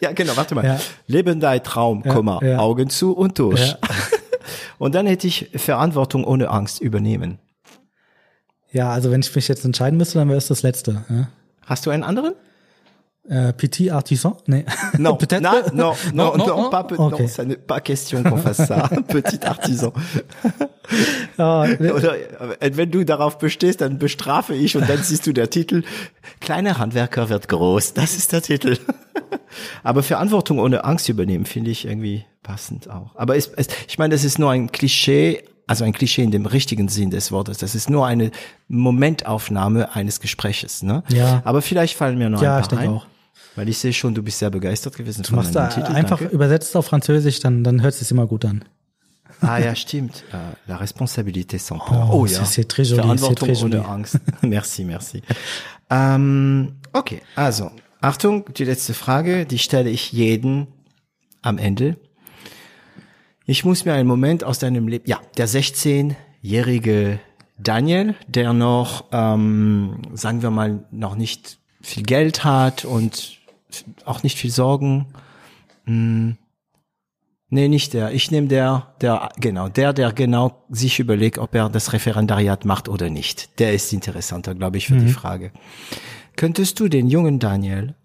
ja, 0.00 0.12
genau, 0.12 0.36
warte 0.36 0.54
mal. 0.54 0.64
Ja. 0.64 0.78
Leben 1.06 1.40
dein 1.40 1.62
Traum, 1.62 2.02
Komma, 2.02 2.40
ja. 2.42 2.58
Augen 2.58 2.90
zu 2.90 3.12
und 3.12 3.38
durch. 3.38 3.76
Und 4.78 4.94
dann 4.94 5.06
hätte 5.06 5.26
ich 5.26 5.50
Verantwortung 5.54 6.24
ohne 6.24 6.48
Angst 6.48 6.80
übernehmen. 6.80 7.38
Ja, 8.72 8.90
also 8.90 9.10
wenn 9.10 9.20
ich 9.20 9.34
mich 9.34 9.46
jetzt 9.46 9.62
entscheiden 9.64 9.98
müsste, 9.98 10.18
dann 10.18 10.28
wäre 10.28 10.38
es 10.38 10.46
das 10.46 10.62
letzte. 10.62 11.04
Hast 11.66 11.84
du 11.84 11.90
einen 11.90 12.02
anderen? 12.02 12.32
Äh, 13.28 13.52
Petit 13.52 13.90
Artisan? 13.92 14.36
Nee. 14.46 14.64
Non, 14.98 15.16
Peut-être. 15.18 15.42
non, 15.42 15.52
non, 15.72 15.92
non, 16.14 16.36
Non, 16.36 16.46
non, 16.46 16.70
pas, 16.70 16.86
Okay. 16.90 17.22
non, 17.22 17.28
ça 17.28 17.44
n'est 17.44 17.56
pas 17.56 17.80
question 17.80 18.22
qu'on 18.22 18.38
fasse 18.38 18.66
ça. 18.66 18.88
Petit 19.08 19.44
artisan. 19.46 19.92
Äh, 21.38 22.76
wenn 22.76 22.90
du 22.90 23.04
darauf 23.04 23.38
bestehst, 23.38 23.80
dann 23.80 23.98
bestrafe 23.98 24.54
ich 24.54 24.76
und 24.76 24.88
dann 24.88 25.02
siehst 25.02 25.26
du 25.26 25.32
der 25.32 25.50
Titel. 25.50 25.82
Kleiner 26.40 26.78
Handwerker 26.78 27.28
wird 27.28 27.48
groß. 27.48 27.94
Das 27.94 28.16
ist 28.16 28.32
der 28.32 28.42
Titel. 28.42 28.78
Aber 29.82 30.02
Verantwortung 30.02 30.58
ohne 30.58 30.84
Angst 30.84 31.08
übernehmen 31.08 31.44
finde 31.44 31.70
ich 31.70 31.84
irgendwie 31.86 32.24
passend 32.42 32.88
auch. 32.90 33.14
Aber 33.16 33.36
es, 33.36 33.48
es, 33.56 33.68
ich 33.88 33.98
meine, 33.98 34.14
das 34.14 34.24
ist 34.24 34.38
nur 34.38 34.50
ein 34.50 34.72
Klischee, 34.72 35.44
also 35.66 35.84
ein 35.84 35.92
Klischee 35.92 36.22
in 36.22 36.30
dem 36.30 36.46
richtigen 36.46 36.88
Sinn 36.88 37.10
des 37.10 37.30
Wortes. 37.32 37.58
Das 37.58 37.74
ist 37.74 37.90
nur 37.90 38.06
eine 38.06 38.30
Momentaufnahme 38.68 39.94
eines 39.94 40.20
Gespräches. 40.20 40.82
Ne? 40.82 41.02
Ja. 41.08 41.42
Aber 41.44 41.62
vielleicht 41.62 41.96
fallen 41.96 42.18
mir 42.18 42.30
noch 42.30 42.42
Ja, 42.42 42.56
ein 42.56 42.62
ich 42.62 42.68
paar 42.68 42.78
denke 42.78 42.92
ein. 42.94 42.98
auch. 42.98 43.06
Weil 43.60 43.68
ich 43.68 43.76
sehe 43.76 43.92
schon, 43.92 44.14
du 44.14 44.22
bist 44.22 44.38
sehr 44.38 44.48
begeistert 44.48 44.96
gewesen 44.96 45.22
Du 45.22 45.34
machst 45.34 45.54
da 45.54 45.66
Titel. 45.66 45.92
einfach 45.92 46.18
Danke. 46.18 46.34
übersetzt 46.34 46.74
auf 46.76 46.86
Französisch, 46.86 47.40
dann, 47.40 47.62
dann 47.62 47.82
hört 47.82 47.92
es 47.92 47.98
sich 47.98 48.10
immer 48.10 48.26
gut 48.26 48.46
an. 48.46 48.64
Ah 49.42 49.58
ja, 49.58 49.74
stimmt. 49.74 50.24
Äh, 50.32 50.36
la 50.66 50.76
responsabilité 50.78 51.58
sans 51.58 51.78
peur. 51.84 52.08
Oh, 52.10 52.24
c'est- 52.26 52.42
c'est 52.46 52.64
très 52.64 52.84
joli, 52.84 53.02
Verantwortung 53.02 53.48
très 53.50 53.62
ohne 53.62 53.74
joli. 53.76 53.84
Angst. 53.86 54.18
merci, 54.40 54.84
merci. 54.84 55.20
Ähm, 55.90 56.76
okay, 56.94 57.20
also 57.36 57.70
Achtung, 58.00 58.46
die 58.56 58.64
letzte 58.64 58.94
Frage, 58.94 59.44
die 59.44 59.58
stelle 59.58 59.90
ich 59.90 60.10
jeden 60.10 60.68
am 61.42 61.58
Ende. 61.58 61.96
Ich 63.44 63.62
muss 63.66 63.84
mir 63.84 63.92
einen 63.92 64.08
Moment 64.08 64.42
aus 64.42 64.58
deinem 64.58 64.88
Leben, 64.88 65.04
ja, 65.06 65.20
der 65.36 65.48
16-jährige 65.48 67.18
Daniel, 67.58 68.14
der 68.26 68.54
noch, 68.54 69.04
ähm, 69.12 70.00
sagen 70.14 70.40
wir 70.40 70.50
mal, 70.50 70.84
noch 70.90 71.14
nicht 71.14 71.58
viel 71.82 72.02
Geld 72.04 72.44
hat 72.44 72.84
und 72.84 73.38
auch 74.04 74.22
nicht 74.22 74.38
viel 74.38 74.50
Sorgen. 74.50 75.06
Hm. 75.84 76.36
Nee, 77.52 77.66
nicht 77.66 77.94
der. 77.94 78.12
Ich 78.12 78.30
nehme 78.30 78.46
der, 78.46 78.94
der, 79.00 79.30
genau, 79.40 79.68
der, 79.68 79.92
der 79.92 80.12
genau 80.12 80.64
sich 80.70 81.00
überlegt, 81.00 81.38
ob 81.38 81.54
er 81.54 81.68
das 81.68 81.92
Referendariat 81.92 82.64
macht 82.64 82.88
oder 82.88 83.10
nicht. 83.10 83.58
Der 83.58 83.74
ist 83.74 83.92
interessanter, 83.92 84.54
glaube 84.54 84.78
ich, 84.78 84.86
für 84.86 84.96
die 84.96 85.08
Frage. 85.08 85.50
Könntest 86.36 86.78
du 86.78 86.88
den 86.88 87.08
jungen 87.08 87.40
Daniel, 87.40 87.96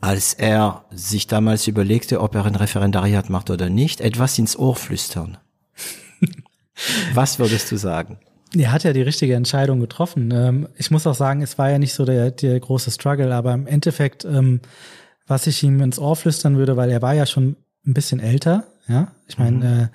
als 0.00 0.32
er 0.32 0.86
sich 0.90 1.26
damals 1.26 1.66
überlegte, 1.66 2.22
ob 2.22 2.34
er 2.34 2.46
ein 2.46 2.56
Referendariat 2.56 3.28
macht 3.28 3.50
oder 3.50 3.68
nicht, 3.68 4.00
etwas 4.00 4.38
ins 4.38 4.56
Ohr 4.56 4.76
flüstern? 4.76 5.36
Was 7.14 7.38
würdest 7.38 7.70
du 7.70 7.76
sagen? 7.76 8.18
Er 8.56 8.72
hat 8.72 8.84
ja 8.84 8.92
die 8.92 9.02
richtige 9.02 9.34
Entscheidung 9.34 9.80
getroffen. 9.80 10.30
Ähm, 10.32 10.68
ich 10.76 10.90
muss 10.90 11.06
auch 11.06 11.14
sagen, 11.14 11.42
es 11.42 11.58
war 11.58 11.70
ja 11.70 11.78
nicht 11.78 11.94
so 11.94 12.04
der, 12.04 12.30
der 12.30 12.58
große 12.58 12.90
Struggle, 12.90 13.34
aber 13.34 13.52
im 13.54 13.66
Endeffekt, 13.66 14.24
ähm, 14.24 14.60
was 15.26 15.46
ich 15.46 15.62
ihm 15.62 15.80
ins 15.80 15.98
Ohr 15.98 16.16
flüstern 16.16 16.56
würde, 16.56 16.76
weil 16.76 16.90
er 16.90 17.02
war 17.02 17.14
ja 17.14 17.26
schon 17.26 17.56
ein 17.86 17.94
bisschen 17.94 18.20
älter, 18.20 18.64
Ja, 18.88 19.12
ich 19.26 19.38
meine, 19.38 19.56
mhm. 19.56 19.64
äh, 19.64 19.88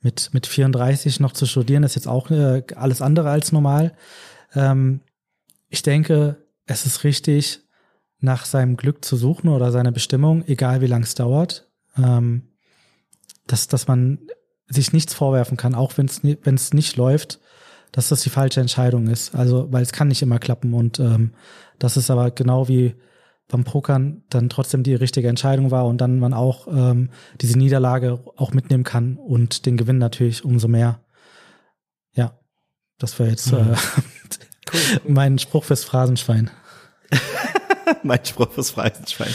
mit, 0.00 0.30
mit 0.32 0.46
34 0.46 1.20
noch 1.20 1.32
zu 1.32 1.46
studieren 1.46 1.82
ist 1.82 1.94
jetzt 1.94 2.08
auch 2.08 2.30
äh, 2.30 2.62
alles 2.76 3.00
andere 3.00 3.30
als 3.30 3.52
normal. 3.52 3.92
Ähm, 4.54 5.00
ich 5.68 5.82
denke, 5.82 6.36
es 6.66 6.86
ist 6.86 7.04
richtig, 7.04 7.60
nach 8.20 8.44
seinem 8.46 8.76
Glück 8.76 9.04
zu 9.04 9.16
suchen 9.16 9.48
oder 9.48 9.70
seiner 9.70 9.92
Bestimmung, 9.92 10.44
egal 10.46 10.80
wie 10.80 10.86
lang 10.86 11.02
es 11.02 11.14
dauert. 11.14 11.68
Dass, 13.46 13.68
dass 13.68 13.86
man 13.86 14.18
sich 14.66 14.92
nichts 14.92 15.14
vorwerfen 15.14 15.56
kann, 15.56 15.74
auch 15.74 15.96
wenn 15.96 16.06
es 16.06 16.24
wenn 16.24 16.54
es 16.54 16.72
nicht 16.72 16.96
läuft, 16.96 17.38
dass 17.94 18.08
das 18.08 18.22
die 18.22 18.30
falsche 18.30 18.60
Entscheidung 18.60 19.06
ist. 19.06 19.36
Also, 19.36 19.68
weil 19.70 19.82
es 19.82 19.92
kann 19.92 20.08
nicht 20.08 20.20
immer 20.20 20.40
klappen 20.40 20.74
und 20.74 20.98
ähm, 20.98 21.32
das 21.78 21.96
ist 21.96 22.10
aber 22.10 22.32
genau 22.32 22.66
wie 22.66 22.96
beim 23.46 23.62
Pokern 23.62 24.24
dann 24.30 24.48
trotzdem 24.48 24.82
die 24.82 24.96
richtige 24.96 25.28
Entscheidung 25.28 25.70
war 25.70 25.86
und 25.86 25.98
dann 25.98 26.18
man 26.18 26.34
auch 26.34 26.66
ähm, 26.66 27.10
diese 27.40 27.56
Niederlage 27.56 28.18
auch 28.36 28.52
mitnehmen 28.52 28.82
kann 28.82 29.16
und 29.16 29.64
den 29.64 29.76
Gewinn 29.76 29.98
natürlich 29.98 30.44
umso 30.44 30.66
mehr. 30.66 31.02
Ja, 32.14 32.36
das 32.98 33.16
wäre 33.20 33.30
jetzt 33.30 33.52
mhm. 33.52 33.58
äh, 33.58 33.62
cool. 34.72 35.00
mein 35.06 35.38
Spruch 35.38 35.62
fürs 35.62 35.84
Phrasenschwein. 35.84 36.50
mein 38.02 38.24
Spruch 38.24 38.50
fürs 38.50 38.70
Phrasenschwein. 38.70 39.34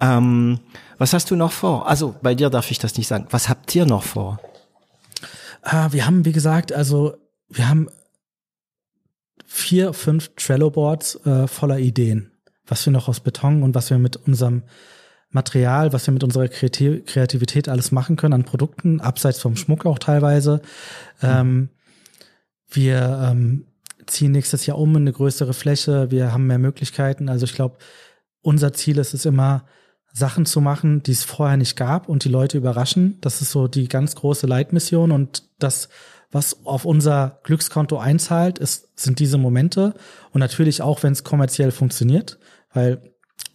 Ähm, 0.00 0.58
was 0.98 1.12
hast 1.12 1.30
du 1.30 1.36
noch 1.36 1.52
vor? 1.52 1.86
Also 1.86 2.16
bei 2.20 2.34
dir 2.34 2.50
darf 2.50 2.68
ich 2.72 2.80
das 2.80 2.96
nicht 2.96 3.06
sagen. 3.06 3.28
Was 3.30 3.48
habt 3.48 3.72
ihr 3.76 3.86
noch 3.86 4.02
vor? 4.02 4.40
Ah, 5.62 5.92
wir 5.92 6.04
haben, 6.04 6.24
wie 6.24 6.32
gesagt, 6.32 6.72
also 6.72 7.21
wir 7.52 7.68
haben 7.68 7.88
vier, 9.46 9.92
fünf 9.92 10.30
Trello-Boards 10.36 11.26
äh, 11.26 11.46
voller 11.46 11.78
Ideen 11.78 12.32
was 12.66 12.86
wir 12.86 12.92
noch 12.92 13.08
aus 13.08 13.20
Beton 13.20 13.62
und 13.62 13.74
was 13.74 13.90
wir 13.90 13.98
mit 13.98 14.16
unserem 14.16 14.62
Material, 15.30 15.92
was 15.92 16.06
wir 16.06 16.12
mit 16.12 16.24
unserer 16.24 16.48
Kreativität 16.48 17.68
alles 17.68 17.92
machen 17.92 18.16
können 18.16 18.34
an 18.34 18.44
Produkten, 18.44 19.00
abseits 19.00 19.40
vom 19.40 19.56
Schmuck 19.56 19.86
auch 19.86 19.98
teilweise. 19.98 20.60
Mhm. 21.20 21.28
Ähm, 21.28 21.68
wir 22.68 23.28
ähm, 23.30 23.66
ziehen 24.06 24.32
nächstes 24.32 24.66
Jahr 24.66 24.78
um 24.78 24.90
in 24.90 25.02
eine 25.02 25.12
größere 25.12 25.54
Fläche, 25.54 26.10
wir 26.10 26.32
haben 26.32 26.46
mehr 26.46 26.58
Möglichkeiten. 26.58 27.28
Also 27.28 27.44
ich 27.44 27.54
glaube, 27.54 27.76
unser 28.42 28.72
Ziel 28.72 28.98
ist 28.98 29.14
es 29.14 29.24
immer, 29.24 29.64
Sachen 30.14 30.44
zu 30.44 30.60
machen, 30.60 31.02
die 31.02 31.12
es 31.12 31.24
vorher 31.24 31.56
nicht 31.56 31.74
gab 31.74 32.06
und 32.06 32.24
die 32.24 32.28
Leute 32.28 32.58
überraschen. 32.58 33.16
Das 33.22 33.40
ist 33.40 33.50
so 33.50 33.66
die 33.66 33.88
ganz 33.88 34.14
große 34.14 34.46
Leitmission 34.46 35.10
und 35.10 35.44
das, 35.58 35.88
was 36.32 36.64
auf 36.64 36.84
unser 36.84 37.38
Glückskonto 37.44 37.98
einzahlt, 37.98 38.58
ist, 38.58 38.88
sind 38.98 39.18
diese 39.18 39.38
Momente 39.38 39.94
und 40.32 40.40
natürlich 40.40 40.82
auch, 40.82 41.02
wenn 41.02 41.12
es 41.12 41.24
kommerziell 41.24 41.70
funktioniert 41.70 42.38
weil 42.72 43.00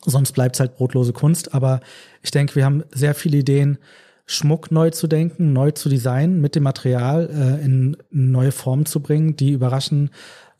sonst 0.05 0.33
bleibt 0.33 0.55
es 0.55 0.59
halt 0.59 0.75
brotlose 0.75 1.13
Kunst. 1.13 1.53
Aber 1.53 1.81
ich 2.21 2.31
denke, 2.31 2.55
wir 2.55 2.65
haben 2.65 2.83
sehr 2.91 3.15
viele 3.15 3.37
Ideen, 3.37 3.77
Schmuck 4.25 4.71
neu 4.71 4.89
zu 4.89 5.07
denken, 5.07 5.53
neu 5.53 5.71
zu 5.71 5.87
designen, 5.87 6.41
mit 6.41 6.55
dem 6.55 6.63
Material 6.63 7.29
äh, 7.29 7.63
in 7.63 7.95
neue 8.09 8.51
Formen 8.51 8.85
zu 8.85 8.99
bringen, 8.99 9.37
die 9.37 9.51
überraschen, 9.51 10.09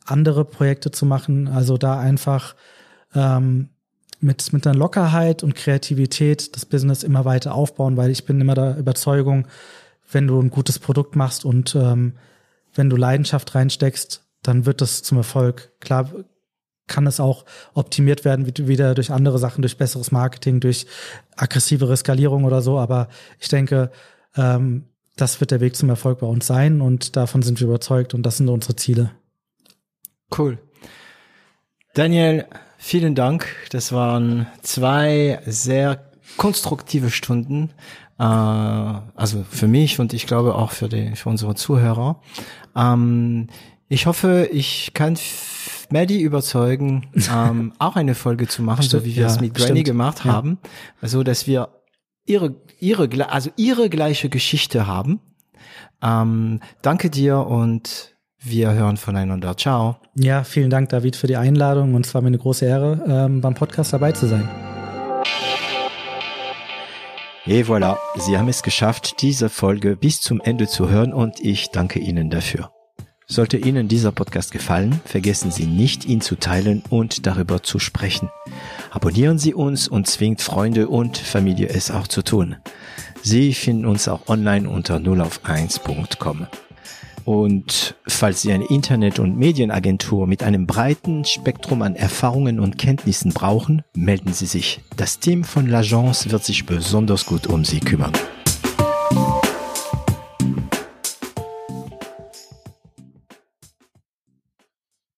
andere 0.06 0.46
Projekte 0.46 0.92
zu 0.92 1.06
machen. 1.06 1.50
Also 1.50 1.78
da 1.78 2.00
einfach 2.00 2.56
ähm, 3.14 3.70
mit, 4.22 4.54
mit 4.54 4.66
einer 4.66 4.78
Lockerheit 4.78 5.44
und 5.44 5.54
Kreativität 5.54 6.56
das 6.56 6.66
Business 6.66 7.04
immer 7.04 7.26
weiter 7.26 7.54
aufbauen, 7.54 7.98
weil 7.98 8.10
ich 8.10 8.26
bin 8.26 8.40
immer 8.40 8.56
der 8.56 8.78
Überzeugung, 8.78 9.48
wenn 10.12 10.28
du 10.28 10.40
ein 10.42 10.50
gutes 10.50 10.80
Produkt 10.80 11.16
machst 11.16 11.46
und 11.46 11.76
ähm, 11.76 12.14
wenn 12.74 12.90
du 12.90 12.96
Leidenschaft 12.96 13.56
reinsteckst, 13.56 14.24
dann 14.44 14.66
wird 14.66 14.82
das 14.82 15.04
zum 15.04 15.18
Erfolg. 15.18 15.72
Klar 15.80 16.12
kann 16.88 17.06
es 17.06 17.20
auch 17.20 17.46
optimiert 17.74 18.24
werden, 18.24 18.46
wieder 18.68 18.96
durch 18.96 19.12
andere 19.12 19.40
Sachen, 19.40 19.62
durch 19.62 19.78
besseres 19.78 20.12
Marketing, 20.12 20.60
durch 20.62 20.88
aggressivere 21.36 21.98
Skalierung 21.98 22.46
oder 22.46 22.62
so. 22.62 22.80
Aber 22.80 23.10
ich 23.40 23.50
denke, 23.50 23.92
ähm, 24.36 24.86
das 25.18 25.40
wird 25.40 25.52
der 25.52 25.60
Weg 25.60 25.76
zum 25.76 25.90
Erfolg 25.90 26.20
bei 26.20 26.28
uns 26.28 26.48
sein 26.48 26.80
und 26.80 27.16
davon 27.16 27.42
sind 27.42 27.60
wir 27.60 27.68
überzeugt 27.68 28.14
und 28.14 28.24
das 28.24 28.38
sind 28.38 28.48
unsere 28.48 28.76
Ziele. 28.76 29.12
Cool. 30.36 30.60
Daniel, 31.94 32.46
vielen 32.78 33.16
Dank. 33.16 33.48
Das 33.72 33.92
waren 33.92 34.48
zwei 34.62 35.42
sehr 35.46 36.12
konstruktive 36.38 37.10
Stunden. 37.10 37.72
Äh, 38.20 38.24
also 38.24 39.46
für 39.50 39.68
mich 39.68 40.00
und 40.00 40.14
ich 40.14 40.28
glaube 40.28 40.56
auch 40.56 40.72
für, 40.72 40.90
die, 40.90 41.16
für 41.16 41.30
unsere 41.30 41.56
Zuhörer. 41.56 42.22
Ähm, 42.76 43.48
ich 43.90 44.06
hoffe, 44.06 44.50
ich 44.52 44.92
kann 44.94 45.18
Maddie 45.90 46.22
überzeugen, 46.22 47.08
ähm, 47.34 47.74
auch 47.80 47.96
eine 47.96 48.16
Folge 48.16 48.48
zu 48.48 48.62
machen, 48.62 48.84
stimmt, 48.84 49.04
so 49.04 49.08
wie 49.08 49.16
wir 49.16 49.24
ja, 49.24 49.30
es 49.30 49.40
mit 49.40 49.54
Granny 49.54 49.72
stimmt. 49.72 49.86
gemacht 49.86 50.26
ja. 50.26 50.34
haben. 50.34 50.58
Also, 51.02 51.24
dass 51.24 51.48
wir 51.48 51.70
ihre, 52.26 52.56
ihre, 52.80 53.32
also 53.32 53.50
ihre 53.56 53.90
gleiche 53.90 54.30
Geschichte 54.30 54.88
haben. 54.88 55.20
Ähm, 56.02 56.60
danke 56.82 57.10
dir 57.10 57.40
und 57.40 58.16
wir 58.40 58.74
hören 58.74 58.98
voneinander. 58.98 59.58
Ciao. 59.58 59.98
Ja, 60.16 60.44
vielen 60.44 60.70
Dank, 60.70 60.90
David, 60.90 61.16
für 61.16 61.28
die 61.28 61.38
Einladung 61.38 61.96
und 61.96 62.06
es 62.06 62.14
war 62.14 62.22
mir 62.22 62.28
eine 62.28 62.38
große 62.38 62.66
Ehre, 62.66 63.04
ähm, 63.08 63.42
beim 63.42 63.56
Podcast 63.56 63.94
dabei 63.94 64.12
zu 64.12 64.28
sein. 64.28 64.67
Et 67.50 67.64
voilà, 67.64 67.98
Sie 68.18 68.38
haben 68.38 68.50
es 68.50 68.62
geschafft, 68.62 69.22
diese 69.22 69.48
Folge 69.48 69.96
bis 69.96 70.20
zum 70.20 70.42
Ende 70.42 70.68
zu 70.68 70.90
hören 70.90 71.14
und 71.14 71.40
ich 71.40 71.70
danke 71.70 71.98
Ihnen 71.98 72.30
dafür. 72.30 72.72
Sollte 73.26 73.58
Ihnen 73.58 73.88
dieser 73.88 74.12
Podcast 74.12 74.52
gefallen, 74.52 75.00
vergessen 75.06 75.50
Sie 75.50 75.66
nicht, 75.66 76.04
ihn 76.04 76.20
zu 76.20 76.36
teilen 76.36 76.84
und 76.90 77.26
darüber 77.26 77.64
zu 77.64 77.80
sprechen. 77.80 78.30
Abonnieren 78.92 79.40
Sie 79.40 79.54
uns 79.54 79.88
und 79.88 80.08
zwingt 80.08 80.42
Freunde 80.42 80.90
und 80.90 81.18
Familie 81.18 81.70
es 81.70 81.90
auch 81.90 82.08
zu 82.08 82.22
tun. 82.22 82.58
Sie 83.22 83.54
finden 83.54 83.86
uns 83.86 84.10
auch 84.10 84.28
online 84.28 84.70
unter 84.70 84.98
0auf1.com. 84.98 86.48
Und 87.28 87.96
falls 88.08 88.42
Sie 88.42 88.54
eine 88.54 88.70
Internet- 88.70 89.20
und 89.20 89.38
Medienagentur 89.38 90.28
mit 90.28 90.44
einem 90.44 90.66
breiten 90.66 91.26
Spektrum 91.26 91.82
an 91.82 91.98
Erfahrungen 91.98 92.58
und 92.58 92.78
Kenntnissen 92.78 93.34
brauchen, 93.34 93.82
melden 93.94 94.32
Sie 94.32 94.46
sich. 94.46 94.80
Das 94.96 95.20
Team 95.20 95.44
von 95.44 95.68
L'Agence 95.68 96.32
wird 96.32 96.46
sich 96.46 96.66
besonders 96.66 97.26
gut 97.26 97.46
um 97.48 97.66
Sie 97.66 97.82
kümmern. 97.82 98.14